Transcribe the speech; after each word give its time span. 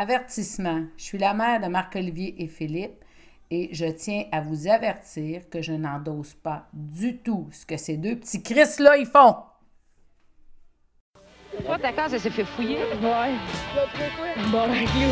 Avertissement. 0.00 0.84
Je 0.96 1.02
suis 1.02 1.18
la 1.18 1.34
mère 1.34 1.60
de 1.60 1.66
Marc-Olivier 1.66 2.40
et 2.40 2.46
Philippe 2.46 3.04
et 3.50 3.68
je 3.72 3.84
tiens 3.86 4.26
à 4.30 4.40
vous 4.40 4.68
avertir 4.68 5.50
que 5.50 5.60
je 5.60 5.72
n'endosse 5.72 6.34
pas 6.34 6.68
du 6.72 7.18
tout 7.18 7.48
ce 7.50 7.66
que 7.66 7.76
ces 7.76 7.96
deux 7.96 8.14
petits 8.14 8.40
Chris-là, 8.40 8.96
ils 8.96 9.06
font. 9.06 9.34
Toi, 11.64 11.78
ta 11.80 11.90
case, 11.92 12.14
elle 12.14 12.20
s'est 12.20 12.30
fait 12.30 12.44
fouiller. 12.44 12.76
Ouais. 12.76 13.34
Bon, 14.52 14.68
ben, 14.68 14.82
you. 14.82 15.10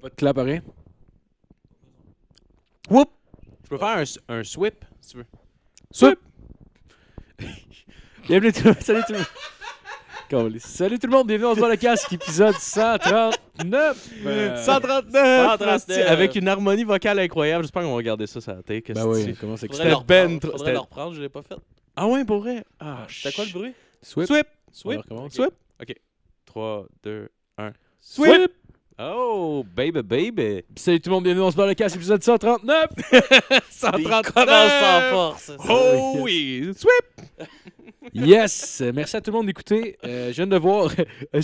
Pas 0.00 0.08
de 0.08 0.14
clap, 0.14 0.36
rien? 0.38 0.62
Whoop! 2.90 3.10
Je 3.64 3.68
peux 3.68 3.78
faire 3.78 3.88
un, 3.88 4.02
s- 4.02 4.18
un 4.28 4.44
sweep, 4.44 4.84
si 5.00 5.10
tu 5.10 5.16
veux. 5.18 5.26
Swip! 5.90 6.18
bienvenue 8.28 8.52
tout 8.52 8.62
le 8.64 8.70
monde. 8.70 8.80
Salut 8.80 9.02
tout 9.06 9.12
le 9.12 9.18
monde. 9.18 9.26
Salut 10.60 10.98
tout 10.98 11.06
le 11.06 11.12
monde, 11.12 11.26
bienvenue 11.28 11.60
dans 11.60 11.68
le 11.68 11.76
casque, 11.76 12.12
épisode 12.12 12.54
139. 12.54 14.10
Euh, 14.26 14.56
139! 14.56 15.12
139. 15.12 15.68
asti, 15.68 15.92
Avec 16.02 16.34
une 16.36 16.48
harmonie 16.48 16.84
vocale 16.84 17.18
incroyable. 17.20 17.64
J'espère 17.64 17.82
qu'on 17.82 17.90
va 17.90 17.96
regarder 17.96 18.26
ça 18.26 18.40
sur 18.40 18.52
la 18.54 18.62
tête. 18.62 18.90
Ben 18.92 19.06
oui, 19.06 19.36
comment 19.40 19.56
c'est 19.56 19.68
que 19.68 19.74
C'était 19.74 19.94
ben 20.06 20.38
trop- 20.40 20.50
Faudrait 20.52 20.72
le 20.72 20.78
reprendre, 20.80 21.14
je 21.14 21.22
l'ai 21.22 21.28
pas 21.28 21.42
fait. 21.42 21.54
Ah 21.96 22.06
ouais, 22.08 22.24
pour 22.24 22.38
vrai? 22.40 22.64
Ah, 22.80 23.06
C'était 23.08 23.34
quoi 23.34 23.44
le 23.46 23.52
bruit? 23.52 23.74
Swip. 24.02 24.26
Sweep! 24.26 24.46
Sweep! 24.72 24.98
recommence. 25.02 25.32
Sweep! 25.34 25.52
OK. 25.80 25.94
3, 26.44 26.86
2, 27.02 27.28
1. 27.58 27.72
Swip! 28.00 28.52
Oh, 28.98 29.62
baby, 29.74 30.00
baby! 30.02 30.64
Salut 30.74 31.00
tout 31.02 31.10
le 31.10 31.16
monde, 31.16 31.24
bienvenue 31.24 31.42
dans 31.42 31.50
ce 31.50 31.56
bar 31.56 31.66
le 31.66 31.74
casque, 31.74 31.96
épisode 31.96 32.22
139. 32.22 32.86
Il 33.12 33.20
139! 33.68 34.32
commence 34.32 34.72
en 34.82 35.10
force. 35.10 35.52
Oh 35.68 36.16
oui! 36.22 36.72
Sweep! 36.74 37.28
Yes! 38.14 38.82
Merci 38.94 39.18
à 39.18 39.20
tout 39.20 39.32
le 39.32 39.36
monde 39.36 39.48
d'écouter. 39.48 39.98
Euh, 40.02 40.28
je 40.28 40.36
viens 40.36 40.46
de 40.46 40.56
voir, 40.56 40.90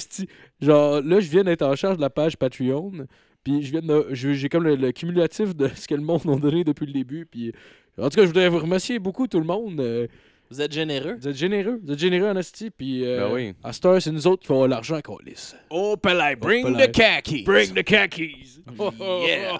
genre 0.62 1.02
là, 1.02 1.20
je 1.20 1.28
viens 1.28 1.44
d'être 1.44 1.60
en 1.60 1.76
charge 1.76 1.98
de 1.98 2.00
la 2.00 2.08
page 2.08 2.38
Patreon. 2.38 3.06
Puis 3.44 3.62
je 3.62 3.70
viens 3.70 3.82
de, 3.82 4.06
j'ai 4.12 4.48
comme 4.48 4.64
le, 4.64 4.74
le 4.74 4.90
cumulatif 4.92 5.54
de 5.54 5.68
ce 5.74 5.86
que 5.86 5.94
le 5.94 6.00
monde 6.00 6.22
a 6.26 6.36
donné 6.36 6.64
depuis 6.64 6.86
le 6.86 6.94
début. 6.94 7.26
Puis 7.26 7.52
en 7.98 8.08
tout 8.08 8.16
cas, 8.16 8.22
je 8.22 8.28
voudrais 8.28 8.48
vous 8.48 8.60
remercier 8.60 8.98
beaucoup 8.98 9.26
tout 9.26 9.40
le 9.40 9.44
monde. 9.44 9.78
Euh, 9.78 10.06
Vous 10.52 10.60
êtes 10.60 10.72
généreux? 10.72 11.16
vous 11.20 11.28
êtes 11.28 11.36
généreux, 11.36 11.80
vous 11.82 11.92
êtes 11.92 11.98
généreux 11.98 12.28
en 12.28 12.36
esti. 12.36 12.70
Puis 12.70 13.04
euh, 13.06 13.26
Ben 13.28 13.34
oui. 13.34 13.54
à 13.64 13.72
Star, 13.72 14.00
c'est 14.02 14.10
nous 14.12 14.26
autres 14.26 14.42
qui 14.42 14.48
font 14.48 14.64
l'argent 14.66 15.00
qu'on 15.02 15.18
lisse. 15.18 15.56
Oh, 15.70 15.96
Pelay, 15.96 16.36
bring 16.36 16.76
the 16.76 16.90
khakis! 16.92 17.42
Bring 17.44 17.72
the 17.74 17.82
khakis! 17.82 18.60
Yeah! 19.00 19.58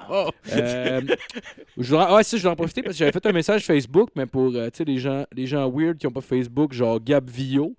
Euh, 0.53 1.01
je 1.77 1.89
voudrais, 1.95 2.15
ouais, 2.15 2.23
ça, 2.23 2.37
je 2.37 2.43
voudrais 2.43 2.53
en 2.53 2.57
profiter 2.57 2.83
parce 2.83 2.95
que 2.95 2.99
j'avais 2.99 3.13
fait 3.13 3.27
un 3.27 3.33
message 3.33 3.65
Facebook, 3.65 4.11
mais 4.15 4.27
pour 4.27 4.53
euh, 4.55 4.67
tu 4.71 4.79
sais, 4.79 4.85
les 4.85 4.99
gens, 4.99 5.25
les 5.35 5.47
gens 5.47 5.69
weird 5.71 5.99
qui 5.99 6.07
n'ont 6.07 6.13
pas 6.13 6.21
Facebook, 6.21 6.73
genre 6.73 7.01
Gab 7.01 7.29
Vio. 7.29 7.75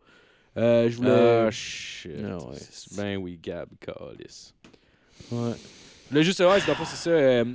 euh, 0.58 0.90
je 0.90 0.98
voulais. 0.98 1.10
Ah, 1.48 1.50
shit. 1.52 2.12
Ah 2.26 2.38
ouais. 2.38 2.58
Ben 2.98 3.18
oui, 3.18 3.40
Gab, 3.42 3.70
Callis. 3.80 4.54
Ouais. 5.32 5.52
Je 6.06 6.10
voulais 6.10 6.24
juste 6.24 6.38
savoir, 6.40 6.58
c'est 6.60 6.96
ça. 6.98 7.10
euh, 7.10 7.46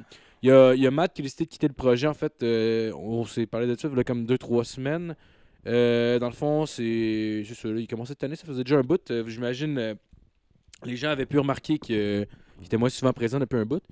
Il 0.42 0.48
y, 0.48 0.52
a, 0.52 0.72
il 0.74 0.80
y 0.80 0.86
a 0.86 0.90
Matt 0.90 1.12
qui 1.14 1.20
a 1.20 1.24
décidé 1.24 1.44
de 1.44 1.50
quitter 1.50 1.68
le 1.68 1.74
projet. 1.74 2.06
En 2.06 2.14
fait, 2.14 2.32
euh, 2.42 2.92
on 2.94 3.24
s'est 3.26 3.46
parlé 3.46 3.66
de 3.66 3.78
ça 3.78 3.88
il 3.92 3.96
y 3.96 4.00
a 4.00 4.04
comme 4.04 4.24
2-3 4.24 4.64
semaines. 4.64 5.14
Euh, 5.66 6.18
dans 6.18 6.28
le 6.28 6.34
fond, 6.34 6.66
c'est 6.66 7.42
juste 7.44 7.60
ça. 7.62 7.68
là, 7.68 7.80
il 7.80 7.86
commençait 7.86 8.12
cette 8.12 8.24
année, 8.24 8.36
ça 8.36 8.46
faisait 8.46 8.64
déjà 8.64 8.76
un 8.78 8.82
bout. 8.82 9.10
Euh, 9.10 9.26
J'imagine 9.26 9.76
euh, 9.78 9.94
les 10.84 10.96
gens 10.96 11.10
avaient 11.10 11.26
pu 11.26 11.38
remarquer 11.38 11.78
qu'il 11.78 11.96
euh, 11.96 12.24
était 12.64 12.76
moins 12.76 12.88
souvent 12.88 13.12
présent 13.12 13.38
depuis 13.38 13.58
un 13.58 13.64
bout. 13.66 13.82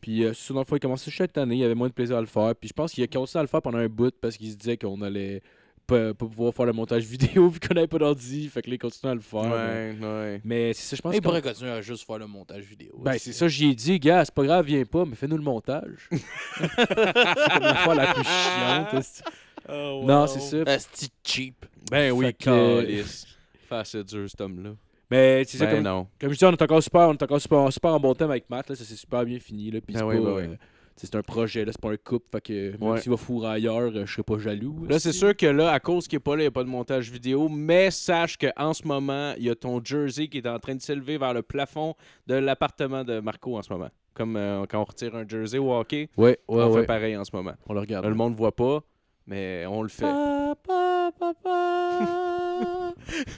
Puis, 0.00 0.24
euh, 0.24 0.32
c'est 0.34 0.48
ça, 0.48 0.54
dans 0.54 0.60
le 0.60 0.66
fond, 0.66 0.76
il 0.76 0.80
commençait 0.80 1.10
chaque 1.10 1.36
année. 1.36 1.56
Il 1.56 1.64
avait 1.64 1.74
moins 1.74 1.88
de 1.88 1.92
plaisir 1.92 2.16
à 2.16 2.20
le 2.20 2.26
faire. 2.26 2.54
Puis, 2.54 2.68
je 2.68 2.74
pense 2.74 2.92
qu'il 2.92 3.02
a 3.02 3.06
continué 3.06 3.40
à 3.40 3.42
le 3.42 3.48
faire 3.48 3.62
pendant 3.62 3.78
un 3.78 3.88
bout 3.88 4.14
parce 4.20 4.36
qu'il 4.36 4.50
se 4.50 4.56
disait 4.56 4.76
qu'on 4.76 5.00
allait 5.02 5.42
pas, 5.86 6.14
pas 6.14 6.26
pouvoir 6.26 6.52
faire 6.54 6.66
le 6.66 6.72
montage 6.72 7.04
vidéo 7.06 7.48
vu 7.48 7.58
qu'on 7.58 7.74
n'avait 7.74 7.86
pas 7.88 7.98
d'ordi. 7.98 8.48
Fait 8.48 8.62
que 8.62 8.68
là, 8.70 8.74
il 8.74 8.78
continuait 8.78 9.12
à 9.12 9.14
le 9.14 9.20
faire. 9.20 9.40
Ouais, 9.40 9.96
ouais. 10.00 10.40
Mais 10.44 10.72
c'est 10.74 10.82
ça, 10.82 10.96
je 10.96 11.02
pense 11.02 11.14
Il 11.14 11.22
pourrait 11.22 11.42
continuer 11.42 11.70
à 11.70 11.80
juste 11.82 12.06
faire 12.06 12.18
le 12.18 12.26
montage 12.26 12.64
vidéo. 12.64 12.94
ben, 12.98 13.18
c'est 13.18 13.32
ça, 13.32 13.48
j'y 13.48 13.70
ai 13.70 13.74
dit, 13.74 13.98
gars, 13.98 14.24
c'est 14.24 14.34
pas 14.34 14.44
grave, 14.44 14.66
viens 14.66 14.84
pas, 14.84 15.04
mais 15.04 15.16
fais-nous 15.16 15.36
le 15.38 15.42
montage. 15.42 16.08
c'est 16.10 16.86
comme 16.86 17.62
la 17.62 17.74
fois 17.76 17.94
la 17.94 18.14
plus 18.14 18.24
chiante. 18.24 19.22
esti. 19.68 20.06
Non, 20.06 20.26
c'est 20.26 20.40
ça. 20.40 20.70
Asti 20.70 21.08
cheap. 21.24 21.66
Ben 21.90 22.12
oui. 22.12 22.34
Fait 22.40 23.74
assez 23.74 24.04
dur, 24.04 24.28
cet 24.30 24.40
homme-là. 24.40 24.70
Mais 25.10 25.44
c'est 25.44 25.58
ça, 25.58 25.66
Ben 25.66 25.74
comme, 25.76 25.84
non. 25.84 26.06
comme 26.20 26.32
je 26.32 26.38
dis, 26.38 26.44
on 26.44 26.52
est 26.52 26.62
encore 26.62 26.82
super, 26.82 27.08
on 27.08 27.12
est 27.14 27.22
encore 27.22 27.40
super, 27.40 27.72
super 27.72 27.92
en 27.94 28.00
bon 28.00 28.14
thème 28.14 28.30
avec 28.30 28.50
Matt, 28.50 28.68
là, 28.68 28.74
ça 28.74 28.84
s'est 28.84 28.96
super 28.96 29.24
bien 29.24 29.38
fini. 29.38 29.70
Là, 29.70 29.80
puis 29.80 29.94
Ben 29.94 30.00
c'est 30.00 30.04
oui, 30.04 30.16
pas, 30.16 30.34
ben 30.40 30.50
oui. 30.50 30.56
c'est 30.96 31.14
un 31.14 31.22
projet, 31.22 31.64
là, 31.64 31.70
c'est 31.70 31.80
pas 31.80 31.92
un 31.92 31.96
couple, 31.96 32.26
fait 32.32 32.40
que 32.40 32.70
même 32.72 32.82
Ouais. 32.90 33.00
s'il 33.00 33.10
va 33.10 33.16
fourrer 33.16 33.48
ailleurs, 33.50 33.92
euh, 33.94 34.04
je 34.04 34.12
serais 34.12 34.24
pas 34.24 34.38
jaloux. 34.38 34.84
Là, 34.88 34.98
c'est 34.98 35.12
sûr 35.12 35.36
que 35.36 35.46
là, 35.46 35.70
à 35.70 35.78
cause 35.78 36.08
qu'il 36.08 36.16
n'est 36.16 36.20
pas 36.20 36.32
là, 36.34 36.42
il 36.42 36.44
n'y 36.46 36.48
a 36.48 36.50
pas 36.50 36.64
de 36.64 36.68
montage 36.68 37.08
vidéo. 37.12 37.48
Mais 37.48 37.92
sache 37.92 38.36
qu'en 38.36 38.74
ce 38.74 38.84
moment, 38.86 39.32
il 39.38 39.44
y 39.44 39.50
a 39.50 39.54
ton 39.54 39.80
jersey 39.84 40.26
qui 40.26 40.38
est 40.38 40.48
en 40.48 40.58
train 40.58 40.74
de 40.74 40.80
s'élever 40.82 41.18
vers 41.18 41.34
le 41.34 41.42
plafond 41.42 41.94
de 42.26 42.34
l'appartement 42.34 43.04
de 43.04 43.20
Marco 43.20 43.56
en 43.56 43.62
ce 43.62 43.72
moment. 43.72 43.90
Comme 44.12 44.36
euh, 44.36 44.64
quand 44.68 44.80
on 44.80 44.84
retire 44.84 45.14
un 45.14 45.26
jersey 45.28 45.58
au 45.58 45.72
hockey, 45.72 46.08
Ouais, 46.16 46.30
ouais, 46.30 46.62
on 46.62 46.72
ouais. 46.72 46.80
fait 46.80 46.86
pareil 46.86 47.16
en 47.16 47.24
ce 47.24 47.30
moment. 47.34 47.52
On 47.68 47.74
le 47.74 47.80
regarde. 47.80 48.04
Là, 48.04 48.08
le 48.10 48.16
monde 48.16 48.32
ne 48.32 48.36
voit 48.38 48.56
pas, 48.56 48.82
mais 49.26 49.64
on 49.66 49.82
le 49.82 49.88
fait. 49.88 50.04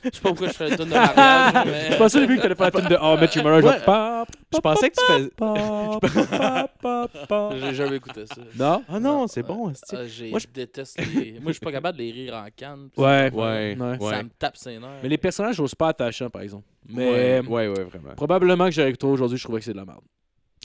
Je 0.05 0.11
sais 0.15 0.21
pas 0.23 0.29
pourquoi 0.31 0.49
je 0.49 0.53
fais 0.53 0.71
le 0.71 0.77
tour 0.77 0.87
de 0.87 0.91
mariage, 0.95 1.67
mais... 1.67 1.93
Je 1.93 1.97
pensais 1.99 2.19
au 2.19 2.21
début 2.23 2.37
que 2.37 2.43
t'allais 2.43 2.55
faire 2.55 2.71
la 2.73 2.81
tune 2.81 2.89
de 2.89 2.97
Oh, 3.03 3.17
Met 3.19 3.29
Your 3.35 3.85
pa, 3.85 4.25
Je 4.53 4.59
pensais 4.61 4.91
que 4.91 4.95
tu 4.97 5.05
fais. 5.07 5.29
pa, 5.37 5.99
pa, 6.01 6.69
pa, 6.81 7.09
pa. 7.29 7.51
J'ai 7.59 7.75
jamais 7.75 7.97
écouté 7.97 8.25
ça. 8.27 8.37
Non? 8.59 8.83
Ah 8.89 8.99
non, 9.01 9.27
c'est 9.27 9.43
bon. 9.43 9.73
Ah, 9.93 9.97
Moi, 10.31 10.39
je 10.39 10.47
déteste 10.53 10.99
les... 11.15 11.33
Moi, 11.33 11.49
je 11.49 11.53
suis 11.53 11.61
pas 11.61 11.73
capable 11.73 11.99
de 11.99 12.03
les 12.05 12.13
rire 12.13 12.35
en 12.35 12.47
canne. 12.55 12.89
Ouais. 12.97 13.31
Ouais. 13.33 13.77
Ça 14.01 14.23
me 14.23 14.31
tape 14.39 14.57
ses 14.57 14.79
nerfs. 14.79 14.89
Mais 15.03 15.09
les 15.09 15.19
personnages, 15.19 15.55
je 15.57 15.61
trouve 15.63 15.77
pas 15.77 15.89
attachants, 15.89 16.31
par 16.31 16.43
exemple. 16.43 16.65
Mais 16.89 17.41
Ouais, 17.41 17.41
ouais, 17.47 17.69
ouais, 17.69 17.85
vraiment. 17.85 18.15
probablement 18.17 18.71
que 18.71 18.81
avec 18.81 18.97
toi 18.99 19.11
aujourd'hui, 19.11 19.37
je 19.39 19.45
trouvais 19.45 19.59
que 19.59 19.65
c'est 19.67 19.73
de 19.73 19.77
la 19.77 19.85
merde. 19.85 20.01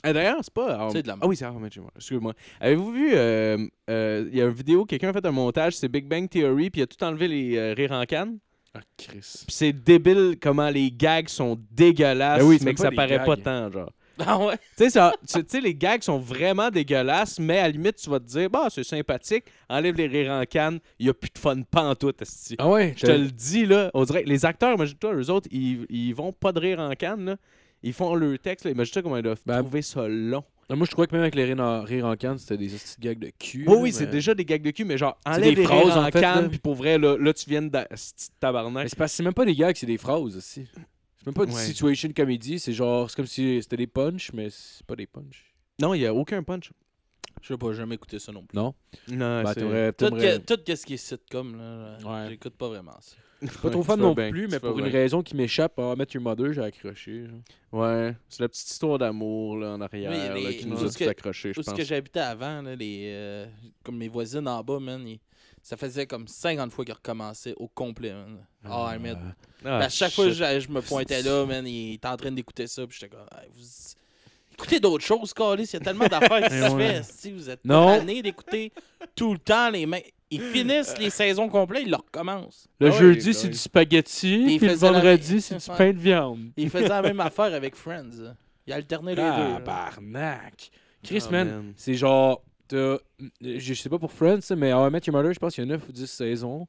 Ah, 0.04 0.12
D'ailleurs, 0.12 0.38
c'est 0.42 0.52
pas. 0.52 0.76
ah, 0.78 0.88
C'est 0.92 1.02
de 1.02 1.08
la 1.08 1.16
Ah 1.18 1.26
oui, 1.26 1.34
c'est 1.34 1.46
How 1.46 1.58
Your. 1.74 1.90
Excuse-moi. 1.96 2.34
Avez-vous 2.60 2.92
vu, 2.92 3.10
euh, 3.14 3.56
euh, 3.88 4.28
il 4.30 4.36
y 4.38 4.42
a 4.42 4.44
une 4.44 4.52
vidéo, 4.52 4.84
quelqu'un 4.84 5.08
a 5.08 5.12
fait 5.14 5.24
un 5.24 5.30
montage, 5.32 5.76
c'est 5.76 5.88
Big 5.88 6.06
Bang 6.06 6.28
Theory, 6.28 6.68
puis 6.68 6.82
il 6.82 6.84
a 6.84 6.86
tout 6.86 7.02
enlevé 7.02 7.26
les 7.26 7.56
euh, 7.56 7.72
rires 7.72 7.92
en 7.92 8.04
canne? 8.04 8.38
Ah, 8.74 8.80
Chris. 8.98 9.44
Puis 9.46 9.46
c'est 9.48 9.72
débile 9.72 10.36
comment 10.40 10.68
les 10.68 10.90
gags 10.90 11.28
sont 11.28 11.58
dégueulasses, 11.70 12.40
Ben 12.40 12.46
oui, 12.46 12.58
mais 12.62 12.74
que 12.74 12.80
ça 12.80 12.90
paraît 12.90 13.24
pas 13.24 13.36
tant, 13.38 13.70
genre. 13.70 13.90
Ah 14.18 14.38
ouais? 14.38 14.58
Tu 14.76 14.90
sais, 14.90 15.60
les 15.60 15.74
gags 15.74 16.02
sont 16.02 16.18
vraiment 16.18 16.70
dégueulasses, 16.70 17.38
mais 17.40 17.58
à 17.58 17.62
la 17.62 17.70
limite, 17.70 17.96
tu 17.96 18.10
vas 18.10 18.20
te 18.20 18.26
dire, 18.26 18.50
bah, 18.50 18.66
c'est 18.70 18.84
sympathique, 18.84 19.44
enlève 19.70 19.96
les 19.96 20.06
rires 20.06 20.32
en 20.32 20.44
canne, 20.44 20.80
il 20.98 21.06
y 21.06 21.08
a 21.08 21.14
plus 21.14 21.30
de 21.34 21.38
fun 21.38 21.62
pantoute. 21.62 22.22
Ah 22.58 22.68
ouais? 22.68 22.94
Je 22.96 23.06
te 23.06 23.10
le 23.10 23.30
dis, 23.30 23.64
là, 23.64 23.90
on 23.94 24.04
dirait 24.04 24.22
que 24.22 24.28
les 24.28 24.44
acteurs, 24.44 24.74
imagine-toi, 24.74 25.14
eux 25.14 25.30
autres, 25.30 25.48
ils, 25.50 25.86
ils 25.88 26.12
vont 26.12 26.32
pas 26.32 26.52
de 26.52 26.60
rire 26.60 26.78
en 26.78 26.92
canne, 26.92 27.24
là. 27.24 27.36
Ils 27.84 27.92
font 27.92 28.14
leur 28.14 28.38
texte, 28.38 28.64
là. 28.64 28.70
Imagine-toi 28.70 29.02
comment 29.02 29.16
ils 29.18 29.22
doivent 29.22 29.42
Ben, 29.44 29.60
trouver 29.60 29.82
ça 29.82 30.08
long. 30.08 30.42
Non, 30.70 30.76
moi, 30.76 30.86
je 30.86 30.90
trouvais 30.90 31.06
que 31.06 31.12
même 31.12 31.20
avec 31.20 31.34
les 31.34 31.44
rires 31.44 32.06
en, 32.06 32.16
canne, 32.16 32.38
c'était 32.38 32.56
des 32.56 32.68
petites 32.68 32.98
gags 32.98 33.18
de 33.18 33.30
cul. 33.38 33.66
Oui, 33.68 33.92
c'est 33.92 34.06
déjà 34.06 34.34
des 34.34 34.46
gags 34.46 34.62
de 34.62 34.70
cul, 34.70 34.84
mais 34.84 34.96
genre, 34.96 35.18
enlève 35.26 35.50
des 35.50 35.56
les 35.56 35.64
phrases, 35.64 35.84
rires 35.84 35.96
en, 35.98 36.06
en 36.06 36.10
fait, 36.10 36.20
canne, 36.20 36.48
puis 36.48 36.58
pour 36.58 36.74
vrai, 36.74 36.96
là, 36.98 37.18
là 37.18 37.34
tu 37.34 37.48
viens 37.50 37.60
de 37.60 37.70
tabarnak. 38.40 38.88
Mais 38.98 39.08
c'est 39.08 39.22
même 39.22 39.34
pas 39.34 39.44
des 39.44 39.54
gags, 39.54 39.76
c'est 39.76 39.86
des 39.86 39.98
phrases 39.98 40.34
aussi. 40.36 40.66
C'est 41.18 41.26
même 41.26 41.34
pas 41.34 41.44
une 41.44 41.52
Ouais. 41.54 41.62
situation 41.62 42.08
comédie, 42.16 42.58
c'est 42.58 42.72
genre, 42.72 43.10
c'est 43.10 43.16
comme 43.16 43.26
si 43.26 43.60
c'était 43.62 43.76
des 43.76 43.86
punchs, 43.86 44.30
mais 44.32 44.48
c'est 44.50 44.84
pas 44.86 44.96
des 44.96 45.06
punchs. 45.06 45.54
Non, 45.80 45.92
il 45.92 46.00
y 46.00 46.06
a 46.06 46.14
aucun 46.14 46.42
punch. 46.42 46.70
Je 47.46 47.52
sais 47.52 47.58
pas, 47.58 47.72
j'ai 47.72 47.76
jamais 47.78 47.96
écouté 47.96 48.18
ça 48.18 48.32
non 48.32 48.42
plus. 48.46 48.56
Non? 48.56 48.74
Non, 49.08 49.42
Bah, 49.42 49.50
c'est... 49.52 49.60
t'aimerais. 49.60 49.92
Tout, 49.92 50.08
t'aimerais- 50.08 50.40
que- 50.40 50.54
tout 50.54 50.76
ce 50.76 50.86
qui 50.86 50.94
est 50.94 50.96
sitcom, 50.96 51.56
là, 51.58 51.98
Ouais. 52.02 52.30
j'écoute 52.30 52.54
pas 52.54 52.68
vraiment 52.68 52.96
ça. 53.02 53.16
Pas 53.62 53.68
trop 53.68 53.82
fan 53.82 54.00
non 54.00 54.14
bien, 54.14 54.30
plus, 54.30 54.48
mais 54.48 54.58
pour 54.58 54.78
une 54.78 54.86
raison 54.86 55.22
qui 55.22 55.36
m'échappe, 55.36 55.78
à 55.78 55.94
Met 55.96 56.06
Your 56.14 56.22
Mother, 56.22 56.54
j'ai 56.54 56.62
accroché. 56.62 57.26
genre. 57.26 57.82
Ouais, 57.82 58.16
c'est 58.30 58.40
la 58.40 58.48
petite 58.48 58.70
histoire 58.70 58.96
d'amour, 58.96 59.58
là, 59.58 59.72
en 59.72 59.80
arrière, 59.82 60.10
Oui, 60.10 60.16
là, 60.16 60.34
les- 60.50 60.56
qui 60.56 60.66
nous 60.66 60.76
où 60.78 60.82
a 60.84 60.86
est-ce 60.86 60.96
tout 60.96 61.04
que- 61.04 61.10
accrochés, 61.10 61.52
je 61.52 61.60
Où 61.60 61.62
ce 61.62 61.68
pense. 61.70 61.78
que 61.78 61.84
j'habitais 61.84 62.20
avant, 62.20 62.62
là, 62.62 62.74
les, 62.74 63.10
euh, 63.12 63.46
comme 63.82 63.98
mes 63.98 64.08
voisines 64.08 64.48
en 64.48 64.64
bas, 64.64 64.78
man, 64.80 65.06
ils- 65.06 65.20
ça 65.62 65.76
faisait 65.76 66.06
comme 66.06 66.26
50 66.26 66.72
fois 66.72 66.86
qu'ils 66.86 66.94
recommençaient 66.94 67.54
au 67.58 67.68
complet, 67.68 68.14
man. 68.14 68.38
Ah. 68.64 68.96
Ah, 69.66 69.76
à 69.78 69.88
chaque 69.90 70.12
fois 70.12 70.24
que 70.26 70.32
shit. 70.32 70.42
je, 70.42 70.60
je 70.60 70.68
me 70.70 70.80
pointais 70.80 71.20
là, 71.22 71.44
man, 71.44 71.66
il 71.66 71.94
était 71.94 72.08
en 72.08 72.16
train 72.16 72.32
d'écouter 72.32 72.66
ça, 72.66 72.86
puis 72.86 72.96
j'étais 72.98 73.14
comme, 73.14 73.26
Hey, 73.38 73.48
vous... 73.52 73.62
écoutez 74.56 74.80
d'autres 74.80 75.04
choses, 75.04 75.32
Calis, 75.34 75.64
il 75.64 75.72
y 75.74 75.76
a 75.76 75.80
tellement 75.80 76.06
d'affaires 76.06 76.48
qui 76.48 76.54
se 76.58 76.72
Ouais. 76.72 76.94
fait, 76.94 77.02
si 77.04 77.32
vous 77.32 77.50
êtes 77.50 77.62
tanné 77.62 78.22
d'écouter 78.22 78.72
tout 79.14 79.32
le 79.32 79.38
temps 79.38 79.70
les 79.70 79.86
mêmes. 79.86 80.00
Ils 80.30 80.40
finissent 80.40 80.98
les 80.98 81.10
saisons 81.10 81.48
complètes, 81.48 81.82
ils 81.84 81.90
le 81.90 81.96
recommencent. 81.96 82.66
Le 82.80 82.88
Ah 82.88 82.90
jeudi, 82.90 83.26
bah 83.26 83.32
c'est 83.34 83.44
oui. 83.46 83.52
du 83.52 83.58
spaghetti, 83.58 84.56
Puis 84.58 84.66
le 84.66 84.74
vendredi, 84.74 85.40
c'est 85.40 85.56
du 85.58 85.76
pain 85.78 85.92
de 85.92 85.98
viande. 85.98 86.40
Ils 86.56 86.70
faisaient 86.70 86.88
la 86.88 87.02
même 87.02 87.20
affaire 87.20 87.54
avec 87.54 87.76
Friends. 87.76 88.34
Ils 88.66 88.72
alternaient 88.72 89.14
les 89.14 89.22
Ah, 89.22 89.56
deux. 89.58 89.64
barnac. 89.64 90.70
Chris, 91.04 91.22
man, 91.30 91.46
man. 91.48 91.72
c'est 91.76 91.94
genre. 91.94 92.42
t'as- 92.66 92.98
Je 93.42 93.74
sais 93.74 93.88
pas 93.90 93.98
pour 93.98 94.10
Friends, 94.10 94.40
mais 94.56 94.70
I 94.70 94.90
Met 94.90 95.00
Your 95.06 95.12
Mother, 95.14 95.34
je 95.34 95.38
pense 95.38 95.54
qu'il 95.54 95.62
y 95.64 95.66
a 95.66 95.70
9 95.70 95.88
ou 95.88 95.92
10 95.92 96.06
saisons. 96.10 96.66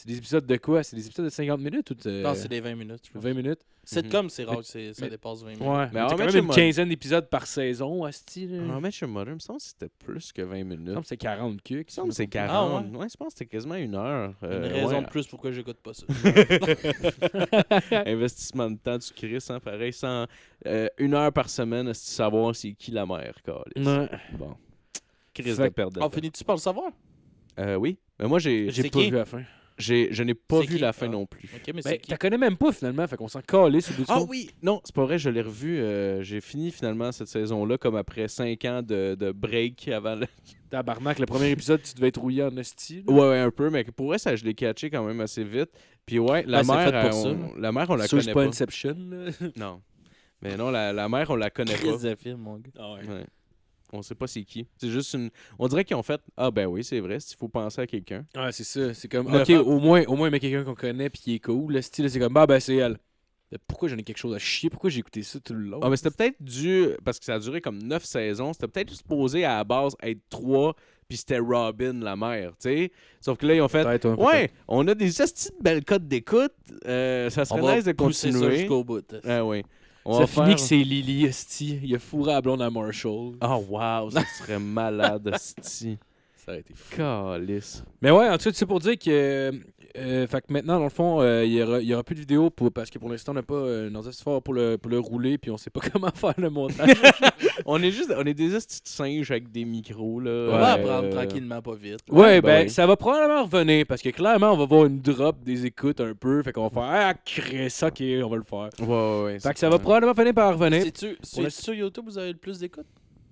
C'est 0.00 0.06
des 0.06 0.18
épisodes 0.18 0.46
de 0.46 0.56
quoi? 0.58 0.84
C'est 0.84 0.94
des 0.94 1.04
épisodes 1.08 1.24
de 1.24 1.30
50 1.30 1.60
minutes 1.60 1.90
ou 1.90 1.94
de 1.94 2.22
Non, 2.22 2.32
c'est 2.36 2.46
des 2.46 2.60
20 2.60 2.76
minutes. 2.76 3.00
je 3.04 3.10
pense. 3.10 3.20
20 3.20 3.34
minutes? 3.34 3.58
Sitcom, 3.82 4.30
c'est 4.30 4.44
rare 4.44 4.58
que 4.58 4.62
c'est- 4.62 4.94
ça 4.94 5.06
mais- 5.06 5.10
dépasse 5.10 5.42
20 5.42 5.48
minutes. 5.54 5.66
Ouais. 5.66 5.88
Mais 5.92 6.00
quand 6.08 6.16
même 6.18 6.28
Your 6.28 6.44
une 6.44 6.50
quinzaine 6.50 6.88
d'épisodes 6.88 7.28
par 7.28 7.48
saison, 7.48 8.04
Asti. 8.04 8.48
Ah, 8.70 8.78
mais 8.80 8.90
Your 8.90 9.10
Mother, 9.10 9.32
il 9.32 9.34
me 9.34 9.38
semble 9.40 9.58
que 9.58 9.64
c'était 9.64 9.88
plus 9.98 10.32
que 10.32 10.42
20 10.42 10.58
Il 10.58 10.64
minutes. 10.66 11.00
que 11.00 11.06
c'est 11.08 11.16
40 11.16 11.60
cucs. 11.64 11.78
Il 11.78 11.78
me 11.78 11.90
semble 11.90 12.08
que 12.10 12.14
c'est 12.14 12.22
Ah, 12.24 12.46
40. 12.46 12.94
ouais. 12.94 13.08
je 13.10 13.16
pense 13.16 13.32
que 13.32 13.38
c'était 13.38 13.46
quasiment 13.46 13.74
une 13.74 13.96
heure. 13.96 14.34
Une 14.42 14.48
Euh, 14.48 14.68
raison 14.72 14.88
ouais. 14.98 15.02
de 15.02 15.08
plus 15.08 15.26
pourquoi 15.26 15.50
j'écoute 15.50 15.78
pas 15.78 15.92
ça. 15.94 16.06
Investissement 18.06 18.70
de 18.70 18.76
temps 18.76 18.98
du 18.98 19.06
Chris, 19.16 19.44
hein, 19.48 19.58
pareil. 19.58 19.92
Sans, 19.92 20.26
euh, 20.66 20.86
une 20.98 21.14
heure 21.14 21.32
par 21.32 21.50
semaine, 21.50 21.88
est 21.88 21.94
savoir 21.94 22.54
c'est 22.54 22.72
qui 22.74 22.92
la 22.92 23.04
mère. 23.04 23.34
Ouais. 23.48 24.08
Bon. 24.38 24.54
Chris 25.34 25.56
de 25.56 25.68
que- 25.68 26.00
On 26.00 26.08
finit-tu 26.10 26.44
par 26.44 26.54
le 26.54 26.60
savoir? 26.60 26.92
Euh, 27.58 27.74
oui. 27.74 27.98
Mais 28.20 28.28
moi, 28.28 28.38
j'ai, 28.38 28.70
C'est 28.70 28.84
pas 28.84 28.88
qui? 29.00 29.10
vu 29.10 29.16
la 29.16 29.24
fin. 29.24 29.42
J'ai, 29.78 30.08
je 30.12 30.22
n'ai 30.22 30.34
pas 30.34 30.60
vu 30.60 30.66
qui? 30.66 30.78
la 30.78 30.92
fin 30.92 31.06
Ah. 31.06 31.10
non 31.10 31.26
plus. 31.26 31.48
Ok, 31.54 31.72
mais 31.74 31.82
Ben, 31.82 31.98
qui? 31.98 32.10
t'as 32.10 32.16
connais 32.16 32.36
même 32.38 32.56
pas 32.56 32.72
finalement, 32.72 33.06
fait 33.06 33.16
qu'on 33.16 33.28
s'en 33.28 33.40
calait 33.40 33.80
sur 33.80 33.94
Ah 34.08 34.20
oui! 34.22 34.50
Non, 34.62 34.80
c'est 34.84 34.94
pas 34.94 35.04
vrai, 35.04 35.18
je 35.18 35.30
l'ai 35.30 35.40
revu. 35.42 35.78
euh, 35.78 36.22
j'ai 36.22 36.40
fini 36.40 36.70
finalement 36.70 37.12
cette 37.12 37.28
saison-là, 37.28 37.78
comme 37.78 37.96
après 37.96 38.28
5 38.28 38.64
ans 38.66 38.82
de, 38.82 39.14
de 39.14 39.32
break 39.32 39.88
avant 39.88 40.14
le. 40.16 40.26
Tabarnak, 40.70 41.18
le 41.18 41.24
premier 41.24 41.48
épisode, 41.50 41.80
tu 41.82 41.94
devais 41.94 42.08
être 42.08 42.20
rouillé 42.20 42.42
en 42.42 42.50
là. 42.50 42.62
Ouais, 43.06 43.28
ouais, 43.30 43.38
un 43.38 43.50
peu, 43.50 43.70
mais 43.70 43.84
pour 43.84 44.08
vrai, 44.08 44.18
ça, 44.18 44.36
je 44.36 44.44
l'ai 44.44 44.52
catché 44.54 44.90
quand 44.90 45.02
même 45.02 45.20
assez 45.20 45.42
vite. 45.42 45.70
Puis 46.04 46.18
ouais, 46.18 46.44
la 46.46 46.62
Ben, 46.62 46.74
mère, 46.74 47.04
euh, 47.06 47.10
on, 47.54 47.58
la 47.58 47.72
mère, 47.72 47.88
on 47.88 47.94
la 47.96 48.06
connaît 48.06 48.22
c'est 48.22 48.32
pas 48.34 48.42
pas. 48.42 48.48
Inception. 48.48 48.96
Non. 49.56 49.80
Mais 50.42 50.56
non, 50.56 50.70
la, 50.70 50.92
la 50.92 51.08
mère, 51.08 51.30
on 51.30 51.36
la 51.36 51.50
connaît 51.50 51.74
pas. 51.74 52.36
Mon 52.36 52.58
gars. 52.58 52.70
Ah 52.78 52.92
ouais. 52.94 53.00
Ouais. 53.08 53.24
On 53.92 54.02
sait 54.02 54.14
pas 54.14 54.26
c'est 54.26 54.42
qui. 54.44 54.66
C'est 54.76 54.90
juste 54.90 55.14
une. 55.14 55.30
On 55.58 55.66
dirait 55.68 55.84
qu'ils 55.84 55.96
ont 55.96 56.02
fait 56.02 56.20
Ah 56.36 56.50
ben 56.50 56.66
oui, 56.66 56.84
c'est 56.84 57.00
vrai, 57.00 57.18
il 57.18 57.36
faut 57.36 57.48
penser 57.48 57.80
à 57.80 57.86
quelqu'un. 57.86 58.24
Ouais, 58.36 58.52
c'est 58.52 58.64
ça. 58.64 58.92
C'est 58.94 59.08
comme, 59.08 59.30
Neuf 59.30 59.48
ok, 59.48 59.56
ans. 59.56 59.60
au 59.62 59.78
moins, 59.78 60.04
au 60.06 60.16
moins, 60.16 60.28
il 60.28 60.32
met 60.32 60.40
quelqu'un 60.40 60.64
qu'on 60.64 60.74
connaît 60.74 61.08
puis 61.10 61.22
qui 61.22 61.34
est 61.34 61.40
cool. 61.40 61.72
Le 61.72 61.82
style, 61.82 62.10
c'est 62.10 62.18
comme, 62.18 62.32
bah, 62.34 62.46
ben, 62.46 62.60
c'est 62.60 62.76
elle. 62.76 62.98
Pourquoi 63.66 63.88
j'en 63.88 63.96
ai 63.96 64.02
quelque 64.02 64.18
chose 64.18 64.34
à 64.34 64.38
chier? 64.38 64.68
Pourquoi 64.68 64.90
j'ai 64.90 65.00
écouté 65.00 65.22
ça 65.22 65.40
tout 65.40 65.54
le 65.54 65.60
long? 65.60 65.80
Ah, 65.82 65.88
mais 65.88 65.96
c'était 65.96 66.10
peut-être 66.10 66.36
dû. 66.40 66.88
Parce 67.02 67.18
que 67.18 67.24
ça 67.24 67.34
a 67.34 67.38
duré 67.38 67.62
comme 67.62 67.82
9 67.82 68.04
saisons. 68.04 68.52
C'était 68.52 68.68
peut-être 68.68 68.92
supposé 68.92 69.44
à 69.44 69.56
la 69.56 69.64
base 69.64 69.96
être 70.02 70.20
3, 70.28 70.76
puis 71.08 71.16
c'était 71.16 71.38
Robin, 71.38 71.94
la 71.94 72.14
mère, 72.14 72.50
tu 72.50 72.68
sais. 72.68 72.92
Sauf 73.22 73.38
que 73.38 73.46
là, 73.46 73.54
ils 73.54 73.62
ont 73.62 73.68
fait 73.68 73.86
ouais, 73.86 74.14
Ouais, 74.18 74.50
on 74.68 74.86
a 74.86 74.94
des 74.94 75.22
astuces 75.22 75.50
de 75.56 75.62
belles 75.62 75.84
codes 75.84 76.06
d'écoute. 76.06 76.52
Euh, 76.86 77.30
ça 77.30 77.46
serait 77.46 77.76
nice 77.76 77.84
de 77.84 77.92
continuer. 77.92 78.58
jusqu'au 78.58 78.84
bout. 78.84 79.14
Ah 79.24 79.42
oui. 79.46 79.62
On 80.10 80.20
Ça 80.20 80.26
finit 80.26 80.46
faire- 80.46 80.54
que 80.54 80.60
c'est 80.62 80.76
Lily, 80.78 81.24
esti. 81.26 81.80
Il 81.82 81.94
a 81.94 81.98
fourré 81.98 82.32
à 82.32 82.40
blonde 82.40 82.62
à 82.62 82.70
Marshall. 82.70 83.34
Oh 83.42 83.64
wow, 83.68 84.10
ça 84.10 84.22
serait 84.38 84.58
malade, 84.58 85.30
sti. 85.36 85.98
Ça 86.36 86.52
aurait 86.52 86.60
été 86.60 86.72
fou. 86.74 86.96
Calice. 86.96 87.84
Mais 88.00 88.10
ouais, 88.10 88.26
en 88.28 88.38
tout 88.38 88.44
cas, 88.44 88.50
c'est 88.54 88.64
pour 88.66 88.80
dire 88.80 88.98
que. 88.98 89.52
Euh, 89.96 90.26
fait 90.26 90.40
que 90.46 90.52
maintenant, 90.52 90.78
dans 90.78 90.84
le 90.84 90.90
fond, 90.90 91.20
euh, 91.20 91.44
il 91.44 91.52
y 91.52 91.62
aura, 91.62 91.80
il 91.80 91.86
y 91.86 91.94
aura 91.94 92.02
plus 92.04 92.14
de 92.14 92.20
vidéos 92.20 92.50
pour, 92.50 92.70
parce 92.72 92.90
que 92.90 92.98
pour 92.98 93.08
l'instant, 93.10 93.32
on 93.32 93.36
n'a 93.36 93.42
pas 93.42 93.54
euh, 93.54 93.90
nos 93.90 94.02
forts 94.12 94.42
pour 94.42 94.54
le, 94.54 94.76
pour 94.76 94.90
le 94.90 94.98
rouler, 94.98 95.38
puis 95.38 95.50
on 95.50 95.56
sait 95.56 95.70
pas 95.70 95.80
comment 95.92 96.10
faire 96.14 96.34
le 96.38 96.50
montage. 96.50 96.90
On 97.66 97.82
est 97.82 97.90
juste, 97.90 98.14
on 98.16 98.24
est 98.24 98.34
des 98.34 98.50
petits 98.50 98.80
singes 98.84 99.32
avec 99.32 99.50
des 99.50 99.64
micros 99.64 100.20
là. 100.20 100.30
On 100.48 100.58
va 100.58 100.72
apprendre 100.74 101.08
Euh, 101.08 101.10
tranquillement, 101.10 101.60
pas 101.60 101.74
vite. 101.74 101.98
ouais, 102.08 102.18
Ouais, 102.20 102.40
ben, 102.40 102.46
ben 102.60 102.62
oui. 102.66 102.70
ça 102.70 102.86
va 102.86 102.96
probablement 102.96 103.42
revenir, 103.44 103.84
parce 103.84 104.00
que 104.00 104.10
clairement, 104.10 104.52
on 104.52 104.56
va 104.56 104.64
voir 104.64 104.84
une 104.86 105.00
drop 105.00 105.42
des 105.42 105.66
écoutes 105.66 106.00
un 106.00 106.14
peu, 106.14 106.40
fait 106.44 106.52
qu'on 106.52 106.68
va 106.68 106.70
faire 106.70 106.82
Ah, 106.88 107.14
Chris, 107.14 107.74
ok, 107.82 108.00
on 108.24 108.28
va 108.28 108.36
le 108.36 108.42
faire. 108.44 108.68
Ouais, 108.80 108.86
ouais, 108.86 109.22
ouais. 109.24 109.40
Fait 109.40 109.52
que 109.52 109.58
ça 109.58 109.68
va 109.68 109.78
probablement 109.80 110.14
finir 110.14 110.34
par 110.34 110.56
revenir. 110.56 110.82
C'est-tu 110.84 111.16
c'est 111.22 111.50
sur 111.50 111.74
YouTube 111.74 112.04
vous 112.06 112.16
avez 112.16 112.30
le 112.32 112.38
plus 112.38 112.60
d'écoute? 112.60 112.86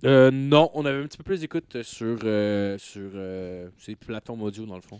Euh, 0.05 0.29
non, 0.29 0.69
on 0.73 0.85
avait 0.85 0.99
un 1.01 1.07
petit 1.07 1.17
peu 1.17 1.23
plus 1.23 1.39
d'écoute 1.41 1.81
sur, 1.81 2.17
euh, 2.23 2.77
sur 2.77 3.09
euh, 3.15 3.69
ces 3.79 3.95
plateformes 3.95 4.43
audio, 4.43 4.65
dans 4.65 4.75
le 4.75 4.81
fond. 4.81 4.99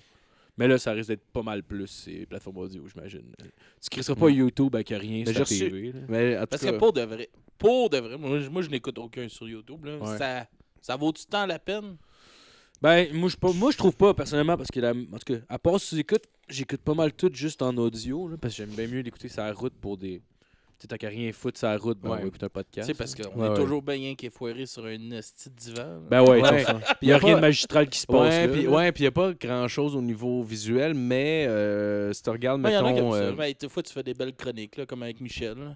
Mais 0.58 0.68
là, 0.68 0.78
ça 0.78 0.92
risque 0.92 1.10
d'être 1.10 1.26
pas 1.32 1.44
mal 1.44 1.62
plus, 1.64 1.88
ces 1.88 2.26
plateformes 2.26 2.58
audio, 2.58 2.84
j'imagine. 2.88 3.24
Tu 3.82 3.90
crisseras 3.92 4.16
pas. 4.16 4.30
YouTube 4.30 4.74
avec 4.76 4.90
rien 4.90 5.24
Mais 5.26 5.34
sur 5.34 5.42
reçu- 5.44 5.60
TV. 5.60 5.92
là. 5.92 6.00
Mais 6.10 6.38
en 6.38 6.42
tout 6.42 6.48
Parce 6.48 6.64
cas, 6.64 6.72
que 6.72 6.78
pour 6.78 6.94
de 6.94 7.02
vrai, 7.02 7.30
pour 7.58 7.90
de 7.90 7.98
vrai, 8.00 8.18
moi, 8.18 8.40
je- 8.40 8.50
moi 8.50 8.62
je 8.64 8.70
n'écoute 8.70 8.98
aucun 8.98 9.30
sur 9.30 9.48
YouTube. 9.48 9.86
Là. 9.86 9.98
Ouais. 9.98 10.18
Ça, 10.18 10.48
ça 10.82 10.96
vaut 10.96 11.12
du 11.12 11.24
temps 11.26 11.46
la 11.46 11.60
peine? 11.60 11.98
Ben, 12.82 13.08
moi, 13.14 13.30
je 13.30 13.54
moi, 13.58 13.72
je 13.72 13.78
trouve 13.78 13.96
pas, 13.96 14.14
personnellement, 14.14 14.56
parce 14.58 14.70
que, 14.70 14.80
la, 14.80 14.92
en 14.92 15.18
tout 15.18 15.34
cas, 15.34 15.40
à 15.50 15.58
part 15.60 15.80
si 15.80 15.96
j'écoute, 15.96 16.24
j'écoute 16.48 16.82
pas 16.82 16.94
mal 16.94 17.12
tout 17.14 17.32
juste 17.34 17.62
en 17.62 17.76
audio, 17.78 18.28
là, 18.28 18.38
parce 18.40 18.54
que 18.54 18.58
j'aime 18.64 18.76
bien 18.76 18.88
mieux 18.88 19.02
l'écouter 19.02 19.30
sur 19.30 19.42
la 19.44 19.52
route 19.54 19.74
pour 19.74 19.98
des... 19.98 20.22
Tu 20.80 20.84
sais, 20.84 20.88
t'as 20.90 20.98
qu'à 21.00 21.10
rien 21.10 21.32
foutre 21.34 21.58
sur 21.58 21.68
la 21.68 21.76
route, 21.78 21.98
ben, 22.00 22.10
on 22.10 22.12
Ouais. 22.14 22.22
va 22.22 22.28
écouter 22.28 22.46
un 22.46 22.50
Tu 22.50 22.54
podcast. 22.54 22.88
sais, 22.88 22.94
parce 22.94 23.16
qu'on 23.16 23.40
Ouais, 23.40 23.48
est 23.48 23.50
ouais. 23.50 23.56
toujours 23.56 23.82
bien 23.82 24.14
qui 24.14 24.28
est 24.28 24.30
foiré 24.30 24.68
sur 24.68 24.86
un 24.86 25.10
esti 25.12 25.50
divan. 25.50 26.02
Ben 26.08 26.22
ouais, 26.22 26.40
Ouais. 26.40 26.66
il 27.02 27.08
y 27.08 27.12
a 27.12 27.20
pas- 27.20 27.26
rien 27.26 27.36
de 27.38 27.42
magistral 27.42 27.90
qui 27.90 27.98
se 28.00 28.06
passe 28.06 28.20
Ouais, 28.36 28.46
là, 28.46 28.54
puis 28.54 28.62
là. 28.64 28.70
ouais, 28.70 28.92
puis 28.92 29.04
y 29.06 29.08
a 29.08 29.12
pas 29.12 29.34
grand 29.34 29.68
chose 29.68 29.96
au 29.96 30.02
niveau 30.04 30.44
visuel, 30.44 30.94
mais 30.94 31.48
euh, 31.48 32.14
si 32.14 32.22
tu 32.22 32.30
regardes, 32.30 32.64
Ouais, 32.64 32.74
y 32.74 32.78
en 32.78 32.86
a 32.86 32.90
qui 32.90 32.94
mettons. 32.94 33.08
aiment 33.16 33.20
ça. 33.22 33.28
euh, 33.30 33.36
Mais 33.36 33.56
des 33.56 33.70
fois, 33.70 33.82
tu 33.82 33.92
fais 33.92 34.04
des 34.04 34.14
belles 34.14 34.36
chroniques, 34.36 34.78
là, 34.78 34.86
comme 34.86 35.02
avec 35.02 35.20
Michel. 35.20 35.76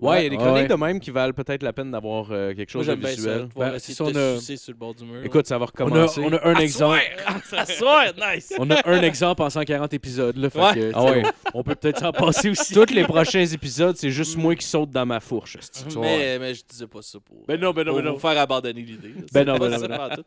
Ouais, 0.00 0.20
il 0.20 0.24
y 0.24 0.26
a 0.26 0.30
des 0.30 0.36
chroniques 0.36 0.62
ouais. 0.62 0.68
de 0.68 0.74
même 0.74 1.00
qui 1.00 1.10
valent 1.10 1.32
peut-être 1.32 1.62
la 1.64 1.72
peine 1.72 1.90
d'avoir 1.90 2.28
euh, 2.30 2.54
quelque 2.54 2.72
Moi, 2.74 2.84
chose 2.84 2.86
de 2.94 2.94
bien 3.00 3.08
ça. 3.10 3.14
visuel. 3.16 3.48
Ben, 3.56 3.72
de 3.72 3.78
te 3.78 4.02
on 4.02 4.06
a- 4.14 4.40
sur 4.40 4.72
le 4.72 4.74
bord 4.74 4.94
du 4.94 5.04
mur. 5.04 5.24
Écoute, 5.24 5.46
ça 5.48 5.58
va 5.58 5.64
On 5.64 5.66
a, 5.66 5.84
recommencer. 5.84 6.20
on 6.24 6.32
a 6.32 6.46
un 6.48 6.54
exemple. 6.56 7.00
soir, 7.78 8.04
nice! 8.16 8.54
On 8.58 8.70
a 8.70 8.88
un 8.88 9.02
exemple 9.02 9.42
en 9.42 9.50
140 9.50 9.92
épisodes. 9.94 10.36
Là, 10.36 10.50
fait 10.50 10.58
Ouais. 10.60 10.74
que, 10.74 10.90
Ah 10.94 11.04
ouais. 11.04 11.22
on, 11.52 11.62
peut 11.64 11.74
peut-être 11.74 11.98
s'en 11.98 12.12
passer 12.12 12.50
aussi. 12.50 12.74
Tous 12.74 12.92
les 12.94 13.02
prochains 13.04 13.44
épisodes, 13.44 13.96
c'est 13.96 14.10
juste 14.10 14.36
moi 14.36 14.54
qui 14.54 14.64
saute 14.66 14.90
dans 14.90 15.04
ma 15.06 15.18
fourche. 15.18 15.56
mais, 16.00 16.38
mais 16.38 16.54
je 16.54 16.62
disais 16.68 16.86
pas 16.86 17.02
ça 17.02 17.18
pour, 17.18 17.44
Ben 17.48 17.58
non, 17.60 17.72
ben 17.72 17.82
non, 17.84 17.92
pour 17.92 18.00
ben 18.00 18.06
non. 18.08 18.14
vous 18.14 18.20
faire 18.20 18.38
abandonner 18.38 18.82
l'idée. 18.82 19.14
Ben 19.32 19.44
non, 19.44 19.56
ben 19.58 19.68
non, 19.70 19.78
ben. 19.88 20.22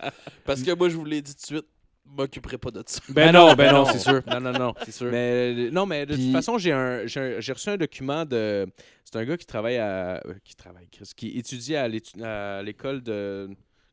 Parce 0.46 0.62
que 0.64 0.76
moi, 0.76 0.90
je 0.90 0.98
vous 0.98 1.06
l'ai 1.06 1.22
dit 1.22 1.34
tout 1.34 1.42
de 1.42 1.46
suite, 1.46 1.66
m'occuperai 2.06 2.58
pas 2.58 2.72
de 2.72 2.84
ça. 2.86 3.00
Ben 3.10 3.32
non, 3.32 3.54
ben 3.54 3.72
non, 3.72 3.86
c'est 3.86 4.00
sûr. 4.00 4.22
Non, 4.28 4.40
non, 4.42 4.52
non. 4.52 4.74
C'est 4.86 4.92
sûr. 4.92 5.10
Mais 5.12 5.54
euh, 5.56 5.72
non, 5.72 5.86
mais 5.86 6.06
de 6.06 6.14
Puis- 6.16 6.24
toute 6.26 6.34
façon, 6.34 6.58
j'ai 6.58 6.72
un, 6.72 7.06
j'ai 7.06 7.20
un- 7.20 7.40
j'ai 7.40 7.54
reçu 7.54 7.70
un 7.70 7.78
document 7.78 8.26
de. 8.26 8.68
C'est 9.06 9.16
un 9.18 9.26
gars 9.26 9.38
qui 9.38 9.46
travaille 9.46 9.78
à. 9.78 10.22
euh, 10.26 10.34
Qui 10.44 10.56
travaille, 10.56 10.88
Chris, 10.92 11.10
qui 11.16 11.38
étudie 11.38 11.76
à 11.76 11.88
l'étu- 11.88 12.22
à 12.24 12.62
l'école 12.64 13.02
de. 13.02 13.50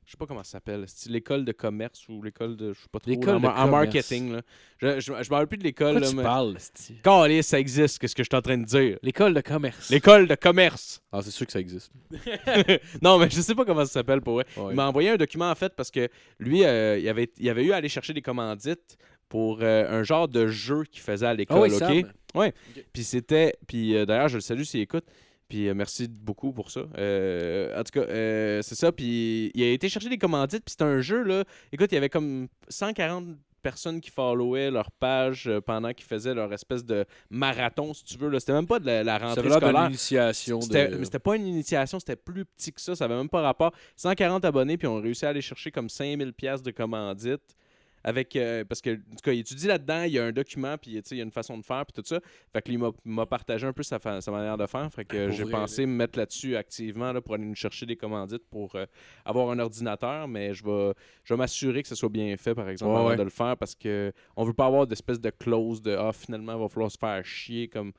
Je 0.09 0.13
sais 0.13 0.17
pas 0.17 0.25
comment 0.25 0.43
ça 0.43 0.53
s'appelle. 0.53 0.85
C'est 0.87 1.11
l'école 1.11 1.45
de 1.45 1.53
commerce 1.53 2.09
ou 2.09 2.23
l'école 2.23 2.57
de. 2.57 2.73
Je 2.73 2.81
sais 2.81 2.89
pas 2.91 2.99
trop. 2.99 3.11
L'école 3.11 3.37
en, 3.37 3.41
de 3.41 3.47
en 3.47 3.69
marketing. 3.69 4.33
Là. 4.33 4.43
Je, 4.79 5.01
je, 5.01 5.03
je 5.03 5.13
me 5.13 5.35
rappelle 5.35 5.49
plus 5.49 5.59
de 5.59 5.65
l'école. 5.65 5.99
Là, 5.99 6.09
tu 6.09 6.17
mais- 6.17 6.23
parles? 6.23 6.57
Calais, 7.03 7.43
ça 7.43 7.61
existe, 7.61 7.99
qu'est-ce 7.99 8.15
que 8.17 8.23
je 8.23 8.29
suis 8.31 8.37
en 8.37 8.41
train 8.41 8.57
de 8.57 8.65
dire? 8.65 8.99
L'école 9.03 9.35
de 9.35 9.43
commerce. 9.43 9.91
L'école 9.91 10.27
de 10.27 10.35
commerce. 10.35 11.03
Ah, 11.13 11.21
c'est 11.21 11.31
sûr 11.31 11.45
que 11.45 11.53
ça 11.53 11.61
existe. 11.61 11.93
non, 13.03 13.19
mais 13.19 13.29
je 13.29 13.39
sais 13.43 13.55
pas 13.55 13.67
comment 13.67 13.85
ça 13.85 13.93
s'appelle 13.93 14.23
pour 14.23 14.37
vrai. 14.37 14.47
Ouais. 14.57 14.73
Il 14.73 14.77
m'a 14.77 14.89
envoyé 14.89 15.11
un 15.11 15.19
document 15.19 15.51
en 15.51 15.55
fait 15.55 15.77
parce 15.77 15.91
que 15.91 16.09
lui, 16.39 16.65
euh, 16.65 16.99
il, 16.99 17.07
avait, 17.07 17.31
il 17.37 17.51
avait 17.51 17.65
eu 17.67 17.73
à 17.73 17.77
aller 17.77 17.91
chercher 17.91 18.15
des 18.15 18.23
commandites 18.23 18.97
pour 19.29 19.59
euh, 19.61 19.91
un 19.91 20.05
genre 20.05 20.27
de 20.27 20.47
jeu 20.47 20.85
qu'il 20.91 21.03
faisait 21.03 21.27
à 21.27 21.35
l'école, 21.35 21.59
Ah 21.71 21.87
oui, 21.91 22.01
ok? 22.03 22.07
Sam. 22.35 22.53
Puis 22.95 23.05
c'était. 23.05 23.59
Puis 23.67 23.95
euh, 23.95 24.07
d'ailleurs, 24.07 24.31
je 24.31 24.37
le 24.37 24.41
salue 24.41 24.63
s'il 24.63 24.81
écoute. 24.81 25.05
Puis 25.49 25.69
euh, 25.69 25.75
merci 25.75 26.09
beaucoup 26.09 26.53
pour 26.53 26.71
ça. 26.71 26.83
Euh, 26.99 27.79
en 27.79 27.83
tout 27.85 27.93
cas, 28.01 28.07
euh, 28.07 28.61
c'est 28.63 28.75
ça. 28.75 28.93
Puis 28.93 29.51
il 29.55 29.63
a 29.63 29.71
été 29.73 29.89
chercher 29.89 30.09
des 30.11 30.19
commandites. 30.19 30.65
Puis 30.65 30.73
c'était 30.73 30.85
un 30.85 31.01
jeu, 31.01 31.23
là. 31.23 31.45
Écoute, 31.73 31.91
il 31.93 31.95
y 31.95 31.99
avait 31.99 32.11
comme 32.11 32.49
140 32.69 33.37
personnes 33.63 34.01
qui 34.01 34.11
followaient 34.11 34.71
leur 34.71 34.91
page 34.93 35.51
pendant 35.67 35.93
qu'ils 35.93 36.07
faisaient 36.07 36.33
leur 36.35 36.53
espèce 36.53 36.85
de 36.85 37.05
marathon, 37.31 37.93
si 37.93 38.05
tu 38.05 38.17
veux. 38.17 38.29
là. 38.29 38.39
C'était 38.41 38.53
même 38.53 38.67
pas 38.67 38.79
de 38.79 38.87
la, 38.87 39.03
la 39.03 39.19
Ça 39.19 39.27
rentrée 39.27 39.49
l'air 39.49 39.57
scolaire. 39.57 39.87
initiation. 39.89 40.61
C'était 40.61 40.89
De... 40.89 40.97
mais 40.97 41.05
c'était 41.05 41.19
pas 41.19 41.35
une 41.37 41.47
initiation, 41.47 41.99
c'était 41.99 42.17
plus 42.17 42.45
petit 42.45 42.73
que 42.73 42.81
ça, 42.81 42.95
ça 42.95 43.07
avait 43.07 43.17
même 43.17 43.29
pas 43.29 43.41
rapport. 43.41 43.73
140 43.97 44.45
abonnés, 44.45 44.77
puis 44.79 44.87
on 44.87 45.01
réussi 45.01 45.27
à 45.27 45.31
aller 45.31 45.41
chercher 45.41 45.71
comme 45.73 45.89
5000 45.89 46.33
pièces 46.35 46.63
de 46.63 46.71
commandites. 46.71 47.57
Avec, 48.05 48.37
euh, 48.37 48.65
parce 48.65 48.81
que, 48.81 48.91
en 48.91 48.95
tout 49.17 49.23
cas, 49.25 49.33
il 49.33 49.41
étudie 49.41 49.67
là-dedans, 49.67 50.03
il 50.05 50.13
y 50.13 50.19
a 50.19 50.25
un 50.25 50.33
document, 50.33 50.77
puis 50.79 50.93
il 51.11 51.17
y 51.17 51.21
a 51.21 51.25
une 51.25 51.31
façon 51.33 51.59
de 51.59 51.65
faire, 51.65 51.85
puis 51.85 52.01
tout 52.01 52.07
ça. 52.07 52.21
Fait 52.53 52.63
que 52.63 52.69
lui, 52.71 52.79
il 53.05 53.13
m'a- 53.13 53.27
partagé 53.27 53.67
un 53.67 53.73
peu 53.73 53.83
sa, 53.83 53.99
fa- 53.99 54.21
sa 54.21 54.31
manière 54.31 54.57
de 54.57 54.67
faire. 54.67 54.91
Fait 54.93 55.05
que 55.05 55.27
Pour 55.27 55.35
j'ai 55.37 55.45
pensé 55.45 55.85
me 55.87 55.93
mettre 55.93 56.19
là-dessus 56.19 56.57
activement 56.57 57.13
là, 57.13 57.21
pour 57.21 57.35
aller 57.35 57.45
nous 57.45 57.55
chercher 57.55 57.87
des 57.87 57.97
commandites 57.97 58.45
pour 58.51 58.75
euh, 58.77 58.87
avoir 59.25 59.51
un 59.51 59.59
ordinateur, 59.59 60.29
mais 60.29 60.55
je 60.55 60.65
vais, 60.65 60.93
je 61.25 61.35
vais 61.35 61.39
m'assurer 61.39 61.83
que 61.83 61.89
ce 61.89 61.95
soit 61.95 62.09
bien 62.09 62.37
fait, 62.37 62.55
par 62.55 62.69
exemple, 62.69 62.93
Ouais, 62.93 62.99
avant 63.01 63.09
ouais. 63.11 63.17
de 63.17 63.23
le 63.23 63.31
faire, 63.31 63.57
parce 63.57 63.75
que 63.75 64.13
on 64.37 64.45
veut 64.45 64.53
pas 64.55 64.67
avoir 64.67 64.87
d'espèce 64.87 65.21
de 65.21 65.31
clause 65.31 65.83
de 65.83 65.93
Ah, 65.95 66.13
finalement, 66.13 66.55
il 66.55 66.61
va 66.61 66.69
falloir 66.69 66.91
se 66.91 66.99
faire 66.99 67.25
chier 67.25 67.69
comme 67.69 67.93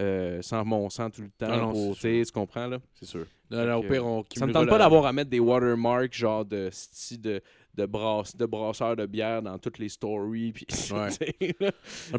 euh, 0.00 0.42
sans 0.42 0.64
mon 0.64 0.90
sang 0.90 1.08
tout 1.08 1.22
le 1.22 1.28
temps. 1.28 1.46
Ah 1.48 1.56
non, 1.58 1.70
pour, 1.70 1.96
tu 1.96 2.24
comprends, 2.32 2.66
là? 2.66 2.78
C'est 2.94 3.06
sûr. 3.06 3.26
Non, 3.50 3.64
non, 3.64 3.76
au 3.76 3.82
pire, 3.82 4.04
on 4.04 4.24
Ça 4.34 4.44
me 4.46 4.52
tente 4.52 4.66
pas 4.66 4.72
la- 4.78 4.84
d'avoir 4.84 5.06
à 5.06 5.12
mettre 5.12 5.30
des 5.30 5.38
watermarks 5.38 6.14
genre 6.14 6.44
de 6.44 6.68
style 6.72 7.20
de, 7.20 7.40
de, 7.76 7.86
brasse, 7.86 8.36
de 8.36 8.46
brasseurs 8.46 8.96
de 8.96 9.06
bière 9.06 9.42
dans 9.42 9.58
toutes 9.58 9.78
les 9.78 9.88
stories. 9.88 10.52
Puis, 10.52 10.66
Ouais. 10.92 11.08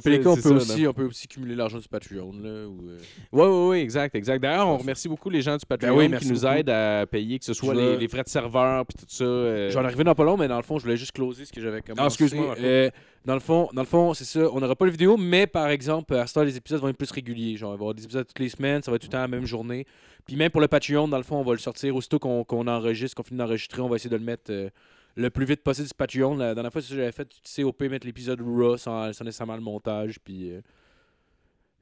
les 0.06 0.20
cas, 0.20 0.30
on 0.30 0.36
peut, 0.36 0.42
ça, 0.42 0.50
aussi, 0.52 0.88
on 0.88 0.94
peut 0.94 1.06
aussi 1.06 1.28
cumuler 1.28 1.56
l'argent 1.56 1.78
du 1.80 1.88
Patreon. 1.88 2.32
Là, 2.42 2.68
ou, 2.68 2.90
euh, 2.90 2.98
ouais, 3.32 3.70
ouais, 3.70 3.82
exact, 3.82 4.16
exact. 4.16 4.42
D'ailleurs, 4.42 4.68
on 4.68 4.78
remercie 4.78 5.08
beaucoup 5.08 5.30
les 5.30 5.42
gens 5.42 5.58
du 5.58 5.66
Patreon 5.66 5.96
Ben 5.96 6.12
oui, 6.12 6.20
qui 6.20 6.28
nous 6.28 6.42
beaucoup. 6.42 6.46
aident 6.54 6.70
à 6.70 7.06
payer, 7.06 7.40
que 7.40 7.46
ce 7.46 7.54
soit 7.54 7.74
les, 7.74 7.98
les 7.98 8.08
frais 8.08 8.24
de 8.24 8.30
serveur 8.30 8.86
puis 8.86 8.98
tout 8.98 9.06
ça. 9.08 9.24
euh, 9.24 9.70
Je 9.70 9.74
vais 9.74 9.80
en 9.80 9.86
arriver 9.86 10.04
dans 10.04 10.16
pas 10.16 10.24
long, 10.24 10.38
mais 10.38 10.48
dans 10.48 10.58
le 10.58 10.64
fond, 10.64 10.78
je 10.78 10.84
voulais 10.84 10.98
juste 10.98 11.12
closer 11.14 11.46
ce 11.46 11.54
que 11.54 11.62
j'avais 11.62 11.82
commencé. 11.82 12.02
Ah, 12.02 12.08
excuse-moi. 12.08 12.56
Euh, 12.60 12.90
dans 13.26 13.34
le 13.34 13.40
fond, 13.40 13.70
dans 13.74 13.82
le 13.82 13.88
fond, 13.88 14.14
c'est 14.14 14.26
ça. 14.26 14.42
On 14.52 14.60
n'aura 14.60 14.76
pas 14.76 14.86
de 14.86 14.92
vidéo, 14.92 15.18
mais 15.18 15.48
par 15.48 15.70
exemple, 15.70 16.14
à 16.16 16.28
ce 16.28 16.34
temps, 16.34 16.44
les 16.44 16.58
épisodes 16.58 16.80
vont 16.82 16.90
être 16.90 16.98
plus 16.98 17.12
réguliers. 17.12 17.58
Genre, 17.58 17.72
il 17.74 17.78
va 17.78 17.80
y 17.80 17.82
avoir 17.82 17.94
des 17.96 18.04
épisodes 18.04 18.28
toutes 18.28 18.40
les 18.40 18.50
semaines, 18.50 18.84
ça 18.84 18.92
va 18.92 18.96
être 18.96 19.02
tout 19.02 19.08
le 19.08 19.12
temps 19.14 19.20
la 19.20 19.28
même 19.28 19.46
journée. 19.46 19.86
Puis 20.28 20.36
même 20.36 20.50
pour 20.52 20.62
le 20.62 20.68
Patreon, 20.68 21.08
dans 21.08 21.18
le 21.18 21.24
fond, 21.24 21.38
on 21.38 21.44
va 21.44 21.54
le 21.54 21.60
sortir 21.60 21.96
aussitôt 21.96 22.18
qu'on 22.20 22.44
qu'on 22.44 22.68
enregistre, 22.68 23.16
qu'on 23.16 23.24
finit 23.24 23.38
d'enregistrer, 23.38 23.82
on 23.82 23.90
va 23.90 23.96
essayer 23.96 24.10
de 24.10 24.16
le 24.16 24.24
mettre 24.24 24.52
euh, 24.52 24.70
le 25.16 25.30
plus 25.30 25.46
vite 25.46 25.64
possible 25.64 25.88
sur 25.88 25.96
Patreon. 25.96 26.36
La 26.36 26.54
dernière 26.54 26.72
fois, 26.72 26.82
c'est 26.82 26.90
ça 26.90 26.94
que 26.96 27.00
j'avais 27.00 27.12
fait, 27.12 27.26
tu 27.30 27.38
sais, 27.44 27.64
au 27.64 27.72
pire, 27.74 27.90
mettre 27.90 28.06
l'épisode 28.06 28.42
raw 28.42 28.78
sans, 28.78 29.14
sans 29.14 29.24
nécessairement 29.26 29.56
le 29.56 29.62
montage. 29.62 30.20
Puis 30.20 30.52
euh, 30.52 30.62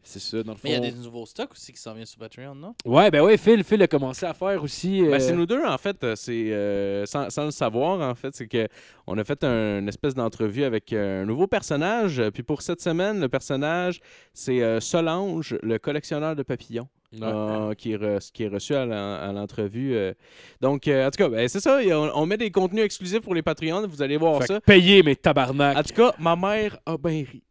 c'est 0.06 0.20
ça, 0.20 0.44
dans 0.44 0.52
le 0.52 0.58
fond. 0.58 0.64
Mais 0.66 0.72
il 0.72 0.74
y 0.74 0.88
a 0.88 0.92
des 0.92 0.98
nouveaux 0.98 1.26
stocks 1.26 1.54
aussi 1.54 1.72
qui 1.72 1.80
s'en 1.80 1.94
viennent 1.94 2.06
sur 2.06 2.20
Patreon, 2.20 2.54
non? 2.56 2.76
Ouais, 2.86 3.10
ben 3.10 3.24
ouais, 3.24 3.38
Phil, 3.38 3.64
Phil 3.64 3.82
a 3.82 3.88
commencé 3.88 4.26
à 4.26 4.34
faire 4.34 4.62
aussi. 4.62 5.02
euh, 5.02 5.12
Ben, 5.12 5.20
c'est 5.22 5.34
nous 5.34 5.46
deux, 5.46 5.64
en 5.64 5.78
fait. 5.78 6.04
euh, 6.04 6.16
C'est 6.18 6.52
euh, 6.52 7.06
sans, 7.06 7.30
sans 7.30 7.46
le 7.46 7.52
savoir, 7.52 8.02
en 8.02 8.14
fait, 8.14 8.36
c'est 8.36 8.48
que 8.48 8.68
on 9.08 9.18
a 9.18 9.24
fait 9.24 9.44
un- 9.46 9.80
une 9.80 9.88
espèce 9.88 10.14
d'entrevue 10.14 10.66
avec 10.66 10.92
un 10.92 11.24
nouveau 11.26 11.48
personnage. 11.48 12.22
Puis 12.34 12.44
pour 12.44 12.62
cette 12.62 12.82
semaine, 12.82 13.22
le 13.22 13.30
personnage, 13.30 14.02
c'est 14.34 14.62
euh, 14.62 14.82
Solange, 14.82 15.58
le 15.64 15.80
collectionneur 15.80 16.36
de 16.36 16.44
papillons. 16.44 16.90
Ouais. 17.14 17.20
euh, 17.28 17.74
qui, 17.74 17.94
est 17.94 17.98
re- 17.98 18.32
qui 18.32 18.44
est 18.44 18.48
reçu 18.48 18.76
à 18.76 18.86
l'en- 18.86 19.16
à 19.16 19.32
l'entrevue. 19.32 19.96
euh. 19.96 20.14
Donc, 20.62 20.88
euh, 20.88 21.08
en 21.08 21.12
tout 21.12 21.18
cas, 21.18 21.30
ben, 21.30 21.48
c'est 21.48 21.60
ça. 21.60 21.80
On, 21.86 22.12
on 22.16 22.26
met 22.26 22.38
des 22.38 22.52
contenus 22.52 22.84
exclusifs 22.84 23.22
pour 23.22 23.36
les 23.36 23.42
Patreons. 23.42 23.88
Vous 23.88 24.02
allez 24.02 24.18
voir 24.18 24.42
Fait 24.42 24.48
ça. 24.48 24.62
payer 24.62 25.04
mes 25.04 25.16
tabarnak. 25.16 25.78
En 25.78 25.84
tout 25.84 25.94
cas, 25.94 26.14
ma 26.20 26.36
mère 26.36 26.78
a 26.86 26.98
bien 26.98 27.24
ri. 27.32 27.44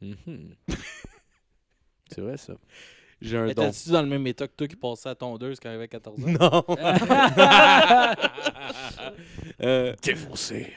Mhm. 0.00 0.54
c'est 2.10 2.20
vrai, 2.20 2.36
ça. 2.36 2.54
J'ai 3.20 3.38
un 3.38 3.46
don. 3.52 3.70
t'es-tu 3.70 3.90
dans 3.90 4.02
le 4.02 4.08
même 4.08 4.26
état 4.26 4.48
que 4.48 4.52
toi 4.56 4.66
qui 4.66 4.74
passait 4.74 5.10
à 5.10 5.14
tondeuse 5.14 5.60
quand 5.60 5.70
il 5.70 5.74
avait 5.74 5.86
14 5.86 6.24
ans? 6.24 6.28
Non. 6.28 6.64
Euh, 9.62 9.94
Défoncé. 10.02 10.72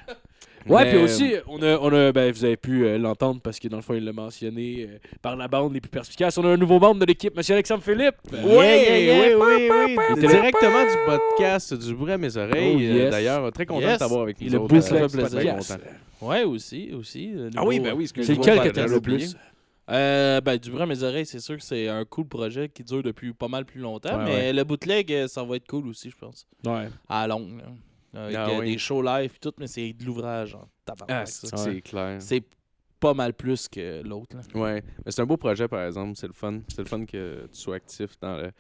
Ouais, 0.68 0.84
Mais, 0.86 0.90
puis 0.92 1.00
aussi, 1.04 1.34
on 1.48 1.62
a, 1.62 1.78
on 1.78 1.94
a, 1.94 2.12
ben, 2.12 2.32
vous 2.32 2.44
avez 2.44 2.58
pu 2.58 2.86
euh, 2.86 2.98
l'entendre 2.98 3.40
parce 3.42 3.60
que 3.60 3.68
dans 3.68 3.78
le 3.78 3.84
fond, 3.84 3.94
il 3.94 4.04
l'a 4.04 4.14
mentionné 4.14 4.88
euh, 4.90 4.98
par 5.22 5.36
la 5.36 5.48
bande 5.48 5.74
les 5.74 5.80
plus 5.82 5.90
perspicaces. 5.90 6.38
On 6.38 6.46
a 6.46 6.50
un 6.50 6.58
nouveau 6.58 6.80
membre 6.80 7.02
de 7.02 7.06
l'équipe, 7.06 7.36
Monsieur 7.36 7.54
Alexandre 7.54 7.84
Philippe. 7.84 8.16
Oui, 8.32 8.40
oui, 8.44 9.34
oui, 9.36 9.70
oui. 9.70 10.20
Directement 10.20 10.84
du 10.84 10.98
podcast 11.06 11.74
du 11.74 11.94
bruit 11.94 12.14
à 12.14 12.18
mes 12.18 12.36
oreilles. 12.36 12.76
Oh, 12.76 12.80
euh, 12.80 13.04
yes. 13.04 13.12
D'ailleurs, 13.12 13.52
très 13.52 13.66
content 13.66 13.82
Yes. 13.88 13.94
de 13.94 14.00
t'avoir 14.00 14.22
avec 14.24 14.42
nous. 14.42 14.48
Il 14.48 14.54
le 14.54 14.60
euh, 14.60 14.68
très 14.68 15.00
podcast. 15.02 15.74
content. 15.78 15.84
Ouais, 16.22 16.44
aussi, 16.44 16.92
aussi. 16.94 17.32
Ah 17.56 17.64
oui, 17.66 17.80
ben 17.80 17.94
oui, 17.96 18.08
C'est 18.08 18.34
lequel 18.36 18.62
que 18.62 18.70
t'aimes 18.70 18.90
le 18.90 18.98
oublié? 18.98 19.18
plus? 19.20 19.36
Euh, 19.92 20.42
ben, 20.42 20.58
du 20.58 20.72
bruit 20.72 20.82
à 20.82 20.86
mes 20.88 21.04
oreilles, 21.04 21.28
c'est 21.28 21.40
sûr 21.40 21.58
que 21.58 21.64
c'est 21.64 21.88
un 21.88 22.06
cool 22.06 22.26
projet 22.26 22.70
qui 22.70 22.84
dure 22.84 23.04
depuis 23.04 23.34
pas 23.34 23.48
mal 23.48 23.66
plus 23.66 23.80
longtemps. 23.82 24.18
Ouais, 24.18 24.26
mais 24.26 24.36
ouais. 24.36 24.54
le 24.54 24.64
bootleg, 24.64 25.14
euh, 25.14 25.28
ça 25.28 25.44
va 25.44 25.58
être 25.58 25.68
cool 25.68 25.88
aussi, 25.88 26.10
je 26.10 26.16
pense. 26.18 26.48
Ouais. 26.66 26.88
À 27.08 27.28
longue. 27.28 27.62
Avec 28.16 28.36
Ah 28.36 28.50
euh, 28.50 28.60
oui. 28.60 28.72
des 28.74 28.78
shows 28.78 29.02
live 29.02 29.32
et 29.36 29.40
tout, 29.40 29.54
mais 29.60 29.68
c'est 29.68 29.94
de 29.94 30.04
l'ouvrage 30.06 30.56
en 30.56 30.68
Ah, 31.08 31.26
c'est 31.26 31.82
clair. 31.82 32.22
C'est 32.22 32.44
pas 33.00 33.14
mal 33.14 33.34
plus 33.34 33.68
que 33.68 34.02
l'autre. 34.04 34.38
Ouais, 34.56 34.82
mais 35.06 35.12
c'est 35.12 35.22
un 35.22 35.26
beau 35.26 35.38
projet 35.38 35.68
par 35.68 35.86
exemple, 35.86 36.14
c'est 36.16 36.28
le 36.28 36.34
fun. 36.34 36.60
C'est 36.70 36.80
le 36.82 36.86
fun 36.88 37.06
que 37.06 37.48
tu 37.52 37.60
sois 37.60 37.76
actif 37.76 38.18
dans 38.22 38.38
le, 38.38 38.52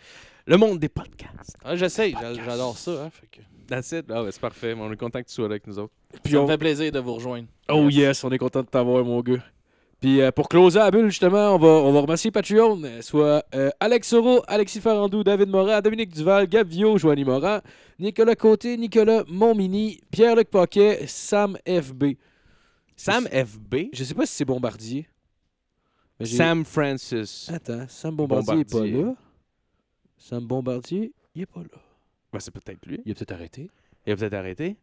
le 0.45 0.57
monde 0.57 0.77
des 0.79 0.89
podcasts. 0.89 1.55
Ah, 1.63 1.75
J'essaie, 1.75 2.11
j'a- 2.11 2.33
j'adore 2.33 2.77
ça. 2.77 3.05
Hein, 3.05 3.09
fait 3.09 3.27
que... 3.27 3.39
That's 3.67 3.91
it. 3.93 4.05
Ah, 4.09 4.23
ouais, 4.23 4.31
c'est 4.31 4.41
parfait. 4.41 4.75
On 4.77 4.91
est 4.91 4.97
content 4.97 5.21
que 5.23 5.27
tu 5.27 5.33
sois 5.33 5.45
là 5.47 5.53
avec 5.53 5.65
nous 5.65 5.79
autres. 5.79 5.93
Puis 6.23 6.33
ça 6.33 6.39
on- 6.39 6.43
me 6.43 6.47
fait 6.51 6.57
plaisir 6.57 6.91
de 6.91 6.99
vous 6.99 7.15
rejoindre. 7.15 7.47
Oh 7.69 7.89
yes, 7.89 8.23
on 8.23 8.29
est 8.31 8.37
content 8.37 8.61
de 8.61 8.67
t'avoir, 8.67 9.03
mon 9.03 9.21
gars. 9.21 9.43
Puis 10.01 10.21
euh, 10.21 10.31
pour 10.31 10.49
closer 10.49 10.79
la 10.79 10.91
bulle, 10.91 11.09
justement, 11.09 11.55
on 11.55 11.57
va, 11.57 11.67
on 11.67 11.91
va 11.93 12.01
remercier 12.01 12.29
Patreon, 12.29 12.83
euh, 12.83 13.01
soit 13.01 13.43
euh, 13.55 13.69
Alex 13.79 14.07
Soro, 14.09 14.43
Alexis 14.47 14.81
Farandou, 14.81 15.23
David 15.23 15.49
Morin, 15.49 15.81
Dominique 15.81 16.13
Duval, 16.13 16.47
Gab 16.47 16.67
Vio, 16.67 16.97
Joanie 16.97 17.23
Morin, 17.23 17.61
Nicolas 17.99 18.35
Côté, 18.35 18.77
Nicolas 18.77 19.23
Montmini, 19.27 19.99
Pierre-Luc 20.11 20.49
Paquet, 20.49 21.05
Sam 21.07 21.57
FB. 21.65 22.17
Sam 22.97 23.25
FB. 23.27 23.75
Je 23.93 24.03
sais 24.03 24.13
pas 24.13 24.25
si 24.25 24.35
c'est 24.35 24.45
Bombardier. 24.45 25.07
mais 26.19 26.25
Sam 26.25 26.65
Francis. 26.65 27.49
Attends, 27.53 27.85
Sam 27.87 28.15
Bombardier, 28.15 28.59
est 28.61 28.71
Bombardier. 28.71 29.01
pas 29.01 29.07
là. 29.07 29.15
Sam 30.17 30.45
Bombardier, 30.45 31.13
il 31.35 31.41
est 31.43 31.45
pas 31.45 31.61
là. 31.61 31.79
Ben, 32.33 32.39
c'est 32.39 32.51
peut-être 32.51 32.85
lui. 32.85 33.01
Il 33.05 33.11
a 33.11 33.15
peut-être 33.15 33.31
arrêté. 33.31 33.69
Il 34.05 34.13
a 34.13 34.15
peut-être 34.17 34.33
arrêté. 34.33 34.75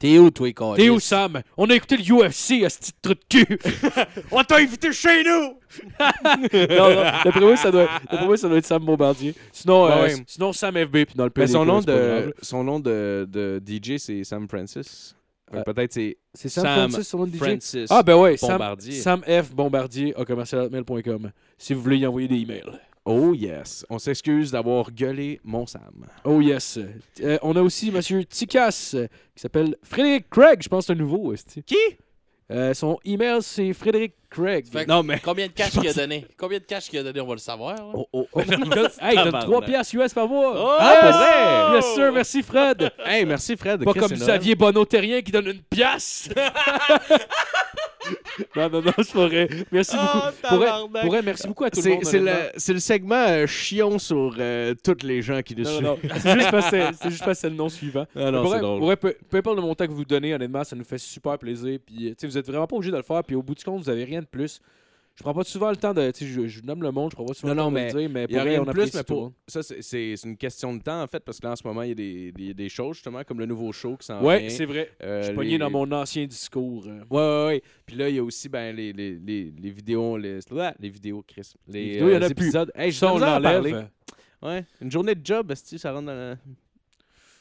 T'es 0.00 0.18
où, 0.18 0.30
toi, 0.30 0.50
Carlis? 0.52 0.82
T'es 0.82 0.88
où, 0.88 0.98
Sam? 0.98 1.42
On 1.58 1.68
a 1.68 1.74
écouté 1.74 1.96
le 1.98 2.02
UFC, 2.02 2.64
à 2.64 2.70
ce 2.70 2.78
petit 2.78 2.92
trou 3.02 3.12
de 3.14 3.20
cul. 3.28 3.58
On 4.32 4.42
t'a 4.42 4.56
invité 4.56 4.90
chez 4.92 5.22
nous! 5.22 5.58
non, 6.00 6.90
non, 6.90 7.02
d'après 7.24 7.40
moi, 7.40 7.56
ça 7.56 7.70
doit, 7.70 7.86
moi, 8.24 8.36
ça 8.38 8.48
doit 8.48 8.56
être 8.58 8.64
Sam 8.66 8.82
Bombardier. 8.84 9.34
Sinon, 9.52 9.84
Ouais, 9.84 9.92
euh, 9.92 10.02
ouais. 10.04 10.14
sinon 10.26 10.52
Sam 10.54 10.74
FB, 10.74 10.92
puis 11.04 11.14
dans 11.14 11.24
le 11.24 11.30
Ben, 11.30 11.42
PDK, 11.44 11.52
son, 11.52 11.64
nom 11.66 11.80
de, 11.80 12.34
son 12.40 12.64
nom 12.64 12.80
de, 12.80 13.28
de 13.30 13.62
DJ, 13.64 13.98
c'est 13.98 14.24
Sam 14.24 14.48
Francis. 14.48 15.14
Fait 15.50 15.56
que 15.56 15.60
Euh, 15.60 15.72
Peut-être 15.74 15.92
c'est 15.92 16.16
C'est 16.32 16.48
Sam, 16.48 16.64
Sam 16.64 16.90
Francis, 16.90 17.08
son 17.08 17.18
nom 17.18 17.26
de 17.26 17.32
DJ? 17.36 17.38
Francis. 17.38 17.86
Ah, 17.90 18.02
ben 18.02 18.16
ouais, 18.16 18.36
Sam, 18.38 18.52
Bombardier. 18.52 18.92
Sam 19.00 19.22
F. 19.22 19.50
Bombardier 19.54 20.14
à 20.18 20.24
commercialmail.com. 20.24 21.30
Si 21.58 21.74
vous 21.74 21.82
voulez 21.82 21.98
y 21.98 22.06
envoyer 22.06 22.26
des 22.28 22.36
emails. 22.36 22.62
Oh 23.06 23.32
yes. 23.34 23.84
On 23.88 23.98
s'excuse 23.98 24.50
d'avoir 24.52 24.90
gueulé 24.92 25.40
mon 25.42 25.66
Sam. 25.66 26.06
Oh 26.24 26.40
yes. 26.40 26.78
Euh, 27.22 27.38
on 27.42 27.56
a 27.56 27.62
aussi 27.62 27.90
Monsieur 27.90 28.24
Tikas, 28.24 28.92
euh, 28.94 29.06
qui 29.34 29.40
s'appelle 29.42 29.76
Frédéric 29.82 30.28
Craig. 30.30 30.62
Je 30.62 30.68
pense 30.68 30.84
que 30.84 30.86
c'est 30.88 30.92
un 30.92 31.02
nouveau. 31.02 31.32
esti. 31.32 31.62
Qui? 31.62 31.76
Euh, 32.52 32.74
son 32.74 32.98
email, 33.04 33.38
c'est 33.42 33.72
Frédéric 33.72 34.14
Craig. 34.28 34.66
Fait 34.70 34.84
que 34.84 34.90
Non, 34.90 35.02
mais. 35.02 35.20
Combien 35.24 35.46
de 35.46 35.52
cash 35.52 35.70
qu'il 35.70 35.88
a 35.88 35.92
donné? 35.92 36.26
Combien 36.36 36.58
de 36.58 36.64
cash 36.64 36.88
qu'il 36.90 36.98
a 36.98 37.02
donné? 37.04 37.20
On 37.20 37.26
va 37.26 37.34
le 37.34 37.38
savoir. 37.38 37.76
là. 37.76 37.86
Oh, 37.94 38.06
oh. 38.12 38.26
Oh, 38.32 38.40
il 38.46 38.50
donne, 38.68 38.88
hey, 39.00 39.12
il 39.12 39.16
donne 39.16 39.24
Tabarnak. 39.26 39.42
3 39.44 39.62
piastres 39.62 39.94
US 39.94 40.12
par 40.12 40.28
mois. 40.28 40.52
Oh! 40.56 40.76
Ah, 40.78 40.92
Yes! 40.92 41.00
pour 41.00 41.20
vrai? 41.20 41.76
Yes, 41.76 41.94
sir. 41.94 42.12
Merci, 42.12 42.42
Fred. 42.42 42.92
Hey, 43.06 43.24
merci 43.24 43.56
Fred. 43.56 43.84
Pas 43.84 43.94
comme 43.94 44.12
Xavier 44.12 44.54
Bonneau 44.56 44.84
Terrien 44.84 45.22
qui 45.22 45.30
donne 45.32 45.46
une 45.46 45.62
pièce. 45.62 46.28
non, 48.56 48.70
non, 48.70 48.82
non, 48.82 48.92
pas 48.92 49.26
vrai. 49.26 49.48
Merci 49.70 49.96
Oh, 49.98 50.02
beaucoup. 50.02 50.36
Pour 50.48 50.56
vrai, 50.58 50.66
tabarnak. 50.66 51.02
pour 51.02 51.10
vrai, 51.10 51.22
merci 51.22 51.46
beaucoup 51.48 51.64
à 51.64 51.70
tout 51.70 51.76
le 51.78 51.82
C'est 51.82 51.90
monde. 51.90 52.04
c'est 52.56 52.68
le, 52.72 52.74
le 52.74 52.80
segment 52.80 53.14
euh, 53.28 53.46
chion 53.46 53.98
sur 53.98 54.34
euh, 54.38 54.74
tous 54.82 55.04
les 55.06 55.20
gens 55.22 55.42
qui 55.42 55.54
le 55.54 55.64
Non, 55.64 55.70
suivent. 55.70 55.82
non, 55.82 55.98
non. 56.02 56.10
C'est 56.20 56.32
juste 56.34 56.50
parce 56.50 56.70
que 56.70 57.34
c'est- 57.34 57.50
le 57.50 57.56
nom 57.56 57.68
suivant. 57.68 58.06
Ah 58.16 58.30
non, 58.30 58.42
pour 58.42 58.50
c'est 58.52 58.58
vrai, 58.58 58.60
drôle. 58.66 58.78
pour 58.78 58.86
vrai, 58.86 58.96
peu, 58.96 59.14
peu 59.28 59.36
importe 59.38 59.56
le 59.56 59.62
montant 59.62 59.86
que 59.86 59.92
vous 59.92 60.04
donnez, 60.04 60.34
honnêtement, 60.34 60.64
ça 60.64 60.74
nous 60.76 60.84
fait 60.84 60.98
super 60.98 61.38
plaisir. 61.38 61.78
Puis, 61.84 62.14
vous 62.22 62.38
êtes 62.38 62.46
vraiment 62.46 62.66
pas 62.66 62.76
obligé 62.76 62.90
de 62.92 62.96
le 62.96 63.02
faire. 63.02 63.22
Puis, 63.24 63.36
au 63.36 63.42
bout 63.42 63.54
du 63.54 63.62
compte, 63.64 63.82
vous 63.82 63.90
avez 63.90 64.04
rien 64.04 64.20
de 64.20 64.26
plus. 64.26 64.60
Je 65.16 65.22
prends 65.22 65.34
pas 65.34 65.44
souvent 65.44 65.68
le 65.70 65.76
temps 65.76 65.92
de. 65.92 66.10
Tu 66.12 66.24
sais, 66.24 66.32
je, 66.32 66.46
je 66.46 66.62
nomme 66.62 66.82
le 66.82 66.90
monde, 66.92 67.10
je 67.10 67.16
prends 67.16 67.26
pas 67.26 67.34
souvent 67.34 67.54
Non, 67.54 67.54
le 67.54 67.58
temps 67.66 67.70
non, 67.70 67.76
de 67.90 67.94
le 67.94 68.00
dire, 68.00 68.10
mais 68.10 68.22
Il 68.22 68.26
pour 68.28 68.36
y 68.36 68.38
a 68.38 68.42
rien 68.42 68.60
on 68.62 68.64
plus, 68.72 68.94
mais 68.94 69.02
pour 69.04 69.32
ça, 69.46 69.62
c'est- 69.62 69.82
une 70.24 70.36
question 70.38 70.74
de 70.74 70.82
temps, 70.82 71.02
en 71.02 71.06
fait, 71.06 71.20
parce 71.20 71.38
que 71.38 71.46
là, 71.46 71.52
en 71.52 71.56
ce 71.56 71.66
moment, 71.66 71.82
il 71.82 71.88
y 71.90 71.92
a 71.92 71.94
des, 71.94 72.32
des, 72.32 72.54
justement, 72.94 73.22
comme 73.24 73.38
le 73.38 73.44
nouveau 73.44 73.70
show 73.72 73.96
qui 73.98 74.06
s'en 74.06 74.22
Ouais, 74.24 74.40
vient. 74.40 74.48
c'est 74.48 74.64
vrai. 74.64 74.90
Euh, 75.02 75.18
Je 75.18 75.22
suis 75.24 75.30
les- 75.32 75.36
pogné 75.36 75.58
dans 75.58 75.68
mon 75.70 75.92
ancien 75.92 76.24
discours. 76.26 76.86
euh. 76.86 77.00
Ouais, 77.10 77.18
ouais, 77.18 77.46
ouais. 77.56 77.62
Puis 77.84 77.96
là, 77.96 78.08
il 78.08 78.14
y 78.14 78.18
a 78.18 78.24
aussi 78.24 78.48
ben, 78.48 78.74
les, 78.74 78.94
les, 78.94 79.16
les, 79.16 79.50
les 79.50 79.70
vidéos, 79.70 80.16
les, 80.16 80.38
les 80.78 80.88
vidéos, 80.88 81.22
Chris. 81.26 81.52
Les, 81.68 81.84
vidéos, 81.90 82.08
il 82.08 82.12
y 82.14 82.16
en 82.16 82.22
euh, 82.22 82.24
a 82.26 82.30
plus. 82.30 82.44
épisodes. 82.44 82.72
Hey, 82.74 82.90
je 82.90 82.96
Ça, 82.98 83.12
on 83.12 83.16
on 83.16 83.16
en 83.16 83.42
parler. 83.42 83.70
l'enlève. 83.72 83.90
Ouais. 84.42 84.64
Une 84.80 84.90
journée 84.90 85.14
de 85.14 85.26
job, 85.26 85.50
est 85.50 85.78
ça 85.78 85.92
rentre 85.92 86.06
dans 86.06 86.14
le... 86.14 86.36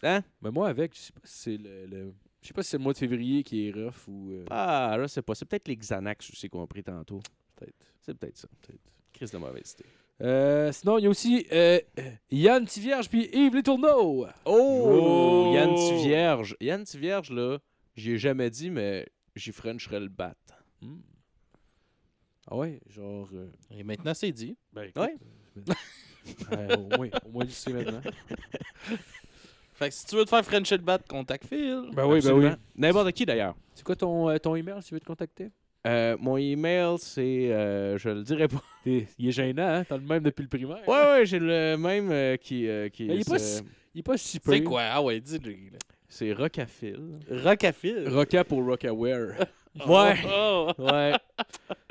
Hein? 0.03 0.21
Mais 0.41 0.51
moi, 0.51 0.67
avec, 0.67 0.93
je 0.95 0.99
sais 0.99 1.13
pas 1.13 1.19
si 1.23 1.37
c'est 1.39 1.57
le. 1.57 1.85
le- 1.85 2.13
Je 2.41 2.47
sais 2.47 2.53
pas 2.53 2.63
si 2.63 2.69
c'est 2.71 2.77
le 2.77 2.83
mois 2.83 2.93
de 2.93 2.97
février 2.97 3.43
qui 3.43 3.67
est 3.67 3.71
rough 3.71 4.07
ou. 4.07 4.31
euh, 4.31 4.45
Ah, 4.49 4.95
là, 4.99 5.07
c'est 5.07 5.21
pas. 5.21 5.35
C'est 5.35 5.45
peut-être 5.45 5.67
les 5.67 5.75
Xanax 5.75 6.29
aussi 6.29 6.49
qu'on 6.49 6.63
a 6.63 6.67
pris 6.67 6.83
tantôt. 6.83 7.19
Peut-être. 7.59 7.75
C'est 8.01 8.13
peut-être 8.13 8.37
ça. 8.37 8.47
Peut-être. 8.61 8.81
Chris 9.13 9.27
de 9.33 9.37
mauvaise 9.37 9.75
idée. 9.79 9.89
Euh, 10.21 10.71
sinon, 10.71 10.97
il 10.97 11.03
y 11.03 11.07
a 11.07 11.09
aussi 11.09 11.45
euh, 11.51 11.79
Yann 12.31 12.65
Tivierge 12.65 13.09
puis 13.09 13.29
Yves 13.33 13.55
Les 13.55 13.63
Tourneaux. 13.63 14.27
Oh! 14.45 15.51
Yann 15.53 15.73
Tivierge. 15.75 16.55
Yann 16.59 16.83
Tivierge, 16.83 17.31
là, 17.31 17.57
j'y 17.95 18.11
ai 18.13 18.17
jamais 18.17 18.49
dit, 18.49 18.69
mais 18.69 19.07
j'y 19.35 19.51
frencherais 19.51 19.99
le 20.01 20.09
bat. 20.09 20.35
Hmm. 20.81 20.97
Ah 22.47 22.55
ouais, 22.57 22.79
genre. 22.89 23.29
euh, 23.33 23.49
Et 23.71 23.83
maintenant, 23.83 24.13
c'est 24.13 24.31
dit. 24.31 24.57
ben, 24.73 24.83
écoute, 24.83 24.97
Ouais. 25.03 25.15
euh, 25.57 25.73
euh, 26.53 26.75
au 26.77 26.97
moins, 26.97 27.09
au 27.25 27.29
moins, 27.29 27.45
je 27.45 27.51
sais 27.51 27.71
maintenant. 27.71 28.01
Fait 29.73 29.87
que 29.89 29.95
si 29.95 30.05
tu 30.05 30.15
veux 30.17 30.25
te 30.25 30.29
faire 30.29 30.43
French 30.43 30.69
le 30.71 30.77
bat, 30.79 30.97
contacte 30.99 31.45
Phil. 31.45 31.89
Ben 31.93 32.05
oui, 32.05 32.19
ben 32.21 32.33
oui. 32.33 32.45
Absolument. 32.47 32.55
N'importe 32.75 33.11
qui, 33.13 33.25
d'ailleurs. 33.25 33.55
C'est 33.73 33.83
quoi 33.85 33.95
ton, 33.95 34.27
euh, 34.29 34.37
ton 34.37 34.53
email 34.57 34.81
si 34.81 34.89
tu 34.89 34.93
veux 34.95 34.99
te 34.99 35.05
contacter? 35.05 35.51
Euh, 35.87 36.17
mon 36.19 36.35
email, 36.37 36.97
c'est. 36.99 37.51
euh, 37.51 37.97
je 37.97 38.09
le 38.09 38.23
dirai 38.23 38.47
pas. 38.49 38.61
T'es- 38.83 39.07
il 39.17 39.29
est 39.29 39.31
gênant, 39.31 39.67
hein? 39.67 39.83
T'as 39.87 39.95
le 39.97 40.03
même 40.03 40.23
depuis 40.23 40.41
le 40.43 40.49
primaire. 40.49 40.85
Ouais, 40.87 41.03
ouais, 41.11 41.25
j'ai 41.25 41.39
le 41.39 41.77
même 41.77 42.11
euh, 42.11 42.35
qui. 42.37 42.67
euh, 42.67 42.89
qui 42.89 43.05
il 43.05 43.11
est 43.21 43.29
pas 43.29 43.39
c'est- 43.39 43.59
si- 43.59 43.63
Il 43.95 43.99
est 43.99 44.03
pas 44.03 44.17
si 44.17 44.27
C'est 44.33 44.39
peu. 44.39 44.59
quoi? 44.61 44.81
Ah 44.91 45.01
ouais, 45.01 45.19
dis-le. 45.19 45.55
C'est 46.07 46.33
Rockafil. 46.33 46.99
Rock 47.31 47.63
à 47.63 47.71
Phil. 47.71 48.07
Roca 48.09 48.43
pour 48.43 48.63
Rockaware. 48.65 49.35
Ouais. 49.87 50.15
Oh. 50.27 50.71
Ouais. 50.79 51.13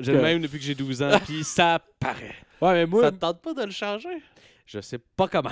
J'ai 0.00 0.12
le 0.12 0.20
même 0.20 0.42
depuis 0.42 0.58
que 0.58 0.64
j'ai 0.64 0.74
12 0.74 1.00
ans, 1.02 1.16
puis 1.24 1.44
ça 1.44 1.80
paraît. 2.00 2.34
Ouais, 2.60 2.72
mais 2.74 2.86
moi. 2.86 3.02
Ça 3.04 3.12
te 3.12 3.16
tente 3.16 3.40
pas 3.40 3.54
de 3.54 3.62
le 3.64 3.70
changer? 3.70 4.08
Je 4.66 4.80
sais 4.80 4.98
pas 5.16 5.28
comment. 5.28 5.48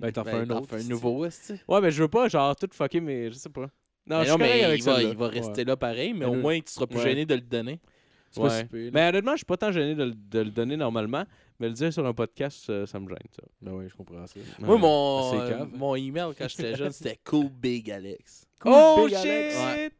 Ben, 0.00 0.10
t'en 0.10 0.24
fais 0.24 0.32
Ben, 0.32 0.40
un 0.40 0.46
t'en 0.46 0.58
autre. 0.60 0.70
fais 0.70 0.82
un 0.82 0.88
nouveau, 0.88 1.24
Ouais, 1.68 1.80
mais 1.82 1.90
je 1.92 2.02
veux 2.02 2.08
pas, 2.08 2.26
genre, 2.28 2.56
tout 2.56 2.68
fucker, 2.72 3.00
mais 3.00 3.28
je 3.30 3.34
sais 3.36 3.50
pas. 3.50 3.66
Non, 4.06 4.18
Mais 4.18 4.24
je 4.24 4.30
non, 4.30 4.36
suis 4.36 4.38
correct 4.38 4.54
mais 4.58 4.64
avec 4.64 4.80
il 4.80 4.84
va, 4.84 4.94
celle-là. 4.96 5.10
il 5.10 5.16
va 5.16 5.28
rester 5.28 5.64
là 5.64 5.76
pareil, 5.76 6.12
mais 6.12 6.24
au 6.24 6.34
moins 6.34 6.58
tu 6.60 6.72
seras 6.72 6.86
plus 6.86 6.96
ouais. 6.98 7.02
gêné 7.04 7.24
de 7.26 7.34
le 7.34 7.40
donner. 7.40 7.80
C'est 8.30 8.40
pas 8.40 8.48
Ouais. 8.48 8.64
pire, 8.64 8.84
là. 8.86 8.90
Mais 8.94 9.08
honnêtement, 9.08 9.32
je 9.32 9.36
suis 9.38 9.44
pas 9.44 9.56
tant 9.58 9.70
gêné 9.72 9.94
de, 9.94 10.04
le- 10.04 10.14
de 10.14 10.38
le 10.40 10.50
donner 10.50 10.76
normalement, 10.76 11.24
mais 11.60 11.68
le 11.68 11.74
dire 11.74 11.92
sur 11.92 12.04
un 12.06 12.14
podcast, 12.14 12.64
ça, 12.64 12.86
ça 12.86 12.98
me 12.98 13.06
gêne, 13.08 13.18
ça. 13.30 13.42
Ben 13.60 13.72
oui, 13.72 13.84
je 13.88 13.94
comprends 13.94 14.26
ça. 14.26 14.40
Moi, 14.58 14.78
mon, 14.78 15.30
c'est 15.30 15.52
euh, 15.52 15.66
mon 15.74 15.94
email 15.96 16.30
quand 16.36 16.48
j'étais 16.48 16.74
jeune, 16.76 16.90
c'était 16.92 17.18
Cool 17.24 17.48
Big 17.50 17.90
Alex. 17.90 18.46
Oh 18.64 19.04
Big 19.06 19.16
shit! 19.16 19.26
Alex. 19.26 19.56
Ouais. 19.58 19.90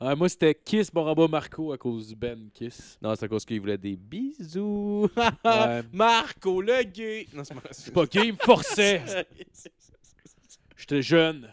Ouais, 0.00 0.14
moi, 0.14 0.28
c'était 0.28 0.54
Kiss 0.54 0.92
Boraba 0.92 1.26
Marco 1.26 1.72
à 1.72 1.78
cause 1.78 2.08
du 2.08 2.14
Ben 2.16 2.50
Kiss. 2.52 2.98
Non, 3.02 3.14
c'est 3.16 3.24
à 3.24 3.28
cause 3.28 3.44
qu'il 3.44 3.60
voulait 3.60 3.78
des 3.78 3.96
bisous. 3.96 5.08
Ouais. 5.44 5.82
Marco 5.92 6.60
le 6.60 6.82
gay! 6.84 7.26
Non, 7.32 7.42
c'est 7.44 7.54
pas 7.54 7.60
C'est 7.70 7.92
pas 7.94 8.06
gay, 8.06 8.26
il 8.26 8.32
me 8.32 8.38
forçait. 8.38 9.02
J'étais 10.76 11.02
jeune. 11.02 11.48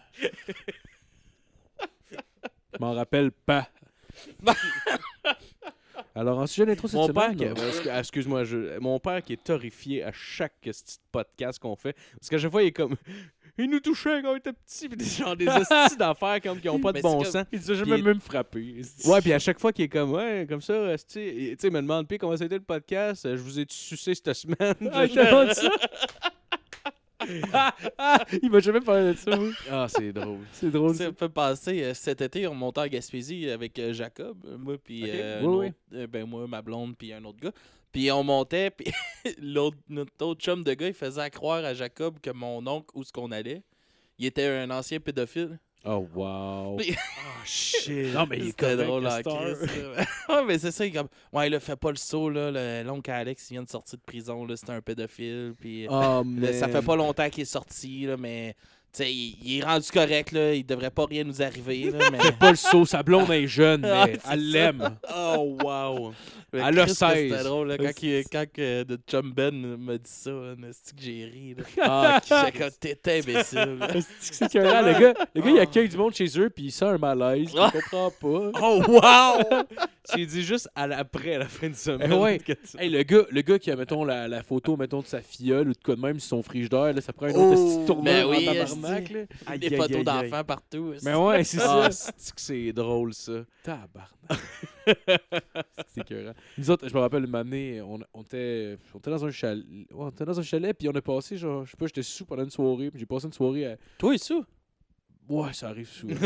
M'en 2.80 2.94
rappelle 2.94 3.32
pas. 3.32 3.68
Alors, 6.16 6.40
en 6.40 6.48
sujet 6.48 6.66
d'intro 6.66 6.88
cette 6.88 6.96
Mon 7.00 7.08
semaine... 7.08 7.38
père, 7.38 7.54
qui, 7.82 7.90
excuse-moi, 7.90 8.44
je- 8.44 8.80
mon 8.80 9.00
père 9.00 9.22
qui 9.22 9.34
est 9.34 9.50
horrifié 9.50 10.04
à 10.04 10.12
chaque 10.12 10.54
petit 10.62 10.98
podcast 11.12 11.60
qu'on 11.60 11.76
fait. 11.76 11.96
Parce 12.18 12.30
qu'à 12.30 12.38
chaque 12.38 12.52
fois, 12.52 12.64
il 12.64 12.68
est 12.68 12.72
comme. 12.72 12.96
Il 13.58 13.70
nous 13.70 13.80
touchait 13.82 14.22
quand 14.22 14.32
on 14.32 14.36
était 14.38 14.54
petit, 14.54 14.88
puis 14.88 14.98
des 14.98 15.04
genre 15.06 15.36
des 15.36 15.48
hosties 15.48 15.98
d'affaires 16.00 16.40
comme 16.42 16.60
qui 16.62 16.70
ont 16.70 16.80
pas 16.80 16.92
de 16.94 16.98
Mais 16.98 17.02
bon 17.02 17.24
sens. 17.26 17.46
Il 17.52 17.60
disait 17.60 17.74
Puis 17.74 17.86
jamais 17.86 18.00
il- 18.00 18.06
même 18.06 18.22
frappé. 18.22 18.82
Ouais, 19.06 19.22
puis 19.22 19.34
à 19.34 19.40
chaque 19.40 19.60
fois 19.60 19.72
qu'il 19.74 19.86
est 19.86 19.90
comme, 19.90 20.12
ouais, 20.14 20.46
comme 20.48 20.62
ça, 20.62 20.96
tu 20.98 21.04
sais, 21.08 21.58
il 21.64 21.72
me 21.72 21.82
demande, 21.82 22.08
puis 22.08 22.18
comment 22.18 22.36
ça 22.38 22.44
a 22.44 22.46
été 22.46 22.56
le 22.56 22.64
podcast, 22.64 23.24
je 23.30 23.42
vous 23.42 23.60
ai 23.60 23.66
sucé 23.70 24.16
cette 24.16 24.34
semaine. 24.34 24.76
Ah, 24.94 25.06
il 25.06 25.14
t'a 25.14 25.26
demandé 25.26 25.54
ça? 25.54 25.70
Ah, 26.22 26.30
ah, 26.86 26.92
il 28.42 28.50
m'a 28.50 28.60
jamais 28.60 28.82
parlé 28.82 29.14
de 29.14 29.18
ça, 29.18 29.38
oui. 29.38 29.52
ah, 29.70 29.88
c'est 29.90 30.12
drôle. 30.14 30.40
C'est 30.54 30.72
drôle, 30.72 30.96
Ça 30.96 31.08
me 31.10 31.16
fait 31.16 31.30
passer 31.30 31.84
euh, 31.84 31.94
cet 31.94 32.22
été, 32.22 32.48
on 32.48 32.56
montait 32.56 32.82
en 32.82 32.88
Gaspésie 32.88 33.50
avec 33.50 33.78
euh, 33.80 33.94
Jacob, 33.94 34.38
euh, 34.46 34.58
moi, 34.58 34.78
puis 34.84 35.04
Ok. 35.04 35.10
euh, 35.14 35.42
Oui, 35.42 35.46
un 35.46 35.58
oui. 35.60 35.66
autre- 35.68 35.76
euh, 35.94 36.08
ben, 36.08 36.26
moi, 36.26 36.48
ma 36.48 36.62
blonde, 36.62 36.96
puis 36.98 37.12
un 37.14 37.24
autre 37.26 37.40
gars. 37.40 37.52
Puis 37.92 38.12
on 38.12 38.24
montait, 38.24 38.70
puis 38.72 38.88
l'autre, 39.42 39.78
notre 39.90 40.12
autre 40.26 40.42
chum 40.42 40.64
de 40.64 40.74
gars, 40.74 40.88
il 40.88 40.94
faisait 40.94 41.30
croire 41.30 41.66
à 41.66 41.74
Jacob 41.74 42.20
que 42.22 42.30
mon 42.30 42.66
oncle, 42.68 42.88
où 42.96 43.04
ce 43.04 43.12
qu'on 43.12 43.32
allait, 43.32 43.64
il 44.18 44.26
était 44.26 44.46
un 44.48 44.70
ancien 44.72 45.00
pédophile. 45.00 45.60
Oh, 45.86 46.06
wow. 46.14 46.78
Oh, 46.78 46.84
shit. 47.46 48.14
Non, 48.14 48.26
mais 48.26 48.38
il 48.38 48.48
C'était 48.48 48.76
drôle 48.76 49.04
le 49.04 49.10
en 49.10 49.40
là. 49.40 50.06
ouais, 50.30 50.46
mais 50.46 50.60
c'est 50.60 50.72
ça, 50.72 50.86
il 50.86 50.90
est 50.90 50.98
comme, 50.98 51.08
ouais, 51.32 51.50
là, 51.50 51.60
fais 51.60 51.78
pas 51.78 51.92
le 51.92 51.96
saut, 51.96 52.30
là, 52.30 52.52
le- 52.52 52.84
l'oncle 52.86 53.10
Alex, 53.10 53.50
il 53.50 53.54
vient 53.54 53.64
de 53.64 53.70
sortir 53.70 53.98
de 53.98 54.04
prison, 54.04 54.46
là, 54.46 54.56
c'est 54.58 54.70
un 54.70 54.82
pédophile, 54.82 55.54
puis... 55.58 55.88
Oh, 55.90 56.22
ça 56.54 56.68
fait 56.68 56.82
pas 56.82 56.96
longtemps 56.98 57.30
qu'il 57.30 57.44
est 57.44 57.46
sorti, 57.46 58.06
là, 58.06 58.18
mais 58.18 58.56
tu 58.92 59.04
sais, 59.04 59.12
il, 59.14 59.38
il 59.44 59.60
est 59.60 59.64
rendu 59.64 59.88
correct. 59.92 60.32
Là, 60.32 60.54
il 60.54 60.66
devrait 60.66 60.90
pas 60.90 61.06
rien 61.06 61.24
nous 61.24 61.42
arriver. 61.42 61.92
Là, 61.92 62.00
mais... 62.12 62.32
Pas 62.40 62.52
le 62.52 62.56
saut, 62.58 62.86
sa 62.86 63.04
blonde 63.04 63.30
est 63.32 63.48
jeune, 63.48 63.86
Ah, 63.92 64.06
mais 64.08 64.18
elle 64.32 64.52
l'aime. 64.52 64.98
Oh, 65.16 65.58
wow. 65.64 66.14
mais 66.54 66.60
Elle 66.68 66.80
a 66.80 66.84
Christ, 66.86 67.00
que 67.02 67.08
16. 67.14 67.32
C'était 67.32 67.44
drôle 67.44 67.68
là, 67.70 67.78
quand, 67.78 68.04
il- 68.04 68.24
quand 68.32 68.46
que 68.52 68.84
de 68.84 69.00
chum 69.08 69.32
Ben 69.34 69.52
m'a 69.78 69.94
dit 69.98 70.02
ça. 70.06 70.32
C'est 70.72 70.96
que 70.96 71.02
j'ai 71.02 71.26
ri. 71.26 71.56
Là. 71.56 71.64
Ah, 71.84 72.20
J'étais 72.46 72.58
comme, 72.60 72.72
t'es 72.80 73.20
imbécile. 73.20 73.80
C'est 74.20 74.52
que 74.52 74.58
le 74.58 75.00
gars, 75.00 75.14
le 75.36 75.42
gars, 75.42 75.50
il 75.52 75.60
accueille 75.60 75.90
du 75.90 75.98
monde 75.98 76.14
chez 76.16 76.28
eux, 76.40 76.50
puis 76.50 76.66
il 76.66 76.72
sent 76.72 76.86
un 76.86 76.98
malaise, 76.98 77.50
il 77.54 77.60
Ah. 77.60 77.72
comprend 77.72 78.12
pas. 78.12 78.60
Oh, 78.62 78.82
wow! 78.88 79.64
Tu 80.12 80.26
dit 80.26 80.42
juste 80.44 80.68
à 80.76 80.88
la- 80.88 80.98
après, 81.00 81.36
à 81.36 81.40
la 81.40 81.48
fin 81.48 81.70
de 81.70 81.76
semaine. 81.76 82.10
Eh 82.12 82.16
ouais. 82.16 82.40
Hey, 82.80 82.90
le 82.90 83.04
gars, 83.04 83.24
le 83.30 83.42
gars 83.42 83.60
qui 83.60 83.70
a, 83.70 83.76
mettons, 83.76 84.04
la, 84.04 84.28
la 84.28 84.42
photo, 84.42 84.76
mettons, 84.76 85.02
de 85.02 85.06
sa 85.06 85.22
filleule 85.22 85.70
ou 85.70 85.74
de 85.74 85.78
quoi 85.84 85.96
de 85.96 86.02
même 86.02 86.20
son 86.20 86.42
frigidaire, 86.42 86.94
là, 86.94 87.02
ça 87.02 87.14
prend 87.14 87.28
un 87.28 87.30
autre 87.30 87.60
Oh, 87.60 87.78
petit 87.78 87.86
tournoi 87.86 88.04
ben 88.14 88.26
en 88.26 88.30
oui, 88.32 88.46
tabarnak, 88.82 89.04
esti. 89.04 89.14
là. 89.14 89.26
Aïe, 89.48 89.60
Des 89.60 89.68
aïe, 89.68 89.76
photos 89.78 89.98
aïe, 89.98 90.04
d'enfants 90.04 90.44
partout. 90.44 90.94
Mais 91.04 91.16
ouais, 91.16 91.44
c'est 91.44 91.58
ça. 91.58 91.86
Ah, 91.86 91.92
c'est 91.92 92.36
que 92.36 92.42
c'est 92.42 92.74
drôle, 92.74 93.14
ça. 93.14 93.44
Tabarnak. 93.64 94.10
c'est 95.88 96.02
écœurant. 96.02 96.34
Nous 96.58 96.72
autres, 96.72 96.88
je 96.88 96.94
me 96.94 97.00
rappelle 97.00 97.26
une 97.26 97.36
année, 97.36 97.82
on, 97.82 98.00
on, 98.14 98.22
était, 98.22 98.78
on 98.94 98.98
était 99.00 99.10
dans 99.12 99.26
un 99.26 99.32
chalet, 99.32 99.66
ouais, 99.70 99.86
on 99.92 100.10
était 100.10 100.26
dans 100.26 100.40
un 100.40 100.44
chalet, 100.44 100.76
puis 100.78 100.90
on 100.90 100.94
a 100.96 101.02
passé, 101.02 101.38
genre, 101.38 101.66
je 101.66 101.72
sais 101.72 101.78
pas, 101.78 101.88
j'étais 101.88 102.04
sous 102.04 102.26
pendant 102.26 102.44
une 102.44 102.50
soirée, 102.52 102.90
puis 102.92 103.00
j'ai 103.00 103.06
passé 103.06 103.26
une 103.28 103.34
soirée 103.34 103.66
à... 103.74 103.78
Toi 103.98 104.16
et 104.16 104.18
ça? 104.18 104.36
Ouais, 105.30 105.54
ça 105.54 105.68
arrive 105.70 105.88
souvent. 105.88 106.16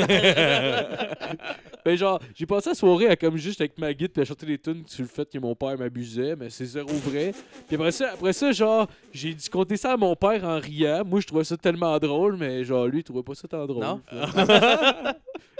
ben 1.85 1.97
genre, 1.97 2.21
j'ai 2.33 2.45
passé 2.45 2.69
la 2.69 2.75
soirée 2.75 3.07
à 3.09 3.15
comme 3.17 3.35
juste 3.35 3.59
avec 3.59 3.77
ma 3.77 3.93
guide 3.93 4.11
puis 4.13 4.21
à 4.21 4.25
chanter 4.25 4.45
des 4.45 4.57
tunes 4.57 4.83
sur 4.87 5.01
le 5.01 5.09
fait 5.09 5.29
que 5.29 5.37
mon 5.39 5.53
père 5.55 5.77
m'abusait, 5.77 6.37
mais 6.37 6.49
c'est 6.49 6.65
zéro 6.65 6.87
vrai. 6.87 7.33
Puis 7.67 7.75
après 7.75 7.91
ça, 7.91 8.11
après 8.13 8.31
ça 8.31 8.51
genre, 8.53 8.87
j'ai 9.11 9.33
dit 9.33 9.49
compter 9.49 9.75
ça 9.75 9.91
à 9.93 9.97
mon 9.97 10.15
père 10.15 10.43
en 10.45 10.57
riant. 10.57 11.03
Moi, 11.05 11.19
je 11.19 11.27
trouvais 11.27 11.43
ça 11.43 11.57
tellement 11.57 11.97
drôle, 11.99 12.37
mais 12.37 12.63
genre, 12.63 12.87
lui, 12.87 12.99
il 12.99 13.03
trouvait 13.03 13.23
pas 13.23 13.35
ça 13.35 13.47
tant 13.47 13.65
drôle. 13.65 13.83
Non? 13.83 14.01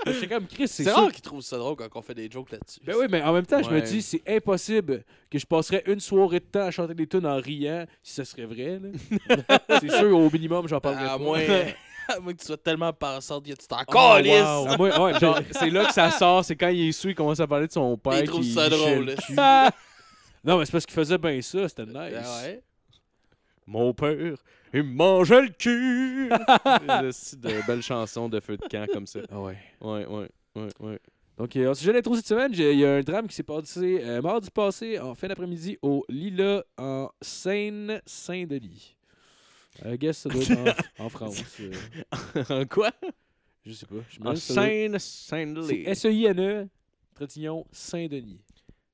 J'étais 0.06 0.28
comme 0.28 0.48
Chris, 0.48 0.68
c'est 0.68 0.90
rare 0.92 1.12
qu'ils 1.12 1.22
trouvent 1.22 1.42
ça 1.42 1.58
drôle 1.58 1.76
quand 1.78 1.88
on 1.96 2.02
fait 2.02 2.14
des 2.14 2.30
jokes 2.30 2.52
là-dessus. 2.52 2.80
Ben 2.86 2.96
oui, 3.00 3.06
mais 3.10 3.22
en 3.22 3.32
même 3.34 3.46
temps, 3.46 3.62
je 3.64 3.70
me 3.70 3.82
dis, 3.82 4.02
c'est 4.02 4.22
impossible 4.28 5.04
que 5.30 5.40
je 5.40 5.46
passerais 5.46 5.84
une 5.88 6.02
soirée 6.02 6.40
de 6.40 6.46
temps 6.46 6.66
à 6.66 6.72
chanter 6.72 6.94
des 6.94 7.08
tunes 7.08 7.26
en 7.26 7.38
riant 7.38 7.86
si 8.02 8.14
ça 8.16 8.26
serait 8.26 8.46
vrai. 8.46 8.80
c'est 9.80 9.92
sûr, 9.92 10.18
au 10.18 10.30
minimum, 10.30 10.68
j'en 10.68 10.80
parlerais 10.82 11.06
À 11.06 11.18
pas. 11.18 11.24
moins, 11.24 11.40
à 12.16 12.20
moins 12.20 12.34
que 12.34 12.40
tu 12.40 12.46
sois 12.46 12.58
tellement 12.58 12.94
pensante 12.94 13.46
que 13.46 13.52
tu 13.52 13.68
t'en 13.68 13.78
Oh, 13.88 13.94
wow. 13.94 14.68
Ah, 14.68 15.02
ouais, 15.02 15.20
Genre, 15.20 15.40
c'est 15.52 15.70
là 15.70 15.86
que 15.86 15.94
ça 15.94 16.12
sort, 16.12 16.44
c'est 16.44 16.56
quand 16.56 16.70
il 16.70 16.90
est 16.90 16.92
sous, 16.92 17.10
il 17.10 17.16
commence 17.16 17.40
à 17.40 17.48
parler 17.48 17.68
de 17.68 17.72
son 17.72 17.98
père. 17.98 18.20
Il 18.20 18.28
trouve 18.28 18.44
ça 18.44 18.70
drôle, 18.70 19.16
non, 20.44 20.58
mais 20.58 20.66
c'est 20.66 20.72
parce 20.72 20.86
qu'il 20.86 20.96
faisait 20.96 21.18
bien 21.18 21.42
ça, 21.42 21.70
c'était 21.70 21.86
nice. 21.86 21.96
Ah 22.26 22.44
ouais? 22.44 22.64
Mon 23.66 23.94
père, 23.94 24.36
il 24.74 24.84
me 24.84 24.94
mangeait 24.94 25.42
le 25.42 25.50
cul. 25.50 26.30
de 26.30 27.68
belles 27.68 27.82
chansons 27.82 28.28
de 28.28 28.40
feu 28.40 28.58
de 28.58 28.68
camp 28.68 28.86
comme 28.92 29.08
ça. 29.08 29.20
Ah 29.32 29.40
ouais. 29.40 29.58
Ouais, 29.80 30.06
ouais, 30.06 30.30
ouais, 30.56 30.70
ouais. 30.80 31.00
Donc, 31.38 31.56
euh, 31.56 31.72
en 31.72 31.74
sujet 31.74 31.94
d'intro 31.94 32.16
cette 32.16 32.28
semaine, 32.28 32.52
il 32.54 32.80
y 32.80 32.86
a 32.86 32.96
un 32.96 33.02
drame 33.02 33.28
qui 33.28 33.36
s'est 33.36 33.44
passé 33.44 34.02
euh, 34.04 34.22
mardi 34.22 34.52
passé, 34.52 35.00
en 35.00 35.16
fin 35.16 35.28
d'après-midi, 35.28 35.78
au 35.82 36.06
Lila, 36.08 36.64
en 36.78 37.10
Seine-Saint-Denis. 37.22 38.96
I 39.86 39.98
guess 39.98 40.20
ça 40.20 40.30
doit 40.30 40.42
être 40.50 40.84
en, 41.00 41.06
en 41.06 41.10
France. 41.10 41.44
euh, 41.60 42.44
En 42.50 42.66
quoi? 42.66 42.92
je 43.66 43.74
sais 43.74 43.86
pas. 43.86 43.96
Je 44.10 44.20
En 44.20 44.24
doit- 44.26 44.36
Seine, 44.36 45.00
C'est 45.00 45.28
Saint-Denis. 45.30 45.84
S-E-I-N-E, 45.86 46.68
Trétillon, 47.16 47.66
Saint-Denis. 47.72 48.42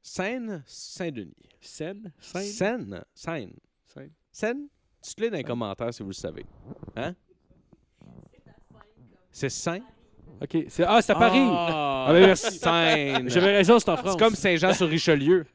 Seine, 0.02 0.64
Saint-Denis. 0.66 1.34
Seine? 1.62 2.12
Seine? 2.20 2.44
Seine, 2.52 3.04
Seine. 3.14 3.54
Seine. 3.86 4.10
Seine? 4.32 4.68
Dites-le 5.02 5.30
dans 5.30 5.38
les 5.38 5.44
commentaires 5.44 5.94
si 5.94 6.02
vous 6.04 6.10
le 6.10 6.14
savez. 6.14 6.46
Hein? 6.96 7.14
C'est 9.32 9.50
Seine? 9.50 9.84
Ok. 10.42 10.58
c'est- 10.70 10.84
Ah, 10.88 11.02
c'est 11.02 11.12
à 11.12 11.16
Paris! 11.16 11.40
Ah, 11.42 12.06
Ah, 12.08 12.14
ben 12.14 12.26
merci. 12.28 12.58
Seine. 12.58 13.30
J'avais 13.30 13.58
raison, 13.58 13.80
c'est 13.80 13.90
en 13.90 13.98
France. 13.98 14.14
C'est 14.14 14.20
comme 14.20 14.36
Saint-Jean-sur-Richelieu. 14.36 15.46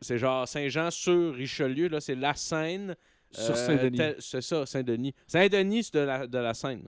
C'est 0.00 0.18
genre 0.18 0.48
Saint-Jean-sur-Richelieu, 0.48 1.88
là, 1.88 2.00
c'est 2.00 2.14
la 2.14 2.34
Seine. 2.34 2.96
Sur 3.30 3.52
euh, 3.54 3.66
Saint-Denis. 3.66 4.00
C'est 4.18 4.40
ça, 4.40 4.66
Saint-Denis. 4.66 5.14
Saint-Denis, 5.26 5.84
c'est 5.84 5.94
de 5.94 6.00
la, 6.00 6.26
de 6.26 6.38
la 6.38 6.54
Seine. 6.54 6.86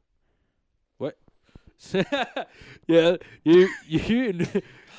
il, 2.88 2.94
y 2.94 2.98
a, 2.98 3.18
il 3.44 3.52
y 3.52 3.57
a 3.57 3.61
eu- 3.62 3.68
il 3.88 3.96
y 3.96 4.00
a 4.00 4.09
eu 4.09 4.31
une, 4.31 4.40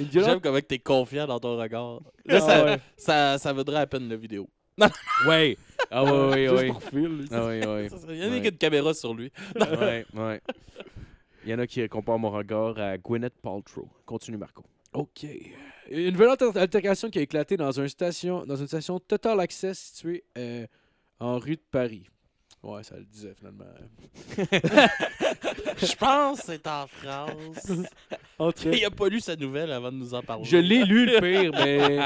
une 0.01 0.11
J'aime 0.11 0.41
comment 0.41 0.59
t'es 0.59 0.79
confiant 0.79 1.25
dans 1.27 1.39
ton 1.39 1.57
regard. 1.57 2.01
Là, 2.25 2.35
Ah 2.37 2.39
ça, 2.41 2.65
ouais. 2.65 2.77
ça, 2.97 3.37
ça 3.37 3.53
vaudrait 3.53 3.79
à 3.79 3.87
peine 3.87 4.09
la 4.09 4.17
vidéo. 4.17 4.49
Ouais. 5.27 5.57
Ah 5.91 6.03
ouais, 6.03 6.11
ouais, 6.11 6.47
Juste 6.49 6.53
ouais. 6.61 6.67
pour 6.67 6.83
Phil. 6.83 7.25
Ah 7.31 7.45
ouais, 7.45 7.65
ouais. 7.65 7.87
Il 8.09 8.15
y 8.17 8.23
a 8.23 8.27
Ouais. 8.29 8.37
une 8.49 8.57
caméra 8.57 8.93
sur 8.93 9.13
lui. 9.13 9.31
ouais, 9.55 10.05
ouais. 10.13 10.41
Il 11.45 11.51
y 11.51 11.53
en 11.53 11.59
a 11.59 11.67
qui 11.67 11.87
comparent 11.87 12.19
mon 12.19 12.31
regard 12.31 12.77
à 12.79 12.97
Gwyneth 12.97 13.35
Paltrow. 13.41 13.87
Continue, 14.05 14.37
Marco. 14.37 14.63
OK. 14.93 15.25
Une 15.89 16.15
violente 16.17 16.41
altercation 16.57 17.09
qui 17.09 17.19
a 17.19 17.21
éclaté 17.21 17.55
dans, 17.55 17.71
une 17.71 17.87
station, 17.87 18.45
dans 18.45 18.55
une 18.55 18.67
station 18.67 18.99
Total 18.99 19.39
Access 19.39 19.77
située 19.79 20.23
euh, 20.37 20.65
en 21.19 21.37
rue 21.39 21.55
de 21.55 21.63
Paris. 21.71 22.07
Ouais, 22.61 22.81
ça 22.83 22.95
le 22.95 23.03
disait 23.03 23.33
finalement. 23.37 23.65
Je 25.77 25.95
pense 25.97 26.39
que 26.39 26.45
c'est 26.45 26.67
en 26.67 26.87
France. 26.87 27.71
Entre... 28.39 28.67
Il 28.67 28.85
a 28.85 28.89
pas 28.91 29.09
lu 29.09 29.19
sa 29.19 29.35
nouvelle 29.35 29.71
avant 29.71 29.91
de 29.91 29.97
nous 29.97 30.13
en 30.13 30.21
parler. 30.21 30.45
Je 30.45 30.57
l'ai 30.57 30.85
lu 30.85 31.05
le 31.05 31.19
pire, 31.19 31.51
mais 31.65 31.99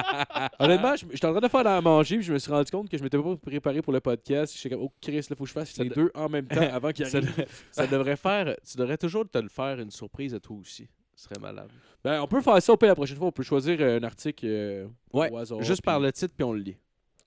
honnêtement, 0.59 0.95
je- 0.95 1.05
j'étais 1.11 1.27
en 1.27 1.31
train 1.31 1.41
de 1.41 1.47
faire 1.47 1.67
à 1.67 1.79
manger, 1.81 2.17
puis 2.17 2.25
je 2.25 2.33
me 2.33 2.39
suis 2.39 2.51
rendu 2.51 2.71
compte 2.71 2.89
que 2.89 2.97
je 2.97 3.03
m'étais 3.03 3.17
pas 3.21 3.35
préparé 3.35 3.81
pour 3.83 3.93
le 3.93 3.99
podcast. 3.99 4.55
J'étais 4.55 4.75
comme, 4.75 4.83
oh 4.85 4.91
Chris, 4.99 5.17
là, 5.29 5.35
faut 5.35 5.43
que 5.43 5.47
je 5.47 5.53
fasse 5.53 5.71
Ça 5.73 5.83
les 5.83 5.89
de- 5.89 5.95
deux 5.95 6.11
en 6.15 6.27
même 6.29 6.47
temps 6.47 6.61
avant 6.73 6.91
qu'il 6.93 7.05
Ça, 7.05 7.17
arrive. 7.19 7.35
de- 7.37 7.45
ça 7.71 7.85
devrait 7.85 8.17
faire. 8.17 8.55
Tu 8.69 8.77
devrais 8.77 8.97
toujours 8.97 9.29
te 9.29 9.37
le 9.37 9.49
faire 9.49 9.79
une 9.79 9.91
surprise 9.91 10.33
à 10.33 10.39
toi 10.39 10.57
aussi. 10.57 10.87
Ce 11.15 11.25
serait 11.25 11.39
malade. 11.39 11.69
Ben, 12.03 12.21
on 12.21 12.27
peut 12.27 12.41
faire 12.41 12.61
ça 12.61 12.73
au 12.73 12.77
pire 12.77 12.89
la 12.89 12.95
prochaine 12.95 13.17
fois. 13.17 13.27
On 13.27 13.31
peut 13.31 13.43
choisir 13.43 13.79
un 13.81 14.01
article 14.03 14.45
euh, 14.47 14.87
Ouais, 15.13 15.29
au 15.31 15.37
hasard. 15.37 15.61
Juste 15.61 15.81
puis 15.81 15.85
par 15.85 15.99
le 15.99 16.11
titre, 16.11 16.33
puis 16.35 16.43
on 16.43 16.53
le 16.53 16.59
lit. 16.61 16.77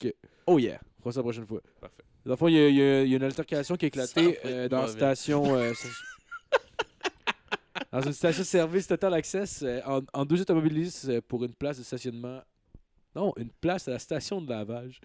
Ok. 0.02 0.12
Oh 0.46 0.58
yeah. 0.58 0.80
On 1.00 1.02
fera 1.02 1.12
ça 1.12 1.20
la 1.20 1.24
prochaine 1.24 1.46
fois. 1.46 1.60
Parfait. 1.80 2.02
Dans 2.26 2.32
le 2.32 2.36
fond, 2.36 2.48
il 2.48 2.54
y, 2.54 2.58
a- 2.60 2.68
il 2.68 2.74
y 2.76 2.82
a 2.82 3.02
il 3.04 3.10
y 3.10 3.14
a 3.14 3.16
une 3.16 3.22
altercation 3.22 3.74
qui 3.76 3.86
a 3.86 3.90
Ça 3.90 4.02
éclaté 4.20 4.28
être 4.38 4.46
euh, 4.46 4.68
dans 4.68 4.76
la 4.82 4.86
mauvais. 4.86 4.96
station. 4.98 5.56
euh, 5.56 5.72
dans 7.92 8.02
une 8.02 8.12
station 8.12 8.44
service 8.44 8.86
Total 8.86 9.14
Access 9.14 9.62
euh, 9.62 9.80
en, 9.86 10.00
en 10.12 10.24
deux 10.24 10.40
automobilistes 10.40 11.08
euh, 11.08 11.20
pour 11.26 11.44
une 11.44 11.54
place 11.54 11.78
de 11.78 11.82
stationnement. 11.82 12.40
Non, 13.16 13.32
une 13.36 13.50
place 13.50 13.88
à 13.88 13.92
la 13.92 13.98
station 13.98 14.40
de 14.40 14.48
lavage. 14.50 15.00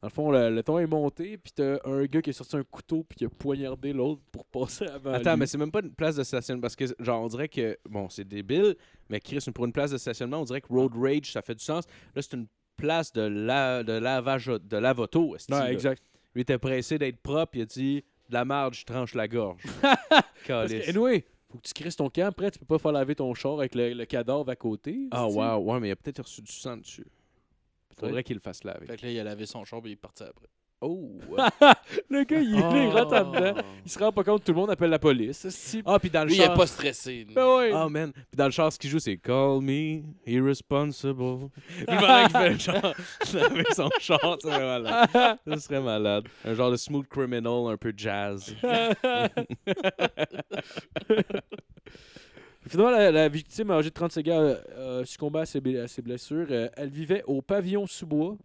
Dans 0.00 0.08
le 0.08 0.12
fond, 0.12 0.30
le, 0.30 0.48
le 0.54 0.62
ton 0.62 0.78
est 0.78 0.86
monté, 0.86 1.36
puis 1.36 1.52
t'as 1.54 1.78
un 1.84 2.04
gars 2.06 2.22
qui 2.22 2.30
a 2.30 2.32
sorti 2.32 2.56
un 2.56 2.62
couteau 2.62 3.04
puis 3.06 3.18
qui 3.18 3.24
a 3.26 3.28
poignardé 3.28 3.92
l'autre 3.92 4.22
pour 4.32 4.46
passer 4.46 4.86
avant. 4.86 5.12
Attends, 5.12 5.32
lui. 5.32 5.40
mais 5.40 5.46
c'est 5.46 5.58
même 5.58 5.72
pas 5.72 5.80
une 5.80 5.92
place 5.92 6.16
de 6.16 6.22
stationnement. 6.22 6.62
Parce 6.62 6.76
que, 6.76 6.84
genre, 7.00 7.22
on 7.22 7.26
dirait 7.28 7.48
que. 7.48 7.76
Bon, 7.88 8.08
c'est 8.08 8.26
débile, 8.26 8.76
mais 9.10 9.20
Chris, 9.20 9.44
pour 9.54 9.66
une 9.66 9.72
place 9.72 9.90
de 9.90 9.98
stationnement, 9.98 10.38
on 10.40 10.44
dirait 10.44 10.60
que 10.62 10.68
Road 10.68 10.92
Rage, 10.94 11.32
ça 11.32 11.42
fait 11.42 11.54
du 11.54 11.64
sens. 11.64 11.84
Là, 12.14 12.22
c'est 12.22 12.32
une 12.34 12.46
place 12.80 13.12
de, 13.12 13.22
la, 13.22 13.82
de 13.82 13.92
lavage 13.92 14.46
de 14.46 14.76
Ouais, 14.76 15.58
là? 15.58 15.72
exact. 15.72 16.02
Lui 16.34 16.42
était 16.42 16.58
pressé 16.58 16.98
d'être 16.98 17.18
propre, 17.20 17.56
il 17.56 17.62
a 17.62 17.66
dit 17.66 18.04
De 18.28 18.34
la 18.34 18.44
marge, 18.44 18.80
je 18.80 18.84
tranche 18.84 19.14
la 19.14 19.28
gorge. 19.28 19.62
Parce 19.82 20.72
que, 20.72 20.88
anyway, 20.90 21.24
faut 21.50 21.58
que 21.58 21.62
tu 21.68 21.74
crisses 21.74 21.96
ton 21.96 22.08
camp. 22.08 22.26
Après, 22.26 22.50
tu 22.50 22.58
peux 22.58 22.66
pas 22.66 22.78
faire 22.78 22.92
laver 22.92 23.14
ton 23.14 23.34
char 23.34 23.58
avec 23.58 23.74
le, 23.74 23.92
le 23.94 24.04
cadavre 24.06 24.48
à 24.48 24.56
côté. 24.56 25.08
Ah, 25.10 25.26
wow, 25.26 25.58
ouais, 25.58 25.80
mais 25.80 25.88
il 25.88 25.92
a 25.92 25.96
peut-être 25.96 26.22
reçu 26.22 26.40
du 26.42 26.52
sang 26.52 26.76
dessus. 26.76 27.06
Faudrait 27.98 28.22
qu'il 28.24 28.36
le 28.36 28.40
fasse 28.40 28.64
laver. 28.64 28.86
Fait 28.86 28.96
que 28.96 29.04
là, 29.06 29.12
il 29.12 29.18
a 29.20 29.24
lavé 29.24 29.44
son 29.46 29.64
champ 29.64 29.78
et 29.84 29.88
il 29.88 29.92
est 29.92 29.96
parti 29.96 30.22
après. 30.22 30.48
Oh! 30.82 31.18
Le 32.08 32.24
gars, 32.24 32.40
il, 32.40 32.54
est 32.54 32.60
là, 32.60 32.82
il 32.84 32.88
rentre 32.88 33.14
en 33.14 33.30
dedans. 33.30 33.54
Oh. 33.58 33.62
Il 33.84 33.90
se 33.90 33.98
rend 33.98 34.12
pas 34.12 34.24
compte, 34.24 34.42
tout 34.44 34.52
le 34.52 34.58
monde 34.58 34.70
appelle 34.70 34.88
la 34.88 34.98
police. 34.98 35.46
Ah, 35.84 35.98
puis 35.98 36.08
dans 36.08 36.22
le 36.22 36.28
Lui, 36.28 36.36
il 36.36 36.40
est 36.40 36.46
char... 36.46 36.54
pas 36.54 36.66
stressé. 36.66 37.24
lui. 37.24 37.34
Ben 37.34 37.56
ouais. 37.56 37.70
Oh 37.74 37.88
man. 37.90 38.12
Puis 38.12 38.36
dans 38.36 38.46
le 38.46 38.50
char, 38.50 38.72
ce 38.72 38.78
qu'il 38.78 38.88
joue, 38.88 38.98
c'est 38.98 39.18
Call 39.18 39.60
me 39.60 40.00
irresponsible. 40.26 41.50
Puis 41.76 41.84
pendant 41.86 42.22
qu'il 42.22 42.30
fait 42.30 42.48
le 42.50 42.58
char, 42.58 42.84
avec 43.50 43.74
son 43.74 43.90
char, 44.00 44.38
ça 44.40 44.48
serait 44.48 44.80
malade. 44.80 45.38
Ça 45.46 45.56
serait 45.58 45.80
malade. 45.82 46.24
Un 46.46 46.54
genre 46.54 46.70
de 46.70 46.76
smooth 46.76 47.06
criminal, 47.08 47.66
un 47.68 47.76
peu 47.76 47.92
jazz. 47.94 48.54
Finalement, 52.66 52.90
la, 52.90 53.10
la 53.10 53.28
victime 53.28 53.70
âgée 53.70 53.90
de 53.90 53.94
35 53.94 54.28
ans 54.28 54.54
a 54.78 55.04
succombé 55.04 55.40
à 55.40 55.46
ses, 55.46 55.78
à 55.78 55.88
ses 55.88 56.00
blessures. 56.02 56.46
Euh, 56.50 56.68
elle 56.76 56.88
vivait 56.90 57.22
au 57.26 57.42
pavillon 57.42 57.86
sous-bois, 57.86 58.36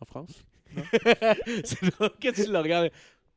en 0.00 0.04
France. 0.04 0.44
c'est 1.64 1.84
drôle 1.96 2.10
que 2.20 2.30
tu 2.34 2.50
le 2.50 2.58
regardes. 2.58 2.90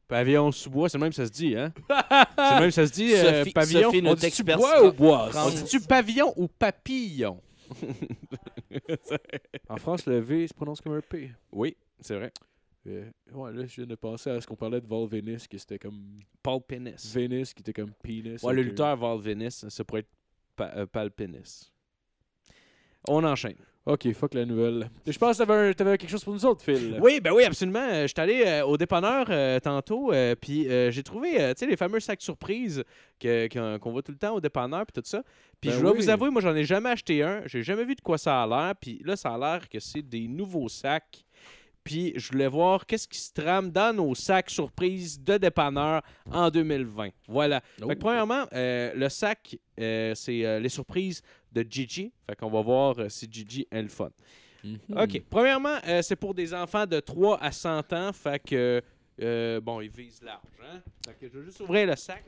Pavillon 0.07 0.51
sous 0.51 0.69
bois, 0.71 0.89
c'est 0.89 0.97
le 0.97 1.03
même 1.03 1.13
ça 1.13 1.25
se 1.25 1.31
dit, 1.31 1.55
hein? 1.55 1.71
C'est 1.89 2.55
le 2.55 2.59
même 2.61 2.71
ça 2.71 2.87
se 2.87 2.91
dit, 2.91 3.13
euh, 3.13 3.43
Sophie- 3.43 3.53
pavillon. 3.53 3.91
Sophie, 3.91 4.01
On 4.07 4.13
dit-tu 4.15 4.43
bois 4.43 4.83
ou 4.87 4.91
bois? 4.91 5.25
On 5.27 5.31
France. 5.31 5.55
dit-tu 5.63 5.79
pavillon 5.81 6.33
ou 6.35 6.47
papillon? 6.47 7.39
En 9.67 9.77
France, 9.77 10.05
le 10.05 10.19
V 10.19 10.47
se 10.47 10.53
prononce 10.53 10.81
comme 10.81 10.93
un 10.93 11.01
P. 11.01 11.31
Oui, 11.51 11.75
c'est 11.99 12.15
vrai. 12.15 12.31
Euh, 12.87 13.09
ouais, 13.33 13.53
là, 13.53 13.65
je 13.67 13.75
viens 13.75 13.85
de 13.85 13.95
penser 13.95 14.29
à 14.29 14.41
ce 14.41 14.47
qu'on 14.47 14.55
parlait 14.55 14.81
de 14.81 14.87
Val 14.87 15.05
Venis, 15.07 15.45
que 15.49 15.57
c'était 15.57 15.77
comme 15.79 16.19
Paul 16.41 16.61
Penis. 16.67 17.11
Vénis, 17.13 17.51
qui 17.53 17.61
était 17.61 17.73
comme 17.73 17.91
penis. 18.01 18.43
Ouais, 18.43 18.53
le 18.53 18.61
un- 18.61 18.63
lutteur 18.65 18.97
Val 18.97 19.19
Venis, 19.19 19.51
ça 19.51 19.83
pourrait 19.83 20.01
être 20.01 20.09
pa 20.55 20.71
euh, 20.75 20.85
Pal 20.85 21.11
Penis. 21.11 21.71
On 23.07 23.23
enchaîne. 23.23 23.57
Ok, 23.91 24.13
fuck 24.13 24.35
la 24.35 24.45
nouvelle. 24.45 24.87
Je 25.07 25.17
pense 25.17 25.39
que 25.39 25.43
t'avais, 25.43 25.73
t'avais 25.73 25.97
quelque 25.97 26.11
chose 26.11 26.23
pour 26.23 26.31
nous 26.33 26.45
autres, 26.45 26.61
Phil. 26.63 26.99
Oui, 27.01 27.19
ben 27.19 27.31
oui, 27.33 27.43
absolument. 27.43 27.79
Euh, 27.89 28.03
Je 28.03 28.07
suis 28.09 28.21
allé 28.21 28.43
euh, 28.45 28.63
au 28.63 28.77
dépanneur 28.77 29.25
euh, 29.31 29.59
tantôt, 29.59 30.13
euh, 30.13 30.35
puis 30.39 30.67
j'ai 30.91 31.01
trouvé, 31.01 31.31
tu 31.37 31.39
sais, 31.57 31.65
les 31.65 31.75
fameux 31.75 31.99
sacs 31.99 32.21
surprises 32.21 32.83
qu'on 33.19 33.79
voit 33.91 34.03
tout 34.03 34.11
le 34.11 34.17
temps 34.19 34.35
au 34.35 34.39
dépanneur, 34.41 34.85
puis 34.85 35.01
tout 35.01 35.07
ça. 35.09 35.23
Puis 35.59 35.71
Ben 35.71 35.75
je 35.77 35.81
dois 35.81 35.91
oui. 35.93 35.97
vous 35.97 36.09
avouer, 36.09 36.29
moi, 36.29 36.39
j'en 36.41 36.55
ai 36.55 36.65
jamais 36.65 36.89
acheté 36.89 37.23
un. 37.23 37.41
J'ai 37.47 37.63
jamais 37.63 37.83
vu 37.83 37.95
de 37.95 38.01
quoi 38.01 38.19
ça 38.19 38.43
a 38.43 38.47
l'air. 38.47 38.75
Puis 38.79 39.01
là, 39.03 39.15
ça 39.15 39.33
a 39.33 39.37
l'air 39.39 39.67
que 39.67 39.79
c'est 39.79 40.03
des 40.03 40.27
nouveaux 40.27 40.69
sacs. 40.69 41.25
Puis 41.83 42.13
je 42.17 42.31
voulais 42.31 42.47
voir 42.47 42.85
qu'est-ce 42.85 43.07
qui 43.07 43.17
se 43.17 43.33
trame 43.33 43.71
dans 43.71 43.95
nos 43.95 44.13
sacs 44.13 44.51
surprises 44.51 45.19
de 45.23 45.37
dépanneur 45.37 46.03
en 46.31 46.49
2020. 46.51 47.09
Voilà. 47.27 47.61
Fait 47.61 47.87
que, 47.87 47.91
Oh. 47.93 47.95
premièrement, 47.99 48.45
le 48.51 49.07
sac, 49.09 49.57
c'est 49.77 50.59
les 50.61 50.69
surprises 50.69 51.23
de 51.51 51.65
Gigi. 51.67 52.11
Fait 52.27 52.35
qu'on 52.35 52.49
va 52.49 52.61
voir 52.61 52.99
euh, 52.99 53.09
si 53.09 53.27
Gigi 53.31 53.67
est 53.71 53.81
le 53.81 53.89
fun. 53.89 54.11
Mhm. 54.63 54.79
OK. 54.97 55.21
Premièrement, 55.29 55.77
euh, 55.87 56.01
c'est 56.01 56.15
pour 56.15 56.33
des 56.33 56.53
enfants 56.53 56.85
de 56.85 56.99
3 56.99 57.41
à 57.41 57.51
100 57.51 57.93
ans. 57.93 58.13
Fait 58.13 58.39
que, 58.39 58.81
euh, 59.21 59.61
bon, 59.61 59.81
ils 59.81 59.89
visent 59.89 60.21
large. 60.21 60.41
Hein? 60.63 60.81
Fait 61.05 61.13
que 61.13 61.29
je 61.29 61.39
vais 61.39 61.45
juste 61.45 61.59
ouvrir 61.61 61.87
le 61.87 61.95
sac. 61.95 62.23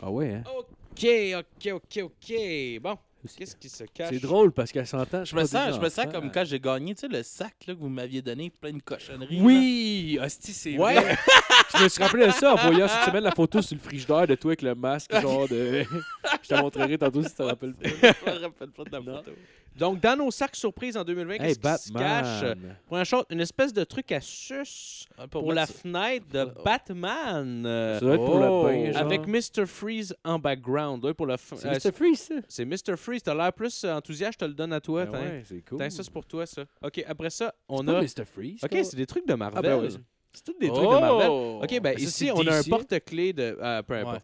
Ah 0.00 0.10
ouais, 0.10 0.34
hein? 0.34 0.42
OK, 0.56 1.06
OK, 1.36 1.72
OK, 1.72 2.02
OK. 2.02 2.80
Bon, 2.80 2.98
qu'est-ce 3.36 3.56
qui 3.56 3.68
se 3.68 3.84
cache? 3.84 4.08
C'est 4.10 4.20
drôle 4.20 4.52
parce 4.52 4.72
qu'à 4.72 4.84
100 4.84 5.14
ans, 5.14 5.24
Je 5.24 5.34
me 5.36 5.44
sens, 5.44 5.74
je 5.74 5.80
me 5.80 5.88
sens 5.88 6.06
comme 6.12 6.30
quand 6.30 6.44
j'ai 6.44 6.58
gagné, 6.60 6.94
tu 6.94 7.00
sais, 7.02 7.08
le 7.08 7.22
sac 7.22 7.54
là, 7.66 7.74
que 7.74 7.78
vous 7.78 7.88
m'aviez 7.88 8.22
donné 8.22 8.50
plein 8.50 8.72
de 8.72 8.82
cochonneries. 8.82 9.40
Oui! 9.40 10.18
Hostie, 10.22 10.52
c'est 10.52 10.76
Ouais. 10.78 10.94
vrai. 10.94 11.16
je 11.78 11.84
me 11.84 11.88
suis 11.88 12.02
rappelé 12.02 12.26
de 12.26 12.32
ça 12.32 12.54
en 12.54 12.56
voyant 12.56 12.88
cette 12.88 13.04
semaine 13.04 13.24
la 13.24 13.30
photo 13.32 13.62
sur 13.62 13.76
le 13.76 13.80
frigidaire 13.82 14.26
de 14.26 14.34
toi 14.34 14.50
avec 14.50 14.62
le 14.62 14.74
masque, 14.74 15.14
genre 15.20 15.48
de... 15.48 15.84
je 16.42 16.48
te 16.48 16.54
montrerai 16.54 16.98
tantôt 16.98 17.22
si 17.22 17.30
tu 17.30 17.36
te 17.36 17.42
rappelles 17.42 17.74
pas. 17.74 17.88
Je 17.88 18.30
me 18.30 18.38
rappelle 18.42 18.70
pas 18.70 18.84
de 18.84 18.90
la 18.92 19.00
photo. 19.02 19.30
Donc, 19.76 20.00
dans 20.00 20.16
nos 20.16 20.30
sacs 20.30 20.54
surprises 20.56 20.96
en 20.96 21.04
2020, 21.04 21.34
Hey, 21.34 21.56
qu'est-ce 21.56 21.82
qui 21.84 21.88
se 21.88 21.92
cache? 21.94 22.56
Première 22.86 23.06
chose, 23.06 23.24
une 23.30 23.40
espèce 23.40 23.72
de 23.72 23.84
truc 23.84 24.12
à 24.12 24.20
sus 24.20 25.06
Ah, 25.16 25.26
pour, 25.26 25.52
la 25.52 25.66
fenêtre 25.66 26.26
de 26.32 26.46
Oh. 26.56 26.62
Batman. 26.64 27.64
euh, 27.66 27.94
Ça 27.98 28.00
doit 28.04 28.14
être 28.14 28.24
pour 28.24 28.34
Oh. 28.36 28.66
le 28.68 28.68
bain, 28.86 28.92
genre. 28.92 29.02
avec 29.02 29.26
Mr. 29.26 29.66
Freeze 29.66 30.14
en 30.24 30.38
background. 30.38 31.04
Ouais, 31.04 31.14
pour 31.14 31.26
le 31.26 31.34
f- 31.34 31.56
C'est 31.56 31.66
euh, 31.68 31.72
Mr. 31.90 31.92
Freeze, 31.96 32.20
ça? 32.20 32.34
c'est 32.48 32.64
Mr. 32.64 32.96
Freeze. 32.96 33.22
T'as 33.22 33.34
l'air 33.34 33.52
plus 33.52 33.84
euh, 33.84 33.94
enthousiaste, 33.94 34.34
je 34.34 34.38
te 34.38 34.44
le 34.44 34.54
donne 34.54 34.72
à 34.72 34.80
toi. 34.80 35.06
Ben 35.06 35.12
tiens. 35.12 35.20
ouais, 35.30 35.42
c'est 35.46 35.64
cool. 35.68 35.78
Tiens, 35.78 35.90
ça, 35.90 36.02
c'est 36.02 36.12
pour 36.12 36.26
toi, 36.26 36.44
ça. 36.46 36.62
OK, 36.82 37.04
après 37.06 37.30
ça, 37.30 37.54
on 37.68 37.78
C'est 37.78 37.84
pas 37.86 37.98
a... 37.98 38.02
Mr. 38.02 38.24
Freeze, 38.30 38.60
OK, 38.64 38.70
c'est 38.84 38.96
des 38.96 39.06
trucs 39.06 39.26
de 39.26 39.34
Marvel. 39.34 39.58
Ah, 39.58 39.62
ben 39.62 39.80
oui. 39.82 39.96
C'est 40.34 40.44
tous 40.44 40.58
des 40.58 40.68
trucs 40.68 40.80
de 40.82 41.00
Marvel. 41.00 41.28
Oh! 41.30 41.60
OK, 41.62 41.80
ben 41.80 41.96
ça, 41.98 42.04
ici, 42.04 42.30
on 42.34 42.46
a 42.46 42.56
un 42.58 42.62
porte-clés 42.62 43.32
de... 43.32 43.58
ah, 43.60 43.82
peu 43.86 43.94
importe. 43.94 44.22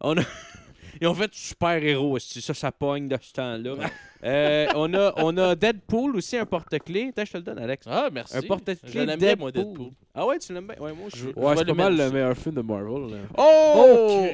On 0.00 0.16
a... 0.18 0.22
Ils 1.00 1.06
ont 1.08 1.14
fait 1.14 1.30
super-héros, 1.32 2.16
esti. 2.16 2.40
ça, 2.40 2.54
ça 2.54 2.72
pogne 2.72 3.08
de 3.08 3.16
ce 3.20 3.32
temps-là. 3.32 3.74
Euh, 4.24 4.66
on, 4.74 4.92
a, 4.94 5.12
on 5.18 5.36
a 5.36 5.54
Deadpool 5.54 6.16
aussi, 6.16 6.36
un 6.36 6.46
porte-clés. 6.46 7.08
Attends, 7.10 7.24
je 7.26 7.32
te 7.32 7.36
le 7.36 7.42
donne, 7.44 7.58
Alex. 7.58 7.86
Ah, 7.88 8.08
merci. 8.12 8.36
Un 8.36 8.42
porte-clés 8.42 8.76
Je 8.84 8.98
l'aime 9.00 9.18
bien, 9.18 9.36
moi, 9.36 9.52
Deadpool. 9.52 9.90
Ah 10.14 10.26
ouais, 10.26 10.38
tu 10.38 10.52
l'aimes 10.52 10.66
bien? 10.66 10.76
Ouais, 10.84 10.92
moi 10.92 11.06
aussi. 11.06 11.18
Je- 11.18 11.26
Ouais, 11.38 11.54
c'est 11.56 11.64
le 11.64 11.74
pas 11.74 11.82
mal 11.84 11.96
le 11.96 12.04
aussi. 12.04 12.12
meilleur 12.14 12.36
film 12.36 12.54
de 12.54 12.60
Marvel. 12.62 13.10
là. 13.10 13.16
Oh! 13.36 13.74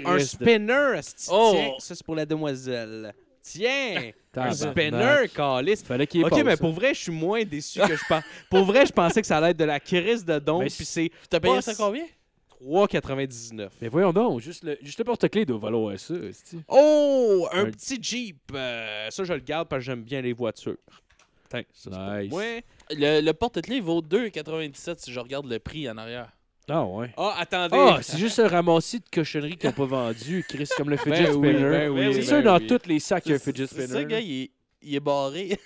Oh, 0.05 0.09
un 0.09 0.18
spinner. 0.20 1.01
Oh! 1.31 1.51
Tiens, 1.53 1.70
ça, 1.79 1.94
c'est 1.94 2.05
pour 2.05 2.14
la 2.14 2.25
demoiselle. 2.25 3.12
Tiens! 3.42 4.12
un 4.37 4.53
spinner, 4.53 5.29
calice. 5.35 5.83
Fallait 5.83 6.07
qu'il 6.07 6.20
y 6.20 6.22
ait 6.22 6.27
Ok, 6.27 6.31
pas 6.31 6.44
mais 6.44 6.53
ça. 6.53 6.57
pour 6.59 6.72
vrai, 6.72 6.94
je 6.94 7.01
suis 7.01 7.12
moins 7.12 7.42
déçu 7.44 7.81
que 7.81 7.96
je 7.96 8.05
pense. 8.09 8.22
pour 8.48 8.64
vrai, 8.64 8.87
je 8.87 8.92
pensais 8.92 9.20
que 9.20 9.27
ça 9.27 9.38
allait 9.38 9.51
être 9.51 9.57
de 9.59 9.64
la 9.64 9.81
crise 9.81 10.25
de 10.25 10.38
don, 10.38 10.61
Mais 10.61 10.66
puis 10.66 10.85
c'est 10.85 11.11
T'as 11.29 11.40
payé 11.40 11.61
ça 11.61 11.75
combien? 11.75 12.05
3,99. 12.64 13.68
Mais 13.81 13.88
voyons 13.88 14.12
donc, 14.12 14.40
juste 14.40 14.62
le, 14.64 14.77
juste 14.83 14.98
le 14.98 15.05
porte-clés 15.05 15.44
doit 15.44 15.59
valoir 15.59 15.98
ça. 15.98 16.14
Oh! 16.68 17.46
Un 17.53 17.64
Un- 17.66 17.70
petit 17.70 17.98
Jeep. 18.01 18.38
euh, 18.55 19.09
ça, 19.11 19.25
je 19.25 19.33
le 19.33 19.40
garde 19.40 19.68
parce 19.68 19.81
que 19.81 19.87
j'aime 19.87 20.03
bien 20.03 20.20
les 20.20 20.33
voitures. 20.33 20.77
Putain, 21.44 21.62
ça, 21.72 21.90
c'est 21.92 22.22
Nice. 22.22 22.31
moi. 22.31 22.42
Le, 22.90 23.20
le 23.20 23.33
porte-clés 23.33 23.81
vaut 23.81 24.01
2,97 24.01 24.98
si 24.98 25.12
je 25.12 25.20
regarde 25.20 25.46
le 25.46 25.59
prix 25.59 25.88
en 25.90 25.96
arrière. 25.98 26.31
Ah 26.68 26.85
ouais. 26.85 27.12
Ah, 27.16 27.35
attendez. 27.38 27.77
Ah, 27.77 27.98
c'est 28.03 28.18
juste 28.18 28.38
un 28.38 28.46
ramassis 28.48 29.01
de 29.01 29.05
cochonneries 29.12 29.57
qu'ils 29.57 29.68
n'ont 29.68 29.75
pas 29.75 29.85
vendu, 29.85 30.44
Chris, 30.48 30.68
comme 30.77 30.90
le 30.90 30.96
fidget 30.96 31.25
Ben 31.25 31.35
oui, 31.37 31.48
spinner. 31.53 31.68
ben 31.70 31.88
oui, 31.90 32.14
c'est 32.14 32.20
ben 32.20 32.27
sûr, 32.27 32.42
dans 32.44 32.59
oui. 32.59 32.66
tous 32.68 32.87
les 32.88 33.01
sacs, 33.01 33.25
il 33.27 33.31
y 33.31 33.33
a 33.33 33.35
un 33.35 33.38
C'est- 33.38 33.51
fidget 33.53 33.66
c'est 33.66 33.83
spinner. 33.87 34.01
ça, 34.01 34.05
gars, 34.05 34.20
il 34.20 34.42
est, 34.44 34.51
il 34.83 34.94
est 34.94 35.01
barré. 35.01 35.59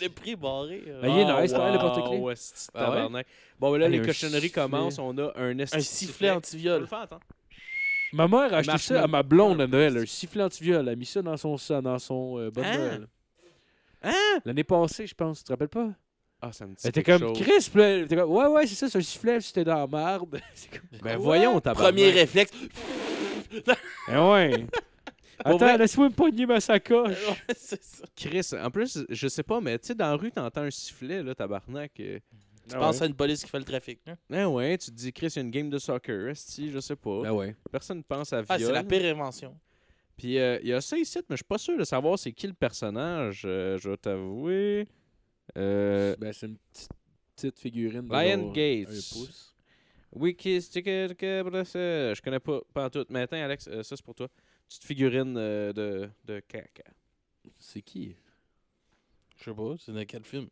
Le 0.00 0.08
prix 0.08 0.30
est 0.32 0.36
barré. 0.36 0.82
euh. 0.86 1.00
Ben, 1.02 1.08
il 1.08 1.18
est 1.20 1.42
nice, 1.42 1.52
là, 1.52 1.72
le 1.72 1.78
porte-clés. 1.78 2.18
Ouais, 2.18 2.34
c'est 2.36 2.70
Ah 2.74 2.90
ouais? 2.90 2.96
tabarnak. 2.96 3.26
Bon, 3.60 3.70
ben 3.72 3.78
là, 3.78 3.86
Hey, 3.86 3.92
les 3.92 3.98
un 3.98 4.04
cochonneries 4.04 4.40
sifflet. 4.42 4.62
commencent. 4.62 4.98
On 4.98 5.16
a 5.18 5.32
un 5.36 5.58
Un 5.58 5.66
sifflet 5.80 6.30
anti-viol. 6.30 6.88
Ma 8.14 8.28
mère 8.28 8.52
a 8.54 8.58
acheté 8.58 8.72
marche 8.72 8.84
ça 8.84 9.02
à 9.02 9.06
ma 9.06 9.22
blonde 9.22 9.60
à 9.60 9.66
Noël, 9.66 9.96
un 9.98 10.06
sifflet 10.06 10.42
anti-viol. 10.42 10.80
Elle 10.82 10.88
a 10.92 10.96
mis 10.96 11.06
ça 11.06 11.22
dans 11.22 11.36
son, 11.36 11.56
dans 11.80 11.98
son 11.98 12.38
euh, 12.38 12.50
Hein? 12.58 12.76
Noël. 12.78 13.08
Hein? 14.02 14.40
L'année 14.44 14.64
passée, 14.64 15.06
je 15.06 15.14
pense, 15.14 15.38
tu 15.38 15.44
te 15.44 15.52
rappelles 15.52 15.68
pas? 15.68 15.88
Ah, 16.40 16.52
ça 16.52 16.66
me 16.66 16.70
dit 16.74 16.80
Elle 16.82 16.88
était 16.90 17.02
quelque 17.04 17.20
comme 17.20 17.34
chose. 17.36 17.68
Puis 17.68 17.80
là, 17.80 17.88
elle 17.88 18.02
était 18.04 18.16
comme 18.16 18.30
Ouais, 18.30 18.46
ouais, 18.46 18.66
c'est 18.66 18.74
ça, 18.74 18.88
c'est 18.90 18.98
un 18.98 19.02
sifflet, 19.02 19.40
c'était 19.40 19.64
dans 19.64 19.76
la 19.76 19.86
marde. 19.86 20.40
C'est 20.54 20.70
comme, 20.70 21.00
Ben 21.00 21.16
voyons, 21.16 21.60
tabarnak. 21.60 21.92
Premier 21.92 22.10
réflexe. 22.10 22.52
Eh 24.08 24.16
ouais. 24.16 24.66
Pour 25.44 25.62
Attends, 25.62 25.76
laisse-moi 25.76 26.08
me 26.08 26.14
pogner 26.14 26.46
ma 26.46 26.60
sacoche. 26.60 27.16
Ouais, 27.28 27.54
c'est 27.56 27.82
ça. 27.82 28.04
Chris, 28.16 28.48
en 28.60 28.70
plus, 28.70 28.98
je 29.08 29.28
sais 29.28 29.42
pas, 29.42 29.60
mais 29.60 29.78
tu 29.78 29.88
sais, 29.88 29.94
dans 29.94 30.06
la 30.10 30.16
rue, 30.16 30.30
t'entends 30.32 30.62
un 30.62 30.70
sifflet, 30.70 31.22
là, 31.22 31.34
tabarnak. 31.34 31.92
euh. 32.00 32.18
Tu 32.68 32.76
penses 32.76 33.02
à 33.02 33.06
une 33.06 33.14
police 33.14 33.42
qui 33.42 33.50
fait 33.50 33.58
le 33.58 33.64
trafic. 33.64 34.00
Là. 34.06 34.16
Ah 34.32 34.48
ouais, 34.48 34.78
tu 34.78 34.90
te 34.90 34.96
dis, 34.96 35.12
Chris, 35.12 35.26
il 35.28 35.36
y 35.36 35.38
a 35.40 35.42
une 35.42 35.50
game 35.50 35.68
de 35.68 35.78
soccer, 35.78 36.28
esti, 36.28 36.70
je 36.70 36.78
sais 36.78 36.94
pas. 36.96 37.22
Ah 37.26 37.34
ouais. 37.34 37.56
Personne 37.72 37.98
ne 37.98 38.02
pense 38.02 38.32
à 38.32 38.42
Ah, 38.48 38.56
viol. 38.56 38.68
c'est 38.68 38.72
la 38.72 38.84
pire 38.84 39.04
invention. 39.14 39.58
Puis 40.16 40.38
euh, 40.38 40.58
il 40.62 40.68
y 40.68 40.72
a 40.72 40.80
ça 40.80 40.96
ici, 40.96 41.18
mais 41.28 41.34
je 41.34 41.36
suis 41.38 41.44
pas 41.44 41.58
sûr 41.58 41.76
de 41.76 41.82
savoir 41.84 42.18
c'est 42.18 42.32
qui 42.32 42.46
le 42.46 42.52
personnage, 42.52 43.42
euh, 43.46 43.78
je 43.78 43.90
vais 43.90 43.96
t'avouer. 43.96 44.86
Euh, 45.58 46.14
Ben, 46.20 46.32
c'est 46.32 46.46
une 46.46 46.56
petite, 46.72 46.90
petite 47.34 47.58
figurine. 47.58 48.06
de 48.06 48.12
Lion 48.12 48.42
genre 48.44 48.52
Gates. 48.52 48.88
Un 48.88 48.92
pouce. 49.18 49.54
Je 52.14 52.20
connais 52.22 52.38
pas, 52.40 52.60
pas 52.72 52.84
en 52.86 52.90
tout. 52.90 53.04
Mais 53.10 53.22
attends, 53.22 53.42
Alex, 53.42 53.66
euh, 53.68 53.82
ça 53.82 53.96
c'est 53.96 54.04
pour 54.04 54.14
toi. 54.14 54.28
Petite 54.72 54.84
figurine 54.84 55.36
euh, 55.36 55.70
de, 55.74 56.08
de 56.24 56.40
caca. 56.40 56.82
C'est 57.58 57.82
qui? 57.82 58.16
Je 59.36 59.44
sais 59.44 59.54
pas, 59.54 59.74
c'est 59.78 59.92
dans 59.92 60.06
quel 60.06 60.24
film? 60.24 60.48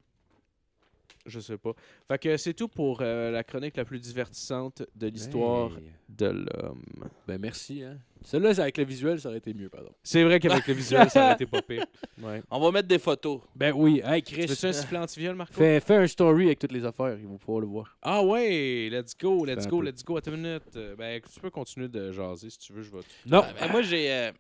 Je 1.31 1.41
sais 1.41 1.57
pas. 1.57 1.73
Fait 2.09 2.19
que 2.19 2.37
c'est 2.37 2.53
tout 2.55 2.69
pour 2.69 2.99
euh, 3.01 3.31
la 3.31 3.43
chronique 3.45 3.77
la 3.77 3.85
plus 3.85 3.99
divertissante 4.01 4.83
de 4.95 5.07
l'histoire 5.07 5.71
Hey. 5.77 5.85
de 6.11 6.27
l'homme. 6.27 6.83
Ben, 7.27 7.39
merci. 7.41 7.83
Hein. 7.83 7.97
Celle-là, 8.23 8.51
avec 8.61 8.77
le 8.77 8.85
visuel, 8.85 9.19
ça 9.19 9.29
aurait 9.31 9.39
été 9.39 9.55
mieux, 9.55 9.71
pardon. 9.71 9.91
C'est 10.03 10.23
vrai 10.25 10.39
qu'avec 10.41 10.67
le 10.67 10.75
visuel, 10.75 11.09
ça 11.09 11.25
aurait 11.25 11.33
été 11.35 11.47
pas 11.47 11.63
pire. 11.63 11.87
Ouais. 12.23 12.43
On 12.51 12.61
va 12.61 12.71
mettre 12.71 12.89
des 12.89 12.99
photos. 12.99 13.41
Ben 13.57 13.73
oui. 13.75 14.03
Hey, 14.05 14.23
Tu 14.23 14.35
Chris. 14.35 14.47
veux-tu 14.47 14.67
un 14.67 14.73
sifflet 14.75 14.99
anti-viol, 14.99 15.35
Marco? 15.35 15.55
Fais, 15.55 15.81
fais 15.81 15.97
un 15.97 16.07
story 16.07 16.47
avec 16.47 16.59
toutes 16.59 16.73
les 16.73 16.85
affaires, 16.85 17.17
ils 17.19 17.27
vont 17.27 17.39
pouvoir 17.39 17.61
le 17.61 17.67
voir. 17.67 17.97
Ah 18.03 18.23
ouais, 18.23 18.91
let's 18.93 19.17
go, 19.19 19.47
let's 19.47 19.67
go, 19.67 19.81
let's 19.81 20.05
go. 20.05 20.19
Attends 20.19 20.33
une 20.35 20.43
minute. 20.43 20.63
Euh, 20.77 20.95
Ben, 20.97 21.19
tu 21.23 21.41
peux 21.41 21.49
continuer 21.49 21.89
de 21.89 22.13
jaser 22.13 22.51
si 22.51 22.59
tu 22.59 22.75
veux, 22.75 22.83
je 22.83 22.91
vais. 22.91 22.99
Non. 23.25 23.43
Ah, 23.43 23.53
ben, 23.59 23.71
moi, 23.73 23.81
j'ai. 23.81 24.13
euh, 24.13 24.33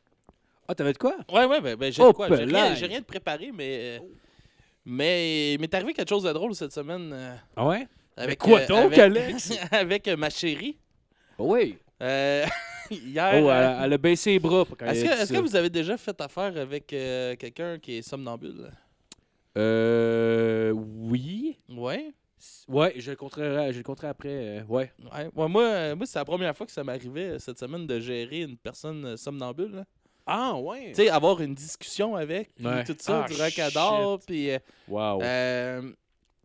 Ah, 0.69 0.75
t'avais 0.75 0.93
de 0.93 0.99
quoi? 0.99 1.17
Ouais, 1.33 1.47
ouais, 1.47 1.61
ben, 1.63 1.75
ben, 1.77 1.91
j'ai 1.91 2.03
Oh, 2.03 2.13
quoi? 2.13 2.29
J'ai 2.29 2.35
rien, 2.35 2.47
pelaille. 2.47 2.77
j'ai 2.77 2.87
rien 2.87 3.01
de 3.01 3.05
préparé, 3.07 3.51
mais. 3.51 3.99
euh, 3.99 3.99
Mais 4.93 5.55
il 5.55 5.61
m'est 5.61 5.73
arrivé 5.73 5.93
quelque 5.95 6.09
chose 6.09 6.25
de 6.25 6.33
drôle 6.33 6.53
cette 6.55 6.73
semaine. 6.73 7.11
euh, 7.13 7.35
Ah 7.57 7.67
ouais? 7.69 7.87
Avec, 8.17 8.39
quoi 8.41 8.59
euh, 8.61 8.67
donc, 8.67 8.87
avec- 8.93 8.99
Alex? 8.99 9.53
avec 9.71 10.09
euh, 10.09 10.17
ma 10.17 10.31
chérie. 10.31 10.77
Oui. 11.39 11.79
Euh, 12.03 12.45
hier. 12.91 13.41
Oh, 13.43 13.49
euh, 13.51 13.77
elle, 13.79 13.85
elle 13.85 13.93
a 13.93 13.99
baissé 13.99 14.33
les 14.33 14.39
bras 14.41 14.65
pour 14.65 14.77
quand 14.77 14.87
Est-ce 14.87 15.03
elle 15.05 15.07
que, 15.07 15.13
a 15.13 15.17
dit 15.17 15.23
est-ce 15.23 15.31
que 15.31 15.37
ça. 15.37 15.43
vous 15.43 15.57
avez 15.57 15.71
déjà 15.71 15.97
fait 15.97 16.21
affaire 16.21 16.57
avec 16.57 16.93
euh, 16.93 17.37
quelqu'un 17.37 17.79
qui 17.79 17.99
est 17.99 18.03
somnambule? 18.03 18.71
Euh. 19.57 20.73
Oui. 20.73 21.57
Ouais. 21.69 22.13
Ouais, 22.69 22.95
je 22.97 23.11
le 23.11 23.17
compterai, 23.17 23.73
je 23.73 23.79
le 23.79 23.83
compterai 23.85 24.09
après. 24.09 24.29
euh, 24.31 24.63
ouais. 24.69 24.91
Ouais, 25.13 25.29
ouais, 25.37 25.49
moi, 25.49 25.63
euh, 25.63 25.95
moi 25.97 26.07
c'est 26.07 26.19
la 26.19 26.25
première 26.25 26.57
fois 26.57 26.65
que 26.67 26.73
ça 26.73 26.83
m'arrivait 26.83 27.31
euh, 27.33 27.39
cette 27.39 27.59
semaine 27.59 27.87
de 27.87 28.01
gérer 28.01 28.41
une 28.41 28.57
personne 28.57 29.05
euh, 29.05 29.17
somnambule. 29.17 29.73
là. 29.73 29.85
Ah, 30.31 30.55
ouais. 30.57 30.89
Tu 30.89 31.03
sais, 31.03 31.09
avoir 31.11 31.41
une 31.41 31.55
discussion 31.55 32.15
avec, 32.17 32.55
puis 32.55 32.67
Ouais. 32.67 32.85
tout 32.85 32.97
ça, 32.99 33.25
Ah, 33.25 33.29
du 33.29 33.35
racador, 33.41 34.19
puis... 34.27 34.51
euh, 34.51 34.59
Wow. 34.89 35.21
euh, 35.23 35.91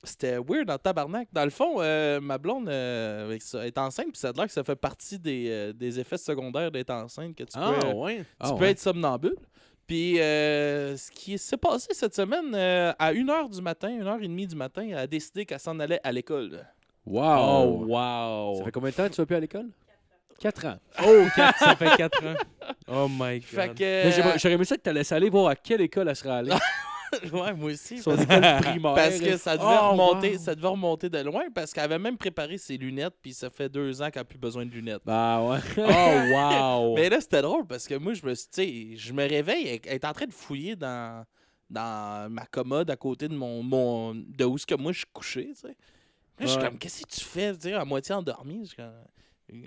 c'était 0.03 0.37
weird 0.37 0.69
en 0.69 0.77
tabarnak. 0.77 1.27
Dans 1.33 1.43
le 1.45 1.49
fond, 1.49 1.75
euh, 1.79 2.19
ma 2.21 2.37
blonde 2.37 2.67
euh, 2.69 3.25
avec 3.25 3.41
ça, 3.41 3.65
est 3.65 3.77
enceinte, 3.77 4.07
puis 4.11 4.17
ça 4.19 4.29
a 4.29 4.31
l'air 4.33 4.45
que 4.47 4.51
ça 4.53 4.63
fait 4.63 4.75
partie 4.75 5.17
des, 5.19 5.47
euh, 5.49 5.73
des 5.73 5.99
effets 5.99 6.17
secondaires 6.17 6.69
d'être 6.71 6.91
enceinte, 6.91 7.35
que 7.35 7.43
tu 7.43 7.53
ah, 7.55 7.73
peux, 7.81 7.87
ouais. 7.93 8.17
tu 8.19 8.25
Ah, 8.39 8.49
peux 8.53 8.63
ouais. 8.65 8.71
être 8.71 8.79
somnambule. 8.79 9.35
Puis 9.87 10.19
euh, 10.19 10.97
ce 10.97 11.11
qui 11.11 11.37
s'est 11.37 11.57
passé 11.57 11.89
cette 11.91 12.15
semaine, 12.15 12.53
euh, 12.55 12.91
à 12.97 13.13
1h 13.13 13.49
du 13.55 13.61
matin, 13.61 13.89
1h30 13.89 14.47
du 14.47 14.55
matin, 14.55 14.83
elle 14.89 14.97
a 14.97 15.05
décidé 15.07 15.45
qu'elle 15.45 15.59
s'en 15.59 15.79
allait 15.79 15.99
à 16.03 16.11
l'école. 16.11 16.65
Oh, 17.07 17.11
Wow! 17.11 17.85
wow. 17.85 18.55
Ça 18.57 18.63
fait 18.65 18.71
combien 18.71 18.89
de 18.89 18.95
temps 18.95 19.07
que 19.07 19.13
tu 19.13 19.21
vas 19.21 19.25
plus 19.27 19.35
à 19.35 19.39
l'école? 19.39 19.69
4 20.39 20.65
ans. 20.65 20.77
Oh, 21.05 21.25
quatre- 21.35 21.57
ça 21.59 21.75
fait 21.75 21.95
4 21.97 22.25
ans. 22.25 22.33
Oh 22.87 23.07
my 23.09 23.39
god. 23.39 23.43
Fait 23.43 23.73
que... 23.75 24.37
J'aurais 24.37 24.53
aimé 24.55 24.65
ça 24.65 24.77
que 24.77 24.81
tu 24.81 24.93
laissé 24.93 25.15
aller 25.15 25.29
voir 25.29 25.47
à 25.49 25.55
quelle 25.55 25.81
école 25.81 26.07
elle 26.09 26.15
serait 26.15 26.31
allée. 26.31 26.51
ouais, 27.31 27.53
moi 27.53 27.71
aussi. 27.71 27.97
Son 27.99 28.11
parce- 28.15 28.23
école 28.23 28.61
primaire. 28.61 28.93
Parce 28.93 29.19
que 29.19 29.37
ça 29.37 29.57
devait, 29.57 29.67
Oh, 29.81 29.91
remonter, 29.91 30.31
wow. 30.33 30.37
ça 30.39 30.55
devait 30.55 30.67
remonter 30.67 31.09
de 31.09 31.19
loin 31.19 31.43
parce 31.53 31.73
qu'elle 31.73 31.83
avait 31.85 31.99
même 31.99 32.17
préparé 32.17 32.57
ses 32.57 32.77
lunettes, 32.77 33.15
puis 33.21 33.33
ça 33.33 33.49
fait 33.49 33.69
deux 33.69 34.01
ans 34.01 34.09
qu'elle 34.11 34.21
n'a 34.21 34.25
plus 34.25 34.37
besoin 34.37 34.65
de 34.65 34.71
lunettes. 34.71 35.01
Bah 35.05 35.41
ouais. 35.41 35.59
Oh, 35.77 36.81
wow. 36.91 36.95
Mais 36.95 37.09
là, 37.09 37.21
c'était 37.21 37.41
drôle 37.41 37.65
parce 37.65 37.87
que 37.87 37.95
moi, 37.95 38.13
je 38.13 38.25
me 38.25 38.33
suis, 38.35 38.47
tu 38.47 38.63
sais, 38.63 38.97
je 38.97 39.13
me 39.13 39.27
réveille, 39.27 39.79
elle, 39.85 39.93
est 39.93 40.05
en 40.05 40.13
train 40.13 40.25
de 40.25 40.33
fouiller 40.33 40.75
dans, 40.75 41.23
dans 41.69 42.29
ma 42.31 42.45
commode 42.45 42.89
à 42.91 42.95
côté 42.95 43.27
de 43.27 43.35
mon, 43.35 43.63
mon 43.63 44.13
de 44.15 44.45
où 44.45 44.57
ce 44.57 44.65
que 44.65 44.75
moi 44.75 44.91
je 44.91 44.99
suis 44.99 45.07
couché, 45.13 45.49
tu 45.53 45.61
sais. 45.61 45.67
Là, 45.67 45.75
je 46.41 46.47
suis 46.47 46.59
comme, 46.59 46.77
qu'est-ce 46.77 47.03
que 47.03 47.09
tu 47.09 47.23
fais, 47.23 47.53
tu 47.55 47.61
sais, 47.69 47.73
à 47.73 47.85
moitié 47.85 48.13
endormi. 48.13 48.61
Je 48.63 48.67
suis 48.69 48.75
comme, 48.77 48.91
elle, 49.49 49.57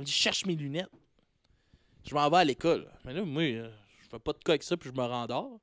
me 0.00 0.04
dit, 0.04 0.12
cherche 0.12 0.44
mes 0.46 0.54
lunettes. 0.54 0.90
Je 2.06 2.14
m'en 2.14 2.28
vais 2.30 2.38
à 2.38 2.44
l'école. 2.44 2.90
Mais 3.04 3.12
là, 3.12 3.22
moi, 3.24 3.42
euh, 3.42 3.70
je 4.02 4.08
fais 4.08 4.18
pas 4.18 4.32
de 4.32 4.38
cas 4.38 4.52
avec 4.52 4.62
ça, 4.62 4.76
puis 4.76 4.90
je 4.94 4.94
me 5.00 5.06
rendors. 5.06 5.60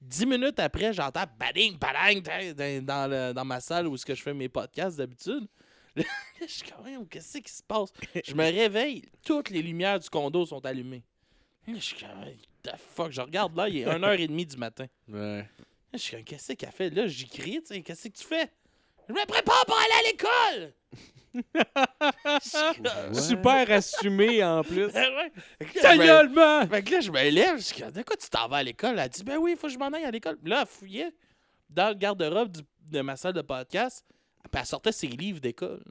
Dix 0.00 0.24
minutes 0.26 0.58
après, 0.58 0.92
j'entends 0.92 1.24
bading, 1.38 1.76
bading, 1.78 2.22
dans, 2.22 2.84
dans, 2.84 3.10
le- 3.10 3.32
dans 3.34 3.44
ma 3.44 3.60
salle 3.60 3.86
où 3.86 3.94
est-ce 3.94 4.06
que 4.06 4.14
je 4.14 4.22
fais 4.22 4.32
mes 4.34 4.48
podcasts 4.48 4.96
d'habitude. 4.96 5.46
Là, 5.96 6.04
je 6.40 6.46
suis 6.46 6.62
comme, 6.70 6.80
Voyons, 6.82 7.04
qu'est-ce 7.04 7.38
qui 7.38 7.52
se 7.52 7.62
passe? 7.62 7.92
Je 8.24 8.34
me 8.34 8.44
réveille, 8.44 9.02
toutes 9.24 9.50
les 9.50 9.60
lumières 9.60 9.98
du 10.00 10.08
condo 10.08 10.46
sont 10.46 10.64
allumées. 10.64 11.02
Là, 11.66 11.74
je 11.74 11.80
suis 11.80 12.04
What 12.04 12.32
the 12.62 12.76
fuck? 12.78 13.12
Je 13.12 13.20
regarde 13.20 13.54
là, 13.56 13.68
il 13.68 13.78
est 13.78 13.84
1h30 13.86 14.46
du 14.46 14.56
matin. 14.56 14.86
Ouais. 15.08 15.38
Là, 15.42 15.46
je 15.92 15.98
suis 15.98 16.16
comme, 16.16 16.24
qu'est-ce 16.24 16.52
qu'elle 16.54 16.70
fait? 16.70 16.90
Là, 16.90 17.06
j'y 17.06 17.28
crie, 17.28 17.60
tu 17.60 17.66
sais, 17.66 17.82
qu'est-ce 17.82 18.08
que 18.08 18.16
tu 18.18 18.24
fais? 18.24 18.50
Je 19.10 19.20
me 19.20 19.26
prépare 19.26 19.66
pour 19.66 19.76
aller 19.76 19.94
à 19.98 20.02
l'école! 20.10 20.74
Super 23.12 23.70
assumé 23.70 24.42
en 24.44 24.62
plus. 24.62 24.86
Ouais. 24.86 25.32
Fait 25.58 25.64
que 25.64 25.74
là, 25.76 25.82
Ta 25.82 25.96
gueule, 25.96 26.28
man! 26.30 26.68
fait 26.68 26.82
que 26.82 26.92
là, 26.92 27.00
je 27.00 27.10
me 27.10 27.28
lève, 27.30 27.58
je 27.60 27.80
comme, 27.82 27.90
de 27.92 28.02
quoi 28.02 28.16
tu 28.16 28.28
t'en 28.28 28.48
vas 28.48 28.58
à 28.58 28.62
l'école? 28.62 28.98
Elle 28.98 29.08
dit, 29.08 29.22
ben 29.24 29.36
oui, 29.38 29.52
il 29.52 29.56
faut 29.56 29.66
que 29.66 29.72
je 29.72 29.78
m'en 29.78 29.88
aille 29.88 30.04
à 30.04 30.10
l'école. 30.10 30.36
Puis 30.38 30.50
Là, 30.50 30.60
elle 30.62 30.66
fouillait 30.66 31.12
dans 31.68 31.88
le 31.88 31.94
garde-robe 31.94 32.50
du- 32.50 32.60
de 32.90 33.00
ma 33.00 33.16
salle 33.16 33.32
de 33.32 33.42
podcast, 33.42 34.04
puis 34.50 34.60
elle 34.60 34.66
sortait 34.66 34.92
ses 34.92 35.06
livres 35.08 35.40
d'école. 35.40 35.82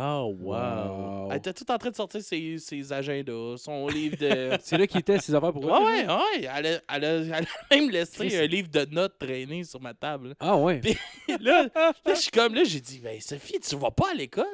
Oh, 0.00 0.32
wow. 0.38 1.28
Elle 1.30 1.38
était 1.38 1.52
tout 1.52 1.68
en 1.72 1.76
train 1.76 1.90
de 1.90 1.96
sortir 1.96 2.22
ses, 2.22 2.58
ses 2.58 2.92
agendas, 2.92 3.56
son 3.56 3.88
livre 3.88 4.16
de. 4.16 4.56
C'est 4.62 4.78
là 4.78 4.86
qu'il 4.86 5.00
était, 5.00 5.18
ses 5.18 5.34
affaires 5.34 5.52
pour 5.52 5.64
Ouais, 5.64 5.72
ouais, 5.72 6.06
ouais. 6.06 6.48
Elle 6.56 6.66
a, 6.66 6.80
elle 6.94 7.04
a- 7.04 7.08
elle 7.18 7.32
a 7.34 7.40
même 7.74 7.90
laissé 7.90 8.38
un 8.38 8.46
livre 8.46 8.68
de 8.68 8.84
notes 8.94 9.18
traîner 9.18 9.64
sur 9.64 9.80
ma 9.80 9.94
table. 9.94 10.36
Ah 10.38 10.56
ouais. 10.56 10.78
Puis 10.80 10.96
là, 11.40 11.66
là 11.74 11.92
je 12.06 12.14
suis 12.14 12.30
comme, 12.30 12.54
là, 12.54 12.62
j'ai 12.64 12.80
dit, 12.80 13.00
ben 13.00 13.20
Sophie, 13.20 13.58
tu 13.58 13.74
vas 13.76 13.90
pas 13.90 14.10
à 14.12 14.14
l'école? 14.14 14.46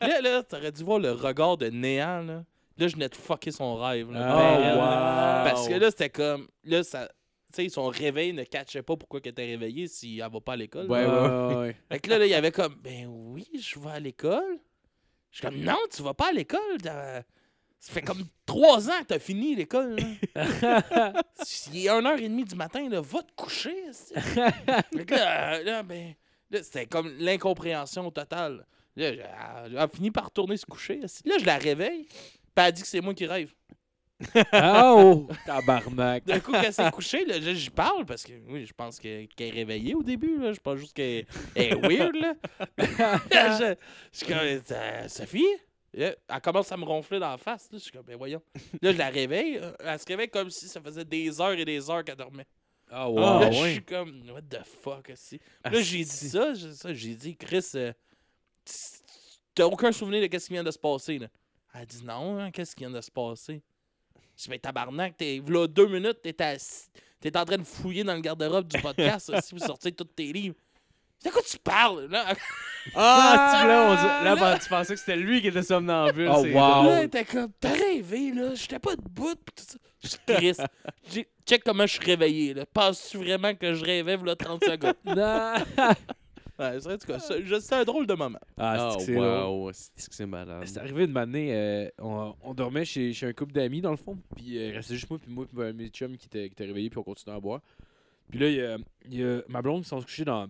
là, 0.00 0.20
là, 0.20 0.42
t'aurais 0.42 0.72
dû 0.72 0.84
voir 0.84 0.98
le 0.98 1.12
regard 1.12 1.56
de 1.56 1.66
néant, 1.66 2.22
là. 2.22 2.44
Là, 2.78 2.88
je 2.88 2.94
venais 2.94 3.08
de 3.08 3.14
fucker 3.14 3.50
son 3.50 3.76
rêve. 3.76 4.10
là. 4.10 4.20
Ben, 4.20 4.58
Oh, 4.58 4.76
wow. 4.76 5.50
Parce 5.50 5.68
que 5.68 5.74
là, 5.74 5.90
c'était 5.90 6.10
comme, 6.10 6.48
là, 6.64 6.82
ça. 6.82 7.08
Sais, 7.52 7.68
son 7.68 7.88
réveil 7.88 8.32
ne 8.32 8.44
catchait 8.44 8.82
pas 8.82 8.96
pourquoi 8.96 9.20
elle 9.22 9.30
était 9.30 9.44
réveillée 9.44 9.86
si 9.88 10.18
elle 10.18 10.30
va 10.30 10.40
pas 10.40 10.54
à 10.54 10.56
l'école. 10.56 10.90
Ouais, 10.90 11.02
là. 11.02 11.48
ouais, 11.48 11.54
ouais. 11.54 11.76
Fait 11.90 11.98
que 12.00 12.10
là, 12.10 12.18
là, 12.18 12.26
il 12.26 12.30
y 12.30 12.34
avait 12.34 12.52
comme, 12.52 12.76
ben 12.76 13.06
oui, 13.06 13.46
je 13.60 13.78
vais 13.78 13.90
à 13.90 14.00
l'école. 14.00 14.58
Je 15.30 15.38
suis 15.38 15.46
comme, 15.46 15.60
non, 15.60 15.78
tu 15.94 16.02
vas 16.02 16.14
pas 16.14 16.28
à 16.28 16.32
l'école. 16.32 16.78
Ça 17.82 17.92
fait 17.92 18.02
comme 18.02 18.24
trois 18.46 18.88
ans 18.88 19.00
que 19.00 19.06
t'as 19.06 19.18
fini 19.18 19.56
l'école. 19.56 19.96
Il 21.72 21.86
est 21.86 21.90
1h30 21.90 22.44
du 22.48 22.54
matin, 22.54 22.88
là, 22.88 23.00
va 23.00 23.22
te 23.22 23.32
coucher. 23.34 23.74
fait 24.14 25.04
que 25.04 25.14
là, 25.14 25.62
là, 25.62 25.82
ben, 25.82 26.14
là, 26.50 26.62
c'était 26.62 26.86
comme 26.86 27.12
l'incompréhension 27.18 28.10
totale. 28.10 28.66
Là, 28.94 29.08
elle, 29.08 29.30
elle 29.66 29.78
a 29.78 29.88
fini 29.88 30.10
par 30.10 30.26
retourner 30.26 30.56
se 30.56 30.66
coucher. 30.66 31.00
Là, 31.24 31.38
je 31.40 31.44
la 31.44 31.58
réveille, 31.58 32.04
puis 32.04 32.64
elle 32.64 32.72
dit 32.72 32.82
que 32.82 32.88
c'est 32.88 33.00
moi 33.00 33.14
qui 33.14 33.26
rêve. 33.26 33.52
Ah 34.52 34.94
oh! 34.96 35.28
Tabarnak. 35.46 36.24
D'un 36.24 36.40
coup, 36.40 36.52
quand 36.52 36.62
elle 36.62 36.72
s'est 36.72 36.90
couchée, 36.90 37.24
là, 37.24 37.38
là, 37.38 37.54
j'y 37.54 37.70
parle 37.70 38.04
parce 38.06 38.24
que 38.24 38.32
oui, 38.48 38.64
je 38.66 38.72
pense 38.72 38.98
que- 38.98 39.24
qu'elle 39.26 39.48
est 39.48 39.50
réveillée 39.50 39.94
au 39.94 40.02
début. 40.02 40.38
Là. 40.38 40.52
Je 40.52 40.60
pense 40.60 40.78
juste 40.78 40.94
qu'elle 40.94 41.26
elle 41.54 41.72
est 41.72 41.74
weird. 41.74 42.14
Là. 42.16 42.34
je, 43.28 43.76
suis 44.12 44.26
comme, 44.26 45.08
Sophie? 45.08 45.46
Là, 45.94 46.14
elle 46.28 46.40
commence 46.40 46.72
à 46.72 46.76
me 46.76 46.84
ronfler 46.84 47.18
dans 47.18 47.30
la 47.30 47.36
face. 47.38 47.68
Là. 47.70 47.78
Je 47.78 47.82
suis 47.84 47.92
comme, 47.92 48.04
ben 48.06 48.16
voyons. 48.16 48.42
Là, 48.80 48.92
je 48.92 48.98
la 48.98 49.10
réveille. 49.10 49.60
Elle 49.80 49.98
se 49.98 50.06
réveille 50.06 50.30
comme 50.30 50.50
si 50.50 50.68
ça 50.68 50.80
faisait 50.80 51.04
des 51.04 51.40
heures 51.40 51.52
et 51.52 51.64
des 51.64 51.90
heures 51.90 52.04
qu'elle 52.04 52.16
dormait. 52.16 52.46
Ah 52.90 53.06
Ah, 53.08 53.20
là, 53.40 53.48
ouais. 53.48 53.52
je 53.52 53.72
suis 53.72 53.84
comme, 53.84 54.22
what 54.30 54.42
the 54.42 54.62
fuck, 54.64 55.10
aussi. 55.10 55.40
Ah, 55.64 55.70
Là, 55.70 55.80
j'ai 55.80 55.98
dit 55.98 56.04
ça, 56.04 56.52
j'ai 56.54 57.14
dit, 57.14 57.36
Chris, 57.36 57.64
euh, 57.74 57.92
t'as 59.54 59.64
aucun 59.64 59.92
souvenir 59.92 60.28
de 60.28 60.38
ce 60.38 60.46
qui 60.46 60.52
vient 60.52 60.62
de 60.64 60.70
se 60.70 60.78
passer, 60.78 61.18
là. 61.18 61.28
Elle 61.74 61.86
dit 61.86 62.04
non, 62.04 62.38
hein, 62.38 62.50
qu'est-ce 62.50 62.76
qui 62.76 62.84
vient 62.84 62.90
de 62.90 63.00
se 63.00 63.10
passer? 63.10 63.62
Je 64.36 64.44
dis, 64.44 64.48
ben 64.50 64.58
tabarnak, 64.58 65.16
t'es, 65.16 65.40
là, 65.46 65.66
deux 65.66 65.86
minutes, 65.86 66.18
t'es, 66.22 66.32
t'es 66.32 67.36
en 67.36 67.44
train 67.44 67.58
de 67.58 67.64
fouiller 67.64 68.02
dans 68.04 68.14
le 68.14 68.20
garde-robe 68.20 68.66
du 68.68 68.80
podcast, 68.80 69.32
si 69.42 69.54
vous 69.54 69.60
sortez 69.60 69.92
tous 69.92 70.04
tes 70.04 70.32
livres. 70.32 70.56
De 71.24 71.30
quoi 71.30 71.42
tu 71.48 71.56
parles, 71.58 72.06
là? 72.10 72.34
Ah, 72.96 73.58
tu 73.62 73.68
là, 73.68 73.86
on 73.90 73.94
dit- 73.94 74.24
là, 74.24 74.34
ben, 74.34 74.58
tu 74.58 74.68
pensais 74.68 74.94
que 74.94 74.98
c'était 74.98 75.14
lui 75.14 75.40
qui 75.40 75.46
était 75.46 75.62
somnambule. 75.62 76.28
Oh, 76.28 76.40
c'est 76.42 76.52
wow. 76.52 76.84
Là, 76.84 77.04
était 77.04 77.24
comme, 77.24 77.52
t'as 77.60 77.70
rêvé, 77.74 78.32
là, 78.32 78.54
j'étais 78.56 78.80
pas 78.80 78.96
debout, 78.96 79.36
pis 79.36 79.52
tout 79.54 79.62
ça. 79.68 79.78
Je 80.26 80.34
Chris, 80.34 80.56
j'ai- 81.12 81.28
check 81.46 81.62
comment 81.62 81.86
je 81.86 81.92
suis 81.92 82.04
réveillé, 82.04 82.54
là. 82.54 82.66
Penses-tu 82.66 83.18
vraiment 83.18 83.54
que 83.54 83.72
je 83.72 83.84
rêvais, 83.84 84.16
là, 84.16 84.34
30 84.34 84.64
secondes? 84.64 84.94
Non. 85.04 85.54
Ouais, 86.62 86.72
c'est 86.80 86.84
vrai, 86.84 86.94
en 86.94 86.98
tout 86.98 87.06
cas, 87.06 87.18
je- 87.44 87.60
c'est 87.60 87.74
un 87.74 87.84
drôle 87.84 88.06
de 88.06 88.14
moment. 88.14 88.38
Ah, 88.56 88.76
Oh, 88.76 88.90
c'est 88.92 88.98
que 88.98 89.04
c'est 89.06 89.14
drôle? 89.14 89.26
wow. 89.26 89.70
C'est 89.72 90.08
que 90.08 90.14
c'est 90.14 90.26
malade? 90.26 90.62
C'est 90.66 90.78
arrivé 90.78 91.04
une 91.04 91.16
année, 91.16 91.54
euh, 91.54 91.88
on, 91.98 92.34
on 92.42 92.54
dormait 92.54 92.84
chez, 92.84 93.12
chez 93.12 93.26
un 93.26 93.32
couple 93.32 93.52
d'amis 93.52 93.80
dans 93.80 93.90
le 93.90 93.96
fond, 93.96 94.16
puis 94.36 94.58
euh, 94.58 94.68
il 94.68 94.76
restait 94.76 94.94
juste 94.94 95.08
moi 95.10 95.18
puis 95.18 95.30
moi 95.32 95.46
puis 95.46 95.56
ben, 95.56 95.76
mes 95.76 95.88
chums 95.88 96.16
qui 96.16 96.26
étaient, 96.26 96.46
qui 96.48 96.52
étaient 96.52 96.66
réveillés 96.66 96.90
puis 96.90 96.98
on 96.98 97.02
continuait 97.02 97.36
à 97.36 97.40
boire. 97.40 97.60
Puis 98.30 98.38
là 98.38 98.48
il 98.48 98.54
y 98.56 98.62
a, 98.62 98.76
il 99.06 99.14
y 99.20 99.24
a 99.24 99.40
ma 99.48 99.60
blonde 99.62 99.82
qui 99.82 99.88
s'en 99.88 100.00
couchée 100.00 100.24
dans 100.24 100.48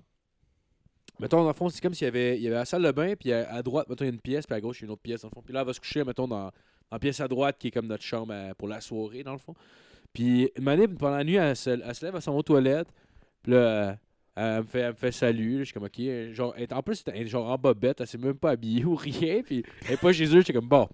mettons 1.21 1.43
dans 1.43 1.49
le 1.49 1.55
fond, 1.55 1.69
c'est 1.69 1.81
comme 1.81 1.95
s'il 1.95 2.05
y 2.07 2.09
avait 2.09 2.37
il 2.37 2.43
y 2.43 2.47
avait 2.47 2.57
la 2.57 2.65
salle 2.65 2.83
de 2.83 2.91
bain 2.91 3.15
puis 3.19 3.33
à, 3.33 3.51
à 3.53 3.63
droite, 3.63 3.89
mettons 3.89 4.05
il 4.05 4.09
y 4.09 4.11
a 4.11 4.15
une 4.15 4.21
pièce 4.21 4.47
puis 4.47 4.55
à 4.57 4.61
gauche 4.61 4.79
il 4.81 4.83
y 4.83 4.85
a 4.85 4.87
une 4.87 4.93
autre 4.93 5.03
pièce 5.03 5.23
dans 5.23 5.29
le 5.29 5.35
fond. 5.35 5.43
Puis 5.43 5.53
là 5.55 5.61
elle 5.61 5.67
va 5.67 5.73
se 5.73 5.81
coucher 5.81 6.05
mettons 6.05 6.29
dans 6.29 6.47
dans 6.47 6.53
la 6.97 6.99
pièce 6.99 7.21
à 7.21 7.29
droite 7.29 7.57
qui 7.59 7.69
est 7.69 7.71
comme 7.71 7.87
notre 7.87 8.03
chambre 8.05 8.33
euh, 8.35 8.53
pour 8.55 8.69
la 8.69 8.81
soirée 8.81 9.23
dans 9.23 9.33
le 9.33 9.39
fond. 9.39 9.55
Puis 10.13 10.51
une 10.57 10.69
année 10.69 10.87
pendant 10.89 11.17
la 11.17 11.25
nuit 11.25 11.37
elle 11.37 11.57
se, 11.57 11.71
elle 11.71 11.95
se 11.95 12.05
lève, 12.05 12.15
elle 12.17 12.23
s'en 12.23 12.33
va 12.33 12.39
aux 12.39 12.43
toilettes. 12.43 12.89
Puis 13.43 13.53
là 13.53 13.97
euh, 14.39 14.57
elle 14.57 14.63
me 14.63 14.67
fait, 14.67 14.79
elle 14.81 14.89
me 14.91 14.97
fait 14.97 15.13
salut, 15.13 15.59
je 15.59 15.65
suis 15.65 15.75
comme 15.75 15.85
ok, 15.85 16.33
genre, 16.33 16.55
elle 16.57 16.67
en 16.73 16.83
plus 16.83 17.05
elle 17.07 17.23
est 17.23 17.27
genre 17.27 17.51
en 17.51 17.59
bobette, 17.59 18.01
elle 18.01 18.07
s'est 18.07 18.19
même 18.19 18.35
pas 18.35 18.51
habillée 18.51 18.85
ou 18.87 18.95
rien, 18.95 19.43
puis 19.43 19.65
elle 19.87 19.95
est 19.95 20.01
pas 20.01 20.13
chez 20.13 20.25
eux, 20.25 20.41
j'étais 20.41 20.55
comme 20.55 20.69
bon, 20.69 20.89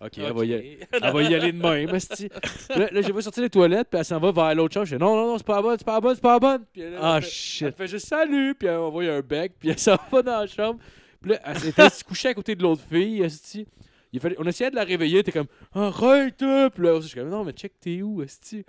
ok, 0.00 0.18
elle 0.18 0.32
va 0.32 0.44
y 0.44 0.54
aller. 0.54 0.78
Elle 0.92 1.12
va 1.12 1.22
y 1.22 1.34
aller 1.34 1.52
de 1.52 1.58
même, 1.58 1.90
Là, 2.76 2.88
là 2.92 3.02
j'ai 3.02 3.12
vu 3.12 3.22
sortir 3.22 3.42
les 3.42 3.50
toilettes, 3.50 3.88
puis 3.90 3.98
elle 3.98 4.04
s'en 4.04 4.20
va 4.20 4.30
vers 4.32 4.54
l'autre 4.54 4.74
chambre. 4.74 4.86
Je 4.86 4.90
fais 4.94 4.98
non, 4.98 5.16
non, 5.16 5.26
non, 5.28 5.38
c'est 5.38 5.46
pas 5.46 5.56
la 5.56 5.62
bonne, 5.62 5.76
c'est 5.78 5.84
pas 5.84 5.94
la 5.94 6.00
bonne, 6.00 6.14
c'est 6.14 6.20
pas 6.20 6.32
la 6.34 6.38
bonne. 6.38 6.64
Puis 6.72 6.82
là, 6.82 6.98
Ah, 7.00 7.16
elle, 7.16 7.22
fait, 7.22 7.26
elle 7.28 7.32
shit. 7.32 7.76
fait 7.76 7.86
juste 7.88 8.06
salut, 8.06 8.54
puis 8.54 8.68
elle 8.68 8.76
envoie 8.76 9.04
un 9.04 9.20
bec, 9.20 9.52
puis 9.58 9.70
elle 9.70 9.78
s'en 9.78 9.96
va 10.12 10.22
dans 10.22 10.40
la 10.40 10.46
chambre. 10.46 10.78
Puis 11.20 11.32
là, 11.32 11.40
elle 11.44 11.58
s'était 11.58 11.88
couchée 12.06 12.28
à 12.28 12.34
côté 12.34 12.54
de 12.54 12.62
l'autre 12.62 12.82
fille, 12.88 13.22
esti. 13.22 13.66
Il 14.12 14.20
fallait, 14.20 14.36
on 14.38 14.44
essayait 14.46 14.70
de 14.70 14.76
la 14.76 14.84
réveiller, 14.84 15.24
t'es 15.24 15.32
comme 15.32 15.48
arrête, 15.72 16.40
hein. 16.42 16.70
puis 16.72 16.84
là, 16.84 17.00
je 17.00 17.08
suis 17.08 17.18
comme 17.18 17.30
non, 17.30 17.42
mais 17.42 17.52
check, 17.52 17.72
t'es 17.80 18.00
où, 18.02 18.22
esti? 18.22 18.64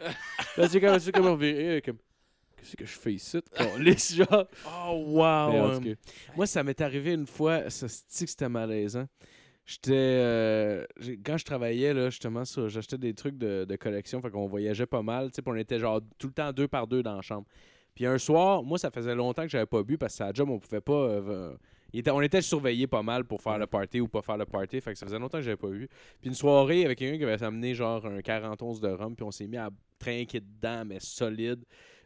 Là, 0.57 0.67
c'est 0.67 0.81
comme, 0.81 0.97
c'est 0.97 1.11
comme 1.11 1.25
comme 1.25 1.97
qu'est-ce 2.65 2.75
que 2.77 2.85
je 2.85 2.99
fais 2.99 3.13
ici, 3.13 3.39
lisse 3.79 4.15
genre. 4.17 4.47
Oh, 4.67 5.03
wow. 5.07 5.51
Mais 5.51 5.59
en 5.59 5.79
tout 5.79 5.85
cas, 5.89 5.95
Moi, 6.35 6.45
ça 6.47 6.63
m'est 6.63 6.79
arrivé 6.81 7.13
une 7.13 7.27
fois, 7.27 7.69
ça 7.69 7.87
se 7.87 8.01
dit 8.17 8.25
que 8.25 8.29
c'était 8.31 8.49
malaisant. 8.49 9.07
J'étais. 9.65 9.91
euh, 9.93 10.85
quand 11.25 11.37
je 11.37 11.45
travaillais, 11.45 11.93
là, 11.93 12.09
justement, 12.11 12.43
j'achetais 12.67 12.97
des 12.99 13.13
trucs 13.15 13.37
de, 13.37 13.65
de 13.67 13.75
collection, 13.75 14.21
fait 14.21 14.29
qu'on 14.29 14.45
voyageait 14.47 14.85
pas 14.85 15.01
mal, 15.01 15.31
tu 15.31 15.37
sais, 15.37 15.41
on 15.45 15.55
était 15.55 15.79
genre 15.79 16.01
tout 16.19 16.27
le 16.27 16.33
temps 16.33 16.51
deux 16.53 16.67
par 16.67 16.85
deux 16.87 17.01
dans 17.01 17.15
la 17.15 17.21
chambre. 17.21 17.47
Puis 17.95 18.05
un 18.05 18.17
soir, 18.17 18.61
moi, 18.61 18.77
ça 18.77 18.91
faisait 18.91 19.15
longtemps 19.15 19.43
que 19.43 19.47
j'avais 19.49 19.65
pas 19.65 19.81
bu 19.81 19.97
parce 19.97 20.17
que 20.17 20.23
à 20.23 20.27
la 20.27 20.33
job, 20.33 20.49
on 20.49 20.59
pouvait 20.59 20.81
pas. 20.81 20.93
euh, 20.93 21.55
était- 21.93 22.11
on 22.11 22.21
était 22.21 22.41
surveillés 22.41 22.87
pas 22.87 23.01
mal 23.01 23.23
pour 23.23 23.41
faire 23.41 23.57
le 23.57 23.65
party 23.67 24.01
ou 24.01 24.07
pas 24.09 24.21
faire 24.21 24.37
le 24.37 24.45
party, 24.45 24.81
fait 24.81 24.91
que 24.93 24.99
ça 24.99 25.05
faisait 25.07 25.17
longtemps 25.17 25.37
que 25.39 25.43
j'avais 25.45 25.55
pas 25.57 25.69
bu. 25.69 25.87
Puis 26.21 26.27
une 26.29 26.35
soirée 26.35 26.85
avec 26.85 26.99
quelqu'un 26.99 27.17
qui 27.17 27.23
avait 27.23 27.41
amené 27.41 27.73
genre 27.73 28.05
un 28.05 28.21
40 28.21 28.61
onces 28.61 28.81
de 28.81 28.89
rhum, 28.89 29.15
puis 29.15 29.23
on 29.23 29.31
s'est 29.31 29.47
mis 29.47 29.57
à 29.57 29.69
trinquer 29.97 30.41
dedans, 30.41 30.83
mais 30.85 30.99
solide. 30.99 31.63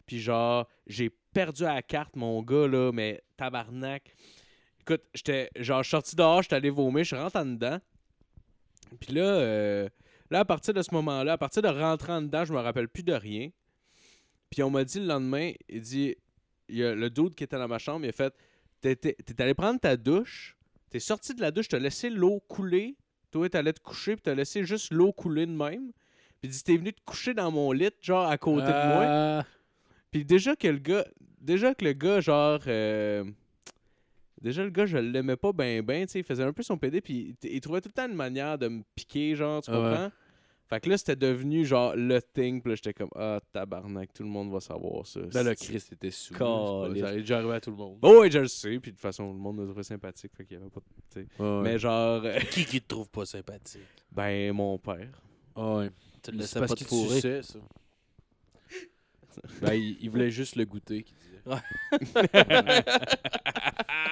Puis 0.09 0.19
genre, 0.19 0.67
j'ai 0.87 1.11
perdu 1.11 1.65
à 1.65 1.75
la 1.75 1.83
carte, 1.83 2.15
mon 2.15 2.41
gars, 2.41 2.67
là, 2.67 2.91
mais 2.91 3.21
tabarnak. 3.37 4.15
Écoute, 4.81 5.03
j'étais 5.13 5.51
genre, 5.55 5.85
sorti 5.85 6.15
dehors, 6.15 6.41
j'étais 6.41 6.55
allé 6.55 6.71
vomir, 6.71 7.03
je 7.03 7.15
rentre 7.15 7.35
en 7.35 7.45
dedans. 7.45 7.77
Puis 8.99 9.13
là, 9.13 9.21
euh, 9.21 9.87
là, 10.31 10.39
à 10.39 10.45
partir 10.45 10.73
de 10.73 10.81
ce 10.81 10.91
moment-là, 10.95 11.33
à 11.33 11.37
partir 11.37 11.61
de 11.61 11.67
rentrer 11.67 12.11
en 12.11 12.23
dedans, 12.23 12.43
je 12.43 12.53
me 12.53 12.57
rappelle 12.57 12.87
plus 12.89 13.03
de 13.03 13.13
rien. 13.13 13.51
Puis 14.49 14.63
on 14.63 14.71
m'a 14.71 14.83
dit 14.83 14.99
le 14.99 15.05
lendemain, 15.05 15.51
il 15.69 15.81
dit, 15.81 16.15
il 16.69 16.77
y 16.77 16.83
a 16.83 16.95
le 16.95 17.11
doute 17.11 17.35
qui 17.35 17.43
était 17.43 17.59
dans 17.59 17.67
ma 17.67 17.77
chambre, 17.77 18.03
il 18.03 18.09
a 18.09 18.11
fait, 18.11 18.33
t'es 18.81 18.95
t'es- 18.95 19.15
allé 19.43 19.53
prendre 19.53 19.79
ta 19.79 19.95
douche, 19.95 20.57
t'es 20.89 20.99
sorti 20.99 21.35
de 21.35 21.41
la 21.41 21.51
douche, 21.51 21.67
t'as 21.67 21.77
laissé 21.77 22.09
l'eau 22.09 22.39
couler, 22.47 22.95
toi 23.29 23.47
t'allais 23.47 23.73
te 23.73 23.79
coucher, 23.79 24.15
puis 24.15 24.23
t'as 24.23 24.33
laissé 24.33 24.63
juste 24.63 24.91
l'eau 24.91 25.13
couler 25.13 25.45
de 25.45 25.51
même. 25.51 25.91
Puis 26.41 26.49
il 26.49 26.49
dit, 26.49 26.63
t'es 26.63 26.77
venu 26.77 26.93
te 26.93 27.01
coucher 27.05 27.35
dans 27.35 27.51
mon 27.51 27.71
lit, 27.73 27.91
genre 28.01 28.25
à 28.27 28.39
côté 28.39 28.65
de 28.65 28.71
moi. 28.87 29.45
Puis 30.11 30.25
déjà 30.25 30.55
que 30.55 30.67
le 30.67 30.79
gars, 30.79 31.05
déjà 31.41 31.73
que 31.75 31.85
le 31.85 31.93
gars, 31.93 32.19
genre, 32.21 32.59
euh, 32.67 33.23
déjà 34.41 34.63
le 34.63 34.69
gars, 34.69 34.85
je 34.85 34.97
l'aimais 34.97 35.35
pas 35.35 35.51
ben 35.53 35.81
ben, 35.81 36.05
tu 36.05 36.13
sais, 36.13 36.19
il 36.19 36.25
faisait 36.25 36.43
un 36.43 36.53
peu 36.53 36.63
son 36.63 36.77
PD, 36.77 37.01
puis 37.01 37.35
il, 37.43 37.51
il 37.51 37.61
trouvait 37.61 37.81
tout 37.81 37.89
le 37.89 37.93
temps 37.93 38.07
une 38.09 38.15
manière 38.15 38.57
de 38.57 38.67
me 38.67 38.81
piquer, 38.95 39.35
genre, 39.35 39.61
tu 39.61 39.71
ouais. 39.71 39.77
comprends? 39.77 40.11
Fait 40.67 40.79
que 40.81 40.89
là, 40.89 40.99
c'était 40.99 41.15
devenu 41.15 41.65
genre 41.65 41.95
le 41.95 42.21
thing, 42.21 42.61
puis 42.61 42.69
là, 42.71 42.75
j'étais 42.75 42.93
comme, 42.93 43.09
ah, 43.15 43.39
tabarnak, 43.51 44.13
tout 44.13 44.21
le 44.21 44.29
monde 44.29 44.51
va 44.51 44.59
savoir 44.59 45.05
ça. 45.07 45.19
Ben 45.33 45.41
là, 45.41 45.55
C'est- 45.57 45.65
Chris 45.65 45.83
était 45.91 46.11
sous. 46.11 46.35
Ça 46.35 46.83
est 46.89 47.15
déjà 47.17 47.37
arrivé 47.39 47.53
à 47.55 47.59
tout 47.59 47.71
le 47.71 47.75
monde. 47.77 47.97
Oh, 48.03 48.19
ouais, 48.21 48.29
je 48.29 48.37
le 48.37 48.47
sais, 48.47 48.79
puis 48.79 48.91
de 48.91 48.95
toute 48.95 49.01
façon, 49.01 49.33
le 49.33 49.39
monde 49.39 49.57
me 49.57 49.65
trouvait 49.65 49.81
sympathique, 49.81 50.31
fait 50.37 50.45
qu'il 50.45 50.57
y 50.57 50.61
avait 50.61 50.69
pas 50.69 50.79
de. 50.81 50.85
tu 51.23 51.27
sais. 51.27 51.43
Ouais. 51.43 51.61
Mais 51.63 51.79
genre, 51.79 52.21
euh, 52.23 52.37
Qui 52.51 52.65
qui 52.65 52.81
te 52.81 52.87
trouve 52.87 53.09
pas 53.09 53.25
sympathique? 53.25 53.81
ben, 54.11 54.53
mon 54.53 54.77
père. 54.77 55.09
Ah 55.55 55.77
ouais. 55.77 55.89
Tu 56.21 56.31
le 56.31 56.37
C'est 56.37 56.41
laissais 56.41 56.59
parce 56.59 56.71
pas 56.71 56.75
te 56.75 56.83
fourrer. 56.83 57.15
suçait, 57.15 57.41
ça. 57.41 57.59
ben, 59.61 59.73
il, 59.73 59.97
il 60.01 60.09
voulait 60.09 60.31
juste 60.31 60.55
le 60.55 60.65
goûter, 60.65 61.03
qu'il 61.03 61.15
disait. 61.17 61.41
Ouais. 61.45 61.61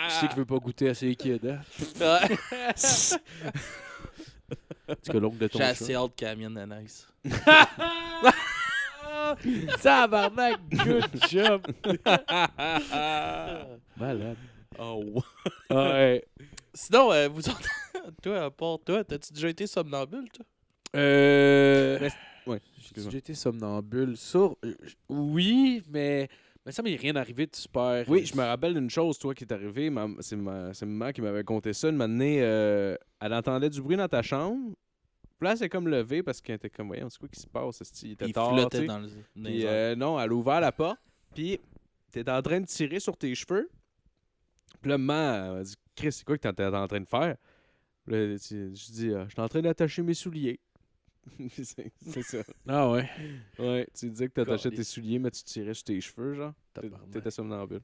Je 0.10 0.14
sais 0.14 0.28
qu'il 0.28 0.38
veut 0.38 0.46
pas 0.46 0.58
goûter 0.58 0.90
à 0.90 0.94
ses 0.94 1.16
kids, 1.16 1.40
hein? 1.48 1.60
Ouais. 2.00 2.38
C'est 2.76 3.20
que 5.12 5.18
l'oncle 5.18 5.38
de 5.38 5.48
ton 5.48 5.60
J'ai 5.60 5.66
chat. 5.66 5.70
assez 5.72 5.96
hâte 5.96 6.16
qu'elle 6.16 6.38
mienne 6.38 6.54
de 6.56 6.66
nice. 6.82 7.08
Tabarnak, 9.82 10.60
good 10.72 11.10
job! 11.30 11.68
Malade. 13.98 14.38
Oh, 14.80 15.04
Ouais. 15.70 16.24
Sinon, 16.74 17.12
euh, 17.12 17.28
vous 17.28 17.50
autres, 17.50 17.68
toi, 18.22 18.46
à 18.46 18.52
part 18.52 18.78
toi, 18.86 19.04
t'as-tu 19.04 19.34
déjà 19.34 19.50
été 19.50 19.68
somnambule, 19.68 20.30
toi? 20.30 20.46
Euh... 20.96 22.10
ouais, 22.48 22.62
J'ai 23.10 23.18
été 23.18 23.34
somnambule. 23.34 24.16
Sur... 24.18 24.58
euh, 24.66 24.74
Oui, 25.10 25.84
mais... 25.90 26.28
Mais 26.66 26.72
ça 26.74 26.82
m'est 26.82 26.96
rien 26.98 27.16
arrivé 27.16 27.46
de 27.48 27.56
super. 27.56 28.04
Oui, 28.10 28.26
je 28.26 28.36
me 28.36 28.44
rappelle 28.44 28.74
d'une 28.74 28.90
chose, 28.90 29.18
toi, 29.18 29.34
qui 29.34 29.46
est 29.46 29.54
arrivée. 29.54 29.90
ma- 29.90 30.10
C'est 30.20 30.36
ma, 30.36 30.74
c'est 30.74 30.86
maman 30.86 31.14
qui 31.14 31.22
m'avait 31.22 31.46
conté 31.46 31.72
ça. 31.72 31.88
Une 31.90 32.02
année, 32.02 32.38
elle 32.38 33.34
entendait 33.34 33.70
du 33.70 33.82
bruit 33.82 33.96
dans 33.96 34.10
ta 34.10 34.22
chambre. 34.22 34.76
Puis 35.40 35.46
là, 35.46 35.52
elle 35.52 35.58
s'est 35.60 35.70
comme 35.70 35.88
levée 35.88 36.24
parce 36.24 36.42
qu'elle 36.42 36.56
était 36.56 36.70
comme, 36.70 36.88
voyons, 36.88 37.10
c'est 37.10 37.20
quoi 37.20 37.30
qui 37.30 37.40
se 37.40 37.48
passe? 37.48 37.82
Il 38.04 38.12
était 38.12 38.26
Il 38.26 38.34
tard, 38.34 38.52
flottait 38.54 38.86
dans 38.86 39.00
le. 39.00 39.08
Puis 39.08 39.66
euh, 39.66 39.96
non, 39.96 40.20
elle 40.20 40.30
a 40.30 40.34
ouvert 40.34 40.60
la 40.60 40.74
porte. 40.74 41.00
Puis 41.34 41.58
t'étais 42.12 42.32
en 42.32 42.42
train 42.42 42.60
de 42.60 42.66
tirer 42.66 43.00
sur 43.00 43.16
tes 43.16 43.34
cheveux. 43.34 43.70
Puis 44.82 44.90
là, 44.92 44.98
maman, 44.98 45.46
elle 45.46 45.58
m'a 45.60 45.64
dit, 45.64 45.76
Chris, 45.96 46.12
c'est 46.12 46.26
quoi 46.26 46.38
que 46.38 46.48
t'étais 46.48 46.66
en 46.66 46.88
train 46.88 47.00
de 47.00 47.08
faire? 47.08 47.38
Puis 48.06 48.14
Là, 48.16 48.36
je 48.36 48.92
dis, 48.92 49.14
Ah, 49.14 49.24
je 49.26 49.32
suis 49.32 49.42
en 49.42 49.48
train 49.48 49.62
d'attacher 49.62 50.02
mes 50.02 50.14
souliers. 50.16 50.60
C'est 51.50 52.22
ça. 52.24 52.38
Ah 52.68 52.90
ouais. 52.92 53.10
Ouais, 53.60 53.88
tu 53.98 54.10
disais 54.10 54.28
que 54.28 54.34
t'attachais 54.34 54.72
tes 54.72 54.84
souliers, 54.84 55.20
mais 55.20 55.32
tu 55.32 55.44
tirais 55.44 55.74
sur 55.74 55.84
tes 55.86 56.00
cheveux, 56.02 56.34
genre? 56.36 56.54
T'étais 57.12 57.32
somnambule. 57.32 57.82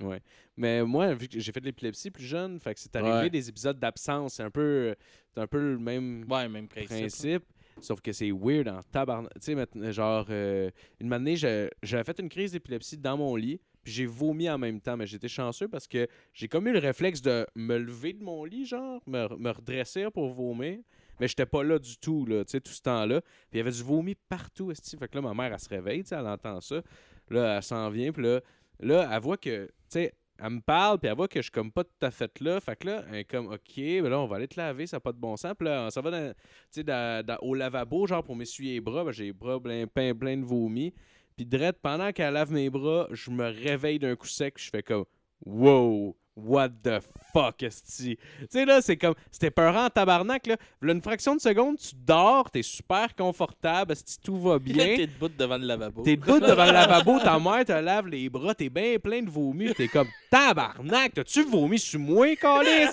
Ouais. 0.00 0.20
Mais 0.56 0.82
moi, 0.84 1.12
vu 1.14 1.26
que 1.28 1.38
j'ai 1.40 1.52
fait 1.52 1.60
de 1.60 1.66
l'épilepsie 1.66 2.10
plus 2.10 2.24
jeune, 2.24 2.60
fait 2.60 2.72
que 2.74 2.80
c'est 2.80 2.94
arrivé 2.96 3.12
Ouais. 3.24 3.30
des 3.30 3.48
épisodes 3.48 3.78
d'absence. 3.78 4.34
C'est 4.34 4.42
un 4.44 4.50
peu, 4.50 4.94
c'est 5.34 5.40
un 5.40 5.46
peu 5.46 5.72
le 5.72 5.78
même 5.78 6.24
Ouais, 6.30 6.48
même 6.48 6.68
principe. 6.68 6.88
principe. 6.88 7.42
Sauf 7.80 8.00
que 8.00 8.12
c'est 8.12 8.30
weird 8.30 8.68
en 8.68 8.80
tabarnak. 8.82 9.32
Tu 9.34 9.40
sais, 9.40 9.54
maintenant, 9.54 9.90
genre, 9.90 10.26
euh, 10.30 10.70
une 11.00 11.12
année, 11.12 11.34
j'avais 11.36 12.04
fait 12.04 12.18
une 12.20 12.28
crise 12.28 12.52
d'épilepsie 12.52 12.96
dans 12.98 13.16
mon 13.16 13.34
lit, 13.36 13.58
puis 13.82 13.92
j'ai 13.92 14.06
vomi 14.06 14.48
en 14.50 14.58
même 14.58 14.80
temps. 14.80 14.96
Mais 14.96 15.06
j'étais 15.06 15.28
chanceux 15.28 15.66
parce 15.68 15.88
que 15.88 16.06
j'ai 16.34 16.46
comme 16.46 16.68
eu 16.68 16.72
le 16.72 16.78
réflexe 16.78 17.20
de 17.22 17.46
me 17.56 17.76
lever 17.78 18.12
de 18.12 18.22
mon 18.22 18.44
lit, 18.44 18.66
genre, 18.66 19.02
me, 19.06 19.34
me 19.36 19.50
redresser 19.50 20.06
pour 20.12 20.28
vomir. 20.32 20.78
Mais 21.20 21.28
j'étais 21.28 21.46
pas 21.46 21.62
là 21.62 21.78
du 21.78 21.96
tout, 21.98 22.24
là, 22.26 22.44
tu 22.44 22.52
sais, 22.52 22.60
tout 22.60 22.72
ce 22.72 22.82
temps-là. 22.82 23.20
Puis 23.20 23.30
il 23.52 23.58
y 23.58 23.60
avait 23.60 23.70
du 23.70 23.82
vomi 23.82 24.14
partout. 24.28 24.72
Fait 24.98 25.08
que 25.08 25.14
là, 25.16 25.22
ma 25.22 25.34
mère, 25.34 25.52
elle 25.52 25.60
se 25.60 25.68
réveille, 25.68 26.02
tu 26.02 26.08
sais, 26.08 26.16
elle 26.16 26.26
entend 26.26 26.60
ça. 26.60 26.80
Là, 27.28 27.56
elle 27.56 27.62
s'en 27.62 27.90
vient, 27.90 28.10
puis 28.12 28.22
là, 28.24 28.40
là, 28.80 29.08
elle 29.12 29.20
voit 29.20 29.36
que, 29.36 29.66
tu 29.66 29.72
sais, 29.90 30.14
elle 30.42 30.50
me 30.50 30.60
parle, 30.60 30.98
puis 30.98 31.08
elle 31.08 31.16
voit 31.16 31.28
que 31.28 31.38
je 31.38 31.42
suis 31.44 31.50
comme 31.52 31.70
pas 31.70 31.84
tout 31.84 31.90
à 32.06 32.10
fait 32.10 32.40
là. 32.40 32.58
Fait 32.60 32.74
que 32.74 32.86
là, 32.86 33.04
elle 33.10 33.16
est 33.16 33.24
comme, 33.24 33.48
OK, 33.52 33.76
ben 33.76 34.08
là, 34.08 34.18
on 34.18 34.26
va 34.26 34.36
aller 34.36 34.48
te 34.48 34.58
laver, 34.58 34.86
ça 34.86 34.96
n'a 34.96 35.00
pas 35.00 35.12
de 35.12 35.18
bon 35.18 35.36
sens. 35.36 35.52
Puis 35.58 35.68
là, 35.68 35.90
s'en 35.90 36.00
va 36.00 36.10
dans, 36.10 36.34
dans- 36.82 37.26
dans- 37.26 37.38
au 37.42 37.54
lavabo, 37.54 38.06
genre 38.06 38.24
pour 38.24 38.34
m'essuyer 38.34 38.72
les 38.74 38.80
bras. 38.80 39.04
Ben, 39.04 39.12
j'ai 39.12 39.24
les 39.24 39.32
bras 39.34 39.60
plein, 39.60 39.86
plein, 39.86 40.14
plein 40.14 40.36
de 40.38 40.44
vomi. 40.44 40.94
Puis 41.36 41.44
drette, 41.44 41.78
pendant 41.82 42.10
qu'elle 42.12 42.32
lave 42.34 42.52
mes 42.52 42.70
bras, 42.70 43.06
je 43.10 43.30
me 43.30 43.44
réveille 43.44 43.98
d'un 43.98 44.16
coup 44.16 44.26
sec. 44.28 44.54
Je 44.58 44.70
fais 44.70 44.82
comme, 44.82 45.04
wow, 45.44 46.16
what 46.36 46.68
the 46.82 47.00
fuck, 47.32 47.62
esti? 47.62 48.16
Tu 48.16 48.46
sais, 48.48 48.64
là, 48.64 48.80
c'est 48.80 48.96
comme, 48.96 49.14
c'était 49.30 49.50
peurant 49.50 49.86
en 49.86 49.90
tabarnak, 49.90 50.46
là. 50.46 50.56
Là, 50.80 50.92
une 50.92 51.02
fraction 51.02 51.34
de 51.36 51.40
seconde, 51.40 51.76
tu 51.78 51.90
dors, 51.94 52.50
t'es 52.50 52.62
super 52.62 53.14
confortable, 53.14 53.92
esti, 53.92 54.18
tout 54.22 54.38
va 54.40 54.58
bien. 54.60 54.96
T'es 54.96 55.06
debout 55.06 55.28
devant 55.28 55.58
le 55.58 55.66
lavabo. 55.66 56.02
T'es 56.02 56.16
debout 56.16 56.40
devant 56.40 56.64
le 56.66 56.72
lavabo, 56.72 57.18
ta 57.20 57.38
mère 57.40 57.64
te 57.64 57.72
lave 57.72 58.08
les 58.08 58.28
bras, 58.28 58.54
t'es 58.54 58.68
bien 58.70 58.98
plein 58.98 59.22
de 59.22 59.30
vomi, 59.30 59.72
t'es 59.74 59.88
comme 59.88 60.08
tabarnak, 60.30 61.14
t'as-tu 61.14 61.42
vomi 61.44 61.78
sur 61.78 62.00
moi, 62.00 62.34
Calis? 62.36 62.92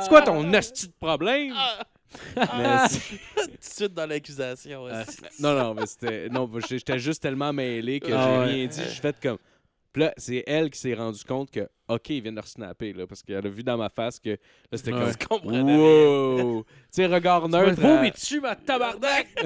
C'est 0.00 0.08
quoi 0.08 0.22
ton 0.22 0.52
esti 0.52 0.88
de 0.88 0.92
problème? 1.00 1.54
Mais 2.36 2.88
c'est- 2.88 3.00
tout 3.36 3.46
de 3.50 3.56
suite 3.60 3.94
dans 3.94 4.06
l'accusation. 4.06 4.86
Ah, 4.90 5.02
aussi. 5.02 5.16
c'est- 5.20 5.42
non, 5.42 5.54
non, 5.58 5.74
mais 5.74 5.86
c'était. 5.86 6.28
Non, 6.28 6.48
j'étais 6.68 6.98
juste 6.98 7.20
tellement 7.22 7.52
mêlé 7.52 7.98
que 7.98 8.12
Ah 8.12 8.22
j'ai 8.24 8.38
ouais. 8.38 8.44
rien 8.54 8.66
dit. 8.66 8.80
J'ai 8.84 9.00
fait 9.00 9.16
comme. 9.20 9.38
Puis 9.94 10.02
là, 10.02 10.12
c'est 10.18 10.42
elle 10.46 10.68
qui 10.70 10.78
s'est 10.78 10.92
rendue 10.92 11.22
compte 11.24 11.50
que, 11.50 11.66
OK, 11.88 12.10
il 12.10 12.20
vient 12.20 12.32
de 12.32 12.42
snapper, 12.42 12.92
là, 12.92 13.06
parce 13.06 13.22
qu'elle 13.22 13.46
a 13.46 13.48
vu 13.48 13.62
dans 13.62 13.78
ma 13.78 13.88
face 13.88 14.18
que 14.20 14.30
là, 14.30 14.36
c'était 14.72 14.92
Ouais. 14.92 15.10
Tu 15.18 15.26
comme. 15.26 15.38
comprenais 15.40 15.62
rien. 15.62 15.78
Wow! 16.44 16.64
tu 16.66 16.68
sais, 16.90 17.06
regard 17.06 17.48
neutre. 17.48 17.80
Vous, 17.80 17.86
à- 17.86 18.02
mais 18.02 18.10
tu 18.10 18.40
ma 18.40 18.56
tabarnak! 18.56 19.28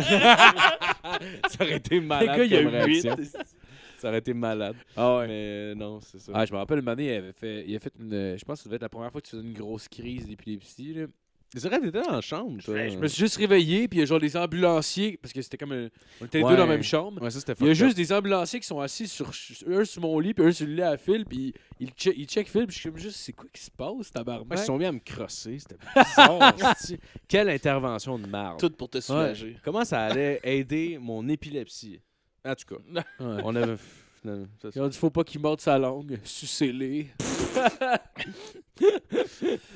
ça 1.48 1.64
aurait 1.64 1.76
été 1.76 2.00
malade. 2.00 2.36
gars, 2.36 2.44
il 2.44 2.50
y 2.50 2.56
a 2.56 2.62
comme 2.64 2.72
huit. 2.86 3.02
réaction. 3.02 3.16
Ça 3.98 4.08
aurait 4.08 4.18
été 4.18 4.32
malade. 4.32 4.76
Ah 4.96 5.18
ouais. 5.18 5.26
Mais 5.28 5.74
non, 5.74 6.00
c'est 6.00 6.18
ça. 6.20 6.32
Ah, 6.34 6.46
je 6.46 6.52
me 6.52 6.58
rappelle 6.58 6.78
une 6.78 6.88
année, 6.88 7.06
il 7.06 7.12
avait 7.18 7.32
fait, 7.32 7.64
il 7.66 7.76
a 7.76 7.80
fait 7.80 7.92
une. 7.98 8.36
Je 8.38 8.44
pense 8.44 8.58
que 8.58 8.62
ça 8.62 8.68
devait 8.68 8.76
être 8.76 8.82
la 8.82 8.88
première 8.88 9.10
fois 9.12 9.20
que 9.20 9.26
tu 9.26 9.36
faisais 9.36 9.46
une 9.46 9.54
grosse 9.54 9.88
crise 9.88 10.26
d'épilepsie. 10.26 10.94
là. 10.94 11.06
C'est 11.56 11.66
vrai, 11.68 11.80
t'étais 11.80 12.02
dans 12.02 12.12
la 12.12 12.20
chambre, 12.20 12.62
toi. 12.62 12.88
Je 12.88 12.98
me 12.98 13.08
suis 13.08 13.20
juste 13.20 13.36
réveillé, 13.36 13.88
puis 13.88 13.98
il 13.98 14.00
y 14.00 14.02
a 14.02 14.06
genre 14.06 14.20
des 14.20 14.36
ambulanciers, 14.36 15.16
parce 15.16 15.32
que 15.32 15.40
c'était 15.40 15.56
comme. 15.56 15.72
un- 15.72 15.88
On 16.20 16.26
était 16.26 16.38
les 16.38 16.44
Ouais. 16.44 16.50
deux 16.50 16.56
dans 16.58 16.66
la 16.66 16.72
même 16.72 16.82
chambre. 16.82 17.22
Ouais, 17.22 17.30
ça, 17.30 17.40
c'était 17.40 17.52
Il 17.60 17.66
y 17.66 17.70
a 17.70 17.72
fucked 17.74 17.82
up. 17.82 17.86
juste 17.86 17.96
des 17.96 18.12
ambulanciers 18.12 18.60
qui 18.60 18.66
sont 18.66 18.80
assis 18.80 19.08
sur 19.08 19.30
un 19.66 19.84
sur 19.84 20.02
mon 20.02 20.18
lit, 20.20 20.34
puis 20.34 20.44
un 20.44 20.52
sur 20.52 20.66
le 20.66 20.74
lit 20.74 20.82
à 20.82 20.96
Phil, 20.98 21.24
puis 21.24 21.54
ils 21.80 21.88
check, 21.90 22.14
ils 22.18 22.26
check 22.26 22.48
Phil, 22.48 22.66
puis 22.66 22.74
je 22.74 22.80
suis 22.80 22.90
comme 22.90 22.98
juste, 22.98 23.16
c'est 23.16 23.32
quoi 23.32 23.48
qui 23.52 23.62
se 23.62 23.70
passe, 23.70 23.90
Ouais, 23.96 24.04
tabarnak? 24.12 24.58
ils 24.58 24.64
sont 24.64 24.76
mis 24.76 24.84
à 24.84 24.92
me 24.92 24.98
crosser. 24.98 25.58
C'était 25.58 25.76
bizarre. 25.96 26.54
Quelle 27.28 27.48
intervention 27.48 28.18
de 28.18 28.26
marde. 28.26 28.60
Tout 28.60 28.70
pour 28.70 28.90
te 28.90 29.00
soulager. 29.00 29.56
Comment 29.64 29.84
ça 29.86 30.02
allait 30.02 30.40
aider 30.44 30.98
mon 31.00 31.26
épilepsie? 31.30 31.98
En 32.44 32.54
tout 32.54 32.74
cas, 32.74 32.82
Ouais. 33.20 33.40
on 33.42 33.56
avait. 33.56 33.76
non, 34.22 34.46
ça, 34.60 34.68
Ils 34.74 34.82
ont 34.82 34.88
dit, 34.88 34.98
faut 34.98 35.08
pas 35.10 35.24
qu'il 35.24 35.40
morde 35.40 35.60
sa 35.62 35.78
langue, 35.78 36.18
sucez-les. 36.24 37.08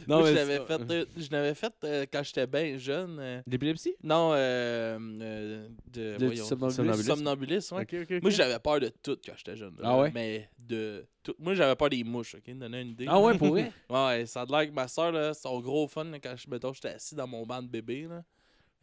Non, 0.09 0.19
Moi, 0.19 0.29
je 0.31 0.35
l'avais 0.35 0.59
fait, 0.67 0.81
euh, 0.91 1.05
je 1.17 1.31
l'avais 1.31 1.55
fait 1.55 1.73
euh, 1.85 2.07
quand 2.13 2.23
j'étais 2.23 2.47
bien 2.47 2.77
jeune. 2.77 3.19
euh, 3.21 3.43
L'épilepsie? 3.47 3.95
non, 4.03 4.33
euh, 4.35 4.99
euh, 5.21 5.69
de, 5.93 6.17
De- 6.19 6.25
voyons, 6.25 6.45
somnambulisme. 6.45 7.77
ouais. 7.77 7.87
Moi, 8.21 8.31
j'avais 8.31 8.59
peur 8.59 8.81
de 8.81 8.89
tout 8.89 9.17
quand 9.25 9.33
j'étais 9.37 9.57
jeune. 9.57 9.75
là. 9.79 9.89
Ah 9.91 9.99
ouais? 9.99 10.11
Mais 10.13 10.49
de 10.59 11.07
tout. 11.23 11.35
Moi, 11.39 11.55
j'avais 11.55 11.77
peur 11.77 11.89
des 11.91 12.05
mouches, 12.05 12.35
ok? 12.35 12.55
Donner 12.57 12.81
une 12.83 12.89
idée. 12.91 13.07
Ah 13.09 13.21
ouais, 13.21 13.37
pour 13.39 13.49
vrai? 13.51 13.73
Ouais, 13.89 14.07
ouais, 14.07 14.27
ça 14.27 14.43
a 14.43 14.47
l'air 14.47 14.69
que 14.69 14.75
ma 14.75 14.89
soeur, 14.89 15.13
là, 15.13 15.35
son 15.35 15.61
gros 15.61 15.87
fun, 15.89 16.05
là, 16.05 16.19
quand 16.19 16.35
je, 16.37 16.49
mettons, 16.51 16.73
j'étais 16.73 16.89
assis 16.91 17.15
dans 17.15 17.27
mon 17.27 17.47
banc 17.47 17.63
de 17.63 17.69
bébé, 17.69 18.07
là. 18.09 18.23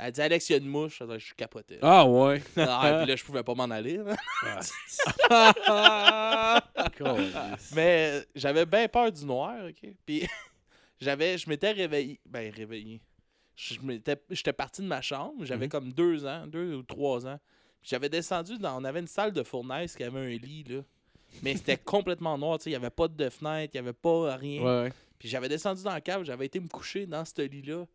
Elle 0.01 0.11
dit 0.13 0.21
Alex, 0.21 0.49
il 0.49 0.53
y 0.53 0.55
a 0.55 0.59
une 0.59 0.67
mouche. 0.69 1.01
Je 1.17 1.33
capotais. 1.33 1.79
Ah 1.81 2.05
ouais. 2.05 2.41
Ah, 2.57 2.99
puis 3.01 3.09
là, 3.09 3.15
je 3.15 3.23
pouvais 3.23 3.43
pas 3.43 3.53
m'en 3.53 3.69
aller. 3.69 3.99
Mais 7.75 8.25
j'avais 8.35 8.65
bien 8.65 8.87
peur 8.87 9.11
du 9.11 9.25
noir, 9.25 9.55
OK? 9.67 9.89
Puis 10.05 10.27
j'avais, 11.01 11.37
je 11.37 11.49
m'étais 11.49 11.71
réveillé. 11.71 12.19
Ben, 12.25 12.51
réveillé. 12.53 13.01
J'étais 13.55 14.53
parti 14.53 14.81
de 14.81 14.87
ma 14.87 15.01
chambre. 15.01 15.43
J'avais 15.45 15.65
Mhm. 15.65 15.71
comme 15.71 15.91
deux 15.91 16.25
ans, 16.25 16.47
deux 16.47 16.75
ou 16.75 16.83
trois 16.83 17.27
ans. 17.27 17.39
J'avais 17.83 18.09
descendu 18.09 18.57
dans. 18.57 18.81
On 18.81 18.85
avait 18.85 18.99
une 19.01 19.07
salle 19.07 19.33
de 19.33 19.43
fournaise 19.43 19.95
qui 19.95 20.03
avait 20.03 20.19
un 20.19 20.29
lit, 20.37 20.63
là. 20.63 20.81
Mais 21.43 21.55
c'était 21.55 21.77
complètement 21.77 22.37
noir, 22.37 22.57
tu 22.57 22.63
sais. 22.65 22.69
Il 22.69 22.73
n'y 22.73 22.77
avait 22.77 22.89
pas 22.89 23.07
de 23.07 23.29
fenêtre, 23.29 23.71
il 23.73 23.77
n'y 23.81 23.87
avait 23.87 23.93
pas 23.93 24.35
rien. 24.35 24.61
Ouais. 24.63 24.93
Puis 25.19 25.27
j'avais 25.29 25.49
descendu 25.49 25.83
dans 25.83 25.91
la 25.93 26.01
cave, 26.01 26.23
j'avais 26.23 26.45
été 26.45 26.59
me 26.59 26.67
coucher 26.69 27.05
dans 27.05 27.23
ce 27.25 27.41
lit-là. 27.41 27.85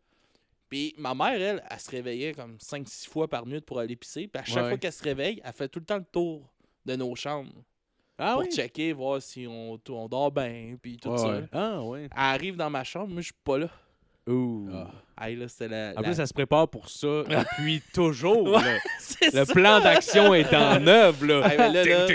Puis 0.69 0.93
ma 0.97 1.13
mère, 1.13 1.39
elle, 1.41 1.63
elle 1.69 1.79
se 1.79 1.91
réveillait 1.91 2.33
comme 2.33 2.57
5-6 2.57 3.07
fois 3.07 3.27
par 3.27 3.45
nuit 3.45 3.61
pour 3.61 3.79
aller 3.79 3.95
pisser. 3.95 4.27
Puis 4.27 4.41
à 4.41 4.45
chaque 4.45 4.63
Ouais. 4.63 4.69
fois 4.69 4.77
qu'elle 4.77 4.91
se 4.93 5.03
réveille, 5.03 5.41
elle 5.43 5.53
fait 5.53 5.67
tout 5.69 5.79
le 5.79 5.85
temps 5.85 5.97
le 5.97 6.05
tour 6.05 6.51
de 6.85 6.95
nos 6.95 7.15
chambres. 7.15 7.53
Ah 8.17 8.33
pour 8.33 8.43
oui? 8.43 8.51
checker, 8.51 8.93
voir 8.93 9.21
si 9.21 9.45
on, 9.47 9.79
on 9.89 10.07
dort 10.07 10.31
bien, 10.31 10.77
puis 10.81 10.97
tout 10.97 11.09
Ouais, 11.09 11.17
ça. 11.17 11.27
ouais. 11.29 11.43
Ah 11.51 11.81
ouais. 11.83 12.03
Elle 12.05 12.09
arrive 12.17 12.55
dans 12.55 12.69
ma 12.69 12.83
chambre, 12.83 13.09
moi, 13.09 13.21
je 13.21 13.25
suis 13.25 13.33
pas 13.43 13.57
là. 13.57 13.69
Ouh. 14.27 14.69
Hey, 15.19 15.35
là, 15.37 15.45
la. 15.61 15.91
En 15.91 16.01
la- 16.01 16.03
plus, 16.03 16.19
elle 16.19 16.27
se 16.27 16.33
prépare 16.33 16.67
pour 16.67 16.89
ça 16.89 17.07
depuis 17.23 17.81
toujours. 17.93 18.43
Ouais, 18.43 18.79
Le 19.33 19.45
ça. 19.45 19.53
plan 19.53 19.79
d'action 19.79 20.33
est 20.33 20.53
en 20.53 20.85
œuvre. 20.87 21.25
Là. 21.25 21.47
Hey, 21.49 21.57
là, 21.73 22.07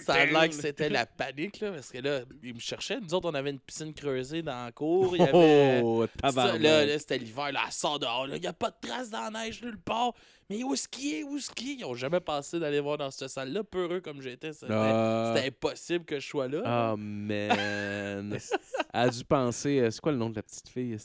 Ça 0.00 0.12
a 0.14 0.24
l'air 0.26 0.48
que 0.48 0.54
c'était 0.54 0.88
la 0.88 1.04
panique, 1.06 1.58
là, 1.60 1.72
parce 1.72 1.90
que 1.90 1.98
là, 1.98 2.20
ils 2.42 2.54
me 2.54 2.60
cherchaient. 2.60 3.00
Nous 3.00 3.12
autres, 3.14 3.28
on 3.28 3.34
avait 3.34 3.50
une 3.50 3.58
piscine 3.58 3.92
creusée 3.92 4.42
dans 4.42 4.66
la 4.66 4.72
cour. 4.72 5.16
Il 5.16 5.20
y 5.20 5.22
avait. 5.24 5.80
Oh, 5.82 6.06
Ça, 6.06 6.28
tabarnak. 6.28 6.62
là, 6.62 6.86
là, 6.86 6.98
c'était 6.98 7.18
l'hiver, 7.18 7.50
là, 7.52 7.60
elle 7.66 7.72
sort 7.72 7.98
dehors. 7.98 8.28
Il 8.32 8.40
n'y 8.40 8.46
a 8.46 8.52
pas 8.52 8.70
de 8.70 8.76
traces 8.88 9.10
dans 9.10 9.28
la 9.30 9.44
neige 9.44 9.60
nulle 9.62 9.78
part. 9.78 10.12
Mais 10.50 10.62
où 10.62 10.72
est-ce 10.72 10.88
qu'il 10.88 11.14
est? 11.14 11.22
Où 11.24 11.36
est-ce 11.36 11.50
qu'il 11.50 11.68
est? 11.70 11.74
Ils 11.74 11.80
n'ont 11.82 11.94
jamais 11.94 12.20
pensé 12.20 12.58
d'aller 12.58 12.80
voir 12.80 12.96
dans 12.96 13.10
cette 13.10 13.28
salle-là. 13.28 13.62
Peureux 13.64 14.00
comme 14.00 14.22
j'étais, 14.22 14.54
c'était 14.54 14.72
Ah. 14.72 15.34
impossible 15.46 16.06
que 16.06 16.18
je 16.18 16.26
sois 16.26 16.48
là. 16.48 16.92
Oh 16.94 16.96
man. 16.96 18.38
Elle 18.94 19.00
a 19.00 19.08
dû 19.10 19.22
penser. 19.24 19.80
euh, 19.80 19.90
c'est 19.90 20.00
quoi 20.00 20.12
le 20.12 20.16
nom 20.18 20.30
de 20.30 20.36
la 20.36 20.42
petite 20.42 20.68
fille? 20.70 20.96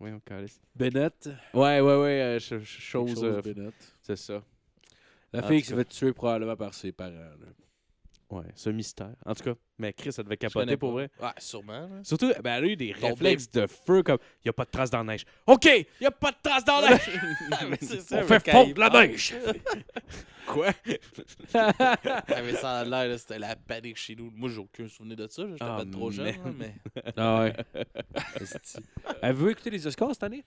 Oui, 0.00 0.10
on 0.14 0.20
calisse. 0.20 0.60
Bennett. 0.80 1.28
Ouais, 1.54 1.80
ouais, 1.80 1.96
ouais. 1.96 2.20
euh, 2.22 2.38
ch- 2.38 2.48
ch- 2.48 2.58
Quelque 2.60 2.80
chose. 2.80 3.10
chose, 3.14 3.24
euh, 3.24 3.42
Bennett. 3.42 3.74
c'est 4.02 4.16
ça. 4.16 4.42
La 5.32 5.44
En 5.44 5.48
fille 5.48 5.58
tout 5.58 5.62
qui 5.62 5.68
s'est 5.68 5.72
cas. 5.74 5.78
fait 5.78 5.84
tuer 5.88 6.12
probablement 6.12 6.56
par 6.56 6.74
ses 6.74 6.92
parents. 6.92 7.12
là. 7.12 7.36
Ouais, 8.30 8.44
ce 8.54 8.70
mystère. 8.70 9.10
En 9.26 9.34
tout 9.34 9.42
cas, 9.42 9.54
mais 9.76 9.92
Chris, 9.92 10.12
ça 10.12 10.22
devait 10.22 10.36
capoter 10.36 10.60
connais 10.64 10.76
pour 10.76 10.90
pas. 10.90 10.94
vrai. 10.94 11.10
Ouais, 11.20 11.32
sûrement. 11.38 11.80
là. 11.88 12.00
Surtout, 12.04 12.32
ben, 12.44 12.58
elle 12.58 12.64
a 12.64 12.66
eu 12.68 12.76
des 12.76 12.92
réflexes 12.92 13.50
de 13.50 13.66
feu 13.66 14.04
comme 14.04 14.18
il 14.36 14.46
n'y 14.46 14.50
a 14.50 14.52
pas 14.52 14.64
de 14.64 14.70
traces 14.70 14.90
dans 14.90 14.98
la 14.98 15.04
neige. 15.14 15.24
OK, 15.48 15.64
il 15.66 15.84
n'y 16.00 16.06
a 16.06 16.12
pas 16.12 16.30
de 16.30 16.36
traces 16.40 16.64
dans 16.64 16.80
la 16.80 16.90
neige. 16.90 17.10
Ah, 17.50 17.64
mais 17.68 17.78
c'est 17.80 18.00
ça, 18.00 18.18
On 18.18 18.20
mais 18.20 18.26
fait 18.28 18.44
quand 18.44 18.52
fondre 18.52 18.70
il 18.70 18.78
la 18.78 18.88
parle- 18.90 19.06
neige. 19.08 19.34
Quoi? 20.46 20.70
Ah, 21.54 21.96
mais 22.42 22.54
ça 22.54 22.78
a 22.80 22.84
l'air, 22.84 23.08
là, 23.08 23.18
c'était 23.18 23.38
la 23.38 23.56
panique 23.56 23.96
chez 23.96 24.14
nous. 24.14 24.30
Moi, 24.34 24.48
j'ai 24.48 24.58
aucun 24.58 24.86
souvenir 24.88 25.16
de 25.16 25.26
ça. 25.28 25.42
J'étais 25.48 25.58
Ah, 25.64 25.76
pas 25.78 25.84
trop 25.90 26.10
jeune. 26.12 26.26
man. 26.26 26.44
là, 26.44 26.52
mais... 26.56 26.74
Ah 27.16 27.40
ouais. 27.40 27.56
Esti. 28.40 28.78
Avez-vous 29.22 29.48
écouté 29.48 29.70
les 29.70 29.86
Oscars 29.86 30.10
cette 30.10 30.22
année? 30.22 30.44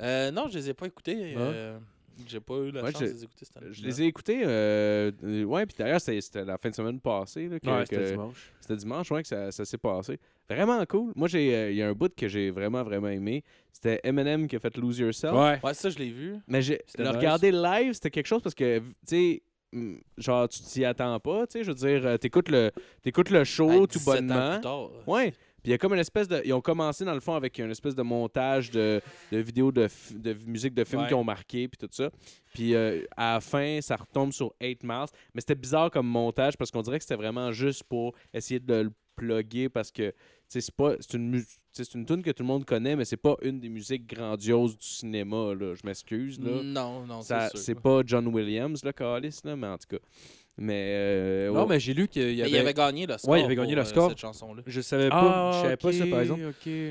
Euh, 0.00 0.30
non, 0.30 0.48
je 0.48 0.58
les 0.58 0.70
ai 0.70 0.74
pas 0.74 0.86
écoutés. 0.86 1.34
euh, 1.36 1.78
J'ai 2.26 2.40
pas 2.40 2.54
eu 2.56 2.70
la 2.70 2.82
Ouais, 2.82 2.92
chance 2.92 3.00
je- 3.02 3.06
de 3.06 3.12
les 3.12 3.24
écouter 3.24 3.44
cette 3.46 3.56
année. 3.56 3.66
Je 3.72 3.82
les 3.82 4.02
ai 4.02 4.06
écoutés. 4.06 4.42
Euh, 4.44 5.10
ouais, 5.44 5.66
puis 5.66 5.76
d'ailleurs, 5.78 6.00
c'était 6.00 6.44
la 6.44 6.58
fin 6.58 6.68
de 6.70 6.74
semaine 6.74 7.00
passée. 7.00 7.48
Là, 7.48 7.58
que- 7.58 7.66
Ouais, 7.68 7.84
c'était 7.86 8.10
dimanche. 8.12 8.52
C'était 8.60 8.76
dimanche, 8.76 9.10
ouais, 9.10 9.22
que 9.22 9.28
ça, 9.28 9.50
ça 9.50 9.64
s'est 9.64 9.78
passé. 9.78 10.18
Vraiment 10.48 10.84
cool. 10.86 11.12
Moi, 11.16 11.26
j'ai, 11.28 11.54
euh, 11.54 11.70
il 11.70 11.76
y 11.78 11.82
a 11.82 11.88
un 11.88 11.92
bout 11.94 12.14
que 12.14 12.28
j'ai 12.28 12.50
vraiment, 12.50 12.82
vraiment 12.82 13.08
aimé. 13.08 13.42
C'était 13.72 13.98
Eminem 14.04 14.46
qui 14.46 14.56
a 14.56 14.60
fait 14.60 14.76
Lose 14.76 14.98
Yourself. 14.98 15.32
Ouais. 15.34 15.58
Ouais, 15.64 15.74
ça, 15.74 15.88
je 15.88 15.98
l'ai 15.98 16.10
vu. 16.10 16.36
Mais 16.48 16.60
le 16.60 16.74
nice. 17.04 17.16
regarder 17.16 17.50
live, 17.50 17.94
c'était 17.94 18.10
quelque 18.10 18.26
chose 18.26 18.42
parce 18.42 18.54
que, 18.54 18.78
tu 18.78 18.84
sais, 19.06 19.42
hum, 19.72 19.98
genre, 20.18 20.48
tu 20.50 20.60
t'y 20.60 20.84
attends 20.84 21.18
pas, 21.18 21.46
tu 21.46 21.52
sais, 21.58 21.64
je 21.64 21.70
veux 21.70 21.74
dire, 21.76 22.06
euh, 22.06 22.16
t'écoutes 22.18 22.50
le, 22.50 22.70
t'écoutes 23.00 23.30
le 23.30 23.44
show 23.44 23.70
Hey, 23.70 23.78
tout 23.88 23.98
17 23.98 24.06
ans 24.08 24.14
bonnement. 24.26 24.52
plus 24.52 24.60
tard. 24.60 24.90
Ouais. 25.06 25.32
Puis 25.62 25.70
il 25.70 25.70
y 25.70 25.74
a 25.74 25.78
comme 25.78 25.92
une 25.94 26.00
espèce 26.00 26.26
de. 26.28 26.42
Ils 26.44 26.52
ont 26.52 26.60
commencé 26.60 27.04
dans 27.04 27.14
le 27.14 27.20
fond 27.20 27.34
avec 27.34 27.58
une 27.58 27.70
espèce 27.70 27.94
de 27.94 28.02
montage 28.02 28.70
de, 28.70 29.00
de 29.30 29.38
vidéos 29.38 29.70
de, 29.72 29.86
f- 29.86 30.20
de 30.20 30.34
musique 30.46 30.74
de 30.74 30.84
films 30.84 31.02
Ouais. 31.02 31.08
qui 31.08 31.14
ont 31.14 31.24
marqué, 31.24 31.68
puis 31.68 31.78
tout 31.78 31.88
ça. 31.92 32.10
Puis 32.54 32.74
euh, 32.74 33.02
à 33.16 33.34
la 33.34 33.40
fin, 33.40 33.80
ça 33.80 33.96
retombe 33.96 34.32
sur 34.32 34.52
8 34.60 34.82
Miles. 34.82 35.06
Mais 35.34 35.40
c'était 35.40 35.54
bizarre 35.54 35.90
comme 35.90 36.06
montage 36.06 36.56
parce 36.56 36.70
qu'on 36.70 36.82
dirait 36.82 36.98
que 36.98 37.04
c'était 37.04 37.16
vraiment 37.16 37.52
juste 37.52 37.84
pour 37.84 38.14
essayer 38.34 38.60
de 38.60 38.74
le 38.74 38.90
plugger 39.14 39.68
parce 39.68 39.90
que, 39.92 40.12
c'est 40.48 40.70
pas. 40.74 40.94
C'est 41.00 41.14
une, 41.16 41.30
mu- 41.30 41.44
c'est 41.70 41.94
une 41.94 42.04
tune 42.04 42.22
que 42.22 42.30
tout 42.30 42.42
le 42.42 42.48
monde 42.48 42.64
connaît, 42.66 42.96
mais 42.96 43.04
c'est 43.06 43.16
pas 43.16 43.36
une 43.42 43.58
des 43.60 43.68
musiques 43.70 44.06
grandioses 44.06 44.76
du 44.76 44.86
cinéma, 44.86 45.54
là. 45.54 45.74
Je 45.74 45.80
m'excuse, 45.86 46.38
là. 46.40 46.62
Non, 46.62 47.06
non, 47.06 47.22
Ça- 47.22 47.48
c'est 47.54 47.74
pas 47.80 48.02
John 48.04 48.26
Williams, 48.26 48.84
le 48.84 48.92
calice, 48.92 49.42
là, 49.44 49.56
mais 49.56 49.68
en 49.68 49.78
tout 49.78 49.96
cas. 49.96 50.02
Mais. 50.58 50.92
euh, 50.94 51.50
Non, 51.52 51.62
ouais. 51.62 51.66
mais 51.70 51.80
j'ai 51.80 51.94
lu 51.94 52.08
qu'il 52.08 52.22
avait... 52.22 52.50
il 52.50 52.56
avait 52.56 52.74
gagné 52.74 53.06
le 53.06 53.16
score. 53.18 53.30
Ouais, 53.30 53.40
il 53.40 53.44
avait 53.44 53.56
gagné 53.56 53.68
pour, 53.74 53.76
le 53.76 53.82
euh, 53.82 53.90
score. 53.90 54.08
cette 54.10 54.18
chanson-là. 54.20 54.62
Je 54.66 54.80
savais 54.80 55.08
pas, 55.08 55.52
je 55.54 55.60
savais 55.62 55.76
pas 55.76 55.92
ça, 55.92 56.06
par 56.06 56.20
exemple. 56.20 56.42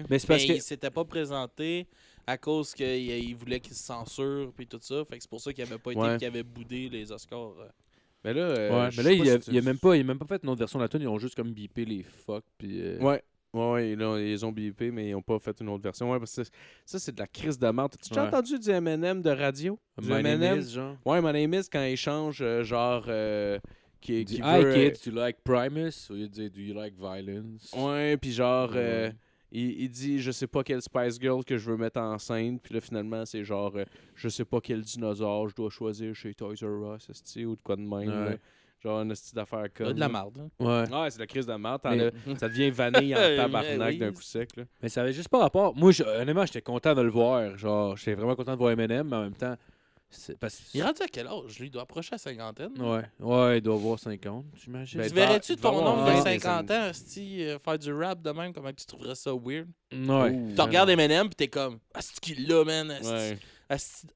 Mais 0.09 0.19
c'est 0.19 0.27
parce 0.27 0.41
mais 0.41 0.47
que... 0.47 0.53
il 0.53 0.61
s'était 0.61 0.89
pas 0.89 1.05
présenté 1.05 1.87
à 2.27 2.37
cause 2.37 2.73
qu'il 2.73 2.87
il 2.87 3.35
voulait 3.35 3.59
qu'il 3.59 3.73
se 3.75 3.83
censure 3.83 4.51
puis 4.55 4.67
tout 4.67 4.79
ça. 4.81 5.03
Fait 5.09 5.17
que 5.17 5.21
c'est 5.23 5.29
pour 5.29 5.41
ça 5.41 5.53
qu'il 5.53 5.63
avait 5.63 5.77
pas 5.77 5.91
été 5.91 5.99
Ouais. 6.01 6.17
qu'il 6.17 6.27
avait 6.27 6.43
boudé 6.43 6.89
les 6.89 7.11
Oscars. 7.11 7.53
euh. 7.59 7.67
Mais 8.23 8.33
là, 8.33 8.41
euh, 8.41 8.69
Ouais, 8.69 8.89
mais 8.97 9.03
là, 9.03 9.11
il 9.13 9.29
a, 9.29 9.33
si 9.33 9.45
tu- 9.45 9.51
il 9.51 9.55
y 9.55 9.59
a 9.59 9.61
même 9.63 9.79
pas, 9.79 9.95
il 9.95 9.99
y 9.99 10.01
a 10.01 10.03
même 10.05 10.19
pas 10.19 10.27
fait 10.27 10.41
une 10.43 10.49
autre 10.49 10.59
version 10.59 10.77
de 10.77 10.83
la 10.83 10.89
tune, 10.89 11.01
ils 11.01 11.07
ont 11.07 11.17
juste 11.17 11.33
comme 11.35 11.51
bipé 11.51 11.85
les 11.85 12.03
fuck 12.03 12.43
puis 12.59 12.79
euh, 12.81 12.99
Ouais. 12.99 13.23
Là, 13.53 13.79
ils 14.19 14.45
ont 14.45 14.51
bipé, 14.51 14.91
mais 14.91 15.09
ils 15.09 15.15
ont 15.15 15.21
pas 15.21 15.37
fait 15.39 15.59
une 15.59 15.69
autre 15.69 15.83
version. 15.83 16.09
Ouais, 16.11 16.19
parce 16.19 16.35
que 16.35 16.43
ça, 16.85 16.99
c'est 16.99 17.13
de 17.13 17.19
la 17.19 17.27
crise 17.27 17.59
de 17.59 17.67
merde. 17.69 17.91
T'as-tu 17.91 18.09
déjà 18.09 18.21
Ouais. 18.21 18.27
entendu 18.29 18.57
du 18.59 18.69
M&M 18.69 19.21
de 19.21 19.29
radio? 19.29 19.77
Du 20.01 20.07
My 20.07 20.23
Name 20.23 20.41
M&M? 20.43 20.59
Is, 20.59 20.71
genre. 20.73 20.95
Ouais, 21.05 21.21
My 21.21 21.33
Name 21.33 21.53
Is, 21.59 21.67
quand 21.71 21.83
ils 21.83 21.97
changent, 21.97 22.41
euh, 22.41 22.63
genre, 22.63 23.03
euh, 23.09 23.59
qui, 23.99 24.23
qui 24.25 24.41
veut, 24.41 24.73
kids, 24.73 25.03
do 25.05 25.11
you 25.11 25.17
like 25.17 25.37
Primus? 25.43 26.09
Ou 26.09 26.15
il 26.15 26.29
dit, 26.29 26.49
do 26.49 26.61
you 26.61 26.73
like 26.73 26.95
violence? 26.97 27.71
euh, 27.75 27.85
ouais, 28.11 28.17
puis 28.17 28.31
genre, 28.31 28.71
euh, 28.73 29.11
il, 29.51 29.81
il 29.81 29.89
dit, 29.89 30.19
je 30.19 30.31
sais 30.31 30.47
pas 30.47 30.63
quelle 30.63 30.81
Spice 30.81 31.19
Girl 31.19 31.43
que 31.43 31.57
je 31.57 31.69
veux 31.69 31.77
mettre 31.77 31.99
enceinte, 31.99 32.61
puis 32.63 32.73
là, 32.73 32.79
finalement, 32.79 33.25
c'est 33.25 33.43
genre, 33.43 33.73
euh, 33.75 33.83
je 34.15 34.29
sais 34.29 34.45
pas 34.45 34.61
quel 34.61 34.81
dinosaure 34.81 35.49
je 35.49 35.55
dois 35.55 35.69
choisir 35.69 36.15
chez 36.15 36.33
Toys 36.33 36.55
R 36.63 36.95
Us, 36.95 37.09
ou 37.45 37.55
de 37.57 37.61
quoi 37.61 37.75
de 37.75 37.81
même. 37.81 38.27
Ouais. 38.27 38.39
Là. 38.83 38.89
Genre, 38.91 39.01
une 39.01 39.11
esti 39.11 39.33
d'affaires 39.35 39.61
Là, 39.61 39.69
comme. 39.69 39.93
de 39.93 39.99
la 39.99 40.09
marde. 40.09 40.37
hein? 40.39 40.49
Ouais. 40.59 40.89
Ouais, 41.01 41.09
c'est 41.11 41.19
la 41.19 41.27
crise 41.27 41.45
de 41.45 41.53
merde. 41.53 41.81
Mais- 41.85 42.11
Ça 42.37 42.47
devient 42.49 42.69
vanille 42.71 43.15
en 43.15 43.19
tabarnak 43.37 43.97
d'un 43.97 44.11
coup 44.11 44.21
sec, 44.21 44.55
là. 44.57 44.63
Mais 44.81 44.89
ça 44.89 45.01
avait 45.01 45.13
juste 45.13 45.29
pas 45.29 45.39
rapport. 45.39 45.75
Moi, 45.75 45.91
je- 45.91 46.03
honnêtement, 46.03 46.45
j'étais 46.45 46.61
content 46.61 46.93
de 46.95 47.01
le 47.01 47.09
voir. 47.11 47.57
Genre, 47.57 47.95
j'étais 47.97 48.15
vraiment 48.15 48.35
content 48.35 48.53
de 48.53 48.57
voir 48.57 48.71
Eminem, 48.71 49.07
mais 49.07 49.15
en 49.17 49.21
même 49.23 49.35
temps, 49.35 49.55
c'est 50.13 50.37
parce 50.37 50.61
Il 50.73 50.81
est 50.81 50.83
rendu 50.83 51.01
à 51.03 51.07
quel 51.07 51.25
âge? 51.27 51.57
Lui, 51.59 51.67
il 51.67 51.71
doit 51.71 51.83
approcher 51.83 52.09
la 52.11 52.17
cinquantaine. 52.17 52.71
Ouais, 52.81 53.03
ouais, 53.19 53.57
il 53.59 53.61
doit 53.61 53.75
avoir 53.75 53.97
50, 53.97 54.43
j'imagine. 54.61 54.99
Ben, 54.99 55.07
tu 55.07 55.15
verrais-tu 55.15 55.55
ton 55.55 55.71
nombre 55.83 56.05
de 56.05 56.11
vingt 56.11 56.23
des 56.23 56.39
50 56.39 56.71
ans, 56.71 56.81
Asti, 56.89 57.45
euh, 57.45 57.57
faire 57.59 57.79
du 57.79 57.93
rap 57.93 58.21
de 58.21 58.31
même? 58.31 58.51
Comment 58.51 58.73
tu 58.73 58.85
trouverais 58.85 59.15
ça 59.15 59.31
weird? 59.31 59.67
ouais. 59.93 60.37
Tu 60.55 60.61
regardes 60.61 60.89
Eminem 60.89 61.29
pis 61.29 61.35
t'es 61.35 61.47
comme, 61.47 61.79
Asti 61.93 62.19
qu'il 62.19 62.45
l'a, 62.47 62.63
man. 62.65 62.91
Asti, 62.91 63.09
Ouais. 63.09 63.39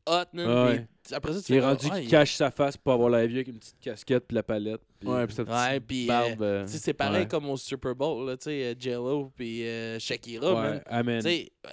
Hot, 0.08 0.26
man. 0.34 0.66
Ouais. 0.68 0.88
Puis 1.04 1.14
après 1.14 1.34
ça, 1.34 1.42
tu 1.42 1.52
Il 1.54 1.56
est 1.58 1.62
rendu 1.62 1.86
qu'il 1.86 1.94
ouais, 1.94 2.06
cache 2.06 2.36
sa 2.36 2.50
face 2.52 2.78
pour 2.78 2.94
avoir 2.94 3.10
la 3.10 3.26
vieux 3.28 3.38
avec 3.38 3.48
une 3.50 3.60
petite 3.60 3.80
casquette 3.80 4.26
puis 4.28 4.36
la 4.36 4.44
palette. 4.44 4.82
puis- 5.00 5.10
Ouais, 5.10 5.26
puis 5.28 5.36
cette 5.36 5.48
Ouais, 5.50 5.80
petite 5.80 5.88
puis, 5.88 6.08
barbe. 6.08 6.42
euh, 6.42 6.66
sais, 6.68 6.78
c'est 6.80 6.94
pareil 6.94 7.22
Ouais. 7.24 7.28
comme 7.28 7.50
au 7.50 7.58
Super 7.58 7.94
Bowl, 7.96 8.26
là, 8.28 8.38
tu 8.38 8.46
sais, 8.46 8.64
euh, 8.66 8.74
J-Lo 8.78 9.32
puis 9.36 9.68
euh, 9.68 10.00
Shakira, 10.00 10.54
man. 10.54 10.74
Ouais, 10.76 10.82
amen. 10.88 11.22
Tu 11.24 11.30
sais, 11.30 11.52
ben, 11.64 11.72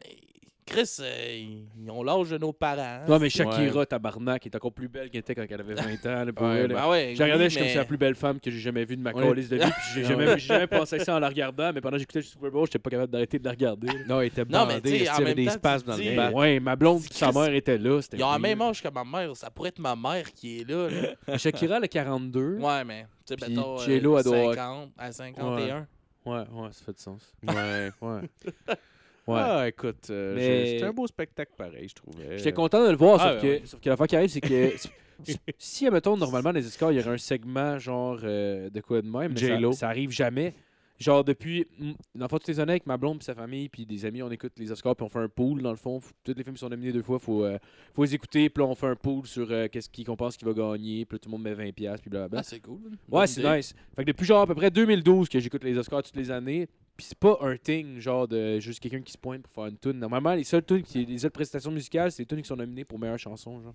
Chris, 0.65 0.99
euh, 1.01 1.55
ils 1.83 1.91
ont 1.91 2.05
l'âge 2.05 2.31
de 2.31 2.39
nos 2.39 2.53
parents. 2.53 3.01
Non, 3.09 3.19
mais 3.19 3.29
Shakira, 3.29 3.85
tabarnak, 3.85 4.47
est 4.47 4.55
encore 4.55 4.73
plus 4.73 4.87
belle 4.89 5.11
qu'elle 5.11 5.19
était 5.21 5.35
quand 5.35 5.45
elle 5.49 5.61
avait 5.61 5.75
20 5.75 5.83
ans. 6.07 6.25
là, 6.25 6.33
pour 6.33 6.47
Ouais, 6.47 6.59
elle. 6.61 6.73
Ben 6.73 6.89
ouais, 6.89 7.15
J'ai 7.17 7.25
regardé, 7.25 7.45
oui, 7.45 7.51
je 7.51 7.55
suis 7.55 7.59
comme 7.61 7.69
c'est 7.69 7.75
la 7.79 7.85
plus 7.85 7.97
belle 7.97 8.15
femme 8.15 8.39
que 8.39 8.49
j'ai 8.51 8.61
jamais 8.61 8.85
vue 8.85 8.97
de 8.97 9.03
ma 9.03 9.13
calice 9.13 9.49
de 9.49 9.57
vie. 9.57 9.63
Puis 9.65 9.83
j'ai 9.95 10.05
jamais, 10.05 10.27
j'ai 10.39 10.47
jamais 10.47 10.67
pensé 10.69 10.97
à 11.01 11.05
ça 11.05 11.17
en 11.17 11.19
la 11.19 11.29
regardant, 11.29 11.73
mais 11.73 11.81
pendant 11.81 11.95
que 11.97 12.01
j'écoutais 12.01 12.21
le 12.21 12.25
Super 12.25 12.51
Bowl, 12.53 12.67
j'étais 12.67 12.79
pas 12.79 12.91
capable 12.91 13.13
d'arrêter 13.13 13.39
de 13.41 13.45
la 13.45 13.51
regarder. 13.51 13.89
là. 13.89 13.95
Non, 14.09 14.21
il 14.21 14.27
était 14.27 14.45
Non, 14.45 14.67
mais 14.67 14.75
bandé, 14.77 14.83
tu 14.83 14.99
sais, 14.99 15.05
il 15.05 15.11
en 15.11 15.15
avait 15.15 15.25
même 15.25 15.35
des 15.35 15.47
te 15.47 15.85
dans 15.85 15.97
le 15.97 16.17
bas. 16.17 16.31
ouais, 16.31 16.61
ma 16.61 16.77
blonde 16.77 17.03
et 17.11 17.13
sa 17.15 17.33
mère 17.33 17.53
étaient 17.55 17.79
là. 17.79 18.01
c'était 18.01 18.17
Ils 18.19 18.25
ont 18.25 18.31
la 18.33 18.39
même 18.39 18.63
âge 18.63 18.81
que 18.83 18.89
ma 18.89 19.05
mère. 19.05 19.37
Ça 19.37 19.51
pourrait 19.51 19.71
être 19.71 19.81
ma 19.81 19.97
mère 19.97 20.33
qui 20.33 20.61
est 20.61 20.69
là. 20.71 20.89
là. 21.27 21.39
Shakira, 21.39 21.79
elle 21.79 21.85
a 21.85 21.89
42. 21.89 22.57
Ouais, 22.59 22.65
Ouais, 22.65 22.85
mais 22.85 23.07
tu 23.27 23.35
sais, 23.35 23.37
Puis 23.37 23.55
mettons, 23.55 23.79
euh, 23.81 23.85
elle 23.89 24.03
doit- 24.03 24.23
50 24.23 24.91
à 24.97 25.11
51. 25.13 25.87
ouais, 26.25 26.45
ça 26.71 26.85
fait 26.87 26.93
du 26.93 27.03
sens. 27.03 27.33
Ouais. 27.49 27.91
Ouais. 28.01 28.21
Ouais. 29.27 29.41
Ah, 29.41 29.68
écoute, 29.68 30.09
euh, 30.11 30.35
Mais- 30.35 30.66
c'était 30.66 30.85
un 30.85 30.93
beau 30.93 31.07
spectacle 31.07 31.53
pareil, 31.57 31.89
je 31.89 31.95
trouvais. 31.95 32.39
J'étais 32.39 32.53
content 32.53 32.85
de 32.85 32.91
le 32.91 32.97
voir, 32.97 33.18
Ah, 33.20 33.35
sauf, 33.35 33.43
ouais. 33.43 33.61
que, 33.61 33.66
sauf 33.68 33.81
que 33.81 33.89
l'affaire 33.89 34.07
qui 34.09 34.16
arrive, 34.16 34.31
c'est 34.31 34.41
que 34.41 34.73
si- 35.25 35.39
si, 35.59 35.87
admettons, 35.87 36.16
normalement, 36.16 36.53
dans 36.53 36.59
les 36.59 36.66
Oscars, 36.66 36.91
il 36.93 36.99
y 36.99 37.01
aurait 37.01 37.14
un 37.14 37.18
segment 37.18 37.79
genre 37.79 38.18
euh, 38.25 38.68
de 38.70 38.81
quoi 38.81 39.01
de 39.01 39.09
même, 39.09 39.33
mais 39.35 39.41
ça, 39.41 39.47
J-Lo. 39.57 39.73
ça 39.73 39.89
arrive 39.89 40.11
jamais. 40.11 40.55
Genre, 40.99 41.25
depuis. 41.25 41.66
mm, 41.81 41.93
Dans 42.14 42.25
le 42.27 42.29
fond, 42.29 42.39
tout 42.39 42.49
est 42.51 42.59
honnête 42.61 42.70
avec 42.70 42.87
ma 42.87 42.97
blonde 42.97 43.18
et 43.20 43.25
sa 43.25 43.35
famille, 43.35 43.68
puis 43.68 43.85
des 43.87 44.05
amis, 44.05 44.23
on 44.23 44.31
écoute 44.31 44.53
les 44.59 44.70
Oscars, 44.70 44.95
puis 44.95 45.05
on 45.05 45.09
fait 45.09 45.18
un 45.18 45.29
pool, 45.29 45.61
dans 45.61 45.70
le 45.70 45.77
fond. 45.77 46.01
Tous 46.23 46.33
les 46.37 46.45
films 46.45 46.55
qui 46.55 46.61
sont 46.61 46.68
nominés 46.68 46.93
deux 46.93 47.03
fois, 47.03 47.18
il 47.20 47.25
faut, 47.25 47.45
euh, 47.45 47.59
faut 47.93 48.05
les 48.05 48.14
écouter, 48.14 48.49
puis 48.51 48.62
là, 48.62 48.68
on 48.68 48.75
fait 48.77 48.87
un 48.87 48.95
pool 48.95 49.27
sur 49.27 49.49
euh, 49.51 49.66
qu'est-ce 49.68 49.89
qui- 49.89 50.05
qu'on 50.05 50.14
pense 50.16 50.37
qu'il 50.37 50.47
va 50.47 50.55
gagner, 50.55 51.05
puis 51.05 51.16
là, 51.16 51.18
tout 51.18 51.29
le 51.29 51.33
monde 51.33 51.43
met 51.43 51.55
20$, 51.55 52.01
puis 52.01 52.09
blablabla. 52.11 52.41
Ah, 52.41 52.43
c'est 52.45 52.61
cool. 52.61 52.79
Bonne 53.09 53.20
Ouais, 53.20 53.27
c'est 53.27 53.41
idée. 53.41 53.57
nice. 53.57 53.75
Fait 53.97 54.03
que 54.05 54.09
depuis 54.12 54.27
genre 54.27 54.43
à 54.43 54.47
peu 54.47 54.55
près 54.55 54.70
2012 54.70 55.29
que 55.29 55.41
j'écoute 55.41 55.64
les 55.64 55.77
Oscars 55.77 56.05
toutes 56.05 56.16
les 56.16 56.31
années, 56.31 56.68
puis 56.97 57.07
c'est 57.09 57.18
pas 57.18 57.38
un 57.40 57.57
thing 57.57 57.99
genre 57.99 58.28
de 58.28 58.59
juste 58.61 58.80
quelqu'un 58.80 59.01
qui 59.03 59.12
se 59.12 59.18
pointe 59.18 59.43
pour 59.43 59.53
faire 59.53 59.66
une 59.66 59.78
tune. 59.78 59.99
Normalement, 59.99 60.34
les 60.34 60.45
seules 60.45 60.64
tunes 60.64 60.82
qui 60.82 61.05
les 61.07 61.18
seules 61.18 61.30
prestations 61.30 61.70
musicales, 61.70 62.12
c'est 62.12 62.22
les 62.22 62.26
tunes 62.26 62.43
qui 62.43 62.49
sont 62.49 62.57
nominées 62.57 62.84
pour 62.84 62.99
meilleure 62.99 63.18
chanson 63.18 63.61
genre. 63.62 63.74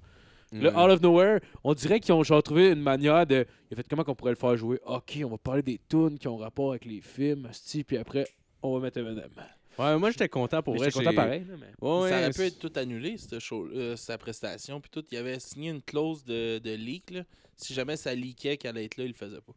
Là, 0.53 0.71
Mm. 0.71 0.77
Out 0.77 0.91
of 0.91 1.01
Nowhere, 1.01 1.39
on 1.61 1.73
dirait 1.73 1.99
qu'ils 1.99 2.13
ont 2.13 2.23
genre 2.23 2.41
trouvé 2.41 2.69
une 2.71 2.79
manière 2.81 3.27
de 3.27 3.45
il 3.69 3.73
a 3.73 3.75
fait 3.75 3.85
comment 3.89 4.05
qu'on 4.05 4.15
pourrait 4.15 4.31
le 4.31 4.37
faire 4.37 4.55
jouer? 4.55 4.79
OK, 4.85 5.19
on 5.25 5.27
va 5.27 5.37
parler 5.37 5.61
des 5.61 5.77
tunes 5.89 6.17
qui 6.17 6.25
ont 6.29 6.37
rapport 6.37 6.69
avec 6.69 6.85
les 6.85 7.01
films, 7.01 7.49
sti, 7.51 7.83
puis 7.83 7.97
après 7.97 8.25
on 8.61 8.73
va 8.75 8.79
mettre 8.79 8.97
Eminem. 8.99 9.29
Ouais, 9.77 9.97
moi, 9.99 10.09
j'étais 10.09 10.29
content 10.29 10.63
pour 10.63 10.73
Mais 10.75 10.79
vrai. 10.79 10.89
j'étais 10.89 11.03
content 11.03 11.15
pareil, 11.15 11.43
là, 11.45 11.53
mais 11.59 11.67
Ouais, 11.87 12.09
ça 12.09 12.17
aurait 12.19 12.29
pu 12.31 12.41
être 12.43 12.59
tout 12.59 12.71
annulé, 12.77 13.17
cette 13.17 13.39
show, 13.39 13.67
euh, 13.67 13.95
sa 13.97 14.17
prestation. 14.17 14.79
Puis 14.79 14.89
tout, 14.89 15.03
il 15.11 15.17
avait 15.17 15.37
signé 15.39 15.69
une 15.69 15.81
clause 15.83 16.23
de, 16.23 16.59
de 16.59 16.71
leak. 16.73 17.11
Là. 17.11 17.23
Si 17.55 17.73
jamais 17.73 17.97
ça 17.97 18.15
leakait 18.15 18.55
qu'elle 18.57 18.69
allait 18.77 18.85
être 18.85 18.97
là, 18.97 19.03
il 19.03 19.09
le 19.09 19.13
faisait 19.13 19.41
pas. 19.41 19.53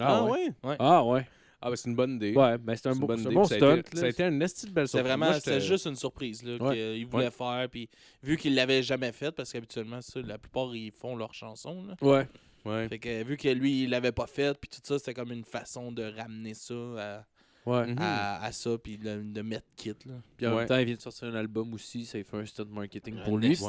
Ah, 0.00 0.24
ouais? 0.24 0.48
Ah 0.78 1.04
ouais. 1.04 1.26
Ah, 1.60 1.70
ben 1.70 1.76
c'est 1.76 1.88
une 1.88 1.96
bonne 1.96 2.16
idée. 2.16 2.34
Ouais, 2.34 2.56
mais 2.62 2.76
c'est 2.76 2.88
un 2.88 2.92
C'est 2.94 3.00
bon, 3.00 3.06
un 3.10 3.16
bon 3.16 3.16
puis 3.16 3.48
ça 3.48 3.54
a 3.54 3.58
stunt. 3.58 3.76
été- 3.76 3.94
là. 3.94 4.00
Ça 4.00 4.06
a 4.06 4.08
été 4.08 4.22
une 4.24 4.42
esti 4.42 4.66
de 4.66 4.72
belle 4.72 4.88
surprise. 4.88 5.06
vraiment, 5.06 5.32
c'était 5.32 5.60
juste 5.60 5.86
une 5.86 5.96
surprise 5.96 6.42
là, 6.44 6.56
Ouais. 6.62 6.74
qu'il 6.76 7.06
voulait 7.06 7.24
Ouais. 7.24 7.30
faire. 7.30 7.68
Puis 7.70 7.88
vu 8.22 8.36
qu'il 8.36 8.54
l'avait 8.54 8.82
jamais 8.82 9.12
fait, 9.12 9.32
parce 9.32 9.52
qu'habituellement, 9.52 10.00
ça, 10.02 10.20
la 10.20 10.36
plupart, 10.38 10.74
ils 10.76 10.92
font 10.92 11.16
leurs 11.16 11.32
chansons. 11.34 11.84
Là. 11.84 11.94
Ouais. 12.02 12.26
Ouais. 12.66 12.88
Fait 12.88 12.98
que 12.98 13.22
vu 13.24 13.36
que 13.36 13.48
lui, 13.48 13.84
il 13.84 13.90
l'avait 13.90 14.12
pas 14.12 14.26
fait, 14.26 14.56
puis 14.58 14.68
tout 14.68 14.80
ça, 14.82 14.98
c'était 14.98 15.14
comme 15.14 15.32
une 15.32 15.44
façon 15.44 15.92
de 15.92 16.02
ramener 16.02 16.52
ça 16.54 16.74
à, 16.74 17.24
Ouais. 17.64 17.86
Mhm. 17.86 17.96
à, 18.00 18.42
à 18.44 18.52
ça, 18.52 18.76
puis 18.76 18.98
de, 18.98 19.22
de 19.22 19.42
mettre 19.42 19.66
kit, 19.76 19.94
là. 20.04 20.14
Puis 20.36 20.46
en 20.46 20.50
Ouais. 20.50 20.56
même 20.58 20.66
temps, 20.68 20.76
il 20.78 20.84
vient 20.86 20.94
de 20.96 21.00
sortir 21.00 21.28
un 21.28 21.34
album 21.36 21.72
aussi, 21.74 22.04
ça 22.04 22.18
il 22.18 22.24
fait 22.24 22.36
un 22.36 22.44
stunt 22.44 22.66
marketing 22.70 23.16
pour 23.24 23.38
Un 23.38 23.40
lui. 23.40 23.56
C'est 23.56 23.64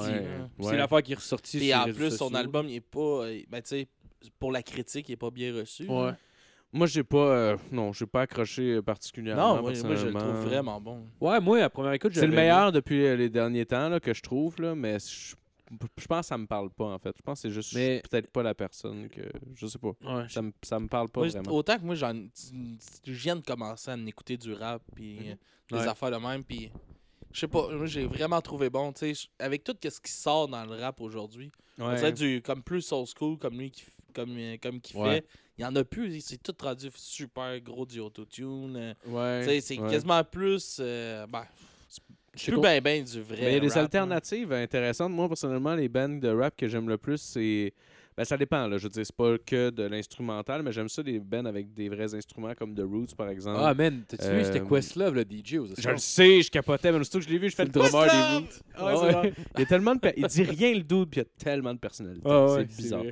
Ouais. 0.60 0.78
l'affaire 0.78 1.02
qui 1.04 1.14
est 1.14 1.16
ressortie 1.16 1.58
Puis 1.58 1.70
sur 1.70 1.78
en 1.80 1.86
les 1.86 1.94
plus, 1.94 2.10
son 2.12 2.18
sociaux. 2.26 2.36
album, 2.38 2.68
il 2.70 2.76
est 2.76 2.82
pas. 2.82 3.00
euh, 3.26 3.40
Ben, 3.50 3.62
tu 3.62 3.70
sais, 3.70 3.88
pour 4.40 4.52
la 4.52 4.62
critique, 4.62 5.08
il 5.10 5.14
est 5.14 5.16
pas 5.16 5.32
bien 5.32 5.54
reçu. 5.56 5.88
Ouais. 5.88 6.12
Moi, 6.74 6.86
j'ai 6.88 7.04
pas. 7.04 7.18
euh, 7.18 7.58
non, 7.72 7.94
j'ai 7.94 8.06
pas 8.06 8.22
accroché 8.22 8.74
euh, 8.76 8.82
particulièrement. 8.82 9.56
Non, 9.56 9.62
moi, 9.62 9.72
moi, 9.84 9.96
je 9.96 10.08
le 10.08 10.14
trouve 10.14 10.46
vraiment 10.46 10.82
bon. 10.82 11.06
Ouais, 11.22 11.40
moi, 11.40 11.60
à 11.64 11.70
première 11.70 11.94
écoute, 11.94 12.12
C'est 12.14 12.28
le 12.28 12.36
meilleur 12.36 12.72
depuis 12.72 13.06
euh, 13.06 13.16
les 13.16 13.30
derniers 13.30 13.66
temps 13.66 13.88
là, 13.90 14.00
que 14.00 14.14
je 14.14 14.22
trouve, 14.22 14.62
là, 14.62 14.76
mais 14.76 14.98
je, 15.00 15.36
je 15.98 16.06
pense 16.08 16.20
que 16.22 16.26
ça 16.28 16.38
me 16.38 16.46
parle 16.46 16.70
pas 16.70 16.86
en 16.86 17.00
fait. 17.00 17.16
Je 17.18 17.22
pense 17.22 17.42
que 17.42 17.48
c'est 17.48 17.54
juste 17.54 17.74
Mais- 17.74 18.02
peut-être 18.10 18.30
pas 18.30 18.44
la 18.44 18.54
personne 18.54 19.08
que. 19.08 19.22
Je 19.56 19.66
sais 19.66 19.80
pas. 19.80 19.92
Ouais, 20.04 20.26
Ça 20.30 20.42
me, 20.42 20.52
ça 20.62 20.78
me 20.80 20.88
parle 20.88 21.08
pas 21.10 21.22
Moi, 21.22 21.30
vraiment. 21.30 21.52
autant 21.52 21.78
que 21.78 21.84
moi, 21.86 21.96
j'en, 21.96 22.14
je 22.14 23.12
viens 23.14 23.38
de 23.38 23.42
commencer 23.46 23.90
à 23.92 23.98
écouter 24.06 24.36
du 24.38 24.54
rap, 24.54 24.82
puis 24.94 25.18
euh, 25.32 25.36
des 25.72 25.78
Ouais. 25.78 25.88
affaires 25.88 26.12
de 26.12 26.18
même, 26.18 26.44
puis 26.44 26.70
je 27.32 27.40
sais 27.40 27.48
pas, 27.48 27.70
moi, 27.70 27.86
j'ai 27.86 28.06
vraiment 28.08 28.42
trouvé 28.42 28.70
bon, 28.70 28.92
tu 28.92 29.14
sais, 29.16 29.28
avec 29.40 29.64
tout 29.64 29.76
ce 29.82 30.00
qui 30.02 30.12
sort 30.12 30.50
dans 30.50 30.66
le 30.66 30.76
rap 30.76 31.00
aujourd'hui, 31.00 31.50
on 31.80 31.88
Ouais. 31.88 31.96
dirait 31.96 32.12
du, 32.14 32.42
comme 32.42 32.62
plus 32.62 32.92
old 32.92 33.08
school, 33.08 33.38
comme 33.38 33.58
lui, 33.58 33.72
qui, 33.72 33.84
f- 33.84 34.14
comme, 34.14 34.36
comme 34.62 34.82
qu'il 34.82 34.98
Ouais. 35.00 35.16
fait, 35.16 35.26
il 35.58 35.62
y 35.64 35.66
en 35.66 35.76
a 35.76 35.84
plus, 35.84 36.20
c'est 36.22 36.42
tout 36.42 36.54
rendu 36.62 36.88
super 36.96 37.60
gros 37.62 37.86
du 37.86 38.00
autotune, 38.00 38.76
euh, 38.78 38.94
Ouais. 39.08 39.60
c'est 39.62 39.80
ouais. 39.80 39.90
quasiment 39.90 40.24
plus, 40.24 40.78
euh, 40.80 41.26
ben, 41.28 41.44
Je 42.36 42.44
sais 42.44 42.52
plus 42.52 42.62
ben 42.62 42.80
ben 42.84 43.04
du 43.04 43.22
vrai 43.22 43.38
Mais 43.42 43.52
il 43.52 43.54
y 43.54 43.58
a 43.58 43.60
des 43.62 43.68
rap, 43.70 43.78
alternatives 43.78 44.54
intéressantes. 44.54 45.12
Moi, 45.12 45.28
personnellement, 45.28 45.74
les 45.74 45.90
bands 45.90 46.08
de 46.20 46.28
rap 46.30 46.56
que 46.56 46.68
j'aime 46.68 46.88
le 46.88 46.98
plus, 46.98 47.18
c'est. 47.20 47.74
Ben, 48.16 48.24
ça 48.26 48.36
dépend, 48.38 48.68
là. 48.68 48.78
Je 48.80 48.84
veux 48.84 48.90
dire, 48.90 49.06
c'est 49.06 49.16
pas 49.16 49.38
que 49.38 49.70
de 49.70 49.84
l'instrumental, 49.84 50.64
mais 50.64 50.72
j'aime 50.72 50.90
ça, 50.90 51.04
des 51.04 51.20
bands 51.20 51.46
avec 51.46 51.72
des 51.74 51.88
vrais 51.88 52.14
instruments 52.16 52.54
comme 52.56 52.74
The 52.76 52.82
Roots, 52.82 53.16
par 53.16 53.30
exemple. 53.30 53.60
Ah, 53.62 53.74
man, 53.76 54.04
t'as-tu 54.08 54.28
vu, 54.36 54.44
c'était 54.44 54.60
Euh, 54.62 54.66
Questlove, 54.68 55.14
le 55.16 55.24
DJ 55.24 55.56
aux 55.60 55.68
je 55.78 55.90
le 55.90 55.98
sais, 55.98 56.42
je 56.42 56.50
capotais, 56.50 56.92
mais 56.92 57.00
aussitôt 57.00 57.20
que 57.20 57.26
je 57.26 57.30
l'ai 57.30 57.38
vu, 57.38 57.50
je 57.50 57.56
fais 57.56 57.66
le 57.66 57.70
drummer 57.72 58.04
des! 58.06 58.36
Roots. 58.38 58.62
Ah 58.76 58.86
ouais, 58.86 58.96
c'est 58.96 59.06
Ouais. 59.06 59.12
vrai. 59.14 59.34
Il 59.56 59.60
y 59.60 59.64
a 59.64 59.66
tellement 59.68 59.94
de. 59.96 60.00
per- 60.00 60.14
Il 60.18 60.26
dit 60.28 60.44
rien, 60.44 60.74
le 60.74 60.82
dude, 60.84 61.10
puis 61.10 61.20
il 61.22 61.24
y 61.24 61.28
a 61.28 61.44
tellement 61.44 61.74
de 61.76 61.80
personnalité. 61.80 62.24
Ah 62.26 62.46
ouais, 62.46 62.66
c'est 62.70 62.78
bizarre. 62.78 63.04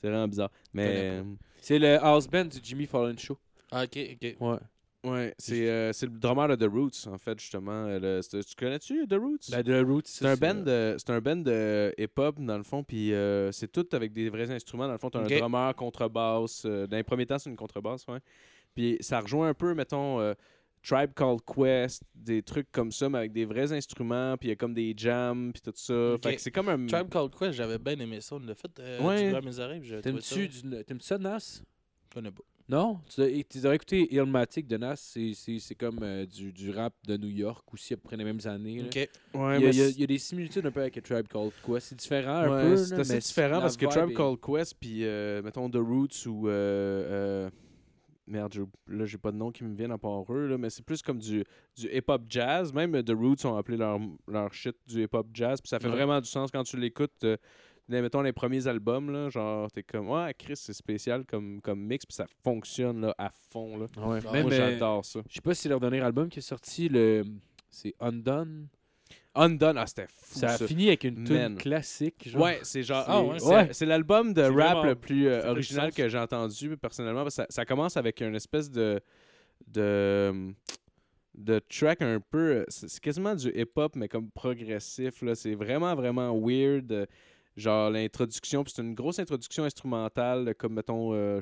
C'est 0.00 0.08
vraiment 0.08 0.28
bizarre. 0.28 0.50
Mais. 0.74 1.22
C'est 1.68 1.80
le 1.80 1.96
house 2.00 2.28
band 2.28 2.44
du 2.44 2.60
Jimmy 2.62 2.86
Fallon 2.86 3.16
Show. 3.16 3.36
Ah, 3.72 3.82
ok, 3.82 3.98
ok. 4.12 4.36
Ouais. 4.38 4.58
Ouais, 5.02 5.34
c'est 5.36 5.68
euh, 5.68 5.92
c'est 5.92 6.06
le 6.06 6.12
drummer 6.16 6.46
de 6.46 6.54
The 6.54 6.70
Roots, 6.70 7.08
en 7.12 7.18
fait, 7.18 7.40
justement. 7.40 7.86
Euh, 7.86 8.20
le- 8.22 8.42
tu 8.44 8.54
connais-tu 8.56 9.08
The 9.08 9.14
Roots? 9.14 9.50
Ben, 9.50 9.64
The 9.64 9.84
Roots, 9.84 10.02
C'est 10.06 10.26
un 10.28 10.36
band 10.36 10.62
de, 10.62 10.94
c'est 10.96 11.10
un 11.10 11.20
band 11.20 11.34
de 11.38 11.92
hip-hop 11.98 12.36
dans 12.38 12.56
le 12.56 12.62
fond, 12.62 12.84
puis 12.84 13.12
euh, 13.12 13.50
c'est 13.50 13.66
tout 13.66 13.84
avec 13.90 14.12
des 14.12 14.28
vrais 14.30 14.48
instruments. 14.52 14.86
Dans 14.86 14.92
le 14.92 14.98
fond, 14.98 15.10
t'as 15.10 15.24
Ok. 15.24 15.32
un 15.32 15.38
drummer, 15.40 15.74
contrebasse. 15.74 16.62
euh, 16.66 16.86
dans 16.86 16.98
les 16.98 17.02
premiers 17.02 17.26
temps, 17.26 17.40
c'est 17.40 17.50
une 17.50 17.56
contrebasse, 17.56 18.06
ouais. 18.06 18.20
Puis 18.76 18.98
ça 19.00 19.18
rejoint 19.18 19.48
un 19.48 19.54
peu, 19.54 19.74
mettons, 19.74 20.20
euh, 20.20 20.34
Tribe 20.88 21.12
Called 21.14 21.40
Quest, 21.44 22.02
des 22.14 22.42
trucs 22.42 22.70
comme 22.70 22.92
ça, 22.92 23.08
mais 23.08 23.18
avec 23.18 23.32
des 23.32 23.44
vrais 23.44 23.72
instruments, 23.72 24.36
puis 24.38 24.48
il 24.48 24.50
y 24.50 24.52
a 24.52 24.56
comme 24.56 24.74
des 24.74 24.94
jams, 24.96 25.50
puis 25.52 25.60
tout 25.60 25.72
ça. 25.74 26.16
Fait 26.22 26.36
que 26.36 26.40
c'est 26.40 26.50
comme 26.52 26.68
un. 26.68 26.86
Tribe 26.86 27.08
Called 27.08 27.34
Quest, 27.36 27.52
j'avais 27.54 27.78
bien 27.78 27.98
aimé 27.98 28.20
ça, 28.20 28.36
on 28.36 28.38
l'a 28.40 28.54
fait 28.54 28.78
euh, 28.78 29.00
Ouais. 29.02 29.32
du 29.40 29.46
mes 29.46 29.58
oreilles. 29.58 29.82
T'aimes-tu 30.02 30.48
ça, 31.00 31.18
Nas? 31.18 31.60
Je 32.10 32.14
connais 32.14 32.30
pas. 32.30 32.42
Non? 32.68 32.98
Tu 33.14 33.20
devrais 33.60 33.76
écouter 33.76 34.12
Illmatic 34.12 34.66
de 34.66 34.76
Nas. 34.76 34.96
C'est- 34.96 35.34
C'est 35.34 35.58
c'est 35.60 35.76
comme 35.76 36.00
euh, 36.02 36.26
du, 36.26 36.52
du 36.52 36.72
rap 36.72 36.92
de 37.06 37.16
New 37.16 37.28
York 37.28 37.64
aussi, 37.72 37.94
à 37.94 37.96
peu 37.96 38.02
près 38.08 38.16
les 38.16 38.24
mêmes 38.24 38.40
années. 38.44 38.78
là. 38.80 38.86
Ok. 38.86 39.08
Ouais, 39.34 39.58
il, 39.60 39.62
y 39.62 39.66
a, 39.66 39.70
il 39.70 39.76
y 39.76 39.80
a- 39.80 39.84
c'est- 39.86 39.90
il 39.92 40.00
y 40.00 40.02
a 40.02 40.06
des 40.08 40.18
similitudes 40.18 40.66
un 40.66 40.72
peu 40.72 40.80
avec 40.80 41.00
Tribe 41.02 41.28
Called 41.28 41.52
Quest. 41.64 41.86
C'est 41.88 41.94
différent 41.98 42.38
un 42.38 42.48
Ouais, 42.50 42.62
peu. 42.70 42.76
c'est 42.76 42.98
assez 42.98 43.18
différent 43.18 43.60
parce 43.60 43.76
que 43.76 43.86
Tribe 43.86 44.12
Called 44.16 44.40
Quest, 44.40 44.74
puis 44.80 45.04
euh, 45.04 45.42
mettons 45.42 45.70
The 45.70 45.76
Roots 45.76 46.26
ou. 46.26 46.48
Euh, 48.28 48.32
euh, 48.32 48.32
merde, 48.32 48.54
je- 48.54 48.94
là, 48.94 49.04
j'ai 49.04 49.18
pas 49.18 49.32
de 49.32 49.36
nom 49.36 49.50
qui 49.52 49.64
me 49.64 49.74
viennent 49.76 49.92
à 49.92 49.98
part 49.98 50.24
eux, 50.32 50.46
là, 50.48 50.58
mais 50.58 50.70
c'est 50.70 50.84
plus 50.84 51.02
comme 51.02 51.18
du, 51.18 51.44
du 51.76 51.86
hip-hop 51.92 52.22
jazz. 52.28 52.72
Même 52.72 53.02
The 53.02 53.10
Roots 53.12 53.44
ont 53.44 53.56
appelé 53.56 53.76
leur, 53.76 53.98
leur 54.28 54.52
shit 54.52 54.76
du 54.86 55.02
hip-hop 55.04 55.26
jazz, 55.32 55.60
puis 55.60 55.68
ça 55.68 55.78
fait 55.78 55.86
Ouais. 55.88 55.92
vraiment 55.94 56.20
du 56.20 56.28
sens 56.28 56.50
quand 56.50 56.62
tu 56.64 56.76
l'écoutes. 56.76 57.24
euh, 57.24 57.36
les- 57.88 58.02
mettons 58.02 58.20
les 58.22 58.32
premiers 58.32 58.66
albums, 58.66 59.10
là, 59.12 59.28
genre, 59.30 59.70
t'es 59.70 59.84
comme, 59.84 60.10
ouais, 60.10 60.34
Chris, 60.36 60.56
c'est 60.56 60.72
spécial 60.72 61.24
comme, 61.24 61.60
comme 61.60 61.80
mix, 61.80 62.04
puis 62.04 62.16
ça 62.16 62.26
fonctionne 62.42 63.00
là, 63.00 63.14
à 63.16 63.30
fond. 63.30 63.76
Là. 63.78 63.84
Ouais, 63.96 64.18
Ah, 64.26 64.32
même, 64.32 64.42
Moi, 64.42 64.52
euh, 64.52 64.56
j'adore 64.72 65.04
ça. 65.04 65.20
Je 65.28 65.34
sais 65.34 65.40
pas 65.40 65.54
si 65.54 65.68
leur 65.68 65.78
dernier 65.78 66.00
album 66.00 66.28
qui 66.28 66.40
est 66.40 66.42
sorti, 66.42 66.88
le 66.88 67.22
c'est 67.70 67.94
Undone. 68.00 68.66
Undone, 69.36 69.78
ah, 69.78 69.86
c'était 69.86 70.06
fou. 70.08 70.38
Ça 70.38 70.48
a 70.50 70.56
ça. 70.58 70.66
fini 70.66 70.88
avec 70.88 71.04
une 71.04 71.24
tune 71.24 71.56
classique. 71.56 72.28
Genre. 72.28 72.42
Ouais, 72.42 72.58
c'est 72.62 72.82
genre. 72.82 73.04
Ah 73.06 73.22
ouais? 73.22 73.38
c'est- 73.38 73.46
Ouais. 73.48 73.68
C'est 73.72 73.86
l'album 73.86 74.32
de 74.34 74.42
rap 74.42 74.52
vraiment- 74.52 74.82
le 74.84 74.94
plus 74.94 75.28
euh, 75.28 75.50
original 75.50 75.92
que 75.92 76.08
j'ai 76.08 76.18
entendu 76.18 76.76
personnellement. 76.76 77.22
parce 77.24 77.36
que 77.36 77.42
ça, 77.42 77.46
ça 77.50 77.64
commence 77.64 77.96
avec 77.96 78.20
une 78.20 78.34
espèce 78.34 78.70
de. 78.70 79.00
de 79.66 80.52
de 81.34 81.58
track 81.68 82.00
un 82.00 82.18
peu. 82.20 82.64
C'est 82.68 82.88
c'est 82.88 83.00
quasiment 83.00 83.34
du 83.34 83.48
hip-hop, 83.54 83.94
mais 83.94 84.08
comme 84.08 84.30
progressif. 84.30 85.20
là. 85.22 85.34
C'est 85.34 85.54
vraiment, 85.54 85.94
vraiment 85.94 86.34
weird. 86.38 86.90
euh, 86.92 87.06
Genre 87.56 87.88
l'introduction, 87.90 88.62
puis 88.64 88.72
c'est 88.76 88.82
une 88.82 88.94
grosse 88.94 89.18
introduction 89.18 89.64
instrumentale, 89.64 90.54
comme 90.58 90.74
mettons, 90.74 91.14
euh, 91.14 91.40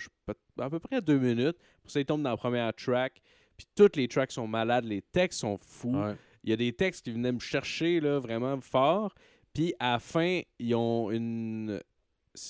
à 0.60 0.70
peu 0.70 0.78
près 0.78 1.02
deux 1.02 1.18
minutes. 1.18 1.56
Pour 1.82 1.90
ça, 1.90 1.98
il 1.98 2.06
tombe 2.06 2.22
dans 2.22 2.30
la 2.30 2.36
première 2.36 2.72
track. 2.72 3.20
Puis 3.56 3.66
toutes 3.74 3.96
les 3.96 4.06
tracks 4.06 4.30
sont 4.30 4.46
malades, 4.46 4.84
les 4.84 5.02
textes 5.02 5.40
sont 5.40 5.58
fous. 5.60 5.96
Ouais. 5.96 6.14
Il 6.44 6.50
y 6.50 6.52
a 6.52 6.56
des 6.56 6.72
textes 6.72 7.04
qui 7.04 7.10
venaient 7.10 7.32
me 7.32 7.40
chercher 7.40 7.98
là, 8.00 8.18
vraiment 8.20 8.60
fort. 8.60 9.14
Puis 9.52 9.74
à 9.78 9.92
la 9.92 9.98
fin, 9.98 10.40
ils 10.58 10.74
ont 10.74 11.10
une. 11.10 11.80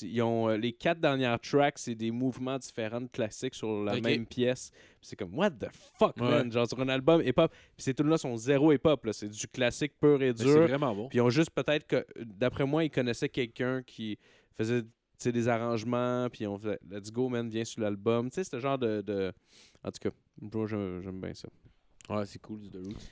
Ils 0.00 0.22
ont, 0.22 0.48
euh, 0.48 0.56
les 0.56 0.72
quatre 0.72 0.98
dernières 0.98 1.38
tracks, 1.38 1.78
c'est 1.78 1.94
des 1.94 2.10
mouvements 2.10 2.56
différents 2.58 3.02
de 3.02 3.06
classiques 3.06 3.54
sur 3.54 3.84
la 3.84 4.00
même 4.00 4.24
pièce. 4.24 4.70
C'est 5.02 5.14
comme, 5.14 5.36
what 5.36 5.50
the 5.50 5.66
fuck, 5.98 6.16
Ouais. 6.16 6.30
man? 6.30 6.50
Genre 6.50 6.66
sur 6.66 6.80
un 6.80 6.88
album 6.88 7.20
hip-hop. 7.20 7.52
Puis 7.76 7.84
ces 7.84 7.92
tunes-là 7.94 8.16
sont 8.16 8.34
zéro 8.38 8.72
hip-hop. 8.72 9.06
C'est 9.12 9.28
du 9.28 9.46
classique 9.46 9.92
pur 10.00 10.22
et 10.22 10.32
Mais 10.32 10.38
C'est 10.38 10.44
dur. 10.44 10.62
vraiment 10.62 10.94
bon. 10.94 11.08
Puis 11.08 11.18
ils 11.18 11.20
ont 11.20 11.28
juste 11.28 11.50
peut-être 11.50 11.86
que, 11.86 12.02
d'après 12.18 12.64
moi, 12.64 12.82
ils 12.82 12.90
connaissaient 12.90 13.28
quelqu'un 13.28 13.82
qui 13.82 14.18
faisait 14.56 14.84
des 15.22 15.48
arrangements. 15.48 16.28
Puis 16.32 16.46
ont 16.46 16.56
fait, 16.58 16.80
let's 16.90 17.12
go, 17.12 17.28
man, 17.28 17.50
viens 17.50 17.64
sur 17.64 17.82
l'album. 17.82 18.30
Tu 18.30 18.36
sais, 18.36 18.44
c'est 18.44 18.56
ce 18.56 18.60
genre 18.60 18.78
de, 18.78 19.02
de- 19.02 19.32
En 19.84 19.90
tout 19.90 20.08
cas, 20.08 20.66
j'aime 20.66 21.20
bien 21.20 21.34
ça. 21.34 21.48
Ouais, 22.08 22.24
c'est 22.24 22.40
cool, 22.40 22.70
The 22.70 22.76
Roots. 22.76 23.10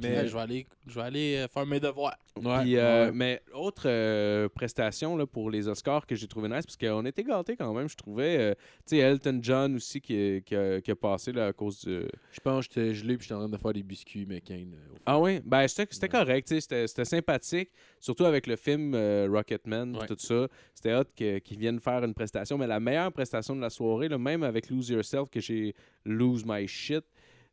Mais 0.00 0.26
je 0.26 0.32
vais 0.34 0.40
aller, 0.40 0.66
je 0.86 0.94
vais 0.94 1.02
aller 1.02 1.36
euh, 1.36 1.48
faire 1.48 1.64
mes 1.66 1.78
devoirs. 1.78 2.16
Ouais, 2.36 2.62
Puis, 2.62 2.76
euh, 2.76 3.06
ouais. 3.06 3.12
Mais 3.12 3.40
autre 3.54 3.82
euh, 3.86 4.48
prestation 4.48 5.16
là, 5.16 5.26
pour 5.26 5.50
les 5.50 5.68
Oscars 5.68 6.06
que 6.06 6.16
j'ai 6.16 6.26
trouvé 6.26 6.48
nice, 6.48 6.64
parce 6.66 6.76
qu'on 6.76 7.04
était 7.04 7.22
gâtés 7.22 7.56
quand 7.56 7.72
même, 7.72 7.88
je 7.88 7.94
trouvais. 7.96 8.36
euh, 8.38 8.54
tu 8.86 8.96
sais, 8.96 8.98
Elton 8.98 9.38
John 9.42 9.76
aussi 9.76 10.00
qui, 10.00 10.42
qui, 10.44 10.56
a, 10.56 10.80
qui 10.80 10.90
a 10.90 10.96
passé 10.96 11.30
là, 11.30 11.48
à 11.48 11.52
cause 11.52 11.84
du. 11.84 12.00
Je 12.32 12.40
pense 12.40 12.66
que 12.66 12.74
j'étais 12.80 12.94
gelé 12.94 13.16
puis 13.16 13.24
j'étais 13.24 13.34
en 13.34 13.40
train 13.46 13.48
de 13.48 13.56
faire 13.56 13.72
des 13.72 13.82
biscuits 13.82 14.26
McCain. 14.26 14.66
euh. 14.72 14.96
Ah 15.06 15.20
oui, 15.20 15.40
ben 15.44 15.68
c'était 15.68 16.08
correct, 16.08 16.48
tu 16.48 16.54
sais, 16.54 16.60
c'était 16.62 16.86
c'était 16.88 17.04
sympathique, 17.04 17.70
surtout 18.00 18.24
avec 18.24 18.46
le 18.46 18.56
film 18.56 18.94
euh, 18.94 19.28
Rocketman, 19.30 19.96
Ouais. 19.96 20.06
tout 20.06 20.16
ça. 20.18 20.48
C'était 20.74 20.94
hot 20.94 21.04
que- 21.16 21.38
qu'ils 21.38 21.58
viennent 21.58 21.80
faire 21.80 22.02
une 22.02 22.14
prestation, 22.14 22.56
mais 22.58 22.66
la 22.66 22.80
meilleure 22.80 23.12
prestation 23.12 23.54
de 23.54 23.60
la 23.60 23.70
soirée, 23.70 24.08
là, 24.08 24.16
même 24.18 24.42
avec 24.42 24.70
Lose 24.70 24.88
Yourself, 24.90 25.28
que 25.30 25.40
j'ai 25.40 25.74
Lose 26.04 26.44
My 26.46 26.66
Shit, 26.66 27.04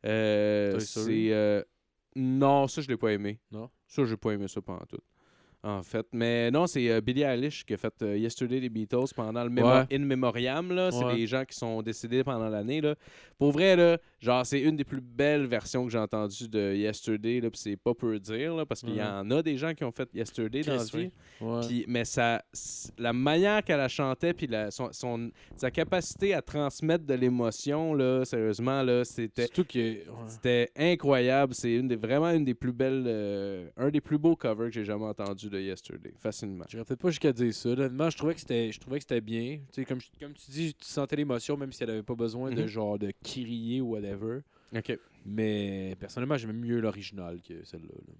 euh, 0.05 0.79
c'est. 0.79 1.65
Non, 2.15 2.67
ça, 2.67 2.81
je 2.81 2.87
l'ai 2.87 2.97
pas 2.97 3.11
aimé. 3.11 3.39
Non? 3.51 3.69
Ça, 3.87 4.05
j'ai 4.05 4.17
pas 4.17 4.31
aimé 4.31 4.47
ça 4.47 4.61
pendant 4.61 4.85
tout. 4.85 4.99
En 5.61 5.83
fait. 5.83 6.05
Mais 6.13 6.49
non, 6.51 6.67
c'est 6.67 6.89
euh, 6.89 7.01
Billie 7.01 7.23
Eilish 7.23 7.65
qui 7.65 7.73
a 7.73 7.77
fait 7.77 7.93
euh, 8.01 8.17
Yesterday 8.17 8.61
des 8.61 8.69
Beatles 8.69 9.13
pendant 9.13 9.43
le 9.43 9.49
mémo- 9.49 9.79
Ouais. 9.89 9.95
In 9.95 9.99
Memoriam. 10.05 10.71
là. 10.71 10.89
C'est 10.89 11.03
Ouais. 11.03 11.15
des 11.17 11.27
gens 11.27 11.43
qui 11.43 11.57
sont 11.57 11.81
décédés 11.81 12.23
pendant 12.23 12.47
l'année. 12.47 12.79
là. 12.79 12.95
Pour 13.37 13.51
vrai, 13.51 13.75
là, 13.75 13.97
genre, 14.21 14.45
c'est 14.45 14.61
une 14.61 14.77
des 14.77 14.85
plus 14.85 15.01
belles 15.01 15.45
versions 15.47 15.85
que 15.85 15.91
j'ai 15.91 15.97
entendues 15.97 16.47
de 16.47 16.75
Yesterday. 16.75 17.41
Là, 17.41 17.49
c'est 17.53 17.75
pas 17.75 17.93
peu 17.93 18.17
dire, 18.19 18.55
là, 18.55 18.65
parce 18.65 18.79
qu'il 18.81 18.95
y 18.95 19.01
en 19.03 19.29
a 19.31 19.41
des 19.43 19.57
gens 19.57 19.73
qui 19.73 19.83
ont 19.83 19.91
fait 19.91 20.09
Yesterday 20.13 20.61
dans 20.61 20.75
la 20.75 20.83
vie. 20.83 21.11
Ouais. 21.41 21.85
Mais 21.87 22.05
ça, 22.05 22.41
la 22.97 23.11
manière 23.11 23.61
qu'elle 23.63 23.77
la 23.79 23.87
chantait, 23.89 24.33
puis 24.33 24.47
la- 24.47 24.71
son, 24.71 24.89
son- 24.93 25.29
sa 25.57 25.71
capacité 25.71 26.33
à 26.33 26.41
transmettre 26.41 27.05
de 27.05 27.13
l'émotion, 27.15 27.93
là, 27.93 28.23
sérieusement, 28.23 28.81
là, 28.83 29.03
c'était 29.03 29.47
que. 29.47 29.97
incroyable. 30.77 31.53
C'est 31.53 31.73
une 31.75 31.87
des, 31.87 31.95
vraiment 31.95 32.29
une 32.31 32.45
des 32.45 32.53
plus 32.53 32.71
belles, 32.73 33.03
euh, 33.07 33.67
un 33.77 33.89
des 33.89 34.01
plus 34.01 34.17
beaux 34.17 34.35
covers 34.35 34.67
que 34.67 34.73
j'ai 34.73 34.85
jamais 34.85 35.05
entendu 35.05 35.48
de 35.49 35.59
Yesterday. 35.59 36.13
Facilement. 36.17 36.65
J'irais 36.69 36.85
peut-être 36.85 37.01
pas 37.01 37.09
jusqu'à 37.09 37.33
dire 37.33 37.53
ça. 37.53 37.69
Honnêtement, 37.69 38.09
je 38.09 38.17
trouvais 38.17 38.33
que 38.35 38.39
c'était, 38.39 38.71
je 38.71 38.79
trouvais 38.79 38.97
que 38.99 39.03
c'était 39.03 39.21
bien. 39.21 39.57
Tu 39.57 39.81
sais, 39.81 39.85
comme, 39.85 39.99
je- 39.99 40.07
comme 40.19 40.33
tu 40.33 40.51
dis, 40.51 40.73
tu 40.73 40.85
sentais 40.85 41.15
l'émotion, 41.15 41.57
même 41.57 41.71
si 41.71 41.83
elle 41.83 41.89
avait 41.91 42.03
pas 42.03 42.15
besoin 42.15 42.51
de 42.51 42.61
Mhm. 42.61 42.67
genre 42.67 42.97
de 42.99 43.11
crier 43.23 43.81
ou 43.81 43.91
whatever. 43.95 44.39
OK. 44.75 44.97
Mais 45.25 45.95
personnellement, 45.99 46.37
j'aime 46.37 46.53
mieux 46.53 46.79
l'original 46.79 47.41
que 47.41 47.63
celle-là. 47.65 47.87
là. 48.07 48.13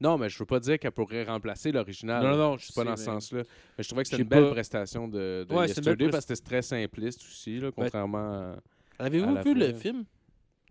Non, 0.00 0.16
mais 0.16 0.28
je 0.28 0.38
veux 0.38 0.46
pas 0.46 0.60
dire 0.60 0.78
qu'elle 0.78 0.92
pourrait 0.92 1.24
remplacer 1.24 1.72
l'original. 1.72 2.22
Non, 2.22 2.30
non, 2.30 2.36
non, 2.36 2.56
je 2.56 2.66
C'est 2.66 2.74
pas 2.74 2.82
sais, 2.82 2.86
dans 2.86 2.96
ce 2.96 3.00
mais- 3.00 3.06
senslà. 3.06 3.42
Mais 3.76 3.82
je 3.82 3.88
trouvais 3.88 4.02
que 4.04 4.08
c'était 4.10 4.22
une 4.22 4.28
belle 4.28 4.44
pas- 4.44 4.50
prestation 4.52 5.08
de, 5.08 5.44
de 5.48 5.52
Ouais, 5.54 5.66
c'est 5.66 5.78
une 5.78 5.84
belle 5.84 5.92
Yesterday 5.94 6.04
prest- 6.04 6.10
parce 6.12 6.26
que 6.26 6.34
c'était 6.36 6.46
très 6.50 6.62
simpliste 6.62 7.20
aussi, 7.22 7.58
là, 7.58 7.72
contrairement 7.72 8.18
à... 8.18 8.58
À 9.00 9.04
Avez-vous 9.06 9.34
la 9.34 9.42
vu 9.42 9.54
le 9.54 9.72
film 9.74 10.04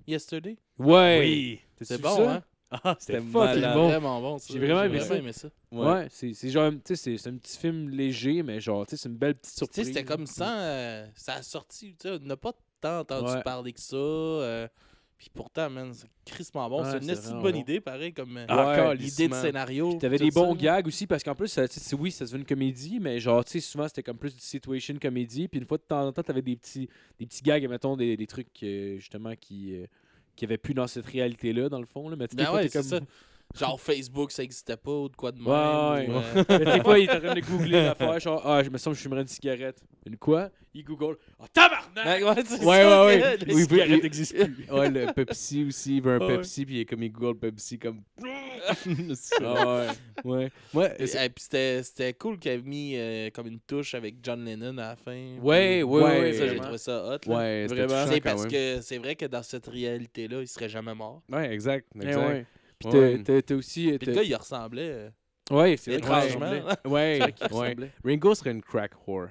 Yesterday? 0.08 0.58
Ouais! 0.80 1.20
Oui! 1.20 1.60
C'est 1.82 2.02
bon, 2.02 2.30
hein? 2.30 2.43
Ah, 2.70 2.95
c'était 2.99 3.22
malade. 3.22 3.74
bon. 3.76 3.88
vraiment 3.88 4.22
bon. 4.22 4.38
J'ai 4.49 4.59
vraiment 4.59 4.84
aimé 4.84 4.99
ça. 4.99 5.15
aimé 5.15 5.32
ça. 5.32 5.47
Ouais, 5.72 6.07
c'est 6.09 6.34
c'est 6.34 6.49
genre, 6.49 6.72
tu 6.72 6.80
sais, 6.84 6.95
c'est- 6.95 7.18
c'est 7.18 7.30
un 7.30 7.38
petit 7.38 7.57
film 7.57 7.89
léger, 7.89 8.43
mais 8.43 8.59
genre, 8.59 8.86
tu 8.86 8.91
sais, 8.97 9.03
c'est 9.03 9.09
une 9.09 9.15
belle 9.15 9.36
petite 9.36 9.53
Tu 9.53 9.59
sais, 9.59 9.65
surprise. 9.65 9.88
c'était 9.88 10.03
comme 10.03 10.28
ça. 10.28 10.59
euh, 10.59 11.07
ça 11.15 11.36
a 11.36 11.43
sorti. 11.43 11.95
Tu 11.99 12.09
sais, 12.09 12.20
on 12.22 12.26
n'a 12.26 12.36
pas 12.36 12.51
tant 12.82 12.99
entendu 12.99 13.32
Ouais. 13.32 13.41
parler 13.43 13.72
que 13.72 13.80
ça. 13.80 13.95
euh, 13.95 14.68
puis 15.18 15.30
pourtant, 15.34 15.68
man, 15.70 15.93
c'est 15.93 16.07
crissement 16.26 16.70
bon. 16.70 16.84
Ouais, 16.84 16.91
c'est 16.91 16.97
une 17.07 17.13
vraiment 17.13 17.41
bonne 17.41 17.53
bon. 17.53 17.59
idée, 17.61 17.80
pareil, 17.82 18.13
comme 18.13 18.38
euh, 18.38 18.45
Ah, 18.49 18.93
l'idée 18.93 19.28
de 19.30 19.34
scénario. 19.34 19.89
Puis 19.91 19.97
T'avais 19.99 20.18
des 20.20 20.30
bons 20.30 20.53
ça. 20.53 20.61
gags 20.61 20.88
aussi, 20.88 21.07
parce 21.07 21.24
qu'en 21.24 21.34
plus, 21.36 21.47
ça, 21.47 21.68
tu 21.68 21.80
sais, 21.80 21.95
oui, 21.95 22.11
ça 22.11 22.28
se 22.28 22.34
veut 22.34 22.38
une 22.39 22.45
comédie, 22.45 22.99
mais 22.99 23.20
genre, 23.20 23.43
tu 23.45 23.53
sais, 23.53 23.59
souvent, 23.61 23.88
c'était 23.88 24.03
comme 24.03 24.18
plus 24.18 24.36
du 24.36 24.41
situation 24.41 24.93
comédie. 25.01 25.47
Puis 25.47 25.59
une 25.59 25.65
fois 25.65 25.78
de 25.78 25.84
temps 25.84 26.05
en 26.05 26.11
temps, 26.11 26.22
t'avais 26.22 26.41
des 26.43 26.55
petits, 26.57 26.88
des 27.18 27.26
petits 27.26 27.41
gags, 27.41 27.68
mettons, 27.70 27.95
des, 27.97 28.15
des 28.18 28.28
trucs, 28.28 28.47
euh, 28.61 28.97
justement, 28.99 29.34
qui, 29.39 29.74
euh, 30.38 30.39
qui 30.39 30.45
avaient 30.45 30.57
plus 30.57 30.73
dans 30.73 30.88
cette 30.88 31.05
réalité-là, 31.05 31.69
dans 31.69 31.79
le 31.79 31.85
fond. 31.85 32.09
Là. 32.09 32.15
Mais 32.17 32.27
tu 32.27 32.38
sais, 32.38 32.43
des 32.43 32.49
Ben 32.49 32.53
ouais, 32.55 32.69
ça. 32.69 32.99
Genre 33.56 33.80
Facebook, 33.80 34.32
ça 34.32 34.43
existait 34.43 34.78
pas, 34.78 34.91
ou 34.91 35.10
de 35.10 35.16
quoi 35.16 35.32
de 35.32 35.38
même. 35.38 35.48
Ouais, 35.48 36.08
ou, 36.08 36.18
ouais. 36.18 36.24
euh, 36.38 36.43
Mais 36.66 36.78
des 36.78 36.84
fois, 36.84 37.00
il 37.00 37.10
est 37.10 37.16
en 37.16 37.20
train 37.20 37.34
de 37.34 37.39
googler 37.41 37.72
l'affaire, 37.84 38.20
genre, 38.20 38.41
ah, 38.45 38.62
je 38.64 38.70
me 38.70 38.78
sens 38.78 38.91
que 38.93 38.98
je 38.98 39.04
fumerais 39.04 39.22
une 39.22 39.28
cigarette. 39.28 39.82
Une 40.06 40.18
quoi? 40.18 40.50
Il 40.74 40.84
google, 40.84 41.18
oh 41.39 41.45
tabarnak 41.52 42.06
ouais, 42.06 42.66
Ouais, 42.66 42.86
ouais, 42.86 43.06
ouais. 43.06 43.38
les 43.45 43.54
Oui, 43.56 43.62
cigarettes 43.64 44.04
n'existent 44.04 44.45
plus. 44.45 44.72
Ouais, 44.72 44.89
le 44.91 45.12
Pepsi 45.12 45.66
aussi, 45.66 45.98
il 45.98 46.04
veut 46.04 46.14
un 46.14 46.20
Ouais. 46.20 46.36
Pepsi, 46.36 46.66
puis 46.66 46.76
il 46.76 46.80
est 46.82 46.86
comme 46.86 47.02
il 47.02 47.12
Google 47.12 47.39
Pepsi, 47.39 47.80
comme. 47.80 48.04
Ah 49.41 49.78
ouais. 49.78 49.88
ouais. 50.24 50.52
Ouais, 50.74 50.95
Et, 51.00 51.06
puis 51.30 51.43
c'était 51.43 51.84
c'était 51.84 52.14
cool 52.14 52.38
qu'il 52.38 52.52
ait 52.52 52.58
mis 52.62 52.93
euh, 52.95 53.30
comme 53.32 53.48
une 53.48 53.60
touche 53.60 53.95
avec 53.95 54.16
John 54.22 54.43
Lennon 54.43 54.78
à 54.78 54.89
la 54.89 54.95
fin. 54.95 55.38
Ouais, 55.41 55.84
ouais, 55.84 55.84
Ouais, 55.84 56.04
ouais, 56.22 56.34
Ça, 56.34 56.48
j'ai 56.48 56.58
trouvé 56.58 56.78
ça 56.78 57.04
hot. 57.06 57.18
Là. 57.30 57.36
ouais, 57.38 57.68
Vraiment. 57.68 58.06
C'est 58.08 58.22
parce 58.22 58.43
même. 58.43 58.52
que 58.52 58.82
c'est 58.82 58.98
vrai 58.98 59.16
que 59.16 59.26
dans 59.26 59.43
cette 59.43 59.68
réalité-là, 59.68 60.41
il 60.41 60.48
serait 60.48 60.70
jamais 60.70 60.93
mort. 60.93 61.22
Ouais, 61.32 61.52
exact. 61.52 61.88
Eh 61.95 62.06
exact. 62.08 62.48
Puis 62.80 62.89
Ouais. 62.89 63.23
t'as- 63.41 63.55
aussi. 63.55 63.97
Puis 63.97 64.07
le 64.07 64.13
gars, 64.13 64.23
il 64.23 64.36
ressemblait. 64.36 64.89
euh, 64.91 65.09
Ouais, 65.49 65.75
c'est 65.78 65.93
étrangement. 65.93 66.51
Ouais, 66.86 67.19
ouais. 67.51 67.75
Ringo 68.03 68.36
serait 68.36 68.51
une 68.51 68.61
crack 68.61 68.91
whore. 69.07 69.30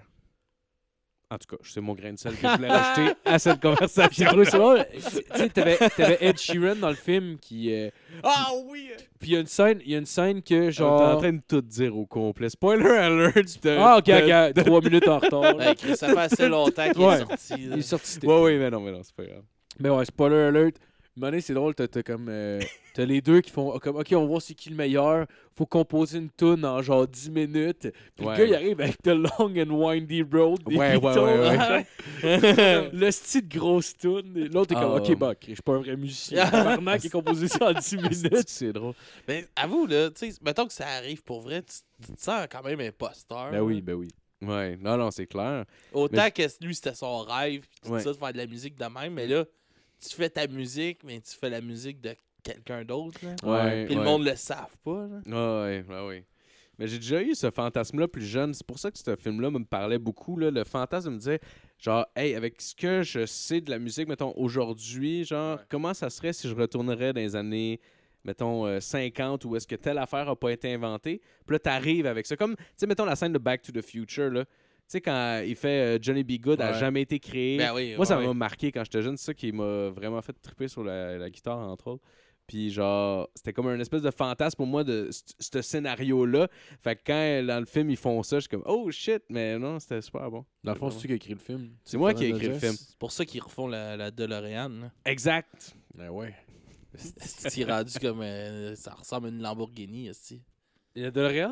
En 1.29 1.39
tout 1.39 1.57
cas, 1.57 1.63
c'est 1.65 1.81
mon 1.81 1.95
grain 1.95 2.13
de 2.13 2.19
sel 2.19 2.37
que 2.37 2.47
je 2.49 2.55
voulais 2.57 2.69
rajouter 2.69 3.13
à 3.25 3.39
cette 3.41 3.61
conversation. 3.61 4.27
Tu 4.33 5.01
sais, 5.01 5.49
t'avais 5.49 5.77
t'avais 5.77 6.19
Ed 6.21 6.39
Sheeran 6.39 6.77
dans 6.77 6.89
le 6.91 6.95
film 6.95 7.37
qui. 7.41 7.75
euh, 7.75 7.91
Ah 8.23 8.51
oui! 8.69 8.91
Puis 9.19 9.31
il 9.31 9.33
y 9.33 9.37
a 9.37 9.41
une 9.41 9.47
scène, 9.49 9.81
il 9.85 9.91
y 9.91 9.95
a 9.97 9.99
une 9.99 10.07
scène 10.07 10.41
que 10.41 10.71
Genre... 10.71 10.99
T'es 11.01 11.05
en 11.05 11.19
train 11.19 11.33
de 11.33 11.43
tout 11.47 11.61
dire 11.63 11.97
au 11.97 12.07
complet. 12.07 12.49
Spoiler 12.49 12.87
alert! 12.89 13.35
de- 13.65 13.71
Ah, 13.77 13.97
ok, 13.99 14.05
de- 14.05 14.51
ok, 14.61 14.65
trois 14.65 14.81
minutes 14.81 15.09
en 15.09 15.19
retard. 15.19 15.57
Ouais, 15.57 15.75
ça 15.97 16.09
fait 16.11 16.17
assez 16.19 16.49
longtemps 16.49 16.91
qu'il 16.93 17.03
Ouais. 17.05 17.15
est 17.17 17.27
sorti. 17.27 17.53
là. 17.67 17.75
Il 17.75 17.79
est 17.81 17.83
sorti. 17.83 18.19
Ouais, 18.25 18.41
ouais, 18.43 18.59
mais 18.59 18.71
non, 18.71 18.81
mais 18.81 18.93
non, 18.93 19.03
c'est 19.03 19.15
pas 19.17 19.25
grave. 19.25 19.43
Mais 19.81 19.91
ouais, 19.91 20.05
spoiler 20.05 20.37
alert. 20.37 20.77
Année, 21.23 21.41
c'est 21.41 21.55
drôle, 21.55 21.75
t'as 21.75 21.87
comme. 22.03 22.27
euh, 22.29 22.61
t'as 22.93 23.05
les 23.07 23.21
deux 23.23 23.41
qui 23.41 23.51
font 23.51 23.79
comme, 23.79 23.97
ok, 23.97 24.07
on 24.13 24.21
va 24.21 24.27
voir 24.27 24.43
c'est 24.43 24.55
qui 24.55 24.69
le 24.71 24.77
meilleur. 24.77 25.27
Faut 25.55 25.65
composer 25.65 26.19
une 26.19 26.29
tune 26.31 26.65
en 26.67 26.83
genre 26.83 27.07
10 27.09 27.31
minutes. 27.31 27.89
Puis 28.15 28.27
Ouais. 28.27 28.33
le 28.33 28.39
gars, 28.39 28.45
il 28.45 28.55
arrive 28.55 28.81
avec 28.83 29.01
The 29.03 29.09
Long 29.09 29.31
and 29.57 29.71
Windy 29.71 30.23
Road. 30.31 30.63
des 30.67 30.77
Ouais, 30.77 30.97
ouais, 30.97 31.19
ouais, 31.19 31.87
ouais. 32.23 32.91
le 32.93 33.11
style 33.11 33.49
de 33.49 33.59
grosse 33.59 33.97
tune. 33.97 34.49
L'autre 34.53 34.73
est 34.73 34.75
comme, 34.81 34.93
Ah. 34.93 35.03
ok, 35.03 35.17
bah, 35.17 35.33
je 35.41 35.47
suis 35.55 35.63
pas 35.63 35.73
un 35.75 35.79
vrai 35.79 35.97
musicien. 35.97 36.45
Tabarnak 36.51 37.01
qui 37.01 37.07
est 37.07 37.11
composé 37.11 37.49
ça 37.49 37.71
en 37.71 37.73
10 37.73 37.97
minutes. 37.97 38.49
c'est 38.49 38.73
drôle. 38.75 38.93
Mais 39.27 39.47
avoue, 39.57 39.87
là, 39.87 40.11
tu 40.11 40.31
sais, 40.31 40.39
mettons 40.43 40.67
que 40.67 40.73
ça 40.75 40.87
arrive 40.87 41.23
pour 41.23 41.41
vrai, 41.41 41.63
tu, 41.63 42.13
te 42.15 42.21
sens 42.21 42.47
quand 42.51 42.63
même 42.63 42.81
imposteur. 42.81 43.51
Ben 43.53 43.61
oui, 43.63 43.81
ben 43.81 43.95
oui. 43.95 44.09
Ouais, 44.43 44.77
non, 44.83 44.99
non, 44.99 45.11
c'est 45.11 45.27
clair. 45.27 45.65
Autant 45.95 46.25
Mais- 46.25 46.31
que 46.31 46.43
lui, 46.63 46.75
c'était 46.75 46.95
son 46.95 47.21
rêve, 47.23 47.63
pis 47.63 47.81
tout 47.83 47.93
Ouais. 47.93 48.01
ça, 48.03 48.13
de 48.13 48.19
faire 48.19 48.33
de 48.35 48.37
la 48.37 48.47
musique 48.47 48.77
de 48.77 48.85
même, 48.85 49.15
mais 49.15 49.27
là, 49.27 49.47
tu 50.09 50.17
fais 50.17 50.31
ta 50.31 50.47
musique, 50.47 51.03
mais 51.05 51.21
tu 51.21 51.37
fais 51.37 51.51
la 51.51 51.61
musique 51.61 52.01
de 52.01 52.15
quelqu'un 52.43 52.85
d'autre. 52.85 53.19
là. 53.23 53.35
Ouais. 53.43 53.87
Puis 53.87 53.95
le 53.95 54.03
monde 54.03 54.25
le 54.25 54.37
savent 54.37 54.77
pas. 54.85 55.07
Là. 55.07 55.65
Ouais, 55.65 55.85
ouais, 55.89 56.07
ouais. 56.07 56.25
Mais 56.79 56.87
j'ai 56.87 56.99
déjà 56.99 57.23
eu 57.23 57.35
ce 57.35 57.51
fantasme-là 57.51 58.07
plus 58.07 58.25
jeune. 58.27 58.53
C'est 58.53 58.67
pour 58.67 58.79
ça 58.79 58.91
que 58.91 58.99
ce 58.99 59.17
film-là 59.17 59.51
me 59.51 59.65
parlait 59.65 59.99
beaucoup. 59.99 60.37
Là. 60.37 60.51
Le 60.51 60.63
fantasme 60.65 61.13
me 61.13 61.19
disait, 61.19 61.41
genre, 61.79 62.07
hey, 62.15 62.35
avec 62.35 62.61
ce 62.61 62.75
que 62.75 63.03
je 63.03 63.25
sais 63.25 63.61
de 63.61 63.71
la 63.71 63.79
musique, 63.79 64.09
mettons, 64.09 64.35
aujourd'hui, 64.37 65.25
genre, 65.25 65.59
comment 65.71 65.95
ça 65.95 66.11
serait 66.11 66.35
si 66.35 66.49
je 66.49 66.55
retournerais 66.55 67.15
dans 67.15 67.21
les 67.21 67.35
années, 67.35 67.81
mettons, 68.25 68.67
euh, 68.67 68.81
50 68.81 69.45
où 69.47 69.57
est-ce 69.57 69.67
que 69.67 69.77
telle 69.77 69.97
affaire 69.99 70.29
a 70.29 70.37
pas 70.37 70.51
été 70.51 70.73
inventée? 70.75 71.23
Puis 71.47 71.55
là, 71.55 71.59
t'arrives 71.59 72.07
avec 72.07 72.27
ça. 72.27 72.37
Comme, 72.37 72.57
tu 72.57 72.63
sais, 72.77 72.87
mettons 72.87 73.07
la 73.07 73.17
scène 73.17 73.33
de 73.33 73.39
Back 73.39 73.63
to 73.63 73.73
the 73.73 73.83
Future, 73.83 74.31
là. 74.31 74.45
Tu 74.89 74.93
sais, 74.93 75.01
quand 75.01 75.43
il 75.45 75.57
fait 75.57 75.97
euh, 75.97 75.99
Johnny 76.01 76.23
B. 76.23 76.33
Good 76.41 76.61
a 76.61 76.73
Ouais. 76.73 76.79
jamais 76.79 77.03
été 77.03 77.19
créé. 77.19 77.59
Ben 77.59 77.75
oui, 77.75 77.95
Moi, 77.97 78.07
ça 78.07 78.17
m'a 78.19 78.27
ouais. 78.29 78.35
marqué 78.35 78.71
quand 78.71 78.85
j'étais 78.85 79.03
jeune. 79.03 79.17
C'est 79.17 79.27
ça 79.27 79.35
qui 79.35 79.51
m'a 79.53 79.89
vraiment 79.91 80.23
fait 80.23 80.33
triper 80.41 80.69
sur 80.69 80.85
la, 80.85 81.19
la 81.19 81.29
guitare, 81.29 81.59
entre 81.59 81.89
autres. 81.89 82.05
Puis, 82.47 82.71
genre, 82.71 83.29
c'était 83.35 83.53
comme 83.53 83.67
un 83.67 83.81
espèce 83.81 84.03
de 84.03 84.11
fantasme 84.13 84.57
pour 84.59 84.69
moi 84.69 84.85
de 84.85 85.11
ce 85.41 85.61
scénario-là. 85.63 86.47
Fait 86.81 86.95
que 86.95 87.01
quand, 87.05 87.47
dans 87.49 87.59
le 87.59 87.67
film, 87.67 87.91
ils 87.91 87.97
font 87.97 88.23
ça, 88.23 88.37
je 88.37 88.43
suis 88.43 88.49
comme, 88.49 88.63
oh 88.67 88.89
shit, 88.93 89.25
mais 89.29 89.59
non, 89.59 89.81
c'était 89.81 90.01
super 90.01 90.31
bon. 90.31 90.45
Dans 90.63 90.73
le 90.73 90.79
fond, 90.79 90.89
c'est 90.91 91.01
tu 91.01 91.07
qui 91.09 91.13
a 91.15 91.17
écrit 91.17 91.33
le 91.33 91.41
film. 91.41 91.71
C'est 91.83 91.99
moi 91.99 92.15
qui 92.15 92.25
ai 92.25 92.29
écrit 92.29 92.47
le 92.47 92.55
film. 92.59 92.75
C'est 92.75 92.97
pour 92.97 93.11
ça 93.11 93.25
qu'ils 93.25 93.43
refont 93.43 93.67
la, 93.67 93.97
la 93.97 94.13
DeLorean. 94.13 94.69
là. 94.69 94.93
Exact. 95.05 95.75
Ben 95.97 96.11
ouais. 96.11 96.33
C'est 96.95 97.65
rendu 97.65 97.99
comme. 97.99 98.21
euh, 98.23 98.77
ça 98.77 98.93
ressemble 98.95 99.27
à 99.27 99.31
une 99.31 99.43
Lamborghini. 99.43 100.07
esti. 100.07 100.41
Il 100.97 101.03
y 101.03 101.05
a 101.07 101.11
de 101.11 101.21
ouais, 101.27 101.47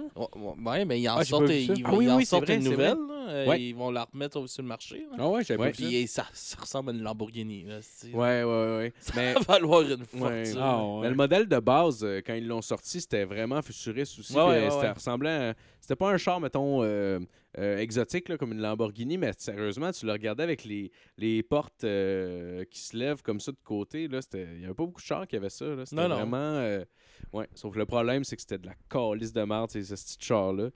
ouais, 0.64 0.84
mais 0.86 1.00
ils 1.02 1.08
en 1.10 1.16
Ah, 1.16 1.22
j'ai 1.22 1.28
sortent, 1.30 1.46
pas 1.46 1.52
vu 1.52 1.58
ils, 1.58 1.66
ça. 1.66 1.74
ils 1.76 1.82
Ah 1.84 1.90
oui, 1.94 2.10
en 2.10 2.16
oui, 2.16 2.24
c'est 2.24 2.30
sortent 2.30 2.44
vrai, 2.46 2.56
une 2.56 2.62
c'est 2.62 2.70
nouvelle. 2.70 2.96
là, 2.96 3.26
euh, 3.28 3.46
Ouais. 3.46 3.60
Ils 3.62 3.74
vont 3.74 3.90
la 3.90 4.04
remettre 4.10 4.40
au- 4.40 4.46
sur 4.46 4.62
le 4.62 4.68
marché. 4.68 5.00
là. 5.10 5.16
Ah 5.18 5.28
ouais, 5.28 5.44
j'avais 5.44 5.60
Ouais. 5.60 5.70
pas 5.70 5.76
vu. 5.76 5.84
Puis 5.86 6.06
ça, 6.06 6.24
ça 6.32 6.56
ressemble 6.60 6.90
à 6.90 6.92
une 6.94 7.02
Lamborghini. 7.02 7.64
Là, 7.64 7.78
esti. 7.78 8.10
Ouais, 8.14 8.42
ouais, 8.42 8.44
ouais. 8.44 8.92
Mais, 9.14 9.34
Ça 9.34 9.40
va 9.40 9.52
valoir 9.54 9.82
une 9.82 9.90
Ouais. 10.20 10.44
fortune. 10.46 10.58
Ah 10.60 10.82
mais 11.02 11.10
le 11.10 11.14
modèle 11.14 11.46
de 11.46 11.58
base, 11.58 12.02
euh, 12.04 12.22
quand 12.26 12.32
ils 12.34 12.46
l'ont 12.46 12.62
sorti, 12.62 13.02
c'était 13.02 13.24
vraiment 13.24 13.60
futuriste 13.60 14.18
aussi. 14.18 14.32
Ouais, 14.34 14.42
ouais, 14.44 14.54
puis, 14.56 14.64
ouais, 14.64 14.70
c'était 14.70 14.86
ouais. 14.86 14.92
ressemblant 14.92 15.50
à- 15.50 15.54
C'était 15.80 15.96
pas 15.96 16.10
un 16.10 16.16
char, 16.16 16.40
mettons, 16.40 16.82
euh, 16.82 17.20
euh, 17.58 17.78
exotique, 17.78 18.28
là, 18.28 18.36
comme 18.36 18.52
une 18.52 18.60
Lamborghini, 18.60 19.16
mais 19.18 19.32
sérieusement, 19.38 19.92
tu 19.92 20.06
le 20.06 20.12
regardais 20.12 20.42
avec 20.42 20.64
les, 20.64 20.90
les 21.18 21.42
portes 21.42 21.84
euh, 21.84 22.64
qui 22.64 22.80
se 22.80 22.96
lèvent 22.96 23.22
comme 23.22 23.40
ça 23.40 23.52
de 23.52 23.58
côté. 23.62 24.08
là, 24.08 24.20
c'était- 24.22 24.48
Il 24.54 24.60
y 24.62 24.64
avait 24.64 24.74
pas 24.74 24.84
beaucoup 24.86 25.00
de 25.00 25.06
chars 25.06 25.26
qui 25.26 25.36
avaient 25.36 25.50
ça. 25.50 25.64
là, 25.66 25.86
C'était 25.86 26.00
Non, 26.02 26.08
non. 26.08 26.16
vraiment... 26.16 26.36
euh, 26.36 26.84
ouais. 27.32 27.48
Sauf 27.54 27.74
que 27.74 27.78
le 27.78 27.86
problème, 27.86 28.24
c'est 28.24 28.36
que 28.36 28.42
c'était 28.42 28.58
de 28.58 28.66
la 28.66 28.74
calice 28.88 29.32
de 29.32 29.42
merde, 29.44 29.70
ces 29.70 29.84
ce 29.84 29.94
petit 29.94 30.16
char-là. 30.20 30.70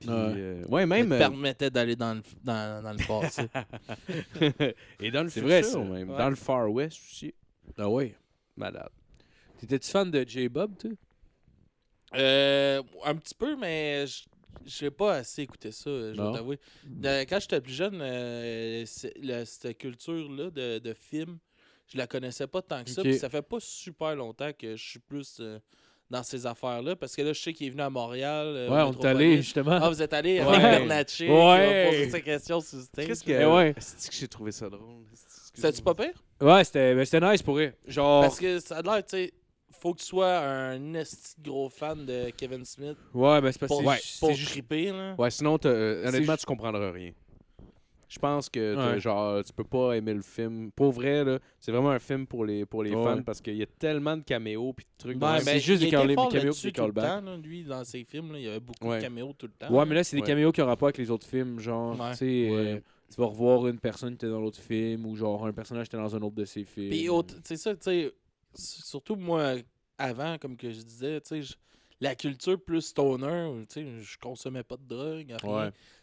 Puis, 0.00 0.08
Ouais. 0.08 0.14
euh, 0.16 0.64
ouais, 0.68 0.82
Ça 0.82 0.86
même... 0.86 1.08
te 1.10 1.14
euh, 1.14 1.18
permettait 1.18 1.70
d'aller 1.70 1.94
dans 1.94 2.14
le, 2.14 2.22
dans, 2.42 2.82
dans 2.82 2.92
le 2.92 3.06
passé. 3.06 3.42
Et 5.00 5.10
dans 5.10 5.22
le 5.22 5.28
C'est 5.28 5.40
futur, 5.40 5.48
vrai, 5.48 5.62
ça. 5.62 5.78
même. 5.78 6.10
Ouais. 6.10 6.16
Dans 6.18 6.30
le 6.30 6.36
Far 6.36 6.70
West 6.72 6.98
aussi. 7.06 7.34
Ah 7.76 7.88
ouais. 7.88 8.14
Malade. 8.56 8.88
T'étais-tu 9.58 9.90
fan 9.90 10.10
de 10.10 10.24
J-Bob, 10.26 10.76
toi? 10.78 10.90
Euh, 12.16 12.82
un 13.04 13.14
petit 13.14 13.34
peu, 13.34 13.56
mais 13.56 14.06
je 14.06 14.24
j'ai 14.64 14.90
pas 14.90 15.14
assez 15.14 15.42
écouté 15.42 15.72
ça, 15.72 15.90
je 15.90 16.16
Non. 16.16 16.24
dois 16.30 16.32
t'avouer. 16.38 16.58
De- 16.84 17.22
Quand 17.24 17.40
j'étais 17.40 17.60
plus 17.60 17.72
jeune, 17.72 17.98
euh, 18.00 18.84
cette 18.86 19.78
culture-là 19.78 20.50
de, 20.50 20.78
de 20.78 20.94
film, 20.94 21.38
je 21.92 21.98
la 21.98 22.06
connaissais 22.06 22.46
pas 22.46 22.62
tant 22.62 22.84
que 22.84 22.90
ça. 22.90 23.02
Puis 23.02 23.18
ça 23.18 23.28
fait 23.28 23.42
pas 23.42 23.58
super 23.60 24.14
longtemps 24.14 24.50
que 24.56 24.76
je 24.76 24.82
suis 24.90 24.98
plus 25.00 25.38
euh, 25.40 25.58
dans 26.08 26.22
ces 26.22 26.46
affaires-là. 26.46 26.94
Parce 26.96 27.16
que 27.16 27.22
là, 27.22 27.32
je 27.32 27.40
sais 27.40 27.52
qu'il 27.52 27.66
est 27.66 27.70
venu 27.70 27.82
à 27.82 27.90
Montréal. 27.90 28.46
euh, 28.46 28.68
ouais, 28.68 28.82
on 28.82 28.92
est 28.92 29.04
allé, 29.06 29.36
justement. 29.38 29.78
Ah, 29.82 29.88
vous 29.88 30.00
êtes 30.02 30.12
allé 30.12 30.38
avec 30.38 30.52
Ouais. 30.52 30.58
Bernatchez. 30.60 31.28
Ouais. 31.28 31.86
a 31.86 31.90
posé 31.90 32.10
sa 32.10 32.20
question 32.20 32.60
sur 32.60 32.78
stage. 32.80 33.06
Qu'est-ce 33.06 33.24
que... 33.24 33.54
Ouais. 33.54 33.74
C'est 33.78 34.10
que 34.10 34.16
j'ai 34.16 34.28
trouvé 34.28 34.52
ça 34.52 34.68
drôle? 34.68 35.04
C'était-tu 35.52 35.82
pas 35.82 35.94
pire? 35.94 36.12
Ouais, 36.40 36.62
c'était 36.64 36.94
ben, 36.94 37.04
c'était 37.04 37.28
nice 37.28 37.42
pour 37.42 37.58
eux. 37.58 37.72
Genre. 37.86 38.22
Parce 38.22 38.38
que 38.38 38.60
ça 38.60 38.78
a 38.78 38.82
l'air, 38.82 39.04
tu 39.04 39.16
sais, 39.16 39.32
faut 39.70 39.94
que 39.94 40.00
tu 40.00 40.06
sois 40.06 40.38
un 40.38 40.94
esti 40.94 41.34
gros 41.42 41.68
fan 41.68 42.04
de 42.04 42.30
Kevin 42.36 42.64
Smith 42.64 42.96
Ouais, 43.14 43.40
mais 43.40 43.52
c'est 43.52 43.58
parce 43.60 43.70
pour, 43.72 43.80
que 43.82 43.86
Ouais, 43.86 43.98
c'est- 44.02 44.20
pour 44.20 44.32
juste. 44.32 44.50
triper, 44.50 44.90
là. 44.92 45.14
Ouais, 45.18 45.30
sinon, 45.30 45.58
t'as- 45.58 45.68
euh, 45.68 46.06
honnêtement, 46.08 46.36
tu 46.36 46.44
comprendras 46.46 46.90
rien. 46.90 47.12
Je 48.08 48.18
pense 48.18 48.48
que 48.48 48.74
t'as- 48.74 48.92
Ouais. 48.94 49.00
genre 49.00 49.44
tu 49.44 49.52
peux 49.52 49.62
pas 49.62 49.92
aimer 49.96 50.14
le 50.14 50.22
film. 50.22 50.72
Pour 50.72 50.90
vrai, 50.90 51.22
là, 51.24 51.38
c'est 51.60 51.70
vraiment 51.70 51.90
un 51.90 52.00
film 52.00 52.26
pour 52.26 52.44
les, 52.44 52.66
pour 52.66 52.82
les 52.82 52.92
Ouais. 52.92 53.04
fans 53.04 53.22
parce 53.22 53.40
qu'il 53.40 53.54
y 53.56 53.62
a 53.62 53.66
tellement 53.78 54.16
de 54.16 54.24
caméos 54.24 54.72
puis 54.72 54.84
de 54.84 54.90
trucs. 54.98 55.22
Ouais, 55.22 55.38
c'est 55.40 55.60
juste 55.60 55.80
des 55.82 55.90
call- 55.90 56.12
fort 56.16 56.28
caméos 56.28 56.52
puis 56.52 56.62
des 56.64 56.72
tout 56.72 56.86
le 56.86 56.92
temps, 56.92 57.20
là, 57.20 57.36
lui, 57.36 57.62
dans 57.62 57.84
ses 57.84 58.02
films, 58.02 58.32
là, 58.32 58.38
il 58.40 58.44
y 58.46 58.48
avait 58.48 58.58
beaucoup 58.58 58.88
Ouais. 58.88 58.96
de 58.96 59.02
caméos 59.02 59.32
tout 59.38 59.46
le 59.46 59.52
temps. 59.52 59.72
Ouais, 59.72 59.86
mais 59.86 59.94
là, 59.94 60.02
c'est 60.02 60.16
des 60.16 60.22
caméos 60.22 60.50
qui 60.50 60.60
n'ont 60.60 60.66
rapport 60.66 60.86
avec 60.88 60.98
les 60.98 61.08
autres 61.08 61.26
films. 61.26 61.60
Genre, 61.60 61.92
Ouais. 62.00 62.10
tu 62.10 62.16
sais, 62.16 62.48
euh, 62.50 62.80
tu 63.14 63.20
vas 63.20 63.26
revoir 63.26 63.68
une 63.68 63.78
personne 63.78 64.10
qui 64.16 64.24
était 64.24 64.28
dans 64.32 64.40
l'autre 64.40 64.58
film 64.60 65.06
ou 65.06 65.14
genre 65.14 65.46
un 65.46 65.52
personnage 65.52 65.88
qui 65.88 65.94
était 65.94 66.02
dans 66.02 66.16
un 66.16 66.22
autre 66.22 66.34
de 66.34 66.44
ses 66.44 66.64
films. 66.64 66.90
Puis, 66.90 67.08
c'est 67.44 67.56
ça, 67.56 67.74
tu 67.74 67.82
sais, 67.82 68.12
surtout 68.54 69.16
moi, 69.16 69.56
avant, 69.98 70.38
comme 70.38 70.56
que 70.56 70.70
je 70.70 70.80
disais, 70.82 71.20
tu 71.20 71.42
sais, 71.42 71.54
la 72.00 72.14
culture 72.14 72.62
plus 72.62 72.82
stoner, 72.82 73.66
tu 73.68 73.74
sais, 73.74 74.00
je 74.00 74.18
consommais 74.18 74.62
pas 74.62 74.76
de 74.76 74.84
drogue. 74.84 75.36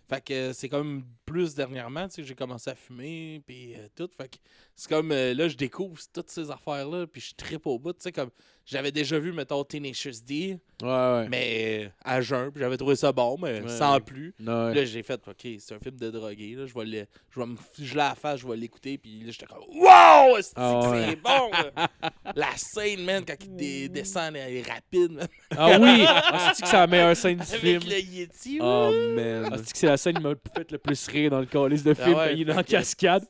Fait 0.10 0.24
que 0.24 0.54
c'est 0.54 0.70
comme 0.70 1.04
plus 1.26 1.54
dernièrement, 1.54 2.08
tu 2.08 2.16
sais, 2.16 2.24
j'ai 2.24 2.36
commencé 2.36 2.70
à 2.70 2.76
fumer, 2.76 3.42
puis 3.46 3.74
euh, 3.76 3.88
tout. 3.96 4.10
Fait 4.18 4.30
que 4.30 4.38
c'est 4.76 4.88
comme, 4.90 5.12
euh, 5.12 5.34
là, 5.34 5.50
je 5.50 5.58
découvre 5.58 6.00
toutes 6.14 6.30
ces 6.30 6.50
affaires-là, 6.50 7.06
puis 7.08 7.20
je 7.20 7.36
tripe 7.36 7.68
au 7.68 7.78
bout, 7.78 7.92
tu 7.92 8.04
sais, 8.04 8.12
comme, 8.14 8.30
j'avais 8.66 8.92
déjà 8.94 9.20
vu, 9.20 9.34
mettons, 9.34 9.64
Tenacious 9.66 10.22
D, 10.26 10.58
Ouais, 10.82 10.88
ouais. 10.88 11.28
mais 11.30 11.86
euh, 11.86 11.90
à 12.06 12.22
jeun, 12.22 12.50
puis 12.52 12.62
j'avais 12.62 12.78
trouvé 12.78 12.96
ça 12.96 13.12
bon, 13.12 13.38
mais 13.42 13.60
Ouais. 13.62 13.68
sans 13.68 14.00
plus. 14.00 14.34
Ouais. 14.40 14.46
Là, 14.46 14.86
j'ai 14.86 15.04
fait, 15.04 15.20
OK, 15.28 15.48
c'est 15.60 15.74
un 15.76 15.80
film 15.80 15.98
de 15.98 16.10
drogué, 16.12 16.56
là, 16.56 16.66
je 16.66 16.74
vais 16.74 16.86
le, 16.86 17.06
je 17.30 17.40
vais 17.42 17.46
me 17.46 17.58
la 17.94 18.16
face, 18.16 18.40
je 18.40 18.48
vais 18.48 18.56
l'écouter, 18.56 18.98
puis 18.98 19.20
là, 19.24 19.32
j'étais 19.32 19.48
comme, 19.48 19.64
wow, 19.76 20.38
c'est 20.42 20.54
Ah 20.56 20.90
ouais. 20.92 21.08
c'est 21.10 21.16
bon, 21.18 21.52
là? 21.52 21.90
La 22.36 22.56
scène, 22.56 23.04
man, 23.04 23.26
quand 23.26 23.36
il 23.44 23.56
dé- 23.56 23.90
descend, 23.90 24.36
elle 24.36 24.54
est 24.58 24.62
rapide, 24.72 25.12
man, 25.12 25.28
Ah 25.52 25.78
oui! 25.80 26.06
Ah, 26.08 26.54
c'est 26.56 26.62
que 26.62 26.68
c'est 26.70 26.76
la 26.78 26.88
meilleure 26.88 27.16
scène 27.18 27.38
du 27.40 27.46
film? 27.46 27.82
avec 27.82 27.90
le 27.90 28.00
Yeti, 28.00 28.60
Oh, 28.62 28.92
man. 29.16 29.50
Ah, 29.52 29.58
c'est 29.58 29.72
que 29.74 29.78
c'est 29.78 29.88
la 29.88 29.97
scène 29.98 30.16
qui 30.16 30.24
m'a 30.24 30.34
fait 30.56 30.72
le 30.72 30.78
plus 30.78 31.08
rire 31.08 31.32
dans 31.32 31.40
le 31.40 31.46
calice 31.46 31.84
de 31.84 31.92
Ah 31.92 31.96
film 31.96 32.18
ouais, 32.18 32.28
quand 32.30 32.36
il 32.36 32.50
est 32.50 32.54
en 32.54 32.64
cascade. 32.64 33.26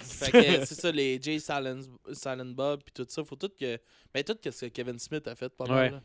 Fait 0.00 0.30
que 0.30 0.38
c'est 0.66 0.74
ça, 0.74 0.90
les 0.92 1.20
Jay 1.20 1.38
Silent, 1.38 1.80
Silent 2.12 2.44
Bob, 2.54 2.80
puis 2.84 2.92
tout 2.94 3.06
ça, 3.08 3.24
faut 3.24 3.36
tout 3.36 3.50
que, 3.58 3.78
ben, 4.14 4.22
tout 4.24 4.36
que 4.42 4.50
ce 4.50 4.66
que 4.66 4.70
Kevin 4.70 4.98
Smith 4.98 5.26
a 5.28 5.34
fait, 5.34 5.48
pas 5.48 5.66
mal, 5.66 5.76
Ouais. 5.76 5.90
là. 5.90 6.02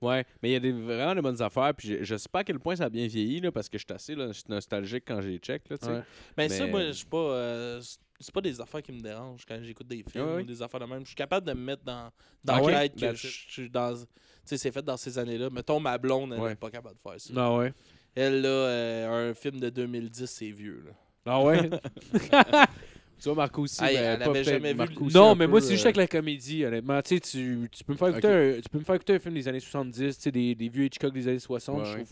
Ouais, 0.00 0.24
mais 0.40 0.50
il 0.50 0.52
y 0.52 0.56
a 0.56 0.60
des, 0.60 0.70
vraiment 0.70 1.12
de 1.16 1.20
bonnes 1.20 1.42
affaires. 1.42 1.74
Puis 1.76 1.88
je, 1.88 2.04
je 2.04 2.16
sais 2.16 2.28
pas 2.30 2.40
à 2.40 2.44
quel 2.44 2.60
point 2.60 2.76
ça 2.76 2.84
a 2.84 2.88
bien 2.88 3.08
vieilli, 3.08 3.40
là, 3.40 3.50
parce 3.50 3.68
que 3.68 3.76
je 3.78 3.84
suis 3.84 3.92
assez 3.92 4.14
là, 4.14 4.28
je 4.28 4.32
suis 4.34 4.44
nostalgique 4.48 5.02
quand 5.04 5.20
j'ai 5.20 5.38
check. 5.38 5.68
Là, 5.68 5.76
tu 5.76 5.86
sais. 5.86 5.92
Ouais. 5.92 6.02
Ben 6.36 6.48
ça, 6.48 6.64
Mais- 6.66 6.70
moi, 6.70 6.84
je 6.86 6.92
suis 6.92 7.06
pas. 7.06 7.16
euh, 7.16 7.80
c'est- 8.20 8.32
pas 8.32 8.40
des 8.40 8.60
affaires 8.60 8.80
qui 8.82 8.92
me 8.92 9.00
dérangent 9.00 9.44
quand 9.44 9.58
j'écoute 9.60 9.88
des 9.88 10.04
films 10.08 10.24
Ouais, 10.24 10.34
ouais. 10.36 10.42
ou 10.42 10.46
des 10.46 10.62
affaires 10.62 10.78
de 10.78 10.84
même. 10.86 11.00
Je 11.00 11.06
suis 11.08 11.16
capable 11.16 11.44
de 11.46 11.52
me 11.52 11.60
mettre 11.64 11.82
dans, 11.82 12.10
dans 12.44 12.54
Ah 12.54 12.60
la 12.60 12.62
ouais? 12.62 12.72
tête 12.74 12.94
que 12.94 13.00
Ben, 13.00 13.16
je 13.16 13.26
je 13.26 13.50
suis 13.50 13.70
dans. 13.70 13.92
Tu 13.96 14.04
sais, 14.44 14.56
c'est 14.56 14.70
fait 14.70 14.82
dans 14.82 14.96
ces 14.96 15.18
années-là. 15.18 15.50
Mettons, 15.50 15.80
ma 15.80 15.98
blonde, 15.98 16.32
elle 16.32 16.40
Ouais. 16.42 16.52
est 16.52 16.56
pas 16.56 16.70
capable 16.70 16.94
de 16.94 17.00
faire 17.00 17.20
ça. 17.20 17.32
Ah 17.36 17.56
ouais. 17.56 17.72
Elle, 18.18 18.42
là, 18.42 18.48
euh, 18.48 19.30
un 19.30 19.34
film 19.34 19.60
de 19.60 19.70
2010, 19.70 20.26
c'est 20.26 20.50
vieux, 20.50 20.82
là. 20.84 20.92
Ah 21.26 21.42
ouais? 21.42 21.70
Tu 23.20 23.24
vois, 23.24 23.34
Marco 23.34 23.62
aussi. 23.62 23.80
Ben, 23.80 23.88
elle 23.96 24.18
pas 24.20 24.26
avait 24.26 24.44
jamais 24.44 24.72
vu 24.72 24.80
aussi 25.00 25.16
non, 25.16 25.34
mais 25.34 25.46
peu, 25.46 25.50
moi, 25.50 25.60
c'est 25.60 25.72
juste 25.72 25.84
euh, 25.84 25.88
avec 25.88 25.96
la 25.96 26.06
comédie, 26.06 26.64
honnêtement. 26.64 27.02
Tu 27.02 27.16
sais, 27.16 27.20
tu, 27.20 27.68
tu 27.72 27.82
peux 27.82 27.92
me 27.94 27.98
faire 27.98 28.08
écouter, 28.08 28.28
un, 28.28 28.60
tu 28.60 28.68
peux 28.70 28.78
me 28.78 28.84
faire 28.84 28.94
écouter 28.94 29.14
un 29.14 29.18
film 29.18 29.34
des 29.34 29.48
années 29.48 29.58
70, 29.58 30.16
tu 30.16 30.22
sais, 30.22 30.30
des, 30.30 30.54
des 30.54 30.68
vieux 30.68 30.84
Hitchcock 30.84 31.12
des 31.12 31.26
années 31.26 31.38
60. 31.40 31.78
Ouais, 31.78 31.84
je 31.84 31.96
ouais. 31.98 32.04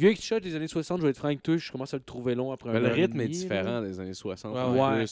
Vieux 0.00 0.12
Hitchcock 0.12 0.42
des 0.42 0.54
années 0.54 0.66
60, 0.66 0.98
je 0.98 1.02
vais 1.04 1.10
être 1.10 1.18
franc 1.18 1.28
avec 1.28 1.42
toi, 1.42 1.58
je 1.58 1.70
commence 1.70 1.92
à 1.92 1.98
le 1.98 2.02
trouver 2.02 2.34
long 2.34 2.52
après 2.52 2.70
un 2.70 2.80
le 2.80 2.88
rythme 2.88 3.20
est 3.20 3.28
différent 3.28 3.82
des 3.82 4.00
années 4.00 4.14
60. 4.14 4.54
Ouais. 4.72 5.04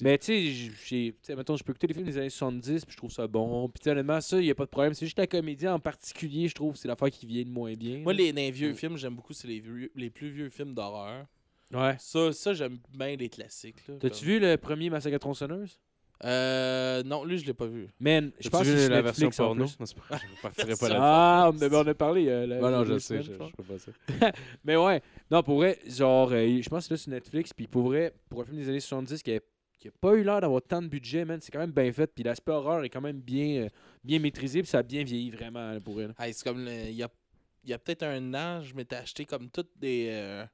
Mais 0.00 0.16
tu 0.16 0.24
sais, 0.26 0.40
j'ai- 0.46 0.72
j'ai- 0.86 1.12
tu 1.12 1.18
sais, 1.22 1.36
mettons, 1.36 1.56
je 1.56 1.62
peux 1.62 1.72
écouter 1.72 1.88
des 1.88 1.92
films 1.94 2.06
des 2.06 2.16
années 2.16 2.30
70, 2.30 2.86
puis 2.86 2.92
je 2.92 2.96
trouve 2.96 3.10
ça 3.12 3.26
bon. 3.26 3.68
Puis 3.68 3.90
honnêtement, 3.90 4.18
ça, 4.22 4.38
il 4.40 4.44
n'y 4.44 4.50
a 4.50 4.54
pas 4.54 4.64
de 4.64 4.70
problème. 4.70 4.94
C'est 4.94 5.04
juste 5.04 5.18
la 5.18 5.26
comédie 5.26 5.68
en 5.68 5.78
particulier, 5.78 6.48
je 6.48 6.54
trouve, 6.54 6.74
c'est 6.76 6.88
l'affaire 6.88 7.10
qui 7.10 7.26
vient 7.26 7.42
de 7.44 7.50
moins 7.50 7.74
bien. 7.74 7.98
Moi, 7.98 8.14
les, 8.14 8.32
les 8.32 8.50
vieux 8.50 8.72
films, 8.72 8.96
j'aime 8.96 9.14
beaucoup, 9.14 9.34
c'est 9.34 9.46
les, 9.48 9.60
vieux- 9.60 9.92
les 9.94 10.08
plus 10.08 10.30
vieux 10.30 10.48
films 10.48 10.72
d'horreur. 10.74 11.26
Ouais. 11.74 11.94
Ça, 11.98 12.32
ça 12.32 12.54
j'aime 12.54 12.78
bien 12.96 13.14
les 13.14 13.28
classiques. 13.28 13.86
là, 13.88 13.96
T'as-tu 14.00 14.20
comme- 14.24 14.28
vu 14.34 14.40
le 14.40 14.56
premier 14.56 14.88
Massacre 14.88 15.16
à 15.16 15.18
tronçonneuse? 15.18 15.78
Euh. 16.24 17.02
Non, 17.04 17.24
lui, 17.24 17.38
je 17.38 17.46
l'ai 17.46 17.54
pas 17.54 17.66
vu. 17.66 17.88
Man, 18.00 18.32
je 18.40 18.48
pense 18.48 18.62
que 18.62 18.76
c'est 18.76 18.88
la 18.88 19.02
version 19.02 19.26
Netflix, 19.28 19.36
porno? 19.36 19.64
Non, 19.64 19.86
pas- 20.08 20.18
je 20.18 20.42
partirai 20.42 20.76
pas 20.76 20.88
là. 20.88 20.98
Ah, 21.00 21.50
on, 21.52 21.56
on 21.74 21.86
a 21.86 21.94
parlé. 21.94 22.28
euh, 22.28 22.46
la- 22.46 22.58
non, 22.60 22.84
je 22.84 22.98
sais, 22.98 23.22
semaines, 23.22 23.38
je, 23.40 23.62
je 23.62 23.62
pas 23.62 23.78
ça. 23.78 24.32
Mais 24.64 24.76
ouais, 24.76 25.00
non, 25.30 25.42
pour 25.42 25.56
vrai, 25.58 25.78
genre, 25.86 26.30
euh, 26.32 26.60
je 26.60 26.68
pense 26.68 26.88
que 26.88 26.88
c'est 26.88 26.94
là 26.94 26.98
sur 26.98 27.10
Netflix, 27.12 27.52
puis 27.52 27.66
pour 27.66 27.84
vrai, 27.84 28.12
pour 28.28 28.40
un 28.42 28.44
film 28.44 28.56
des 28.58 28.68
années 28.68 28.80
70 28.80 29.22
qui 29.22 29.32
a, 29.34 29.40
qui 29.78 29.88
a 29.88 29.90
pas 30.00 30.14
eu 30.14 30.24
l'air 30.24 30.40
d'avoir 30.40 30.60
tant 30.62 30.82
de 30.82 30.88
budget, 30.88 31.24
man, 31.24 31.38
c'est 31.40 31.52
quand 31.52 31.60
même 31.60 31.70
bien 31.70 31.92
fait, 31.92 32.08
puis 32.12 32.24
l'aspect 32.24 32.50
horreur 32.52 32.82
est 32.82 32.90
quand 32.90 33.00
même 33.00 33.20
bien, 33.20 33.62
euh, 33.62 33.68
bien 34.02 34.18
maîtrisé, 34.18 34.60
puis 34.62 34.68
ça 34.70 34.78
a 34.78 34.82
bien 34.82 35.04
vieilli 35.04 35.30
vraiment 35.30 35.72
là, 35.72 35.80
pour 35.80 36.00
elle. 36.00 36.14
Hey, 36.18 36.34
c'est 36.34 36.42
comme. 36.44 36.66
Il 36.66 36.94
y 36.96 37.02
a, 37.04 37.08
il 37.64 37.70
y 37.70 37.72
a 37.72 37.78
peut-être 37.78 38.02
un 38.02 38.34
an, 38.34 38.62
je 38.62 38.74
m'étais 38.74 38.96
acheté 38.96 39.24
comme 39.24 39.48
toutes 39.50 39.70
des. 39.76 40.08
euh, 40.10 40.44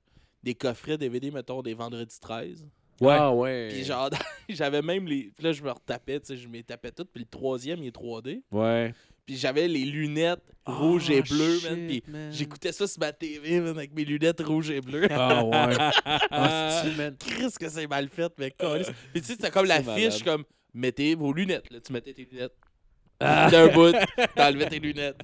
des 0.43 0.55
coffrets 0.55 0.99
DVD, 0.99 1.31
mettons, 1.31 1.63
des 1.63 1.73
vendredis 1.73 2.21
13. 2.21 2.67
Ouais. 3.01 3.17
Ah 3.19 3.33
ouais. 3.33 3.69
Puis 3.71 3.85
genre, 3.85 4.11
j'avais 4.49 4.83
même 4.83 5.07
les. 5.07 5.31
Puis 5.35 5.45
là, 5.45 5.53
je 5.53 5.63
me 5.63 5.71
retapais, 5.71 6.21
tu 6.21 6.27
sais, 6.29 6.37
je 6.37 6.49
m'y 6.49 6.63
tapais 6.63 6.91
tout. 6.91 7.05
Puis 7.05 7.23
le 7.25 7.29
troisième, 7.29 7.83
il 7.83 7.89
est 7.89 7.97
3D. 7.97 8.43
Ouais. 8.53 8.95
Puis 9.27 9.37
j'avais 9.37 9.67
les 9.69 9.85
lunettes 9.85 10.45
rouges 10.67 11.11
et 11.11 11.19
Ah, 11.19 11.29
bleues, 11.29 11.61
man. 11.63 11.87
Puis 11.87 12.03
j'écoutais 12.31 12.73
ça 12.73 12.87
sur 12.87 13.01
ma 13.01 13.13
TV, 13.13 13.61
man, 13.61 13.77
avec 13.77 13.95
mes 13.95 14.05
lunettes 14.05 14.41
rouges 14.41 14.71
et 14.71 14.81
bleues. 14.81 15.07
Ah 15.11 15.43
ouais. 15.45 15.77
ah, 16.31 16.83
c'est 16.83 16.97
man. 16.97 17.17
Chris, 17.19 17.53
que 17.59 17.69
c'est 17.69 17.87
mal 17.87 18.09
fait, 18.09 18.33
mais 18.39 18.51
câlisse. 18.51 18.91
Puis 19.13 19.23
tu 19.23 19.29
sais, 19.29 19.33
c'était 19.35 19.51
comme 19.51 19.67
la 19.67 19.83
fiche, 19.83 20.23
comme 20.23 20.45
mettez 20.75 21.15
vos 21.15 21.33
lunettes. 21.33 21.71
Là. 21.71 21.81
Tu 21.81 21.93
mettais 21.93 22.13
tes 22.13 22.29
lunettes. 22.31 22.55
D'un 23.21 23.69
bout, 23.69 23.95
t'enlevais 24.37 24.69
tes 24.69 24.81
lunettes. 24.81 25.21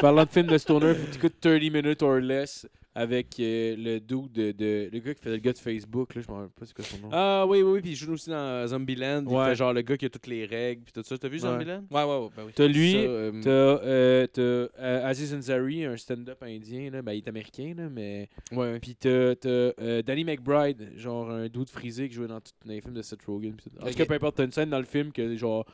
Parlant 0.00 0.24
de 0.24 0.30
film 0.30 0.46
de 0.48 0.58
Stoner, 0.58 0.94
faut 0.94 1.06
que 1.06 1.12
t'écoutes 1.12 1.40
30 1.40 1.60
minutes 1.70 2.02
or 2.02 2.18
less 2.18 2.66
avec 2.94 3.40
euh, 3.40 3.74
le 3.78 3.98
dude 4.00 4.32
de, 4.32 4.52
de- 4.52 4.90
Le 4.92 4.98
gars 4.98 5.14
qui 5.14 5.22
fait 5.22 5.30
le 5.30 5.38
gars 5.38 5.52
de 5.52 5.58
Facebook, 5.58 6.14
là, 6.14 6.20
je 6.20 6.30
me 6.30 6.36
rappelle 6.36 6.50
pas 6.50 6.66
c'est 6.66 6.74
quoi 6.74 6.84
son 6.84 6.98
nom. 6.98 7.08
Ah 7.10 7.46
oui, 7.48 7.62
oui, 7.62 7.72
oui. 7.72 7.80
Puis 7.80 7.90
il 7.90 7.96
joue 7.96 8.12
aussi 8.12 8.28
dans 8.30 8.66
Zombieland. 8.66 9.24
Il 9.26 9.34
Ouais. 9.34 9.46
fait 9.46 9.54
genre 9.56 9.72
le 9.72 9.80
gars 9.82 9.96
qui 9.96 10.04
a 10.04 10.10
toutes 10.10 10.26
les 10.26 10.44
règles. 10.44 10.82
Puis 10.82 10.92
tout 10.92 11.02
ça. 11.02 11.16
T'as 11.16 11.28
vu 11.28 11.34
Ouais. 11.36 11.40
Zombieland? 11.40 11.84
Ouais, 11.90 12.02
ouais, 12.04 12.18
ouais, 12.18 12.28
ben 12.36 12.42
oui. 12.46 12.52
T'as 12.54 12.66
lui, 12.66 12.94
euh, 12.96 13.32
T'as 13.42 13.50
euh, 13.50 14.26
t'as, 14.26 14.42
euh, 14.42 15.06
Aziz 15.06 15.32
Ansari, 15.34 15.84
un 15.86 15.96
stand-up 15.96 16.42
indien, 16.42 16.90
là. 16.90 17.00
Ben, 17.02 17.12
il 17.12 17.18
est 17.18 17.28
américain, 17.28 17.72
là, 17.76 17.88
mais. 17.90 18.28
Ouais. 18.52 18.78
Puis 18.78 18.94
t'as 18.96 19.34
t'as, 19.36 19.48
euh, 19.48 20.02
Danny 20.02 20.24
McBride, 20.24 20.90
genre 20.96 21.30
un 21.30 21.48
dude 21.48 21.70
frisé 21.70 22.08
qui 22.08 22.14
jouait 22.14 22.28
dans 22.28 22.40
tous 22.40 22.52
les 22.66 22.80
films 22.80 22.94
de 22.94 23.02
Seth 23.02 23.22
Rogen. 23.26 23.56
Ok. 23.80 23.94
cas, 23.94 24.04
peu 24.04 24.14
importe, 24.14 24.36
t'as 24.36 24.44
une 24.44 24.52
scène 24.52 24.70
dans 24.70 24.78
le 24.78 24.84
film 24.84 25.12
que, 25.12 25.34
genre, 25.36 25.64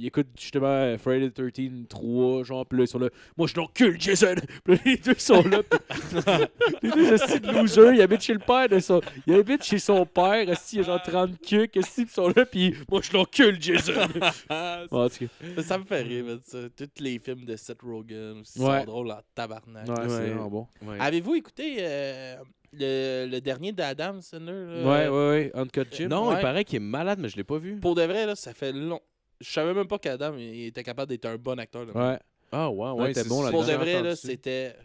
il 0.00 0.06
écoute 0.06 0.26
justement 0.38 0.66
euh, 0.66 0.98
Friday 0.98 1.30
the 1.30 1.52
13 1.52 1.70
3, 1.88 2.44
genre, 2.44 2.66
pis 2.66 2.76
là, 2.76 2.82
ils 2.82 2.88
sont 2.88 2.98
là. 2.98 3.08
Moi, 3.36 3.46
je 3.46 3.54
l'encule, 3.56 4.00
Jason! 4.00 4.34
Les 4.66 4.96
deux 4.96 5.14
sont 5.18 5.42
là. 5.42 5.62
pis- 5.62 6.16
les 6.82 6.90
deux, 6.90 7.16
de 7.40 7.52
losers, 7.60 7.94
ils 7.94 8.02
habitent 8.02 8.22
chez 8.22 8.32
le 8.34 8.38
père 8.40 8.68
de 8.68 8.78
son. 8.78 9.00
Ils 9.26 9.34
habitent 9.34 9.64
chez 9.64 9.78
son 9.78 10.04
père, 10.06 10.48
esti, 10.48 10.76
il 10.76 10.80
a 10.80 10.82
genre 10.84 11.02
30 11.02 11.40
cucs, 11.40 11.76
ils 11.76 12.08
sont 12.08 12.28
là, 12.34 12.44
pis 12.44 12.74
moi, 12.90 13.00
je 13.02 13.12
l'encule, 13.12 13.56
Jason! 13.60 13.92
en 14.50 15.08
tout 15.08 15.26
cas, 15.26 15.62
Ça 15.62 15.78
me 15.78 15.84
fait 15.84 16.02
rire, 16.02 16.38
ça. 16.42 16.58
Tous 16.76 17.02
les 17.02 17.18
films 17.18 17.44
de 17.44 17.56
Seth 17.56 17.82
Rogen 17.82 18.40
aussi 18.40 18.60
Ouais. 18.60 18.80
sont 18.80 18.86
drôles 18.86 19.10
en 19.10 19.20
tabarnak. 19.34 19.88
ouais, 19.88 19.94
c'est 20.08 20.26
vraiment 20.30 20.48
bon. 20.50 20.66
Ouais. 20.82 20.96
Avez-vous 20.98 21.34
écouté 21.34 21.76
euh, 21.80 22.36
le, 22.72 23.26
le 23.30 23.40
dernier 23.40 23.72
d'Adam 23.72 24.20
Sandler? 24.20 24.82
là? 24.82 24.82
Ouais, 24.82 25.08
ouais, 25.08 25.28
ouais. 25.30 25.50
Uncut 25.54 25.86
Jim. 25.92 26.08
Non, 26.08 26.28
Ouais. 26.28 26.36
il 26.38 26.40
paraît 26.42 26.64
qu'il 26.64 26.76
est 26.76 26.80
malade, 26.80 27.18
mais 27.20 27.28
je 27.28 27.36
l'ai 27.36 27.44
pas 27.44 27.58
vu. 27.58 27.76
Pour 27.80 27.94
de 27.94 28.02
vrai, 28.02 28.26
là, 28.26 28.34
ça 28.34 28.52
fait 28.54 28.72
long. 28.72 29.00
Je 29.40 29.50
savais 29.50 29.74
même 29.74 29.86
pas 29.86 29.98
qu'Adam 29.98 30.34
il 30.38 30.66
était 30.66 30.82
capable 30.82 31.08
d'être 31.10 31.26
un 31.26 31.36
bon 31.36 31.58
acteur. 31.58 31.84
là. 31.86 31.92
Ouais. 32.12 32.18
Ah 32.52 32.70
ouais, 32.70 32.90
Ouais, 32.92 33.14
c'est- 33.14 33.28
bon 33.28 33.44
c'est- 33.44 33.50
Pour 33.50 33.64
de 33.64 33.72
vrai, 33.72 34.02
là, 34.02 34.16
c'était 34.16 34.76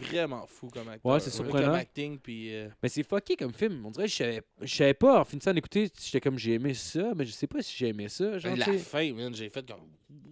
vraiment 0.00 0.44
fou 0.46 0.68
comme 0.68 0.88
acteur. 0.88 1.12
Ouais, 1.12 1.20
c'est 1.20 1.30
là, 1.30 1.36
surprenant. 1.36 1.66
Comme 1.66 1.74
acting, 1.76 2.18
puis... 2.18 2.54
euh, 2.54 2.68
Mais 2.82 2.88
c'est 2.88 3.02
fucké 3.02 3.36
comme 3.36 3.52
film. 3.54 3.84
On 3.86 3.90
dirait 3.90 4.06
que 4.06 4.10
je 4.10 4.16
savais, 4.16 4.42
je 4.60 4.74
savais 4.74 4.94
pas. 4.94 5.20
En 5.20 5.24
finissant 5.24 5.52
d'écouter, 5.54 5.90
j'étais 6.02 6.20
comme 6.20 6.38
j'ai 6.38 6.54
aimé 6.54 6.74
ça, 6.74 7.12
mais 7.16 7.24
je 7.24 7.32
sais 7.32 7.46
pas 7.46 7.62
si 7.62 7.74
j'ai 7.76 7.88
aimé 7.88 8.08
ça. 8.08 8.38
Genre, 8.38 8.56
la 8.56 8.66
fin, 8.78 9.12
man, 9.14 9.34
j'ai 9.34 9.48
fait 9.48 9.66
comme... 9.66 9.80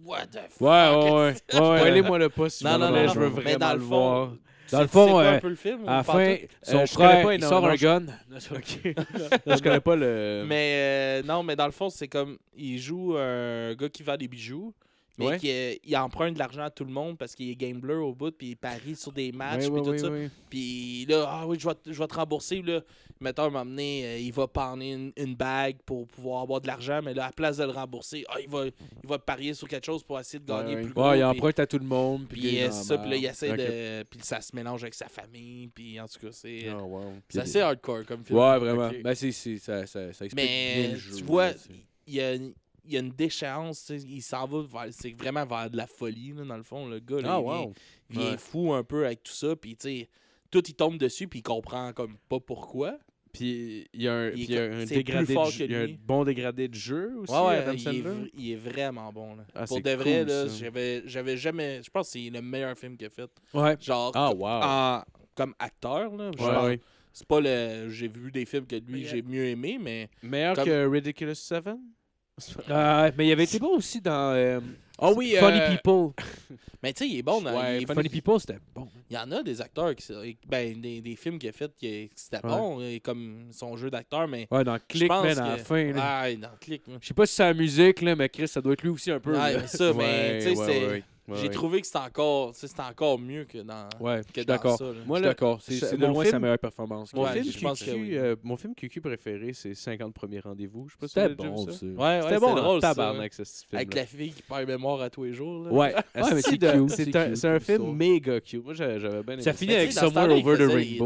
What 0.05 0.27
the 0.27 0.39
fuck? 0.49 0.61
Ouais, 0.61 0.67
ouais, 0.67 0.95
ouais. 0.95 1.11
ouais, 1.11 1.23
ouais. 1.53 1.77
Spoilez-moi 1.77 2.19
le 2.19 2.29
pas 2.29 2.49
si 2.49 2.63
Non, 2.63 2.77
non, 2.77 2.91
non, 2.91 3.05
non, 3.05 3.13
je 3.13 3.19
veux 3.19 3.29
mais 3.29 3.41
vraiment 3.41 3.57
dans 3.59 3.73
le 3.73 3.79
le 3.79 3.83
voir. 3.85 4.33
Dans 4.71 4.81
le 4.81 4.87
fond, 4.87 5.19
euh, 5.19 5.35
un 5.35 5.39
peu 5.39 5.49
le 5.49 5.55
film? 5.55 5.87
À 5.87 5.97
la 5.97 6.03
fin, 6.03 6.13
son 6.13 6.19
Euh, 6.19 6.37
connais 6.63 6.87
frère, 6.87 7.23
pas 7.23 7.35
il 7.35 7.43
sort 7.43 7.65
un 7.67 7.75
je- 7.75 7.81
gun. 7.85 7.99
Non, 8.01 9.55
je 9.55 9.61
connais 9.61 9.79
pas 9.79 9.95
le. 9.95 10.45
Mais 10.47 10.73
euh, 10.75 11.23
non, 11.23 11.43
mais 11.43 11.55
dans 11.55 11.65
le 11.65 11.71
fond, 11.71 11.89
c'est 11.89 12.07
comme 12.07 12.37
il 12.55 12.79
joue 12.79 13.15
un 13.17 13.73
gars 13.75 13.89
qui 13.89 14.03
vend 14.03 14.17
des 14.17 14.27
bijoux, 14.27 14.73
mais 15.17 15.27
Ouais. 15.27 15.37
qui 15.39 15.51
euh, 15.51 15.73
il 15.83 15.95
emprunte 15.97 16.33
de 16.33 16.39
l'argent 16.39 16.63
à 16.63 16.69
tout 16.69 16.85
le 16.85 16.91
monde 16.91 17.17
parce 17.17 17.35
qu'il 17.35 17.49
est 17.49 17.55
gambler 17.55 17.93
au 17.95 18.13
bout, 18.13 18.31
puis 18.31 18.49
il 18.51 18.55
parie 18.57 18.95
sur 18.95 19.11
des 19.11 19.31
matchs, 19.31 19.69
puis 19.69 19.81
tout 19.83 19.97
ça. 19.97 20.09
ouais. 20.09 20.29
Puis 20.49 21.05
là, 21.07 21.25
ah 21.27 21.47
oui, 21.47 21.57
je 21.59 21.67
vais, 21.67 21.75
te- 21.75 21.91
je 21.91 21.99
vais 21.99 22.07
te 22.07 22.15
rembourser. 22.15 22.61
Là. 22.61 22.81
Mettons, 23.21 23.43
moment 23.51 23.63
donné, 23.65 24.05
euh, 24.05 24.17
il 24.17 24.33
va 24.33 24.47
parner 24.47 24.93
une, 24.93 25.13
une 25.15 25.35
bague 25.35 25.77
pour 25.85 26.05
pouvoir 26.07 26.41
avoir 26.41 26.59
de 26.61 26.67
l'argent, 26.67 26.99
mais 27.03 27.13
là, 27.13 27.23
à 27.23 27.27
la 27.27 27.31
place 27.31 27.57
de 27.57 27.63
le 27.63 27.69
rembourser, 27.71 28.25
ah, 28.27 28.35
il, 28.41 28.49
va, 28.49 28.65
il 28.65 29.07
va 29.09 29.17
parier 29.19 29.53
sur 29.53 29.67
quelque 29.67 29.85
chose 29.85 30.03
pour 30.03 30.19
essayer 30.19 30.39
de 30.39 30.45
gagner 30.45 30.75
Ouais, 30.75 30.81
plus 30.81 30.87
ouais. 30.89 30.93
gros. 30.93 31.13
Il 31.13 31.23
emprunte 31.23 31.59
à 31.59 31.67
tout 31.67 31.79
le 31.79 31.85
monde. 31.85 32.27
Puis, 32.27 32.41
Puis 32.41 32.61
euh, 32.63 32.71
ça, 32.71 32.97
puis 32.97 33.09
là, 33.11 33.15
il 33.15 33.25
essaie 33.25 33.55
de. 33.55 34.03
Puis 34.09 34.19
ça 34.23 34.41
se 34.41 34.53
mélange 34.55 34.81
avec 34.83 34.93
sa 34.95 35.07
famille, 35.07 35.67
puis 35.69 35.99
en 36.01 36.07
tout 36.07 36.19
cas, 36.19 36.31
c'est 36.31 36.67
Ah, 36.69 36.83
wow. 36.83 37.13
c'est 37.29 37.39
assez 37.39 37.61
hardcore 37.61 38.05
comme 38.05 38.25
film. 38.25 38.39
Ouais, 38.39 38.57
vraiment. 38.59 38.87
Ok. 38.87 39.01
Ben, 39.03 39.15
c'est, 39.15 39.31
ça, 39.31 39.85
ça, 39.85 40.11
ça 40.11 40.25
explique 40.25 40.35
bien 40.35 40.45
Mais 40.45 40.87
le 40.89 40.95
jeu. 40.97 41.15
tu 41.15 41.23
vois, 41.23 41.51
il 42.07 42.13
y 42.15 42.19
a, 42.21 42.35
il 42.85 42.93
y 42.93 42.97
a 42.97 42.99
une 42.99 43.11
déchéance, 43.11 43.89
il 43.89 44.21
s'en 44.21 44.45
va 44.47 44.61
vers, 44.61 44.93
c'est 44.93 45.11
vraiment 45.11 45.45
vers 45.45 45.69
de 45.69 45.77
la 45.77 45.87
folie, 45.87 46.33
là, 46.33 46.43
dans 46.45 46.57
le 46.57 46.63
fond, 46.63 46.87
le 46.87 46.99
gars, 46.99 47.21
là, 47.21 47.35
Ah, 47.35 47.39
il 47.39 47.43
vient, 47.43 47.61
wow. 47.61 47.73
il 48.09 48.19
vient 48.19 48.31
Ouais. 48.31 48.37
fou 48.37 48.73
un 48.73 48.83
peu 48.83 49.05
avec 49.05 49.23
tout 49.23 49.31
ça, 49.33 49.55
puis 49.55 49.75
tu 49.75 49.87
sais, 49.87 50.09
tout 50.51 50.63
il 50.67 50.73
tombe 50.75 50.97
dessus, 50.97 51.27
puis 51.27 51.39
il 51.39 51.43
comprend 51.43 51.93
comme 51.93 52.17
pas 52.29 52.39
pourquoi. 52.39 52.97
Puis 53.31 53.87
il 53.93 54.03
y 54.03 54.07
a 54.07 54.13
un, 54.13 54.29
Il 54.29 54.51
y 54.51 54.57
a 54.59 54.63
un 54.65 54.85
c'est 54.85 54.93
dégradé 54.97 55.25
plus 55.25 55.33
fort 55.33 55.47
de 55.47 55.51
jeu- 55.51 55.65
que 55.65 55.71
il 55.71 55.71
y 55.71 55.75
a 55.75 55.79
un 55.79 55.85
lui. 55.87 55.97
bon 56.05 56.23
dégradé 56.23 56.67
de 56.67 56.75
jeu 56.75 57.15
aussi, 57.17 57.33
Ouais, 57.33 57.39
ouais, 57.47 57.55
Adam 57.55 57.71
il, 57.73 57.87
est, 57.87 58.03
il 58.37 58.51
est 58.51 58.55
vraiment 58.55 59.11
bon. 59.11 59.35
Là. 59.37 59.43
Ah, 59.55 59.65
Pour 59.65 59.81
de 59.81 59.89
vrai, 59.89 60.19
cool, 60.19 60.27
là, 60.27 60.47
j'avais, 60.49 61.01
j'avais 61.07 61.35
jamais. 61.37 61.81
Je 61.81 61.89
pense 61.89 62.07
que 62.07 62.19
c'est 62.19 62.29
le 62.29 62.41
meilleur 62.43 62.77
film 62.77 62.95
qu'il 62.95 63.07
a 63.07 63.09
fait. 63.09 63.31
Ouais. 63.55 63.75
Genre, 63.79 64.11
Ah, 64.13 64.31
wow. 64.31 64.45
en- 64.45 65.03
comme 65.33 65.55
acteur, 65.57 66.15
là. 66.15 66.29
Ouais, 66.39 66.65
ouais. 66.67 66.79
C'est 67.11 67.25
pas 67.27 67.39
le. 67.41 67.89
J'ai 67.89 68.07
vu 68.07 68.31
des 68.31 68.45
films 68.45 68.67
que 68.67 68.75
lui, 68.75 69.03
j'ai 69.05 69.23
mieux 69.23 69.45
aimé, 69.45 69.79
mais. 69.81 70.09
Meilleur 70.21 70.55
Comme- 70.55 70.65
que 70.65 70.85
Ridiculous 70.87 71.33
7? 71.33 71.65
Euh, 72.69 73.11
mais 73.17 73.27
il 73.27 73.31
avait 73.31 73.43
été 73.43 73.59
bon 73.59 73.77
aussi 73.77 74.01
dans. 74.01 74.33
euh, 74.33 74.59
Ah 74.99 75.11
oui, 75.11 75.35
Funny 75.37 75.59
euh, 75.59 75.69
People. 75.75 76.11
Mais 76.83 76.91
tu 76.91 77.05
sais, 77.05 77.09
il 77.09 77.19
est 77.19 77.23
bon. 77.23 77.41
Dans, 77.41 77.55
Ouais, 77.57 77.77
il, 77.77 77.83
est- 77.83 77.93
Funny 77.93 78.09
People, 78.09 78.39
c'était 78.39 78.57
bon. 78.75 78.89
il 79.09 79.13
y 79.15 79.17
en 79.17 79.31
a 79.31 79.41
des 79.43 79.61
acteurs 79.61 79.95
qui. 79.95 80.37
Ben, 80.49 80.81
des, 80.81 80.99
des 80.99 81.15
films 81.15 81.39
qu'il 81.39 81.47
a 81.49 81.51
fait 81.53 81.71
qui 81.77 82.09
c'était 82.15 82.37
Ouais. 82.45 82.49
bon, 82.51 82.81
comme 83.03 83.47
son 83.51 83.77
jeu 83.77 83.89
d'acteur, 83.89 84.27
mais. 84.27 84.47
Ouais, 84.51 84.63
dans 84.63 84.77
Click, 84.87 85.07
man, 85.09 85.25
à 85.39 85.49
la 85.55 85.57
fin. 85.57 85.91
là. 85.93 86.23
Ouais, 86.23 86.35
dans 86.35 86.49
Click. 86.59 86.81
Je 86.99 87.07
sais 87.07 87.13
pas 87.13 87.25
si 87.25 87.35
c'est 87.35 87.43
la 87.43 87.53
musique, 87.53 88.01
là, 88.01 88.15
mais 88.15 88.27
Chris, 88.27 88.47
ça 88.49 88.59
doit 88.61 88.73
être 88.73 88.81
lui 88.81 88.89
aussi 88.89 89.11
un 89.11 89.19
peu. 89.19 89.31
Ouais, 89.31 89.53
là. 89.53 89.59
mais 89.61 89.67
ça, 89.67 89.93
mais 89.93 90.39
tu 90.39 90.43
sais, 90.55 90.57
ouais, 90.59 90.65
c'est- 90.65 91.03
ouais, 91.27 91.37
j'ai 91.37 91.43
ouais. 91.47 91.49
trouvé 91.53 91.81
que 91.81 91.87
c'était 91.87 91.99
encore, 91.99 92.53
c'était 92.55 92.81
encore 92.81 93.19
mieux 93.19 93.45
que 93.45 93.59
dans, 93.59 93.87
Ouais, 93.99 94.21
que 94.33 94.41
dans 94.41 94.45
d'accord. 94.53 94.77
ça. 94.77 94.85
là. 94.85 94.91
Moi, 95.05 95.17
Je 95.17 95.21
suis 95.21 95.21
là, 95.23 95.27
d'accord. 95.29 95.61
C'est 95.61 95.73
c'est 95.75 95.97
de 95.97 96.05
mon 96.05 96.13
loin 96.13 96.23
film- 96.23 96.31
sa 96.31 96.39
meilleure 96.39 96.59
performance. 96.59 97.13
Mon, 97.13 97.23
Ouais, 97.23 97.31
film 97.41 97.45
QQ, 97.45 97.85
que 97.85 97.91
oui. 97.91 98.17
euh, 98.17 98.35
mon 98.43 98.57
film 98.57 98.75
QQ 98.75 99.01
préféré, 99.01 99.53
c'est 99.53 99.73
50 99.75 100.13
premiers 100.13 100.39
rendez-vous. 100.39 100.87
Je 100.89 100.93
sais 100.93 100.99
pas 100.99 101.07
si 101.07 101.13
C'était 101.13 101.35
bon, 101.35 101.65
ça. 101.65 101.85
Ouais, 101.85 101.95
ouais, 101.97 102.21
C'était 102.21 102.33
c'est 102.33 102.39
bon, 102.39 102.55
drôle, 102.55 102.81
ça. 102.81 102.93
ce 103.45 103.65
film. 103.65 103.75
Avec 103.77 103.93
la 103.95 104.05
fille 104.05 104.31
qui 104.31 104.41
perd 104.41 104.67
mémoire 104.67 105.01
à 105.01 105.09
tous 105.09 105.23
les 105.23 105.33
jours. 105.33 105.65
Là. 105.65 105.71
Ouais, 105.71 105.95
mais 106.15 106.23
c'est 106.23 106.41
c'est 106.41 106.57
c'est 106.89 107.15
un, 107.15 107.35
c'est 107.35 107.47
film 107.59 107.95
méga 107.95 108.39
cute. 108.41 108.63
Moi, 108.63 108.73
j'avais 108.73 108.99
bien 108.99 109.33
aimé 109.33 109.41
Ça 109.43 109.51
ça. 109.51 109.57
finit 109.57 109.75
avec 109.75 109.91
Somewhere 109.93 110.13
temps-là, 110.27 110.35
il 110.37 110.47
Over 110.47 110.57
the 110.57 110.71
Rainbow. 110.71 111.05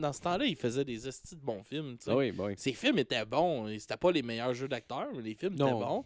dans 0.00 0.12
ce 0.12 0.20
temps-là, 0.20 0.44
il 0.44 0.56
faisait 0.56 0.84
des 0.84 1.08
estis 1.08 1.34
de 1.36 1.40
bons 1.40 1.62
films. 1.62 1.96
Ah 2.06 2.16
oui, 2.16 2.32
bah 2.32 2.44
oui. 2.48 2.54
Ses 2.56 2.72
films 2.72 2.98
étaient 2.98 3.24
bons. 3.24 3.66
C'était 3.78 3.96
pas 3.96 4.10
les 4.12 4.22
meilleurs 4.22 4.54
jeux 4.54 4.68
d'acteurs, 4.68 5.08
mais 5.14 5.22
les 5.22 5.34
films 5.34 5.54
étaient 5.54 5.62
Non, 5.64 5.78
bons. 5.80 6.04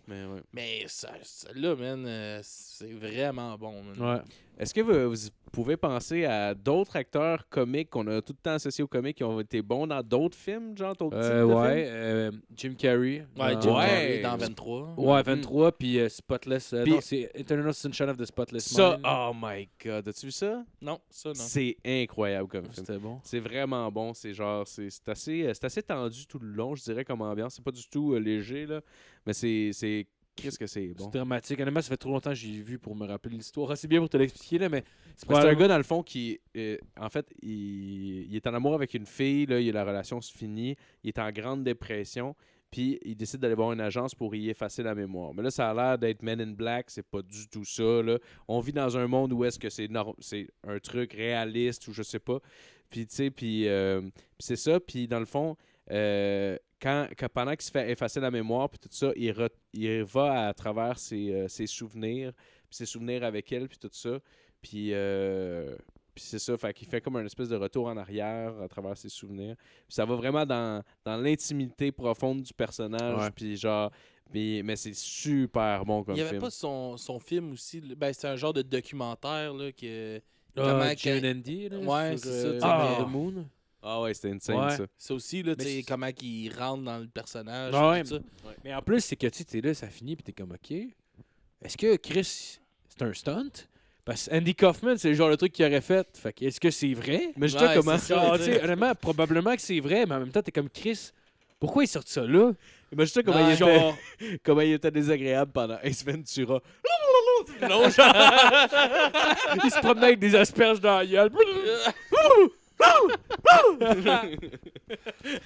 mais 0.53 0.84
ça, 0.86 1.11
là, 1.55 1.74
man, 1.74 2.05
euh, 2.07 2.40
c'est 2.42 2.92
vraiment 2.92 3.39
bon. 3.59 3.74
Ouais. 3.99 4.20
Est-ce 4.59 4.74
que 4.74 4.82
vous, 4.82 5.14
vous 5.14 5.51
pouvez 5.53 5.76
penser 5.78 6.26
à 6.26 6.53
d'autres 6.55 6.95
acteurs 6.97 7.49
comiques 7.49 7.88
qu'on 7.88 8.07
a 8.09 8.20
tout 8.20 8.34
le 8.34 8.43
temps 8.43 8.53
associés 8.53 8.84
aux 8.84 8.88
comiques 8.88 9.16
qui 9.16 9.24
ont 9.24 9.41
été 9.41 9.62
bons 9.62 9.86
dans 9.86 10.03
d'autres 10.03 10.36
films, 10.36 10.76
genre 10.76 10.95
d'autres 10.95 11.16
types 11.18 11.30
Euh, 11.32 11.41
de 11.49 11.55
ouais, 11.55 11.84
films? 11.84 11.95
euh, 11.95 12.30
Jim 12.57 12.74
Carrey. 12.76 13.26
Ouais, 13.38 13.55
dans- 13.55 13.61
Jim 13.62 13.74
Ouais. 13.76 13.86
Carrey 13.86 14.20
dans 14.22 14.36
23. 14.36 14.95
Ouais, 14.99 15.22
23, 15.22 15.72
puis 15.72 15.99
euh, 15.99 16.09
Spotless. 16.11 16.74
euh, 16.74 16.82
Puis- 16.82 16.93
non, 16.93 16.99
c'est 17.01 17.30
Eternal 17.34 17.72
Sunshine 17.72 18.11
of 18.11 18.18
the 18.18 18.26
Spotless 18.26 18.64
Ça, 18.68 18.91
Mind. 18.99 19.07
oh 19.09 19.32
my 19.34 19.68
god, 19.82 20.07
as-tu 20.09 20.26
vu 20.26 20.32
ça? 20.32 20.62
Non, 20.82 20.99
ça, 21.09 21.30
non. 21.30 21.34
C'est 21.36 21.76
incroyable 21.86 22.49
comme 22.49 22.64
film. 22.64 22.74
C'était 22.74 22.99
bon. 22.99 23.18
C'est 23.24 23.41
vraiment 23.41 23.91
bon. 23.91 24.12
C'est 24.12 24.34
genre, 24.34 24.66
c'est 24.68 24.91
c'est 24.91 25.09
assez, 25.09 25.43
euh, 25.47 25.53
c'est 25.55 25.64
assez 25.64 25.82
tendu 25.82 26.26
tout 26.26 26.38
le 26.38 26.49
long, 26.49 26.74
je 26.74 26.82
dirais, 26.82 27.05
comme 27.07 27.22
ambiance. 27.22 27.55
C'est 27.55 27.64
pas 27.64 27.70
du 27.72 27.88
tout 27.88 28.12
euh, 28.12 28.18
léger, 28.18 28.66
là. 28.66 28.82
Mais 29.26 29.32
c'est, 29.32 29.70
c'est, 29.72 30.07
qu'est-ce 30.43 30.59
que 30.59 30.66
c'est 30.66 30.88
bon? 30.88 31.05
C'est 31.05 31.18
dramatique. 31.18 31.61
Honnêtement, 31.61 31.80
ça 31.82 31.88
fait 31.88 31.97
trop 31.97 32.11
longtemps 32.11 32.30
que 32.30 32.36
j'ai 32.36 32.51
vu 32.62 32.78
pour 32.78 32.95
me 32.97 33.07
rappeler 33.07 33.36
l'histoire. 33.36 33.70
assez 33.70 33.86
bien 33.88 34.01
pour 34.01 34.09
te 34.09 34.16
l'expliquer, 34.16 34.59
là, 34.59 34.68
mais 34.68 34.84
c'est 35.16 35.26
C'est 35.26 35.34
un 35.34 35.55
gars, 35.55 35.68
dans 35.68 35.76
le 35.76 35.82
fond, 35.82 36.03
qui, 36.03 36.41
euh, 36.57 36.76
en 36.99 37.09
fait, 37.09 37.26
il, 37.43 38.26
il 38.30 38.36
est 38.36 38.47
en 38.47 38.55
amour 38.55 38.74
avec 38.74 38.95
une 38.95 39.07
fille, 39.07 39.47
là, 39.47 39.61
il- 39.61 39.72
la 39.72 39.84
relation 39.84 40.20
se 40.20 40.32
finit, 40.32 40.76
il 41.05 41.09
est 41.09 41.18
en 41.18 41.30
grande 41.30 41.62
dépression, 41.64 42.34
puis 42.70 42.99
il 43.05 43.16
décide 43.16 43.41
d'aller 43.41 43.55
voir 43.55 43.72
une 43.72 43.80
agence 43.80 44.14
pour 44.14 44.34
y 44.34 44.49
effacer 44.49 44.82
la 44.82 44.95
mémoire. 44.95 45.34
Mais 45.34 45.43
là, 45.43 45.51
ça 45.51 45.70
a 45.70 45.74
l'air 45.74 45.99
d'être 45.99 46.22
Men 46.22 46.41
in 46.41 46.53
Black, 46.53 46.91
c'est 46.91 47.03
pas 47.07 47.22
du 47.22 47.49
tout 47.49 47.64
ça, 47.64 48.03
là. 48.03 48.18
On 48.49 48.61
vit 48.61 48.72
dans 48.72 48.97
un 48.97 49.07
monde 49.09 49.32
où 49.32 49.45
est-ce 49.45 49.59
que 49.59 49.70
c'est 49.70 49.88
c'est 50.20 50.47
un 50.66 50.78
truc 50.78 51.12
réaliste 51.14 51.86
ou 51.88 51.93
je 51.93 52.03
sais 52.03 52.20
pas. 52.20 52.38
Puis, 52.88 53.07
tu 53.07 53.14
sais, 53.16 53.30
puis 53.30 53.68
euh, 53.68 54.01
c'est 54.38 54.57
ça, 54.57 54.80
puis 54.80 55.07
dans 55.09 55.20
le 55.20 55.26
fond, 55.26 55.57
euh, 55.91 56.57
quand, 56.81 57.09
quand- 57.18 57.28
pendant 57.33 57.53
qu'il 57.53 57.62
se 57.62 57.70
fait 57.70 57.91
effacer 57.91 58.20
la 58.20 58.31
mémoire, 58.31 58.68
puis 58.68 58.78
tout 58.78 58.89
ça, 58.91 59.12
il, 59.16 59.31
re- 59.33 59.49
il 59.72 60.03
va 60.05 60.49
à 60.49 60.55
travers 60.55 60.99
ses, 60.99 61.33
euh, 61.33 61.49
ses 61.49 61.66
souvenirs, 61.66 62.33
puis 62.68 62.76
ses 62.76 62.87
souvenirs 62.87 63.24
avec 63.24 63.51
elle, 63.53 63.68
puis 63.68 63.78
tout 63.78 63.91
ça. 63.93 64.18
Puis, 64.62 64.93
euh, 64.93 65.74
puis 66.14 66.24
c'est 66.24 66.39
ça, 66.39 66.57
fait 66.59 66.72
qu'il 66.74 66.87
fait 66.89 67.01
comme 67.01 67.16
un 67.16 67.24
espèce 67.24 67.49
de 67.49 67.57
retour 67.57 67.87
en 67.87 67.97
arrière 67.97 68.53
à 68.61 68.68
travers 68.68 68.97
ses 68.97 69.09
souvenirs. 69.09 69.57
Puis 69.59 69.95
ça 69.95 70.05
va 70.05 70.14
vraiment 70.16 70.45
dans, 70.45 70.83
dans 71.05 71.16
l'intimité 71.16 71.93
profonde 71.93 72.43
du 72.43 72.53
personnage, 72.53 73.18
Ouais. 73.22 73.31
puis 73.35 73.57
genre... 73.57 73.91
mais 74.33 74.76
c'est 74.76 74.95
super 74.95 75.85
bon 75.85 76.03
comme 76.05 76.14
Il 76.14 76.18
y 76.18 76.22
avait 76.22 76.31
film. 76.31 76.43
pas 76.43 76.51
son, 76.51 76.97
son 76.97 77.18
film 77.18 77.53
aussi. 77.53 77.81
Ben, 77.97 78.12
c'est 78.12 78.28
un 78.28 78.37
genre 78.37 78.53
de 78.53 78.62
documentaire 78.62 79.53
là, 79.55 79.72
que. 79.72 80.18
Ah, 80.57 80.62
comment 80.62 80.93
Jane 80.97 81.24
Andy, 81.26 81.68
là, 81.68 81.78
Ouais, 81.78 82.16
c'est 82.16 82.43
ça, 82.43 82.47
euh, 82.49 82.59
Ah, 82.62 83.07
Moon. 83.09 83.47
Ah 83.83 84.01
ouais, 84.03 84.12
c'était 84.14 84.31
insane, 84.31 84.57
Ouais. 84.57 84.76
ça. 84.76 84.85
Ça 84.99 85.14
aussi, 85.14 85.43
là, 85.43 85.57
tu 85.57 85.64
sais, 85.64 85.70
c'est- 85.76 85.83
comment 85.89 86.09
il 86.22 86.51
rentre 86.53 86.83
dans 86.85 86.99
le 86.99 87.07
personnage. 87.09 87.72
Ah 87.74 87.91
ouais, 87.91 88.03
tout 88.03 88.09
ça. 88.11 88.18
Mais 88.64 88.74
en 88.74 88.83
plus, 88.83 89.01
c'est 89.03 89.16
que 89.16 89.26
tu 89.28 89.39
sais, 89.39 89.45
t'es 89.45 89.61
là, 89.61 89.72
ça 89.74 89.89
finit, 89.89 90.16
puis 90.16 90.22
t'es 90.24 90.33
comme, 90.33 90.53
OK. 90.53 90.70
Est-ce 91.62 91.76
que 91.76 91.97
Chris, 91.97 92.59
c'est 92.89 93.03
un 93.03 93.12
stunt? 93.14 93.51
Parce 94.05 94.28
que 94.28 94.35
Andy 94.37 94.55
Kaufman, 94.55 94.97
c'est 94.97 95.09
le 95.09 95.14
genre 95.14 95.31
de 95.31 95.37
truc 95.37 95.53
qu'il 95.53 95.64
aurait 95.64 95.81
fait. 95.81 96.07
Fait 96.16 96.33
que, 96.33 96.45
est-ce 96.45 96.59
que 96.61 96.70
c'est 96.70 96.93
vrai? 96.95 97.33
Mais 97.37 97.49
je 97.49 97.57
Ouais, 97.59 97.68
sais 97.68 97.74
comment 97.76 97.99
ça. 97.99 97.99
ça. 97.99 98.20
Ah, 98.33 98.35
honnêtement, 98.64 98.95
probablement 98.95 99.55
que 99.55 99.62
c'est 99.62 99.81
vrai, 99.81 100.05
mais 100.07 100.14
en 100.14 100.20
même 100.20 100.31
temps, 100.33 100.43
t'es 100.43 100.53
comme 100.53 100.68
Chris. 100.70 101.11
Pourquoi 101.59 101.85
il 101.85 101.87
sort 101.89 102.03
ça 102.07 102.22
là? 102.26 102.53
Sais 103.07 103.22
comment, 103.22 103.37
Ouais. 103.37 103.51
il 103.51 103.55
était, 103.55 103.78
Genre, 103.78 103.97
comment 104.43 104.61
il 104.62 104.72
était 104.72 104.91
désagréable 104.91 105.53
pendant 105.53 105.78
Ace 105.83 106.05
Ventura. 106.05 106.61
non, 107.62 107.89
genre, 107.89 108.14
il 109.64 109.70
se 109.70 109.78
promenait 109.81 110.07
avec 110.09 110.18
des 110.18 110.35
asperges 110.35 110.81
dans 110.81 110.99
la 110.99 111.07
gueule. 111.07 111.31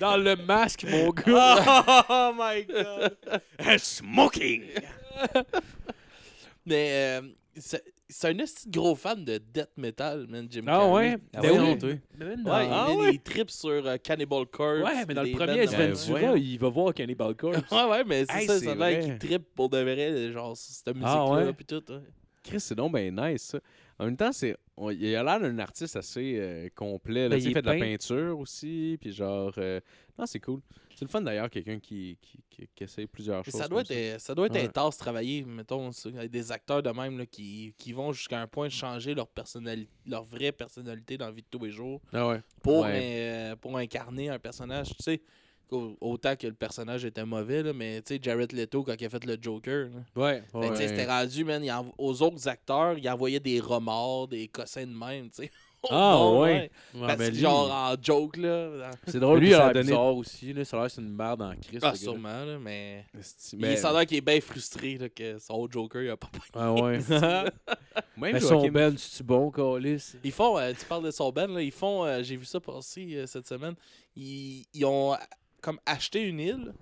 dans 0.01 0.17
le 0.17 0.37
masque, 0.37 0.85
mon 0.89 1.11
gars. 1.11 1.85
oh 2.09 2.33
my 2.39 2.65
god! 2.65 3.17
Smoking! 3.79 4.63
Mais 6.67 7.21
euh, 7.21 7.23
c'est 8.09 8.29
un 8.29 8.39
de 8.67 8.71
gros 8.71 8.95
fan 8.95 9.25
de 9.25 9.39
death 9.39 9.71
metal, 9.77 10.27
man, 10.29 10.47
Jim 10.51 10.63
Ah 10.67 10.79
Carrey. 10.79 10.93
ouais? 10.93 11.17
Ah 11.35 11.41
Ben 11.43 11.51
ouais, 11.53 11.79
oui. 11.83 12.01
Mais 12.19 12.25
il 12.65 12.71
Ah 12.73 12.85
a 12.87 12.95
ouais? 12.95 13.13
des 13.13 13.19
trips 13.19 13.51
sur 13.51 13.71
euh, 13.87 13.97
Cannibal 14.03 14.47
Corpse. 14.47 14.83
Ouais, 14.83 15.05
mais 15.07 15.15
dans 15.15 15.23
le 15.23 15.33
premier 15.33 15.67
il 16.37 16.59
va 16.59 16.69
voir 16.71 16.95
Cannibal 16.95 17.35
Corpse. 17.37 17.71
Ouais, 17.71 17.85
ouais, 17.85 18.05
mais 18.05 18.25
c'est 18.29 18.41
Hey, 18.43 18.47
ça, 18.47 18.59
c'est 18.59 18.65
ça 18.67 18.73
a 18.73 18.75
l'air 18.75 19.01
qu'il 19.05 19.19
trippe 19.19 19.55
pour 19.55 19.69
de 19.69 19.79
vrai, 19.79 20.33
genre, 20.33 20.57
cette 20.57 20.87
musique-là, 20.89 21.25
Ah 21.29 21.31
ouais? 21.31 21.53
puis 21.53 21.67
tout. 21.67 21.83
ouais. 21.91 22.01
Chris, 22.43 22.61
c'est 22.61 22.75
donc 22.75 22.93
ben 22.93 23.15
nice, 23.15 23.43
ça. 23.43 23.59
En 24.05 24.07
même 24.07 24.17
temps, 24.17 24.33
c'est, 24.33 24.57
on- 24.77 24.91
il 24.91 25.17
a 25.17 25.23
l'air 25.23 25.41
d'un 25.41 25.59
artiste 25.59 25.97
assez 25.97 26.37
euh, 26.39 26.69
complet. 26.75 27.29
Là. 27.29 27.37
Ben, 27.37 27.43
il 27.43 27.53
fait 27.53 27.63
de 27.63 27.67
la 27.67 27.73
peint. 27.73 27.81
peinture 27.81 28.39
aussi, 28.39 28.99
puis 29.01 29.13
genre... 29.13 29.53
euh, 29.59 29.81
Non, 30.19 30.27
c'est 30.27 30.41
cool. 30.41 30.61
C'est 30.95 31.05
le 31.07 31.11
fun, 31.11 31.23
d'ailleurs, 31.23 31.51
quelqu'un 31.51 31.81
qui, 31.81 32.19
qui, 32.23 32.39
qui, 32.51 32.69
qui 32.75 32.85
essaie 32.85 33.07
plusieurs 33.07 33.43
Mais 33.45 33.51
choses. 33.51 33.61
ça 33.61 33.67
doit 33.69 33.83
comme 33.83 33.97
être, 33.97 34.21
ça 34.21 34.35
doit 34.35 34.47
être 34.47 34.53
Ouais. 34.55 34.65
intense 34.65 34.97
travailler, 34.97 35.43
mettons, 35.45 35.91
avec 36.17 36.31
des 36.31 36.53
acteurs 36.53 36.83
de 36.83 36.91
même 36.91 37.19
là, 37.19 37.27
qui, 37.27 37.75
qui 37.79 37.93
vont 37.93 38.13
jusqu'à 38.13 38.41
un 38.41 38.47
point 38.47 38.67
de 38.69 38.73
changer 38.73 39.13
leur 39.15 39.27
personnalité, 39.27 39.91
leur 40.07 40.25
vraie 40.25 40.53
personnalité 40.53 41.17
dans 41.19 41.27
la 41.27 41.33
vie 41.33 41.43
de 41.43 41.49
tous 41.51 41.65
les 41.65 41.71
jours 41.73 42.01
Ah 42.13 42.29
ouais. 42.29 42.41
pour, 42.63 42.83
Ouais. 42.83 43.01
euh, 43.03 43.57
pour 43.57 43.77
incarner 43.77 44.29
un 44.29 44.39
personnage. 44.39 44.89
Tu 44.91 45.03
sais, 45.03 45.21
autant 45.71 46.37
que 46.37 46.47
le 46.47 46.53
personnage 46.55 47.05
était 47.05 47.25
mauvais, 47.25 47.63
là, 47.63 47.73
mais 47.73 48.01
tu 48.03 48.15
sais, 48.15 48.21
Jared 48.23 48.53
Leto, 48.53 48.83
quand 48.85 48.95
il 49.01 49.05
a 49.07 49.11
fait 49.11 49.25
le 49.25 49.37
Joker, 49.41 49.89
là, 49.89 50.23
Ouais. 50.23 50.43
ben, 50.53 50.61
tu 50.71 50.77
sais, 50.77 50.83
Ouais. 50.83 50.89
c'était 50.89 51.07
rendu, 51.07 51.45
man, 51.45 51.65
il 51.65 51.71
env- 51.71 51.93
aux 51.99 52.23
autres 52.23 52.47
acteurs, 52.49 52.97
il 52.99 53.09
envoyait 53.09 53.41
des 53.41 53.61
remords, 53.61 54.29
des 54.29 54.49
cossins 54.49 54.87
de 54.87 54.93
même, 54.97 55.31
tu 55.31 55.43
sais. 55.45 55.51
Ah, 55.91 56.31
ouais. 56.33 56.71
Parce 56.99 57.19
mais 57.19 57.27
que 57.27 57.33
lui, 57.33 57.41
genre 57.41 57.71
en 57.71 57.95
joke, 58.03 58.39
là. 58.39 58.91
C'est 59.07 59.21
drôle, 59.21 59.41
Lui, 59.41 59.49
il 59.49 59.55
a 59.55 59.71
donné- 59.71 59.83
bizarre 59.89 60.17
aussi. 60.17 60.55
Là, 60.55 60.65
ça 60.65 60.79
a 60.79 60.81
l'air 60.81 60.87
que 60.89 60.95
c'est 60.95 61.03
une 61.03 61.15
merde 61.15 61.43
en 61.43 61.55
Christ. 61.57 61.81
Ah, 61.83 61.95
sûrement, 61.95 62.43
là, 62.47 62.59
mais... 62.59 63.05
Esti, 63.19 63.57
Il 63.57 63.61
mais- 63.61 63.77
semble 63.77 64.07
qu'il 64.07 64.17
est 64.17 64.21
bien 64.23 64.41
frustré 64.41 64.97
là, 64.97 65.11
que 65.11 65.39
son 65.39 65.53
autre 65.57 65.75
Joker, 65.75 66.01
il 66.03 66.09
a 66.09 66.17
pas 66.17 66.31
Ah 66.55 66.73
ouais. 66.73 67.01
Même 68.17 68.33
Mais 68.33 68.41
son 68.41 68.67
Ben, 68.69 68.97
c'est-tu 68.97 69.23
bon, 69.25 69.51
Calis? 69.51 70.15
Ils 70.25 70.33
font, 70.33 70.57
euh, 70.59 70.73
tu 70.73 70.87
parles 70.87 71.05
de 71.05 71.11
son 71.11 71.31
band, 71.31 71.49
là, 71.49 71.61
ils 71.61 71.71
font, 71.71 72.07
euh, 72.07 72.23
j'ai 72.23 72.37
vu 72.37 72.47
ça 72.47 72.61
passer 72.61 73.07
euh, 73.17 73.27
cette 73.27 73.47
semaine, 73.47 73.75
ils, 74.17 74.65
ils 74.73 74.87
ont 74.87 75.15
comme 75.65 75.81
acheté 75.87 76.21
une 76.23 76.41
île, 76.41 76.73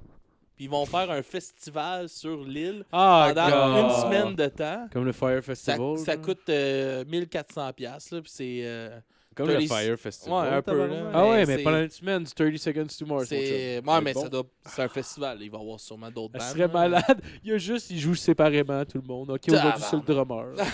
puis 0.56 0.64
ils 0.64 0.70
vont 0.70 0.84
faire 0.86 1.10
un 1.10 1.22
festival 1.22 2.08
sur 2.08 2.44
l'île 2.44 2.84
Ah, 2.92 3.30
pendant 3.34 3.74
God. 3.74 3.84
une 3.84 4.00
semaine 4.02 4.34
de 4.34 4.46
temps. 4.48 4.88
Comme 4.92 5.04
le 5.04 5.12
Fire 5.12 5.36
Ça, 5.36 5.42
Festival. 5.42 5.98
ça 5.98 6.16
coûte 6.16 6.48
euh, 6.48 7.04
1400$, 7.04 7.72
piastres, 7.74 8.14
là, 8.16 8.20
puis 8.22 8.30
c'est... 8.34 8.60
euh, 8.64 8.98
Comme 9.34 9.48
le 9.48 9.54
30 9.54 9.66
Fire 9.68 9.98
Festival. 9.98 10.48
Ouais, 10.48 10.54
un 10.56 10.62
peu, 10.62 10.86
là. 10.86 11.10
Ah 11.14 11.28
ouais, 11.28 11.46
mais 11.46 11.58
pendant 11.62 11.80
une 11.82 11.90
semaine, 11.90 12.26
c'est 12.26 12.34
30 12.34 12.56
Seconds 12.58 12.86
to 12.98 13.06
Mars. 13.06 13.26
c'est 13.28 13.80
ouais, 13.84 14.00
mais 14.02 14.10
être 14.10 14.18
ça 14.18 14.24
bon. 14.24 14.28
doit, 14.28 14.46
c'est 14.66 14.82
un 14.82 14.88
festival, 14.88 15.38
il 15.40 15.50
va 15.50 15.58
y 15.58 15.60
avoir 15.60 15.80
sûrement 15.80 16.10
d'autres 16.10 16.38
Ça 16.38 16.46
bandes. 16.46 16.56
serait 16.56 16.68
malade. 16.68 17.20
Il 17.42 17.50
y 17.50 17.52
a 17.54 17.58
juste, 17.58 17.90
ils 17.90 17.98
jouent 18.00 18.14
séparément, 18.14 18.84
tout 18.84 18.98
le 19.00 19.06
monde. 19.06 19.30
Ok, 19.30 19.40
aujourd'hui, 19.48 19.82
c'est 19.88 19.96
le 19.96 20.02
drummer. 20.02 20.54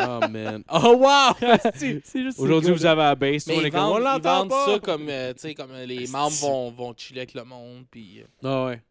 Oh 0.00 0.20
man. 0.28 0.62
Oh 0.72 0.96
wow! 0.96 1.34
Aujourd'hui, 2.38 2.72
vous 2.72 2.86
avez 2.86 3.00
la 3.02 3.14
bass. 3.14 3.46
Mais 3.46 3.56
on 3.56 3.60
ils 3.62 3.72
vendent, 3.72 3.92
on 3.94 3.98
ils 3.98 4.02
l'entend 4.04 4.38
vendent 4.38 4.48
pas. 4.50 4.66
ça 4.74 4.78
comme, 4.80 5.08
euh, 5.08 5.32
tu 5.34 5.40
sais, 5.40 5.54
comme 5.54 5.70
euh, 5.72 5.86
les 5.86 6.06
membres 6.08 6.36
vont, 6.40 6.70
vont 6.70 6.94
chiller 6.96 7.20
avec 7.20 7.34
le 7.34 7.44
monde, 7.44 7.84
puis 7.90 8.20
euh, 8.20 8.24
Ah 8.44 8.66
ouais. 8.66 8.82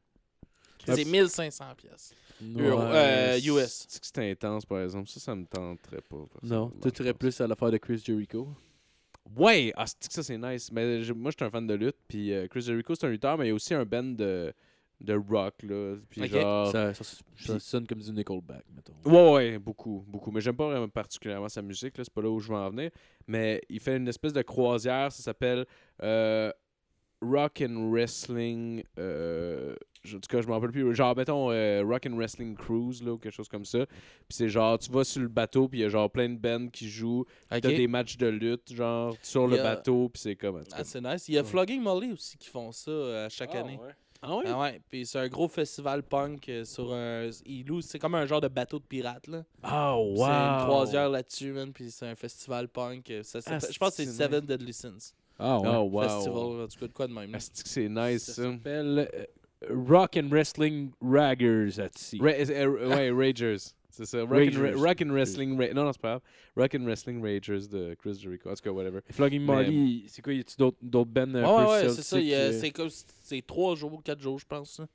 c'est 0.85 1.05
1500 1.05 1.65
pièces. 1.77 2.13
Euro- 2.57 2.81
euh, 2.81 3.39
US. 3.45 3.87
C'est 3.89 4.17
intense, 4.31 4.65
par 4.65 4.81
exemple. 4.81 5.09
Ça, 5.09 5.19
ça 5.19 5.35
me 5.35 5.45
tenterait 5.45 6.01
pas. 6.01 6.17
Non, 6.43 6.71
tu 6.81 6.89
serais 6.95 7.13
plus 7.13 7.39
à 7.41 7.47
l'affaire 7.47 7.71
de 7.71 7.77
Chris 7.77 8.01
Jericho. 8.05 8.47
Ouais, 9.35 9.73
ah, 9.75 9.85
c'est 9.87 10.07
que 10.07 10.13
ça, 10.13 10.23
c'est 10.23 10.37
nice. 10.37 10.71
Mais 10.71 11.01
je- 11.01 11.13
moi, 11.13 11.31
je 11.31 11.35
suis 11.37 11.45
un 11.45 11.49
fan 11.51 11.65
de 11.67 11.73
lutte. 11.73 11.97
Puis 12.07 12.31
euh, 12.33 12.47
Chris 12.47 12.61
Jericho, 12.61 12.95
c'est 12.95 13.05
un 13.05 13.09
lutteur, 13.09 13.37
mais 13.37 13.45
il 13.45 13.49
y 13.49 13.51
a 13.51 13.55
aussi 13.55 13.73
un 13.73 13.85
band 13.85 14.03
de, 14.03 14.53
de 15.01 15.13
rock. 15.13 15.55
Là. 15.63 15.95
Puis 16.09 16.27
genre. 16.27 16.71
Ça, 16.71 16.93
ça, 16.93 17.03
ça 17.03 17.17
puis- 17.35 17.59
sonne 17.59 17.85
comme 17.87 17.99
du 17.99 18.11
Nickelback, 18.11 18.63
mettons. 18.75 18.93
Ouais, 19.05 19.33
ouais, 19.33 19.59
beaucoup, 19.59 20.03
beaucoup. 20.07 20.31
Mais 20.31 20.41
j'aime 20.41 20.55
pas 20.55 20.67
vraiment 20.67 20.87
particulièrement 20.89 21.49
sa 21.49 21.61
musique, 21.61 21.97
là, 21.97 22.03
c'est 22.03 22.13
pas 22.13 22.21
là 22.21 22.29
où 22.29 22.39
je 22.39 22.49
veux 22.49 22.57
en 22.57 22.69
venir. 22.69 22.89
Mais 23.27 23.61
il 23.69 23.79
fait 23.79 23.97
une 23.97 24.07
espèce 24.07 24.33
de 24.33 24.41
croisière, 24.41 25.11
ça 25.11 25.21
s'appelle 25.23 25.65
euh, 26.03 26.51
Rock 27.21 27.61
and 27.61 27.89
Wrestling. 27.91 28.83
Euh, 28.97 29.75
en 30.05 30.09
tout 30.19 30.19
cas, 30.29 30.41
je 30.41 30.47
m'en 30.47 30.53
rappelle 30.55 30.71
plus. 30.71 30.95
Genre, 30.95 31.15
mettons 31.15 31.51
euh, 31.51 31.83
Rock 31.85 32.05
and 32.05 32.15
Wrestling 32.15 32.55
Cruise, 32.55 33.03
là, 33.03 33.13
ou 33.13 33.17
quelque 33.17 33.33
chose 33.33 33.49
comme 33.49 33.65
ça. 33.65 33.85
Puis 33.85 33.97
c'est 34.37 34.49
genre, 34.49 34.77
tu 34.79 34.91
vas 34.91 35.03
sur 35.03 35.21
le 35.21 35.27
bateau, 35.27 35.67
puis 35.67 35.79
il 35.79 35.81
y 35.81 35.85
a 35.85 35.89
genre 35.89 36.09
plein 36.09 36.29
de 36.29 36.37
bands 36.37 36.69
qui 36.69 36.89
jouent. 36.89 37.21
Ok. 37.51 37.61
T'as 37.61 37.69
des 37.69 37.87
matchs 37.87 38.17
de 38.17 38.27
lutte, 38.27 38.73
genre, 38.73 39.15
sur 39.21 39.47
le 39.47 39.59
a- 39.59 39.63
bateau, 39.63 40.09
puis 40.09 40.21
c'est 40.21 40.35
comme. 40.35 40.61
Ah, 40.71 40.83
c'est 40.83 41.01
nice. 41.01 41.27
Il 41.27 41.35
y 41.35 41.37
a 41.37 41.43
Flogging 41.43 41.81
Molly 41.81 42.11
aussi 42.13 42.37
qui 42.37 42.47
font 42.49 42.71
ça 42.71 42.91
euh, 42.91 43.27
chaque 43.29 43.55
année. 43.55 43.79
Ah 44.19 44.35
ouais? 44.35 44.43
Ah 44.47 44.59
ouais, 44.59 44.81
puis 44.89 45.05
c'est 45.05 45.19
un 45.19 45.27
gros 45.27 45.47
festival 45.47 46.01
punk 46.01 46.49
euh, 46.49 46.65
sur 46.65 46.91
un. 46.91 47.29
C'est 47.81 47.99
comme 47.99 48.15
un 48.15 48.25
genre 48.25 48.41
de 48.41 48.47
bateau 48.47 48.79
de 48.79 48.83
pirate, 48.83 49.27
là. 49.27 49.43
Oh, 49.63 50.13
wow! 50.17 50.25
C'est 50.25 50.31
une 50.31 50.65
croisière 50.65 51.09
là-dessus, 51.09 51.51
man, 51.51 51.71
puis 51.71 51.91
c'est 51.91 52.07
un 52.07 52.15
festival 52.15 52.67
punk. 52.67 53.13
Ça, 53.21 53.39
Ah, 53.45 53.59
je 53.59 53.77
pense 53.77 53.89
que 53.91 53.95
c'est 53.97 54.05
c'est 54.05 54.23
Seven 54.23 54.43
Deadly 54.45 54.73
Sins. 54.73 55.13
Ah 55.39 55.59
ouais. 55.59 55.67
Oh, 55.71 55.83
wow! 55.91 56.01
Festival, 56.03 56.35
en 56.63 56.67
tout 56.67 56.79
cas, 56.79 56.87
de 56.87 56.93
quoi 56.93 57.07
de 57.07 57.13
même. 57.13 57.31
là. 57.31 57.37
Ah, 57.37 57.39
c'est 57.39 57.63
que 57.63 57.69
c'est 57.69 57.89
nice, 57.89 58.23
Ça 58.23 58.33
ça. 58.33 58.43
s'appelle 58.43 59.09
euh, 59.13 59.25
Rock 59.87 60.17
and 60.17 60.29
Wrestling 60.29 60.91
Raggers 61.01 61.79
at 61.79 61.89
Sea. 61.95 62.19
Ra- 62.19 62.29
euh, 62.31 62.45
euh, 62.49 62.89
ouais, 62.89 63.11
Ragers. 63.11 63.57
C'est 63.89 64.05
ça. 64.05 64.19
Rock, 64.21 64.29
And, 64.31 64.35
Ragers. 64.35 64.73
Ra- 64.75 64.81
Rock 64.89 65.01
and 65.01 65.09
Wrestling. 65.11 65.57
Ra- 65.59 65.73
non, 65.73 65.83
non, 65.85 65.91
c'est 65.93 66.01
pas 66.01 66.09
grave. 66.09 66.21
Rock 66.55 66.75
and 66.75 66.83
Wrestling 66.85 67.21
Ragers 67.23 67.67
de 67.67 67.95
Chris 67.99 68.19
Jericho. 68.21 68.49
En 68.49 68.53
tout 68.53 68.61
cas, 68.63 68.69
whatever. 68.71 68.99
Flogging 69.11 69.41
Molly, 69.41 70.05
c'est 70.07 70.21
quoi, 70.21 70.33
y 70.33 70.39
a-tu 70.39 70.55
d'autres 70.57 70.77
d'autres 70.81 71.09
bands 71.09 71.33
un 71.33 71.43
Ouais, 71.43 71.65
ouais, 71.65 71.71
ouais, 71.87 71.89
c'est 71.89 72.01
ça. 72.03 72.19
il 72.19 72.27
y 72.27 72.33
a- 72.35 72.51
celtiques, 72.51 72.55
euh? 72.55 72.59
C'est 72.61 72.71
comme 72.71 72.89
c'est 73.23 73.45
trois 73.47 73.75
jours, 73.75 74.01
quatre 74.03 74.21
jours, 74.21 74.37
je 74.39 74.45
pense. 74.45 74.79
là. 74.79 74.87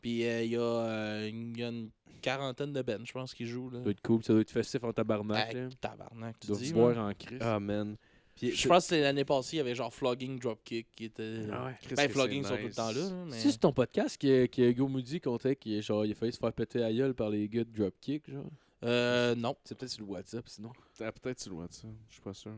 Puis 0.00 0.24
euh, 0.26 0.42
il 0.44 0.50
y, 0.52 0.56
a, 0.56 0.60
euh, 0.60 1.28
il 1.32 1.58
y 1.58 1.62
a 1.64 1.68
une 1.68 1.90
quarantaine 2.22 2.72
de 2.72 2.82
bands, 2.82 3.04
je 3.04 3.12
pense, 3.12 3.32
qui 3.34 3.46
jouent. 3.46 3.70
Là. 3.70 3.78
Ça 3.78 3.82
doit 3.84 3.90
être 3.92 4.00
cool, 4.02 4.24
ça 4.24 4.32
doit 4.32 4.42
être 4.42 4.50
festif 4.50 4.82
en 4.84 4.92
tabarnak. 4.92 5.48
Hey, 5.48 5.54
là. 5.62 5.68
tabarnak, 5.80 6.36
tu 6.40 6.52
dis. 6.52 6.66
se 6.68 6.74
man. 6.74 6.82
boire 6.94 6.98
en 7.08 7.12
crise. 7.14 7.38
Ah, 7.40 7.58
man. 7.60 7.96
Puis, 8.38 8.52
Je 8.54 8.68
pense 8.68 8.84
que 8.84 8.88
c'est 8.90 9.00
l'année 9.00 9.24
passée, 9.24 9.56
il 9.56 9.58
y 9.58 9.60
avait 9.60 9.74
genre 9.74 9.92
Flogging 9.92 10.38
Dropkick 10.38 10.86
qui 10.94 11.04
était. 11.06 11.40
Ah 11.52 11.66
ouais. 11.66 11.74
Chris, 11.82 11.94
Ben, 11.96 12.08
Flogging 12.08 12.44
sont 12.44 12.56
tout 12.56 12.66
le 12.68 12.72
temps 12.72 12.92
là. 12.92 13.10
mais... 13.26 13.36
C'est 13.38 13.58
ton 13.58 13.72
podcast 13.72 14.16
que, 14.20 14.46
que 14.46 14.70
Go 14.72 14.86
Moody 14.88 15.20
comptait 15.20 15.56
qu'il 15.56 15.82
genre, 15.82 16.04
il 16.06 16.12
a 16.12 16.14
failli 16.14 16.32
se 16.32 16.38
faire 16.38 16.52
péter 16.52 16.82
à 16.84 16.92
gueule 16.92 17.14
par 17.14 17.30
les 17.30 17.48
gars 17.48 17.64
de 17.64 17.70
Dropkick, 17.70 18.30
genre? 18.30 18.44
Euh, 18.84 19.34
non. 19.34 19.56
C'est 19.64 19.76
peut-être 19.76 19.90
sur 19.90 20.04
le 20.06 20.12
WhatsApp, 20.12 20.48
sinon. 20.48 20.70
Ah, 21.00 21.10
peut-être 21.10 21.42
tu 21.42 21.50
le 21.50 21.56
ça. 21.68 21.88
Je 22.08 22.12
suis 22.12 22.22
pas 22.22 22.32
sûr. 22.32 22.52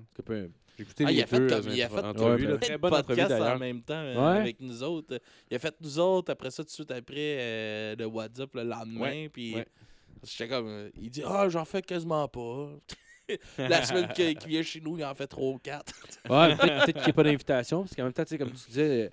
J'ai 0.76 0.82
écouté 0.82 1.04
Ah, 1.06 1.10
les 1.10 1.16
il 1.16 1.22
a 1.22 1.26
fait 1.26 1.38
deux 1.38 1.46
comme- 1.48 1.68
euh, 1.68 1.74
il 1.74 1.82
a 1.82 1.88
fait 1.88 1.98
entrevues, 2.04 2.44
Ouais, 2.44 2.50
là. 2.50 2.56
ben- 2.58 2.60
Très 2.60 2.78
bonne 2.78 2.94
entrevue 2.94 3.16
d'ailleurs. 3.26 3.56
en 3.56 3.58
même 3.58 3.82
temps 3.82 3.94
euh, 3.94 4.14
Ouais. 4.34 4.40
avec 4.40 4.60
nous 4.60 4.82
autres. 4.82 5.18
Il 5.50 5.54
a 5.56 5.58
fait 5.58 5.74
nous 5.80 5.98
autres, 5.98 6.30
après 6.30 6.50
ça, 6.50 6.62
tout 6.62 6.66
de 6.68 6.72
suite 6.72 6.90
après, 6.90 7.14
euh, 7.38 7.96
le 7.96 8.04
WhatsApp 8.04 8.54
le 8.54 8.64
lendemain. 8.64 9.00
Ouais, 9.00 9.28
Puis 9.30 9.54
ouais. 9.54 9.66
j'étais 10.22 10.46
comme. 10.48 10.66
euh, 10.68 10.90
il 11.00 11.08
dit 11.10 11.22
Ah, 11.24 11.48
j'en 11.48 11.64
fais 11.64 11.80
quasiment 11.80 12.28
pas. 12.28 12.70
La 13.58 13.82
semaine 13.84 14.08
qu'il 14.08 14.36
qu'il 14.36 14.48
vient 14.50 14.62
chez 14.62 14.80
nous, 14.80 14.98
il 14.98 15.04
en 15.04 15.14
fait 15.14 15.26
3 15.26 15.48
ou 15.54 15.58
4. 15.58 15.92
Ouais, 16.28 16.56
peut-être 16.56 16.84
peut-être 16.84 16.92
qu'il 16.96 17.02
n'y 17.04 17.10
a 17.10 17.12
pas 17.12 17.22
d'invitation, 17.22 17.80
parce 17.82 17.94
qu'en 17.94 18.04
même 18.04 18.12
temps, 18.12 18.24
tu 18.24 18.30
sais, 18.30 18.38
comme 18.38 18.50
tu 18.52 18.66
disais, 18.68 19.06
euh, 19.06 19.08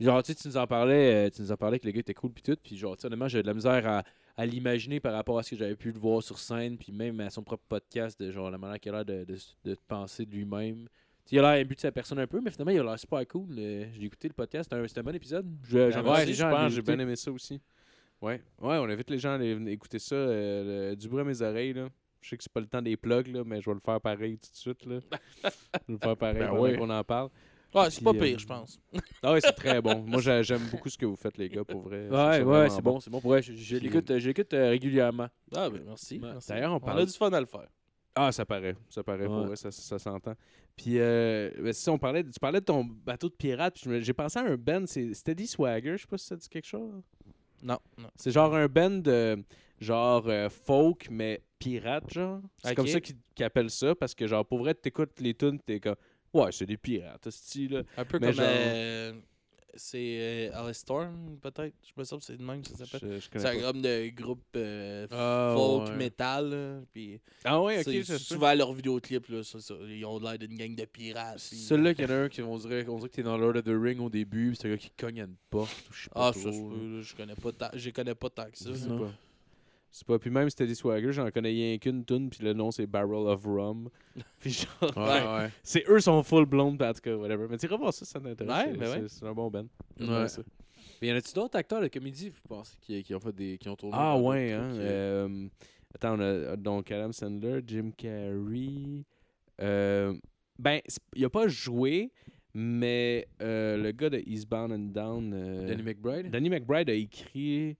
genre, 0.00 0.22
tu 0.22 0.32
sais, 0.32 0.38
tu 0.40 0.48
nous 0.48 0.56
en 0.56 0.66
parlais, 0.66 1.26
euh, 1.26 1.30
tu 1.30 1.42
nous 1.42 1.52
en 1.52 1.56
parlais 1.56 1.78
que 1.78 1.86
le 1.86 1.92
gars 1.92 2.00
était 2.00 2.14
cool, 2.14 2.32
puis 2.32 2.42
tout, 2.42 2.56
puis 2.62 2.76
genre, 2.76 2.96
tu 2.96 3.02
sais, 3.02 3.06
honnêtement, 3.06 3.28
j'ai 3.28 3.42
de 3.42 3.46
la 3.46 3.54
misère 3.54 3.86
à, 3.88 4.04
à 4.36 4.46
l'imaginer 4.46 5.00
par 5.00 5.12
rapport 5.14 5.38
à 5.38 5.42
ce 5.42 5.50
que 5.50 5.56
j'avais 5.56 5.76
pu 5.76 5.92
le 5.92 5.98
voir 5.98 6.22
sur 6.22 6.38
scène, 6.38 6.76
puis 6.78 6.92
même 6.92 7.20
à 7.20 7.30
son 7.30 7.42
propre 7.42 7.64
podcast, 7.68 8.18
de 8.20 8.30
genre, 8.30 8.50
la 8.50 8.58
manière 8.58 8.78
qu'il 8.80 8.92
a 8.92 9.02
l'air 9.02 9.04
de, 9.04 9.24
de, 9.24 9.36
de 9.64 9.76
penser 9.88 10.26
de 10.26 10.34
lui-même. 10.34 10.88
Il 11.32 11.38
a 11.40 11.42
l'air 11.56 11.64
imbu 11.64 11.74
de 11.74 11.80
sa 11.80 11.90
personne 11.90 12.20
un 12.20 12.26
peu, 12.28 12.40
mais 12.40 12.50
finalement, 12.52 12.70
il 12.72 12.78
a 12.78 12.84
l'air 12.84 12.98
super 13.00 13.26
cool. 13.26 13.48
j'ai 13.56 13.90
écouté 14.04 14.28
le 14.28 14.34
podcast, 14.34 14.70
c'était 14.86 15.00
un, 15.00 15.02
bon 15.02 15.14
épisode. 15.14 15.46
Je- 15.64 15.90
j'invite 15.90 16.06
Ouais, 16.64 16.70
j'ai 16.70 16.82
bien 16.82 16.98
aimé 17.00 17.16
ça 17.16 17.32
aussi. 17.32 17.60
Ouais, 18.22 18.40
ouais, 18.62 18.76
on 18.78 18.84
invite 18.84 19.10
les 19.10 19.18
gens 19.18 19.30
à 19.30 19.34
aller 19.34 19.54
venir 19.54 19.72
écouter 19.72 19.98
ça. 19.98 20.14
euh, 20.14 20.90
le- 20.90 20.96
du 20.96 21.08
bruit 21.08 21.20
à 21.22 21.24
mes 21.24 21.42
oreilles, 21.42 21.72
là. 21.74 21.88
Je 22.26 22.30
sais 22.30 22.36
que 22.38 22.42
c'est 22.42 22.52
pas 22.52 22.58
le 22.58 22.66
temps 22.66 22.82
des 22.82 22.96
plugs, 22.96 23.28
là, 23.28 23.44
mais 23.46 23.60
je 23.60 23.70
vais 23.70 23.74
le 23.74 23.80
faire 23.80 24.00
pareil 24.00 24.36
tout 24.36 24.50
de 24.50 24.56
suite, 24.56 24.84
là. 24.84 24.98
je 25.00 25.48
vais 25.78 25.82
le 25.90 25.98
faire 25.98 26.16
pareil 26.16 26.40
Ben 26.40 26.48
pendant 26.48 26.76
qu'on 26.76 26.90
en 26.90 27.04
parle. 27.04 27.28
Ouais, 27.72 27.88
c'est 27.88 28.02
pas 28.02 28.10
Puis, 28.10 28.18
euh, 28.20 28.24
pire, 28.24 28.38
je 28.40 28.46
pense. 28.46 28.80
Ah 29.22 29.32
ouais, 29.32 29.40
c'est 29.40 29.52
très 29.52 29.80
bon. 29.80 30.02
Moi, 30.02 30.20
j'ai- 30.20 30.42
j'aime 30.42 30.66
beaucoup 30.72 30.88
ce 30.88 30.98
que 30.98 31.06
vous 31.06 31.14
faites, 31.14 31.38
les 31.38 31.48
gars, 31.48 31.62
pour 31.64 31.82
vrai. 31.82 32.08
Ouais, 32.08 32.42
ouais, 32.42 32.68
c'est 32.70 32.82
bon, 32.82 32.98
c'est 32.98 33.10
bon. 33.10 33.20
Pour 33.20 33.30
vrai, 33.30 33.42
je, 33.42 33.76
l'écoute, 33.76 34.10
euh, 34.54 34.70
régulièrement. 34.70 35.28
Ah, 35.54 35.70
ben 35.70 35.82
merci. 35.86 36.18
Merci. 36.18 36.48
D'ailleurs, 36.48 36.72
on 36.72 36.76
On 36.76 36.80
parle 36.80 37.00
a 37.02 37.06
du 37.06 37.12
fun 37.12 37.30
à 37.30 37.38
le 37.38 37.46
faire. 37.46 37.68
Ah, 38.16 38.32
ça 38.32 38.44
paraît. 38.44 38.74
Ça 38.88 39.04
paraît, 39.04 39.26
pour 39.26 39.44
vrai, 39.46 39.54
ça, 39.54 39.70
ça 39.70 39.98
s'entend. 40.00 40.34
Puis, 40.74 40.98
euh, 40.98 41.50
ben, 41.60 41.72
ça, 41.72 41.92
on 41.92 41.98
parlait, 41.98 42.24
tu 42.24 42.40
parlais 42.40 42.58
de 42.60 42.64
ton 42.64 42.82
bateau 42.82 43.28
de 43.28 43.34
pirate. 43.34 43.78
J'ai 44.00 44.12
pensé 44.14 44.40
à 44.40 44.42
un 44.42 44.56
band, 44.56 44.82
c'est 44.86 45.14
Steady 45.14 45.46
Swagger. 45.46 45.92
Je 45.96 46.02
sais 46.02 46.08
pas 46.08 46.18
si 46.18 46.26
ça 46.26 46.34
dit 46.34 46.48
quelque 46.48 46.66
chose. 46.66 46.90
Non, 47.62 47.78
non. 47.98 48.08
C'est 48.16 48.32
genre 48.32 48.52
un 48.54 48.66
band 48.66 48.90
de 48.90 49.44
genre 49.80 50.24
euh, 50.26 50.48
folk, 50.48 51.08
mais 51.10 51.42
pirate, 51.58 52.12
genre. 52.12 52.40
C'est 52.62 52.74
comme 52.74 52.86
ça 52.86 53.00
qu'ils 53.00 53.16
appellent 53.44 53.70
ça, 53.70 53.94
parce 53.94 54.14
que, 54.14 54.26
genre, 54.26 54.44
pour 54.44 54.58
vrai, 54.58 54.74
t'écoutes 54.74 55.18
les 55.20 55.34
tunes, 55.34 55.58
t'es 55.60 55.80
comme, 55.80 55.96
ouais, 56.34 56.52
c'est 56.52 56.66
des 56.66 56.76
pirates, 56.76 57.26
là. 57.70 57.82
Un 57.96 58.04
peu 58.04 58.18
Mais 58.18 58.26
comme. 58.28 58.34
genre- 58.36 58.46
euh, 58.48 59.12
c'est 59.78 60.48
euh, 60.48 60.50
Alice 60.64 60.78
Storm, 60.78 61.36
peut-être? 61.42 61.74
Je 61.84 61.92
me 62.00 62.04
semble 62.04 62.20
que 62.20 62.26
c'est 62.28 62.36
de 62.38 62.42
même 62.42 62.62
que 62.62 62.68
ça 62.68 62.86
s'appelle. 62.86 63.20
C'est 63.20 63.44
un 63.44 63.56
groupe 63.58 63.82
de 63.82 64.08
groupe 64.08 64.44
euh, 64.56 65.06
Ah, 65.10 65.52
folk 65.54 65.88
ouais. 65.90 65.96
metal. 65.96 66.48
là, 66.50 66.80
Puis 66.94 67.20
Ah 67.44 67.60
ouais, 67.60 67.80
ok, 67.80 67.84
c'est 67.84 68.18
souvent 68.18 68.54
leurs 68.54 68.72
vidéoclips, 68.72 69.28
là, 69.28 69.42
ça, 69.44 69.60
ça, 69.60 69.74
ils 69.86 70.02
ont 70.06 70.18
l'air 70.18 70.38
d'une 70.38 70.56
gang 70.56 70.74
de 70.74 70.84
pirates. 70.86 71.40
Celui-là, 71.40 71.92
qu'il 71.92 72.04
y 72.04 72.06
en 72.06 72.10
a 72.10 72.16
un 72.22 72.28
qui, 72.30 72.40
on 72.40 72.56
dirait, 72.56 72.86
on 72.88 72.96
dirait 72.96 73.10
que 73.10 73.16
t'es 73.16 73.22
dans 73.22 73.36
Lord 73.36 73.56
of 73.56 73.64
the 73.64 73.74
Ring 73.78 74.00
au 74.00 74.08
début, 74.08 74.48
puis 74.52 74.56
c'est 74.62 74.68
un 74.68 74.70
gars 74.70 74.78
qui 74.78 74.90
cogne 74.96 75.20
à 75.20 75.24
une 75.24 75.36
porte, 75.50 75.76
ou 75.90 75.92
je 75.92 76.04
sais 76.04 76.10
pas 76.10 76.28
Ah, 76.28 76.32
ça, 76.32 76.40
je 76.40 76.46
là. 76.46 76.68
peux, 76.70 76.96
là, 76.96 77.02
je 77.02 77.14
connais 77.14 77.34
pas 77.34 77.52
tant, 77.52 77.68
je 77.74 77.90
connais 77.90 78.14
pas 78.14 78.30
tant 78.30 78.50
que 78.50 78.56
ça. 78.58 78.70
Je 78.70 78.76
sais 78.76 78.88
pas. 78.88 79.12
Sais 79.98 80.04
pas. 80.04 80.18
Puis 80.18 80.28
même 80.28 80.50
Steady 80.50 80.74
Swagger, 80.74 81.10
j'en 81.10 81.30
connais 81.30 81.48
rien 81.48 81.78
qu'une 81.78 82.04
tune, 82.04 82.28
puis 82.28 82.44
le 82.44 82.52
nom 82.52 82.70
c'est 82.70 82.86
Barrel 82.86 83.26
of 83.28 83.44
Rum. 83.46 83.88
puis 84.40 84.50
genre, 84.52 84.94
Ouais, 84.94 85.44
ouais. 85.44 85.50
c'est 85.62 85.84
eux 85.88 86.00
sont 86.00 86.22
full 86.22 86.44
blonde, 86.44 86.82
en 86.82 86.92
tout 86.92 87.00
cas, 87.00 87.16
whatever. 87.16 87.46
Mais 87.48 87.56
tu 87.56 87.64
iras 87.64 87.76
voir 87.78 87.94
ça, 87.94 88.04
ça 88.04 88.20
t'intéresse. 88.20 88.66
Ouais, 88.66 88.72
c'est- 88.72 88.78
ben 88.78 88.88
ouais. 88.90 89.08
c'est- 89.08 89.20
C'est 89.20 89.26
un 89.26 89.32
bon 89.32 89.50
band. 89.50 89.64
Ouais. 89.98 90.28
Ça. 90.28 90.42
Mais 91.00 91.08
y 91.08 91.12
en 91.12 91.16
a-tu 91.16 91.32
d'autres 91.32 91.56
acteurs 91.58 91.80
de 91.80 91.88
comédie, 91.88 92.28
vous 92.28 92.40
pensez, 92.46 92.76
qui, 92.82 93.02
qui 93.02 93.14
ont 93.14 93.20
fait 93.20 93.32
des. 93.34 93.56
qui 93.56 93.68
ont 93.70 93.76
tourné 93.76 93.96
Ah 93.98 94.18
ouais, 94.18 94.52
hein. 94.52 94.68
trucs, 94.68 94.80
euh, 94.82 95.28
euh, 95.28 95.48
attends, 95.94 96.16
on 96.18 96.20
a 96.20 96.56
donc 96.56 96.90
Adam 96.90 97.12
Sandler, 97.12 97.60
Jim 97.66 97.90
Carrey. 97.96 99.02
Euh, 99.62 100.14
ben, 100.58 100.80
c'est- 100.86 101.00
il 101.14 101.24
a 101.24 101.30
pas 101.30 101.48
joué, 101.48 102.10
mais 102.54 103.26
euh, 103.42 103.76
le 103.78 103.92
gars 103.92 104.10
de 104.10 104.18
Eastbound 104.26 104.72
and 104.72 104.92
Down. 104.92 105.32
euh, 105.34 105.66
Danny 105.68 105.82
McBride? 105.82 106.30
Danny 106.30 106.50
McBride 106.50 106.90
a 106.90 106.94
écrit 106.94 107.76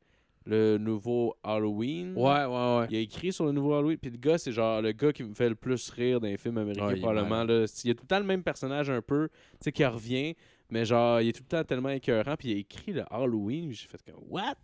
le 0.46 0.78
nouveau 0.78 1.34
Halloween. 1.42 2.14
Ouais, 2.16 2.44
ouais, 2.44 2.78
ouais. 2.78 2.86
Il 2.90 2.96
a 2.96 3.00
écrit 3.00 3.32
sur 3.32 3.44
le 3.46 3.52
nouveau 3.52 3.74
Halloween. 3.74 3.98
Puis 3.98 4.10
le 4.10 4.16
gars, 4.18 4.38
c'est 4.38 4.52
genre 4.52 4.80
le 4.80 4.92
gars 4.92 5.12
qui 5.12 5.22
me 5.24 5.34
fait 5.34 5.48
le 5.48 5.54
plus 5.56 5.90
rire 5.90 6.20
dans 6.20 6.28
les 6.28 6.36
films 6.36 6.58
américains, 6.58 6.86
Ouais, 6.86 6.94
il. 6.98 7.02
Là. 7.02 7.66
Il 7.84 7.88
y 7.88 7.90
a 7.90 7.94
tout 7.94 8.02
le 8.04 8.08
temps 8.08 8.18
le 8.20 8.24
même 8.24 8.42
personnage 8.42 8.88
un 8.90 9.02
peu, 9.02 9.28
tu 9.28 9.34
sais, 9.60 9.72
qui 9.72 9.84
revient. 9.84 10.34
Mais 10.70 10.84
genre, 10.84 11.20
il 11.20 11.28
est 11.28 11.32
tout 11.32 11.42
le 11.44 11.48
temps 11.48 11.62
tellement 11.64 11.90
écœurant. 11.90 12.34
Puis 12.36 12.50
il 12.50 12.54
a 12.56 12.58
écrit 12.58 12.92
le 12.92 13.04
Halloween. 13.10 13.70
J'ai 13.72 13.86
fait 13.86 14.00
comme, 14.04 14.22
what? 14.28 14.54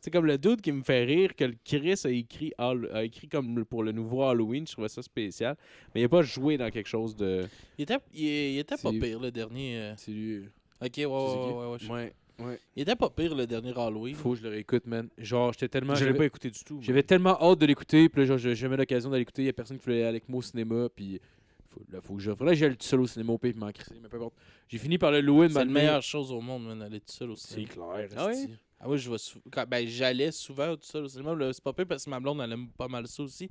C'est 0.00 0.10
comme 0.10 0.26
le 0.26 0.36
dude 0.36 0.60
qui 0.60 0.72
me 0.72 0.82
fait 0.82 1.04
rire 1.04 1.36
que 1.36 1.44
le 1.44 1.54
Chris 1.64 1.94
a 2.04 2.08
écrit, 2.10 2.52
a 2.58 3.04
écrit 3.04 3.28
comme 3.28 3.64
pour 3.64 3.84
le 3.84 3.92
nouveau 3.92 4.24
Halloween. 4.24 4.66
Je 4.66 4.72
trouvais 4.72 4.88
ça 4.88 5.00
spécial. 5.02 5.56
Mais 5.94 6.00
il 6.00 6.04
a 6.04 6.08
pas 6.08 6.22
joué 6.22 6.56
dans 6.58 6.68
quelque 6.70 6.88
chose 6.88 7.14
de. 7.14 7.46
Il 7.78 7.82
était, 7.82 7.98
il, 8.12 8.24
il 8.24 8.58
était 8.58 8.76
pas 8.76 8.90
pire 8.90 9.20
le 9.20 9.30
dernier. 9.30 9.76
euh. 9.78 9.94
C'est 9.96 10.10
lui. 10.10 10.42
Ok, 10.84 10.90
ouais, 10.96 11.04
ouais, 11.06 11.12
ouais, 11.12 11.52
ouais, 11.52 11.66
ouais, 11.72 11.78
je- 11.80 11.92
Ouais. 11.92 12.12
Ouais. 12.46 12.58
Il 12.76 12.82
était 12.82 12.96
pas 12.96 13.10
pire 13.10 13.34
le 13.34 13.46
dernier 13.46 13.72
Halloween. 13.76 14.14
Faut 14.14 14.30
que 14.32 14.38
je 14.38 14.42
le 14.42 14.48
réécoute, 14.50 14.86
man. 14.86 15.08
Genre, 15.18 15.52
j'étais 15.52 15.68
tellement. 15.68 15.94
Je 15.94 16.00
l'ai 16.00 16.06
j'avais- 16.08 16.18
pas 16.18 16.24
écouté 16.26 16.50
du 16.50 16.62
tout. 16.64 16.78
J'avais 16.82 17.02
tellement 17.02 17.40
hâte 17.42 17.58
de 17.58 17.66
l'écouter, 17.66 18.08
puis 18.08 18.22
là, 18.22 18.26
genre, 18.26 18.38
j'ai 18.38 18.54
jamais 18.54 18.76
l'occasion 18.76 19.10
d'aller 19.10 19.20
l'écouter. 19.22 19.42
Il 19.42 19.46
y 19.46 19.48
a 19.48 19.52
personne 19.52 19.78
qui 19.78 19.84
voulait 19.84 19.98
aller 20.00 20.08
avec 20.08 20.28
moi 20.28 20.38
au 20.38 20.42
cinéma, 20.42 20.88
puis 20.94 21.20
faut, 21.68 21.82
là, 21.90 22.00
faut 22.00 22.14
que 22.14 22.20
je. 22.20 22.30
Faudrait 22.34 22.54
que 22.54 22.60
j'aille 22.60 22.76
tout 22.76 22.86
seul 22.86 23.00
au 23.00 23.06
cinéma 23.06 23.32
au 23.32 23.38
pays, 23.38 23.52
puis 23.52 23.60
m'en 23.60 23.70
crisser, 23.72 23.98
mais 24.02 24.08
peu 24.08 24.16
importe. 24.16 24.34
J'ai 24.68 24.78
fini 24.78 24.98
par 24.98 25.10
le 25.10 25.20
louer 25.20 25.48
de 25.48 25.52
C'est 25.52 25.58
la 25.60 25.64
meilleure 25.64 26.02
chose 26.02 26.30
au 26.32 26.40
monde, 26.40 26.64
man, 26.66 26.78
d'aller 26.78 27.00
tout 27.00 27.12
seul 27.12 27.30
au 27.30 27.36
C'est 27.36 27.54
cinéma. 27.54 27.68
clair, 27.72 28.08
Ah 28.16 28.30
esti. 28.32 28.48
Ah 28.84 28.88
oui, 28.88 28.98
je 28.98 29.08
vais 29.10 29.18
sou- 29.18 29.40
quand- 29.50 29.64
ben, 29.68 29.86
j'allais 29.86 30.32
souvent 30.32 30.74
tout 30.74 30.82
seul 30.82 31.04
au 31.04 31.08
cinéma. 31.08 31.34
là, 31.34 31.52
C'est 31.52 31.62
pas 31.62 31.72
pire 31.72 31.86
parce 31.86 32.04
que 32.04 32.10
ma 32.10 32.18
blonde, 32.18 32.40
elle 32.42 32.52
aime 32.52 32.68
pas 32.76 32.88
mal 32.88 33.06
ça 33.06 33.22
aussi. 33.22 33.48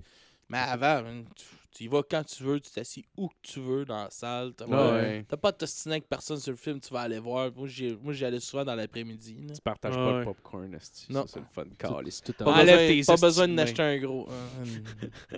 Mais 0.50 0.58
avant, 0.58 1.02
man, 1.04 1.24
tu, 1.36 1.46
tu 1.72 1.86
y 1.86 1.88
vas 1.88 2.02
quand 2.10 2.24
tu 2.24 2.44
veux, 2.44 2.60
tu 2.60 2.70
t'assis 2.72 3.06
où 3.18 3.28
que 3.30 3.34
tu 3.42 3.60
veux 3.60 3.86
dans 3.86 4.04
la 4.04 4.10
salle. 4.10 4.54
T'as 4.56 4.66
Ouais. 4.66 4.72
pas, 4.72 4.92
ouais. 4.94 5.26
t'as 5.28 5.38
pas 5.38 5.52
de 5.52 5.58
t'ostiner 5.58 5.96
avec 5.96 6.08
personne 6.10 6.38
sur 6.38 6.52
le 6.52 6.58
film, 6.58 6.80
tu 6.80 6.94
vas 6.94 7.02
aller 7.02 7.20
voir. 7.20 7.50
Moi, 7.56 7.68
j'y 7.68 7.98
moi, 8.02 8.14
j'y 8.14 8.26
allais 8.26 8.40
souvent 8.40 8.66
dans 8.66 8.76
l'après-midi. 8.76 9.38
Tu 9.54 9.62
partages 9.62 9.96
Ouais, 9.96 10.04
pas 10.12 10.20
le 10.20 10.26
popcorn, 10.26 10.74
esti. 10.74 11.08
Non. 11.12 11.26
C'est 11.28 11.40
le 11.40 11.46
fun. 11.52 11.64
Calice. 11.78 12.22
C'est 12.26 12.34
tout 12.34 12.44
Pas 12.44 12.64
besoin, 12.64 12.78
tes 12.78 13.04
pas 13.04 13.16
besoin 13.16 13.48
de 13.48 13.52
de 13.52 13.56
n'acheter 13.56 13.82
un 13.84 13.98
gros. 14.00 14.28
hein. 14.30 14.66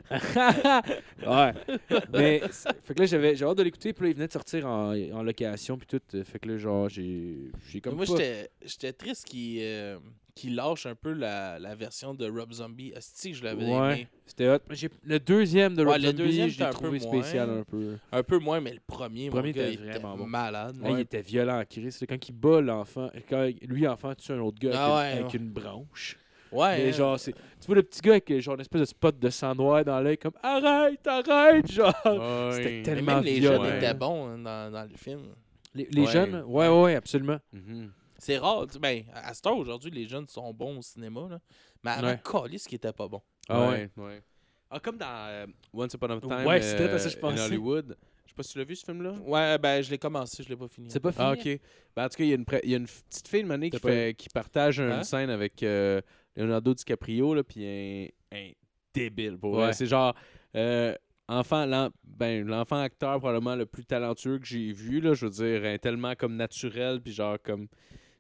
ouais. 1.25 1.53
Mais, 2.11 2.41
fait 2.83 2.93
que 2.93 2.99
là, 2.99 3.05
j'avais 3.05 3.35
j'ai 3.35 3.45
hâte 3.45 3.57
de 3.57 3.63
l'écouter, 3.63 3.93
puis 3.93 4.05
là, 4.05 4.09
il 4.09 4.15
venait 4.15 4.27
de 4.27 4.31
sortir 4.33 4.65
en, 4.67 4.93
en 4.95 5.23
location, 5.23 5.77
puis 5.77 5.87
tout. 5.87 6.23
Fait 6.23 6.39
que 6.39 6.49
là, 6.49 6.57
genre, 6.57 6.89
j'ai 6.89 7.51
j'ai 7.69 7.81
comme. 7.81 7.95
moi, 7.95 8.05
j'étais 8.05 8.93
triste 8.93 9.25
qu'il 9.25 9.59
euh, 9.61 9.97
qu'il 10.35 10.55
lâche 10.55 10.85
un 10.85 10.95
peu 10.95 11.11
la, 11.13 11.59
la 11.59 11.75
version 11.75 12.13
de 12.13 12.29
Rob 12.29 12.51
Zombie. 12.53 12.91
Asti, 12.95 13.31
que 13.31 13.37
je 13.37 13.43
l'avais 13.43 13.65
Ouais. 13.65 13.93
aimé. 13.93 14.07
C'était 14.25 14.49
hot. 14.49 14.57
J'ai- 14.71 14.89
Le 15.03 15.19
deuxième 15.19 15.75
de 15.75 15.83
Ouais, 15.83 15.93
Rob 15.93 16.01
le 16.01 16.07
Zombie, 16.07 16.17
deuxième, 16.23 16.47
je 16.47 16.53
c'était 16.53 16.63
l'ai 16.63 16.69
un 16.69 16.71
peu 16.73 16.83
trouvé 16.83 16.99
spécial 16.99 17.47
moins. 17.49 17.59
un 17.59 17.63
peu. 17.63 17.97
Un 18.11 18.23
peu 18.23 18.37
moins, 18.39 18.59
mais 18.59 18.73
le 18.73 18.79
premier, 18.85 19.25
Le 19.25 19.31
mon 19.31 19.37
premier 19.37 19.51
gars, 19.51 19.63
était 19.67 19.73
il 19.73 19.79
vraiment 19.79 20.13
était 20.13 20.23
bon. 20.23 20.27
malade. 20.27 20.75
Là, 20.81 20.89
il 20.91 20.99
était 20.99 21.21
violent 21.21 21.59
en 21.59 21.65
Chris. 21.65 21.95
Quand 22.07 22.29
il 22.29 22.31
bat 22.33 22.61
l'enfant, 22.61 23.09
quand 23.29 23.47
lui, 23.61 23.87
enfant, 23.87 24.13
tue 24.15 24.31
un 24.31 24.39
autre 24.39 24.57
gars 24.59 24.71
Ah 24.73 24.97
avec, 24.99 25.13
une, 25.13 25.17
ouais, 25.17 25.19
avec 25.21 25.33
ouais. 25.33 25.39
une 25.39 25.49
branche. 25.49 26.17
Ouais, 26.51 26.77
Mais 26.77 26.89
hein. 26.89 26.91
genre, 26.91 27.19
c'est- 27.19 27.31
tu 27.33 27.65
vois 27.67 27.75
le 27.75 27.83
petit 27.83 28.01
gars 28.01 28.11
avec 28.13 28.39
genre 28.39 28.55
une 28.55 28.61
espèce 28.61 28.81
de 28.81 28.85
spot 28.85 29.17
de 29.19 29.29
sang 29.31 29.55
noir 29.55 29.83
dans 29.83 29.99
l'œil, 29.99 30.17
comme 30.19 30.33
arrête, 30.43 31.05
arrête, 31.07 31.71
genre. 31.71 31.93
C'était 32.53 32.69
Mais 32.69 32.83
tellement 32.83 33.15
même 33.15 33.23
les 33.23 33.39
violent. 33.39 33.63
jeunes 33.65 33.75
étaient 33.77 33.93
bons 33.95 34.27
hein, 34.27 34.37
dans, 34.37 34.71
dans 34.71 34.83
le 34.83 34.95
film. 34.97 35.21
Les, 35.75 35.87
les 35.91 36.01
Ouais. 36.01 36.11
jeunes, 36.11 36.43
ouais, 36.45 36.67
ouais, 36.69 36.95
absolument. 36.95 37.39
Mhm. 37.51 37.91
C'est 38.23 38.37
rare. 38.37 38.65
tu- 38.71 38.79
Ben, 38.79 39.03
à 39.13 39.33
cette 39.33 39.45
heure, 39.45 39.57
aujourd'hui, 39.57 39.91
les 39.91 40.07
jeunes 40.07 40.27
sont 40.27 40.53
bons 40.53 40.77
au 40.77 40.81
cinéma. 40.81 41.27
Là. 41.29 41.39
Mais 41.83 41.91
avant, 41.91 42.07
Ouais. 42.07 42.57
ce 42.57 42.67
qui 42.69 42.75
était 42.75 42.93
pas 42.93 43.07
bon. 43.07 43.21
Ah 43.49 43.69
ouais. 43.69 43.89
ouais. 43.97 44.21
Ah, 44.69 44.79
comme 44.79 44.97
dans 44.97 45.05
euh, 45.27 45.45
Once 45.73 45.93
Upon 45.93 46.09
a 46.09 46.19
Time 46.21 46.45
Ouais, 46.47 46.61
c'est 46.61 46.79
euh, 46.79 46.97
je 46.97 47.17
in 47.17 47.19
pensais. 47.19 47.41
Hollywood. 47.43 47.97
Je 48.25 48.29
sais 48.29 48.35
pas 48.35 48.43
si 48.43 48.53
tu 48.53 48.57
l'as 48.57 48.63
vu, 48.63 48.75
ce 48.75 48.85
film-là? 48.85 49.11
Ouais, 49.25 49.57
ben, 49.59 49.83
je 49.83 49.91
l'ai 49.91 49.97
commencé, 49.97 50.41
je 50.41 50.49
l'ai 50.49 50.55
pas 50.55 50.67
fini. 50.67 50.89
C'est 50.89 50.99
pas 51.01 51.11
fini? 51.11 51.23
Ah, 51.25 51.33
ok. 51.33 51.59
Ben, 51.95 52.05
en 52.05 52.09
tout 52.09 52.15
cas, 52.17 52.23
il 52.23 52.29
y, 52.29 52.31
a 52.31 52.35
une 52.35 52.45
pré- 52.45 52.61
il 52.63 52.69
y 52.71 52.73
a 52.73 52.77
une 52.77 52.87
petite 52.87 53.27
fille, 53.27 53.41
une 53.41 53.51
année, 53.51 53.69
qui, 53.69 53.77
fait- 53.77 54.15
qui 54.17 54.29
partage 54.29 54.79
une 54.79 54.89
Hein? 54.91 55.03
scène 55.03 55.29
avec 55.29 55.61
euh, 55.61 56.01
Leonardo 56.35 56.73
DiCaprio, 56.73 57.35
là, 57.35 57.43
puis 57.43 57.63
un, 57.67 58.07
un 58.37 58.51
débile, 58.93 59.37
pour. 59.37 59.53
Ouais. 59.55 59.73
C'est 59.73 59.85
genre... 59.85 60.15
euh, 60.55 60.95
enfant, 61.27 61.65
l'en- 61.65 61.89
ben, 62.03 62.47
l'enfant 62.47 62.77
acteur 62.81 63.19
probablement 63.19 63.55
le 63.55 63.65
plus 63.65 63.85
talentueux 63.85 64.39
que 64.39 64.45
j'ai 64.45 64.71
vu, 64.71 64.99
là, 65.01 65.13
je 65.13 65.25
veux 65.27 65.31
dire, 65.31 65.79
tellement 65.79 66.15
comme 66.15 66.35
naturel, 66.35 67.01
puis 67.01 67.11
genre 67.13 67.37
comme... 67.43 67.67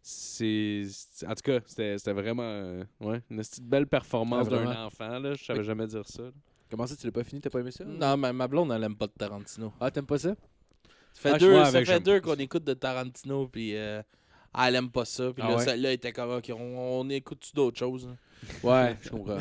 C'est... 0.05 0.83
En 1.25 1.33
tout 1.33 1.41
cas, 1.43 1.59
c'était 1.65 1.97
c'était 1.97 2.11
vraiment... 2.11 2.43
euh, 2.43 2.83
ouais, 2.99 3.21
une 3.31 3.37
petite 3.37 3.63
belle 3.63 3.87
performance 3.87 4.47
Ah, 4.47 4.49
d'un 4.51 4.85
enfant, 4.85 5.17
là. 5.19 5.33
Je 5.33 5.43
savais 5.43 5.63
jamais 5.63 5.87
dire 5.87 6.05
ça. 6.05 6.23
là. 6.23 6.31
Comment 6.69 6.85
ça, 6.85 6.95
tu 6.97 7.05
l'as 7.05 7.11
pas 7.13 7.23
fini? 7.23 7.39
T'as 7.39 7.49
pas 7.49 7.59
aimé 7.61 7.71
ça? 7.71 7.85
Non, 7.85 8.17
mais 8.17 8.33
ma 8.33 8.47
blonde, 8.49 8.71
elle 8.73 8.83
aime 8.83 8.97
pas 8.97 9.07
de 9.07 9.13
Tarantino. 9.13 9.71
Ah, 9.79 9.89
t'aimes 9.91 10.05
pas 10.05 10.17
ça? 10.17 10.35
Ça 11.13 11.21
fait 11.21 11.29
Ah, 11.35 11.37
deux, 11.37 11.63
ça 11.65 11.85
fait 11.85 11.99
deux 12.01 12.19
qu'on 12.19 12.35
écoute 12.35 12.65
de 12.65 12.73
Tarantino, 12.73 13.47
puis 13.47 13.77
euh, 13.77 14.01
elle 14.59 14.75
aime 14.75 14.89
pas 14.89 15.05
ça. 15.05 15.31
Puis 15.31 15.41
Ah 15.41 15.49
là, 15.49 15.55
ouais? 15.55 15.63
celle-là 15.63 15.93
était 15.93 16.11
comme, 16.11 16.31
OK, 16.31 16.51
on, 16.53 16.99
on 16.99 17.09
écoute-tu 17.09 17.53
d'autres 17.53 17.79
choses? 17.79 18.05
hein? 18.07 18.17
Ouais, 18.61 18.97
je 19.01 19.09
comprends. 19.11 19.37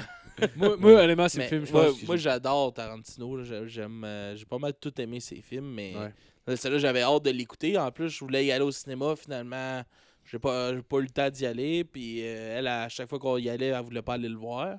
moi, 0.55 0.77
moi, 0.77 0.93
honnêtement, 1.03 1.29
c'est 1.29 1.39
le 1.41 1.49
film, 1.49 1.67
je 1.67 1.73
moi, 1.73 1.87
pense. 2.07 2.17
j'adore 2.21 2.73
Tarantino. 2.73 3.43
J'aime, 3.67 4.05
euh, 4.05 4.37
j'ai 4.37 4.45
pas 4.45 4.59
mal 4.59 4.75
tout 4.81 4.93
aimé 5.01 5.19
ses 5.19 5.41
films, 5.43 5.73
mais 5.75 5.95
Ouais. 6.47 6.57
celle-là, 6.57 6.79
j'avais 6.79 7.03
hâte 7.03 7.25
de 7.25 7.31
l'écouter. 7.31 7.77
En 7.79 7.91
plus, 7.91 8.11
je 8.11 8.21
voulais 8.21 8.45
y 8.47 8.53
aller 8.53 8.65
au 8.65 8.71
cinéma. 8.71 9.17
Finalement, 9.17 9.83
j'ai 10.33 10.39
pas, 10.39 10.75
j'ai 10.75 10.83
pas 10.83 10.97
eu 10.97 11.03
le 11.03 11.11
temps 11.11 11.29
d'y 11.31 11.45
aller. 11.47 11.85
Puis 11.85 12.21
euh, 12.23 12.59
elle, 12.59 12.67
à 12.67 12.89
chaque 12.89 13.09
fois 13.09 13.19
qu'on 13.19 13.37
y 13.37 13.51
allait, 13.51 13.67
elle 13.67 13.85
voulait 13.85 14.03
pas 14.03 14.15
aller 14.15 14.29
le 14.31 14.37
voir. 14.39 14.79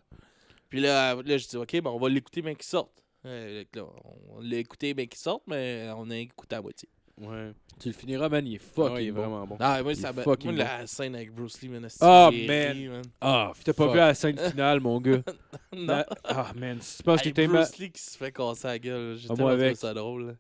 Puis 0.70 0.82
là, 0.82 1.16
là 1.16 1.38
je 1.38 1.48
dis, 1.48 1.56
OK, 1.56 1.72
ben, 1.82 1.92
on 1.92 2.00
va 2.00 2.10
l'écouter, 2.10 2.42
bien 2.42 2.56
qu'il 2.56 2.66
sorte. 2.66 2.92
Euh, 3.26 3.64
là, 3.74 3.84
on 4.30 4.42
l'a 4.42 4.58
écouté, 4.58 4.94
bien 4.94 5.06
qu'il 5.06 5.20
sorte, 5.20 5.44
mais 5.48 5.88
on 5.96 6.10
a 6.10 6.18
écouté 6.18 6.56
à 6.56 6.62
moitié. 6.62 6.90
Ouais. 7.22 7.52
Tu 7.80 7.90
le 7.90 7.94
finiras, 7.94 8.28
man, 8.28 8.46
il 8.46 8.56
est 8.56 8.62
Ah 8.62 8.74
fucking 8.76 8.96
ouais, 8.96 9.04
il 9.06 9.08
est 9.08 9.12
bon. 9.12 9.22
vraiment 9.22 9.46
bon. 9.46 9.58
Ah, 9.60 9.82
moi, 9.84 9.94
Il 9.94 10.00
est 10.00 10.02
ça 10.02 10.12
moi, 10.12 10.36
la 10.52 10.88
scène 10.88 11.16
avec 11.16 11.32
Bruce 11.32 11.62
Lee, 11.62 11.70
man, 11.70 11.88
Ah, 12.02 12.30
j'ai 12.34 12.48
man. 12.90 13.04
Ah, 13.22 13.52
t'as 13.64 13.74
pas 13.74 13.88
vu 13.92 13.98
la 13.98 14.14
scène 14.16 14.38
finale, 14.38 14.80
mon 14.80 15.00
gars? 15.00 15.22
Non. 15.76 16.04
Ah, 16.24 16.52
man, 16.56 16.80
si 16.82 16.98
tu 16.98 17.04
penses 17.04 17.22
que 17.22 17.30
t'es 17.30 17.48
Bruce 17.48 17.78
Lee 17.78 17.92
qui 17.92 18.02
se 18.02 18.18
fait 18.18 18.32
casser 18.32 18.68
la 18.68 18.80
gueule. 18.80 19.18
Ah, 19.18 19.28
tellement 19.28 19.36
trouvé 19.50 19.66
avec. 19.66 19.78
ça 19.78 19.94
drôle. 19.94 20.28
là. 20.28 20.34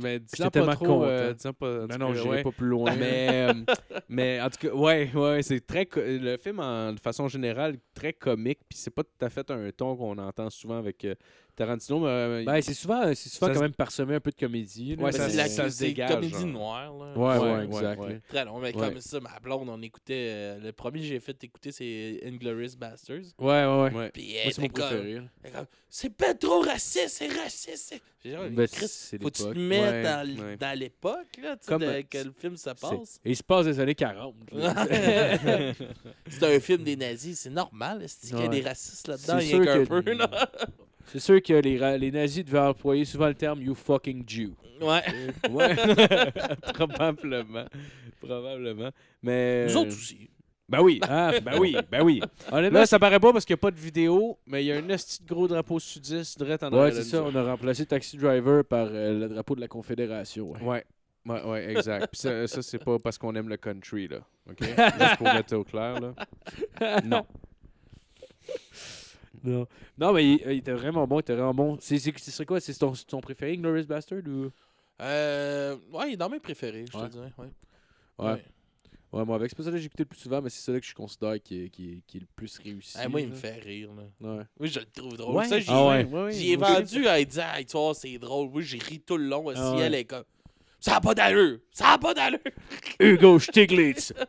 Mais 0.00 0.18
disons 0.20 0.50
pas 0.50 0.74
trop... 0.76 1.04
euh, 1.04 1.32
disons 1.34 1.52
pas, 1.52 1.86
Non, 1.86 1.98
non, 1.98 2.08
cas, 2.12 2.14
j'irai 2.14 2.28
ouais. 2.28 2.42
pas 2.42 2.50
plus 2.52 2.66
loin. 2.68 2.94
mais, 2.96 3.28
euh, 3.30 3.52
mais 4.08 4.40
en 4.40 4.50
tout 4.50 4.68
cas, 4.68 4.74
ouais, 4.74 5.10
ouais, 5.14 5.42
c'est 5.42 5.66
très. 5.66 5.88
Le 5.96 6.36
film, 6.36 6.60
en, 6.60 6.92
de 6.92 7.00
façon 7.00 7.28
générale, 7.28 7.76
très 7.94 8.12
comique. 8.12 8.60
Puis 8.68 8.78
c'est 8.78 8.94
pas 8.94 9.02
tout 9.04 9.24
à 9.24 9.30
fait 9.30 9.50
un 9.50 9.70
ton 9.72 9.96
qu'on 9.96 10.18
entend 10.18 10.50
souvent 10.50 10.78
avec 10.78 11.04
euh, 11.04 11.14
Tarantino. 11.64 12.06
Euh, 12.06 12.44
Ben, 12.44 12.60
c'est 12.62 12.74
souvent, 12.74 13.02
c'est 13.14 13.28
souvent 13.28 13.46
Ça 13.48 13.52
quand 13.52 13.58
se- 13.58 13.64
même 13.64 13.74
parsemé 13.74 14.14
un 14.14 14.20
peu 14.20 14.30
de 14.30 14.36
comédie. 14.36 14.96
là, 14.96 15.02
Ouais, 15.04 15.12
c'est 15.12 15.30
se- 15.30 15.36
la 15.36 15.48
ça 15.48 15.64
se 15.70 15.76
c'est 15.76 15.86
dégage, 15.88 16.10
comédie 16.10 16.32
genre. 16.32 16.46
noire. 16.46 16.92
Là. 16.94 17.12
Ouais, 17.16 17.38
ouais, 17.38 17.56
Ouais, 17.58 17.64
exact. 17.64 18.00
ouais. 18.00 18.20
Très 18.28 18.44
long, 18.44 18.58
mais 18.58 18.74
Ouais. 18.74 18.88
comme 18.88 19.00
ça, 19.00 19.20
ma 19.20 19.38
blonde, 19.40 19.68
on 19.68 19.82
écoutait. 19.82 20.28
euh, 20.30 20.58
le 20.60 20.72
premier 20.72 21.00
que 21.00 21.06
j'ai 21.06 21.20
fait 21.20 21.42
écouter, 21.44 21.70
c'est 21.72 22.20
Inglorious 22.24 22.76
Bastards. 22.78 23.16
Ouais, 23.38 23.64
ouais, 23.64 23.82
ouais. 23.82 23.94
ouais. 23.94 24.10
Puis 24.10 24.32
Moi, 24.44 24.52
c'est 24.52 24.62
mon 24.62 24.68
comme- 24.68 24.86
préféré. 24.88 25.20
C'est 25.88 26.14
pas 26.16 26.34
trop 26.34 26.60
raciste, 26.60 27.08
c'est 27.08 27.28
raciste. 27.28 28.00
Ben, 28.24 28.66
c'est 28.68 29.20
faut 29.20 29.28
que 29.30 29.34
tu 29.36 29.42
te 29.44 29.58
mettes 29.58 29.80
Ouais, 29.82 30.02
dans, 30.02 30.20
l- 30.20 30.40
ouais. 30.40 30.56
dans 30.56 30.78
l'époque, 30.78 31.26
là, 31.42 31.56
tu 31.56 31.64
sais, 31.64 31.68
Comme, 31.68 31.80
de 31.82 31.86
euh, 31.86 32.02
quel 32.08 32.30
film 32.38 32.56
ça 32.56 32.74
C'est- 32.76 32.86
passe. 32.86 33.20
Et 33.24 33.30
il 33.30 33.36
se 33.36 33.42
passe 33.42 33.64
des 33.64 33.80
années 33.80 33.94
40. 33.94 34.34
là. 34.52 34.74
c'est 36.28 36.54
un 36.56 36.60
film 36.60 36.82
des 36.84 36.96
nazis, 36.96 37.40
c'est 37.40 37.50
normal. 37.50 38.04
C'est 38.06 38.28
qu'il 38.30 38.38
y 38.38 38.42
a 38.42 38.48
des 38.48 38.60
racistes 38.60 39.08
là-dedans, 39.08 39.38
C'est 39.40 39.46
il 39.46 39.50
y 39.50 39.54
a 39.54 39.64
qu'un 39.64 39.84
que- 39.84 40.00
peu. 40.00 40.14
C'est 41.12 41.20
sûr 41.20 41.42
que 41.42 41.52
les, 41.54 41.98
les 41.98 42.10
nazis 42.10 42.44
devaient 42.44 42.58
employer 42.58 43.04
souvent 43.04 43.28
le 43.28 43.34
terme 43.34 43.60
You 43.62 43.74
fucking 43.74 44.24
Jew. 44.28 44.52
Ouais. 44.80 45.02
Ouais. 45.50 45.76
Probablement. 46.74 47.64
Probablement. 48.20 48.90
Mais. 49.22 49.66
Nous 49.66 49.76
autres 49.76 49.90
aussi. 49.90 50.30
Ben 50.68 50.80
oui. 50.82 51.00
Ah, 51.02 51.32
Ben 51.42 51.58
oui, 51.58 51.76
ben 51.90 52.02
oui. 52.02 52.20
Honnêtement, 52.52 52.78
Là, 52.78 52.86
ça 52.86 53.00
paraît 53.00 53.18
pas 53.18 53.32
parce 53.32 53.44
qu'il 53.44 53.54
n'y 53.54 53.58
a 53.58 53.62
pas 53.62 53.72
de 53.72 53.80
vidéo, 53.80 54.38
mais 54.46 54.62
il 54.62 54.68
y 54.68 54.72
a 54.72 54.76
un 54.76 54.82
petit 54.82 55.18
gros 55.26 55.48
drapeau 55.48 55.80
sudiste 55.80 56.38
direct 56.38 56.62
en 56.62 56.72
Ouais, 56.72 56.92
c'est 56.92 57.02
ça. 57.02 57.24
On 57.24 57.34
a 57.34 57.42
remplacé 57.42 57.84
Taxi 57.86 58.16
Driver 58.16 58.64
par 58.64 58.86
euh, 58.90 59.18
le 59.18 59.28
drapeau 59.28 59.56
de 59.56 59.60
la 59.60 59.68
Confédération. 59.68 60.52
ouais. 60.52 60.62
Ouais. 60.62 60.84
Ouais, 61.26 61.42
ouais, 61.44 61.70
exact. 61.72 62.06
Puis 62.12 62.20
ça, 62.22 62.46
ça 62.46 62.62
c'est 62.62 62.82
pas 62.82 62.98
parce 62.98 63.18
qu'on 63.18 63.34
aime 63.34 63.48
le 63.50 63.58
country, 63.58 64.08
là. 64.08 64.20
OK? 64.48 64.60
Juste 64.62 65.16
pour 65.18 65.26
mettre 65.26 65.54
au 65.54 65.64
clair, 65.64 66.00
là. 66.00 67.00
Non. 67.04 67.26
Non. 69.44 69.66
non, 69.98 70.12
mais 70.12 70.24
il, 70.34 70.40
il 70.46 70.58
était 70.58 70.72
vraiment 70.72 71.06
bon. 71.06 71.16
Il 71.18 71.20
était 71.20 71.34
vraiment 71.34 71.54
bon. 71.54 71.78
C'est, 71.80 71.98
c'est, 71.98 72.16
ce 72.18 72.30
serait 72.30 72.46
quoi 72.46 72.60
C'est 72.60 72.74
ton, 72.74 72.92
ton 73.06 73.20
préféré, 73.20 73.56
Glorious 73.56 73.86
Bastard 73.86 74.20
ou... 74.26 74.50
Euh, 75.00 75.76
ouais, 75.92 76.08
il 76.10 76.12
est 76.14 76.16
dans 76.16 76.28
mes 76.28 76.40
préférés, 76.40 76.84
je 76.92 76.96
Ouais. 76.98 77.06
te 77.08 77.12
dirais. 77.12 77.32
Ouais. 77.38 77.46
Ouais. 78.18 78.44
Ouais, 79.12 79.24
moi, 79.24 79.36
avec. 79.36 79.50
C'est 79.50 79.56
pas 79.56 79.64
ça 79.64 79.70
que 79.72 79.76
j'ai 79.78 79.86
écouté 79.86 80.04
le 80.04 80.08
plus 80.08 80.18
souvent, 80.20 80.40
mais 80.40 80.50
c'est 80.50 80.60
celui 80.60 80.80
que 80.80 80.86
je 80.86 80.94
considère 80.94 81.42
qui 81.42 81.64
est, 81.64 81.68
qui 81.70 81.94
est, 81.94 82.02
qui 82.06 82.18
est 82.18 82.20
le 82.20 82.26
plus 82.36 82.58
réussi. 82.58 82.96
Hey, 82.98 83.08
moi, 83.08 83.20
il 83.20 83.28
me 83.28 83.34
fait 83.34 83.54
rire. 83.58 83.90
Là. 83.96 84.36
Ouais. 84.36 84.42
Oui, 84.60 84.68
je 84.68 84.78
le 84.78 84.84
trouve 84.86 85.16
drôle. 85.16 85.36
Ouais. 85.36 85.48
Ça, 85.48 85.58
j'y 85.58 85.66
Ah 85.68 85.86
ouais. 85.88 86.32
j'y 86.32 86.52
ai 86.52 86.56
moi 86.56 86.74
vendu 86.74 87.08
à 87.08 87.24
dit, 87.24 87.38
Hey, 87.40 87.64
tu 87.66 87.76
vois, 87.76 87.94
c'est 87.94 88.18
drôle. 88.18 88.50
Oui, 88.52 88.62
j'ai 88.62 88.78
ri 88.78 89.00
tout 89.00 89.16
le 89.16 89.24
long. 89.24 89.48
Si 89.50 89.54
Ah 89.56 89.74
ouais. 89.74 89.80
elle 89.82 89.94
est 89.96 90.04
comme, 90.04 90.22
ça 90.80 90.92
n'a 90.92 91.00
pas 91.00 91.14
d'allure. 91.14 91.58
Ça 91.70 91.88
n'a 91.88 91.98
pas 91.98 92.14
d'allure. 92.14 92.40
Hugo 93.00 93.38
Stiglitz. 93.38 94.12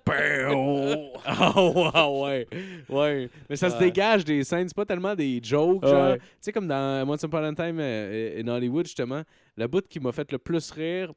Ah 1.23 2.09
ouais, 2.11 2.47
ouais. 2.47 2.47
Ouais. 2.89 3.29
Mais 3.49 3.55
ça 3.55 3.69
se 3.69 3.77
dégage 3.77 4.25
des 4.25 4.43
scènes. 4.43 4.67
C'est 4.67 4.75
pas 4.75 4.85
tellement 4.85 5.15
des 5.15 5.39
jokes. 5.41 5.83
Ouais. 5.83 5.89
Genre, 5.89 6.15
tu 6.15 6.21
sais, 6.41 6.51
comme 6.51 6.67
dans 6.67 7.07
Once 7.09 7.23
Upon 7.23 7.43
a 7.43 7.53
Time 7.53 7.77
euh, 7.79 8.41
in 8.41 8.47
Hollywood, 8.47 8.85
justement, 8.85 9.21
la 9.55 9.67
bout 9.67 9.87
qui 9.87 9.99
m'a 9.99 10.11
fait 10.11 10.31
le 10.31 10.37
plus 10.37 10.71
rire, 10.71 11.13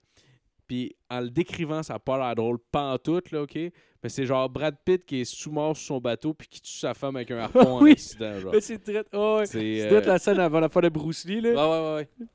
puis 0.67 0.95
en 1.11 1.21
le 1.21 1.31
décrivant, 1.31 1.83
ça 1.83 1.95
n'a 1.95 1.99
pas 1.99 2.17
l'air 2.19 2.35
drôle, 2.35 2.59
pas 2.71 2.93
en 2.93 2.99
tout, 2.99 3.21
là, 3.33 3.43
OK? 3.43 3.55
Mais 3.57 4.11
c'est 4.11 4.27
genre 4.27 4.49
Brad 4.51 4.77
Pitt 4.85 5.05
qui 5.05 5.23
est 5.23 5.25
sous-mort 5.25 5.77
sur 5.77 5.87
son 5.87 6.01
bateau 6.01 6.35
puis 6.35 6.47
qui 6.47 6.61
tue 6.61 6.77
sa 6.79 6.93
femme 6.93 7.17
avec 7.17 7.31
un 7.31 7.39
harpon 7.39 7.79
Oui. 7.81 7.91
en 7.91 7.93
accident, 7.95 8.39
genre. 8.39 8.53
Mais 8.53 8.61
c'est 8.61 8.79
très. 8.79 9.03
Oh, 9.15 9.37
ouais. 9.39 9.47
C'est 9.47 9.83
euh, 9.83 9.89
peut-être 9.89 10.07
la 10.07 10.19
scène 10.19 10.39
avant 10.39 10.61
la 10.61 10.69
fin 10.69 10.81
de 10.81 10.91
Bruce 10.91 11.25
Lee, 11.25 11.41
là. 11.41 11.51
Ouais, 11.51 11.57
ouais, 11.57 11.89
ouais, 11.89 11.95
ouais. 12.21 12.27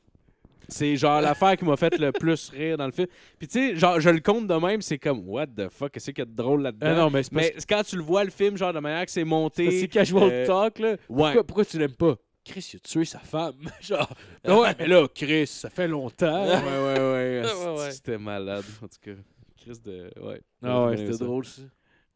C'est 0.69 0.95
genre 0.95 1.21
l'affaire 1.21 1.57
qui 1.57 1.65
m'a 1.65 1.77
fait 1.77 1.97
le 1.97 2.11
plus 2.11 2.49
rire 2.49 2.77
dans 2.77 2.85
le 2.85 2.91
film. 2.91 3.07
Puis 3.37 3.47
tu 3.47 3.59
sais, 3.59 3.75
genre, 3.75 3.99
je 3.99 4.09
le 4.09 4.19
compte 4.19 4.47
de 4.47 4.53
même, 4.55 4.81
c'est 4.81 4.97
comme, 4.97 5.27
what 5.27 5.47
the 5.47 5.69
fuck, 5.69 5.91
qu'est-ce 5.91 6.11
qu'il 6.11 6.19
y 6.19 6.21
a 6.21 6.25
de 6.25 6.35
drôle 6.35 6.61
là-dedans? 6.61 6.87
Ah 6.89 6.95
non, 6.95 7.09
mais 7.09 7.53
quand 7.67 7.83
tu 7.83 7.95
le 7.95 8.03
vois, 8.03 8.23
le 8.23 8.31
film, 8.31 8.57
genre, 8.57 8.73
de 8.73 8.79
manière 8.79 9.05
que 9.05 9.11
c'est 9.11 9.23
monté. 9.23 9.79
c'est 9.79 9.87
casual 9.87 10.29
euh, 10.31 10.45
talk, 10.45 10.79
là. 10.79 10.89
Ouais. 10.91 10.97
Pourquoi, 11.07 11.43
pourquoi 11.43 11.65
tu 11.65 11.77
l'aimes 11.77 11.95
pas? 11.95 12.15
Chris, 12.45 12.71
il 12.73 12.77
a 12.77 12.79
tué 12.79 13.05
sa 13.05 13.19
femme. 13.19 13.55
Genre, 13.81 14.09
ouais, 14.45 14.75
mais 14.79 14.87
là, 14.87 15.07
Chris, 15.13 15.47
ça 15.47 15.69
fait 15.69 15.87
longtemps. 15.87 16.47
Ouais, 16.47 16.55
ouais, 16.55 16.99
ouais. 16.99 17.43
Ouais, 17.43 17.77
ouais. 17.79 17.91
C'était 17.91 18.17
malade, 18.17 18.65
en 18.81 18.87
tout 18.87 18.95
cas. 19.01 19.11
Chris 19.57 19.79
de. 19.83 20.09
Ouais. 20.21 20.41
Ah 20.63 20.85
ouais, 20.85 20.97
c'était 20.97 21.17
drôle, 21.17 21.45
ça. 21.45 21.61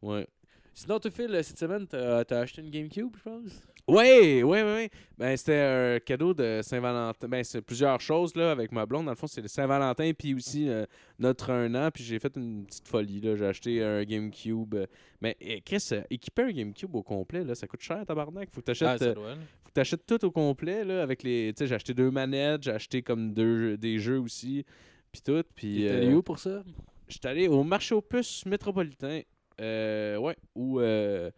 Ouais. 0.02 0.26
Sinon, 0.72 0.98
tu 0.98 1.10
Phil, 1.10 1.38
cette 1.44 1.58
semaine, 1.58 1.86
t'as 1.86 2.24
t'as 2.24 2.40
acheté 2.40 2.62
une 2.62 2.70
GameCube, 2.70 3.14
je 3.16 3.22
pense? 3.22 3.62
Ouais, 3.86 4.42
ouais, 4.42 4.62
ouais, 4.62 4.62
ouais. 4.62 4.90
Ben, 5.18 5.36
c'était 5.36 5.60
un 5.60 6.00
cadeau 6.00 6.32
de 6.32 6.60
Saint-Valentin. 6.62 7.28
Ben, 7.28 7.44
c'est 7.44 7.60
plusieurs 7.60 8.00
choses, 8.00 8.34
là, 8.34 8.50
avec 8.50 8.72
ma 8.72 8.86
blonde. 8.86 9.04
Dans 9.04 9.12
le 9.12 9.16
fond, 9.16 9.26
c'est 9.26 9.42
le 9.42 9.48
Saint-Valentin, 9.48 10.12
puis 10.18 10.34
aussi 10.34 10.70
euh, 10.70 10.86
notre 11.18 11.50
un 11.50 11.74
an. 11.74 11.90
Puis 11.92 12.02
j'ai 12.02 12.18
fait 12.18 12.34
une 12.36 12.64
petite 12.64 12.88
folie, 12.88 13.20
là. 13.20 13.36
J'ai 13.36 13.44
acheté 13.44 13.82
un 13.82 14.02
GameCube. 14.04 14.74
Mais, 15.20 15.36
eh, 15.40 15.60
Chris, 15.60 15.86
euh, 15.92 16.02
équiper 16.08 16.42
un 16.44 16.52
GameCube 16.52 16.94
au 16.94 17.02
complet, 17.02 17.44
là, 17.44 17.54
ça 17.54 17.66
coûte 17.66 17.82
cher, 17.82 18.06
tabarnak. 18.06 18.48
Faut 18.52 18.62
que 18.62 18.66
t'achètes 18.66 19.02
Ah, 19.02 19.04
euh, 19.04 19.14
faut 19.14 19.68
que 19.68 19.74
t'achètes 19.74 20.06
tout 20.06 20.24
au 20.24 20.30
complet, 20.30 20.82
là, 20.82 21.02
avec 21.02 21.22
les... 21.22 21.52
Tu 21.54 21.58
sais, 21.58 21.66
j'ai 21.66 21.74
acheté 21.74 21.92
deux 21.92 22.10
manettes, 22.10 22.62
j'ai 22.62 22.72
acheté 22.72 23.02
comme 23.02 23.34
deux, 23.34 23.76
des 23.76 23.98
jeux 23.98 24.18
aussi, 24.18 24.64
puis 25.12 25.20
tout. 25.20 25.44
Puis... 25.54 25.82
T'es 25.82 25.90
allé 25.90 26.14
où 26.14 26.22
pour 26.22 26.38
ça? 26.38 26.62
J'étais 27.06 27.28
allé 27.28 27.48
au 27.48 27.62
marché 27.62 27.94
aux 27.94 28.00
puces 28.00 28.46
métropolitain. 28.46 29.20
Ouais, 29.58 30.36
ou 30.54 30.80
euh, 30.80 31.30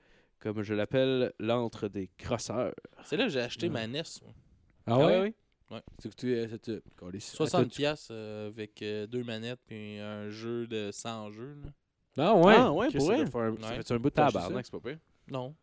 comme 0.55 0.63
je 0.63 0.75
l'appelle, 0.75 1.33
l'antre 1.41 1.89
des 1.89 2.09
crosseurs. 2.19 2.73
C'est 3.05 3.17
là 3.17 3.25
que 3.25 3.31
j'ai 3.31 3.41
acheté 3.41 3.67
Ouais. 3.67 3.73
ma 3.73 3.87
NES. 3.87 4.03
moi. 4.23 4.33
Ah 4.87 4.99
ouais? 4.99 5.35
C'est 5.99 6.11
que 6.11 6.15
tu 6.15 6.33
es. 6.33 6.49
c'est- 6.49 6.59
tu- 6.61 6.81
calé, 6.99 7.19
c'est- 7.19 7.35
60 7.37 7.61
attends, 7.63 7.69
tu- 7.69 7.77
piastres 7.79 8.09
euh, 8.13 8.49
avec 8.49 8.81
euh, 8.83 9.07
deux 9.09 9.25
manettes 9.25 9.59
puis 9.67 9.99
un 9.99 10.31
jeu 10.31 10.67
de 10.69 10.91
100 10.93 11.31
jeux. 11.33 11.57
Là. 11.65 11.71
Ah 12.19 12.35
ouais? 12.37 12.55
Ah 12.57 12.73
ouais, 12.73 12.91
pour 12.91 13.01
ça 13.03 13.07
vrai? 13.17 13.17
Ça 13.27 13.39
Ouais. 13.39 13.83
fait 13.83 13.93
un 13.93 13.99
bout 13.99 14.09
de. 14.11 14.15
Tabarnak, 14.15 14.65
c'est 14.65 14.71
pas 14.81 14.89
pire. 14.91 14.99
Non. 15.29 15.55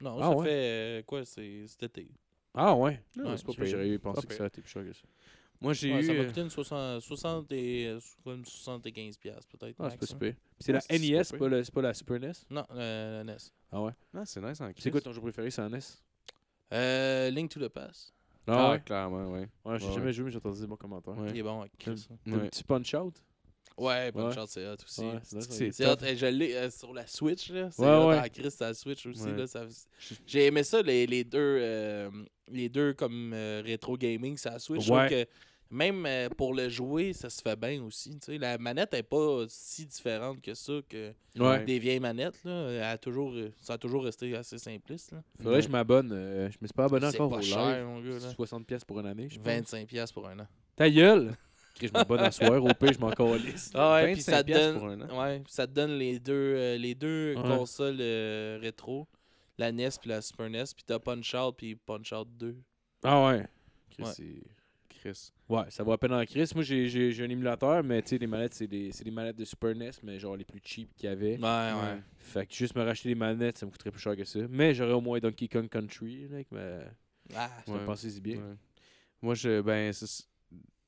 Non, 0.00 0.18
Ah 0.20 0.30
ça 0.30 0.36
ouais? 0.36 0.44
fait 0.46 0.50
euh, 1.00 1.02
quoi, 1.02 1.24
c'est 1.24 1.66
cet 1.66 1.82
été. 1.84 2.08
Ah 2.54 2.74
ouais? 2.74 3.02
Non, 3.16 3.30
Ouais, 3.30 3.36
c'est 3.36 3.44
pas 3.46 3.52
J'aurais 3.52 3.66
pire. 3.68 3.78
J'aurais 3.84 3.98
pensé 3.98 4.26
que 4.26 4.32
ça 4.34 4.40
aurait 4.40 4.48
été 4.48 4.60
plus 4.62 4.70
cher 4.70 4.84
que 4.84 4.92
ça. 4.92 5.02
Moi, 5.60 5.72
j'ai 5.72 5.92
Ouais, 5.92 6.00
eu... 6.00 6.04
ça 6.04 6.12
m'a 6.12 6.20
euh, 6.20 6.26
coûté 6.26 6.40
une 6.42 6.50
60, 6.50 7.00
60 7.00 7.52
et, 7.52 7.86
euh, 7.88 8.00
comme 8.22 8.44
75 8.44 9.16
piastres 9.16 9.48
peut-être. 9.56 9.76
Ah, 9.78 9.88
c'est 9.90 9.98
pas 10.18 10.26
hein. 10.26 10.30
Puis 10.32 10.34
C'est 10.60 10.72
la 10.72 10.78
Ouais, 10.78 10.84
c'est 10.90 10.98
NES, 10.98 11.16
pas 11.18 11.24
c'est 11.24 11.38
pas, 11.38 11.48
le- 11.48 11.64
c'est 11.64 11.74
pas 11.74 11.82
la 11.82 11.94
Super 11.94 12.20
NES 12.20 12.32
Non, 12.50 12.64
euh, 12.72 13.18
la 13.24 13.32
NES. 13.32 13.38
Ah 13.72 13.82
ouais? 13.82 13.92
Ah, 14.14 14.22
c'est 14.26 14.40
nice 14.42 14.60
en 14.60 14.70
C'est 14.78 14.90
quoi 14.90 15.00
ton 15.00 15.12
jeu 15.12 15.20
préféré, 15.20 15.50
c'est 15.50 15.62
en 15.62 15.70
NES 15.70 15.78
Euh, 16.72 17.30
Link 17.30 17.50
to 17.50 17.60
the 17.60 17.68
Past. 17.68 18.12
Ah, 18.46 18.78
clairement, 18.84 19.30
ouais. 19.32 19.48
Ouais, 19.64 19.78
j'ai 19.78 19.86
Ouais, 19.86 19.92
jamais 19.94 20.06
ouais. 20.06 20.12
joué, 20.12 20.24
mais 20.26 20.30
j'ai 20.30 20.36
entendu 20.36 20.60
des 20.60 20.66
bons 20.66 20.76
commentaires. 20.76 21.16
Ouais. 21.16 21.30
Il 21.30 21.38
est 21.38 21.42
bon 21.42 21.60
avec. 21.60 21.72
Chris. 21.78 22.06
hein. 22.10 22.16
Un 22.26 22.32
Ouais. 22.40 22.48
petit 22.50 22.62
punch 22.64 22.92
out? 22.94 23.14
Ouais, 23.78 24.12
Ouais. 24.14 24.32
chance, 24.34 24.50
c'est 24.50 24.66
hot 24.68 24.74
aussi. 24.84 25.00
Ouais, 25.00 25.18
c'est 25.22 25.36
vrai, 25.36 25.46
C'est 25.48 25.72
C'est 25.72 25.86
hot. 25.86 25.96
Je 26.14 26.26
l'ai 26.26 26.54
euh, 26.54 26.70
sur 26.70 26.92
la 26.92 27.06
Switch, 27.06 27.50
là. 27.50 27.70
C'est 27.70 27.82
Ouais, 27.82 27.88
hot 27.88 28.08
ouais. 28.08 28.18
en 28.20 28.28
Christ, 28.28 28.60
à 28.62 28.68
la 28.68 28.74
Switch 28.74 29.06
aussi, 29.06 29.22
Ouais. 29.24 29.36
là. 29.36 29.46
ça- 29.46 29.66
J'ai 30.26 30.46
aimé 30.46 30.62
ça, 30.62 30.82
les, 30.82 31.06
les 31.06 31.24
deux, 31.24 31.38
euh, 31.40 32.10
les 32.50 32.68
deux 32.68 32.92
comme 32.94 33.32
euh, 33.34 33.62
rétro 33.64 33.96
gaming 33.96 34.36
la 34.44 34.58
Switch. 34.58 34.82
Je 34.86 34.92
Ouais. 34.92 35.06
trouve 35.08 35.24
que 35.24 35.28
même 35.70 36.04
euh, 36.06 36.28
pour 36.28 36.54
le 36.54 36.68
jouer, 36.68 37.12
ça 37.12 37.30
se 37.30 37.42
fait 37.42 37.56
bien 37.56 37.82
aussi. 37.82 38.10
tu 38.20 38.32
sais. 38.32 38.38
La 38.38 38.58
manette 38.58 38.92
n'est 38.92 39.02
pas 39.02 39.44
si 39.48 39.86
différente 39.86 40.40
que 40.40 40.54
ça 40.54 40.74
que 40.88 41.12
Ouais. 41.38 41.64
des 41.64 41.78
vieilles 41.78 42.00
manettes. 42.00 42.38
Là. 42.44 42.68
Elle 42.70 42.82
a 42.82 42.98
toujours, 42.98 43.32
euh, 43.32 43.50
ça 43.60 43.72
a 43.72 43.78
toujours 43.78 44.04
resté 44.04 44.36
assez 44.36 44.58
simpliste. 44.58 45.12
Là. 45.12 45.22
Faudrait 45.42 45.60
que 45.60 45.66
je 45.66 45.70
m'abonne. 45.72 46.12
euh, 46.12 46.48
je 46.50 46.58
me 46.60 46.66
suis 46.66 46.74
pas 46.74 46.84
abonné 46.84 47.06
encore 47.06 47.30
pas 47.30 47.36
au 47.38 47.42
cher, 47.42 47.76
live. 47.78 47.84
mon 47.86 48.00
gars. 48.00 48.18
Là. 48.20 48.30
60$ 48.38 48.64
pièces 48.64 48.84
pour 48.84 49.00
une 49.00 49.06
année, 49.06 49.28
je 49.30 49.38
pense. 49.38 49.46
25$ 49.46 49.86
piastres 49.86 50.14
pour 50.14 50.28
un 50.28 50.38
an. 50.40 50.46
Ta 50.76 50.88
gueule! 50.90 51.34
Je 51.82 51.88
m'abonne 51.92 52.20
à 52.20 52.30
soir, 52.30 52.62
au 52.62 52.68
pire, 52.72 52.92
je 52.92 53.00
m'en 53.00 53.10
calisse. 53.10 53.72
Ah 53.74 53.94
ouais, 53.94 54.12
puis 54.12 54.20
25 54.22 54.30
ça 54.32 54.42
donne, 54.44 54.78
pour 54.78 54.86
un 54.88 55.00
an. 55.00 55.20
ouais, 55.24 55.42
ça 55.48 55.66
te 55.66 55.72
donne 55.72 55.98
les 55.98 56.20
deux, 56.20 56.32
euh, 56.32 56.76
les 56.78 56.94
deux 56.94 57.34
Ouais. 57.34 57.42
consoles 57.42 57.96
euh, 57.98 58.58
rétro, 58.62 59.08
la 59.58 59.70
NES 59.72 59.90
puis 60.00 60.10
la 60.10 60.20
Super 60.22 60.48
NES, 60.50 60.64
puis 60.74 60.84
t'as 60.86 60.98
Punch 60.98 61.34
Out 61.34 61.54
puis 61.56 61.76
Punch 61.76 62.12
Out 62.12 62.28
2. 62.36 62.56
Ah 63.02 63.26
ouais. 63.26 63.46
Chris, 63.90 64.02
Ouais. 64.04 64.12
c'est- 64.12 64.42
Chris. 64.88 65.32
Ouais, 65.48 65.64
ça 65.70 65.84
va 65.84 65.92
à 65.94 65.98
peine 65.98 66.12
en 66.14 66.24
crise. 66.24 66.54
Moi, 66.54 66.64
j'ai- 66.64 66.88
j'ai 66.88 67.12
j'ai 67.12 67.24
un 67.24 67.28
émulateur, 67.28 67.82
mais 67.84 68.00
tu 68.02 68.08
sais, 68.10 68.18
les 68.18 68.26
manettes, 68.26 68.54
c'est 68.54 68.66
des, 68.66 68.90
c'est 68.92 69.04
des 69.04 69.10
manettes 69.10 69.36
de 69.36 69.44
Super 69.44 69.70
NES, 69.74 69.90
mais 70.02 70.18
genre 70.18 70.36
les 70.36 70.44
plus 70.44 70.60
cheap 70.64 70.94
qu'il 70.96 71.08
y 71.08 71.12
avait. 71.12 71.36
Ouais, 71.36 71.40
ouais. 71.42 72.00
Fait 72.16 72.46
que 72.46 72.54
juste 72.54 72.74
me 72.74 72.82
racheter 72.82 73.10
les 73.10 73.14
manettes, 73.14 73.58
ça 73.58 73.66
me 73.66 73.70
coûterait 73.70 73.90
plus 73.90 74.00
cher 74.00 74.16
que 74.16 74.24
ça. 74.24 74.40
Mais 74.48 74.74
j'aurais 74.74 74.92
au 74.94 75.00
moins 75.02 75.18
Donkey 75.18 75.48
Kong 75.48 75.68
Country, 75.68 76.26
là, 76.28 76.36
avec 76.36 76.50
ma... 76.50 76.78
Ah, 77.34 77.50
Ça 77.66 77.72
Ouais. 77.72 77.84
pensez-y 77.84 78.20
bien. 78.20 78.36
Ouais. 78.36 78.54
Moi, 79.20 79.34
je, 79.34 79.60
ben, 79.60 79.92
c'est- 79.92 80.26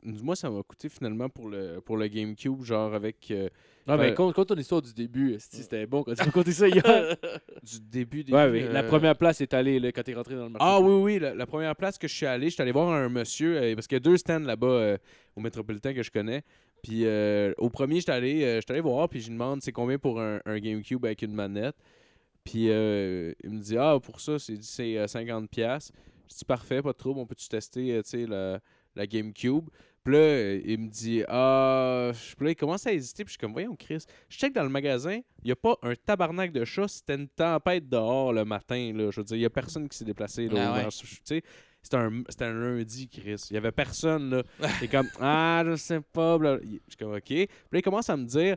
moi, 0.02 0.36
ça 0.36 0.51
m'a 0.51 0.62
coûté 0.62 0.89
finalement 0.89 1.28
pour 1.28 1.48
le, 1.48 1.81
pour 1.81 1.97
le 1.97 2.06
GameCube, 2.06 2.62
genre 2.62 2.94
avec 2.94 3.31
euh, 3.31 3.48
Non, 3.89 3.97
mais 3.97 4.10
Euh, 4.10 4.14
compte, 4.14 4.35
compte 4.35 4.48
ton 4.48 4.56
histoire 4.56 4.82
du 4.82 4.93
début. 4.94 5.36
C'était 5.39 5.86
bon 5.86 6.02
quand 6.05 6.14
tu 6.14 6.24
m'as 6.24 6.31
conté 6.31 6.52
ça 6.52 6.68
hier. 6.68 6.85
du 7.62 7.81
début 7.81 8.23
des. 8.23 8.32
ouais, 8.32 8.51
mais 8.51 8.68
la 8.73 8.82
première 8.85 9.16
place 9.16 9.40
est 9.40 9.52
allée 9.55 9.81
là, 9.81 9.90
quand 9.93 10.02
t'es 10.02 10.14
rentré 10.14 10.35
dans 10.36 10.44
le 10.44 10.51
marché. 10.51 10.66
Ah 10.68 10.81
oui, 10.81 11.02
oui, 11.02 11.18
la, 11.18 11.35
la 11.35 11.47
première 11.47 11.74
place 11.74 11.98
que 11.98 12.06
je 12.06 12.14
suis 12.14 12.27
allé, 12.27 12.48
je 12.48 12.55
suis 12.55 12.62
allé 12.62 12.73
voir 12.73 12.89
un 12.93 13.09
monsieur, 13.09 13.56
euh, 13.56 13.74
parce 13.74 13.86
qu'il 13.86 13.97
y 13.97 14.01
a 14.01 14.01
deux 14.01 14.16
stands 14.16 14.39
là-bas 14.40 14.66
euh, 14.66 14.98
au 15.35 15.40
Métropolitain 15.40 15.93
que 15.94 16.02
je 16.02 16.10
connais. 16.10 16.43
Puis 16.82 17.05
euh, 17.05 17.52
au 17.59 17.68
premier, 17.70 17.97
j'étais 18.01 18.12
allé, 18.12 18.44
euh, 18.44 18.60
j'étais 18.60 18.73
allé 18.73 18.81
voir, 18.82 19.09
puis 19.09 19.20
je 19.20 19.27
lui 19.27 19.32
demande 19.35 19.60
c'est 19.62 19.73
combien 19.73 19.98
pour 19.98 20.20
un, 20.20 20.40
un 20.44 20.59
GameCube 20.59 21.05
avec 21.05 21.23
une 21.23 21.32
manette? 21.32 21.77
Puis 22.44 22.70
euh, 22.70 23.32
il 23.43 23.51
me 23.51 23.60
dit 23.60 23.77
Ah, 23.77 23.98
pour 24.01 24.20
ça, 24.20 24.39
c'est 24.39 24.62
c'est, 24.62 24.97
euh, 24.98 25.06
50$. 25.06 25.48
pièces 25.48 25.90
Je 26.31 26.36
dis 26.36 26.44
Parfait, 26.44 26.81
pas 26.82 26.93
de 26.93 26.97
trouble, 26.97 27.18
on 27.18 27.27
peut-tu 27.27 27.48
tester 27.48 27.93
euh, 27.93 28.02
tu 28.02 28.10
sais, 28.10 28.27
la, 28.27 28.60
la 28.97 29.06
GameCube 29.06 29.68
Puis 30.05 30.14
là, 30.14 30.18
euh, 30.20 30.60
il 30.64 30.78
me 30.78 30.89
dit 30.89 31.23
Ah, 31.28 32.10
puis 32.36 32.44
là, 32.47 32.51
il 32.52 32.56
commence 32.56 32.86
à 32.86 32.93
hésiter, 32.93 33.24
puis 33.24 33.31
je 33.31 33.32
suis 33.32 33.39
comme 33.39 33.52
Voyons, 33.52 33.77
Chris, 33.77 34.05
je 34.28 34.36
check 34.39 34.52
dans 34.52 34.62
le 34.62 34.68
magasin, 34.68 35.20
il 35.43 35.47
n'y 35.47 35.52
a 35.52 35.56
pas 35.56 35.77
un 35.82 35.94
tabarnak 35.94 36.52
de 36.52 36.64
chat, 36.64 36.89
c'était 36.89 37.14
une 37.14 37.28
tempête 37.28 37.89
dehors 37.89 38.32
le 38.32 38.44
matin, 38.44 38.93
là. 38.94 39.10
Je 39.10 39.20
veux 39.20 39.24
dire, 39.24 39.36
il 39.36 39.40
n'y 39.40 39.47
a 39.47 39.51
personne 39.51 39.89
qui 39.89 39.97
s'est 39.97 40.05
déplacé, 40.05 40.48
là. 40.48 40.73
Ah 40.74 40.85
ouais. 40.85 40.90
sais, 40.90 41.43
c'était 41.82 41.97
un, 41.98 42.23
c'était 42.28 42.44
un 42.47 42.52
lundi, 42.55 43.09
Chris. 43.09 43.40
Il 43.51 43.55
y 43.55 43.56
avait 43.56 43.70
personne, 43.73 44.31
là. 44.31 44.43
C'est 44.81 44.89
comme, 44.89 45.09
ah, 45.20 45.62
je 45.66 45.77
sais 45.77 46.01
pas. 46.01 46.36
bla- 46.36 46.59
Je 46.60 46.68
suis 46.89 46.97
comme, 46.98 47.14
OK. 47.14 47.23
Puis 47.24 47.48
là, 47.73 47.78
il 47.78 47.82
commence 47.82 48.10
à 48.10 48.16
me 48.16 48.24
dire, 48.24 48.56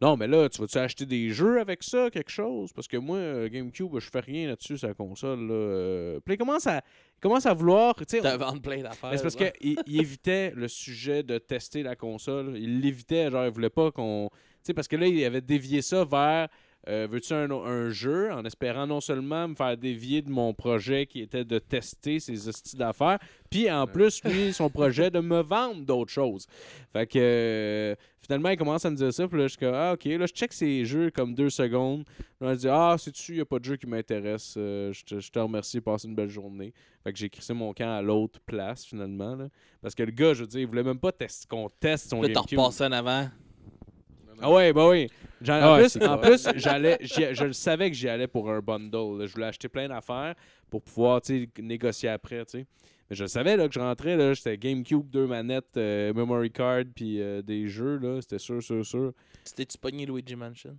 non, 0.00 0.16
mais 0.16 0.28
là, 0.28 0.48
tu 0.48 0.60
vas-tu 0.60 0.78
acheter 0.78 1.06
des 1.06 1.30
jeux 1.30 1.60
avec 1.60 1.82
ça, 1.82 2.08
quelque 2.10 2.30
chose? 2.30 2.72
Parce 2.72 2.86
que 2.86 2.96
moi, 2.96 3.16
euh, 3.16 3.48
GameCube, 3.48 3.98
je 3.98 4.08
fais 4.08 4.20
rien 4.20 4.46
là-dessus, 4.48 4.76
la 4.82 4.94
console, 4.94 5.40
là. 5.48 5.54
Euh, 5.54 6.20
Puis 6.24 6.34
il 6.34 6.38
commence 6.38 6.66
à, 6.68 6.76
il 6.76 7.20
commence 7.20 7.46
à 7.46 7.52
vouloir, 7.54 7.94
T'as 7.94 8.36
vendu 8.36 8.60
plein 8.60 8.80
d'affaires. 8.82 9.10
c'est 9.16 9.22
parce 9.22 9.34
qu'il 9.34 9.76
il 9.86 10.00
évitait 10.00 10.52
le 10.54 10.68
sujet 10.68 11.22
de 11.24 11.38
tester 11.38 11.82
la 11.82 11.96
console. 11.96 12.56
Il 12.56 12.80
l'évitait, 12.80 13.28
genre, 13.30 13.44
il 13.44 13.50
voulait 13.50 13.70
pas 13.70 13.90
qu'on. 13.90 14.28
Tu 14.32 14.38
sais, 14.62 14.74
parce 14.74 14.86
que 14.86 14.96
là, 14.96 15.06
il 15.06 15.24
avait 15.24 15.40
dévié 15.40 15.82
ça 15.82 16.04
vers. 16.04 16.48
Euh, 16.88 17.06
Veux-tu 17.10 17.32
un, 17.34 17.50
un 17.50 17.90
jeu 17.90 18.32
en 18.32 18.44
espérant 18.44 18.86
non 18.86 19.00
seulement 19.00 19.48
me 19.48 19.54
faire 19.54 19.76
dévier 19.76 20.22
de 20.22 20.30
mon 20.30 20.54
projet 20.54 21.06
qui 21.06 21.20
était 21.20 21.44
de 21.44 21.58
tester 21.58 22.18
ces 22.18 22.48
hosties 22.48 22.76
d'affaires, 22.76 23.18
puis 23.50 23.70
en 23.70 23.86
plus, 23.86 24.22
lui, 24.24 24.52
son 24.54 24.70
projet 24.70 25.10
de 25.10 25.20
me 25.20 25.42
vendre 25.42 25.82
d'autres 25.84 26.12
choses? 26.12 26.46
Fait 26.92 27.06
que 27.06 27.18
euh, 27.18 27.94
finalement, 28.20 28.50
il 28.50 28.56
commence 28.56 28.84
à 28.84 28.90
me 28.90 28.96
dire 28.96 29.12
ça, 29.12 29.28
puis 29.28 29.38
là, 29.38 29.44
je 29.44 29.48
suis 29.48 29.58
comme, 29.58 29.74
ah, 29.74 29.92
ok, 29.92 30.04
là, 30.04 30.26
je 30.26 30.32
check 30.32 30.52
ces 30.52 30.84
jeux 30.84 31.10
comme 31.10 31.34
deux 31.34 31.50
secondes. 31.50 32.04
Là, 32.40 32.54
je 32.54 32.60
dis, 32.60 32.68
ah, 32.68 32.96
c'est-tu, 32.98 33.32
il 33.32 33.34
n'y 33.36 33.40
a 33.40 33.44
pas 33.44 33.58
de 33.58 33.64
jeu 33.64 33.76
qui 33.76 33.86
m'intéresse, 33.86 34.54
euh, 34.56 34.92
je, 34.92 35.04
te, 35.04 35.20
je 35.20 35.30
te 35.30 35.38
remercie, 35.38 35.80
passe 35.80 36.04
une 36.04 36.14
belle 36.14 36.30
journée. 36.30 36.72
Fait 37.04 37.12
que 37.12 37.18
j'ai 37.18 37.28
crissé 37.28 37.54
mon 37.54 37.72
camp 37.72 37.96
à 37.96 38.02
l'autre 38.02 38.40
place, 38.46 38.84
finalement. 38.84 39.34
Là. 39.34 39.48
Parce 39.82 39.94
que 39.94 40.02
le 40.02 40.12
gars, 40.12 40.34
je 40.34 40.40
veux 40.40 40.46
dire, 40.46 40.60
il 40.60 40.66
voulait 40.66 40.82
même 40.82 40.98
pas 40.98 41.12
tester 41.12 41.46
qu'on 41.48 41.68
teste 41.68 42.10
son 42.10 42.22
Là, 42.22 42.28
repassé 42.40 42.84
en 42.84 42.92
avant. 42.92 43.28
Ah 44.40 44.50
ouais, 44.50 44.72
bah 44.72 44.88
oui. 44.88 45.08
J'en- 45.40 45.54
Ah 45.54 45.70
en 45.70 45.74
ouais, 45.76 45.80
plus, 45.82 45.88
c'est 45.90 46.06
en 46.06 46.18
plus 46.18 46.48
j'allais, 46.56 46.98
j'y- 47.00 47.34
je 47.34 47.44
le 47.44 47.52
savais 47.52 47.90
que 47.90 47.96
j'y 47.96 48.08
allais 48.08 48.26
pour 48.26 48.50
un 48.50 48.60
bundle. 48.60 49.18
là. 49.20 49.26
Je 49.26 49.32
voulais 49.32 49.46
acheter 49.46 49.68
plein 49.68 49.88
d'affaires 49.88 50.34
pour 50.70 50.82
pouvoir 50.82 51.20
tu 51.20 51.44
sais, 51.56 51.62
négocier 51.62 52.08
après. 52.08 52.44
tu 52.44 52.58
sais. 52.58 52.66
Mais 53.10 53.16
je 53.16 53.24
le 53.24 53.28
savais 53.28 53.56
là, 53.56 53.66
que 53.68 53.74
je 53.74 53.80
rentrais, 53.80 54.16
là, 54.16 54.34
j'étais 54.34 54.58
GameCube, 54.58 55.08
deux 55.08 55.26
manettes, 55.26 55.76
euh, 55.76 56.12
memory 56.12 56.50
card, 56.50 56.82
puis 56.94 57.20
euh, 57.22 57.40
des 57.40 57.66
jeux. 57.68 57.98
là, 57.98 58.20
C'était 58.20 58.38
sûr, 58.38 58.62
sûr, 58.62 58.84
sûr. 58.84 59.12
C'était-tu 59.44 59.78
pogné 59.78 60.04
Luigi 60.04 60.36
Mansion? 60.36 60.76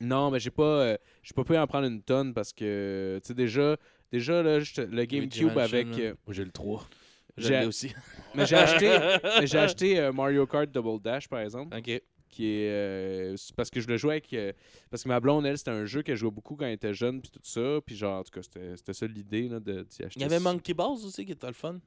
Non, 0.00 0.30
mais 0.30 0.40
j'ai 0.40 0.50
pas, 0.50 0.62
euh, 0.62 0.96
j'ai 1.22 1.34
pas 1.34 1.44
pu 1.44 1.56
en 1.56 1.66
prendre 1.66 1.86
une 1.86 2.02
tonne 2.02 2.32
parce 2.34 2.52
que, 2.52 3.18
tu 3.22 3.28
sais, 3.28 3.34
déjà, 3.34 3.76
déjà 4.10 4.42
là, 4.42 4.58
j'étais- 4.60 4.86
le 4.86 5.04
GameCube 5.04 5.44
Mansion, 5.54 5.58
avec. 5.60 5.86
là. 5.88 5.98
euh, 6.04 6.14
Moi, 6.26 6.34
j'ai 6.34 6.44
le 6.44 6.50
3. 6.50 6.88
Je 7.36 7.46
J'ai- 7.48 7.60
l'ai 7.60 7.66
aussi. 7.66 7.92
mais 8.34 8.46
j'ai 8.46 8.56
acheté, 8.56 8.90
mais 9.40 9.46
j'ai 9.46 9.58
acheté 9.58 10.00
euh, 10.00 10.12
Mario 10.12 10.46
Kart 10.46 10.68
Double 10.70 11.00
Dash, 11.00 11.28
par 11.28 11.40
exemple. 11.40 11.76
OK. 11.76 12.02
Qui 12.28 12.46
est 12.46 12.70
euh, 12.70 13.36
parce 13.56 13.70
que 13.70 13.80
je 13.80 13.88
le 13.88 13.96
jouais 13.96 14.14
avec 14.14 14.32
euh, 14.32 14.52
parce 14.90 15.02
que 15.02 15.08
ma 15.08 15.20
blonde 15.20 15.46
elle 15.46 15.58
c'était 15.58 15.70
un 15.70 15.84
jeu 15.84 16.02
qu'elle 16.02 16.16
jouait 16.16 16.30
beaucoup 16.30 16.56
quand 16.56 16.66
elle 16.66 16.72
était 16.72 16.94
jeune 16.94 17.20
puis 17.20 17.30
tout 17.30 17.40
ça 17.42 17.80
puis 17.84 17.96
genre 17.96 18.20
en 18.20 18.24
tout 18.24 18.30
cas 18.30 18.42
c'était 18.42 18.92
ça 18.92 19.06
l'idée 19.06 19.48
là, 19.48 19.60
de 19.60 19.82
d'y 19.82 20.04
acheter 20.04 20.20
Il 20.20 20.22
y 20.22 20.24
avait. 20.24 20.40
Monkey 20.40 20.74
Balls 20.74 21.04
aussi 21.04 21.24
qui 21.24 21.32
était 21.32 21.46
le 21.46 21.52
fun. 21.52 21.78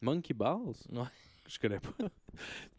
Monkey 0.00 0.34
Balls? 0.34 0.76
Ouais. 0.90 1.02
Je 1.48 1.58
connais 1.58 1.78
pas 1.80 1.90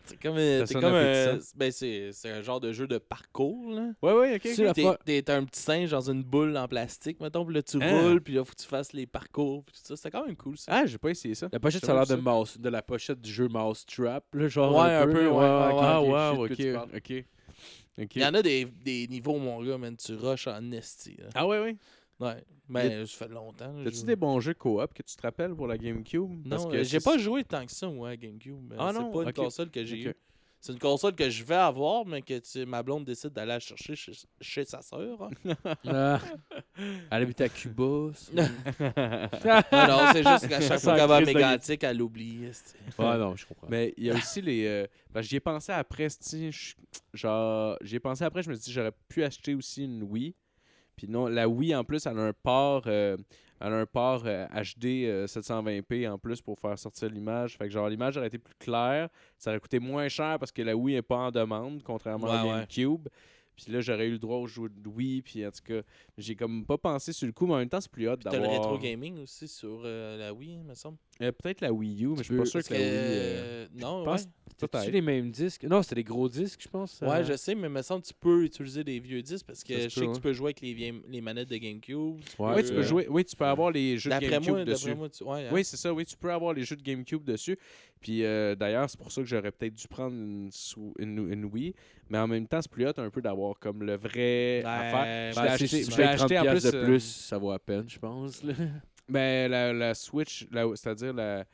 C'est 0.06 0.22
comme, 0.22 0.36
euh, 0.38 0.66
comme 0.74 0.84
un, 0.84 1.40
ben 1.56 1.72
c'est, 1.72 2.12
c'est 2.12 2.30
un 2.30 2.42
genre 2.42 2.60
de 2.60 2.74
jeu 2.74 2.88
de 2.88 2.98
parcours. 2.98 3.72
Là. 3.72 3.92
ouais 4.02 4.12
ouais 4.14 4.36
ok, 4.36 4.44
la 4.58 4.74
T'es, 5.06 5.32
un 5.32 5.46
petit 5.46 5.62
singe 5.62 5.92
dans 5.92 6.10
une 6.12 6.24
boule 6.24 6.58
en 6.58 6.68
plastique, 6.68 7.22
mettons, 7.22 7.46
puis 7.46 7.56
là 7.56 7.64
tu 7.64 7.78
Hein? 7.82 8.02
roules, 8.02 8.22
puis 8.22 8.34
là 8.34 8.44
faut 8.44 8.52
que 8.54 8.62
tu 8.62 8.68
fasses 8.68 8.92
les 8.92 9.08
parcours, 9.08 9.64
puis 9.64 9.74
tout 9.76 9.82
ça. 9.86 9.96
C'était 9.96 10.12
quand 10.12 10.26
même 10.26 10.36
cool 10.36 10.58
ça. 10.58 10.74
ah 10.76 10.86
j'ai 10.86 10.98
pas 10.98 11.10
essayé 11.12 11.36
ça 11.36 11.48
La 11.54 11.60
pochette, 11.60 11.86
ça 11.86 11.94
a 11.94 11.96
l'air 11.96 12.06
de, 12.18 12.22
mouse, 12.22 12.58
de 12.58 12.68
la 12.70 12.82
pochette 12.82 13.22
du 13.22 13.32
jeu 13.32 13.48
Mousetrap. 13.48 14.26
Là, 14.36 14.48
genre 14.50 14.76
Ouais, 14.76 14.92
un 14.94 15.06
peu, 15.06 15.26
ouais, 15.26 15.32
ouais, 15.32 15.46
ah 15.46 16.02
je 16.04 16.58
sais 16.58 16.66
de 16.66 16.74
ok 16.74 16.76
quoi 16.76 16.88
tu 16.92 17.18
ok 17.18 17.26
ok 18.04 18.16
Il 18.18 18.22
y 18.22 18.26
en 18.26 18.34
a 18.34 18.42
des, 18.42 18.66
des 18.66 19.08
niveaux, 19.08 19.38
mon 19.38 19.64
gars, 19.64 19.78
man, 19.78 19.96
tu 19.96 20.16
rushes 20.16 20.48
en 20.48 20.70
esti. 20.74 21.16
là. 21.18 21.30
ah 21.36 21.48
ouais 21.48 21.62
ouais 21.62 21.78
Ouais. 22.24 22.44
Ben, 22.70 23.06
ça 23.06 23.26
fait 23.26 23.32
longtemps. 23.34 23.74
je- 23.86 24.06
des 24.06 24.16
bons 24.16 24.40
jeux 24.40 24.54
coop 24.54 24.94
que 24.94 25.04
tu 25.04 25.16
te 25.16 25.22
rappelles 25.22 25.54
pour 25.54 25.68
la 25.68 25.78
GameCube? 25.78 26.48
Parce 26.50 26.64
Non, 26.64 26.72
que 26.72 26.78
euh, 26.78 26.84
j'ai 26.84 27.00
pas 27.00 27.18
joué 27.18 27.44
tant 27.44 27.66
que 27.66 27.72
ça, 27.72 27.88
moi, 27.88 28.10
à 28.10 28.16
GameCube. 28.16 28.74
Ah 28.80 28.92
c'est 28.94 29.00
non, 29.00 29.12
pas 29.12 29.24
une 29.24 29.34
console 29.34 29.70
que 29.70 29.84
j'ai 29.84 29.98
eue. 30.10 30.14
C'est 30.62 30.72
une 30.72 30.80
console 30.80 31.14
que 31.14 31.30
je 31.30 31.44
vais 31.44 31.56
avoir, 31.56 32.06
mais 32.06 32.22
que 32.22 32.40
tu- 32.40 32.66
ma 32.66 32.82
blonde 32.82 33.04
décide 33.04 33.32
d'aller 33.32 33.50
la 33.50 33.60
chercher 33.60 33.96
chez, 33.98 34.14
chez 34.40 34.64
sa 34.64 34.82
sœur. 34.82 35.30
Ah. 35.86 36.22
Elle 37.12 37.24
habite 37.24 37.42
à 37.42 37.50
Cuba. 37.50 38.12
ça. 38.14 38.32
non, 39.72 39.88
non, 39.88 40.00
c'est 40.14 40.24
juste 40.24 40.48
qu'à 40.48 40.62
chaque 40.62 40.80
fois 40.80 40.96
qu'elle 40.96 41.08
va 41.10 41.16
à 41.18 41.22
Mégantic, 41.22 41.84
elle 41.84 41.98
l'oublie. 41.98 42.46
esti. 42.46 42.76
Ouais, 42.98 43.18
non, 43.18 43.36
je 43.36 43.46
comprends. 43.46 43.68
Mais 43.70 43.94
il 43.98 44.06
y 44.06 44.10
a 44.12 44.16
aussi 44.16 44.42
les. 44.42 44.66
euh, 44.66 44.88
que 45.14 45.22
j'y 45.22 45.36
ai 45.36 45.40
pensé 45.42 45.74
après, 45.74 46.08
genre, 47.14 47.78
j'y 47.82 47.96
ai 47.98 48.00
pensé 48.00 48.24
après, 48.24 48.42
je 48.44 48.50
me 48.50 48.56
suis 48.56 48.64
dit, 48.66 48.72
j'aurais 48.72 48.94
pu 49.10 49.24
acheter 49.24 49.54
aussi 49.56 49.84
une 49.84 50.04
Wii. 50.04 50.34
Puis 50.96 51.08
non, 51.08 51.28
la 51.28 51.48
Wii 51.50 51.76
en 51.76 51.84
plus, 51.84 52.06
elle 52.06 52.18
a 52.20 52.22
un 52.24 52.34
port, 52.34 52.84
euh, 52.88 53.18
elle 53.60 53.74
a 53.74 53.78
un 53.80 53.86
port 53.86 54.24
euh, 54.26 54.46
HD 54.48 55.06
euh, 55.06 55.26
720p 55.28 56.10
en 56.10 56.18
plus 56.18 56.42
pour 56.42 56.60
faire 56.60 56.78
sortir 56.78 57.10
l'image. 57.10 57.58
Fait 57.58 57.66
que 57.66 57.72
genre, 57.72 57.90
l'image 57.90 58.18
aurait 58.18 58.28
été 58.28 58.38
plus 58.38 58.56
claire. 58.60 59.10
Ça 59.38 59.50
aurait 59.52 59.60
coûté 59.60 59.80
moins 59.80 60.08
cher 60.08 60.38
parce 60.40 60.52
que 60.52 60.62
la 60.62 60.76
Wii 60.76 60.96
n'est 60.96 61.02
pas 61.02 61.18
en 61.18 61.32
demande, 61.32 61.82
contrairement 61.84 62.28
à 62.28 62.44
Ouais, 62.44 62.52
ouais. 62.52 62.68
GameCube. 62.76 63.08
Puis 63.56 63.72
là, 63.72 63.82
j'aurais 63.82 64.08
eu 64.08 64.14
le 64.14 64.18
droit 64.18 64.38
au 64.38 64.48
jeu 64.48 64.68
de 64.68 64.90
Wii. 64.90 65.22
Puis 65.22 65.46
en 65.46 65.52
tout 65.52 65.62
cas, 65.64 65.82
j'ai 66.18 66.36
comme 66.36 66.66
pas 66.66 66.78
pensé 66.78 67.14
sur 67.14 67.28
le 67.28 67.34
coup, 67.34 67.46
mais 67.46 67.54
en 67.54 67.58
même 67.58 67.70
temps, 67.70 67.80
c'est 67.82 67.92
plus 67.92 68.10
hot 68.10 68.16
T'as 68.18 68.32
d'avoir. 68.32 68.50
le 68.52 68.58
rétro 68.58 68.78
gaming 68.80 69.20
aussi 69.20 69.48
sur 69.48 69.84
euh, 69.86 70.18
la 70.18 70.34
Wii, 70.34 70.58
me 70.64 70.74
semble. 70.74 70.98
Euh, 71.24 71.32
Peut-être 71.32 71.62
la 71.62 71.72
Wii 71.74 72.04
U, 72.06 72.08
mais 72.10 72.18
je 72.18 72.24
suis 72.24 72.38
pas 72.38 72.46
sûr 72.46 72.62
que 72.62 72.68
que, 72.68 72.74
la 72.74 72.80
Wii. 72.80 72.88
euh, 72.90 72.94
euh, 72.96 73.68
non, 73.76 74.00
je 74.02 74.06
pense 74.06 74.22
ouais. 74.24 74.28
Peut-être. 74.60 74.92
les 74.92 75.02
mêmes 75.02 75.32
disques? 75.32 75.64
Non, 75.64 75.82
c'était 75.82 75.96
des 75.96 76.04
gros 76.04 76.30
disques, 76.30 76.62
je 76.64 76.70
pense. 76.70 77.02
Ouais, 77.02 77.10
euh. 77.18 77.24
je 77.24 77.34
sais, 77.36 77.54
mais 77.56 77.68
me 77.68 77.82
semble 77.82 78.02
que 78.04 78.08
tu 78.08 78.14
peux 78.14 78.44
utiliser 78.46 78.84
des 78.84 79.00
vieux 79.00 79.22
disques 79.22 79.46
parce 79.48 79.64
que 79.64 79.74
je 79.74 79.90
sais 79.90 80.00
peut, 80.00 80.02
que 80.02 80.08
ouais. 80.12 80.16
tu 80.16 80.22
peux 80.22 80.34
jouer 80.34 80.46
avec 80.48 80.62
les, 80.62 80.74
vieilles- 80.74 81.02
les 81.10 81.22
manettes 81.22 81.50
de 81.50 81.58
GameCube. 81.58 82.20
Ouais, 82.40 82.54
oui, 82.56 82.64
tu 82.64 82.70
peux 82.72 82.80
euh, 82.80 82.84
jouer. 82.84 83.08
Oui, 83.10 83.26
tu 83.26 83.36
peux 83.36 83.46
avoir 83.46 83.72
les 83.72 83.98
jeux 83.98 84.10
de 84.12 84.20
GameCube 84.20 84.50
moi, 84.54 84.64
dessus. 84.64 84.86
d'après 84.86 85.00
moi, 85.00 85.10
tu... 85.10 85.24
ouais, 85.24 85.48
hein. 85.48 85.50
Oui, 85.52 85.66
c'est 85.66 85.76
ça. 85.78 85.94
Oui, 85.94 86.06
tu 86.06 86.16
peux 86.16 86.32
avoir 86.32 86.54
les 86.54 86.64
jeux 86.64 86.76
de 86.76 86.84
GameCube 86.84 87.24
dessus. 87.24 87.58
Puis 88.00 88.24
euh, 88.24 88.54
d'ailleurs, 88.56 88.90
c'est 88.90 88.98
pour 89.00 89.12
ça 89.12 89.22
que 89.22 89.28
j'aurais 89.28 89.52
peut-être 89.52 89.74
dû 89.74 89.88
prendre 89.88 90.14
une, 90.16 90.50
sou- 90.52 90.94
une, 91.00 91.32
une 91.32 91.46
Wii. 91.46 91.74
Mais 92.10 92.20
en 92.20 92.28
même 92.28 92.48
temps, 92.48 92.62
c'est 92.62 92.72
plus 92.72 92.86
hot 92.86 92.94
un 92.98 93.10
peu 93.10 93.22
d'avoir 93.22 93.58
comme 93.60 93.82
le 93.84 93.96
vrai 93.96 94.62
affaire. 94.64 95.32
Je 95.32 95.36
ben, 95.36 95.44
l'ai 95.44 95.50
acheté, 95.50 95.68
si 95.68 95.92
je 95.92 95.98
l'ai 95.98 96.04
acheté 96.04 96.36
30 96.36 96.48
en 96.48 96.52
plus. 96.52 96.64
de 96.64 96.84
plus, 96.86 97.00
ça 97.04 97.38
vaut 97.38 97.52
à 97.52 97.60
peine, 97.60 97.86
je 97.90 97.98
pense. 98.00 98.44
là. 98.44 98.54
Ben, 99.10 99.50
la, 99.52 99.74
la 99.74 99.94
Switch, 99.94 100.48
la- 100.52 100.68
c'est-à-dire 100.76 101.14
la, 101.14 101.46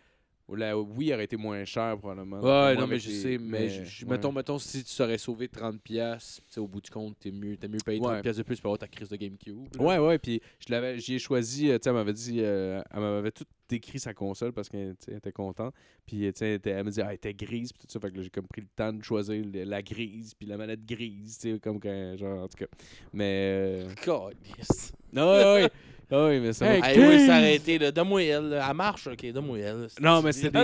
la 0.52 0.76
Wii 0.80 1.14
aurait 1.14 1.26
été 1.26 1.38
moins 1.38 1.64
cher, 1.64 1.96
probablement. 1.98 2.40
Ouais, 2.42 2.76
non, 2.76 2.88
mais 2.88 2.98
je 3.00 3.12
sais, 3.12 3.38
mais, 3.38 3.70
je- 3.70 3.84
je- 3.84 4.06
ouais. 4.06 4.12
mettons, 4.12 4.32
mettons, 4.32 4.58
si 4.58 4.84
tu 4.84 4.90
serais 4.90 5.18
sauvé 5.20 5.48
30$, 5.48 5.78
piastres, 5.80 6.42
tu 6.48 6.54
sais, 6.54 6.60
au 6.60 6.68
bout 6.68 6.82
du 6.82 6.90
compte, 6.90 7.16
t'es 7.20 7.30
mieux, 7.32 7.56
t'as 7.56 7.68
mieux 7.68 7.78
payé 7.86 8.00
30$ 8.00 8.10
Ouais. 8.16 8.22
piastres 8.24 8.40
de 8.40 8.44
plus 8.44 8.60
pour 8.60 8.70
avoir 8.70 8.80
ta 8.80 8.88
crise 8.88 9.10
de 9.10 9.16
GameCube. 9.16 9.68
là. 9.78 9.84
Ouais, 9.84 9.98
ouais, 10.00 10.18
puis 10.18 10.42
je 10.60 10.72
l'avais, 10.74 10.98
j'y 11.00 11.16
ai 11.16 11.20
choisi, 11.20 11.70
euh, 11.70 11.78
tu 11.78 11.84
sais, 11.84 11.90
elle 11.92 11.96
m'avait 11.96 12.14
dit, 12.14 12.38
euh, 12.40 12.82
elle 12.92 13.00
m'avait 13.00 13.32
tout 13.32 13.46
décrit 13.68 14.00
sa 14.00 14.16
console 14.16 14.52
parce 14.52 14.68
qu'elle 14.68 14.96
était 15.08 15.32
contente. 15.32 15.76
Puis, 16.08 16.22
tu 16.22 16.32
sais, 16.34 16.60
elle, 16.66 16.72
elle 16.72 16.84
me 16.84 16.90
dit, 16.90 17.02
ah, 17.04 17.10
elle 17.10 17.16
était 17.18 17.36
grise, 17.36 17.72
puis 17.72 17.84
tout 17.86 17.88
ça. 17.94 18.00
Fait 18.00 18.10
que 18.10 18.18
là, 18.18 18.24
j'ai 18.24 18.32
comme 18.32 18.48
pris 18.48 18.62
le 18.62 18.68
temps 18.76 18.92
de 18.92 19.04
choisir 19.04 19.46
le- 19.46 19.64
la 19.66 19.84
grise, 19.84 20.34
puis 20.34 20.48
la 20.48 20.58
manette 20.58 20.84
grise, 20.84 21.38
tu 21.38 21.52
sais, 21.54 21.60
comme 21.60 21.80
quand, 21.80 22.18
genre, 22.18 22.42
en 22.46 22.48
tout 22.48 22.58
cas. 22.58 22.66
Mais, 23.14 23.86
euh, 23.86 23.94
Calisse. 24.04 24.94
non, 25.14 25.30
ouais, 25.34 25.44
ouais, 25.64 25.70
ouais, 26.12 26.18
ouais, 26.18 26.40
mais 26.40 26.54
ça 26.54 26.66
m'a- 26.66 26.88
Hey, 26.90 27.00
oui, 27.00 27.26
s'arrêter, 27.26 27.78
là. 27.80 27.92
Donne-moi 27.92 28.24
elle. 28.24 28.50
là. 28.50 28.68
Elle 28.70 28.76
marche, 28.76 29.08
ok. 29.08 29.32
Donne-moi 29.32 29.60
elle. 29.60 29.88
Non, 30.02 30.22
mais 30.22 30.32
c'est 30.32 30.50
des- 30.50 30.58
Ah, 30.60 30.64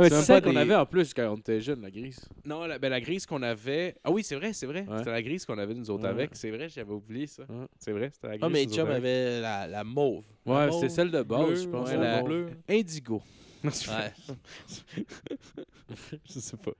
mais 0.00 0.08
C'est 0.10 0.22
ça 0.22 0.40
qu'on 0.40 0.56
avait 0.56 0.74
en 0.74 0.86
plus 0.86 1.12
quand 1.14 1.32
on 1.32 1.36
était 1.36 1.60
jeune, 1.60 1.82
la 1.82 1.90
grise. 1.90 2.20
Non, 2.44 2.64
la, 2.66 2.78
ben, 2.78 2.88
la 2.90 3.00
grise 3.00 3.26
qu'on 3.26 3.42
avait. 3.42 3.94
Ah 4.04 4.10
oui, 4.10 4.22
c'est 4.22 4.36
vrai, 4.36 4.52
c'est 4.52 4.66
vrai. 4.66 4.86
Ouais. 4.88 4.98
C'était 4.98 5.10
la 5.12 5.22
grise 5.22 5.44
qu'on 5.44 5.58
avait 5.58 5.74
nous 5.74 5.90
autres 5.90 6.04
Ouais. 6.04 6.10
avec. 6.10 6.30
C'est 6.34 6.50
vrai, 6.50 6.68
j'avais 6.68 6.92
oublié 6.92 7.26
ça. 7.26 7.42
Ouais. 7.48 7.66
C'est 7.78 7.92
vrai, 7.92 8.10
c'était 8.12 8.28
la 8.28 8.38
grise. 8.38 8.44
Ah, 8.46 8.48
mais 8.52 8.64
nous 8.66 8.72
Chum 8.74 8.82
autres 8.84 8.90
avec. 8.92 9.04
avait 9.04 9.40
la, 9.40 9.66
la 9.66 9.84
mauve. 9.84 10.24
Ouais, 10.44 10.68
c'est 10.80 10.88
celle 10.88 11.10
de 11.10 11.22
base, 11.22 11.46
bleue, 11.46 11.56
je 11.56 11.68
pense. 11.68 11.88
ouais, 11.90 11.96
la- 11.96 12.22
bleu. 12.22 12.46
Indigo. 12.68 13.22
Ouais. 13.64 13.70
je 16.24 16.38
sais 16.40 16.56
pas. 16.56 16.70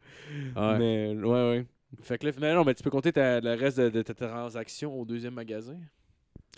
Ouais. 0.73 0.79
Mais, 0.79 1.15
ouais, 1.17 1.25
ouais. 1.51 1.67
Fait 2.03 2.19
que 2.19 2.27
là, 2.27 2.33
finalement, 2.33 2.61
non, 2.61 2.65
mais 2.65 2.75
tu 2.75 2.83
peux 2.83 2.91
compter 2.91 3.13
ta- 3.13 3.41
le 3.41 3.55
reste 3.55 3.79
de, 3.79 3.89
de 3.89 4.03
ta 4.03 4.13
transaction 4.15 4.99
au 5.01 5.05
deuxième 5.05 5.35
magasin? 5.35 5.77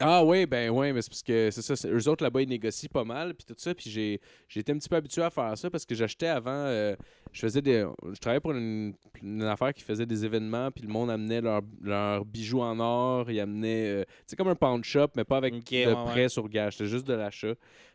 Ah 0.00 0.22
oui, 0.24 0.46
ben 0.46 0.70
ouais, 0.70 0.92
mais 0.92 1.02
c'est 1.02 1.10
parce 1.10 1.22
que 1.24 1.50
c'est 1.50 1.62
ça, 1.62 1.88
eux 1.88 2.08
autres 2.08 2.22
là-bas 2.22 2.42
ils 2.42 2.48
négocient 2.48 2.88
pas 2.92 3.02
mal 3.02 3.34
puis 3.34 3.44
tout 3.44 3.54
ça, 3.58 3.74
puis 3.74 3.90
j'ai 3.90 4.20
été 4.54 4.70
un 4.70 4.78
petit 4.78 4.88
peu 4.88 4.94
habitué 4.94 5.22
à 5.22 5.30
faire 5.30 5.58
ça 5.58 5.70
parce 5.70 5.84
que 5.84 5.94
j'achetais 5.96 6.28
avant 6.28 6.50
euh, 6.52 6.94
je 7.32 7.40
faisais 7.40 7.62
des 7.62 7.86
je 8.12 8.18
travaillais 8.18 8.40
pour 8.40 8.52
une, 8.52 8.94
une 9.22 9.42
affaire 9.42 9.72
qui 9.74 9.82
faisait 9.82 10.06
des 10.06 10.24
événements 10.24 10.70
puis 10.70 10.84
le 10.84 10.88
monde 10.88 11.10
amenait 11.10 11.40
leurs 11.40 12.24
bijoux 12.24 12.60
en 12.60 12.78
or, 12.80 13.30
ils 13.30 13.40
amenaient 13.40 13.88
euh, 13.88 14.04
c'est 14.26 14.36
comme 14.36 14.48
un 14.48 14.54
pawn 14.54 14.82
shop 14.82 15.08
mais 15.16 15.24
pas 15.24 15.36
avec 15.36 15.54
de 15.54 15.76
ouais, 15.86 15.94
prêt 16.06 16.22
ouais. 16.22 16.28
sur 16.28 16.48
gage, 16.48 16.76
c'était 16.76 16.90
juste 16.90 17.06
de 17.06 17.14
l'achat. 17.14 17.54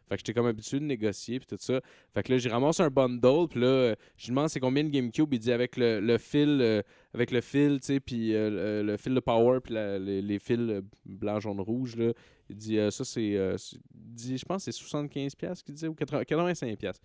Fait 0.10 0.16
que 0.16 0.20
j'étais 0.20 0.34
comme 0.34 0.48
habitué 0.48 0.80
de 0.80 0.86
négocier 0.86 1.40
puis 1.40 1.48
tout 1.48 1.58
ça. 1.60 1.80
Fait 2.14 2.24
que 2.24 2.32
là 2.32 2.38
j'ai 2.38 2.50
ramassé 2.50 2.84
un 2.84 2.90
bundle 2.90 3.48
puis 3.50 3.60
là 3.62 3.68
euh, 3.68 3.96
je 4.18 4.26
lui 4.26 4.30
demande 4.32 4.50
c'est 4.50 4.60
combien 4.60 4.84
de 4.84 4.90
GameCube, 4.90 5.34
il 5.34 5.40
dit 5.40 5.52
avec 5.52 5.78
le, 5.78 6.00
le 6.00 6.18
fil 6.18 6.60
euh, 6.62 6.82
avec 7.14 7.32
le 7.32 7.42
fil, 7.42 7.80
tu 7.80 7.88
sais, 7.88 8.00
puis 8.00 8.34
euh, 8.36 8.82
le, 8.84 8.98
fil 8.98 9.14
de 9.14 9.20
power, 9.20 9.60
puis 9.62 9.74
les, 9.74 10.22
les 10.22 10.40
fils 10.40 10.60
euh, 10.60 10.82
blanc, 11.06 11.40
jaune, 11.40 11.62
rouge, 11.62 11.96
là. 11.96 12.12
Il 12.50 12.58
dit, 12.58 12.78
euh, 12.78 12.92
ça, 12.92 13.06
c'est. 13.06 13.36
euh, 13.36 13.56
dit, 13.94 14.38
je 14.38 14.46
pense 14.46 14.66
que 14.66 14.72
c'est 14.72 14.84
75$ 14.84 15.36
piastres 15.36 15.64
qu'il 15.64 15.76
disait, 15.76 15.88
ou 15.88 15.94
80 15.94 16.24
85$. 16.24 16.76
piastres. 16.76 17.04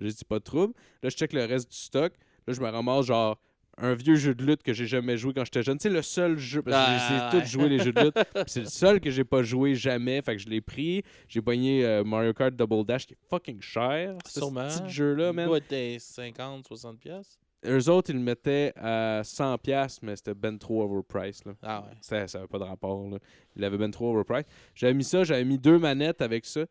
J'ai 0.00 0.08
dit, 0.08 0.24
pas 0.24 0.38
de 0.38 0.44
trouble. 0.44 0.74
Là, 1.02 1.08
je 1.08 1.16
check 1.16 1.32
le 1.32 1.44
reste 1.44 1.70
du 1.70 1.76
stock. 1.76 2.12
Là, 2.46 2.54
je 2.54 2.60
me 2.60 2.68
ramasse, 2.68 3.06
genre, 3.06 3.38
un 3.80 3.94
vieux 3.94 4.16
jeu 4.16 4.34
de 4.34 4.44
lutte 4.44 4.62
que 4.64 4.72
j'ai 4.72 4.86
jamais 4.86 5.16
joué 5.16 5.32
quand 5.32 5.44
j'étais 5.44 5.62
jeune. 5.62 5.78
Sais, 5.78 5.88
le 5.88 6.02
seul 6.02 6.36
jeu. 6.38 6.62
Parce 6.62 6.76
que 6.76 6.90
Ah, 6.90 7.30
j'ai 7.30 7.36
ouais. 7.36 7.42
tous 7.44 7.48
joué 7.50 7.68
les 7.68 7.78
jeux 7.78 7.92
de 7.92 8.00
lutte. 8.00 8.18
C'est 8.48 8.60
le 8.60 8.66
seul 8.66 9.00
que 9.00 9.10
j'ai 9.10 9.24
pas 9.24 9.42
joué 9.42 9.74
jamais. 9.76 10.20
Fait 10.22 10.34
que 10.36 10.42
je 10.42 10.48
l'ai 10.48 10.60
pris. 10.60 11.02
J'ai 11.28 11.40
pogné 11.40 11.84
euh, 11.84 12.02
Mario 12.04 12.32
Kart 12.32 12.54
Double 12.54 12.84
Dash 12.84 13.06
qui 13.06 13.14
est 13.14 13.18
fucking 13.30 13.60
cher. 13.60 14.16
Ce 14.26 14.40
Sûrement. 14.40 14.66
petit 14.66 14.88
jeu-là, 14.92 15.32
man. 15.32 15.46
doit 15.46 15.58
être 15.58 15.70
des 15.70 15.98
50, 16.00 16.66
60 16.66 16.98
pièces. 16.98 17.38
Eux 17.66 17.90
autres, 17.90 18.10
ils 18.10 18.16
le 18.16 18.22
mettaient 18.22 18.72
à 18.76 19.22
100$, 19.22 19.58
piastres, 19.58 20.00
mais 20.04 20.14
c'était 20.14 20.34
ben 20.34 20.58
trop 20.58 20.82
overpriced. 20.82 21.44
Là. 21.46 21.54
Ah 21.62 21.80
ouais. 21.82 21.96
Ça 22.00 22.28
ça 22.28 22.38
avait 22.38 22.46
pas 22.46 22.58
de 22.58 22.64
rapport. 22.64 23.08
Là. 23.10 23.18
Il 23.56 23.64
avait 23.64 23.78
ben 23.78 23.90
trop 23.90 24.12
overpriced. 24.12 24.46
J'avais 24.74 24.94
mis 24.94 25.04
ça, 25.04 25.24
j'avais 25.24 25.44
mis 25.44 25.58
deux 25.58 25.78
manettes 25.78 26.22
avec 26.22 26.44
ça. 26.44 26.66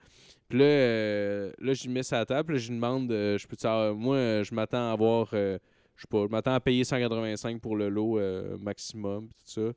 Puis 0.48 0.60
là, 0.60 0.66
euh, 0.66 1.52
là 1.60 1.74
j'ai 1.74 1.90
mis 1.90 2.04
ça 2.04 2.18
à 2.18 2.20
la 2.20 2.26
table. 2.26 2.54
Là, 2.54 2.60
je 2.60 2.70
lui 2.70 2.76
demande, 2.76 3.12
euh, 3.12 3.38
je 3.38 3.48
peux 3.48 3.58
moi, 3.96 4.16
euh, 4.16 4.44
je 4.46 4.56
m'attends 4.56 4.90
à 4.90 4.94
avoir, 4.94 5.30
euh, 5.34 5.58
je 5.98 6.04
sais 6.04 6.08
pas, 6.10 6.26
je 6.26 6.32
m'attends 6.32 6.54
à 6.54 6.60
payer 6.62 6.86
185 6.86 7.60
pour 7.60 7.76
le 7.76 7.90
lot 7.90 8.20
euh, 8.20 8.58
maximum, 8.58 9.28
tout 9.28 9.34
ça. 9.44 9.74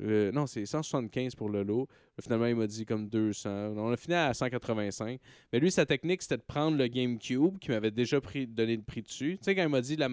Euh, 0.00 0.30
non, 0.32 0.46
c'est 0.46 0.64
175 0.64 1.34
pour 1.34 1.48
le 1.48 1.62
lot. 1.62 1.88
Finalement, 2.20 2.46
il 2.46 2.54
m'a 2.54 2.66
dit 2.66 2.84
comme 2.84 3.08
200. 3.08 3.74
On 3.76 3.90
a 3.90 3.96
fini 3.96 4.14
à 4.14 4.32
185. 4.32 5.20
Mais 5.52 5.58
lui, 5.58 5.70
sa 5.70 5.84
technique, 5.86 6.22
c'était 6.22 6.36
de 6.36 6.42
prendre 6.42 6.76
le 6.76 6.86
GameCube, 6.86 7.58
qui 7.58 7.70
m'avait 7.70 7.90
déjà 7.90 8.20
pris, 8.20 8.46
donné 8.46 8.76
le 8.76 8.82
prix 8.82 9.02
dessus. 9.02 9.36
Tu 9.38 9.44
sais, 9.44 9.54
quand 9.54 9.62
il 9.62 9.68
m'a 9.68 9.80
dit 9.80 9.96
la, 9.96 10.08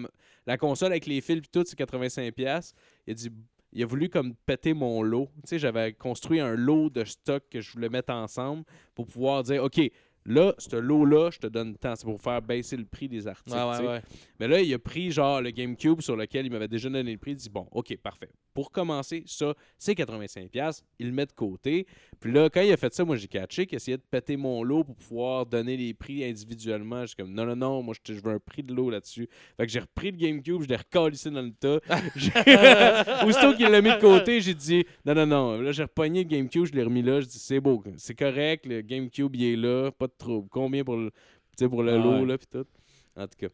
la 0.46 0.56
console 0.56 0.92
avec 0.92 1.06
les 1.06 1.20
fils 1.20 1.38
et 1.38 1.42
tout, 1.52 1.64
c'est 1.64 1.78
85$, 1.78 2.32
piastres, 2.32 2.74
il 3.06 3.12
a 3.12 3.14
dit 3.14 3.30
il 3.72 3.82
a 3.82 3.86
voulu 3.86 4.08
comme 4.08 4.34
péter 4.34 4.72
mon 4.72 5.02
lot. 5.02 5.28
Tu 5.42 5.50
sais, 5.50 5.58
j'avais 5.58 5.92
construit 5.92 6.40
un 6.40 6.54
lot 6.54 6.88
de 6.90 7.04
stock 7.04 7.44
que 7.50 7.60
je 7.60 7.70
voulais 7.72 7.90
mettre 7.90 8.12
ensemble 8.12 8.64
pour 8.94 9.06
pouvoir 9.06 9.42
dire 9.42 9.62
OK, 9.62 9.78
là, 10.24 10.54
ce 10.58 10.76
lot-là, 10.76 11.30
je 11.30 11.38
te 11.38 11.46
donne 11.46 11.76
tant. 11.76 11.96
C'est 11.96 12.04
pour 12.04 12.20
faire 12.20 12.40
baisser 12.40 12.76
le 12.76 12.84
prix 12.84 13.08
des 13.08 13.26
articles. 13.26 13.56
Ouais, 13.56 13.70
tu 13.72 13.76
sais. 13.76 13.82
ouais, 13.82 13.88
ouais. 13.88 14.02
Mais 14.40 14.48
là, 14.48 14.60
il 14.60 14.72
a 14.72 14.78
pris 14.78 15.10
genre 15.10 15.40
le 15.40 15.50
GameCube 15.50 16.00
sur 16.00 16.16
lequel 16.16 16.46
il 16.46 16.52
m'avait 16.52 16.68
déjà 16.68 16.88
donné 16.88 17.12
le 17.12 17.18
prix. 17.18 17.32
Il 17.32 17.36
dit 17.36 17.50
Bon, 17.50 17.66
OK, 17.72 17.96
parfait. 17.98 18.30
Pour 18.58 18.72
commencer, 18.72 19.22
ça, 19.24 19.54
c'est 19.78 19.92
85$. 19.92 20.82
Il 20.98 21.06
le 21.06 21.12
met 21.12 21.26
de 21.26 21.32
côté. 21.32 21.86
Puis 22.18 22.32
là, 22.32 22.50
quand 22.50 22.60
il 22.60 22.72
a 22.72 22.76
fait 22.76 22.92
ça, 22.92 23.04
moi, 23.04 23.14
j'ai 23.14 23.28
catché 23.28 23.66
qu'il 23.66 23.76
essayait 23.76 23.98
de 23.98 24.02
péter 24.10 24.36
mon 24.36 24.64
lot 24.64 24.82
pour 24.82 24.96
pouvoir 24.96 25.46
donner 25.46 25.76
les 25.76 25.94
prix 25.94 26.24
individuellement. 26.24 27.02
Je 27.02 27.06
suis 27.06 27.16
comme 27.16 27.32
Non, 27.32 27.46
non, 27.46 27.54
non, 27.54 27.82
moi, 27.84 27.94
je, 28.04 28.14
veux 28.14 28.32
un 28.32 28.40
prix 28.40 28.64
de 28.64 28.74
lot 28.74 28.90
là-dessus. 28.90 29.28
Fait 29.56 29.64
que 29.64 29.70
j'ai 29.70 29.78
repris 29.78 30.10
le 30.10 30.16
GameCube, 30.16 30.62
je 30.62 30.66
l'ai 30.66 30.74
recalissé 30.74 31.30
dans 31.30 31.42
le 31.42 31.52
tas. 31.52 31.78
J'ai- 32.16 32.32
Aussitôt 33.28 33.54
qu'il 33.54 33.68
l'a 33.68 33.80
mis 33.80 33.90
de 33.90 34.00
côté, 34.00 34.40
j'ai 34.40 34.54
dit 34.54 34.84
Non, 35.06 35.14
non, 35.14 35.26
non. 35.26 35.60
Là, 35.60 35.70
j'ai 35.70 35.84
repogné 35.84 36.24
le 36.24 36.28
GameCube, 36.28 36.64
je 36.64 36.72
l'ai 36.72 36.82
remis 36.82 37.02
là. 37.02 37.20
Je 37.20 37.26
dis 37.26 37.38
C'est 37.38 37.60
beau, 37.60 37.80
c'est 37.96 38.18
correct. 38.18 38.66
Le 38.66 38.80
GameCube, 38.80 39.36
il 39.36 39.52
est 39.52 39.56
là. 39.56 39.92
Pas 39.92 40.08
de 40.08 40.14
trouble. 40.18 40.48
Combien 40.50 40.82
pour 40.82 40.96
le, 40.96 41.10
tu 41.10 41.16
sais, 41.60 41.68
pour 41.68 41.84
le 41.84 41.92
Ah 41.92 41.98
lot, 41.98 42.22
ouais. 42.22 42.26
là, 42.26 42.38
puis 42.38 42.48
tout? 42.50 42.66
En 43.14 43.28
tout 43.28 43.38
cas. 43.38 43.48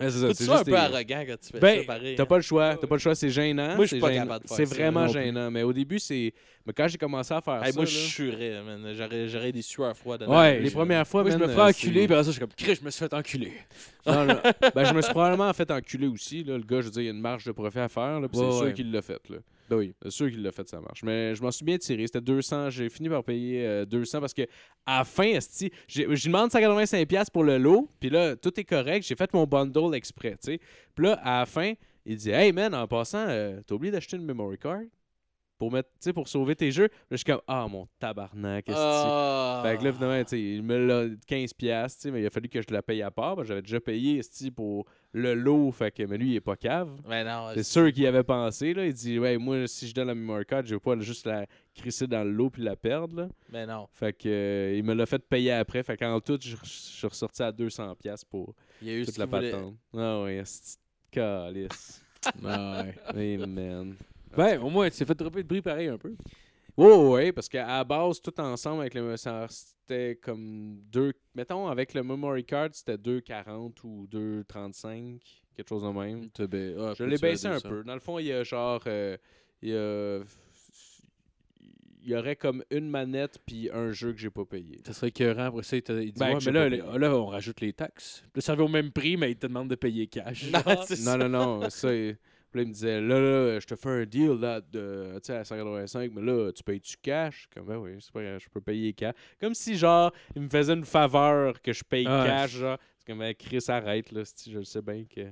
C'est 0.34 0.34
ça, 0.44 0.58
un 0.60 0.64
peu 0.64 0.76
arrogant 0.76 1.24
quand 1.26 1.36
tu 1.40 1.48
fais 1.52 1.60
Ben, 1.60 1.78
ça, 1.80 1.84
pareil. 1.86 2.14
T'as 2.16 2.26
pas 2.26 2.36
le 2.36 2.42
choix, 2.42 2.76
t'as 2.76 2.86
pas 2.86 2.94
le 2.94 3.00
choix, 3.00 3.14
c'est 3.14 3.30
gênant. 3.30 3.76
Moi, 3.76 3.84
je 3.84 3.88
suis 3.88 3.96
c'est 3.96 4.00
pas 4.00 4.12
gênant. 4.12 4.24
capable 4.24 4.42
de 4.44 4.48
faire 4.48 4.56
C'est 4.56 4.64
vraiment 4.64 5.08
gênant, 5.08 5.50
mais 5.50 5.62
au 5.62 5.72
début, 5.72 5.98
c'est. 5.98 6.32
Mais 6.66 6.72
quand 6.72 6.88
j'ai 6.88 6.96
commencé 6.98 7.34
à 7.34 7.40
faire 7.42 7.62
Hey, 7.62 7.72
ça. 7.72 7.76
moi, 7.78 7.84
je 7.84 7.96
suerais, 7.96 8.62
man. 8.62 8.94
J'aurais, 9.28 9.52
des 9.52 9.62
sueurs 9.62 9.96
froides. 9.96 10.24
Ouais, 10.26 10.60
les 10.60 10.68
je- 10.68 10.72
premières 10.74 11.06
fois, 11.06 11.22
Moi, 11.22 11.30
je 11.30 11.36
man, 11.36 11.48
me 11.48 11.52
ferais 11.52 11.70
enculer, 11.70 12.06
puis 12.06 12.14
après 12.14 12.24
ça, 12.24 12.30
je 12.30 12.32
suis 12.32 12.40
comme, 12.40 12.48
Chris, 12.56 12.76
je 12.80 12.84
me 12.84 12.90
suis 12.90 12.98
fait 13.04 13.12
enculer. 13.14 13.52
Non, 14.06 14.24
non. 14.24 14.36
ben, 14.74 14.84
je 14.84 14.94
me 14.94 15.02
suis 15.02 15.12
probablement 15.12 15.52
fait 15.52 15.70
enculer 15.70 16.06
aussi. 16.06 16.42
Là. 16.44 16.56
Le 16.56 16.64
gars, 16.64 16.80
je 16.80 16.86
veux 16.86 16.90
dire, 16.90 17.02
il 17.02 17.06
y 17.06 17.08
a 17.08 17.12
une 17.12 17.20
marge 17.20 17.44
de 17.44 17.52
profit 17.52 17.78
à 17.80 17.88
faire. 17.88 18.20
Là, 18.20 18.28
puis 18.28 18.38
c'est 18.38 18.58
sûr 18.58 18.72
qu'il 18.72 18.90
l'a 18.90 19.02
fait. 19.02 19.20
Là. 19.28 19.36
Ben 19.70 19.76
oui. 19.76 19.94
C'est 20.02 20.10
sûr 20.10 20.30
qu'il 20.30 20.42
l'a 20.42 20.52
fait, 20.52 20.68
ça 20.68 20.80
marche. 20.80 21.02
Mais 21.02 21.34
je 21.34 21.42
m'en 21.42 21.50
suis 21.50 21.64
bien 21.64 21.78
tiré. 21.78 22.06
C'était 22.06 22.20
200. 22.20 22.70
J'ai 22.70 22.88
fini 22.88 23.08
par 23.08 23.24
payer 23.24 23.66
euh, 23.66 23.84
200 23.84 24.20
parce 24.20 24.34
que 24.34 24.42
à 24.86 24.98
la 24.98 25.04
fin, 25.04 25.24
esti, 25.24 25.70
j'ai- 25.88 26.06
demande 26.06 26.50
185$ 26.50 27.30
pour 27.32 27.44
le 27.44 27.58
lot. 27.58 27.88
Puis 28.00 28.10
là, 28.10 28.36
tout 28.36 28.58
est 28.60 28.64
correct. 28.64 29.06
J'ai 29.06 29.14
fait 29.16 29.32
mon 29.32 29.46
bundle 29.46 29.94
exprès. 29.94 30.32
tu 30.32 30.52
sais. 30.52 30.60
Puis 30.94 31.06
là, 31.06 31.14
à 31.22 31.40
la 31.40 31.46
fin, 31.46 31.72
il 32.04 32.16
dit 32.16 32.30
Hey 32.30 32.52
man, 32.52 32.74
en 32.74 32.86
passant, 32.86 33.24
euh, 33.28 33.60
t'as 33.66 33.74
oublié 33.74 33.90
d'acheter 33.90 34.16
une 34.16 34.24
memory 34.24 34.58
card 34.58 34.82
pour, 35.56 35.72
mettre, 35.72 35.88
tu 35.92 35.96
sais, 36.00 36.12
pour 36.12 36.28
sauver 36.28 36.54
tes 36.56 36.70
jeux? 36.70 36.88
Là, 36.88 36.88
je 37.12 37.16
suis 37.18 37.24
comme 37.24 37.40
Ah, 37.46 37.66
mon 37.70 37.86
tabarnak. 37.98 38.68
esti. 38.68 38.78
Ah. 38.82 39.62
Fait 39.64 39.78
que 39.78 39.84
là, 39.84 39.92
finalement, 39.92 40.22
tu 40.24 40.30
sais, 40.30 40.42
il 40.42 40.62
me 40.62 40.76
l'a 40.86 41.06
15$, 41.26 41.54
piastres, 41.54 42.00
tu 42.00 42.08
sais, 42.08 42.10
mais 42.10 42.20
il 42.20 42.26
a 42.26 42.30
fallu 42.30 42.48
que 42.48 42.60
je 42.60 42.66
la 42.72 42.82
paye 42.82 43.00
à 43.02 43.10
part. 43.10 43.36
parce 43.36 43.44
que 43.46 43.48
J'avais 43.48 43.62
déjà 43.62 43.80
payé 43.80 44.18
esti, 44.18 44.50
pour 44.50 44.84
le 45.14 45.32
lot, 45.34 45.70
fait 45.70 45.92
que, 45.92 46.02
mais 46.02 46.18
lui, 46.18 46.30
il 46.32 46.34
est 46.36 46.40
pas 46.40 46.56
cave. 46.56 46.90
Mais 47.08 47.22
non, 47.24 47.50
C'est 47.54 47.62
sûr 47.62 47.92
qu'il 47.92 48.02
y 48.02 48.06
avait 48.06 48.24
pensé. 48.24 48.74
Là. 48.74 48.84
Il 48.84 48.92
dit 48.92 49.18
Ouais, 49.18 49.38
moi, 49.38 49.66
si 49.68 49.86
je 49.86 49.94
donne 49.94 50.08
la 50.08 50.14
memory 50.14 50.44
card, 50.44 50.66
je 50.66 50.74
veux 50.74 50.80
pas 50.80 50.98
juste 50.98 51.24
la 51.24 51.46
crisser 51.72 52.08
dans 52.08 52.24
le 52.24 52.32
lot 52.32 52.50
puis 52.50 52.62
la 52.62 52.74
perdre. 52.74 53.22
Là. 53.22 53.28
Mais 53.50 53.64
non. 53.64 53.86
Fait 53.92 54.12
que, 54.12 54.28
euh, 54.28 54.76
il 54.76 54.82
me 54.82 54.92
l'a 54.92 55.06
fait 55.06 55.20
payer 55.24 55.52
après. 55.52 55.84
Fait 55.84 55.96
qu'en 55.96 56.20
tout, 56.20 56.38
je 56.42 56.56
je 56.56 56.68
suis 56.68 57.06
ressorti 57.06 57.42
à 57.44 57.52
200$ 57.52 57.94
piastres 57.96 58.26
pour 58.26 58.54
Il 58.82 58.88
y 58.88 58.90
a 58.90 58.94
eu 58.94 59.04
ce 59.04 59.10
toute 59.10 59.18
la 59.18 59.28
patente. 59.28 59.74
Ah 59.96 60.22
ouais, 60.22 60.36
esti, 60.36 60.76
calice. 61.10 62.00
Ah 62.42 62.82
ouais. 62.82 62.94
Hey, 63.14 63.36
man. 63.36 63.94
Ben, 64.34 64.58
au 64.60 64.70
moins, 64.70 64.88
tu 64.88 64.96
t'es 64.96 65.04
fait 65.04 65.14
dropper 65.14 65.42
de 65.42 65.46
prix 65.48 65.60
pareil 65.60 65.88
un 65.88 65.98
peu. 65.98 66.14
Ouais, 66.76 66.96
ouais, 66.96 67.32
parce 67.32 67.48
qu'à 67.48 67.66
la 67.66 67.84
base, 67.84 68.20
tout 68.20 68.38
ensemble 68.40 68.80
avec 68.82 68.94
le 68.94 69.14
c'était 69.16 70.18
comme 70.20 70.78
deux. 70.90 71.12
Mettons, 71.34 71.68
avec 71.68 71.94
le 71.94 72.02
memory 72.02 72.44
card, 72.44 72.70
c'était 72.72 72.96
2,40 72.96 73.72
ou 73.84 74.06
2,35, 74.10 75.20
quelque 75.54 75.68
chose 75.68 75.82
de 75.82 75.88
même. 75.88 76.28
Je 76.36 77.04
l'ai 77.04 77.18
baissé 77.18 77.46
un 77.46 77.60
peu. 77.60 77.84
Dans 77.84 77.94
le 77.94 78.00
fond, 78.00 78.18
il 78.18 78.26
y 78.26 78.32
a 78.32 78.42
genre. 78.42 78.82
euh, 78.86 79.16
il 79.62 79.70
y 79.70 79.76
a. 79.76 80.20
Il 82.06 82.10
y 82.10 82.16
aurait 82.16 82.36
comme 82.36 82.62
une 82.70 82.90
manette 82.90 83.38
puis 83.46 83.70
un 83.72 83.90
jeu 83.90 84.12
que 84.12 84.18
j'ai 84.18 84.28
pas 84.28 84.44
payé. 84.44 84.78
Ça 84.84 84.92
serait 84.92 85.08
écœurant. 85.08 85.46
Après 85.46 85.62
ça, 85.62 85.78
il, 85.78 85.82
dit 85.82 86.12
Ben, 86.18 86.34
ouais, 86.34 86.38
mais 86.44 86.52
là, 86.52 86.68
les- 86.68 86.82
on 86.82 87.26
rajoute 87.28 87.62
les 87.62 87.72
taxes. 87.72 88.22
Là, 88.34 88.42
ça 88.42 88.54
au 88.56 88.68
même 88.68 88.90
prix, 88.92 89.16
mais 89.16 89.30
il 89.30 89.36
te 89.36 89.46
demande 89.46 89.70
de 89.70 89.74
payer 89.74 90.06
cash. 90.06 90.50
Non, 90.50 90.60
Non, 91.02 91.16
non, 91.16 91.28
non. 91.60 91.70
Ça, 91.70 91.88
puis 92.54 92.60
là, 92.60 92.62
il 92.62 92.68
me 92.68 92.72
disait 92.72 93.00
là, 93.00 93.18
là, 93.18 93.58
je 93.58 93.66
te 93.66 93.74
fais 93.74 93.88
un 93.88 94.04
deal 94.06 94.38
là, 94.40 94.60
de, 94.60 95.14
tu 95.14 95.20
sais, 95.26 95.34
à 95.36 95.44
185, 95.44 96.12
mais 96.14 96.22
là, 96.22 96.52
tu 96.52 96.62
payes-tu 96.62 96.96
cash? 97.02 97.48
Comme, 97.52 97.66
ben 97.66 97.78
oui, 97.78 97.90
c'est 97.98 98.12
pas 98.12 98.22
grave, 98.22 98.38
je 98.40 98.48
peux 98.48 98.60
payer 98.60 98.92
cash. 98.92 99.14
Comme 99.40 99.54
si, 99.54 99.76
genre, 99.76 100.12
il 100.36 100.42
me 100.42 100.48
faisait 100.48 100.74
une 100.74 100.84
faveur 100.84 101.60
que 101.60 101.72
je 101.72 101.82
paye 101.82 102.04
cash, 102.04 102.52
genre. 102.52 102.78
C'est 102.98 103.06
comme, 103.08 103.18
ben, 103.18 103.34
Chris, 103.34 103.58
arrête, 103.66 104.12
là. 104.12 104.22
si 104.24 104.52
Je 104.52 104.58
le 104.58 104.64
sais 104.64 104.80
bien 104.82 105.04
que. 105.04 105.22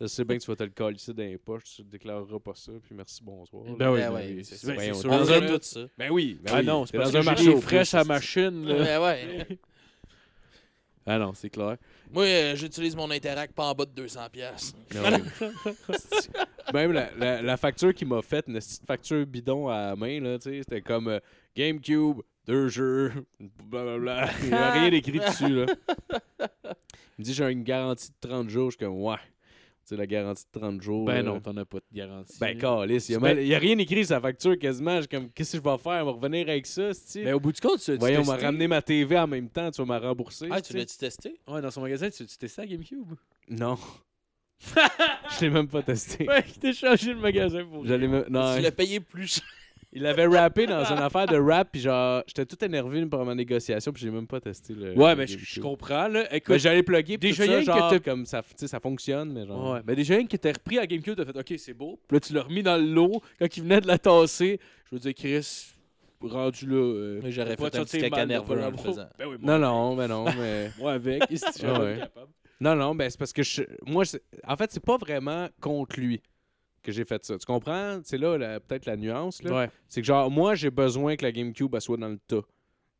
Je 0.00 0.06
sais 0.06 0.24
bien 0.24 0.36
que 0.36 0.42
tu 0.42 0.50
vas 0.50 0.56
te 0.56 0.62
le 0.62 0.70
coller 0.70 0.96
ici 0.96 1.12
dans 1.14 1.22
les 1.22 1.38
poches, 1.38 1.64
tu 1.76 1.82
ne 1.82 1.88
déclareras 1.88 2.38
pas 2.38 2.54
ça, 2.54 2.70
puis 2.84 2.94
merci, 2.94 3.24
bonsoir. 3.24 3.64
là. 3.64 3.72
Ben 3.78 3.90
oui, 3.90 4.00
Ben 4.00 4.12
ben 4.12 4.36
oui. 4.36 4.44
c'est 4.44 4.66
ben, 4.68 4.76
Ben, 4.76 4.94
sûr. 4.94 5.10
Dans 5.10 5.32
un- 5.32 5.40
tout 5.46 5.58
ça. 5.62 5.80
Ben 5.96 6.10
oui, 6.10 6.38
ben 6.42 6.50
Ah 6.54 6.58
oui. 6.60 6.66
non, 6.66 6.84
c'est 6.86 6.98
dans 6.98 7.04
que 7.04 7.16
un 7.16 7.20
j'ai 7.22 7.24
marché 7.24 7.54
puces, 7.54 7.94
à 7.94 8.02
c'est- 8.02 8.04
machine. 8.04 8.64
là. 8.66 8.74
Mais 8.78 8.98
ouais. 9.04 9.46
Ah 11.06 11.18
non, 11.18 11.32
c'est 11.34 11.50
clair. 11.50 11.76
Moi, 12.12 12.24
euh, 12.24 12.56
j'utilise 12.56 12.96
mon 12.96 13.10
Interact 13.10 13.54
pas 13.54 13.66
en 13.70 13.74
bas 13.74 13.84
de 13.84 14.02
200$. 14.06 14.28
piastres. 14.30 14.76
Ah 14.96 15.10
ouais. 15.10 15.74
Même 16.74 16.92
la, 16.92 17.10
la, 17.16 17.42
la 17.42 17.56
facture 17.56 17.94
qu'il 17.94 18.08
m'a 18.08 18.22
faite, 18.22 18.46
une 18.48 18.54
petite 18.54 18.84
facture 18.86 19.24
bidon 19.24 19.68
à 19.68 19.88
la 19.90 19.96
main, 19.96 20.20
là, 20.20 20.36
c'était 20.40 20.80
comme 20.80 21.06
euh, 21.08 21.20
GameCube, 21.56 22.18
deux 22.46 22.68
jeux, 22.68 23.12
blablabla. 23.64 24.30
Il 24.42 24.48
n'y 24.48 24.54
a 24.54 24.72
rien 24.72 24.90
écrit 24.92 25.20
dessus, 25.20 25.48
là. 25.48 25.66
Il 27.18 27.22
me 27.22 27.24
dit 27.24 27.34
j'ai 27.34 27.50
une 27.50 27.62
garantie 27.62 28.10
de 28.10 28.28
30 28.28 28.50
jours. 28.50 28.70
Je 28.72 28.76
suis 28.76 28.84
comme, 28.84 29.00
ouais. 29.02 29.16
Tu 29.86 29.94
sais, 29.94 29.96
la 29.96 30.06
garantie 30.08 30.44
de 30.52 30.58
30 30.58 30.82
jours. 30.82 31.04
Ben 31.04 31.18
euh, 31.18 31.22
non, 31.22 31.40
t'en 31.40 31.56
as 31.58 31.64
pas 31.64 31.78
de 31.78 31.96
garantie. 31.96 32.36
Ben, 32.40 32.58
calice, 32.58 33.08
il 33.08 33.12
y 33.12 33.14
a 33.14 33.18
Ben- 33.20 33.36
mal- 33.36 33.44
il 33.44 33.46
y 33.46 33.54
a 33.54 33.58
rien 33.60 33.78
écrit 33.78 34.04
sur 34.04 34.16
sa 34.16 34.20
facture 34.20 34.58
quasiment. 34.58 34.96
Je 34.96 35.02
suis 35.02 35.08
comme, 35.08 35.30
qu'est-ce 35.30 35.56
que 35.56 35.64
je 35.64 35.70
vais 35.70 35.78
faire? 35.78 36.02
On 36.02 36.06
va 36.06 36.10
revenir 36.10 36.48
avec 36.48 36.66
ça, 36.66 36.90
tu 36.92 37.22
Mais 37.22 37.32
au 37.32 37.38
bout 37.38 37.52
du 37.52 37.60
compte, 37.60 37.78
tu 37.78 37.92
as 37.92 37.96
Voyons, 37.96 38.22
on 38.22 38.24
m'a 38.24 38.36
ramené 38.36 38.66
ma 38.66 38.82
TV 38.82 39.16
en 39.16 39.28
même 39.28 39.48
temps, 39.48 39.70
tu 39.70 39.84
vas 39.84 40.00
me 40.00 40.04
rembourser. 40.04 40.48
Ah, 40.50 40.60
tu 40.60 40.76
l'as-tu 40.76 40.96
testé? 40.96 41.38
Ouais, 41.46 41.60
dans 41.60 41.70
son 41.70 41.82
magasin, 41.82 42.10
tu 42.10 42.26
tu 42.26 42.36
testais 42.36 42.62
la 42.62 42.66
GameCube? 42.66 43.12
Non. 43.48 43.78
je 45.38 45.40
l'ai 45.42 45.50
même 45.50 45.68
pas 45.68 45.82
testé. 45.82 46.26
Ouais, 46.26 46.44
il 46.48 46.58
t'a 46.58 46.72
changé 46.72 47.14
le 47.14 47.20
magasin 47.20 47.64
pour 47.64 47.86
J'allais 47.86 48.08
me... 48.08 48.26
Non, 48.28 48.56
Tu 48.56 48.62
l'as 48.62 48.72
payé 48.72 48.98
plus 48.98 49.34
cher. 49.34 49.44
Il 49.96 50.06
avait 50.06 50.26
rappé 50.26 50.66
dans 50.66 50.84
une 50.84 50.98
affaire 50.98 51.26
de 51.26 51.36
rap, 51.36 51.68
puis 51.72 51.80
genre, 51.80 52.22
j'étais 52.26 52.44
tout 52.46 52.62
énervé 52.64 53.04
par 53.06 53.24
ma 53.24 53.34
négociation, 53.34 53.92
puis 53.92 54.02
j'ai 54.02 54.10
même 54.10 54.26
pas 54.26 54.40
testé 54.40 54.74
le. 54.74 54.94
Ouais, 54.96 55.10
le 55.12 55.16
mais 55.16 55.26
je, 55.26 55.60
comprends, 55.60 56.06
là. 56.08 56.22
Ben, 56.30 56.36
Écoute, 56.36 56.58
j'allais 56.58 56.82
plugger, 56.82 57.18
puis 57.18 57.30
Déjà, 57.30 57.44
tout 57.44 57.50
ça, 57.50 57.56
rien 57.56 57.88
que 57.88 57.94
genre, 57.94 58.02
comme 58.04 58.26
ça, 58.26 58.42
tu 58.42 58.48
sais, 58.56 58.68
ça 58.68 58.78
fonctionne, 58.78 59.32
mais 59.32 59.46
genre. 59.46 59.72
Ouais, 59.74 59.80
mais 59.86 59.96
déjà, 59.96 60.14
rien 60.16 60.26
que 60.26 60.36
t'as 60.36 60.52
repris 60.52 60.78
à 60.78 60.86
GameCube, 60.86 61.16
t'as 61.16 61.24
fait 61.24 61.36
OK, 61.38 61.54
c'est 61.58 61.74
beau. 61.74 61.98
Puis 62.06 62.16
là, 62.16 62.20
tu 62.20 62.32
l'as 62.34 62.42
remis 62.42 62.62
dans 62.62 62.76
le 62.76 62.86
lot. 62.86 63.22
Quand 63.38 63.56
il 63.56 63.62
venait 63.62 63.80
de 63.80 63.86
la 63.86 63.98
tasser, 63.98 64.60
je 64.90 64.94
veux 64.96 65.00
dire, 65.00 65.14
Chris, 65.14 65.72
rendu 66.20 66.66
là. 66.66 66.74
euh, 66.76 67.20
Mais 67.22 67.32
j'aurais 67.32 67.56
pas 67.56 67.70
fait 67.70 67.78
un 67.78 67.84
petit 67.84 68.00
caca 68.00 68.26
nerveux 68.26 68.62
en 68.62 68.70
le 68.70 68.76
faisant. 68.76 69.08
Ben 69.18 69.26
oui, 69.28 69.36
moi, 69.40 69.58
Non, 69.58 69.66
non, 69.66 69.96
mais 69.96 70.08
non, 70.08 70.24
mais. 70.38 70.70
Moi 70.78 70.92
avec, 70.92 71.26
tu 71.28 71.36
Ah 71.64 71.80
ouais. 71.80 71.96
capable? 71.98 72.30
Non, 72.60 72.74
non, 72.74 72.94
ben 72.94 73.08
c'est 73.10 73.18
parce 73.18 73.32
que 73.34 73.42
je, 73.42 73.62
moi, 73.86 74.04
je- 74.04 74.16
en 74.46 74.56
fait, 74.56 74.70
c'est 74.72 74.82
pas 74.84 74.96
vraiment 74.96 75.48
contre 75.60 76.00
lui 76.00 76.22
que 76.86 76.92
j'ai 76.92 77.04
fait 77.04 77.24
ça. 77.24 77.36
Tu 77.36 77.44
comprends? 77.44 78.00
C'est 78.04 78.18
là 78.18 78.60
peut-être 78.60 78.86
la 78.86 78.96
nuance. 78.96 79.42
Là. 79.42 79.54
Ouais. 79.54 79.70
C'est 79.88 80.00
que 80.00 80.06
genre, 80.06 80.30
moi, 80.30 80.54
j'ai 80.54 80.70
besoin 80.70 81.16
que 81.16 81.24
la 81.24 81.32
GameCube 81.32 81.74
elle 81.74 81.80
soit 81.80 81.96
dans 81.96 82.08
le 82.08 82.18
tas. 82.18 82.42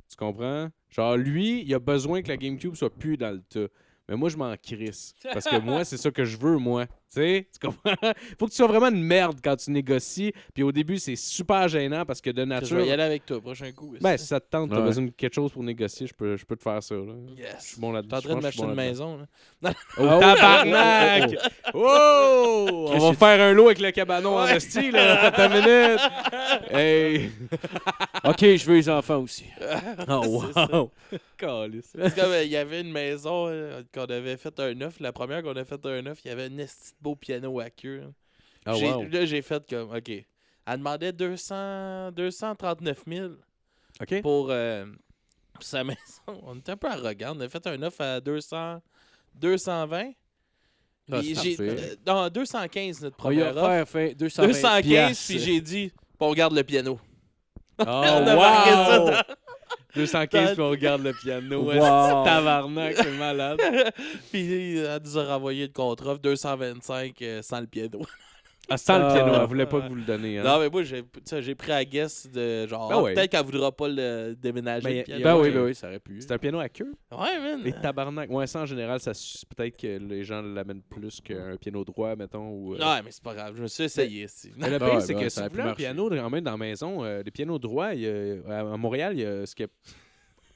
Tu 0.08 0.16
comprends? 0.16 0.68
Genre, 0.90 1.16
lui, 1.16 1.62
il 1.62 1.74
a 1.74 1.78
besoin 1.78 2.22
que 2.22 2.28
la 2.28 2.36
GameCube 2.36 2.74
soit 2.74 2.90
plus 2.90 3.16
dans 3.16 3.30
le 3.30 3.40
tas. 3.40 3.72
Mais 4.08 4.16
moi, 4.16 4.28
je 4.28 4.36
m'en 4.36 4.54
crisse. 4.56 5.14
Parce 5.32 5.46
que 5.46 5.58
moi, 5.60 5.84
c'est 5.84 5.96
ça 5.96 6.10
que 6.10 6.24
je 6.24 6.36
veux, 6.36 6.58
moi. 6.58 6.86
Tu 7.16 7.22
sais? 7.22 7.48
Tu 7.50 7.66
comprends? 7.66 7.94
Faut 8.38 8.44
que 8.46 8.50
tu 8.50 8.56
sois 8.56 8.66
vraiment 8.66 8.88
une 8.88 9.02
merde 9.02 9.38
quand 9.42 9.56
tu 9.56 9.70
négocies. 9.70 10.32
Puis 10.52 10.62
au 10.62 10.70
début, 10.70 10.98
c'est 10.98 11.16
super 11.16 11.66
gênant 11.66 12.04
parce 12.04 12.20
que 12.20 12.28
de 12.30 12.42
Je 12.42 12.46
nature. 12.46 12.76
vais 12.76 12.88
y 12.88 12.90
aller 12.92 13.02
avec 13.04 13.24
toi, 13.24 13.40
prochain 13.40 13.72
coup. 13.72 13.94
Ben, 14.00 14.18
si 14.18 14.26
ça 14.26 14.38
te 14.38 14.50
tente, 14.50 14.68
t'as 14.70 14.76
Ouais. 14.80 14.82
besoin 14.82 15.04
de 15.06 15.10
quelque 15.10 15.32
chose 15.34 15.50
pour 15.50 15.62
négocier, 15.62 16.06
je 16.06 16.12
peux, 16.14 16.36
je 16.36 16.44
peux 16.44 16.56
te 16.56 16.62
faire 16.62 16.82
ça. 16.82 16.94
Là. 16.94 17.14
Je 17.34 17.42
Yes. 17.42 17.64
suis 17.72 17.80
bon 17.80 17.92
là-dedans. 17.92 18.20
T'es 18.20 18.26
en 18.26 18.28
train 18.34 18.40
de 18.40 18.46
Je 18.46 18.56
je 18.56 18.60
m'acheter 18.60 18.62
une 18.64 18.74
maison, 18.74 19.16
là. 19.62 19.72
Oh, 19.98 20.20
tabarnak! 20.20 21.30
Oh! 21.72 22.90
On 22.92 22.98
va 22.98 23.12
faire 23.14 23.40
un 23.48 23.52
lot 23.52 23.66
avec 23.66 23.80
le 23.80 23.90
cabanon 23.92 24.36
en 24.36 24.46
esti, 24.46 24.90
là. 24.90 25.24
Attends 25.26 25.46
une 25.46 25.60
minute. 25.62 26.00
Hey! 26.70 27.30
OK, 28.24 28.40
je 28.40 28.64
veux 28.66 28.74
les 28.76 28.88
enfants 28.90 29.18
aussi. 29.22 29.44
Oh, 30.08 30.42
wow! 30.68 30.90
C'est 31.10 31.38
comme 31.38 32.30
euh, 32.32 32.42
il 32.44 32.50
y 32.50 32.56
avait 32.56 32.80
une 32.80 32.90
maison 32.92 33.46
euh, 33.48 33.82
qu'on 33.94 34.04
avait 34.04 34.36
fait 34.36 34.58
un 34.60 34.80
œuf. 34.80 35.00
La 35.00 35.12
première 35.12 35.42
qu'on 35.42 35.54
a 35.56 35.64
fait 35.64 35.84
un 35.86 36.06
œuf, 36.06 36.18
il 36.24 36.28
y 36.28 36.30
avait 36.30 36.44
un 36.44 36.58
esti 36.58 36.90
de 36.92 36.96
beau 37.06 37.14
piano 37.16 37.60
à 37.60 37.70
queue. 37.70 38.00
là. 38.00 38.06
Ah, 38.64 38.74
wow. 38.76 39.04
Là, 39.04 39.24
j'ai 39.26 39.42
fait 39.42 39.62
comme, 39.70 39.94
OK. 39.94 40.08
Elle 40.08 40.78
demandait 40.78 41.12
200, 41.12 42.10
239 42.12 43.02
000 43.06 43.28
OK? 44.00 44.22
pour 44.22 44.48
euh, 44.50 44.86
sa 45.60 45.84
maison. 45.84 45.98
On 46.42 46.56
était 46.56 46.72
un 46.72 46.76
peu 46.76 46.88
arrogant. 46.90 47.34
On 47.36 47.40
a 47.40 47.48
fait 47.48 47.64
un 47.68 47.80
offre 47.82 48.00
à 48.00 48.20
200, 48.20 48.82
220. 49.36 50.10
Ah, 51.12 51.18
Puis 51.20 51.36
c'est 51.36 51.42
j'ai- 51.42 51.56
parfait. 51.56 51.90
euh, 51.92 51.96
non, 52.04 52.28
215 52.28 53.00
notre 53.02 53.16
première 53.16 53.52
offre. 53.56 53.62
offert 53.62 53.88
fait 53.88 54.14
220 54.16 54.46
215, 54.48 54.82
piastres. 54.82 55.24
puis 55.28 55.38
j'ai 55.38 55.60
dit, 55.60 55.88
puis 55.90 56.06
on 56.18 56.28
regarde 56.30 56.52
le 56.54 56.64
piano. 56.64 56.98
Oh, 57.78 57.84
On 57.86 57.86
a 57.86 58.26
ça 58.26 59.00
wow! 59.04 59.10
dans- 59.10 59.22
215, 59.94 60.52
puis 60.52 60.60
on 60.60 60.70
regarde 60.70 61.02
le 61.02 61.12
piano. 61.12 61.62
Wow. 61.62 62.24
Tabarnak, 62.24 62.96
c'est 62.96 63.18
malade? 63.18 63.58
puis 64.30 64.78
elle 64.78 65.00
nous 65.02 65.18
a 65.18 65.24
renvoyé 65.24 65.66
le 65.66 65.72
contrat, 65.72 66.16
225 66.16 67.22
euh, 67.22 67.42
sans 67.42 67.60
le 67.60 67.66
piano. 67.66 68.00
Ah, 68.68 68.76
sans 68.76 68.98
le 68.98 69.04
Ah. 69.04 69.12
piano, 69.14 69.32
elle 69.40 69.46
voulait 69.46 69.66
pas 69.66 69.80
que 69.80 69.88
vous 69.88 69.94
le 69.94 70.02
donniez. 70.02 70.38
Hein? 70.38 70.42
Non, 70.42 70.58
mais 70.58 70.68
moi, 70.68 70.82
j'ai 70.82 71.02
tu 71.02 71.08
sais, 71.24 71.40
j'ai 71.40 71.54
pris 71.54 71.70
à 71.70 71.84
guess 71.84 72.28
de 72.28 72.66
genre, 72.66 72.88
Ben 72.88 72.96
ah, 72.98 73.02
ouais. 73.02 73.14
peut-être 73.14 73.30
qu'elle 73.30 73.44
voudra 73.44 73.70
pas 73.70 73.86
le 73.86 74.34
déménager. 74.34 74.88
Ben, 74.88 74.96
le 74.98 75.02
piano. 75.04 75.22
Ben 75.22 75.36
oui, 75.36 75.50
ben 75.52 75.64
oui, 75.64 75.74
ça 75.74 75.86
aurait 75.86 76.00
pu. 76.00 76.20
C'est 76.20 76.32
un 76.32 76.38
piano 76.38 76.58
à 76.58 76.68
queue? 76.68 76.92
Ouais, 77.12 77.38
man. 77.38 77.60
Et 77.64 77.72
tabarnak. 77.72 78.28
Ouais, 78.30 78.46
ça, 78.48 78.62
en 78.62 78.66
général, 78.66 78.98
ça 78.98 79.12
peut-être 79.56 79.76
que 79.76 79.98
les 79.98 80.24
gens 80.24 80.42
l'amènent 80.42 80.82
plus 80.82 81.20
qu'un 81.20 81.56
piano 81.56 81.84
droit, 81.84 82.16
mettons. 82.16 82.48
Ou, 82.50 82.74
euh, 82.74 82.78
Ouais, 82.78 83.02
mais 83.04 83.10
c'est 83.12 83.22
pas 83.22 83.34
grave, 83.34 83.54
je 83.56 83.62
me 83.62 83.68
suis 83.68 83.84
essayé. 83.84 84.24
ici. 84.24 84.52
Mais 84.56 84.68
le 84.68 84.76
Ah 84.76 84.78
pire, 84.80 84.94
ouais, 84.94 85.00
c'est 85.00 85.12
ben 85.12 85.18
que 85.20 85.24
ouais, 85.24 85.30
si 85.30 85.36
ça 85.36 85.42
vous 85.42 85.48
pu 85.48 85.52
voulez 85.52 85.62
un 85.62 85.66
marcher. 85.66 85.82
piano 85.84 86.08
quand 86.10 86.30
même 86.30 86.44
dans 86.44 86.50
la 86.50 86.56
maison, 86.56 87.04
euh, 87.04 87.22
les 87.24 87.30
pianos 87.30 87.58
droits, 87.60 87.94
il 87.94 88.00
y 88.00 88.08
a- 88.08 88.52
à 88.52 88.60
à 88.72 88.76
Montréal, 88.76 89.12
il 89.14 89.20
y 89.20 89.24
a 89.24 89.46
ce 89.46 89.54
qu'il 89.54 89.66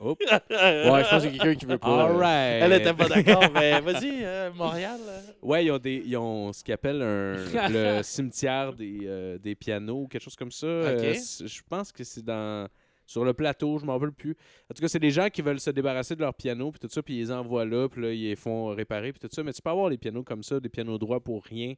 a 0.00 0.04
Ouais, 0.92 1.04
je 1.04 1.10
pense 1.10 1.22
qu'il 1.24 1.36
y 1.36 1.40
a 1.40 1.42
quelqu'un 1.42 1.54
qui 1.58 1.66
veut 1.66 1.78
pas. 1.78 1.88
euh, 1.88 2.06
Alright. 2.12 2.62
Elle 2.64 2.72
était 2.80 2.94
pas 2.94 3.08
d'accord, 3.08 3.44
mais 3.52 3.80
vas-y, 3.80 4.24
euh, 4.24 4.50
Montréal. 4.56 4.98
euh. 5.06 5.20
Ouais, 5.42 5.64
ils 5.64 5.70
ont, 5.70 5.78
des, 5.78 6.02
ils 6.04 6.16
ont 6.16 6.52
ce 6.52 6.64
qu'ils 6.64 6.74
appellent 6.74 7.02
un, 7.02 7.34
le 7.68 8.02
cimetière 8.02 8.72
des, 8.72 9.00
euh, 9.04 9.38
des 9.38 9.54
pianos 9.54 10.02
ou 10.02 10.08
quelque 10.08 10.22
chose 10.22 10.36
comme 10.36 10.50
ça. 10.52 10.66
Euh, 10.66 11.14
c'est- 11.14 11.46
je 11.46 11.62
pense 11.68 11.92
que 11.92 12.02
c'est 12.04 12.24
dans 12.24 12.68
sur 13.06 13.24
le 13.24 13.32
plateau, 13.34 13.76
je 13.80 13.84
m'en 13.84 13.94
rappelle 13.94 14.12
plus. 14.12 14.36
En 14.70 14.74
tout 14.74 14.80
cas, 14.82 14.86
c'est 14.86 15.00
des 15.00 15.10
gens 15.10 15.28
qui 15.30 15.42
veulent 15.42 15.58
se 15.58 15.70
débarrasser 15.70 16.14
de 16.14 16.20
leurs 16.20 16.32
pianos, 16.34 16.70
puis 16.70 16.78
tout 16.78 16.88
ça, 16.88 17.02
puis 17.02 17.14
ils 17.16 17.18
les 17.22 17.32
envoient 17.32 17.64
là, 17.64 17.88
puis 17.88 18.00
là, 18.02 18.12
ils 18.12 18.22
les 18.28 18.36
font 18.36 18.66
réparer, 18.68 19.12
puis 19.12 19.18
tout 19.18 19.28
ça. 19.34 19.42
Mais 19.42 19.52
tu 19.52 19.60
peux 19.60 19.70
avoir 19.70 19.90
des 19.90 19.98
pianos 19.98 20.22
comme 20.22 20.44
ça, 20.44 20.60
des 20.60 20.68
pianos 20.68 20.96
droits 20.96 21.18
pour 21.18 21.42
rien, 21.44 21.74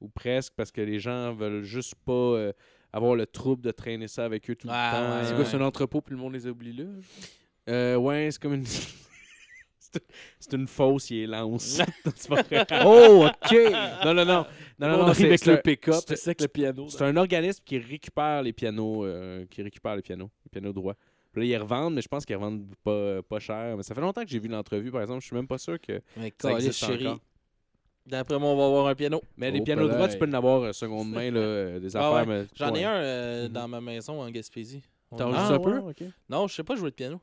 ou 0.00 0.08
presque, 0.08 0.52
parce 0.56 0.70
que 0.70 0.80
les 0.80 1.00
gens 1.00 1.34
veulent 1.34 1.64
juste 1.64 1.94
pas 2.04 2.12
euh, 2.12 2.52
avoir 2.92 3.16
le 3.16 3.26
trouble 3.26 3.62
de 3.62 3.72
traîner 3.72 4.06
ça 4.06 4.24
avec 4.24 4.48
eux 4.48 4.54
tout 4.54 4.68
Ah, 4.70 4.92
le 4.92 4.96
temps. 4.96 5.16
ouais, 5.18 5.24
C'est 5.24 5.34
quoi, 5.34 5.44
c'est 5.44 5.56
un 5.56 5.62
entrepôt, 5.62 6.00
puis 6.00 6.14
le 6.14 6.20
monde 6.20 6.34
les 6.34 6.46
oublie 6.46 6.72
là? 6.72 6.84
Euh, 7.68 7.96
ouais, 7.96 8.28
c'est 8.30 8.40
comme 8.40 8.54
une. 8.54 8.64
c'est 10.38 10.52
une 10.52 10.66
fausse, 10.68 11.10
il 11.10 11.22
est 11.22 11.26
lance. 11.26 11.80
Oh, 12.84 13.26
OK! 13.26 13.56
Non, 14.04 14.14
non, 14.14 14.24
non. 14.24 14.46
Non, 14.78 14.88
non, 14.88 14.94
on 15.02 15.06
non, 15.06 15.14
c'est 15.14 15.24
avec 15.26 15.46
le 15.46 15.56
pick-up, 15.62 15.94
c'est- 16.06 16.26
avec 16.28 16.40
le 16.42 16.48
piano. 16.48 16.86
C'est 16.88 17.02
un 17.02 17.16
organisme 17.16 17.62
qui 17.64 17.78
récupère 17.78 18.42
les 18.42 18.52
pianos, 18.52 19.04
euh, 19.06 19.46
qui 19.50 19.62
récupère 19.62 19.96
les 19.96 20.02
pianos, 20.02 20.30
les 20.44 20.50
pianos 20.50 20.72
droits. 20.72 20.94
Puis 21.32 21.42
là, 21.42 21.56
ils 21.56 21.62
revendent, 21.62 21.94
mais 21.94 22.02
je 22.02 22.08
pense 22.08 22.24
qu'ils 22.26 22.36
revendent 22.36 22.66
pas, 22.84 23.22
pas 23.22 23.38
cher. 23.38 23.76
Mais 23.76 23.82
ça 23.82 23.94
fait 23.94 24.00
longtemps 24.00 24.22
que 24.22 24.28
j'ai 24.28 24.38
vu 24.38 24.48
l'entrevue, 24.48 24.90
par 24.90 25.00
exemple. 25.00 25.20
Je 25.22 25.26
suis 25.26 25.36
même 25.36 25.46
pas 25.48 25.58
sûr 25.58 25.80
que. 25.80 26.00
Mais 26.16 26.32
Ça 26.40 26.52
existe 26.52 26.78
chérie. 26.84 27.06
encore. 27.08 27.20
D'après 28.06 28.38
moi, 28.38 28.50
on 28.50 28.56
va 28.56 28.66
avoir 28.66 28.86
un 28.86 28.94
piano. 28.94 29.20
Mais 29.36 29.50
les 29.50 29.60
Oh, 29.60 29.64
pianos 29.64 29.88
droits, 29.88 30.08
tu 30.08 30.16
peux 30.18 30.28
en 30.28 30.32
avoir 30.34 30.62
euh, 30.62 30.72
seconde 30.72 31.10
main, 31.10 31.30
là, 31.30 31.40
euh, 31.40 31.80
des 31.80 31.96
Ah 31.96 32.08
affaires. 32.18 32.28
ouais. 32.28 32.46
J'en 32.54 32.74
ai 32.74 32.84
un 32.84 33.42
Mhm. 33.44 33.48
dans 33.48 33.66
ma 33.68 33.80
maison 33.80 34.20
en 34.22 34.30
Gaspésie. 34.30 34.82
On 35.10 35.16
T'en 35.16 35.32
a- 35.32 35.36
as 35.36 35.40
juste 35.40 35.50
Ah, 35.50 35.54
un 35.54 35.58
peu? 35.92 36.10
Non, 36.28 36.46
je 36.48 36.54
sais 36.54 36.62
pas 36.64 36.76
jouer 36.76 36.90
de 36.90 36.94
piano. 36.94 37.20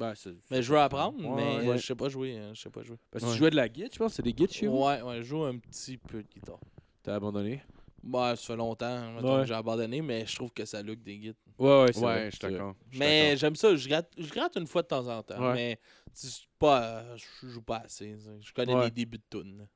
Ben, 0.00 0.14
c'est- 0.14 0.34
Mais 0.50 0.62
je 0.62 0.72
veux 0.72 0.78
apprendre, 0.78 1.22
Ouais, 1.22 1.58
mais 1.60 1.68
ouais. 1.68 1.78
je 1.78 1.84
sais 1.86 1.94
pas 1.94 2.08
jouer. 2.08 2.38
euh, 2.38 2.54
Je 2.54 2.60
sais 2.62 2.70
pas 2.70 2.82
jouer. 2.82 2.96
Parce 3.10 3.22
que 3.22 3.28
Ouais. 3.28 3.34
tu 3.34 3.38
jouais 3.40 3.50
de 3.50 3.56
la 3.56 3.68
guitare, 3.68 3.90
je 3.92 3.98
pense. 3.98 4.14
C'est 4.14 4.22
des 4.22 4.32
guides 4.32 4.50
chez 4.50 4.66
vous? 4.66 4.78
Ouais, 4.82 5.02
ouais, 5.02 5.16
je 5.18 5.22
joue 5.24 5.44
un 5.44 5.58
petit 5.58 5.98
peu 5.98 6.22
de 6.22 6.28
guitare. 6.28 6.58
T'as 7.02 7.16
abandonné? 7.16 7.62
Ouais, 8.02 8.30
ça 8.30 8.36
fait 8.36 8.56
longtemps 8.56 9.12
mettons, 9.12 9.34
Ouais. 9.36 9.40
que 9.42 9.48
j'ai 9.48 9.54
abandonné, 9.54 10.00
mais 10.00 10.24
je 10.24 10.34
trouve 10.34 10.50
que 10.52 10.64
ça 10.64 10.82
look 10.82 11.02
des 11.02 11.18
guides. 11.18 11.34
Ouais, 11.58 11.82
ouais, 11.82 11.92
c'est 11.92 11.98
Ouais, 11.98 12.04
vrai, 12.14 12.30
je 12.30 12.36
suis 12.36 12.48
d'accord. 12.50 12.74
Mais 12.94 13.36
j'aime 13.36 13.54
ça, 13.56 13.76
je 13.76 13.86
gratte, 13.86 14.10
je 14.16 14.30
gratte 14.32 14.56
une 14.56 14.66
fois 14.66 14.80
de 14.80 14.86
temps 14.86 15.06
en 15.06 15.22
temps. 15.22 15.38
Ouais. 15.48 15.52
Mais 15.54 15.78
c'est 16.14 16.32
pas, 16.58 16.82
euh, 16.82 17.16
je 17.42 17.48
joue 17.48 17.60
pas 17.60 17.82
assez. 17.84 18.16
Je 18.40 18.52
connais 18.54 18.74
Ouais. 18.74 18.86
les 18.86 18.90
débuts 18.90 19.18
de 19.18 19.38
tunes. 19.38 19.66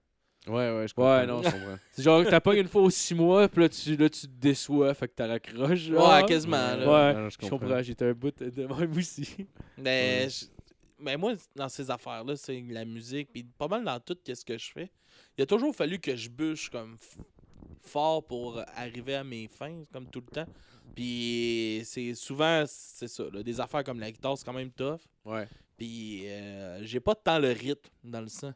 Ouais, 0.47 0.77
ouais, 0.77 0.87
je 0.89 0.95
comprends. 0.95 1.17
Ouais, 1.19 1.27
non, 1.27 1.43
je 1.43 1.49
comprends. 1.51 1.79
C'est 1.93 2.03
genre 2.03 2.23
que 2.25 2.29
t'as 2.31 2.41
pas 2.41 2.55
une 2.55 2.69
fois 2.69 2.83
aux 2.83 2.91
six 2.91 3.15
mois, 3.15 3.49
puis 3.49 3.63
là 3.63 3.69
tu, 3.69 3.97
là, 3.97 4.09
tu 4.11 4.21
te 4.23 4.27
déçois, 4.27 4.93
fait 4.95 5.09
que 5.09 5.15
t'as 5.15 5.27
raccroches. 5.27 5.79
genre. 5.79 6.15
Ouais, 6.15 6.25
quasiment. 6.27 6.57
là. 6.57 6.77
Ouais, 6.79 7.15
Non, 7.15 7.21
non, 7.23 7.29
je 7.31 7.39
comprends. 7.39 7.59
comprends, 7.59 7.83
j'étais 7.83 8.05
un 8.07 8.13
bout 8.13 8.35
de 8.43 8.67
même 8.67 8.97
aussi. 8.97 9.47
Mais, 9.79 10.29
je- 10.29 10.47
mais 10.99 11.17
moi, 11.17 11.35
dans 11.57 11.69
ces 11.69 11.91
affaires-là, 11.91 12.37
c'est 12.37 12.63
la 12.69 12.85
musique, 12.85 13.31
puis 13.33 13.43
pas 13.43 13.69
mal 13.69 13.85
dans 13.85 13.99
tout 14.01 14.17
ce 14.27 14.45
que 14.45 14.59
je 14.59 14.71
fais. 14.73 14.91
Il 15.39 15.43
a 15.43 15.47
toujours 15.47 15.75
fallu 15.75 15.99
que 15.99 16.15
je 16.15 16.29
bûche 16.29 16.69
comme 16.71 16.97
fort 17.83 18.25
pour 18.25 18.61
arriver 18.77 19.15
à 19.15 19.25
mes 19.25 19.49
fins, 19.49 19.85
comme 19.93 20.07
tout 20.09 20.21
le 20.29 20.33
temps. 20.35 20.51
Puis 20.95 21.83
c'est 21.85 22.15
souvent, 22.15 22.65
c'est 22.67 23.09
ça, 23.09 23.25
là, 23.33 23.43
des 23.43 23.61
affaires 23.61 23.83
comme 23.85 23.99
la 24.01 24.11
guitare, 24.11 24.37
c'est 24.39 24.45
quand 24.45 24.53
même 24.53 24.71
tough. 24.71 25.01
Ouais. 25.25 25.47
Puis 25.77 26.23
euh, 26.29 26.85
j'ai 26.85 27.01
pas 27.01 27.15
tant 27.15 27.39
le 27.39 27.49
rythme 27.51 27.91
dans 28.05 28.21
le 28.21 28.29
sang. 28.29 28.53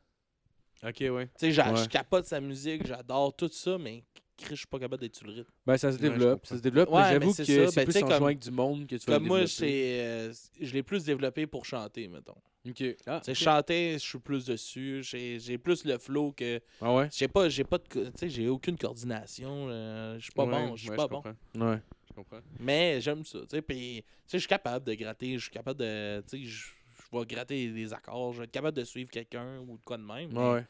Ok, 0.85 0.97
ouais. 1.01 1.27
Tu 1.27 1.33
sais, 1.39 1.53
j'a- 1.53 1.73
Ouais. 1.73 1.83
je 1.83 1.89
capote 1.89 2.25
sa 2.27 2.41
musique, 2.41 2.87
j'adore 2.87 3.35
tout 3.35 3.49
ça, 3.53 3.79
mais 3.79 4.05
Chris, 4.37 4.51
je 4.51 4.55
suis 4.59 4.67
pas 4.69 4.79
capable 4.79 5.01
d'être 5.03 5.17
sur 5.17 5.27
le 5.27 5.33
rythme. 5.33 5.51
Ben, 5.67 5.77
ça 5.77 5.91
se 5.91 5.97
Ouais, 5.97 6.05
je 6.05 6.09
développe, 6.11 6.33
comprends. 6.43 6.49
ça 6.49 6.57
se 6.57 6.63
développe, 6.63 6.89
Ouais, 6.91 7.03
mais 7.03 7.09
j'avoue 7.11 7.27
mais 7.27 7.33
que 7.33 7.45
c'est 7.45 7.67
ça. 7.67 7.73
Ben, 7.81 7.85
plus 7.85 7.93
tu 7.95 7.99
sais, 7.99 8.05
en 8.05 8.09
comme- 8.09 8.17
jouant 8.19 8.27
avec 8.27 8.39
du 8.39 8.51
monde 8.53 8.87
que 8.87 8.95
tu 8.97 9.07
vas 9.11 9.15
Comme 9.19 9.27
moi, 9.27 9.39
développer. 9.41 9.53
c'est, 9.53 10.01
euh, 10.01 10.33
je 10.61 10.73
l'ai 10.75 10.83
plus 10.85 11.05
développé 11.05 11.47
pour 11.49 11.65
chanter, 11.65 12.07
mettons. 12.07 12.37
Ok. 12.69 12.85
Ah, 13.07 13.21
Tu 13.25 13.25
sais, 13.25 13.31
ok. 13.33 13.37
chanter, 13.37 13.93
je 13.95 13.99
suis 13.99 14.19
plus 14.21 14.45
dessus. 14.45 15.01
J'ai 15.03 15.41
j'ai 15.41 15.59
plus 15.59 15.85
le 15.85 15.99
flow 15.99 16.31
que. 16.33 16.61
Ah 16.81 16.95
ouais? 16.95 17.09
J'ai 17.13 17.27
pas, 17.27 17.49
j'ai 17.49 17.65
pas 17.65 17.79
de, 17.79 17.89
co- 17.89 18.05
tu 18.05 18.11
sais, 18.15 18.29
j'ai 18.29 18.49
aucune 18.49 18.77
coordination. 18.79 19.67
euh, 19.71 20.17
je 20.19 20.25
suis 20.25 20.33
pas 20.33 20.45
Ouais, 20.45 20.51
bon, 20.69 20.77
je 20.77 20.83
suis 20.83 20.91
ouais, 20.91 20.97
pas 20.97 21.09
bon. 21.09 21.23
comprends. 21.23 21.67
Ouais. 21.71 21.81
Je 22.09 22.15
comprends. 22.15 22.41
Mais 22.61 23.01
j'aime 23.01 23.25
ça, 23.25 23.41
tu 23.41 23.47
sais. 23.57 23.63
Puis, 23.63 24.03
tu 24.03 24.09
sais, 24.27 24.39
je 24.39 24.39
suis 24.39 24.49
capable 24.49 24.85
de 24.85 24.95
gratter, 24.95 25.35
je 25.35 25.43
suis 25.43 25.51
capable 25.51 25.81
de, 25.81 26.23
tu 26.29 26.39
sais, 26.39 26.45
je 26.45 26.65
vais 27.13 27.25
gratter 27.27 27.69
des 27.71 27.93
accords, 27.93 28.33
je 28.33 28.39
vais 28.39 28.45
être 28.45 28.51
capable 28.51 28.77
de 28.77 28.85
suivre 28.85 29.11
quelqu'un 29.11 29.59
ou 29.61 29.79
de 29.79 29.85
quoi 29.85 29.97
de 29.97 30.03
même. 30.03 30.31
mais 30.33 30.39
Ouais, 30.53 30.67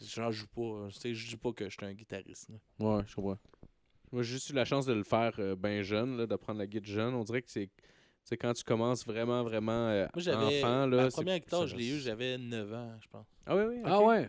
J'en 0.00 0.30
joue 0.30 0.46
pas. 0.48 0.88
Sais, 0.92 1.14
Je 1.14 1.28
dis 1.28 1.36
pas 1.36 1.52
que 1.52 1.64
je 1.68 1.76
suis 1.76 1.84
un 1.86 1.92
guitariste. 1.92 2.48
là. 2.48 2.86
ouais, 2.96 3.02
je 3.06 3.14
comprends. 3.14 3.38
Moi, 4.12 4.22
j'ai 4.22 4.32
juste 4.32 4.50
eu 4.50 4.54
la 4.54 4.64
chance 4.64 4.86
de 4.86 4.92
le 4.92 5.04
faire 5.04 5.32
euh, 5.38 5.54
bien 5.54 5.82
jeune, 5.82 6.16
là, 6.16 6.26
d'apprendre 6.26 6.58
la 6.58 6.66
guitare 6.66 6.88
jeune. 6.92 7.14
On 7.14 7.22
dirait 7.24 7.42
que 7.42 7.50
c'est. 7.50 7.68
C'est 8.22 8.36
quand 8.36 8.52
tu 8.52 8.62
commences 8.64 9.04
vraiment, 9.06 9.42
vraiment 9.42 9.88
euh, 9.88 10.06
Moi, 10.14 10.34
enfant. 10.36 10.86
Là, 10.86 10.96
ma 11.04 11.10
c'est- 11.10 11.16
première 11.16 11.38
guitare, 11.38 11.66
je 11.66 11.74
l'ai 11.76 11.88
eue, 11.88 11.92
reste- 11.94 12.04
j'avais 12.04 12.36
9 12.38 12.72
ans, 12.72 12.96
je 13.02 13.08
pense. 13.08 13.26
Ah 13.46 13.56
oui, 13.56 13.62
oui. 13.68 13.80
Ah 13.84 14.02
ouais? 14.02 14.28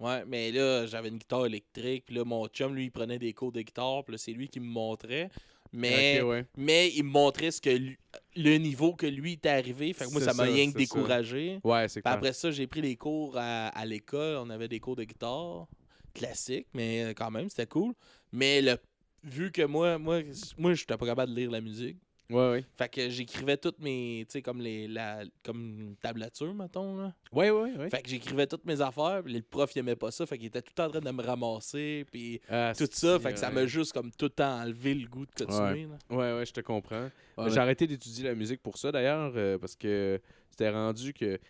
Ouais, 0.00 0.24
mais 0.26 0.50
là, 0.52 0.86
j'avais 0.86 1.08
une 1.08 1.18
guitare 1.18 1.46
électrique. 1.46 2.04
Puis 2.06 2.16
là, 2.16 2.24
mon 2.24 2.46
chum, 2.48 2.74
lui, 2.74 2.84
il 2.86 2.90
prenait 2.90 3.18
des 3.18 3.32
cours 3.32 3.52
de 3.52 3.60
guitare. 3.62 4.04
Puis 4.04 4.12
là, 4.12 4.18
c'est 4.18 4.32
lui 4.32 4.48
qui 4.48 4.60
me 4.60 4.66
montrait. 4.66 5.30
Mais, 5.72 6.20
ouais. 6.22 6.44
mais 6.56 6.90
il 6.94 7.04
me 7.04 7.10
montrait 7.10 7.50
ce 7.50 7.60
que 7.60 7.70
lui- 7.70 7.98
le 8.36 8.56
niveau 8.56 8.94
que 8.94 9.06
lui 9.06 9.32
était 9.34 9.48
arrivé. 9.48 9.92
Fait 9.92 10.06
que 10.06 10.10
moi, 10.12 10.20
ça 10.20 10.32
m'a 10.34 10.44
rien 10.44 10.66
que 10.66 10.72
ça. 10.72 10.78
découragé. 10.78 11.60
Ouais, 11.64 11.88
c'est 11.88 12.00
après 12.06 12.32
ça, 12.32 12.50
j'ai 12.50 12.66
pris 12.66 12.80
les 12.80 12.96
cours 12.96 13.36
à, 13.36 13.68
à 13.68 13.84
l'école. 13.84 14.36
On 14.38 14.50
avait 14.50 14.68
des 14.68 14.80
cours 14.80 14.96
de 14.96 15.04
guitare 15.04 15.66
classiques, 16.14 16.66
mais 16.74 17.04
euh, 17.04 17.12
quand 17.14 17.30
même, 17.30 17.48
c'était 17.48 17.66
cool. 17.66 17.92
Mais 18.32 18.62
le, 18.62 18.76
vu 19.24 19.50
que 19.52 19.62
moi, 19.62 19.98
moi, 19.98 20.20
moi 20.56 20.74
je 20.74 20.82
n'étais 20.82 20.96
pas 20.96 21.06
capable 21.06 21.32
de 21.34 21.40
lire 21.40 21.50
la 21.50 21.60
musique. 21.60 21.96
Ouais, 22.30 22.50
ouais. 22.50 22.64
Fait 22.76 22.88
que 22.90 23.08
j'écrivais 23.08 23.56
toutes 23.56 23.78
mes. 23.80 24.26
Tu 24.28 24.34
sais, 24.34 24.42
comme 24.42 24.60
les. 24.60 24.86
La, 24.86 25.20
comme 25.42 25.80
une 25.80 25.96
tablature, 25.96 26.52
mettons. 26.54 26.96
Là. 26.98 27.14
Ouais, 27.32 27.50
ouais, 27.50 27.72
ouais. 27.74 27.88
Fait 27.88 28.02
que 28.02 28.08
j'écrivais 28.10 28.46
toutes 28.46 28.66
mes 28.66 28.80
affaires. 28.82 29.22
Puis 29.24 29.32
le 29.32 29.40
prof, 29.42 29.70
il 29.74 29.78
aimait 29.78 29.96
pas 29.96 30.10
ça. 30.10 30.26
Fait 30.26 30.36
qu'il 30.36 30.48
était 30.48 30.60
tout 30.60 30.72
le 30.72 30.74
temps 30.74 30.86
en 30.86 30.90
train 30.90 31.00
de 31.00 31.10
me 31.10 31.22
ramasser. 31.22 32.04
Puis 32.12 32.40
Ah, 32.50 32.72
tout 32.76 32.86
ça. 32.90 33.18
Fait 33.18 33.32
que 33.32 33.38
ça 33.38 33.50
m'a 33.50 33.62
ouais. 33.62 33.68
juste 33.68 33.92
comme 33.94 34.10
tout 34.12 34.26
le 34.26 34.30
temps 34.30 34.60
enlevé 34.60 34.94
le 34.94 35.08
goût 35.08 35.24
de 35.24 35.44
continuer. 35.44 35.86
là. 35.86 36.16
Ouais, 36.16 36.38
ouais, 36.38 36.44
je 36.44 36.52
te 36.52 36.60
comprends. 36.60 37.08
Ouais, 37.38 37.50
J'ai 37.50 37.58
arrêté 37.58 37.86
d'étudier 37.86 38.24
la 38.24 38.34
musique 38.34 38.62
pour 38.62 38.76
ça, 38.76 38.92
d'ailleurs, 38.92 39.32
euh, 39.36 39.56
parce 39.58 39.74
que 39.74 40.20
c'était 40.50 40.68
rendu 40.70 41.14
que. 41.14 41.36
Tu 41.36 41.40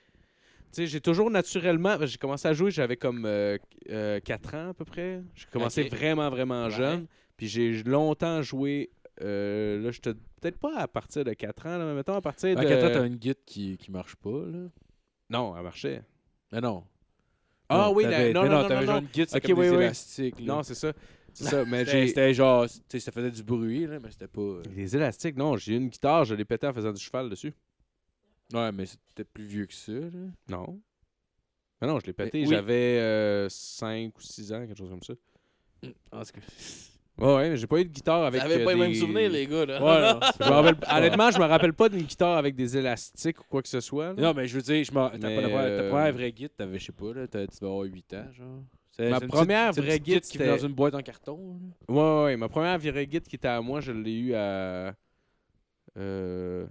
sais, 0.70 0.86
j'ai 0.86 1.00
toujours 1.00 1.30
naturellement. 1.30 1.96
J'ai 2.06 2.18
commencé 2.18 2.46
à 2.46 2.52
jouer, 2.52 2.70
j'avais 2.70 2.96
comme 2.96 3.22
4 4.24 4.54
ans 4.54 4.68
à 4.70 4.74
peu 4.74 4.84
près. 4.84 5.22
J'ai 5.34 5.46
commencé 5.50 5.82
vraiment, 5.88 6.28
vraiment 6.30 6.64
Ouais. 6.66 6.70
jeune. 6.70 7.06
Puis 7.36 7.48
j'ai 7.48 7.82
longtemps 7.82 8.42
joué. 8.42 8.90
euh, 9.22 9.82
là, 9.82 9.90
j'étais 9.90 10.12
peut-être 10.38 10.58
pas 10.58 10.76
à 10.78 10.88
partir 10.88 11.24
de 11.24 11.32
4 11.32 11.66
ans, 11.66 11.78
là, 11.78 11.84
mais 11.84 11.94
mettons 11.94 12.14
à 12.14 12.20
partir 12.20 12.54
de. 12.54 12.60
À 12.60 12.64
4 12.64 12.84
ans, 12.84 12.88
t'as 12.94 13.06
une 13.06 13.16
guide 13.16 13.38
qui, 13.46 13.76
qui 13.76 13.90
marche 13.90 14.16
pas, 14.16 14.30
là? 14.46 14.68
Non, 15.30 15.56
elle 15.56 15.62
marchait. 15.62 16.02
Mais 16.52 16.60
non. 16.60 16.84
Ah 17.68 17.76
Non, 17.88 17.94
oui, 17.94 18.04
la- 18.04 18.32
non, 18.32 18.42
mais 18.44 18.48
non, 18.48 18.62
non, 18.62 18.68
t'avais 18.68 18.80
non, 18.80 18.86
genre 18.86 18.94
non. 18.96 19.00
une 19.02 19.08
guide, 19.12 19.28
c'est 19.28 19.36
Ok, 19.36 19.46
comme 19.50 19.58
oui, 19.58 19.66
des 19.70 19.76
oui. 19.76 19.82
élastiques, 19.84 20.40
là. 20.40 20.46
Non, 20.46 20.62
c'est 20.62 20.74
ça. 20.74 20.92
C'est 21.34 21.44
ça. 21.44 21.64
Mais 21.66 21.84
C'était 21.84 22.06
c'était 22.08 22.34
genre, 22.34 22.66
tu 22.66 22.74
sais, 22.88 23.00
ça 23.00 23.12
faisait 23.12 23.30
du 23.30 23.42
bruit, 23.42 23.86
là, 23.86 23.98
mais 24.02 24.10
c'était 24.10 24.26
pas... 24.26 24.40
euh, 24.40 24.62
Les 24.74 24.96
élastiques, 24.96 25.36
non, 25.36 25.56
j'ai 25.58 25.76
une 25.76 25.88
guitare, 25.88 26.24
je 26.24 26.34
l'ai 26.34 26.44
pété 26.46 26.66
en 26.66 26.72
faisant 26.72 26.92
du 26.92 27.00
cheval 27.00 27.28
dessus. 27.28 27.52
Ouais, 28.54 28.72
mais 28.72 28.86
c'était 28.86 29.24
plus 29.24 29.44
vieux 29.44 29.66
que 29.66 29.74
ça, 29.74 29.92
là. 29.92 30.08
Non. 30.48 30.80
Mais 31.80 31.86
non, 31.86 32.00
je 32.00 32.06
l'ai 32.06 32.12
pété, 32.14 32.40
oui. 32.40 32.46
j'avais 32.48 33.46
5 33.50 34.16
ou 34.16 34.20
6 34.22 34.52
ans, 34.54 34.66
quelque 34.66 34.78
chose 34.78 34.88
comme 34.90 35.02
ça. 35.02 35.12
En 36.10 36.22
tout 36.24 36.32
cas... 36.32 36.40
Ouais, 37.18 37.34
ouais, 37.34 37.50
mais 37.50 37.56
j'ai 37.56 37.66
pas 37.66 37.80
eu 37.80 37.84
de 37.84 37.90
guitare 37.90 38.22
avec. 38.24 38.40
Vous 38.40 38.46
avez 38.46 38.62
euh, 38.62 38.64
pas 38.64 38.72
les 38.74 38.78
des- 38.80 38.86
mêmes 38.86 38.94
souvenirs, 38.94 39.30
les 39.30 39.46
gars. 39.46 39.66
Là. 39.66 39.82
Ouais, 39.82 40.12
non. 40.14 40.20
Je 40.40 40.44
me 40.44 40.50
rappelle- 40.54 40.76
Honnêtement, 40.96 41.30
je 41.32 41.38
me 41.38 41.44
rappelle 41.44 41.72
pas 41.72 41.88
d'une 41.88 42.02
guitare 42.02 42.36
avec 42.36 42.54
des 42.54 42.76
élastiques 42.76 43.40
ou 43.40 43.44
quoi 43.48 43.60
que 43.62 43.68
ce 43.68 43.80
soit. 43.80 44.14
là. 44.14 44.22
Non, 44.22 44.34
mais 44.34 44.46
je 44.46 44.54
veux 44.56 44.62
dire, 44.62 44.84
je 44.84 44.92
m'en- 44.92 45.10
t'as 45.10 45.18
pas 45.18 45.28
la 45.28 45.48
première- 45.48 45.50
ta 45.50 45.60
euh, 45.68 45.90
première 45.90 46.12
vraie 46.12 46.32
guide, 46.32 46.50
t'avais, 46.56 46.78
je 46.78 46.84
sais 46.84 46.92
pas, 46.92 47.12
là, 47.14 47.26
t'as- 47.26 47.46
tu 47.46 47.56
devais 47.60 47.66
avoir 47.72 47.84
8 47.84 48.14
ans, 48.14 48.26
genre. 48.32 48.46
C'est- 48.92 49.10
Ma 49.10 49.18
c'est 49.18 49.24
une 49.24 49.30
première 49.30 49.70
petite- 49.70 49.74
c'est 49.74 49.80
une 49.80 49.86
vraie 49.86 50.00
guide, 50.00 50.20
qui 50.22 50.38
venait 50.38 50.50
dans 50.50 50.56
c'était- 50.56 50.66
une 50.68 50.74
boîte 50.74 50.94
en 50.94 51.02
carton, 51.02 51.60
là. 51.88 51.94
Ouais, 51.94 52.00
ouais, 52.00 52.24
ouais, 52.24 52.36
ma 52.36 52.48
première 52.48 52.78
vraie 52.78 53.06
guide 53.06 53.24
qui 53.24 53.36
était 53.36 53.48
à 53.48 53.60
moi, 53.60 53.80
je 53.80 53.92
l'ai 53.92 54.14
eu 54.18 54.34
à. 54.34 54.94
Euh... 55.96 56.66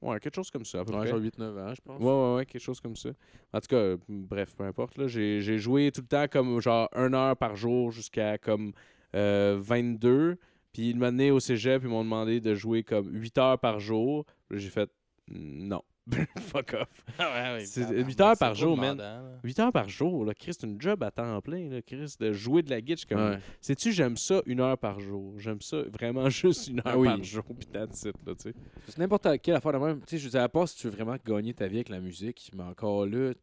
Ouais, 0.00 0.18
quelque 0.18 0.34
chose 0.34 0.50
comme 0.50 0.64
ça, 0.64 0.80
à 0.80 0.84
peu 0.84 0.92
Ouais, 0.92 0.98
près. 0.98 1.08
genre 1.10 1.20
8-9 1.20 1.56
ans, 1.58 1.72
je 1.74 1.80
pense. 1.80 2.00
Ouais, 2.00 2.06
ouais, 2.10 2.34
ouais, 2.38 2.46
quelque 2.46 2.60
chose 2.62 2.80
comme 2.80 2.96
ça. 2.96 3.10
En 3.52 3.60
tout 3.60 3.68
cas, 3.68 3.76
euh, 3.76 3.96
bref, 4.08 4.52
peu 4.56 4.64
importe. 4.64 4.98
là, 4.98 5.06
J'ai 5.06 5.40
j'ai 5.40 5.58
joué 5.58 5.92
tout 5.92 6.00
le 6.00 6.08
temps 6.08 6.26
comme 6.28 6.60
genre 6.60 6.88
une 6.96 7.14
heure 7.14 7.36
par 7.36 7.54
jour 7.54 7.92
jusqu'à 7.92 8.36
comme 8.36 8.72
euh, 9.14 9.58
22. 9.60 10.36
Puis 10.72 10.90
ils 10.90 10.96
m'ont 10.96 11.06
amené 11.06 11.30
au 11.30 11.40
cégep, 11.40 11.82
ils 11.82 11.88
m'ont 11.88 12.02
demandé 12.04 12.40
de 12.40 12.54
jouer 12.54 12.82
comme 12.82 13.08
8 13.12 13.38
heures 13.38 13.58
par 13.58 13.78
jour. 13.78 14.24
J'ai 14.50 14.70
fait 14.70 14.90
non. 15.28 15.82
Fuck 16.40 16.74
off. 16.74 16.88
ouais, 17.20 17.24
ouais, 17.52 17.64
C'est 17.64 17.82
tabarnak, 17.82 18.06
huit 18.08 18.20
heures 18.20 18.36
par 18.36 18.54
jour, 18.56 18.76
man. 18.76 18.96
demandant, 18.96 19.22
là. 19.22 19.38
8 19.44 19.58
heures 19.60 19.72
par 19.72 19.88
jour, 19.88 20.24
là, 20.24 20.34
Chris, 20.34 20.52
c'est 20.58 20.66
une 20.66 20.80
job 20.80 21.00
à 21.04 21.12
temps 21.12 21.40
plein, 21.40 21.68
là, 21.70 21.80
Chris, 21.80 22.14
de 22.18 22.32
jouer 22.32 22.62
de 22.62 22.70
la 22.70 22.80
guitare. 22.80 23.06
comme, 23.08 23.30
Ouais. 23.34 23.38
Sais-tu, 23.60 23.92
j'aime 23.92 24.16
ça 24.16 24.42
une 24.46 24.58
heure 24.60 24.76
par 24.76 24.98
jour. 24.98 25.38
J'aime 25.38 25.60
ça 25.60 25.82
vraiment 25.82 26.28
juste 26.30 26.66
une 26.68 26.78
heure 26.80 26.86
Ah 26.86 26.98
oui. 26.98 27.06
par 27.06 27.22
jour. 27.22 27.44
Puis 27.56 27.68
that's 27.68 28.02
it, 28.02 28.16
là, 28.26 28.34
tu 28.34 28.50
sais. 28.50 28.54
C'est 28.88 28.98
n'importe 28.98 29.28
quelle 29.42 29.54
affaire 29.54 29.74
de 29.74 29.78
même. 29.78 30.00
Tu 30.00 30.06
sais, 30.08 30.18
je 30.18 30.24
veux 30.24 30.30
dire, 30.30 30.42
à 30.42 30.48
part 30.48 30.66
si 30.68 30.76
tu 30.76 30.88
veux 30.88 30.92
vraiment 30.92 31.16
gagner 31.24 31.54
ta 31.54 31.68
vie 31.68 31.76
avec 31.76 31.88
la 31.90 32.00
musique, 32.00 32.50
mais 32.56 32.64
encore 32.64 33.06
là, 33.06 33.32
tu 33.34 33.40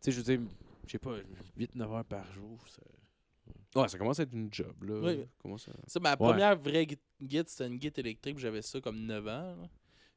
sais, 0.00 0.10
je 0.10 0.16
veux 0.16 0.22
dire, 0.36 0.40
je 0.86 0.92
sais 0.92 0.98
pas, 0.98 1.16
8-9 1.58 1.82
heures 1.96 2.04
par 2.06 2.24
jour, 2.32 2.58
ça... 2.66 2.80
Ouais, 3.74 3.88
ça 3.88 3.98
commence 3.98 4.18
à 4.18 4.22
être 4.22 4.32
une 4.32 4.48
job, 4.52 4.74
là. 4.82 4.94
Oui. 5.02 5.16
Ça 5.18 5.24
commence 5.42 5.68
à- 5.68 5.72
Ça, 5.86 6.00
ma 6.00 6.16
première 6.16 6.56
vraie 6.58 6.86
gui- 6.86 6.98
guide, 7.20 7.48
c'était 7.48 7.66
une 7.66 7.76
guide 7.78 7.98
électrique. 7.98 8.38
J'avais 8.38 8.62
ça 8.62 8.80
comme 8.80 8.98
9 9.04 9.26
ans. 9.26 9.56
là. 9.60 9.68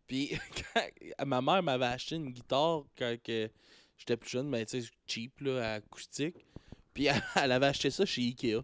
Puis 0.07 0.31
quand- 0.73 1.25
ma 1.25 1.41
mère 1.41 1.61
m'avait 1.63 1.85
acheté 1.85 2.15
une 2.15 2.29
guitare 2.31 2.83
quand 2.97 3.15
que 3.23 3.49
j'étais 3.97 4.17
plus 4.17 4.29
jeune, 4.29 4.47
mais 4.49 4.65
tu 4.65 4.81
sais, 4.81 4.89
cheap, 5.05 5.39
là, 5.41 5.73
acoustique. 5.75 6.35
Puis 6.93 7.05
elle, 7.07 7.21
elle 7.35 7.51
avait 7.51 7.67
acheté 7.67 7.89
ça 7.89 8.05
chez 8.05 8.21
Ikea. 8.21 8.61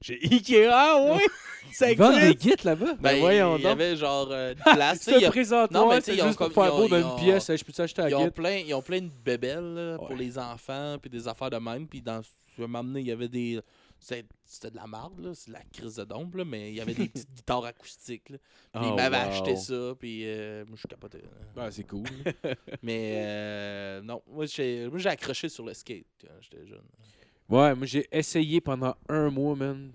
J'ai 0.00 0.14
Ikea, 0.22 0.68
ah 0.70 1.14
oui! 1.16 1.22
ça 1.72 1.90
Ils 1.90 1.98
vendent 1.98 2.14
des 2.20 2.28
existe! 2.28 2.40
guides 2.58 2.64
là-bas? 2.64 2.94
Ben 3.00 3.18
voyons 3.18 3.56
il 3.56 3.64
y 3.64 3.66
avait 3.66 3.96
genre 3.96 4.28
euh, 4.30 4.54
une 4.54 4.72
place. 4.74 5.00
C'est 5.02 5.24
a- 5.24 5.28
présentement, 5.30 5.80
Non, 5.86 5.88
mais 5.90 5.96
tu 5.98 6.04
sais, 6.04 6.10
c'est 6.12 6.18
ils 6.18 6.22
ont 6.22 6.26
juste 6.26 6.38
pour 6.38 6.46
comme- 6.52 6.54
faire 6.64 6.72
ils 6.72 6.76
beau 6.82 6.88
dans 6.88 6.96
ils 6.98 7.02
une 7.02 7.24
pièce, 7.24 7.50
je 7.56 7.64
peux 7.64 7.82
acheter 7.82 8.02
la 8.02 8.10
Ils 8.10 8.14
ont, 8.14 8.24
guide? 8.26 8.32
plein, 8.32 8.56
ils 8.58 8.74
ont 8.74 8.82
plein 8.82 9.00
de 9.00 9.10
bébelles 9.24 9.74
là, 9.74 9.96
pour 9.98 10.10
Ouais. 10.10 10.16
les 10.16 10.38
enfants, 10.38 10.98
puis 11.02 11.10
des 11.10 11.26
affaires 11.26 11.50
de 11.50 11.56
même. 11.56 11.88
Puis 11.88 12.00
dans, 12.00 12.22
je 12.56 12.62
vais 12.62 12.68
m'emmener, 12.68 13.00
il 13.00 13.06
y 13.06 13.12
avait 13.12 13.28
des. 13.28 13.60
C'était 14.00 14.70
de 14.70 14.76
la 14.76 14.86
marde, 14.86 15.18
là, 15.20 15.34
c'est 15.34 15.48
de 15.48 15.54
la 15.54 15.62
crise 15.64 15.96
de 15.96 16.04
dompe, 16.04 16.34
là, 16.36 16.44
mais 16.44 16.70
il 16.70 16.76
y 16.76 16.80
avait 16.80 16.94
des 16.94 17.08
petites 17.08 17.34
guitares 17.34 17.64
acoustiques. 17.64 18.30
Là. 18.30 18.38
Puis 18.38 18.54
Oh, 18.74 18.80
il 18.90 18.94
m'avait 18.94 19.16
wow. 19.16 19.22
acheté 19.22 19.56
ça, 19.56 19.94
puis 19.98 20.22
euh, 20.24 20.64
moi 20.66 20.76
je 20.80 20.86
capotais. 20.86 21.22
là. 21.22 21.64
Ouais, 21.64 21.70
c'est 21.70 21.84
cool. 21.84 22.04
Mais 22.82 23.12
euh, 23.16 24.00
non, 24.02 24.22
moi 24.26 24.46
j'ai 24.46 24.88
moi, 24.88 24.98
j'ai 24.98 25.08
accroché 25.08 25.48
sur 25.48 25.64
le 25.64 25.74
skate 25.74 26.06
quand 26.20 26.28
j'étais 26.40 26.66
jeune. 26.66 26.84
ouais, 27.48 27.74
moi 27.74 27.86
j'ai 27.86 28.06
essayé 28.12 28.60
pendant 28.60 28.94
un 29.08 29.30
mois, 29.30 29.56
man. 29.56 29.90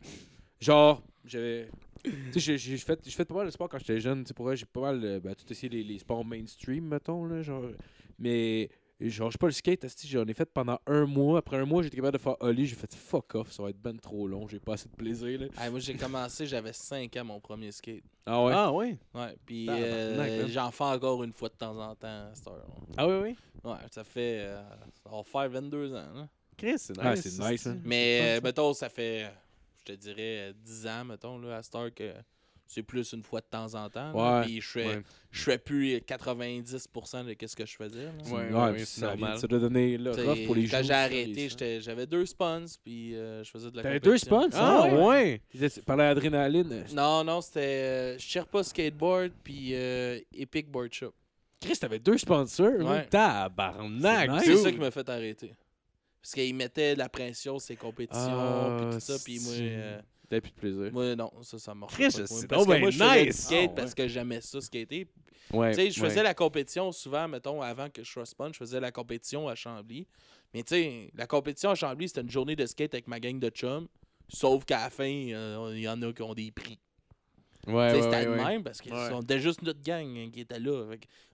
Genre, 0.59 1.01
j'avais. 1.25 1.69
Tu 2.03 2.41
sais, 2.41 2.57
j'ai- 2.57 2.77
fait, 2.77 3.25
pas 3.25 3.35
mal 3.35 3.45
de 3.45 3.51
sport 3.51 3.69
quand 3.69 3.80
j'étais 3.80 3.99
jeune. 3.99 4.23
Tu 4.23 4.30
sais, 4.30 4.34
pour 4.34 4.53
j'ai 4.55 4.65
pas 4.65 4.81
mal 4.81 5.03
euh, 5.03 5.19
ben, 5.21 5.34
tout 5.35 5.45
essayé 5.49 5.69
les, 5.69 5.84
les 5.84 5.99
sports 5.99 6.25
mainstream, 6.25 6.85
mettons, 6.88 7.25
là, 7.25 7.41
genre. 7.41 7.63
Mais, 8.19 8.69
je 8.99 9.10
sais 9.30 9.38
pas, 9.38 9.48
le 9.48 9.52
skate, 9.52 9.86
j'en 10.06 10.26
ai 10.26 10.34
fait 10.34 10.45
pendant 10.45 10.80
un 10.88 11.06
mois. 11.06 11.40
Après 11.40 11.57
un 11.57 11.65
mois, 11.65 11.84
j'étais 11.84 11.98
capable 11.98 12.18
de 12.18 12.22
faire 12.22 12.36
Ollie. 12.40 12.65
J'ai 12.65 12.76
fait 12.76 12.94
fuck 12.94 13.36
off, 13.36 13.52
ça 13.52 13.64
va 13.64 13.70
être 13.70 13.82
ben 13.82 13.98
trop 13.99 14.28
long. 14.28 14.48
J'ai 14.48 14.60
pas 14.60 14.74
assez 14.74 14.88
de 14.90 14.95
plaisir, 14.95 15.40
là. 15.40 15.48
Ah, 15.57 15.70
moi 15.70 15.80
j'ai 15.80 15.95
commencé, 15.95 16.45
j'avais 16.45 16.74
5 16.74 17.15
ans 17.18 17.26
mon 17.26 17.40
premier 17.40 17.72
skate. 17.72 18.03
Ah 18.26 18.44
ouais? 18.44 18.53
Ah 18.56 18.72
oui? 18.72 18.98
Ouais, 19.14 19.36
puis 19.45 19.70
euh, 19.70 20.48
j'en 20.48 20.72
fais 20.72 20.84
encore 20.86 21.24
une 21.24 21.34
fois 21.34 21.49
de 21.49 21.56
temps 21.56 21.78
en 21.78 21.95
temps 21.95 22.07
à 22.07 22.32
cette 22.34 22.48
heure. 22.48 22.65
Ah 22.98 23.07
oui, 23.07 23.15
oui? 23.24 23.36
Ouais, 23.64 23.78
ça 23.91 24.03
fait. 24.03 24.40
euh, 24.41 24.61
ça 25.03 25.10
va 25.10 25.24
faire 25.24 25.49
22 25.49 25.94
ans. 25.94 26.14
Là. 26.14 26.28
Chris, 26.57 26.76
c'est 26.78 26.94
nice. 26.95 27.03
Ah, 27.06 27.15
c'est 27.15 27.52
nice, 27.52 27.68
hein. 27.68 27.80
Mais 27.84 28.38
euh, 28.38 28.41
mettons, 28.44 28.74
ça 28.74 28.88
fait, 28.90 29.30
je 29.80 29.84
te 29.94 29.98
dirais, 29.98 30.49
euh, 30.49 30.53
10 30.64 30.88
ans, 30.88 31.06
mettons, 31.06 31.38
là, 31.40 31.57
à 31.57 31.64
cette 31.64 31.76
heure 31.76 31.94
que 31.94 32.14
c'est 32.73 32.83
plus 32.83 33.13
une 33.13 33.23
fois 33.23 33.39
de 33.41 33.45
temps 33.49 33.73
en 33.75 33.89
temps. 33.89 34.11
là. 34.13 34.39
Ouais, 34.39 34.45
Puis 34.45 34.61
je 34.61 34.67
fais, 34.69 34.85
ouais. 34.87 35.01
je 35.31 35.43
fais 35.43 35.57
plus 35.57 35.97
90% 35.97 37.25
de 37.25 37.47
ce 37.47 37.55
que 37.55 37.65
je 37.65 37.75
faisais. 37.75 38.03
là. 38.05 38.11
Ouais, 38.31 38.51
Ouais, 38.71 38.79
c'est 38.79 38.99
ça, 39.01 39.07
normal. 39.07 39.37
ça 39.39 39.47
doit 39.47 39.59
donner 39.59 39.97
le 39.97 40.11
rough 40.11 40.45
pour 40.45 40.55
les 40.55 40.67
Quand 40.67 40.81
j'ai 40.83 40.93
arrêté, 40.93 41.49
j'avais 41.81 42.05
deux 42.05 42.25
spawns, 42.25 42.67
puis 42.83 43.15
euh, 43.15 43.43
je 43.43 43.49
faisais 43.51 43.71
de 43.71 43.77
la 43.77 43.83
T'avais 43.83 43.99
deux 43.99 44.17
spawns? 44.17 44.49
Ah 44.53 44.83
Ah, 44.89 44.95
ouais? 45.07 45.41
Par 45.85 45.97
l'adrénaline. 45.97 46.85
Non, 46.93 47.23
non, 47.23 47.41
c'était 47.41 47.59
euh, 47.61 48.17
Sherpa 48.19 48.63
Skateboard, 48.63 49.31
puis 49.43 49.71
euh, 49.73 50.19
Epic 50.35 50.69
Board 50.69 50.91
Shop. 50.93 51.13
Chris, 51.61 51.77
t'avais 51.79 51.99
deux 51.99 52.17
sponsors. 52.17 52.73
Ouais. 52.81 53.05
Tabarnak! 53.05 54.29
C'est 54.43 54.51
nice. 54.53 54.63
Ça 54.63 54.71
qui 54.71 54.77
m'a 54.79 54.91
fait 54.91 55.07
arrêter. 55.07 55.53
Parce 56.21 56.33
qu'il 56.35 56.55
mettait 56.55 56.93
de 56.93 56.99
la 56.99 57.09
pression 57.09 57.59
sur 57.59 57.67
ses 57.67 57.75
compétitions, 57.75 58.37
Ah, 58.39 58.77
puis 58.81 58.93
tout 58.95 58.99
ça, 58.99 59.15
puis 59.23 59.39
moi... 59.39 59.53
T'avais 60.34 60.41
plus 60.41 60.51
de 60.51 60.60
plaisir. 60.60 60.91
Moi, 60.91 61.15
non, 61.15 61.31
ça, 61.43 61.60
ça 61.60 61.76
marche 61.76 61.93
Chris, 61.93 62.11
c'est 62.11 62.47
Parce 62.47 62.64
que 62.64 62.68
moi, 62.80 62.80
ben 62.80 62.89
je 62.91 62.97
faisais 62.97 63.22
du 63.22 63.27
nice. 63.27 63.45
skate 63.45 63.57
Ah, 63.57 63.61
ouais. 63.61 63.76
parce 63.76 63.93
que 63.93 64.07
j'aimais 64.07 64.41
ça, 64.41 64.61
skater. 64.61 65.07
Ouais, 65.51 65.69
Tu 65.72 65.76
sais, 65.76 65.91
je 65.91 65.99
faisais 65.99 66.18
ouais. 66.18 66.23
la 66.23 66.34
compétition 66.34 66.91
souvent, 66.91 67.27
mettons, 67.27 67.61
avant 67.61 67.89
que 67.89 68.03
je 68.03 68.10
sois 68.11 68.26
sponge, 68.26 68.53
je 68.53 68.57
faisais 68.60 68.80
la 68.80 68.91
compétition 68.91 69.47
à 69.47 69.53
Chambly. 69.53 70.07
Mais 70.53 70.64
tu 70.64 70.73
sais, 70.76 71.11
la 71.14 71.27
compétition 71.27 71.69
à 71.69 71.76
Chambly, 71.76 72.07
c'était 72.07 72.22
une 72.22 72.31
journée 72.31 72.55
de 72.55 72.65
skate 72.65 72.93
avec 72.95 73.07
ma 73.07 73.19
gang 73.19 73.38
de 73.38 73.49
chums. 73.49 73.88
Sauf 74.30 74.65
qu'à 74.65 74.80
la 74.85 74.89
fin, 74.89 75.03
euh, 75.34 75.72
il 75.76 75.81
y 75.81 75.88
en 75.89 76.01
a 76.01 76.11
qui 76.14 76.22
ont 76.23 76.34
des 76.34 76.51
prix. 76.51 76.80
Ouais, 77.68 77.94
Tu 77.95 78.02
c'était 78.02 78.26
le 78.26 78.35
même 78.35 78.64
parce 78.64 78.81
que 78.81 78.90
c'était 78.90 79.40
juste 79.40 79.61
notre 79.61 79.81
gang 79.81 80.06
hein, 80.18 80.30
qui 80.34 80.41
était 80.41 80.60
là. 80.60 80.85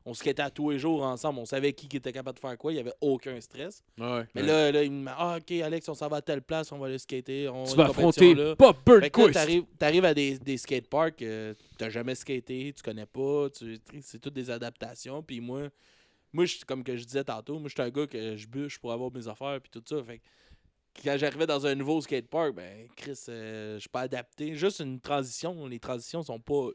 On 0.05 0.13
skatait 0.13 0.41
à 0.41 0.49
tous 0.49 0.69
les 0.69 0.79
jours 0.79 1.03
ensemble. 1.03 1.39
On 1.39 1.45
savait 1.45 1.73
qui 1.73 1.87
qui 1.87 1.97
était 1.97 2.11
capable 2.11 2.35
de 2.35 2.39
faire 2.39 2.57
quoi. 2.57 2.71
Il 2.71 2.75
n'y 2.75 2.81
avait 2.81 2.93
aucun 3.01 3.39
stress. 3.41 3.83
Mais 3.97 4.41
là, 4.43 4.71
là, 4.71 4.83
il 4.83 4.91
me 4.91 5.05
dit 5.05 5.11
Ah, 5.17 5.37
ok, 5.39 5.51
Alex, 5.61 5.89
on 5.89 5.93
s'en 5.93 6.07
va 6.07 6.17
à 6.17 6.21
telle 6.21 6.41
place, 6.41 6.71
on 6.71 6.77
va 6.77 6.87
aller 6.87 6.97
skater. 6.99 7.49
On 7.49 7.65
Tu 7.65 7.75
vas 7.75 7.85
affronter. 7.87 8.33
Bob 8.57 8.75
Burnquist. 8.85 9.33
t'arrives, 9.33 9.63
t'arrives 9.77 10.05
à 10.05 10.13
des, 10.13 10.37
des 10.39 10.57
skateparks, 10.57 11.21
euh, 11.21 11.53
t'as 11.77 11.89
jamais 11.89 12.15
skaté, 12.15 12.73
tu 12.75 12.83
connais 12.83 13.05
pas, 13.05 13.49
tu, 13.49 13.77
c'est 14.01 14.19
toutes 14.19 14.33
des 14.33 14.49
adaptations. 14.51 15.21
Puis 15.23 15.41
moi, 15.41 15.69
moi, 16.31 16.45
comme 16.67 16.83
que 16.83 16.95
je 16.95 17.03
disais 17.05 17.23
tantôt, 17.23 17.59
moi, 17.59 17.69
je 17.69 17.73
suis 17.73 17.81
un 17.81 17.89
gars 17.89 18.07
que 18.07 18.35
je 18.37 18.47
bûche 18.47 18.77
pour 18.79 18.91
avoir 18.91 19.11
mes 19.11 19.27
affaires 19.27 19.59
puis 19.61 19.71
tout 19.71 19.83
ça. 19.85 20.03
Fait 20.03 20.21
quand 21.03 21.17
j'arrivais 21.17 21.47
dans 21.47 21.65
un 21.65 21.75
nouveau 21.75 22.01
skatepark, 22.01 22.53
ben, 22.53 22.87
Chris, 22.95 23.19
euh, 23.29 23.75
je 23.75 23.79
suis 23.79 23.89
pas 23.89 24.01
adapté. 24.01 24.55
Juste 24.55 24.79
une 24.79 24.99
transition. 24.99 25.65
Les 25.67 25.79
transitions 25.79 26.23
sont 26.23 26.39
pas. 26.39 26.69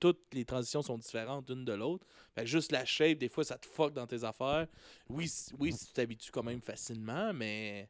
Toutes 0.00 0.22
les 0.34 0.44
transitions 0.44 0.82
sont 0.82 0.98
différentes 0.98 1.48
l'une 1.48 1.64
de 1.64 1.72
l'autre. 1.72 2.04
Fait 2.34 2.42
que 2.42 2.46
juste 2.48 2.72
la 2.72 2.84
shape, 2.84 3.18
des 3.18 3.28
fois, 3.28 3.44
ça 3.44 3.56
te 3.56 3.66
fuck 3.66 3.94
dans 3.94 4.06
tes 4.06 4.22
affaires. 4.24 4.66
Oui, 5.08 5.30
oui 5.58 5.72
si 5.72 5.86
tu 5.86 5.92
t'habitues 5.92 6.30
quand 6.30 6.42
même 6.42 6.60
facilement, 6.60 7.32
mais 7.32 7.88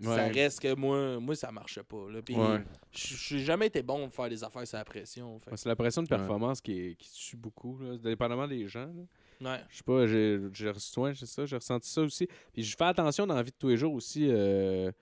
ça 0.00 0.26
reste 0.28 0.60
que 0.60 0.74
moi, 0.74 1.18
moi 1.18 1.34
ça 1.34 1.50
marchait 1.50 1.82
pas. 1.82 2.08
Là. 2.10 2.20
Puis 2.22 2.36
Ouais. 2.36 2.62
je 2.92 3.14
j'ai 3.16 3.38
jamais 3.40 3.66
été 3.66 3.82
bon 3.82 4.04
pour 4.08 4.14
faire 4.14 4.28
des 4.28 4.44
affaires 4.44 4.66
sous 4.66 4.76
la 4.76 4.84
pression. 4.84 5.40
C'est 5.56 5.68
la 5.68 5.74
pression 5.74 6.02
de 6.02 6.08
performance 6.08 6.60
qui, 6.60 6.72
est- 6.78 6.94
qui 6.96 7.10
tue 7.10 7.36
beaucoup, 7.36 7.78
là, 7.78 7.96
dépendamment 7.96 8.46
des 8.46 8.68
gens. 8.68 8.92
là. 9.40 9.52
ouais. 9.52 9.64
Je 9.70 9.76
sais 9.78 9.82
pas, 9.82 10.06
j'ai 10.06 10.38
c'est 11.14 11.26
ça, 11.26 11.46
j'ai 11.46 11.56
ressenti 11.56 11.88
ça 11.88 12.02
aussi. 12.02 12.28
Puis 12.52 12.62
je 12.62 12.76
fais 12.76 12.84
attention 12.84 13.26
dans 13.26 13.34
la 13.34 13.42
vie 13.42 13.50
de 13.50 13.56
tous 13.58 13.68
les 13.68 13.76
jours 13.78 13.94
aussi 13.94 14.28
euh, 14.30 14.92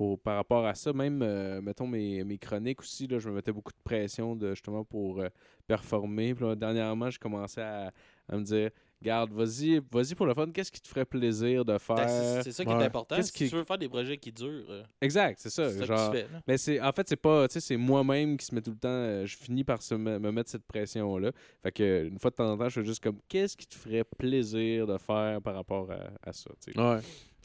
pour, 0.00 0.18
par 0.18 0.36
rapport 0.36 0.64
à 0.64 0.74
ça. 0.74 0.94
Même, 0.94 1.20
euh, 1.20 1.60
mettons, 1.60 1.86
mes, 1.86 2.24
mes 2.24 2.38
chroniques 2.38 2.80
aussi, 2.80 3.06
là, 3.06 3.18
je 3.18 3.28
me 3.28 3.34
mettais 3.34 3.52
beaucoup 3.52 3.70
de 3.72 3.82
pression 3.84 4.34
de, 4.34 4.54
justement 4.54 4.82
pour 4.82 5.20
euh, 5.20 5.28
performer. 5.66 6.34
Puis 6.34 6.42
là, 6.42 6.54
dernièrement, 6.54 7.10
je 7.10 7.18
commençais 7.18 7.60
à, 7.60 7.92
à 8.26 8.36
me 8.38 8.42
dire, 8.42 8.70
garde, 9.02 9.30
vas-y 9.34 9.78
vas 9.92 10.02
pour 10.16 10.24
le 10.24 10.32
fun, 10.32 10.50
qu'est-ce 10.52 10.72
qui 10.72 10.80
te 10.80 10.88
ferait 10.88 11.04
plaisir 11.04 11.66
de 11.66 11.72
Ben, 11.72 11.78
faire? 11.78 12.08
c'est- 12.08 12.42
C'est 12.44 12.52
ça 12.52 12.64
qui 12.64 12.70
Ouais. 12.72 12.80
est 12.80 12.86
important. 12.86 13.14
Qu'est-ce 13.16 13.28
Si 13.30 13.34
qui- 13.44 13.50
tu 13.50 13.56
veux 13.56 13.64
faire 13.64 13.76
des 13.76 13.90
projets 13.90 14.16
qui 14.16 14.32
durent, 14.32 14.70
euh, 14.70 14.82
Exact, 15.02 15.38
c'est 15.38 15.50
ça. 15.50 15.68
c'est 15.70 15.80
ça 15.80 15.84
genre, 15.84 16.10
que 16.12 16.16
tu 16.16 16.22
fais. 16.24 16.32
là. 16.32 16.42
mais 16.46 16.56
c'est 16.56 16.80
en 16.80 16.92
fait 16.92 17.06
c'est 17.06 17.16
pas 17.16 17.46
tu 17.48 17.52
sais 17.52 17.60
c'est 17.60 17.76
moi-même 17.76 18.38
qui 18.38 18.46
se 18.46 18.54
met 18.54 18.62
tout 18.62 18.70
le 18.70 18.78
temps 18.78 18.88
euh, 18.88 19.26
je 19.26 19.36
finis 19.36 19.64
par 19.64 19.82
se 19.82 19.94
me, 19.94 20.18
me 20.18 20.32
mettre 20.32 20.48
cette 20.48 20.64
pression 20.64 21.18
là. 21.18 21.30
Fait 21.62 21.72
que 21.72 22.06
une 22.06 22.18
fois 22.18 22.30
de 22.30 22.36
temps 22.36 22.50
en 22.50 22.56
temps 22.56 22.70
je 22.70 22.80
fais 22.80 22.86
juste 22.86 23.02
comme 23.02 23.18
qu'est-ce 23.28 23.54
qui 23.54 23.66
te 23.66 23.74
ferait 23.74 24.04
plaisir 24.04 24.86
de 24.86 24.96
faire 24.96 25.42
par 25.42 25.54
rapport 25.56 25.90
à, 25.90 26.08
à 26.26 26.32
ça, 26.32 26.48
tu 26.64 26.72
sais? 26.72 26.80
Ouais. 26.80 27.00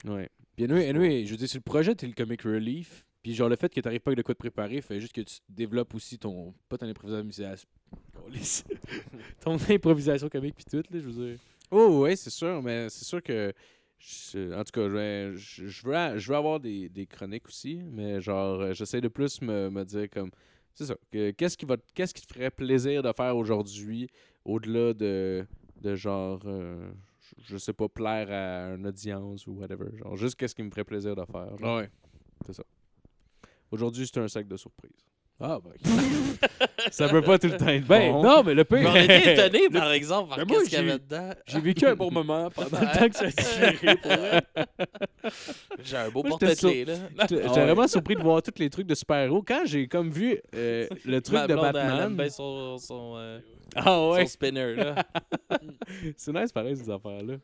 Ouais. 0.06 0.30
Puis 0.56 0.66
anyway, 0.66 0.90
anyway, 0.90 1.26
je 1.26 1.32
veux 1.32 1.38
dire, 1.38 1.50
sur 1.50 1.58
le 1.58 1.64
projet, 1.64 1.94
t'es 1.96 2.08
le 2.08 2.14
comic 2.14 2.42
relief. 2.44 3.06
Puis 3.22 3.34
genre, 3.34 3.50
le 3.50 3.56
fait 3.56 3.74
que 3.74 3.82
t'arrives 3.82 4.02
pas 4.02 4.10
avec 4.12 4.18
de 4.20 4.24
quoi 4.24 4.36
te 4.36 4.40
préparer 4.40 4.82
fait 4.82 5.00
juste 5.00 5.14
que 5.14 5.22
tu 5.22 5.38
développes 5.50 5.94
aussi 5.96 6.18
ton. 6.20 6.54
Pas 6.70 6.78
ton 6.78 6.88
improvisation. 6.88 7.68
Ton 9.42 9.58
improvisation 9.70 10.30
comique, 10.30 10.56
puis 10.56 10.66
tout, 10.66 10.78
là, 10.78 11.00
je 11.00 11.08
veux 11.10 11.28
dire. 11.30 11.40
Oh 11.72 12.02
ouais, 12.02 12.16
c'est 12.16 12.30
sûr, 12.30 12.62
mais 12.62 12.90
c'est 12.90 13.06
sûr 13.06 13.22
que 13.22 13.54
je- 14.00 14.54
en 14.54 14.64
tout 14.64 14.72
cas, 14.72 14.88
je, 14.88 14.94
vais- 14.94 15.36
je, 15.36 15.68
je 15.68 15.86
veux, 15.88 16.18
je 16.20 16.30
veux 16.30 16.36
avoir 16.38 16.60
des, 16.60 16.90
des 16.90 17.06
chroniques 17.06 17.48
aussi, 17.48 17.82
mais 17.84 18.22
genre 18.22 18.62
euh, 18.62 18.74
j'essaie 18.74 19.02
de 19.02 19.08
plus 19.08 19.42
me, 19.42 19.70
me 19.70 19.84
dire 19.84 20.10
comme 20.10 20.30
c'est 20.74 20.86
ça, 20.86 20.96
que- 21.12 21.32
qu'est-ce 21.32 21.58
qui 21.58 21.66
va 21.66 21.78
qu'est-ce 21.94 22.14
qui 22.14 22.26
te 22.26 22.34
ferait 22.34 22.52
plaisir 22.52 23.02
de 23.04 23.12
faire 23.16 23.36
aujourd'hui 23.36 24.08
au-delà 24.44 24.94
de 24.94 25.46
de 25.82 25.96
genre 25.96 26.42
euh, 26.46 26.90
je- 27.38 27.58
sais 27.58 27.74
pas 27.74 27.88
plaire 27.90 28.32
à 28.32 28.76
une 28.76 28.88
audience 28.88 29.46
ou 29.48 29.54
whatever, 29.54 29.96
genre 29.98 30.16
juste 30.16 30.36
qu'est-ce 30.36 30.56
qui 30.56 30.64
me 30.64 30.70
ferait 30.70 30.84
plaisir 30.84 31.16
de 31.16 31.24
faire. 31.26 31.58
genre. 31.58 31.78
Ouais. 31.78 31.90
C'est 32.46 32.54
ça. 32.54 32.64
Aujourd'hui, 33.72 34.08
c'est 34.08 34.20
un 34.20 34.28
sac 34.28 34.48
de 34.48 34.58
surprise. 34.58 35.06
Ah, 35.40 35.60
ben. 35.62 35.72
Ça 36.92 37.10
peut 37.10 37.22
pas 37.22 37.38
tout 37.38 37.48
le 37.48 37.58
temps 37.58 37.68
être 37.68 37.86
ben, 37.86 38.12
bon. 38.14 38.24
non, 38.24 38.44
mais 38.44 38.54
le 38.54 38.64
pire. 38.64 38.90
on 38.90 38.96
était 38.96 39.34
étonné, 39.48 39.68
par 39.70 39.92
exemple, 39.92 40.30
par 40.30 40.38
Ben, 40.38 40.46
qu'est-ce 40.48 40.70
qu'il 40.70 40.80
y 40.80 40.82
j'ai- 40.84 40.90
avait 40.92 41.00
dedans. 41.00 41.30
J'ai 41.46 41.60
vécu 41.60 41.86
un 41.86 41.96
bon 41.96 42.10
moment 42.10 42.50
pendant 42.52 42.70
le 42.80 42.98
temps 42.98 43.10
que 43.10 43.16
ça 43.16 43.26
a 43.66 43.72
duré 43.72 43.96
pour 43.98 44.12
vrai. 44.12 44.42
J'ai 45.84 45.98
un 45.98 46.10
beau 46.10 46.24
porte-clés, 46.24 46.86
là. 46.86 46.94
J'étais 47.30 47.44
Ah 47.46 47.50
vraiment 47.50 47.88
surpris 47.88 48.16
de 48.16 48.22
voir 48.22 48.42
tous 48.42 48.54
les 48.60 48.70
trucs 48.70 48.88
de 48.88 48.96
super-héros. 48.96 49.44
Quand 49.46 49.64
j'ai 49.66 49.88
comme 49.88 50.10
vu 50.10 50.40
euh, 50.56 50.88
le 51.04 51.22
truc 51.22 51.36
Ma 51.36 51.48
de 51.48 51.54
blonde, 51.54 51.66
elle 51.66 51.74
Batman. 51.74 52.16
bien 52.16 52.30
son, 52.30 52.78
son, 52.78 53.14
euh, 53.18 53.40
Ah 53.76 53.84
son 53.84 54.12
ouais, 54.14 54.26
spinner, 54.28 54.76
là. 54.76 54.96
c'est 56.16 56.32
nice 56.34 56.52
pareil 56.54 56.78
ces 56.78 56.90
affaires-là. 56.90 57.36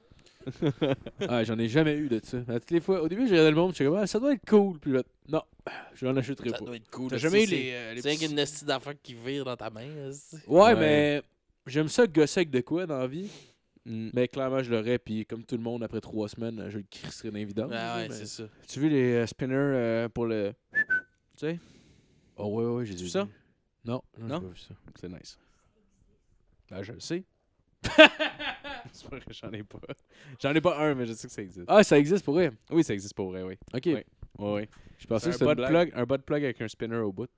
Ah, 1.27 1.43
j'en 1.43 1.57
ai 1.59 1.67
jamais 1.67 1.95
eu 1.95 2.07
de 2.09 2.19
ça. 2.23 2.37
À 2.47 2.59
toutes 2.59 2.71
les 2.71 2.79
fois, 2.81 3.01
au 3.01 3.07
début, 3.07 3.25
j'ai 3.27 3.31
regardé 3.33 3.51
le 3.51 3.55
monde, 3.57 3.71
je 3.71 3.75
suis 3.75 3.85
comme, 3.85 3.95
ah, 3.97 4.07
ça 4.07 4.19
doit 4.19 4.33
être 4.33 4.47
cool. 4.47 4.79
Puis 4.79 4.91
là, 4.91 5.03
non, 5.29 5.41
je 5.95 6.05
n'en 6.05 6.15
achèterai 6.17 6.49
Ça 6.49 6.57
pas. 6.57 6.65
doit 6.65 6.75
être 6.75 6.89
cool. 6.89 7.09
T'as 7.09 7.17
jamais 7.17 7.45
les, 7.45 7.71
euh, 7.73 7.93
les 7.93 8.01
C'est 8.01 8.09
rien 8.09 8.17
petits- 8.17 8.27
qu'une 8.27 8.35
nestie 8.35 8.65
d'affaires 8.65 8.93
qui 9.01 9.13
vire 9.13 9.45
dans 9.45 9.55
ta 9.57 9.69
main. 9.69 9.87
Ouais, 10.47 10.59
Ouais. 10.61 10.75
mais 10.75 11.21
j'aime 11.67 11.87
ça 11.87 12.07
gosser 12.07 12.41
avec 12.41 12.49
de 12.51 12.61
quoi 12.61 12.85
dans 12.85 12.97
la 12.99 13.07
vie. 13.07 13.29
Mm. 13.85 14.09
Mais 14.13 14.27
clairement, 14.27 14.61
je 14.61 14.71
l'aurais. 14.71 14.99
Puis 14.99 15.25
comme 15.25 15.43
tout 15.43 15.57
le 15.57 15.63
monde, 15.63 15.81
après 15.83 16.01
trois 16.01 16.29
semaines, 16.29 16.67
je 16.69 16.77
le 16.77 16.83
crisserais 16.89 17.31
vidanges, 17.45 17.71
Ah 17.73 17.97
ouais, 17.97 18.09
mais- 18.09 18.15
c'est 18.15 18.27
ça. 18.27 18.43
Tu 18.67 18.79
vu 18.79 18.89
les 18.89 19.13
euh, 19.13 19.25
spinners 19.27 19.55
euh, 19.55 20.09
pour 20.09 20.25
le. 20.27 20.53
Tu 21.37 21.47
sais, 21.47 21.59
Oh, 22.37 22.47
ouais, 22.47 22.65
ouais, 22.65 22.85
j'ai 22.85 22.95
Tu 22.95 23.03
vu 23.03 23.09
ça? 23.09 23.27
Non, 23.85 24.01
non, 24.19 24.27
Non? 24.27 24.35
j'ai 24.35 24.41
pas 24.47 24.53
vu 24.53 24.59
ça. 24.59 24.73
c'est 24.99 25.09
nice. 25.09 25.39
Ben, 26.69 26.83
je 26.83 26.91
le 26.93 26.99
sais. 26.99 27.23
c'est 28.91 29.07
j'en 29.33 29.51
ai 29.51 29.63
pas. 29.63 29.79
J'en 30.39 30.53
ai 30.53 30.61
pas 30.61 30.77
un, 30.79 30.95
mais 30.95 31.05
je 31.05 31.13
sais 31.13 31.27
que 31.27 31.33
ça 31.33 31.41
existe. 31.41 31.65
Ah, 31.67 31.83
ça 31.83 31.97
existe 31.99 32.23
pour 32.25 32.35
vrai? 32.35 32.51
Oui, 32.69 32.83
ça 32.83 32.93
existe 32.93 33.13
pour 33.13 33.29
vrai, 33.31 33.43
oui. 33.43 33.55
Ok. 33.73 33.85
Ouais. 33.87 34.05
Ouais, 34.39 34.51
ouais. 34.53 34.69
Je 34.97 35.07
pensais 35.07 35.31
C'est 35.31 35.39
que 35.39 35.43
un 35.45 35.49
c'était 35.49 35.51
une 35.51 35.55
butt 35.55 35.57
blague. 35.69 35.89
plug, 35.91 35.99
un 36.01 36.05
butt 36.05 36.21
plug 36.23 36.43
avec 36.43 36.61
un 36.61 36.67
spinner 36.67 36.97
au 36.97 37.11
bout. 37.11 37.29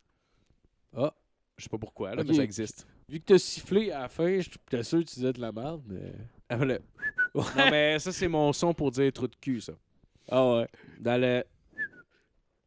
Ah. 0.95 1.13
Je 1.57 1.63
sais 1.63 1.69
pas 1.69 1.77
pourquoi, 1.77 2.15
là, 2.15 2.23
mais 2.23 2.33
ça 2.33 2.43
existe. 2.43 2.87
Vu 3.09 3.19
que 3.19 3.25
t'as 3.25 3.37
sifflé 3.37 3.91
à 3.91 4.01
la 4.01 4.09
fin, 4.09 4.39
j'étais 4.39 4.83
sûr 4.83 4.99
que 4.99 5.03
tu 5.05 5.15
disais 5.15 5.33
de 5.33 5.41
la 5.41 5.51
merde, 5.51 5.83
mais. 5.87 6.13
Ah, 6.49 6.57
voilà. 6.57 6.79
non, 7.35 7.43
mais 7.71 7.99
ça, 7.99 8.11
c'est 8.11 8.27
mon 8.27 8.51
son 8.53 8.73
pour 8.73 8.91
dire 8.91 9.11
trou 9.13 9.27
de 9.27 9.35
cul, 9.35 9.61
ça. 9.61 9.73
Ah 10.29 10.55
ouais. 10.57 10.67
Dans 10.99 11.19
le. 11.21 11.43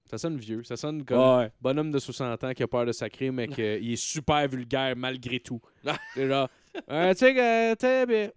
Ça 0.05 0.19
sonne 0.19 0.37
vieux. 0.37 0.63
Ça 0.63 0.77
sonne 0.77 1.05
comme 1.05 1.19
Ah 1.19 1.39
ouais. 1.39 1.53
bonhomme 1.61 1.91
de 1.91 1.99
60 1.99 2.45
ans 2.45 2.53
qui 2.55 2.63
a 2.63 2.69
peur 2.69 2.87
de 2.87 2.93
sacrer, 2.93 3.33
mais 3.33 3.49
qu'il 3.49 3.93
est 3.93 3.97
super 3.97 4.47
vulgaire 4.47 4.95
malgré 4.97 5.41
tout. 5.41 5.61
C'est 6.15 6.29
genre. 6.29 6.49
Euh, 6.91 7.13
tu 7.15 7.19
sais, 7.35 8.33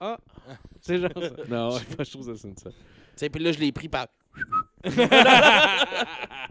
Ah. 0.00 0.18
C'est 0.80 0.98
genre 0.98 1.10
ça. 1.14 1.30
Non, 1.48 1.70
Je 1.70 1.74
ouais. 1.74 1.80
sais 1.90 1.96
pas, 1.96 2.04
je 2.04 2.10
trouve 2.10 2.26
ça 2.26 2.36
sonne 2.40 2.56
ça. 2.56 2.70
Tu 2.70 2.76
sais, 3.16 3.28
puis 3.28 3.42
là, 3.42 3.50
je 3.52 3.58
l'ai 3.58 3.72
pris 3.72 3.88
par. 3.88 4.06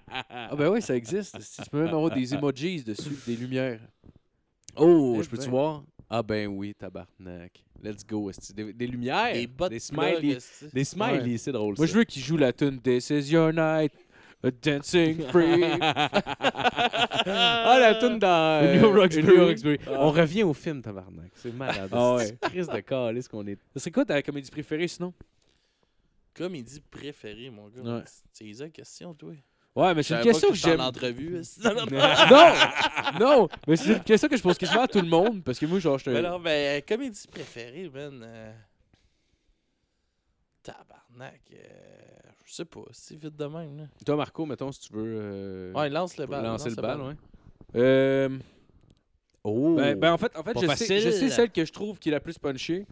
Ah 0.10 0.56
ben 0.58 0.70
oui, 0.70 0.82
ça 0.82 0.96
existe. 0.96 1.38
Tu 1.64 1.70
peux 1.70 1.80
même 1.84 1.94
avoir 1.94 2.12
des 2.14 2.34
emojis 2.34 2.84
dessus, 2.84 3.18
des 3.26 3.36
lumières. 3.36 3.80
Oh, 4.76 5.16
Eh 5.20 5.24
je 5.24 5.30
peux-tu 5.30 5.46
ben. 5.46 5.50
voir? 5.52 5.84
Ah 6.10 6.24
ben 6.24 6.48
oui, 6.48 6.74
tabarnak. 6.74 7.64
Let's 7.84 8.06
go. 8.06 8.30
esti. 8.30 8.54
Des, 8.54 8.74
des 8.74 8.88
lumières? 8.88 9.34
Des 9.34 9.48
bottes 9.48 9.70
des 9.72 9.80
smileys. 9.80 10.38
Des 10.74 10.84
smileys, 10.84 11.32
Ouais. 11.32 11.38
c'est 11.38 11.52
drôle. 11.52 11.76
Moi, 11.78 11.86
ça. 11.88 11.94
je 11.94 11.98
veux 11.98 12.04
qu'il 12.06 12.22
joue 12.22 12.38
la 12.38 12.52
tune 12.54 12.80
This 12.82 13.10
is 13.10 13.32
your 13.32 13.52
night, 13.54 13.92
dancing 14.44 15.22
free. 15.30 15.64
ah, 15.82 17.78
la 17.80 17.96
toune 17.96 18.20
dans 18.20 18.64
euh, 18.64 18.76
New 18.80 18.92
Roxbury. 18.94 19.38
New 19.38 19.46
Roxbury. 19.46 19.80
Ah. 19.88 19.92
On 20.00 20.12
revient 20.12 20.44
au 20.44 20.54
film, 20.54 20.82
tabarnak. 20.82 21.32
C'est 21.36 21.54
malade. 21.54 21.90
Ah 21.92 22.16
C'est 22.20 22.32
ouais. 22.32 22.38
Crise 22.50 22.68
de 22.68 22.80
calice 22.82 23.28
qu'on 23.28 23.46
est. 23.48 23.58
Serait 23.76 23.92
quoi 23.92 24.06
ta 24.06 24.22
comédie 24.22 24.52
préférée 24.52 24.88
sinon? 24.88 25.14
Comédie 26.34 26.82
préférée, 26.92 27.50
mon 27.50 27.68
gars. 27.68 27.82
Ouais. 27.82 28.04
C'est 28.32 28.46
la 28.60 28.70
question, 28.70 29.14
toi. 29.14 29.34
Ouais, 29.76 29.94
mais 29.94 30.02
c'est 30.02 30.16
une 30.16 30.22
question 30.24 30.48
pas 30.48 30.54
que 30.54 30.58
j'étais 30.58 30.70
j'aime. 30.72 30.82
en 30.82 30.88
entrevue. 30.88 31.42
Non, 31.64 32.54
non! 33.20 33.50
Mais 33.68 33.76
c'est 33.76 33.94
une 33.94 34.04
question 34.04 34.28
que 34.28 34.36
je 34.38 34.42
pose 34.42 34.58
quasiment 34.58 34.82
à 34.84 34.88
tout 34.88 35.02
le 35.02 35.08
monde 35.08 35.44
parce 35.44 35.60
que 35.60 35.66
moi, 35.68 35.78
genre, 35.80 35.98
je 36.00 36.10
Mais 36.10 36.22
te. 36.22 36.26
non, 36.28 36.40
ben, 36.40 36.82
comédie 36.82 37.28
préférée, 37.28 37.90
man. 37.94 38.22
euh, 38.24 38.54
Tabarnak. 40.64 41.42
euh, 41.54 42.27
Je 42.48 42.53
sais 42.53 42.65
pas, 42.65 42.80
c'est 42.94 43.18
vite 43.18 43.36
de 43.36 43.45
même, 43.45 43.78
là. 43.78 43.84
Toi, 44.06 44.15
Marco, 44.15 44.45
mettons, 44.45 44.72
si 44.72 44.80
tu 44.80 44.94
veux. 44.94 45.19
euh, 45.22 45.74
Ouais, 45.74 45.90
lance 45.90 46.15
le 46.18 46.26
bal. 46.26 46.44
lancer 46.45 46.69
lance 46.69 46.78
le 46.78 46.82
bal, 46.82 47.02
ouais. 47.02 47.15
Euh, 47.76 48.30
Oh! 49.44 49.76
ben, 49.76 49.99
ben, 49.99 50.14
en 50.14 50.18
fait, 50.18 50.34
en 50.38 50.44
fait 50.44 50.57
je, 50.61 50.68
sais, 50.76 50.99
je 50.99 51.10
sais 51.11 51.30
celle 51.30 51.52
que 51.52 51.65
je 51.65 51.72
trouve 51.74 51.99
qui 51.99 52.07
est 52.07 52.11
la 52.14 52.22
plus 52.22 52.38
punchée. 52.38 52.86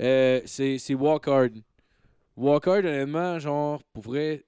Euh, 0.00 0.40
c'est 0.44 0.78
c'est 0.78 0.94
Walk 0.94 1.28
Hard. 1.28 1.54
Walk 2.36 2.66
Hard, 2.66 2.84
honnêtement, 2.84 3.38
genre, 3.38 3.80
pour 3.92 4.02
vrai, 4.02 4.44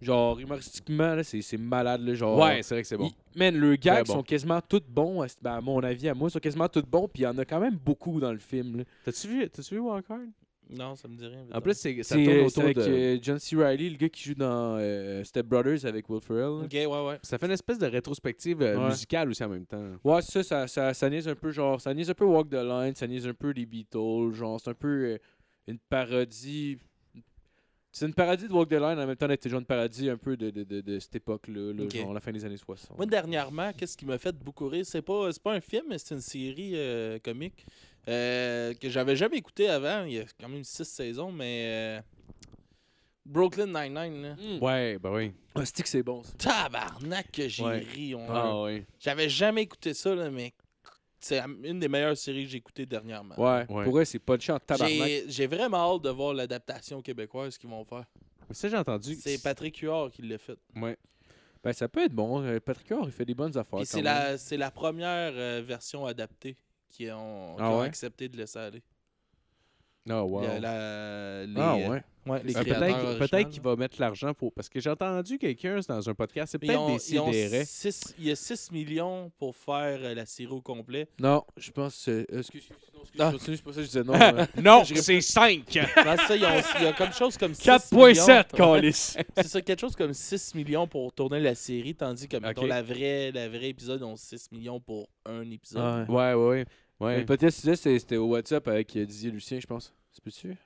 genre, 0.00 0.38
humoristiquement, 0.40 1.14
là, 1.14 1.22
c'est 1.22 1.42
c'est 1.42 1.58
malade, 1.58 2.00
là, 2.00 2.14
genre. 2.14 2.38
ouais, 2.38 2.62
c'est 2.62 2.74
vrai 2.74 2.82
que 2.82 2.88
c'est 2.88 2.96
bon. 2.96 3.10
Il- 3.34 3.38
Man, 3.38 3.54
le 3.56 3.76
gags 3.76 4.06
bon. 4.06 4.14
sont 4.14 4.22
quasiment 4.22 4.60
tous 4.62 4.80
bons, 4.88 5.20
à, 5.22 5.26
ben, 5.42 5.56
à 5.56 5.60
mon 5.60 5.82
avis, 5.82 6.08
à 6.08 6.14
moi, 6.14 6.30
sont 6.30 6.38
quasiment 6.38 6.68
tous 6.68 6.82
bons, 6.86 7.06
puis 7.06 7.22
il 7.22 7.24
y 7.24 7.28
en 7.28 7.36
a 7.36 7.44
quand 7.44 7.60
même 7.60 7.76
beaucoup 7.76 8.18
dans 8.18 8.32
le 8.32 8.38
film. 8.38 8.78
là. 8.78 8.84
T'as-tu 9.04 9.28
vu, 9.28 9.50
t'as-tu 9.50 9.74
vu 9.74 9.80
Walk 9.80 10.10
Hard? 10.10 10.30
Non, 10.70 10.96
ça 10.96 11.06
me 11.08 11.14
dit 11.16 11.26
rien. 11.26 11.44
En 11.52 11.60
plus, 11.60 11.74
c'est, 11.74 12.02
ça 12.02 12.14
C'est 12.16 12.24
tourne 12.24 12.36
c'est 12.36 12.44
autour 12.46 12.62
avec 12.64 12.76
de. 12.76 12.82
euh, 12.82 13.18
John 13.20 13.38
C. 13.38 13.54
Reilly, 13.56 13.90
le 13.90 13.96
gars 13.96 14.08
qui 14.08 14.22
joue 14.24 14.34
dans 14.34 14.76
euh, 14.78 15.22
Step 15.24 15.46
Brothers 15.46 15.84
avec 15.84 16.08
Will 16.08 16.20
Ferrell. 16.22 16.64
Ok, 16.64 16.72
ouais, 16.72 16.86
ouais. 16.86 17.18
Ça 17.22 17.36
fait 17.38 17.46
une 17.46 17.52
espèce 17.52 17.78
de 17.78 17.86
rétrospective 17.86 18.62
euh, 18.62 18.78
Ouais. 18.78 18.88
musicale 18.88 19.28
aussi 19.28 19.44
en 19.44 19.48
même 19.50 19.66
temps. 19.66 19.84
Ouais, 20.02 20.22
ça, 20.22 20.42
ça, 20.42 20.66
ça, 20.66 20.94
ça 20.94 21.10
niaise 21.10 21.28
un 21.28 21.34
peu, 21.34 21.50
genre, 21.52 21.80
ça 21.80 21.92
niaise 21.92 22.08
un 22.10 22.14
peu 22.14 22.24
Walk 22.24 22.48
the 22.48 22.54
Line, 22.54 22.94
ça 22.94 23.06
niaise 23.06 23.26
un 23.26 23.34
peu 23.34 23.50
les 23.50 23.66
Beatles, 23.66 24.32
genre, 24.32 24.58
c'est 24.60 24.70
un 24.70 24.74
peu 24.74 24.88
euh, 25.12 25.18
une 25.66 25.78
parodie. 25.78 26.78
C'est 27.92 28.06
une 28.06 28.14
parodie 28.14 28.48
de 28.48 28.52
Walk 28.52 28.68
the 28.70 28.72
Line, 28.72 28.98
en 28.98 29.06
même 29.06 29.14
temps, 29.14 29.28
c'était 29.28 29.48
genre 29.48 29.60
une 29.60 29.66
parodie 29.66 30.10
un 30.10 30.16
peu 30.16 30.36
de, 30.36 30.50
de, 30.50 30.64
de, 30.64 30.80
de 30.80 30.98
cette 30.98 31.14
époque-là, 31.14 31.72
là, 31.74 31.88
genre 31.88 32.12
la 32.12 32.18
fin 32.20 32.32
des 32.32 32.44
années 32.44 32.56
60. 32.56 32.96
Moi, 32.96 33.06
dernièrement, 33.06 33.70
qu'est-ce 33.72 33.96
qui 33.96 34.04
m'a 34.04 34.18
fait 34.18 34.34
beaucoup 34.34 34.66
rire? 34.66 34.84
C'est 34.84 35.02
pas, 35.02 35.30
c'est 35.30 35.40
pas 35.42 35.52
un 35.52 35.60
film, 35.60 35.84
mais 35.90 35.98
c'est 35.98 36.14
une 36.14 36.20
série 36.20 36.72
euh, 36.74 37.20
comique 37.22 37.64
euh, 38.08 38.74
que 38.74 38.88
j'avais 38.88 39.16
jamais 39.16 39.38
écouté 39.38 39.68
avant. 39.68 40.04
Il 40.04 40.12
y 40.14 40.20
a 40.20 40.24
quand 40.40 40.48
même 40.48 40.64
six 40.64 40.84
saisons, 40.84 41.32
mais. 41.32 41.64
euh, 41.66 42.00
Brooklyn 43.26 43.66
Nine-Nine, 43.68 44.22
là. 44.22 44.34
Mm. 44.36 44.62
Ouais, 44.62 44.98
bah 44.98 45.10
oui. 45.12 45.32
Ah, 45.54 45.64
c'est 45.64 45.82
que 45.82 45.88
c'est 45.88 46.02
bon, 46.02 46.22
ça? 46.22 46.32
Tabarnak 46.36 47.32
que 47.32 47.48
j'ai 47.48 47.62
Ouais. 47.64 47.78
ri. 47.78 48.14
on- 48.14 48.26
Ah 48.28 48.62
oui. 48.64 48.84
J'avais 49.00 49.28
jamais 49.30 49.62
écouté 49.62 49.94
ça, 49.94 50.14
là, 50.14 50.30
mais. 50.30 50.52
c'est 51.20 51.40
une 51.62 51.80
des 51.80 51.88
meilleures 51.88 52.18
séries 52.18 52.44
que 52.44 52.50
j'ai 52.50 52.58
écoutées 52.58 52.84
dernièrement. 52.84 53.34
Ouais, 53.40 53.64
Ouais. 53.70 53.84
pour 53.84 53.98
eux, 53.98 54.04
c'est 54.04 54.18
pas 54.18 54.36
de 54.36 54.50
en 54.52 54.58
tabarnak. 54.58 55.22
J'ai 55.26 55.46
vraiment 55.46 55.94
hâte 55.94 56.02
de 56.02 56.10
voir 56.10 56.34
l'adaptation 56.34 57.00
québécoise 57.00 57.56
qu'ils 57.56 57.70
vont 57.70 57.82
faire. 57.86 58.04
Mais 58.46 58.54
ça, 58.54 58.68
j'ai 58.68 58.76
entendu. 58.76 59.14
C'est 59.18 59.42
Patrick 59.42 59.78
Huard 59.78 60.10
qui 60.10 60.20
l'a 60.20 60.36
fait. 60.36 60.58
Ouais. 60.76 60.98
Ben, 61.62 61.72
ça 61.72 61.88
peut 61.88 62.04
être 62.04 62.12
bon. 62.12 62.42
Euh, 62.42 62.60
Patrick 62.60 62.88
Huard, 62.90 63.04
il 63.06 63.10
fait 63.10 63.24
des 63.24 63.34
bonnes 63.34 63.56
affaires. 63.56 63.80
C'est 63.86 64.02
la, 64.58 64.70
première 64.70 65.32
euh, 65.34 65.62
version 65.66 66.04
adaptée 66.04 66.58
qui 66.96 67.10
ont, 67.10 67.56
qui 67.56 67.62
Ah 67.62 67.70
ont 67.70 67.80
ouais? 67.80 67.86
accepté 67.86 68.28
de 68.28 68.36
laisser 68.36 68.58
aller. 68.58 68.82
Oh, 70.10 70.12
wow. 70.20 70.42
La- 70.42 70.60
la- 70.60 71.46
les, 71.46 71.54
Ah 71.56 71.74
euh, 71.76 71.88
ouais. 71.88 72.02
ouais, 72.26 72.42
les 72.44 72.52
Ben, 72.52 72.62
créateurs 72.62 73.16
peut-être 73.16 73.18
peut-être 73.30 73.48
qu'il 73.48 73.62
va 73.62 73.74
mettre 73.74 73.98
l'argent 73.98 74.34
pour. 74.34 74.52
Parce 74.52 74.68
que 74.68 74.78
j'ai 74.78 74.90
entendu 74.90 75.38
quelqu'un 75.38 75.80
dans 75.88 76.06
un 76.10 76.14
podcast, 76.14 76.52
c'est 76.52 76.58
peut-être 76.58 76.86
des 76.88 77.10
ils 77.14 77.18
ont 77.20 77.32
sidérés. 77.32 77.64
six- 77.64 78.14
Il 78.18 78.26
y 78.26 78.30
a 78.30 78.36
6 78.36 78.70
millions 78.70 79.32
pour 79.38 79.56
faire 79.56 79.98
euh, 80.02 80.14
la 80.14 80.26
série 80.26 80.52
au 80.52 80.60
complet. 80.60 81.08
Non, 81.18 81.42
je 81.56 81.70
pense 81.70 81.94
que 81.94 82.00
c'est. 82.26 82.34
euh, 82.34 82.40
Excuse, 82.40 82.66
excuse, 82.70 82.90
non, 82.94 83.00
excuse, 83.00 83.20
Ah. 83.22 83.32
continue, 83.32 83.56
c'est 83.56 83.62
pas 83.64 83.70
ça 83.72 83.76
que 83.76 83.82
je 83.82 83.86
disais 83.86 84.04
non. 84.04 84.12
euh, 84.20 84.46
Non, 84.62 84.84
c'est 84.84 85.20
5! 85.22 85.58
Non, 86.04 86.16
c'est 86.18 86.26
ça, 86.26 86.36
ils 86.36 86.44
ont- 86.44 86.78
il 86.80 86.84
y 86.84 86.86
a 86.86 86.92
comme 86.92 87.12
chose 87.12 87.38
comme 87.38 87.54
6 87.54 87.64
4.7, 87.64 87.94
millions. 87.96 88.44
Calis. 88.74 88.92
C'est 89.36 89.46
ça, 89.48 89.62
quelque 89.62 89.80
chose 89.80 89.96
comme 89.96 90.12
6 90.12 90.54
millions 90.54 90.86
pour 90.86 91.14
tourner 91.14 91.40
la 91.40 91.54
série, 91.54 91.94
tandis 91.94 92.28
que 92.28 92.36
mettons, 92.36 92.60
Ok. 92.64 92.68
la 92.68 92.82
vraie, 92.82 93.32
la 93.32 93.48
vraie 93.48 93.70
épisode 93.70 94.02
ont 94.02 94.16
6 94.16 94.52
millions 94.52 94.80
pour 94.80 95.08
un 95.24 95.50
épisode. 95.50 96.10
Ouais. 96.10 96.14
Ouais, 96.14 96.34
ouais, 96.34 96.48
ouais. 96.48 96.64
Ouais. 97.00 97.20
Le 97.20 97.26
podcast, 97.26 97.60
c'était- 97.76 98.16
au 98.16 98.26
WhatsApp 98.28 98.66
avec 98.68 98.96
Didier 98.96 99.30
Lucien, 99.30 99.58
je 99.60 99.66
pense. 99.66 99.94
C'est 100.10 100.22
peux-tu? 100.22 100.56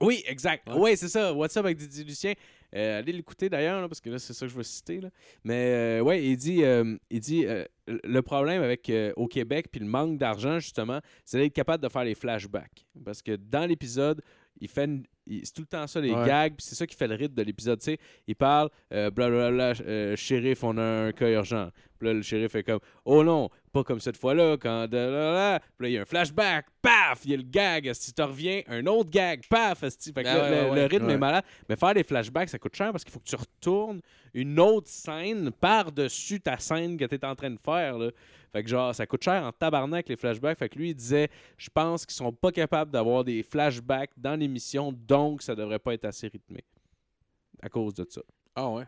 Oui, 0.00 0.22
exact. 0.26 0.68
Ouais. 0.68 0.74
Oui, 0.76 0.96
c'est 0.96 1.08
ça. 1.08 1.32
What's 1.32 1.56
up 1.56 1.64
avec 1.64 1.78
Didier 1.78 2.04
Lucien. 2.04 2.34
Euh, 2.74 2.98
allez 2.98 3.12
l'écouter 3.12 3.48
d'ailleurs, 3.48 3.88
parce 3.88 4.00
que 4.00 4.10
là, 4.10 4.18
c'est 4.18 4.34
ça 4.34 4.44
que 4.44 4.52
je 4.52 4.56
veux 4.56 4.62
citer. 4.62 5.00
Là. 5.00 5.08
Mais 5.42 5.72
euh, 5.72 6.00
ouais, 6.02 6.22
il 6.22 6.36
dit, 6.36 6.62
euh, 6.64 6.96
il 7.08 7.20
dit 7.20 7.46
euh, 7.46 7.64
le 7.86 8.20
problème 8.20 8.62
avec 8.62 8.92
au 9.16 9.26
Québec, 9.26 9.68
puis 9.70 9.80
le 9.80 9.86
manque 9.86 10.18
d'argent, 10.18 10.58
justement, 10.58 11.00
c'est 11.24 11.38
d'être 11.38 11.54
capable 11.54 11.82
de 11.82 11.88
faire 11.88 12.04
les 12.04 12.14
flashbacks. 12.14 12.84
Parce 13.04 13.22
que 13.22 13.36
dans 13.36 13.64
l'épisode, 13.66 14.20
il 14.60 14.68
fait 14.68 14.84
une- 14.84 15.04
c'est 15.44 15.52
tout 15.54 15.62
le 15.62 15.66
temps 15.66 15.86
ça, 15.86 16.00
les 16.00 16.12
Ouais. 16.12 16.26
gags, 16.26 16.54
puis 16.56 16.66
c'est 16.66 16.74
ça 16.74 16.86
qui 16.86 16.94
fait 16.96 17.08
le 17.08 17.14
rythme 17.14 17.34
de 17.34 17.42
l'épisode. 17.42 17.78
Tu 17.78 17.92
sais, 17.92 17.98
il 18.26 18.36
parle, 18.36 18.68
euh, 18.92 19.10
blablabla, 19.10 19.72
euh, 19.80 20.14
shérif, 20.16 20.62
on 20.62 20.76
a 20.76 20.82
un 20.82 21.12
cas 21.12 21.30
urgent. 21.30 21.70
Puis 21.98 22.08
là, 22.08 22.14
le 22.14 22.22
shérif 22.22 22.54
est 22.54 22.62
comme, 22.64 22.80
oh 23.06 23.24
non, 23.24 23.48
pas 23.76 23.84
comme 23.84 24.00
cette 24.00 24.16
fois-là, 24.16 24.56
quand. 24.56 24.90
là, 24.90 25.10
là. 25.10 25.60
Puis 25.60 25.84
là, 25.84 25.88
il 25.88 25.92
y 25.92 25.98
a 25.98 26.02
un 26.02 26.04
flashback, 26.06 26.66
paf, 26.80 27.20
il 27.24 27.30
y 27.30 27.34
a 27.34 27.36
le 27.36 27.42
gag. 27.42 27.92
Si 27.92 28.12
tu 28.12 28.22
reviens, 28.22 28.62
un 28.68 28.86
autre 28.86 29.10
gag, 29.10 29.42
paf. 29.48 29.80
Fait 29.80 29.90
que 29.90 30.20
Ah 30.20 30.22
là, 30.22 30.42
ouais, 30.42 30.50
le, 30.50 30.56
ouais, 30.56 30.62
le 30.62 30.70
ouais. 30.82 30.86
rythme 30.86 31.10
est 31.10 31.18
malade. 31.18 31.44
Mais 31.68 31.76
faire 31.76 31.92
des 31.92 32.02
flashbacks, 32.04 32.48
ça 32.48 32.58
coûte 32.58 32.74
cher 32.74 32.90
parce 32.90 33.04
qu'il 33.04 33.12
faut 33.12 33.20
que 33.20 33.28
tu 33.28 33.36
retournes 33.36 34.00
une 34.32 34.58
autre 34.58 34.88
scène 34.88 35.50
par-dessus 35.50 36.40
ta 36.40 36.58
scène 36.58 36.96
que 36.96 37.04
tu 37.04 37.14
es 37.16 37.24
en 37.24 37.34
train 37.34 37.50
de 37.50 37.58
faire. 37.62 37.98
Là. 37.98 38.10
Fait 38.52 38.62
que 38.62 38.68
genre, 38.70 38.94
ça 38.94 39.06
coûte 39.06 39.22
cher 39.22 39.44
en 39.44 39.52
tabarnak 39.52 40.08
les 40.08 40.16
flashbacks. 40.16 40.58
Fait 40.58 40.70
que 40.70 40.78
lui, 40.78 40.90
il 40.90 40.94
disait, 40.94 41.28
je 41.58 41.68
pense 41.68 42.06
qu'ils 42.06 42.16
sont 42.16 42.32
pas 42.32 42.52
capables 42.52 42.90
d'avoir 42.90 43.24
des 43.24 43.42
flashbacks 43.42 44.12
dans 44.16 44.36
l'émission, 44.38 44.90
donc 44.92 45.42
ça 45.42 45.54
devrait 45.54 45.78
pas 45.78 45.92
être 45.92 46.06
assez 46.06 46.28
rythmé. 46.28 46.64
À 47.62 47.68
cause 47.68 47.92
de 47.94 48.06
ça. 48.08 48.22
Ah 48.54 48.70
ouais. 48.70 48.84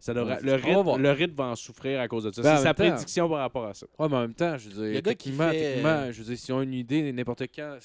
Ça 0.00 0.14
devrait- 0.14 0.36
Ouais, 0.36 0.42
le, 0.42 0.54
rythme, 0.54 0.96
le 1.02 1.10
rythme 1.12 1.34
va 1.34 1.44
en 1.44 1.56
souffrir 1.56 2.00
à 2.00 2.08
cause 2.08 2.24
de 2.24 2.32
ça. 2.32 2.42
Ben, 2.42 2.54
en 2.54 2.56
c'est 2.56 2.62
sa 2.62 2.74
temps- 2.74 2.88
prédiction 2.88 3.28
par 3.28 3.38
rapport 3.38 3.66
à 3.66 3.74
ça. 3.74 3.86
Ouais, 3.98 4.08
mais 4.08 4.16
en 4.16 4.20
même 4.22 4.34
temps, 4.34 4.56
je 4.58 4.68
veux 4.70 4.84
dire, 4.86 4.94
Le 4.94 5.02
techniquement, 5.02 5.50
fait- 5.50 5.58
techniquement, 5.60 6.10
je 6.12 6.18
veux 6.18 6.24
dire, 6.24 6.38
s'ils 6.38 6.54
ont 6.54 6.62
une 6.62 6.72
idée, 6.74 7.12
n'importe 7.12 7.42
quand, 7.54 7.78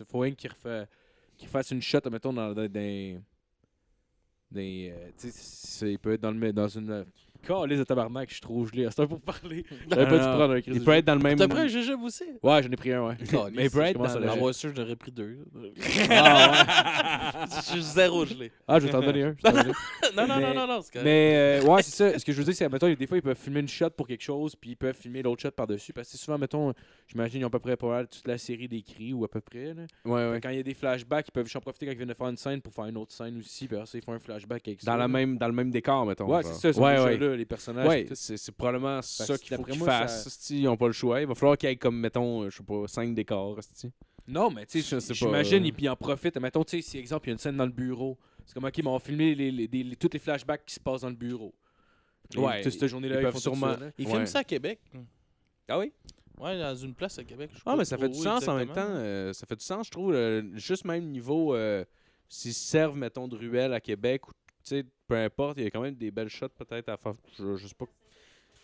il 0.00 0.06
faut 0.06 0.18
rien 0.20 0.32
qu'ils 0.34 0.50
refait- 0.50 0.86
qu'ils 1.36 1.48
fassent 1.48 1.70
une 1.70 1.82
shot, 1.82 2.00
mettons, 2.10 2.32
dans, 2.32 2.48
dans, 2.54 2.66
dans- 2.66 3.22
dans, 4.50 4.60
euh, 4.60 5.08
tu 5.18 5.28
sais, 5.28 5.30
c'est- 5.30 5.92
il 5.92 5.98
peut 5.98 6.14
être 6.14 6.22
dans, 6.22 6.30
le, 6.30 6.52
dans 6.52 6.68
une... 6.68 7.04
Calice 7.46 7.78
de 7.78 7.84
tabarnak, 7.84 8.28
je 8.28 8.34
suis 8.34 8.40
trop 8.40 8.66
gelé. 8.66 8.86
C'est 8.90 9.02
un 9.02 9.06
pour 9.06 9.20
parler. 9.20 9.64
J'aurais 9.90 10.08
pas 10.08 10.18
dû 10.18 10.22
prendre 10.22 10.54
un 10.54 10.60
crise 10.60 10.76
Il 10.76 10.84
peut 10.84 10.92
être 10.92 11.04
dans 11.04 11.14
le 11.14 11.20
même. 11.20 11.38
T'as 11.38 11.48
pris 11.48 11.60
un 11.60 11.66
jujube 11.66 12.02
aussi? 12.02 12.24
Ouais, 12.42 12.62
j'en 12.62 12.70
ai 12.70 12.76
pris 12.76 12.92
un, 12.92 13.06
ouais. 13.06 13.16
Mais 13.52 13.64
il 13.64 13.70
peut 13.70 13.80
être 13.80 13.98
dans 13.98 14.18
le- 14.18 14.28
Ah, 14.28 14.36
moi, 14.36 14.52
j'en 14.52 14.82
aurais 14.82 14.96
pris 14.96 15.12
deux. 15.12 15.38
Ah, 16.10 17.46
Je 17.56 17.72
suis 17.72 17.82
zéro 17.82 18.24
gelé. 18.24 18.50
Ah, 18.66 18.78
je 18.78 18.86
vais 18.86 18.92
t'en 18.92 19.00
donner 19.00 19.22
un. 19.22 19.36
Non, 19.44 20.26
non, 20.26 20.40
non, 20.40 20.54
non, 20.54 20.66
non, 20.66 20.80
c'est 20.82 20.92
correct. 20.92 21.04
Mais 21.04 21.60
euh, 21.62 21.66
ouais, 21.66 21.82
c'est 21.82 21.94
ça. 22.12 22.18
Ce 22.18 22.24
que 22.24 22.32
je 22.32 22.38
veux 22.38 22.44
dire, 22.44 22.54
c'est 22.54 22.68
mettons, 22.68 22.92
des 22.92 23.06
fois, 23.06 23.16
ils 23.18 23.22
peuvent 23.22 23.36
filmer 23.38 23.60
une 23.60 23.68
shot 23.68 23.90
pour 23.90 24.06
quelque 24.06 24.22
chose, 24.22 24.54
puis 24.56 24.70
ils 24.70 24.76
peuvent 24.76 24.96
filmer 24.96 25.22
l'autre 25.22 25.42
shot 25.42 25.50
par-dessus. 25.50 25.92
Parce 25.92 26.10
que 26.10 26.16
souvent, 26.16 26.38
mettons, 26.38 26.72
j'imagine, 27.06 27.40
ils 27.40 27.44
ont 27.44 27.48
à 27.48 27.50
peu 27.50 27.58
près 27.58 27.76
pas 27.76 27.88
mal 27.88 28.08
toute 28.08 28.26
la 28.26 28.38
série 28.38 28.68
d'écrits, 28.68 29.12
ou 29.12 29.24
à 29.24 29.28
peu 29.28 29.40
près. 29.40 29.74
Là. 29.74 29.82
Ouais, 30.04 30.30
ouais. 30.30 30.40
Quand 30.42 30.50
il 30.50 30.56
y 30.56 30.60
a 30.60 30.62
des 30.62 30.74
flashbacks, 30.74 31.28
ils 31.28 31.32
peuvent 31.32 31.46
juste 31.46 31.56
en 31.56 31.60
profiter 31.60 31.86
quand 31.86 31.92
ils 31.92 31.98
viennent 31.98 32.08
de 32.08 32.14
faire 32.14 32.28
une 32.28 32.36
scène 32.36 32.60
pour 32.60 32.72
faire 32.72 32.86
une 32.86 32.96
autre 32.96 33.12
scène 33.12 33.38
aussi. 33.38 33.68
Puis 33.68 33.78
ils 33.94 34.02
font 34.02 34.12
un 34.12 34.18
flashback 34.18 34.66
avec 34.66 34.80
ça. 34.80 34.90
Dans, 34.90 34.96
la 34.96 35.04
là. 35.04 35.08
même, 35.08 35.38
dans 35.38 35.46
le 35.46 35.52
même 35.54 35.70
décor, 35.70 36.06
mettons. 36.06 36.26
Ouais, 36.26 36.42
c'est 36.42 36.72
ça. 36.72 36.80
Les 37.36 37.44
personnages. 37.44 37.86
Ouais, 37.88 38.04
puis 38.04 38.16
c'est 38.16 38.36
c'est 38.36 38.52
probablement 38.52 39.00
ça 39.02 39.36
qu'il 39.38 39.56
faut 39.56 39.62
qu'ils 39.64 39.78
moi, 39.78 39.88
fassent. 39.88 40.28
ça- 40.28 40.54
Ils 40.54 40.64
n'ont 40.64 40.76
pas 40.76 40.86
le 40.86 40.92
choix. 40.92 41.20
Il 41.20 41.26
va 41.26 41.34
falloir 41.34 41.56
qu'il 41.58 41.68
y 41.68 41.72
ait 41.72 41.76
comme, 41.76 41.98
mettons, 41.98 42.42
euh, 42.44 42.50
je 42.50 42.56
sais 42.58 42.62
pas, 42.62 42.86
5 42.86 43.14
décors. 43.14 43.58
Non, 44.26 44.50
mais 44.50 44.66
tu 44.66 44.78
Je 44.80 44.84
sais, 44.84 45.00
sais 45.00 45.08
pas, 45.08 45.14
j'imagine, 45.14 45.64
euh. 45.64 45.68
ils 45.68 45.84
ils 45.84 45.88
en 45.88 45.96
profitent. 45.96 46.36
Mettons, 46.38 46.62
tu 46.64 46.82
sais, 46.82 46.88
si 46.90 46.98
exemple, 46.98 47.26
il 47.26 47.30
y 47.30 47.32
a 47.32 47.34
une 47.34 47.38
scène 47.38 47.56
dans 47.56 47.64
le 47.66 47.72
bureau, 47.72 48.18
c'est 48.44 48.52
comme, 48.54 48.64
ok, 48.64 48.76
mais 48.78 48.86
on 48.88 48.92
va 48.92 48.98
filmer 48.98 49.34
les, 49.34 49.50
les, 49.50 49.66
les- 49.66 49.82
les- 49.84 49.96
tous 49.96 50.10
les 50.12 50.18
flashbacks 50.18 50.64
qui 50.66 50.74
se 50.74 50.80
passent 50.80 51.00
dans 51.02 51.08
le 51.10 51.14
bureau. 51.16 51.54
Et 52.34 52.38
Ouais, 52.38 52.60
toute 52.62 52.72
cette 52.72 52.86
journée-là, 52.88 53.22
ils 53.22 53.30
font 53.32 53.38
sûrement-. 53.38 53.76
Ils 53.96 54.04
Ouais. 54.06 54.12
filment 54.12 54.26
ça 54.26 54.40
à 54.40 54.44
Québec. 54.44 54.80
Ah 55.68 55.78
oui? 55.78 55.92
Ouais, 56.38 56.58
dans 56.58 56.74
une 56.76 56.94
place 56.94 57.18
à 57.18 57.24
Québec. 57.24 57.50
je 57.54 57.60
Ah, 57.66 57.74
mais 57.76 57.84
ça 57.84 57.96
fait 57.98 58.08
du 58.08 58.18
sens 58.18 58.46
en 58.46 58.56
même 58.56 58.68
temps. 58.72 58.86
euh, 58.86 59.32
ça 59.32 59.46
fait 59.46 59.56
du 59.56 59.64
sens, 59.64 59.86
je 59.86 59.90
trouve. 59.90 60.12
euh, 60.14 60.42
juste 60.54 60.84
même 60.84 61.06
niveau, 61.10 61.54
euh, 61.54 61.84
s'ils 62.28 62.52
servent, 62.54 62.96
mettons, 62.96 63.26
de 63.28 63.34
ruelle 63.36 63.72
à 63.72 63.80
Québec, 63.80 64.28
ou, 64.28 64.32
tu 64.32 64.36
sais, 64.62 64.84
peu 65.08 65.16
importe, 65.16 65.58
il 65.58 65.64
y 65.64 65.66
a 65.66 65.70
quand 65.70 65.80
même 65.80 65.94
des 65.96 66.10
belles 66.10 66.28
shots 66.28 66.48
peut-être 66.50 66.88
à 66.90 66.96
faire. 66.96 67.12
Je, 67.38 67.56
je 67.56 67.66
sais 67.66 67.74
pas. 67.74 67.86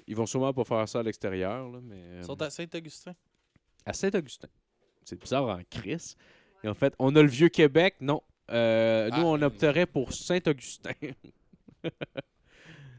Ils 0.07 0.15
vont 0.15 0.27
sûrement 0.27 0.53
pas 0.53 0.65
faire 0.65 0.89
ça 0.89 1.01
à 1.01 1.03
l'extérieur, 1.03 1.69
là, 1.71 1.79
mais. 1.83 1.97
euh, 1.97 2.19
Ils 2.21 2.27
sont 2.27 2.41
à 2.43 2.51
Saint-Augustin. 2.51 3.15
à 3.87 3.93
Saint-Augustin. 3.93 4.49
C'est 5.05 5.19
bizarre 5.21 5.45
en 5.49 5.61
Chris. 5.71 6.15
Et 6.63 6.69
en 6.69 6.75
fait, 6.75 6.95
on 6.99 7.15
a 7.17 7.23
le 7.23 7.29
vieux 7.29 7.49
Québec. 7.49 7.97
Non. 8.01 8.23
Euh, 8.51 9.09
nous, 9.11 9.17
Ah. 9.17 9.25
on 9.25 9.41
opterait 9.43 9.87
pour 9.87 10.13
Saint-Augustin. 10.13 10.93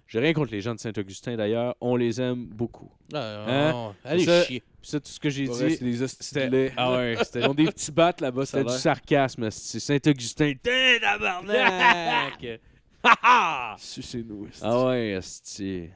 J'ai 0.08 0.20
rien 0.20 0.34
contre 0.34 0.52
les 0.52 0.62
gens 0.62 0.76
de 0.76 0.80
Saint-Augustin 0.80 1.36
d'ailleurs. 1.36 1.76
On 1.82 1.96
les 1.96 2.22
aime 2.22 2.46
beaucoup. 2.46 2.92
Ah, 3.14 3.46
Hein? 3.48 3.72
non, 3.72 3.96
Allez 4.04 4.24
Ça- 4.26 4.44
chier. 4.44 4.60
Puis 4.82 4.90
ça, 4.92 5.00
tout 5.00 5.08
ce 5.10 5.20
que 5.20 5.30
j'ai 5.32 5.48
dit. 5.48 5.54
c'est 5.56 5.84
des 5.84 6.08
c'était-. 6.08 6.74
Ah 6.78 6.94
ouais, 6.98 7.16
c'était 7.24 7.40
Ils 7.40 7.48
ont 7.48 7.56
des 7.56 7.66
petits 7.66 7.92
battes 7.92 8.22
là-bas, 8.22 8.46
c'était 8.46 8.64
du 8.66 8.74
sarcasme. 8.78 9.50
C'est 9.50 9.80
Saint-Augustin. 9.80 10.54
T'es 10.62 11.00
tabarnak! 11.00 12.46
Sucez-nous. 13.77 14.48
ah 14.61 14.86
ouais, 14.88 15.19
c'est 15.22 15.91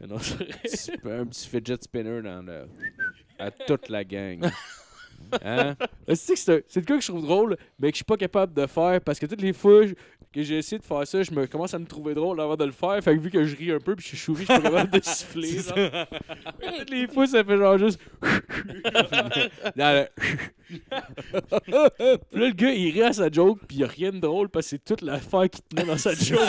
un 0.00 1.26
petit 1.26 1.48
fidget 1.48 1.76
spinner 1.80 2.22
dans 2.22 2.42
le... 2.44 2.66
à 3.38 3.50
toute 3.50 3.88
la 3.88 4.04
gang. 4.04 4.40
Hein? 5.42 5.74
C'est 6.14 6.46
le 6.48 6.60
cas 6.82 6.96
que 6.96 7.00
je 7.00 7.08
trouve 7.08 7.22
drôle, 7.22 7.56
mais 7.78 7.88
que 7.90 7.94
je 7.94 7.98
suis 7.98 8.04
pas 8.04 8.16
capable 8.16 8.52
de 8.52 8.66
faire 8.66 9.00
parce 9.00 9.18
que 9.18 9.24
toutes 9.26 9.40
les 9.40 9.52
fois 9.54 9.86
je- 9.86 9.94
que 10.34 10.42
j'ai 10.42 10.58
essayé 10.58 10.78
de 10.78 10.84
faire 10.84 11.06
ça, 11.06 11.22
je 11.22 11.30
me 11.30 11.46
commence 11.46 11.72
à 11.74 11.78
me 11.78 11.86
trouver 11.86 12.14
drôle 12.14 12.40
avant 12.40 12.56
de 12.56 12.64
le 12.64 12.72
faire. 12.72 13.02
Fait 13.02 13.14
que 13.16 13.20
vu 13.20 13.30
que 13.30 13.44
je 13.44 13.56
ris 13.56 13.70
un 13.72 13.78
peu 13.78 13.94
puis 13.96 14.02
je 14.04 14.08
suis 14.08 14.18
chouri, 14.18 14.44
je 14.46 14.52
suis 14.52 14.60
pas 14.62 14.70
capable 14.70 14.90
de 14.90 15.00
siffler. 15.04 15.58
genre. 15.60 16.06
Les 16.90 17.06
fois, 17.08 17.26
ça 17.26 17.44
fait 17.44 17.56
genre 17.56 17.78
juste. 17.78 18.00
Puis 20.64 20.80
là, 21.72 21.88
le 22.32 22.50
gars, 22.52 22.70
il 22.70 22.90
rit 22.92 23.02
à 23.02 23.12
sa 23.12 23.30
joke, 23.30 23.60
puis 23.68 23.76
il 23.76 23.80
y 23.80 23.84
a 23.84 23.86
rien 23.86 24.10
de 24.12 24.18
drôle 24.18 24.48
parce 24.48 24.66
que 24.66 24.70
c'est 24.70 24.84
toute 24.84 25.02
l'affaire 25.02 25.48
qui 25.50 25.62
tenait 25.62 25.84
dans 25.84 25.98
sa 25.98 26.14
joke. 26.14 26.40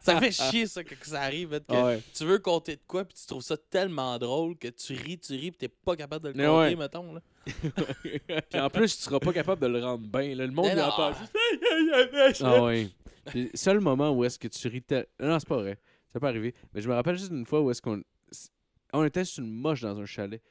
Ça 0.00 0.18
fait 0.20 0.32
chier, 0.32 0.66
ça, 0.66 0.82
que 0.84 0.94
ça 1.02 1.22
arrive. 1.22 1.54
hein, 1.54 1.60
que 1.66 1.74
ouais. 1.84 2.02
Tu 2.14 2.24
veux 2.24 2.38
compter 2.38 2.76
de 2.76 2.80
quoi, 2.86 3.04
puis 3.04 3.16
tu 3.18 3.26
trouves 3.26 3.42
ça 3.42 3.56
tellement 3.56 4.18
drôle 4.18 4.56
que 4.56 4.68
tu 4.68 4.92
ris, 4.94 5.18
tu 5.18 5.32
ris, 5.34 5.50
puis 5.52 5.58
t'es 5.58 5.68
pas 5.68 5.96
capable 5.96 6.24
de 6.24 6.28
le 6.30 6.34
Mais 6.34 6.44
compter, 6.46 6.58
ouais. 6.70 6.76
mettons. 6.76 7.12
Là. 7.14 7.20
Puis 8.50 8.60
en 8.60 8.68
plus, 8.68 8.96
tu 8.96 9.02
seras 9.04 9.20
pas 9.20 9.32
capable 9.32 9.62
de 9.62 9.66
le 9.68 9.82
rendre 9.82 10.06
bien. 10.06 10.34
là. 10.34 10.44
Le 10.44 10.52
monde, 10.52 10.66
Mais 10.66 10.72
il 10.72 10.78
non. 10.78 10.84
entend 10.84 11.12
juste. 11.14 12.42
Ah 12.44 12.62
ouais. 12.64 12.88
Puis, 13.28 13.50
seul 13.54 13.80
moment 13.80 14.10
où 14.10 14.24
est-ce 14.24 14.38
que 14.38 14.48
tu 14.48 14.68
ris 14.68 14.82
Non, 15.20 15.38
c'est 15.38 15.48
pas 15.48 15.56
vrai. 15.58 15.78
Ça 16.12 16.20
peut 16.20 16.26
arriver. 16.26 16.54
Mais 16.72 16.80
je 16.80 16.88
me 16.88 16.94
rappelle 16.94 17.16
juste 17.16 17.30
une 17.30 17.46
fois 17.46 17.60
où 17.60 17.70
est-ce 17.70 17.82
qu'on. 17.82 18.02
On 18.92 19.04
était 19.04 19.24
sur 19.24 19.44
une 19.44 19.52
moche 19.52 19.82
dans 19.82 19.98
un 19.98 20.06
chalet. 20.06 20.42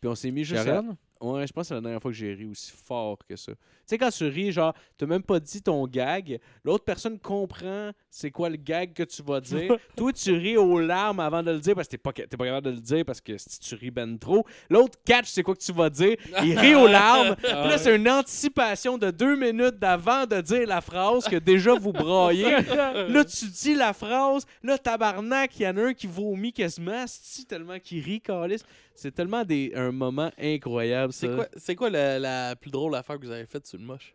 Puis 0.00 0.08
on 0.08 0.14
s'est 0.14 0.30
mis 0.30 0.44
juste. 0.44 0.60
à- 0.62 0.64
Karen? 0.64 0.96
Ouais, 1.20 1.46
je 1.46 1.52
pense 1.52 1.64
que 1.64 1.68
c'est 1.68 1.74
la 1.74 1.80
dernière 1.82 2.00
fois 2.00 2.10
que 2.10 2.16
j'ai 2.16 2.32
ri 2.32 2.46
aussi 2.46 2.72
fort 2.72 3.18
que 3.28 3.36
ça. 3.36 3.52
Tu 3.52 3.58
sais, 3.84 3.98
quand 3.98 4.10
tu 4.10 4.24
ris, 4.26 4.52
genre, 4.52 4.72
t'as 4.96 5.04
même 5.04 5.22
pas 5.22 5.38
dit 5.38 5.60
ton 5.60 5.86
gag, 5.86 6.40
l'autre 6.64 6.84
personne 6.84 7.18
comprend 7.18 7.90
c'est 8.08 8.30
quoi 8.30 8.48
le 8.48 8.56
gag 8.56 8.94
que 8.94 9.02
tu 9.02 9.22
vas 9.22 9.40
dire. 9.40 9.76
Toi, 9.96 10.12
tu 10.12 10.32
ris 10.32 10.56
aux 10.56 10.80
larmes 10.80 11.20
avant 11.20 11.42
de 11.42 11.50
le 11.50 11.60
dire 11.60 11.74
parce 11.74 11.88
que 11.88 11.92
t'es 11.92 11.98
pas, 11.98 12.12
t'es 12.12 12.26
pas 12.26 12.44
capable 12.44 12.66
de 12.66 12.70
le 12.70 12.80
dire 12.80 13.04
parce 13.04 13.20
que 13.20 13.36
si 13.36 13.60
tu 13.60 13.74
ris 13.74 13.90
ben 13.90 14.18
trop. 14.18 14.46
L'autre 14.70 14.98
catch 15.04 15.28
c'est 15.28 15.42
quoi 15.42 15.54
que 15.54 15.60
tu 15.60 15.72
vas 15.72 15.90
dire? 15.90 16.16
Il 16.42 16.58
rit 16.58 16.74
aux 16.74 16.86
larmes. 16.86 17.36
Puis 17.42 17.50
là, 17.50 17.76
c'est 17.76 17.94
une 17.94 18.08
anticipation 18.08 18.96
de 18.96 19.10
deux 19.10 19.36
minutes 19.36 19.78
d'avant 19.78 20.24
de 20.24 20.40
dire 20.40 20.66
la 20.66 20.80
phrase 20.80 21.28
que 21.28 21.36
déjà 21.36 21.74
vous 21.74 21.92
braillez. 21.92 22.50
Là, 23.08 23.24
tu 23.24 23.46
dis 23.46 23.74
la 23.74 23.92
phrase. 23.92 24.46
Là, 24.62 24.78
tabarnak, 24.78 25.58
il 25.58 25.62
y 25.62 25.66
en 25.68 25.76
a 25.76 25.82
un 25.86 25.94
qui 25.94 26.06
vomit 26.06 26.52
quasiment. 26.52 27.04
tellement 27.48 27.78
qu'il 27.78 28.02
rit, 28.02 28.20
calice. 28.20 28.64
C'est 29.00 29.12
tellement 29.12 29.44
des, 29.44 29.72
un 29.74 29.92
moment 29.92 30.30
incroyable, 30.38 31.10
ça. 31.14 31.20
C'est 31.26 31.34
quoi, 31.34 31.48
c'est 31.56 31.74
quoi 31.74 31.88
la, 31.88 32.18
la 32.18 32.54
plus 32.54 32.70
drôle 32.70 32.94
affaire 32.94 33.18
que 33.18 33.24
vous 33.24 33.32
avez 33.32 33.46
faite 33.46 33.66
sur 33.66 33.78
le 33.78 33.84
moche? 33.84 34.14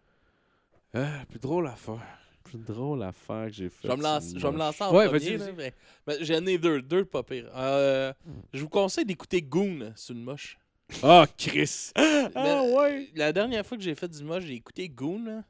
Ah, 0.94 1.24
plus 1.28 1.40
drôle 1.40 1.66
à 1.68 1.76
faire. 1.76 2.06
plus 2.44 2.60
drôle 2.60 3.02
affaire 3.02 3.48
que 3.48 3.54
j'ai 3.54 3.70
fait. 3.70 3.88
Je 3.88 3.88
vais 3.88 3.98
me 3.98 4.04
lancer, 4.04 4.34
je 4.38 4.46
vais 4.46 4.52
me 4.54 4.60
lancer 4.60 4.84
en 4.84 4.94
Ouais, 4.96 5.06
premier. 5.08 5.20
vas-y, 5.20 5.38
là, 5.38 5.46
vas-y. 5.46 5.54
mais- 5.56 5.74
mais 6.06 6.24
J'en 6.24 6.46
ai 6.46 6.58
deux, 6.60 6.84
deux 6.84 7.04
pas 7.04 7.24
pire. 7.24 7.50
Euh, 7.56 8.14
je 8.54 8.62
vous 8.62 8.70
conseille 8.70 9.06
d'écouter 9.06 9.42
Goon 9.42 9.92
sur 9.96 10.14
le 10.14 10.20
moche. 10.22 10.60
Ah, 11.02 11.26
Chris! 11.36 11.92
Ah, 12.36 12.62
ouais! 12.64 13.10
La 13.16 13.34
dernière 13.34 13.66
fois 13.66 13.78
que 13.78 13.84
j'ai 13.84 13.96
fait 13.96 14.08
du 14.08 14.24
moche, 14.24 14.44
j'ai 14.44 14.54
écouté 14.54 14.88
Goon. 14.88 15.24
là. 15.26 15.44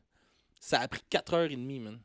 Ça 0.62 0.80
a 0.80 0.88
pris 0.88 1.02
4h30, 1.12 1.82
man. 1.82 2.00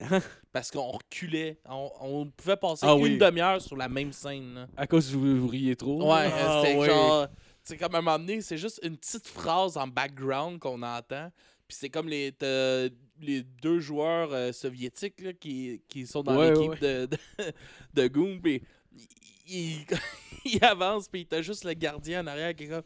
Parce 0.52 0.70
qu'on 0.70 0.90
reculait. 0.90 1.58
On, 1.68 1.90
on 2.00 2.26
pouvait 2.30 2.56
passer 2.56 2.86
Ah 2.88 2.94
une 2.94 3.02
oui. 3.02 3.18
demi-heure 3.18 3.60
sur 3.60 3.76
la 3.76 3.88
même 3.88 4.12
scène. 4.12 4.54
là. 4.54 4.66
À 4.76 4.86
cause 4.86 5.10
que 5.10 5.16
vous, 5.16 5.36
vous 5.40 5.48
riez 5.48 5.76
trop. 5.76 6.02
Ouais, 6.02 6.30
Ah, 6.32 6.62
c'était 6.64 6.76
ouais. 6.78 6.86
genre. 6.86 7.26
C'est 7.62 7.76
comme 7.76 7.94
à 7.94 7.98
un 7.98 8.02
moment 8.02 8.18
donné, 8.18 8.40
c'est 8.42 8.58
juste 8.58 8.78
une 8.82 8.96
petite 8.96 9.26
phrase 9.26 9.76
en 9.76 9.86
background 9.88 10.58
qu'on 10.60 10.82
entend. 10.82 11.30
Puis 11.66 11.76
c'est 11.80 11.88
comme 11.90 12.08
les, 12.08 12.30
t'as 12.32 12.88
les 13.20 13.42
deux 13.42 13.80
joueurs 13.80 14.32
euh, 14.32 14.52
soviétiques 14.52 15.20
là, 15.20 15.32
qui, 15.32 15.82
qui 15.88 16.06
sont 16.06 16.22
dans 16.22 16.36
Ouais, 16.38 16.52
l'équipe 16.52 16.80
de, 16.80 17.06
de, 17.06 17.18
de 17.94 18.06
Goon. 18.08 18.38
Puis 18.40 18.62
il, 19.48 19.80
il, 19.80 19.84
il 20.44 20.64
avance, 20.64 21.08
puis 21.08 21.26
t'as 21.26 21.42
juste 21.42 21.64
le 21.64 21.72
gardien 21.72 22.22
en 22.22 22.26
arrière 22.28 22.54
qui 22.54 22.64
est 22.64 22.68
comme. 22.68 22.82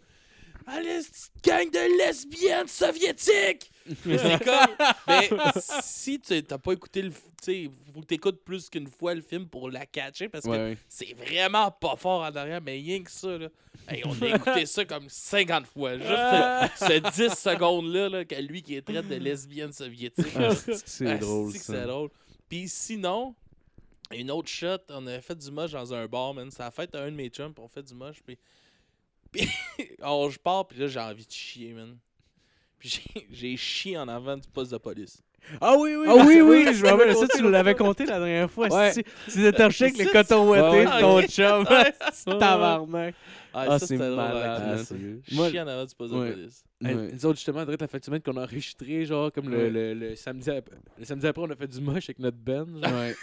Allez, 0.66 1.00
gang 1.42 1.70
de 1.70 1.98
lesbiennes 1.98 2.68
soviétiques! 2.68 3.70
Mais 4.04 4.18
c'est 4.18 4.44
comme. 4.44 4.76
Mais 5.08 5.30
si 5.82 6.20
tu 6.20 6.42
t'as 6.42 6.58
pas 6.58 6.72
écouté 6.72 7.02
le. 7.02 7.10
Tu 7.10 7.16
sais, 7.42 7.70
faut 7.94 8.00
que 8.02 8.06
t'écoutes 8.06 8.44
plus 8.44 8.68
qu'une 8.68 8.86
fois 8.86 9.14
le 9.14 9.22
film 9.22 9.48
pour 9.48 9.70
la 9.70 9.86
catcher 9.86 10.28
parce 10.28 10.44
que 10.44 10.50
Ouais, 10.50 10.58
ouais. 10.58 10.78
c'est 10.88 11.14
vraiment 11.14 11.70
pas 11.70 11.96
fort 11.96 12.20
en 12.20 12.36
arrière, 12.36 12.60
mais 12.60 12.72
rien 12.72 13.02
que 13.02 13.10
ça, 13.10 13.38
là. 13.38 13.48
Hey, 13.88 14.02
on 14.04 14.12
a 14.22 14.36
écouté 14.36 14.66
ça 14.66 14.84
comme 14.84 15.08
50 15.08 15.66
fois. 15.66 15.96
Juste 15.96 16.06
ce, 16.08 16.86
ce 16.86 17.28
10 17.28 17.34
secondes-là, 17.34 18.08
là, 18.10 18.24
que 18.24 18.34
lui 18.36 18.62
qui 18.62 18.76
est 18.76 18.82
traite 18.82 19.08
de 19.08 19.14
lesbienne 19.16 19.72
soviétique. 19.72 20.26
Ah, 20.36 20.50
c'est 20.84 21.06
Ah, 21.06 21.16
drôle, 21.16 21.52
c'est 21.54 21.82
drôle. 21.86 22.10
Puis 22.48 22.68
sinon, 22.68 23.34
une 24.12 24.30
autre 24.30 24.48
shot, 24.48 24.76
on 24.90 25.06
a 25.06 25.20
fait 25.20 25.34
du 25.36 25.50
moche 25.50 25.72
dans 25.72 25.94
un 25.94 26.06
bar, 26.06 26.34
man. 26.34 26.50
Ça 26.50 26.66
a 26.66 26.70
fait 26.70 26.94
un 26.94 27.10
de 27.10 27.16
mes 27.16 27.28
chums, 27.30 27.54
on 27.58 27.68
fait 27.68 27.82
du 27.82 27.94
moche, 27.94 28.18
puis. 28.24 28.38
Puis 29.32 29.48
on, 30.02 30.28
je 30.30 30.38
pars, 30.38 30.66
puis 30.66 30.78
là, 30.78 30.86
j'ai 30.86 31.00
envie 31.00 31.26
de 31.26 31.30
chier, 31.32 31.72
man. 31.72 31.96
Puis 32.78 32.88
j'ai- 33.14 33.26
j'ai 33.30 33.56
chié 33.56 33.96
en 33.98 34.08
avant 34.08 34.36
du 34.36 34.48
poste 34.48 34.72
de 34.72 34.78
police. 34.78 35.22
Ah 35.60 35.74
oui, 35.78 35.94
oui, 35.96 36.06
Ah 36.08 36.14
oui, 36.26 36.40
oui, 36.42 36.66
je 36.74 36.82
me 36.84 36.90
rappelle. 36.90 37.16
Ça, 37.16 37.26
tu 37.34 37.42
nous 37.42 37.48
l'avais 37.50 37.74
compté 37.74 38.04
la 38.04 38.18
dernière 38.18 38.50
fois. 38.50 38.68
Ouais. 38.68 38.92
si. 38.92 39.02
Tu 39.32 39.52
torché 39.52 39.84
avec 39.86 39.98
le 39.98 40.04
Ça, 40.04 40.12
coton 40.12 40.48
ouaté 40.50 40.62
Ouais, 40.62 40.84
de 40.84 41.00
ton 41.00 41.16
ouais. 41.16 41.28
chum. 41.28 41.64
Ouais. 41.70 42.38
Tabarnak. 42.38 43.14
Ah, 43.52 43.64
Ah, 43.68 43.78
ça, 43.78 43.86
c'est 43.86 43.96
malade. 43.96 44.84
Chier 45.26 45.60
en 45.60 45.66
avant 45.66 45.84
du 45.86 45.94
poste 45.94 46.12
Ouais. 46.14 46.28
de 46.28 46.34
police. 46.34 46.64
Nous 46.82 47.26
autres, 47.26 47.36
justement, 47.38 47.64
direct 47.64 47.80
la 47.80 47.88
fin 47.88 47.98
de 47.98 48.04
semaine 48.04 48.20
qu'on 48.22 48.36
a 48.36 48.42
enregistré, 48.42 49.04
genre, 49.06 49.32
comme 49.32 49.48
le, 49.48 49.56
Ouais. 49.56 49.70
le, 49.70 49.94
le 49.94 50.16
samedi 50.16 50.50
après, 50.50 50.76
le 50.98 51.04
samedi 51.04 51.26
après, 51.26 51.42
on 51.42 51.50
a 51.50 51.56
fait 51.56 51.66
du 51.68 51.80
moche 51.80 52.04
avec 52.04 52.18
notre 52.18 52.36
genre. 52.46 52.66
Ouais. 52.82 53.14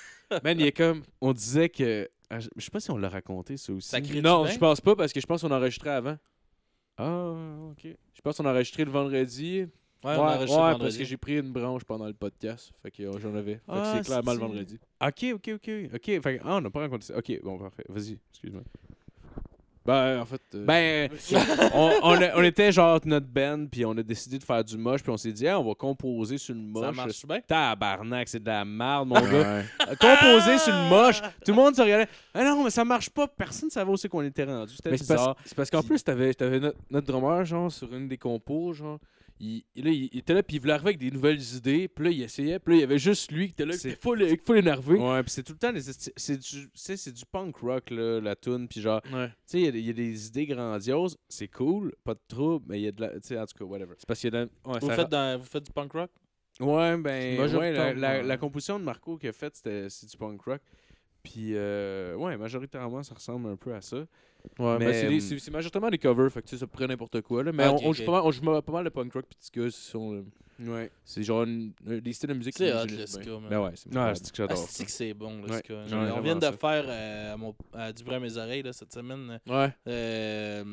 Man, 0.43 0.59
il 0.59 0.65
est 0.65 0.71
comme. 0.71 1.03
On 1.21 1.34
disait 1.34 1.69
que. 1.69 2.09
Ah, 2.29 2.39
Je 2.39 2.47
sais 2.57 2.71
pas 2.71 2.79
si 2.79 2.91
on 2.91 2.97
l'a 2.97 3.09
raconté, 3.09 3.57
ça 3.57 3.73
aussi. 3.73 3.89
Ça 3.89 3.99
Non, 3.99 4.45
je 4.45 4.57
pense 4.57 4.81
pas 4.81 4.95
parce 4.95 5.13
que 5.13 5.19
je 5.19 5.25
pense 5.25 5.41
qu'on 5.41 5.51
a 5.51 5.57
enregistré 5.57 5.89
avant. 5.89 6.17
Ah, 6.97 7.33
ok. 7.71 7.87
Je 8.13 8.21
pense 8.21 8.37
qu'on 8.37 8.45
a 8.45 8.51
enregistré 8.51 8.85
le 8.85 8.91
vendredi. 8.91 9.61
Ouais, 9.61 9.69
on 10.03 10.09
a 10.09 10.35
enregistré 10.35 10.45
le 10.45 10.51
ouais, 10.51 10.71
vendredi. 10.71 10.83
parce 10.83 10.97
que 10.97 11.03
j'ai 11.05 11.17
pris 11.17 11.37
une 11.39 11.51
branche 11.51 11.83
pendant 11.83 12.05
le 12.07 12.13
podcast. 12.13 12.71
Fait 12.81 12.91
que 12.91 13.03
euh, 13.03 13.19
j'en 13.19 13.35
avais. 13.35 13.55
Fait 13.55 13.59
que 13.59 13.61
Ah, 13.67 13.93
c'est 13.97 14.05
clairement 14.05 14.33
le 14.33 14.39
vendredi. 14.39 14.79
Ok, 15.01 15.25
ok, 15.33 15.49
ok. 15.55 15.69
Ok, 15.93 16.05
fait 16.05 16.21
que- 16.21 16.41
ah, 16.43 16.55
on 16.57 16.61
n'a 16.61 16.69
pas 16.69 16.79
raconté 16.81 17.05
ça. 17.05 17.17
Ok, 17.17 17.31
bon, 17.43 17.57
parfait. 17.59 17.83
Vas-y, 17.89 18.17
excuse-moi. 18.31 18.63
Ben, 19.88 20.19
en 20.19 20.26
fait. 20.26 20.41
euh, 20.53 20.65
Ben, 20.65 21.09
on, 21.73 21.91
on, 22.03 22.22
a- 22.22 22.38
on 22.38 22.43
était 22.43 22.72
genre 22.73 22.99
notre 23.05 23.26
band, 23.27 23.65
puis 23.72 23.85
on 23.85 23.91
a 23.97 24.03
décidé 24.03 24.38
de 24.38 24.43
faire 24.43 24.64
du 24.64 24.77
moche, 24.77 25.01
puis 25.01 25.11
on 25.11 25.18
s'est 25.18 25.31
dit, 25.31 25.47
ah, 25.47 25.59
on 25.59 25.64
va 25.68 25.73
composer 25.76 26.38
sur 26.38 26.53
le 26.53 26.59
moche. 26.59 26.85
Ça 26.85 26.91
marche 26.91 27.26
bien? 27.26 27.39
Tabarnak, 27.41 28.27
c'est 28.27 28.41
de 28.43 28.47
la 28.47 28.65
merde, 28.65 29.07
mon 29.07 29.15
gars. 29.15 29.27
Euh, 29.30 29.64
Composer 29.99 30.57
sur 30.57 30.73
le 30.73 30.89
moche. 30.89 31.22
Tout 31.22 31.51
le 31.51 31.53
monde 31.53 31.76
se 31.76 31.81
regardait. 31.81 32.07
Ah 32.34 32.43
non, 32.43 32.64
mais 32.65 32.69
ça 32.69 32.84
marche 32.84 33.09
pas. 33.09 33.27
Personne 33.27 33.68
ne 33.68 33.72
savait 33.72 33.91
aussi 33.91 34.09
qu'on 34.09 34.22
était 34.23 34.43
rendu. 34.43 34.76
C'était 34.76 34.91
Mais 34.91 34.97
c'est 34.97 35.07
parce, 35.07 35.22
bizarre. 35.22 35.35
c'est 35.45 35.55
parce 35.55 35.69
qu'en 35.69 35.81
plus, 35.84 36.03
t'avais, 36.03 36.34
t'avais 36.34 36.59
notre, 36.59 36.77
notre 36.91 37.07
drummer, 37.07 37.45
genre, 37.45 37.72
sur 37.72 37.93
une 37.95 38.07
des 38.07 38.18
compos, 38.18 38.73
genre. 38.73 38.99
Il, 39.39 39.64
là, 39.76 39.91
était 40.14 40.34
là, 40.34 40.41
puis 40.41 40.55
il 40.55 40.59
voulait 40.59 40.73
arriver 40.73 40.88
avec 40.89 40.97
des 40.99 41.11
nouvelles 41.11 41.39
idées. 41.55 41.88
Puis 41.88 42.05
là, 42.05 42.11
il 42.11 42.22
essayait. 42.23 42.57
Puis 42.59 42.73
là, 42.73 42.77
il 42.77 42.81
y 42.81 42.84
avait 42.84 42.97
juste 42.97 43.31
lui 43.31 43.47
qui 43.47 43.51
était 43.53 43.65
là, 43.65 43.77
qui 43.77 43.88
était 43.89 43.99
full, 44.01 44.26
full 44.43 44.57
énervé. 44.57 44.95
Ouais, 44.95 45.22
puis 45.22 45.31
c'est 45.31 45.43
tout 45.43 45.53
le 45.53 45.59
temps 45.59 45.72
c'est 46.15 46.38
du 46.38 46.41
tu 46.47 46.69
sais, 46.73 46.97
c'est 46.97 47.11
du 47.11 47.23
punk 47.26 47.55
rock 47.57 47.91
là, 47.91 48.19
la 48.19 48.35
tune 48.35 48.68
puis 48.68 48.81
genre 48.81 49.01
Ouais. 49.14 49.27
tu 49.27 49.34
sais 49.45 49.59
il 49.59 49.65
y 49.65 49.68
a 49.68 49.72
des- 49.72 49.80
il 49.80 49.85
y, 49.85 49.89
a 49.91 49.93
des 49.93 50.27
idées 50.27 50.45
grandioses, 50.47 51.18
c'est 51.30 51.47
cool, 51.49 51.93
pas 52.03 52.15
de 52.15 52.19
trouble, 52.27 52.65
mais 52.68 52.80
il 52.80 52.84
y 52.85 52.88
a 52.88 52.91
de 52.91 53.01
la 53.01 53.09
tu 53.19 53.27
sais 53.27 53.38
en 53.39 53.45
tout 53.45 53.57
cas 53.59 53.65
whatever. 53.65 53.93
C'est 53.97 54.07
parce 54.07 54.19
qu'il 54.19 54.34
y 54.34 54.35
a 54.35 54.45
de 54.45 54.49
la- 54.65 54.72
ouais, 54.73 54.80
Vous 54.80 54.88
ça- 54.88 54.95
faites, 54.95 55.09
dans- 55.09 55.38
vous 55.39 55.45
faites 55.45 55.65
du 55.65 55.72
punk 55.72 55.91
rock? 55.93 56.11
Ouais, 56.59 56.97
ben 56.97 57.39
ouais, 57.55 57.93
la, 57.93 58.23
la, 58.23 58.38
composition 58.38 58.80
de 58.80 58.84
Marco 58.84 59.18
qu'il 59.18 59.30
a 59.30 59.34
faite 59.34 59.55
c'était 59.55 59.88
c'est 59.89 60.09
du 60.09 60.18
punk 60.18 60.41
rock. 60.41 60.61
Puis 61.29 61.51
euh, 61.55 62.15
ouais, 62.15 62.37
majoritairement 62.37 63.03
ça 63.03 63.13
ressemble 63.15 63.49
un 63.49 63.55
peu 63.55 63.73
à 63.73 63.81
ça. 63.81 63.97
Ouais, 63.97 64.77
Mais, 64.79 64.85
mais 64.85 64.93
c'est, 64.93 65.09
des- 65.09 65.33
euh, 65.33 65.39
c'est, 65.39 65.51
majoritairement 65.51 65.89
des 65.89 65.97
covers, 65.97 66.31
fait 66.31 66.41
que 66.41 66.47
tu 66.47 66.55
sais, 66.55 66.59
ça 66.61 66.67
pourrait 66.67 66.87
n'importe 66.87 67.19
quoi. 67.21 67.43
Là. 67.43 67.51
Mais 67.51 67.63
Ah, 67.63 67.73
on, 67.83 67.91
joue 67.91 68.05
pas 68.05 68.13
mal, 68.13 68.21
on 68.23 68.31
joue 68.31 68.41
pas 68.61 68.71
mal 68.71 68.85
de 68.85 68.89
punk 68.89 69.11
rock 69.13 69.25
puis 69.27 69.37
ce 69.41 69.69
sont, 69.71 70.13
euh, 70.13 70.23
Ouais. 70.59 70.89
c'est 71.03 71.21
genre 71.23 71.43
une- 71.43 71.73
un- 71.87 71.97
des 71.97 72.13
styles 72.13 72.29
de 72.29 72.33
musique 72.33 72.55
C'est 72.57 72.71
qui 72.71 72.71
hot, 72.71 72.85
le 72.97 73.05
ska, 73.05 73.29
man. 73.31 73.49
Ben 73.49 73.61
ouais, 73.61 73.71
c'est 73.75 73.93
malade. 73.93 74.15
c'est 74.21 74.31
que 74.31 74.37
j'adore. 74.37 74.57
Ah, 74.59 74.65
c'est 74.69 74.85
que 74.85 74.91
c'est 74.91 75.13
bon, 75.13 75.41
le 75.41 75.51
Ouais. 75.51 75.57
ska. 75.59 75.73
Ouais, 75.73 76.11
on 76.15 76.21
vient 76.21 76.35
de 76.35 76.41
ça. 76.41 76.53
faire 76.53 76.85
euh, 76.87 77.33
à, 77.33 77.37
mon, 77.37 77.53
à 77.73 77.91
du 77.91 78.03
bruit 78.03 78.15
à 78.15 78.19
mes 78.21 78.37
oreilles 78.37 78.63
là, 78.63 78.71
cette 78.73 78.93
semaine. 78.93 79.39
Ouais. 79.47 79.73
Euh, 79.87 80.63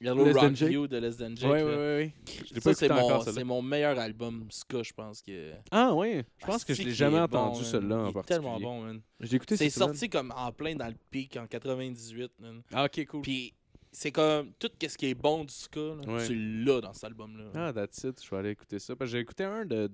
Yellow 0.00 0.24
Less 0.24 0.36
Rock. 0.36 0.52
View 0.52 0.86
de 0.86 0.96
Less 0.96 1.16
Than 1.18 1.36
Jake. 1.36 1.50
Ouais. 1.50 2.14
Je 2.48 2.54
l'ai 2.54 2.60
Ça, 2.60 2.70
pas 2.70 2.74
c'est 2.74 2.88
mon, 2.88 3.20
c'est 3.20 3.44
mon 3.44 3.60
meilleur 3.62 3.98
album 3.98 4.46
ska, 4.50 4.82
je 4.82 4.92
pense. 4.92 5.20
que 5.20 5.52
Ah 5.70 5.94
ouais, 5.94 6.24
je 6.38 6.46
pense 6.46 6.62
Ah, 6.62 6.66
que 6.66 6.74
je 6.74 6.82
l'ai 6.84 6.92
jamais 6.92 7.18
bon, 7.18 7.24
entendu 7.38 7.64
celui-là 7.64 7.96
en 7.98 8.12
particulier. 8.12 8.24
tellement 8.26 8.58
bon, 8.60 8.80
man. 8.82 9.00
J'ai 9.20 9.36
écouté 9.36 9.56
C'est 9.56 9.68
sorti 9.70 10.08
comme 10.08 10.32
en 10.34 10.50
plein 10.52 10.74
dans 10.74 10.86
le 10.88 10.94
pic 11.10 11.36
en 11.36 11.46
98, 11.46 12.32
man. 12.40 12.62
Ah 12.72 12.84
OK, 12.86 13.04
cool. 13.06 13.22
Puis 13.22 13.52
c'est 13.92 14.10
comme 14.12 14.52
tout 14.58 14.70
ce 14.80 14.96
qui 14.96 15.06
est 15.06 15.14
bon 15.14 15.44
du 15.44 15.52
ska, 15.52 15.80
là, 15.80 16.12
Ouais. 16.14 16.24
c'est 16.24 16.34
là 16.34 16.80
dans 16.80 16.92
cet 16.94 17.04
album-là. 17.04 17.44
Ah, 17.54 17.72
that's 17.72 18.02
it. 18.04 18.24
Je 18.24 18.30
vais 18.30 18.36
aller 18.38 18.50
écouter 18.50 18.78
ça. 18.78 18.96
Parce 18.96 19.10
que 19.10 19.16
j'ai 19.18 19.20
écouté 19.22 19.44
un 19.44 19.64
de 19.66 19.90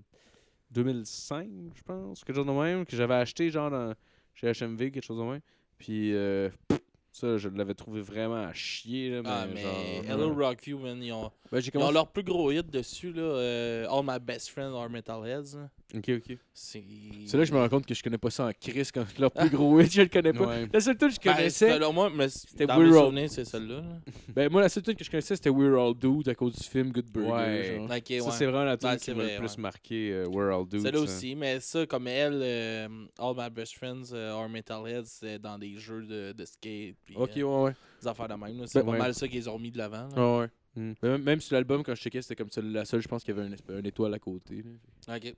2005, 0.70 1.49
je 1.74 1.83
pense, 1.83 2.23
quelque 2.24 2.37
chose 2.37 2.47
de 2.47 2.53
même, 2.53 2.85
que 2.85 2.97
j'avais 2.97 3.15
acheté 3.15 3.51
genre 3.51 3.70
dans- 3.70 3.95
chez 4.35 4.49
HMV, 4.53 4.91
quelque 4.91 5.05
chose 5.05 5.19
de 5.19 5.24
même. 5.24 5.41
Puis 5.78 6.12
euh, 6.15 6.49
pff, 6.69 6.81
ça, 7.16 7.36
je 7.38 7.48
l'avais 7.48 7.74
trouvé 7.74 8.01
vraiment 8.01 8.44
à 8.47 8.52
chier. 8.52 9.10
Là, 9.10 9.22
mais 9.22 9.28
ah, 9.30 9.47
mais 9.52 9.62
genre, 9.62 10.05
Hello 10.09 10.34
ouais. 10.34 10.47
Rockview, 10.47 10.78
man, 10.78 11.02
ils 11.02 11.12
ont, 11.12 11.30
Ben, 11.51 11.60
ils 11.60 11.78
ont 11.78 11.90
leur 11.90 12.09
plus 12.09 12.22
gros 12.22 12.51
hit 12.51 12.68
dessus, 12.70 13.12
là. 13.12 13.22
euh, 13.22 13.86
All 13.88 14.02
My 14.05 14.18
Best 14.20 14.51
Friends 14.51 14.74
Are 14.74 14.90
Metalheads. 14.90 15.56
là. 15.56 15.70
Ok, 15.94 16.10
ok. 16.10 16.36
C'est 16.52 16.78
là 16.80 17.38
que 17.38 17.44
je 17.44 17.52
me 17.55 17.59
rends 17.59 17.68
compte 17.68 17.86
que 17.86 17.94
je 17.94 18.02
connais 18.02 18.18
pas 18.18 18.28
ça 18.30 18.47
en 18.47 18.51
crise 18.52 18.90
quand 18.90 19.05
leur 19.18 19.30
plus 19.30 19.48
gros 19.56 19.80
hit, 19.80 19.93
je 19.93 20.02
le 20.02 20.09
connais 20.09 20.32
pas. 20.32 20.47
Ouais. 20.48 20.68
La 20.72 20.80
seule 20.80 20.97
tune 20.98 21.09
que 21.09 21.14
je 21.14 21.20
Ben, 21.24 21.36
connaissais, 21.36 21.78
moi, 21.93 22.10
mais 22.10 22.28
c'était 22.28 22.64
We're 22.66 22.97
All- 22.97 23.28
c'est 23.28 23.44
celle-là. 23.44 23.76
là. 23.76 23.97
ben 24.34 24.51
moi 24.51 24.62
la 24.62 24.68
seule 24.68 24.82
tune 24.82 24.94
que 24.97 25.05
je 25.05 25.10
connaissais 25.10 25.36
c'était 25.36 25.48
We're 25.51 25.78
All 25.80 25.94
Dudes 25.94 26.28
à 26.28 26.34
cause 26.34 26.56
du 26.56 26.64
film 26.64 26.90
Good 26.90 27.10
Burger. 27.12 27.30
Ouais. 27.30 27.76
genre. 27.76 27.88
Ça, 27.88 27.94
ouais. 27.94 28.20
c'est 28.32 28.47
vraiment 28.47 28.64
la 28.64 28.76
tune 28.76 28.88
Ouais, 28.90 28.97
qui 28.98 29.14
m'a 29.14 29.22
le 29.24 29.38
plus 29.38 29.59
marqué, 29.59 30.10
euh, 30.12 30.26
We're 30.28 30.52
All 30.59 30.66
Dudes. 30.66 30.82
Celle-là 30.82 30.98
ça. 30.98 31.05
aussi, 31.05 31.34
mais 31.36 31.60
ça, 31.60 31.86
comme 31.86 32.09
elle, 32.09 32.40
euh, 32.43 32.88
All 33.18 33.34
My 33.36 33.48
Best 33.51 33.74
Friends 33.76 34.12
Are 34.12 34.48
Metalheads, 34.48 35.05
c'est 35.06 35.38
dans 35.38 35.56
des 35.59 35.76
jeux 35.76 36.02
de, 36.05 36.32
de 36.32 36.44
skate. 36.44 36.97
Puis, 37.07 37.16
Ok, 37.16 37.37
euh, 37.37 37.43
ouais, 37.43 37.62
ouais. 37.65 37.74
des 38.03 38.09
affaires 38.09 38.28
de 38.28 38.35
même. 38.35 38.66
C'est 38.66 38.81
Ben, 38.81 38.85
pas 38.87 38.93
ouais. 38.93 38.99
mal 38.99 39.15
ça 39.15 39.27
qu'ils 39.28 39.49
ont 39.49 39.59
mis 39.59 39.70
de 39.70 39.78
l'avant. 39.78 40.09
Ah 40.16 40.39
ouais. 40.41 40.49
Mais 40.74 40.95
Même, 41.03 41.23
même 41.23 41.41
sur 41.41 41.55
l'album, 41.55 41.83
quand 41.83 41.95
je 41.95 42.01
checkais, 42.03 42.20
c'était 42.20 42.37
comme 42.37 42.51
ça, 42.51 42.61
la 42.61 42.85
seule, 42.85 43.01
je 43.01 43.09
pense 43.09 43.24
qu'il 43.24 43.35
y 43.35 43.39
avait 43.39 43.49
un, 43.49 43.53
esp- 43.55 43.73
un 43.73 43.83
étoile 43.85 44.12
à 44.12 44.19
côté. 44.19 44.62
là. 44.62 45.16
Ok. 45.16 45.35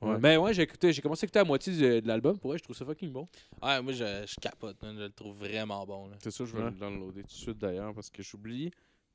Ouais. 0.00 0.18
Mais 0.18 0.36
ouais, 0.36 0.52
j'ai 0.54 0.62
écouté, 0.62 0.92
j'ai 0.92 1.00
commencé 1.02 1.24
à 1.24 1.26
écouter 1.26 1.38
la 1.40 1.44
moitié 1.44 1.76
de, 1.76 2.00
de 2.00 2.08
l'album. 2.08 2.36
Pour 2.38 2.50
vrai, 2.50 2.58
je 2.58 2.64
trouve 2.64 2.74
ça 2.74 2.84
fucking 2.84 3.12
bon. 3.12 3.28
Ouais, 3.62 3.80
moi, 3.82 3.92
je, 3.92 3.98
je 4.26 4.34
capote. 4.40 4.80
man. 4.82 4.96
Je 4.96 5.02
le 5.04 5.10
trouve 5.10 5.36
vraiment 5.36 5.84
bon. 5.86 6.10
C'est 6.20 6.30
ça, 6.30 6.44
je 6.44 6.52
vais 6.56 6.62
Ouais. 6.62 6.70
le 6.70 6.76
downloader 6.76 7.20
tout 7.22 7.26
de 7.26 7.32
suite 7.32 7.58
d'ailleurs 7.58 7.94
parce 7.94 8.10
que 8.10 8.22
j'oublie. 8.22 8.70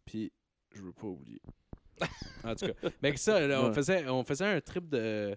Puis 0.05 0.31
je 0.75 0.81
veux 0.81 0.93
pas 0.93 1.07
oublier. 1.07 1.41
en 2.43 2.55
tout 2.55 2.67
cas. 2.67 2.89
Mais 3.01 3.11
que 3.11 3.19
ça, 3.19 3.45
là, 3.47 3.61
on, 3.63 3.67
Ouais. 3.69 3.73
faisait, 3.73 4.07
on 4.07 4.23
faisait 4.23 4.45
un 4.45 4.61
trip 4.61 4.87
de, 4.87 5.35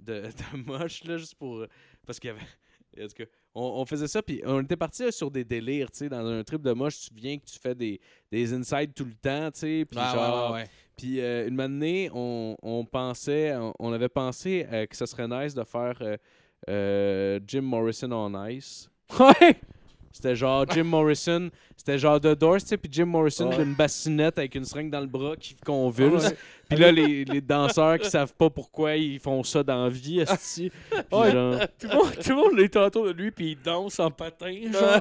de, 0.00 0.22
de 0.22 0.56
moche, 0.66 1.04
là, 1.04 1.16
juste 1.18 1.34
pour. 1.36 1.64
Parce 2.06 2.18
qu'il 2.18 2.28
y 2.28 2.30
avait. 2.32 3.04
En 3.04 3.06
tout 3.06 3.14
cas, 3.14 3.24
on, 3.54 3.80
on 3.80 3.84
faisait 3.86 4.08
ça, 4.08 4.22
puis 4.22 4.40
on 4.44 4.62
était 4.62 4.76
parti 4.76 5.04
là, 5.04 5.12
sur 5.12 5.30
des 5.30 5.44
délires, 5.44 5.90
tu 5.90 5.98
sais, 5.98 6.08
dans 6.08 6.24
un 6.26 6.44
trip 6.44 6.62
de 6.62 6.72
moche, 6.72 7.00
tu 7.00 7.14
viens 7.14 7.38
que 7.38 7.44
tu 7.44 7.58
fais 7.58 7.74
des, 7.74 8.00
des 8.30 8.52
insides 8.52 8.94
tout 8.94 9.04
le 9.04 9.14
temps, 9.14 9.50
tu 9.50 9.60
sais, 9.60 9.84
puis 9.90 9.98
genre, 10.00 10.52
ouais, 10.52 10.60
ouais. 10.60 10.68
puis 10.96 11.20
euh, 11.20 11.48
une 11.48 11.54
matinée, 11.54 12.10
on, 12.14 12.56
on 12.62 12.84
pensait, 12.84 13.54
on, 13.56 13.72
on 13.78 13.92
avait 13.92 14.08
pensé 14.08 14.66
euh, 14.72 14.86
que 14.86 14.96
ce 14.96 15.06
serait 15.06 15.28
nice 15.28 15.54
de 15.54 15.64
faire 15.64 15.98
euh, 16.02 16.16
euh, 16.68 17.40
Jim 17.46 17.62
Morrison 17.62 18.12
on 18.12 18.46
Ice. 18.46 18.88
Ouais! 19.18 19.56
C'était 20.20 20.34
genre 20.34 20.64
Jim 20.68 20.82
Morrison, 20.82 21.48
c'était 21.76 21.96
genre 21.96 22.20
The 22.20 22.34
Doors, 22.36 22.58
tu 22.58 22.66
sais, 22.66 22.76
puis 22.76 22.90
Jim 22.92 23.04
Morrison 23.06 23.50
Ouais. 23.50 23.58
d'une 23.58 23.74
bassinette 23.74 24.36
avec 24.36 24.52
une 24.56 24.64
seringue 24.64 24.90
dans 24.90 24.98
le 25.00 25.06
bras 25.06 25.36
qui 25.36 25.54
convulse. 25.54 26.34
Puis 26.68 26.76
là, 26.76 26.90
les, 26.90 27.24
les 27.24 27.40
danseurs 27.40 28.00
qui 28.00 28.10
savent 28.10 28.34
pas 28.34 28.50
pourquoi 28.50 28.96
ils 28.96 29.20
font 29.20 29.44
ça 29.44 29.62
dans 29.62 29.84
la 29.84 29.88
vie, 29.88 30.18
esti. 30.18 30.72
Ouais. 31.12 31.30
genre, 31.30 31.60
tout, 31.78 31.86
le 31.86 31.94
monde, 31.94 32.12
tout 32.20 32.30
le 32.30 32.34
monde 32.34 32.58
est 32.58 32.76
autour 32.76 33.04
de 33.06 33.12
lui, 33.12 33.30
puis 33.30 33.52
il 33.52 33.62
danse 33.62 34.00
en 34.00 34.10
patin, 34.10 34.52
genre. 34.72 35.00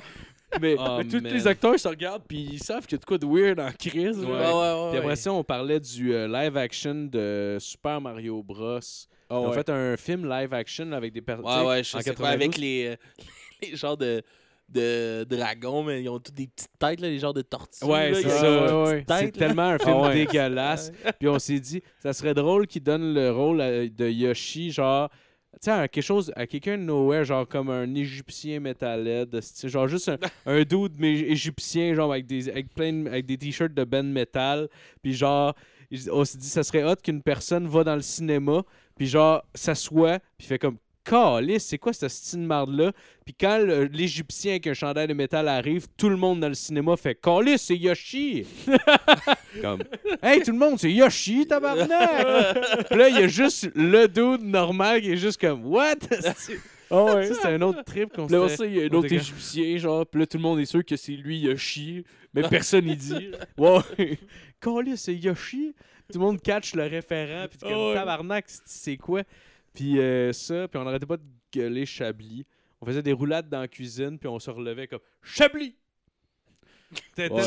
mais 0.61 0.76
Oh, 0.77 0.99
mais 0.99 1.06
tous 1.06 1.19
les 1.23 1.48
acteurs 1.48 1.80
se 1.80 1.88
regardent, 1.88 2.22
puis 2.27 2.49
ils 2.53 2.64
savent 2.64 2.85
qu'il 2.85 2.95
y 2.98 2.99
a 2.99 2.99
de 2.99 3.06
quoi 3.06 3.18
de 3.18 3.26
weird 3.26 3.60
en 3.60 3.72
crise. 3.72 4.19
Ouais. 4.19 4.26
Ouais, 4.26 4.38
ouais, 4.38 4.91
ouais, 4.91 4.98
après 4.98 5.07
ouais. 5.07 5.15
ça, 5.15 5.34
on 5.34 5.44
parlait 5.44 5.80
du 5.80 6.14
euh, 6.14 6.27
live 6.27 6.56
action 6.57 6.94
de 7.11 7.57
Super 7.60 7.99
Mario 7.99 8.44
Bros. 8.44 8.77
Ah 8.80 8.84
Ils 9.31 9.35
ont 9.35 9.49
ouais. 9.49 9.56
fait 9.56 9.69
un 9.72 9.98
film 9.98 10.30
live 10.30 10.53
action 10.53 10.91
avec 10.91 11.11
des 11.11 11.22
personnes. 11.22 11.44
Ouais, 11.45 11.65
ouais, 11.68 11.84
je 11.84 11.98
en 11.98 12.02
sais 12.02 12.14
pas, 12.14 12.34
92. 12.34 12.34
avec 12.35 12.57
les, 12.57 12.85
euh, 12.91 12.95
les 13.64 13.76
genres 13.76 13.98
de, 13.98 14.22
de 14.69 15.23
dragons, 15.23 15.84
mais 15.84 16.03
ils 16.03 16.10
ont 16.10 16.19
toutes 16.19 16.35
des 16.35 16.48
petites 16.48 16.69
têtes, 16.77 16.99
là, 16.99 17.07
les 17.10 17.19
genres 17.19 17.34
de 17.34 17.41
tortues. 17.41 17.85
Ouais, 17.85 18.11
c'est 18.14 18.30
ça. 18.30 18.84
ouais, 18.84 18.89
ouais. 18.91 19.06
C'est 19.07 19.31
tellement 19.31 19.69
un 19.69 19.77
film 19.80 19.98
Ah 20.03 20.14
dégueulasse. 20.14 20.91
Puis 21.19 21.27
on 21.30 21.39
s'est 21.39 21.60
dit, 21.60 21.81
ça 22.03 22.11
serait 22.14 22.34
drôle 22.34 22.68
qu'il 22.68 22.84
donne 22.84 23.14
le 23.14 23.31
rôle 23.31 23.61
à- 23.61 23.88
de 23.88 24.10
Yoshi, 24.10 24.72
genre, 24.72 25.10
tu 25.53 25.57
sais, 25.61 25.72
à 25.72 25.88
quelque 25.88 26.03
chose, 26.03 26.31
à 26.35 26.45
quelqu'un 26.45 26.77
de 26.77 26.84
nowhere, 26.84 27.23
genre 27.23 27.48
comme 27.48 27.69
un 27.69 27.95
Égyptien 27.95 28.60
sais, 29.56 29.69
genre 29.69 29.88
juste 29.88 30.10
un, 30.10 30.18
un 30.45 30.64
dude 30.64 30.94
mais 30.99 31.14
égyptien, 31.14 31.95
genre 31.95 32.11
avec 32.11 32.26
des, 32.27 32.49
avec 32.49 32.73
plein 32.73 33.06
avec 33.07 33.26
des 33.26 33.38
t-shirts 33.38 33.73
de 33.73 33.84
band 33.85 34.03
metal. 34.03 34.68
Puis 35.02 35.14
genre, 35.14 35.56
on 36.11 36.26
s'est 36.26 36.38
dit, 36.38 36.49
ça 36.49 36.64
serait 36.64 36.84
hot 36.84 36.98
qu'une 37.02 37.22
personne 37.23 37.68
va 37.68 37.84
dans 37.85 37.95
le 37.95 38.02
cinéma, 38.02 38.64
puis 38.98 39.07
genre, 39.07 39.44
s'assoit, 39.56 40.19
puis 40.38 40.45
fait 40.48 40.60
comme. 40.60 40.77
Calice, 41.09 41.65
c'est 41.65 41.77
quoi 41.77 41.93
cette 41.93 42.09
style 42.09 42.41
marde-là? 42.41 42.91
Puis 43.25 43.34
quand 43.39 43.57
l'Égyptien 43.91 44.51
avec 44.53 44.67
un 44.67 44.73
chandail 44.73 45.07
de 45.07 45.13
métal 45.13 45.47
arrive, 45.47 45.88
tout 45.97 46.09
le 46.09 46.17
monde 46.17 46.39
dans 46.41 46.49
le 46.49 46.53
cinéma 46.53 46.97
fait 46.97 47.15
Calice, 47.15 47.61
c'est 47.61 47.77
Yoshi! 47.77 48.45
Comme 49.61 49.84
Hey, 50.21 50.41
tout 50.41 50.51
le 50.51 50.57
monde, 50.57 50.77
c'est 50.79 50.91
Yoshi, 50.91 51.47
tabarnak! 51.47 52.88
Puis 52.89 52.99
là, 52.99 53.09
il 53.09 53.15
y 53.19 53.23
a 53.23 53.27
juste 53.27 53.69
le 53.75 54.07
dude 54.07 54.43
normal 54.45 55.01
qui 55.01 55.11
est 55.13 55.17
juste 55.17 55.39
comme 55.39 55.65
What? 55.65 55.95
Ah 56.89 57.03
ouais. 57.03 57.27
Ça, 57.27 57.35
c'est 57.41 57.47
un 57.53 57.61
autre 57.61 57.84
trip 57.84 58.13
qu'on 58.13 58.27
Là, 58.27 58.47
ça, 58.49 58.65
il 58.65 58.75
y 58.75 58.81
a 58.81 58.85
un 58.85 58.89
autre 58.89 59.11
Égyptien, 59.11 59.77
genre, 59.77 60.05
pis 60.05 60.19
là, 60.19 60.25
tout 60.25 60.38
le 60.38 60.43
monde 60.43 60.59
est 60.59 60.65
sûr 60.65 60.85
que 60.85 60.95
c'est 60.95 61.13
lui, 61.13 61.39
Yoshi, 61.39 62.05
mais 62.34 62.43
personne 62.43 62.85
n'y 62.85 62.95
dit. 62.95 63.31
Ouais. 63.57 64.17
Calice, 64.61 65.01
c'est 65.01 65.15
Yoshi. 65.15 65.73
Tout 66.11 66.19
le 66.19 66.25
monde 66.25 66.41
catch 66.41 66.73
le 66.75 66.84
référent, 66.84 67.47
puis 67.49 67.59
comme 67.59 67.71
Ah 67.73 67.88
ouais. 67.89 67.93
tabarnak, 67.93 68.45
c'est 68.65 68.95
quoi? 68.97 69.23
Puis 69.78 69.99
euh, 69.99 70.34
ça, 70.34 70.68
puis 70.68 70.80
on 70.80 70.88
arrêtait 70.88 71.06
pas 71.06 71.18
de 71.18 71.24
gueuler 71.54 71.86
Chablis. 71.86 72.48
On 72.82 72.86
faisait 72.88 73.04
des 73.04 73.14
roulades 73.14 73.48
dans 73.48 73.60
la 73.60 73.68
cuisine, 73.68 74.18
puis 74.18 74.28
on 74.28 74.40
se 74.40 74.49
relevait 74.49 74.88
comme 74.88 75.02
Chablis! 75.22 75.76
Tellement. 77.15 77.38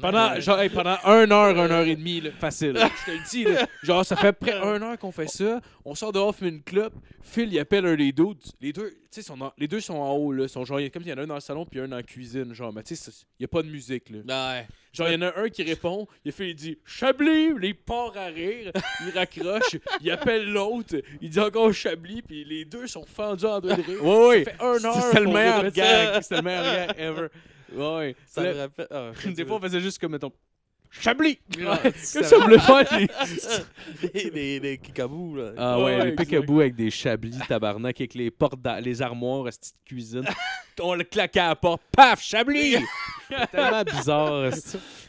Pendant, 0.00 0.40
genre, 0.40 0.60
hey, 0.60 0.68
pendant 0.70 0.96
une 1.04 1.32
heure, 1.32 1.50
une 1.64 1.70
heure 1.72 1.84
et 1.86 1.96
demie, 1.96 2.20
là. 2.20 2.30
facile. 2.38 2.74
Je 2.76 3.04
te 3.04 3.10
le 3.16 3.28
dis, 3.28 3.44
là. 3.44 3.66
Genre, 3.82 4.04
ça 4.06 4.16
fait 4.16 4.32
près 4.32 4.52
une 4.56 4.82
heure 4.82 4.98
qu'on 4.98 5.12
fait 5.12 5.28
ça. 5.28 5.60
On 5.84 5.94
sort 5.94 6.12
dehors, 6.12 6.34
fumer 6.34 6.50
une 6.50 6.62
clope. 6.62 6.94
Phil, 7.22 7.52
il 7.52 7.58
appelle 7.58 7.84
un 7.86 7.96
des 7.96 8.12
dudes. 8.12 8.38
Les 8.60 8.72
deux, 8.72 8.90
tu 8.90 8.96
sais, 9.10 9.22
sont 9.22 9.40
en- 9.40 9.52
les 9.58 9.68
deux 9.68 9.80
sont 9.80 9.94
en 9.94 10.12
haut, 10.12 10.32
là. 10.32 10.48
Sont 10.48 10.64
genre, 10.64 10.80
il 10.80 10.84
y 10.84 10.86
a- 10.86 10.90
comme 10.90 11.02
il 11.02 11.08
y 11.08 11.12
en 11.12 11.18
a 11.18 11.22
un 11.22 11.26
dans 11.26 11.34
le 11.34 11.40
salon, 11.40 11.66
puis 11.66 11.80
un 11.80 11.88
dans 11.88 11.96
la 11.96 12.02
cuisine. 12.02 12.54
Genre, 12.54 12.72
mais 12.72 12.82
tu 12.82 12.96
sais, 12.96 13.10
il 13.38 13.42
n'y 13.42 13.44
a 13.44 13.48
pas 13.48 13.62
de 13.62 13.68
musique, 13.68 14.10
là. 14.10 14.18
Ouais. 14.58 14.66
Genre, 14.92 15.08
il 15.08 15.14
y 15.14 15.16
en 15.16 15.22
a 15.22 15.38
un 15.40 15.48
qui 15.48 15.62
répond, 15.64 16.06
il 16.24 16.32
fait, 16.32 16.50
il 16.50 16.54
dit 16.54 16.78
Chablis, 16.86 17.50
il 17.62 17.74
part 17.74 18.12
à 18.16 18.26
rire, 18.26 18.70
il 19.04 19.10
raccroche, 19.18 19.76
il 20.00 20.10
appelle 20.10 20.50
l'autre, 20.50 20.94
il 21.20 21.28
dit 21.30 21.40
encore 21.40 21.72
Chablis, 21.72 22.22
puis 22.22 22.44
les 22.44 22.64
deux 22.64 22.86
sont 22.86 23.04
fendus 23.04 23.44
en 23.44 23.60
deux 23.60 23.70
de 23.76 23.82
rire. 23.82 24.04
Ouais, 24.04 24.26
ouais. 24.28 24.44
Ça 24.44 24.50
fait 24.52 24.62
un 24.62 24.84
heure. 24.84 25.02
C'était 25.02 25.20
le 25.20 25.26
meilleur 25.32 25.70
gag. 25.72 26.08
C'était 26.22 26.36
le 26.36 26.42
meilleur 26.42 26.86
gag 26.86 26.94
ever. 26.98 27.26
Ouais, 27.76 27.96
ouais. 27.96 28.16
Ça 28.26 28.42
Là, 28.42 28.52
me 28.54 28.58
rappelle. 28.60 28.86
ah, 28.90 29.10
Des 29.26 29.44
fois, 29.46 29.56
on 29.56 29.60
faisait 29.60 29.80
juste 29.80 29.98
comme, 29.98 30.12
mettons, 30.12 30.32
Chablis! 31.00 31.38
Comme 31.52 31.92
ça 32.22 32.38
voulait 32.38 32.58
faire 32.60 32.98
les- 32.98 34.30
des 34.60 34.78
kickabous, 34.78 35.34
là. 35.36 35.52
Ah 35.56 35.78
ouais, 35.78 35.84
Ouais, 35.96 36.04
les 36.06 36.12
peekaboo 36.12 36.60
avec 36.60 36.76
des 36.76 36.88
chablis, 36.90 37.36
tabarnak, 37.48 38.00
avec 38.00 38.14
les 38.14 38.30
portes, 38.30 38.60
d'a- 38.62 38.80
les 38.80 39.02
armoires, 39.02 39.52
cette 39.52 39.60
petite 39.60 39.76
cuisine. 39.84 40.24
on 40.80 40.94
le 40.94 41.02
claquait 41.04 41.40
à 41.40 41.48
la 41.48 41.56
porte, 41.56 41.82
paf, 41.90 42.22
chablis! 42.22 42.76
Tellement 43.50 43.82
bizarre. 43.82 44.42
Ouais, 44.42 44.50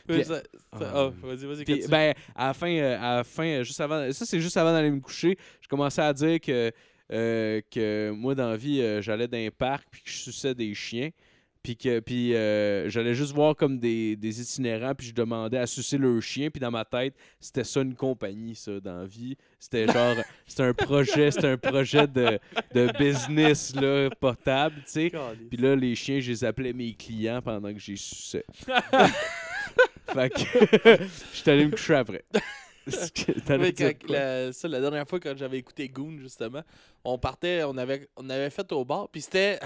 Puis- 0.08 0.24
ça- 0.24 0.36
ça- 0.38 0.44
Ah. 0.72 0.78
ah, 0.96 1.10
vas-y, 1.22 1.46
vas-y. 1.46 1.64
Puis, 1.66 1.84
ben, 1.88 2.14
à 2.36 2.48
la 2.48 2.54
fin, 2.56 2.70
euh, 2.72 2.98
à 3.00 3.16
la 3.18 3.24
fin 3.24 3.46
euh, 3.46 3.64
juste 3.64 3.80
avant, 3.82 4.12
ça 4.12 4.26
c'est 4.26 4.40
juste 4.40 4.58
avant 4.58 4.72
d'aller 4.74 4.90
me 4.92 5.00
coucher, 5.02 5.38
je 5.62 5.68
commençais 5.68 6.02
à 6.02 6.12
dire 6.14 6.40
que, 6.42 6.72
euh, 7.12 7.62
que 7.70 8.10
moi, 8.10 8.34
dans 8.34 8.50
la 8.50 8.58
vie, 8.58 8.82
j'allais 9.02 9.28
dans 9.28 9.38
un 9.38 9.50
parc 9.56 9.86
puis 9.92 10.02
que 10.02 10.10
je 10.10 10.18
suçais 10.18 10.56
des 10.56 10.74
chiens. 10.74 11.10
Puis 11.66 11.76
que 11.76 12.00
puis 12.00 12.36
euh, 12.36 12.88
j'allais 12.92 13.16
juste 13.16 13.34
voir 13.34 13.56
comme 13.56 13.80
des, 13.80 14.16
des 14.16 14.40
itinérants, 14.40 14.94
puis 14.94 15.08
je 15.08 15.16
demandais 15.16 15.58
à 15.58 15.66
sucer 15.66 15.98
leur 15.98 16.22
chien. 16.22 16.52
Puis 16.52 16.60
dans 16.60 16.70
ma 16.70 16.86
tête, 16.86 17.16
c'était 17.40 17.64
ça 17.64 17.82
une 17.82 17.96
compagnie, 17.96 18.54
ça, 18.54 18.80
dans 18.80 19.00
la 19.00 19.06
vie. 19.08 19.36
C'était 19.60 19.88
genre, 19.88 20.16
c'était 20.46 20.62
un 20.62 20.76
projet, 20.76 21.32
c'était 21.32 21.48
un 21.48 21.58
projet 21.58 22.06
de, 22.06 22.38
de 22.76 22.96
business, 23.00 23.74
là, 23.76 24.12
potable, 24.20 24.76
tu 24.86 24.92
sais. 24.92 25.12
Puis 25.50 25.58
là, 25.58 25.76
les 25.76 25.96
chiens, 25.96 26.20
je 26.20 26.30
les 26.30 26.44
appelais 26.44 26.72
mes 26.72 26.94
clients 26.94 27.42
pendant 27.42 27.74
que 27.74 27.80
j'ai 27.80 27.96
suçais. 27.96 28.46
fait 30.14 30.30
que 30.30 31.04
j'étais 31.34 31.50
allé 31.52 31.66
me 31.66 31.72
coucher 31.72 31.96
après. 31.96 32.26
Quand- 33.76 34.06
quoi? 34.06 34.16
la, 34.16 34.54
ça, 34.54 34.68
la 34.68 34.80
dernière 34.80 35.08
fois, 35.08 35.20
quand 35.20 35.36
j'avais 35.36 35.58
écouté 35.58 35.90
Goon, 35.90 36.20
justement, 36.20 36.62
on 37.04 37.18
partait, 37.18 37.64
on 37.64 37.76
avait, 37.76 38.08
on 38.18 38.30
avait 38.30 38.52
fait 38.52 38.72
au 38.72 38.86
bar, 38.86 39.10
puis 39.10 39.22
c'était. 39.22 39.60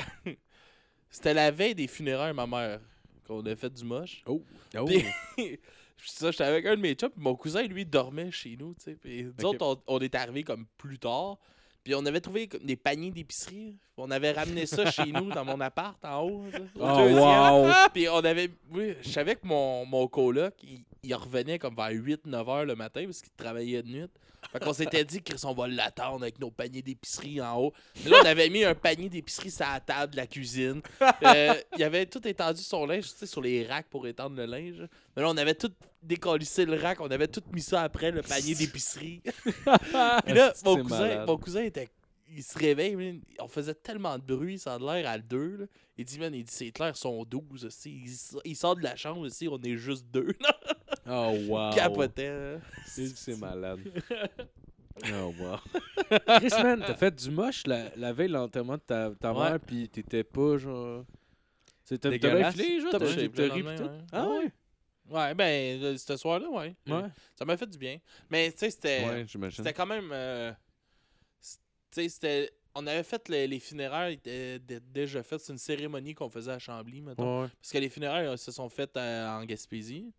C'était 1.10 1.34
la 1.34 1.52
veille 1.52 1.76
des 1.76 1.88
funérailles, 1.88 2.34
ma 2.34 2.48
mère, 2.48 2.80
qu'on 3.28 3.46
a 3.46 3.56
fait 3.56 3.70
du 3.74 3.84
moche. 3.84 4.22
Oh. 4.26 4.42
Puis- 4.86 5.06
Puis 5.36 6.10
ça, 6.12 6.32
j'étais 6.32 6.46
avec 6.46 6.66
un 6.66 6.76
de 6.78 6.82
mes 6.82 6.94
chums, 6.94 7.12
mon 7.18 7.36
cousin, 7.36 7.64
lui, 7.64 7.86
dormait 7.86 8.32
chez 8.32 8.56
nous, 8.58 8.74
tu 8.76 8.84
sais. 8.86 8.96
Puis 8.96 9.24
nous 9.24 9.32
Ok. 9.46 9.62
autres, 9.62 9.82
on, 9.88 9.96
on 9.96 10.00
est 10.00 10.16
arrivés 10.16 10.44
comme 10.44 10.66
plus 10.78 10.98
tard. 10.98 11.38
Puis 11.84 11.94
on 11.96 12.06
avait 12.06 12.22
trouvé 12.22 12.48
comme 12.48 12.62
des 12.64 12.76
paniers 12.78 13.12
d'épicerie. 13.12 13.76
On 13.98 14.10
avait 14.12 14.32
ramené 14.32 14.66
ça 14.66 14.90
chez 14.92 15.06
nous, 15.12 15.30
dans 15.30 15.44
mon 15.44 15.60
appart, 15.60 15.98
en 16.06 16.22
haut. 16.24 16.44
au 16.46 16.80
Oh, 16.80 16.98
deuxième. 17.00 17.18
wow. 17.18 17.72
Puis 17.94 18.08
on 18.08 18.18
avait. 18.24 18.50
Oui, 18.72 18.94
je 19.02 19.10
savais 19.10 19.36
que 19.36 19.46
mon, 19.46 19.86
mon 19.86 20.08
coloc, 20.08 20.54
il, 20.64 20.84
il 21.04 21.14
revenait 21.16 21.60
comme 21.60 21.76
vers 21.76 21.90
8-9 21.92 22.50
heures 22.50 22.66
le 22.66 22.76
matin 22.76 23.04
parce 23.06 23.22
qu'il 23.22 23.32
travaillait 23.34 23.84
de 23.84 23.88
nuit. 23.90 24.06
Fait 24.52 24.60
qu'on 24.60 24.74
s'était 24.74 25.04
dit, 25.04 25.22
Chris, 25.22 25.42
on 25.44 25.54
va 25.54 25.68
l'attendre 25.68 26.24
avec 26.24 26.40
nos 26.40 26.50
paniers 26.50 26.82
d'épicerie 26.82 27.42
en 27.42 27.58
haut. 27.58 27.74
Mais 28.04 28.10
là, 28.10 28.22
on 28.24 28.26
avait 28.26 28.50
mis 28.50 28.64
un 28.64 28.76
panier 28.76 29.10
d'épicerie 29.10 29.52
sur 29.52 29.66
la 29.66 29.80
table 29.80 30.14
de 30.14 30.18
la 30.18 30.28
cuisine. 30.28 30.82
Euh, 31.24 31.54
il 31.78 31.84
avait 31.84 32.06
tout 32.06 32.26
étendu 32.28 32.62
son 32.62 32.86
linge, 32.86 33.04
tu 33.04 33.18
sais, 33.18 33.26
sur 33.26 33.42
les 33.42 33.66
racks 33.66 33.88
pour 33.90 34.08
étendre 34.08 34.36
le 34.36 34.46
linge. 34.46 34.88
Mais 35.16 35.22
là, 35.22 35.30
on 35.30 35.38
avait 35.38 35.54
tout 35.54 35.72
décollissé 36.02 36.66
le 36.66 36.76
rack, 36.76 37.02
on 37.02 37.12
avait 37.12 37.28
tout 37.28 37.44
mis 37.52 37.62
ça 37.62 37.84
après, 37.84 38.12
le 38.12 38.22
panier 38.22 38.56
d'épicerie. 38.56 39.22
Puis 39.46 40.34
là, 40.34 40.54
mon 40.64 40.82
cousin, 40.82 41.00
malade? 41.00 41.28
mon 41.28 41.38
cousin 41.38 41.62
était. 41.64 41.90
Il 42.32 42.44
se 42.44 42.58
réveille, 42.60 42.96
man, 42.96 43.22
on 43.40 43.48
faisait 43.48 43.74
tellement 43.74 44.18
de 44.18 44.24
bruit, 44.24 44.60
ça 44.60 44.76
a 44.76 44.80
l'air 44.80 45.10
à 45.10 45.18
deux. 45.18 45.58
là. 45.58 45.66
Il 45.98 46.06
dit, 46.06 46.20
man, 46.20 46.34
il 46.34 46.44
dit, 46.44 46.52
c'est 46.54 46.72
clair, 46.72 46.90
ils 46.96 46.98
sont 46.98 47.24
12 47.26 47.66
aussi. 47.66 48.04
Il, 48.46 48.56
sort 48.56 48.76
de 48.76 48.84
la 48.84 48.96
chambre 48.96 49.22
aussi, 49.22 49.48
on 49.48 49.60
est 49.62 49.78
juste 49.78 50.06
deux. 50.12 50.34
Oh, 51.12 51.34
wow. 51.48 51.72
Capotait. 51.74 52.30
là. 52.30 52.60
C'est 52.86 53.08
c'est 53.08 53.36
malade. 53.36 53.80
Oh, 55.12 55.34
wow. 55.40 55.58
Chris, 56.38 56.50
man, 56.62 56.84
t'as 56.86 56.94
fait 56.94 57.16
du 57.16 57.32
moche 57.32 57.66
la, 57.66 57.90
la 57.96 58.12
veille 58.12 58.28
de 58.28 58.34
l'enterrement 58.34 58.76
de 58.76 58.82
ta, 58.82 59.10
ta 59.20 59.34
Ouais. 59.34 59.52
mère, 59.52 59.60
pis 59.62 59.88
t'étais 59.90 60.24
pas 60.26 60.58
genre. 60.58 61.06
Bien 61.90 61.98
Dégueulasse. 62.12 62.54
filé, 62.56 62.82
genre? 62.82 62.92
Top 62.92 63.04
T'as 63.04 63.14
shape, 63.16 63.34
t'as 63.34 63.46
le 63.48 63.52
ri 63.54 63.62
pis 63.62 63.66
lendemain, 63.66 63.76
tout? 63.78 63.84
ouais. 63.90 64.00
Ah 64.12 64.28
ouais? 64.28 64.52
Ouais, 65.10 65.34
ben, 65.36 65.82
le- 65.82 65.98
ce 65.98 66.18
soir-là, 66.18 66.50
ouais. 66.50 66.76
Ouais. 66.88 67.02
Ça 67.36 67.46
m'a 67.46 67.56
fait 67.58 67.66
du 67.66 67.78
bien. 67.78 67.98
Mais, 68.30 68.52
tu 68.52 68.58
sais, 68.60 68.70
c'était. 68.70 69.06
Ouais, 69.06 69.26
j'imagine. 69.28 69.64
C'était 69.64 69.74
quand 69.74 69.88
même. 69.88 70.10
euh, 70.12 70.52
tu 71.92 72.02
sais, 72.02 72.10
c'était. 72.10 72.52
On 72.76 72.86
avait 72.86 73.04
fait 73.04 73.28
les, 73.30 73.48
les 73.48 73.60
funérailles 73.60 74.14
étaient 74.14 74.60
dé- 74.60 74.80
déjà 74.80 75.24
faites. 75.24 75.42
C'est 75.42 75.52
une 75.52 75.58
cérémonie 75.60 76.14
qu'on 76.14 76.30
faisait 76.30 76.52
à 76.52 76.60
Chambly, 76.60 77.02
mettons. 77.02 77.42
Ouais. 77.44 77.48
Parce 77.62 77.72
que 77.72 77.78
les 77.80 77.90
funérailles 77.90 78.38
se 78.38 78.52
sont 78.52 78.70
faites 78.70 78.96
euh, 78.96 79.28
en 79.28 79.44
Gaspésie. 79.44 80.14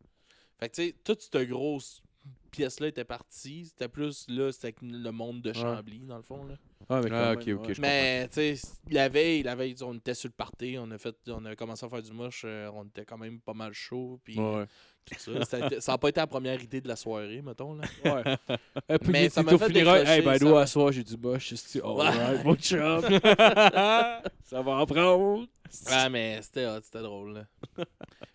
Fait 0.59 0.69
que, 0.69 0.75
tu 0.75 0.89
sais, 0.89 0.95
toute 1.05 1.23
cette 1.23 1.49
grosse 1.49 2.03
pièce-là 2.51 2.89
était 2.89 3.05
partie. 3.05 3.67
C'était 3.67 3.89
plus, 3.89 4.27
là, 4.29 4.51
c'était 4.53 4.67
avec 4.67 4.83
le 4.83 5.11
monde 5.13 5.41
de 5.43 5.53
Chambly, 5.53 6.01
dans 6.01 6.17
le 6.17 6.23
fond, 6.23 6.45
là. 6.45 6.55
Ouais, 6.91 7.01
mais 7.05 7.11
Ah, 7.13 7.33
ok, 7.35 7.47
même, 7.47 7.57
ok, 7.59 7.65
ouais. 7.69 7.75
je 7.75 7.81
Mais, 7.81 8.29
tu 8.29 8.57
sais, 8.57 8.69
la 8.91 9.09
veille, 9.09 9.43
la 9.45 9.55
veille, 9.55 9.77
on 9.83 9.95
était 9.95 10.13
sur 10.15 10.29
le 10.29 10.35
party. 10.35 10.77
On 10.79 10.91
a, 10.91 10.99
fait, 10.99 11.15
on 11.29 11.45
a 11.45 11.55
commencé 11.55 11.87
à 11.87 11.89
faire 11.89 12.03
du 12.03 12.13
moche. 12.13 12.43
euh, 12.45 12.69
on 12.75 12.85
était 12.85 13.05
quand 13.05 13.17
même 13.17 13.41
pas 13.41 13.55
mal 13.55 13.73
chaud. 13.73 14.21
Puis, 14.25 14.37
Ouais. 14.39 14.67
Tout 15.05 15.15
ça. 15.19 15.93
N'a 15.93 15.99
pas 15.99 16.09
été 16.09 16.21
la 16.21 16.27
première 16.27 16.61
idée 16.63 16.81
de 16.81 16.89
la 16.89 16.97
soirée, 16.97 17.43
mettons, 17.43 17.75
là. 17.75 17.85
Ouais. 18.05 18.37
Et 18.89 18.99
puis, 18.99 19.11
Mais 19.13 19.29
ça 19.29 19.43
m'a 19.43 19.57
fait 19.59 19.67
funérailles. 19.67 20.07
Hey, 20.07 20.23
ben, 20.23 20.39
m'a- 20.43 20.61
à 20.61 20.67
soir, 20.67 20.93
j'ai 20.93 21.03
du 21.05 21.17
moche. 21.17 21.53
Alright, 21.85 22.45
mon 22.45 22.55
chum? 22.57 23.03
ça 24.45 24.63
va 24.63 24.73
en 24.73 24.87
prendre. 24.87 25.47
Ah, 25.87 26.09
mais 26.09 26.41
c'était 26.43 26.67
hot, 26.67 26.81
c'était 26.83 27.03
drôle. 27.03 27.35
Là. 27.35 27.85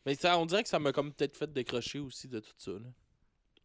mais 0.06 0.16
ça, 0.16 0.38
on 0.38 0.46
dirait 0.46 0.64
que 0.64 0.70
ça 0.70 0.80
m'a 0.80 0.92
comme 0.92 1.12
peut-être 1.14 1.36
fait 1.38 1.52
décrocher 1.52 2.00
aussi 2.00 2.28
de 2.28 2.40
tout 2.40 2.54
ça. 2.58 2.72
Là. 2.72 2.80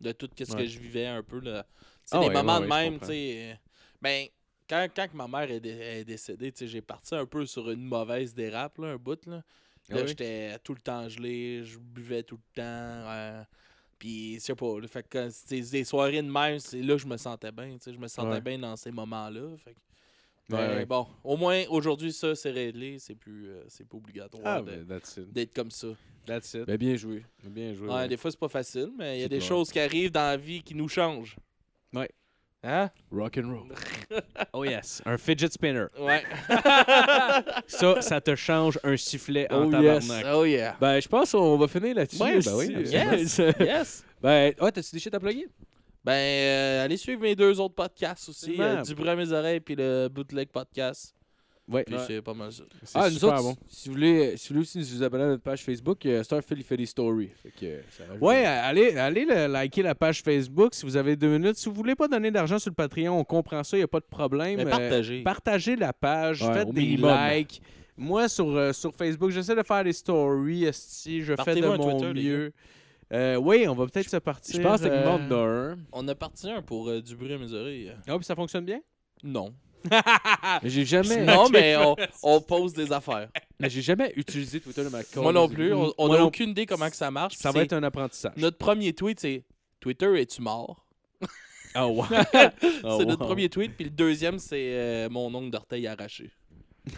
De 0.01 0.12
tout 0.12 0.28
ce 0.36 0.52
Ouais. 0.52 0.59
que 0.62 0.66
je 0.66 0.78
vivais 0.78 1.06
un 1.06 1.22
peu. 1.22 1.40
Là. 1.40 1.66
C'est 2.05 2.16
Ah 2.16 2.20
des 2.20 2.27
ouais, 2.28 2.32
moments 2.35 2.59
ouais, 2.59 2.66
de 2.66 2.70
ouais, 2.70 2.85
je 2.85 2.90
même, 2.90 3.01
tu 3.01 3.06
sais. 3.06 3.51
euh, 3.52 3.55
Ben, 4.02 4.27
quand, 4.68 4.86
quand 4.94 5.09
que 5.09 5.16
ma 5.16 5.28
mère 5.28 5.51
est, 5.51 5.60
dé- 5.60 5.70
est 5.78 6.05
décédée, 6.05 6.51
tu 6.52 6.59
sais, 6.60 6.66
j'ai 6.68 6.81
parti 6.81 7.14
un 7.14 7.27
peu 7.27 7.44
sur 7.47 7.70
une 7.70 7.85
mauvaise 7.85 8.35
dérape, 8.35 8.78
là, 8.78 8.89
un 8.89 8.97
bout. 8.97 9.24
Là, 9.27 9.43
Là, 9.90 10.02
oui? 10.02 10.08
j'étais 10.08 10.58
tout 10.60 10.74
le 10.74 10.80
temps 10.80 11.08
gelé, 11.08 11.62
je 11.64 11.78
buvais 11.78 12.22
tout 12.22 12.36
le 12.36 12.54
temps. 12.62 12.62
euh, 12.64 13.42
puis, 13.98 14.34
je 14.36 14.38
sais 14.40 14.54
pas, 14.54 14.80
là, 14.80 14.88
fait 14.88 15.06
que 15.06 15.28
c'est 15.30 15.60
des 15.60 15.84
soirées 15.84 16.22
de 16.22 16.30
même, 16.30 16.58
c'est 16.58 16.80
là 16.80 16.94
que 16.94 17.02
je 17.02 17.06
me 17.06 17.16
sentais 17.18 17.52
bien. 17.52 17.72
tu 17.72 17.78
sais, 17.84 17.92
Je 17.92 17.98
me 17.98 18.08
sentais 18.08 18.28
Ouais. 18.30 18.40
bien 18.40 18.58
dans 18.58 18.76
ces 18.76 18.90
moments-là. 18.90 19.56
Fait 19.64 19.72
que- 19.74 20.54
Ouais, 20.56 20.68
mais 20.68 20.74
ouais. 20.78 20.86
bon, 20.86 21.06
au 21.22 21.36
moins 21.36 21.62
aujourd'hui, 21.68 22.12
ça, 22.12 22.34
c'est 22.34 22.50
réglé. 22.50 22.98
C'est 22.98 23.14
plus, 23.14 23.46
euh, 23.48 23.62
c'est 23.68 23.86
pas 23.86 23.96
obligatoire 23.98 24.42
Ah, 24.44 24.62
ben, 24.62 24.84
d'être 25.32 25.54
comme 25.54 25.70
ça. 25.70 25.88
That's 26.26 26.54
it. 26.54 26.64
Ben, 26.66 26.76
bien 26.76 26.96
joué. 26.96 27.24
Bien 27.44 27.72
joué. 27.72 27.86
Ouais, 27.88 27.94
ouais. 27.94 28.08
Des 28.08 28.16
fois, 28.16 28.30
c'est 28.32 28.40
pas 28.40 28.48
facile, 28.48 28.90
mais 28.98 29.18
il 29.18 29.20
y 29.20 29.24
a 29.24 29.28
des 29.28 29.40
choses 29.40 29.70
qui 29.70 29.78
arrivent 29.78 30.10
dans 30.10 30.20
la 30.22 30.36
vie 30.36 30.60
qui 30.62 30.74
nous 30.74 30.88
changent. 30.88 31.36
Hein? 32.62 32.91
Rock 33.11 33.39
and 33.39 33.51
roll. 33.51 33.69
Oh 34.53 34.65
yes, 34.65 35.01
un 35.07 35.16
fidget 35.16 35.53
spinner. 35.53 35.87
Ouais. 35.99 36.23
Ça, 37.66 38.03
ça 38.03 38.20
te 38.20 38.35
change 38.35 38.78
un 38.82 38.97
sifflet 38.97 39.51
en 39.53 39.73
Oh, 39.73 39.82
yes. 39.82 40.07
tabarnak. 40.09 40.27
oh 40.35 40.45
yeah. 40.45 40.77
Ben, 40.81 41.01
je 41.01 41.09
pense 41.09 41.32
qu'on 41.32 41.57
va 41.57 41.69
finir 41.69 41.95
là-dessus. 41.95 42.20
Ouais, 42.23 42.41
ben 42.41 42.55
oui. 42.57 42.74
Yes. 42.87 43.39
yes. 43.61 44.05
Ben, 44.20 44.53
ouais, 44.61 44.73
t'as-tu 44.73 44.91
des 44.93 44.99
shit 44.99 45.15
à 45.15 45.20
plugger? 45.20 45.47
Ben, 46.05 46.12
euh, 46.12 46.85
allez 46.85 46.97
suivre 46.97 47.20
mes 47.23 47.37
deux 47.37 47.59
autres 47.61 47.74
podcasts 47.74 48.28
aussi. 48.28 48.57
Euh, 48.59 48.82
du 48.82 48.95
bruit 48.95 49.09
à 49.09 49.16
mes 49.16 49.31
oreilles 49.32 49.61
puis 49.61 49.77
le 49.77 50.09
Bootleg 50.09 50.49
Podcast. 50.51 51.15
Ouais, 51.69 51.85
Puis 51.85 51.95
Ouais. 51.95 52.01
c'est 52.07 52.20
pas 52.23 52.35
mal 52.35 52.51
ça. 52.53 52.65
Ah, 52.95 53.09
nous 53.09 53.15
super 53.16 53.35
autres, 53.35 53.43
bon. 53.43 53.57
si 53.69 53.89
vous 53.89 53.95
voulez, 53.95 54.37
si 54.37 54.49
vous 54.49 54.55
voulez 54.55 54.62
aussi 54.62 54.78
nous 54.78 55.03
abonner 55.05 55.23
à 55.24 55.28
notre 55.28 55.43
page 55.43 55.62
Facebook, 55.62 56.05
euh, 56.05 56.23
Star 56.24 56.43
Philly 56.43 56.65
Philly 56.65 56.87
Story. 56.87 57.28
Fait 57.41 57.51
que, 57.51 57.65
euh, 57.66 57.81
ça 57.91 58.05
rajoute- 58.09 58.23
Ouais, 58.23 58.45
allez, 58.45 58.97
allez 58.97 59.24
le- 59.24 59.47
liker 59.47 59.82
la 59.82 59.95
page 59.95 60.23
Facebook 60.23 60.74
si 60.74 60.85
vous 60.85 60.97
avez 60.97 61.15
deux 61.15 61.28
minutes. 61.39 61.57
Si 61.57 61.69
vous 61.69 61.74
voulez 61.77 61.95
pas 61.95 62.09
donner 62.09 62.32
d'argent 62.32 62.59
sur 62.59 62.70
le 62.70 62.74
Patreon, 62.74 63.16
on 63.20 63.24
comprend 63.24 63.62
ça, 63.62 63.77
il 63.77 63.81
n'y 63.81 63.85
a 63.85 63.89
pas 63.89 64.01
de 64.01 64.05
problème. 64.07 64.57
Mais 64.57 64.66
Euh, 64.66 64.70
partagez. 64.70 65.23
partagez 65.23 65.77
la 65.77 65.93
page, 65.93 66.43
Ouais, 66.43 66.53
faites 66.55 66.69
au 66.69 66.73
des 66.73 66.81
minimum. 66.81 67.16
likes. 67.31 67.62
Moi, 67.97 68.28
sur, 68.28 68.49
euh, 68.49 68.73
sur 68.73 68.93
Facebook, 68.95 69.31
j'essaie 69.31 69.55
de 69.55 69.62
faire 69.62 69.85
des 69.85 69.93
stories, 69.93 70.65
esti, 70.65 71.20
je 71.23 71.32
fais 71.32 71.37
Partez-vous 71.37 71.61
de 71.61 71.66
un 71.66 71.77
mon 71.77 71.91
Twitter, 71.99 72.12
les 72.15 72.23
mieux. 72.28 72.53
Euh, 73.12 73.37
oui, 73.37 73.66
on 73.69 73.74
va 73.74 73.87
peut-être 73.87 74.09
se 74.09 74.16
partir. 74.16 74.57
Je 74.57 74.61
pense 74.62 74.81
que 74.81 74.87
euh, 74.87 75.05
le 75.05 75.28
monde. 75.77 75.78
On 75.93 76.09
a 76.09 76.15
parti 76.15 76.49
un 76.51 76.62
pour 76.62 76.89
euh, 76.89 77.01
du 77.01 77.15
bruit 77.15 77.32
à 77.32 77.39
mes 77.39 77.53
oreilles. 77.53 77.93
Ah, 78.09 78.16
puis 78.16 78.24
ça 78.24 78.35
fonctionne 78.35 78.65
bien? 78.65 78.81
Non. 79.23 79.53
Mais 80.62 80.69
j'ai 80.69 80.85
jamais, 80.85 81.24
non, 81.24 81.48
mais 81.48 81.77
on, 81.77 81.97
on 82.23 82.40
pose 82.40 82.73
des 82.73 82.93
affaires. 82.93 83.28
mais 83.59 83.70
j'ai 83.70 83.82
jamais 83.82 84.12
utilisé 84.16 84.61
Twitter 84.61 84.85
de 84.85 84.89
ma 84.89 85.02
cause. 85.02 85.23
Moi 85.23 85.32
non 85.32 85.48
plus. 85.48 85.73
On 85.73 86.09
n'a 86.09 86.24
aucune 86.24 86.51
idée 86.51 86.66
comment 86.66 86.89
que 86.89 86.97
ça 86.97 87.11
marche. 87.11 87.36
Ça 87.36 87.51
va 87.51 87.62
être 87.62 87.73
un 87.73 87.82
apprentissage. 87.82 88.32
Notre 88.36 88.59
premier 88.59 88.93
tweet, 88.93 89.20
c'est 89.20 89.44
Twitter, 89.81 90.20
es-tu 90.20 90.43
mort? 90.43 90.86
Oh, 91.77 91.86
wow. 91.86 92.05
c'est 92.23 93.05
notre 93.07 93.24
premier 93.24 93.48
tweet. 93.48 93.74
Puis 93.77 93.85
le 93.85 93.90
deuxième, 93.90 94.39
c'est 94.39 94.73
euh, 94.74 95.09
mon 95.09 95.32
ongle 95.35 95.51
d'orteil 95.51 95.86
arraché. 95.86 96.31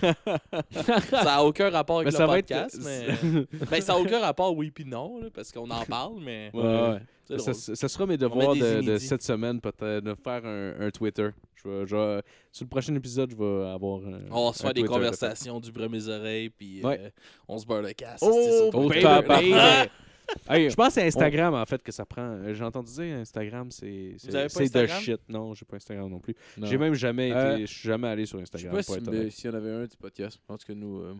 Ça 0.00 1.24
n'a 1.24 1.44
aucun 1.44 1.70
rapport 1.70 1.96
avec 2.00 2.06
Mais 2.06 2.12
le 2.12 2.16
ça 2.16 2.26
va 2.26 2.38
être- 2.38 2.48
podcast, 2.48 2.78
mais. 2.84 3.46
ben, 3.70 3.80
ça 3.80 3.92
n'a 3.94 3.98
aucun 3.98 4.20
rapport, 4.20 4.56
oui 4.56 4.70
puis 4.70 4.84
non, 4.84 5.18
là, 5.20 5.28
parce 5.32 5.50
qu'on 5.52 5.70
en 5.70 5.84
parle, 5.84 6.20
mais. 6.20 6.50
Ouais, 6.54 6.98
Ouais, 7.30 7.38
Ça, 7.38 7.88
sera 7.88 8.04
mes 8.06 8.16
devoirs 8.18 8.54
de, 8.54 8.98
cette 8.98 9.22
semaine, 9.22 9.60
peut-être, 9.60 10.04
de 10.04 10.14
faire 10.14 10.44
un, 10.44 10.86
un 10.86 10.90
Twitter. 10.90 11.28
Je 11.54 11.68
vais, 11.68 11.86
je 11.86 11.96
vais- 11.96 12.22
sur 12.50 12.64
le 12.64 12.68
prochain 12.68 12.94
épisode, 12.94 13.30
je 13.30 13.36
vais 13.36 13.70
avoir 13.70 14.00
un. 14.00 14.20
On 14.30 14.48
va 14.48 14.52
se 14.52 14.62
faire 14.62 14.74
des 14.74 14.80
Twitter, 14.82 14.92
conversations, 14.94 15.60
du 15.60 15.70
bruit 15.72 15.88
mes 15.88 16.08
oreilles, 16.08 16.50
puis 16.50 16.82
euh, 16.84 17.08
on 17.48 17.56
se 17.58 17.64
beurre 17.64 17.82
le 17.82 17.92
casse. 17.92 18.20
Oh, 18.22 18.70
Hey, 20.48 20.70
Je 20.70 20.74
pense 20.74 20.88
que 20.88 20.94
c'est 20.94 21.06
Instagram, 21.06 21.54
en 21.54 21.64
fait, 21.66 21.82
que 21.82 21.92
ça 21.92 22.04
prend. 22.04 22.22
Euh, 22.22 22.54
J'ai 22.54 22.64
entendu 22.64 22.90
dire 22.92 23.16
Instagram, 23.18 23.70
c'est 23.70 24.16
de 24.30 24.38
Instagram? 24.38 25.00
shit. 25.00 25.20
Non, 25.28 25.54
j'ai 25.54 25.64
pas 25.64 25.76
Instagram 25.76 26.08
non 26.10 26.18
plus. 26.20 26.34
J'ai 26.62 26.78
même 26.78 26.94
jamais 26.94 27.28
été. 27.28 27.36
Euh, 27.38 27.58
Je 27.60 27.66
suis 27.66 27.88
jamais 27.88 28.08
allé 28.08 28.26
sur 28.26 28.38
Je 28.38 28.44
sais 28.44 28.56
Instagram. 28.56 28.76
pas 28.76 28.82
pour 28.82 29.14
si- 29.24 29.30
s'il 29.30 29.50
y 29.50 29.52
en 29.52 29.56
avait 29.56 29.70
un 29.70 29.84
du 29.84 29.96
podcast. 29.96 30.38
Je 30.40 30.46
pense 30.46 30.64
que 30.64 30.72
nous. 30.72 31.00
euh, 31.00 31.14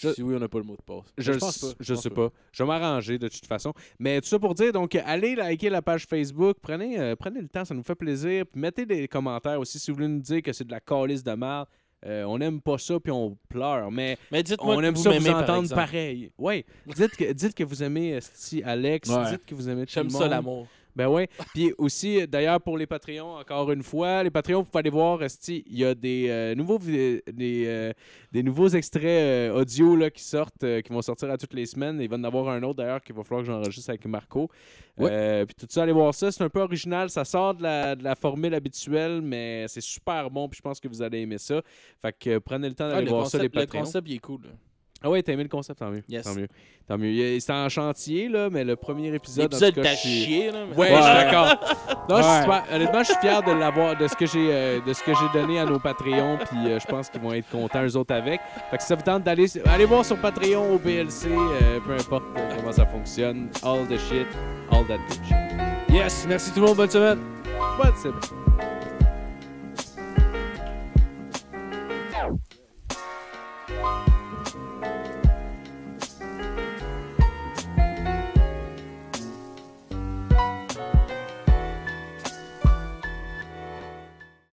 Je- 0.00 0.12
Si 0.12 0.22
oui, 0.22 0.36
on 0.36 0.38
n'a 0.38 0.48
pas 0.48 0.58
le 0.58 0.64
mot 0.64 0.76
de 0.76 0.82
passe. 0.82 1.12
Je, 1.18 1.32
pense 1.32 1.58
pas. 1.58 1.66
je 1.80 1.94
pense 1.94 2.02
sais 2.04 2.10
pas. 2.10 2.30
Je 2.52 2.62
vais 2.62 2.66
m'arranger 2.68 3.18
de 3.18 3.26
toute 3.26 3.44
façon. 3.46 3.72
Mais 3.98 4.20
tout 4.20 4.28
ça 4.28 4.38
pour 4.38 4.54
dire, 4.54 4.72
donc, 4.72 4.94
allez 4.94 5.34
liker 5.34 5.68
la 5.68 5.82
page 5.82 6.06
Facebook. 6.06 6.58
Prenez, 6.62 6.98
euh, 7.00 7.16
prenez 7.16 7.40
le 7.40 7.48
temps, 7.48 7.64
ça 7.64 7.74
nous 7.74 7.82
fait 7.82 7.96
plaisir. 7.96 8.46
Puis 8.46 8.60
mettez 8.60 8.86
des 8.86 9.08
commentaires 9.08 9.58
aussi 9.58 9.80
si 9.80 9.90
vous 9.90 9.96
voulez 9.96 10.06
nous 10.08 10.20
dire 10.20 10.42
que 10.42 10.52
c'est 10.52 10.62
de 10.64 10.70
la 10.70 10.78
calice 10.78 11.24
de 11.24 11.32
merde. 11.32 11.66
Euh, 12.06 12.24
on 12.24 12.38
n'aime 12.38 12.60
pas 12.62 12.78
ça, 12.78 12.98
puis 12.98 13.12
on 13.12 13.36
pleure. 13.48 13.90
Mais 13.90 14.16
Mais 14.30 14.42
dites-moi 14.42 14.74
on 14.74 14.80
que 14.80 14.84
aime 14.86 14.94
vous 14.94 15.02
ça 15.02 15.10
vous 15.10 15.24
par 15.24 15.42
entendre 15.42 15.62
exemple. 15.64 15.80
pareil. 15.82 16.30
Oui. 16.38 16.64
Dites 16.86 17.16
que, 17.16 17.32
dites 17.32 17.54
que 17.54 17.64
vous 17.64 17.82
aimez 17.82 18.10
esti, 18.12 18.62
Alex. 18.62 19.08
Ouais. 19.10 19.30
Dites 19.32 19.44
que 19.44 19.54
vous 19.54 19.68
aimez 19.68 19.84
tout 19.84 19.92
J'aime 19.92 20.08
ça 20.08 20.26
l'amour. 20.26 20.66
Ben 20.96 21.08
ouais. 21.08 21.28
Puis 21.54 21.72
aussi, 21.78 22.26
d'ailleurs, 22.26 22.60
pour 22.60 22.76
les 22.76 22.86
Patreons, 22.86 23.36
encore 23.38 23.70
une 23.72 23.82
fois, 23.82 24.22
les 24.22 24.30
Patreons, 24.30 24.62
vous 24.62 24.70
pouvez 24.70 24.80
aller 24.80 24.90
voir, 24.90 25.20
il 25.48 25.62
y 25.78 25.84
a 25.84 25.94
des, 25.94 26.26
euh, 26.28 26.54
nouveaux, 26.54 26.78
des, 26.78 27.22
euh, 27.66 27.92
des 28.32 28.42
nouveaux 28.42 28.68
extraits 28.68 29.04
euh, 29.04 29.54
audio 29.60 29.96
là, 29.96 30.10
qui 30.10 30.22
sortent, 30.22 30.82
qui 30.82 30.92
vont 30.92 31.02
sortir 31.02 31.30
à 31.30 31.36
toutes 31.38 31.54
les 31.54 31.66
semaines. 31.66 32.00
Il 32.00 32.08
va 32.08 32.16
y 32.16 32.20
en 32.20 32.24
avoir 32.24 32.48
un 32.48 32.62
autre 32.62 32.76
d'ailleurs 32.78 33.00
qu'il 33.02 33.14
va 33.14 33.22
falloir 33.24 33.42
que 33.42 33.46
j'enregistre 33.52 33.90
avec 33.90 34.04
Marco. 34.06 34.48
Ouais. 34.98 35.46
Puis 35.46 35.54
tout 35.54 35.66
ça, 35.70 35.82
allez 35.84 35.92
voir 35.92 36.12
ça. 36.14 36.30
C'est 36.30 36.44
un 36.44 36.48
peu 36.50 36.60
original. 36.60 37.08
Ça 37.10 37.24
sort 37.24 37.54
de 37.54 37.62
la, 37.62 37.96
de 37.96 38.04
la 38.04 38.14
formule 38.14 38.52
habituelle, 38.54 39.20
mais 39.22 39.66
c'est 39.68 39.80
super 39.80 40.30
bon. 40.30 40.48
Puis 40.48 40.58
je 40.58 40.62
pense 40.62 40.78
que 40.80 40.88
vous 40.88 41.00
allez 41.02 41.20
aimer 41.20 41.38
ça. 41.38 41.62
Fait 42.02 42.14
que 42.18 42.38
prenez 42.38 42.68
le 42.68 42.74
temps 42.74 42.84
Ah, 42.86 42.94
d'aller 42.94 43.04
le, 43.06 43.10
voir 43.10 43.26
ça, 43.26 43.38
les 43.38 43.44
concept, 43.48 43.54
le 43.54 43.60
Patreons. 43.66 43.80
concept, 43.84 44.08
il 44.08 44.14
est 44.16 44.18
cool. 44.18 44.42
là. 44.44 44.50
Ah 45.02 45.08
ouais, 45.08 45.22
t'as 45.22 45.32
aimé 45.32 45.44
le 45.44 45.48
concept, 45.48 45.78
tant 45.78 45.90
mieux. 45.90 46.02
Yes. 46.10 46.24
Tant 46.24 46.34
mieux. 46.34 46.48
Tant 46.86 46.98
mieux. 46.98 47.40
C'était 47.40 47.52
en 47.54 47.70
chantier, 47.70 48.28
là, 48.28 48.50
mais 48.50 48.64
le 48.64 48.76
premier 48.76 49.14
épisode. 49.14 49.50
L'épisode 49.50 49.82
t'a 49.82 49.94
chié, 49.94 50.50
là. 50.50 50.66
Mais... 50.68 50.76
Ouais, 50.76 50.90
d'accord. 50.90 51.54
non, 52.08 52.18
je. 52.18 52.74
Honnêtement, 52.74 53.02
je 53.02 53.12
suis 53.12 53.20
fier 53.20 53.42
de 53.42 53.52
l'avoir, 53.52 53.96
de 53.96 54.06
ce 54.06 54.14
que 54.14 54.26
j'ai 54.26 54.52
euh, 54.52 54.80
donné 55.32 55.58
à 55.58 55.64
nos 55.64 55.78
Patreons, 55.78 56.36
puis 56.38 56.66
euh, 56.66 56.78
je 56.78 56.86
pense 56.86 57.08
qu'ils 57.08 57.22
vont 57.22 57.32
être 57.32 57.48
contents, 57.48 57.82
eux 57.82 57.96
autres, 57.96 58.14
avec. 58.14 58.42
Fait 58.70 58.76
que 58.76 58.82
si 58.82 58.88
ça 58.88 58.94
vous 58.94 59.02
tente 59.02 59.22
d'aller 59.24 59.46
aller 59.66 59.86
voir 59.86 60.04
sur 60.04 60.18
Patreon 60.18 60.74
au 60.74 60.78
BLC, 60.78 61.28
euh, 61.28 61.80
peu 61.80 61.94
importe 61.94 62.24
comment 62.56 62.72
ça 62.72 62.84
fonctionne. 62.84 63.48
All 63.62 63.86
the 63.86 63.98
shit, 63.98 64.26
all 64.70 64.86
that 64.86 64.98
bitch. 65.08 65.30
Yes, 65.90 66.26
merci 66.28 66.52
tout 66.52 66.60
le 66.60 66.66
monde, 66.66 66.76
bonne 66.76 66.90
semaine. 66.90 67.18
Bonne 67.78 67.96
semaine. 67.96 68.40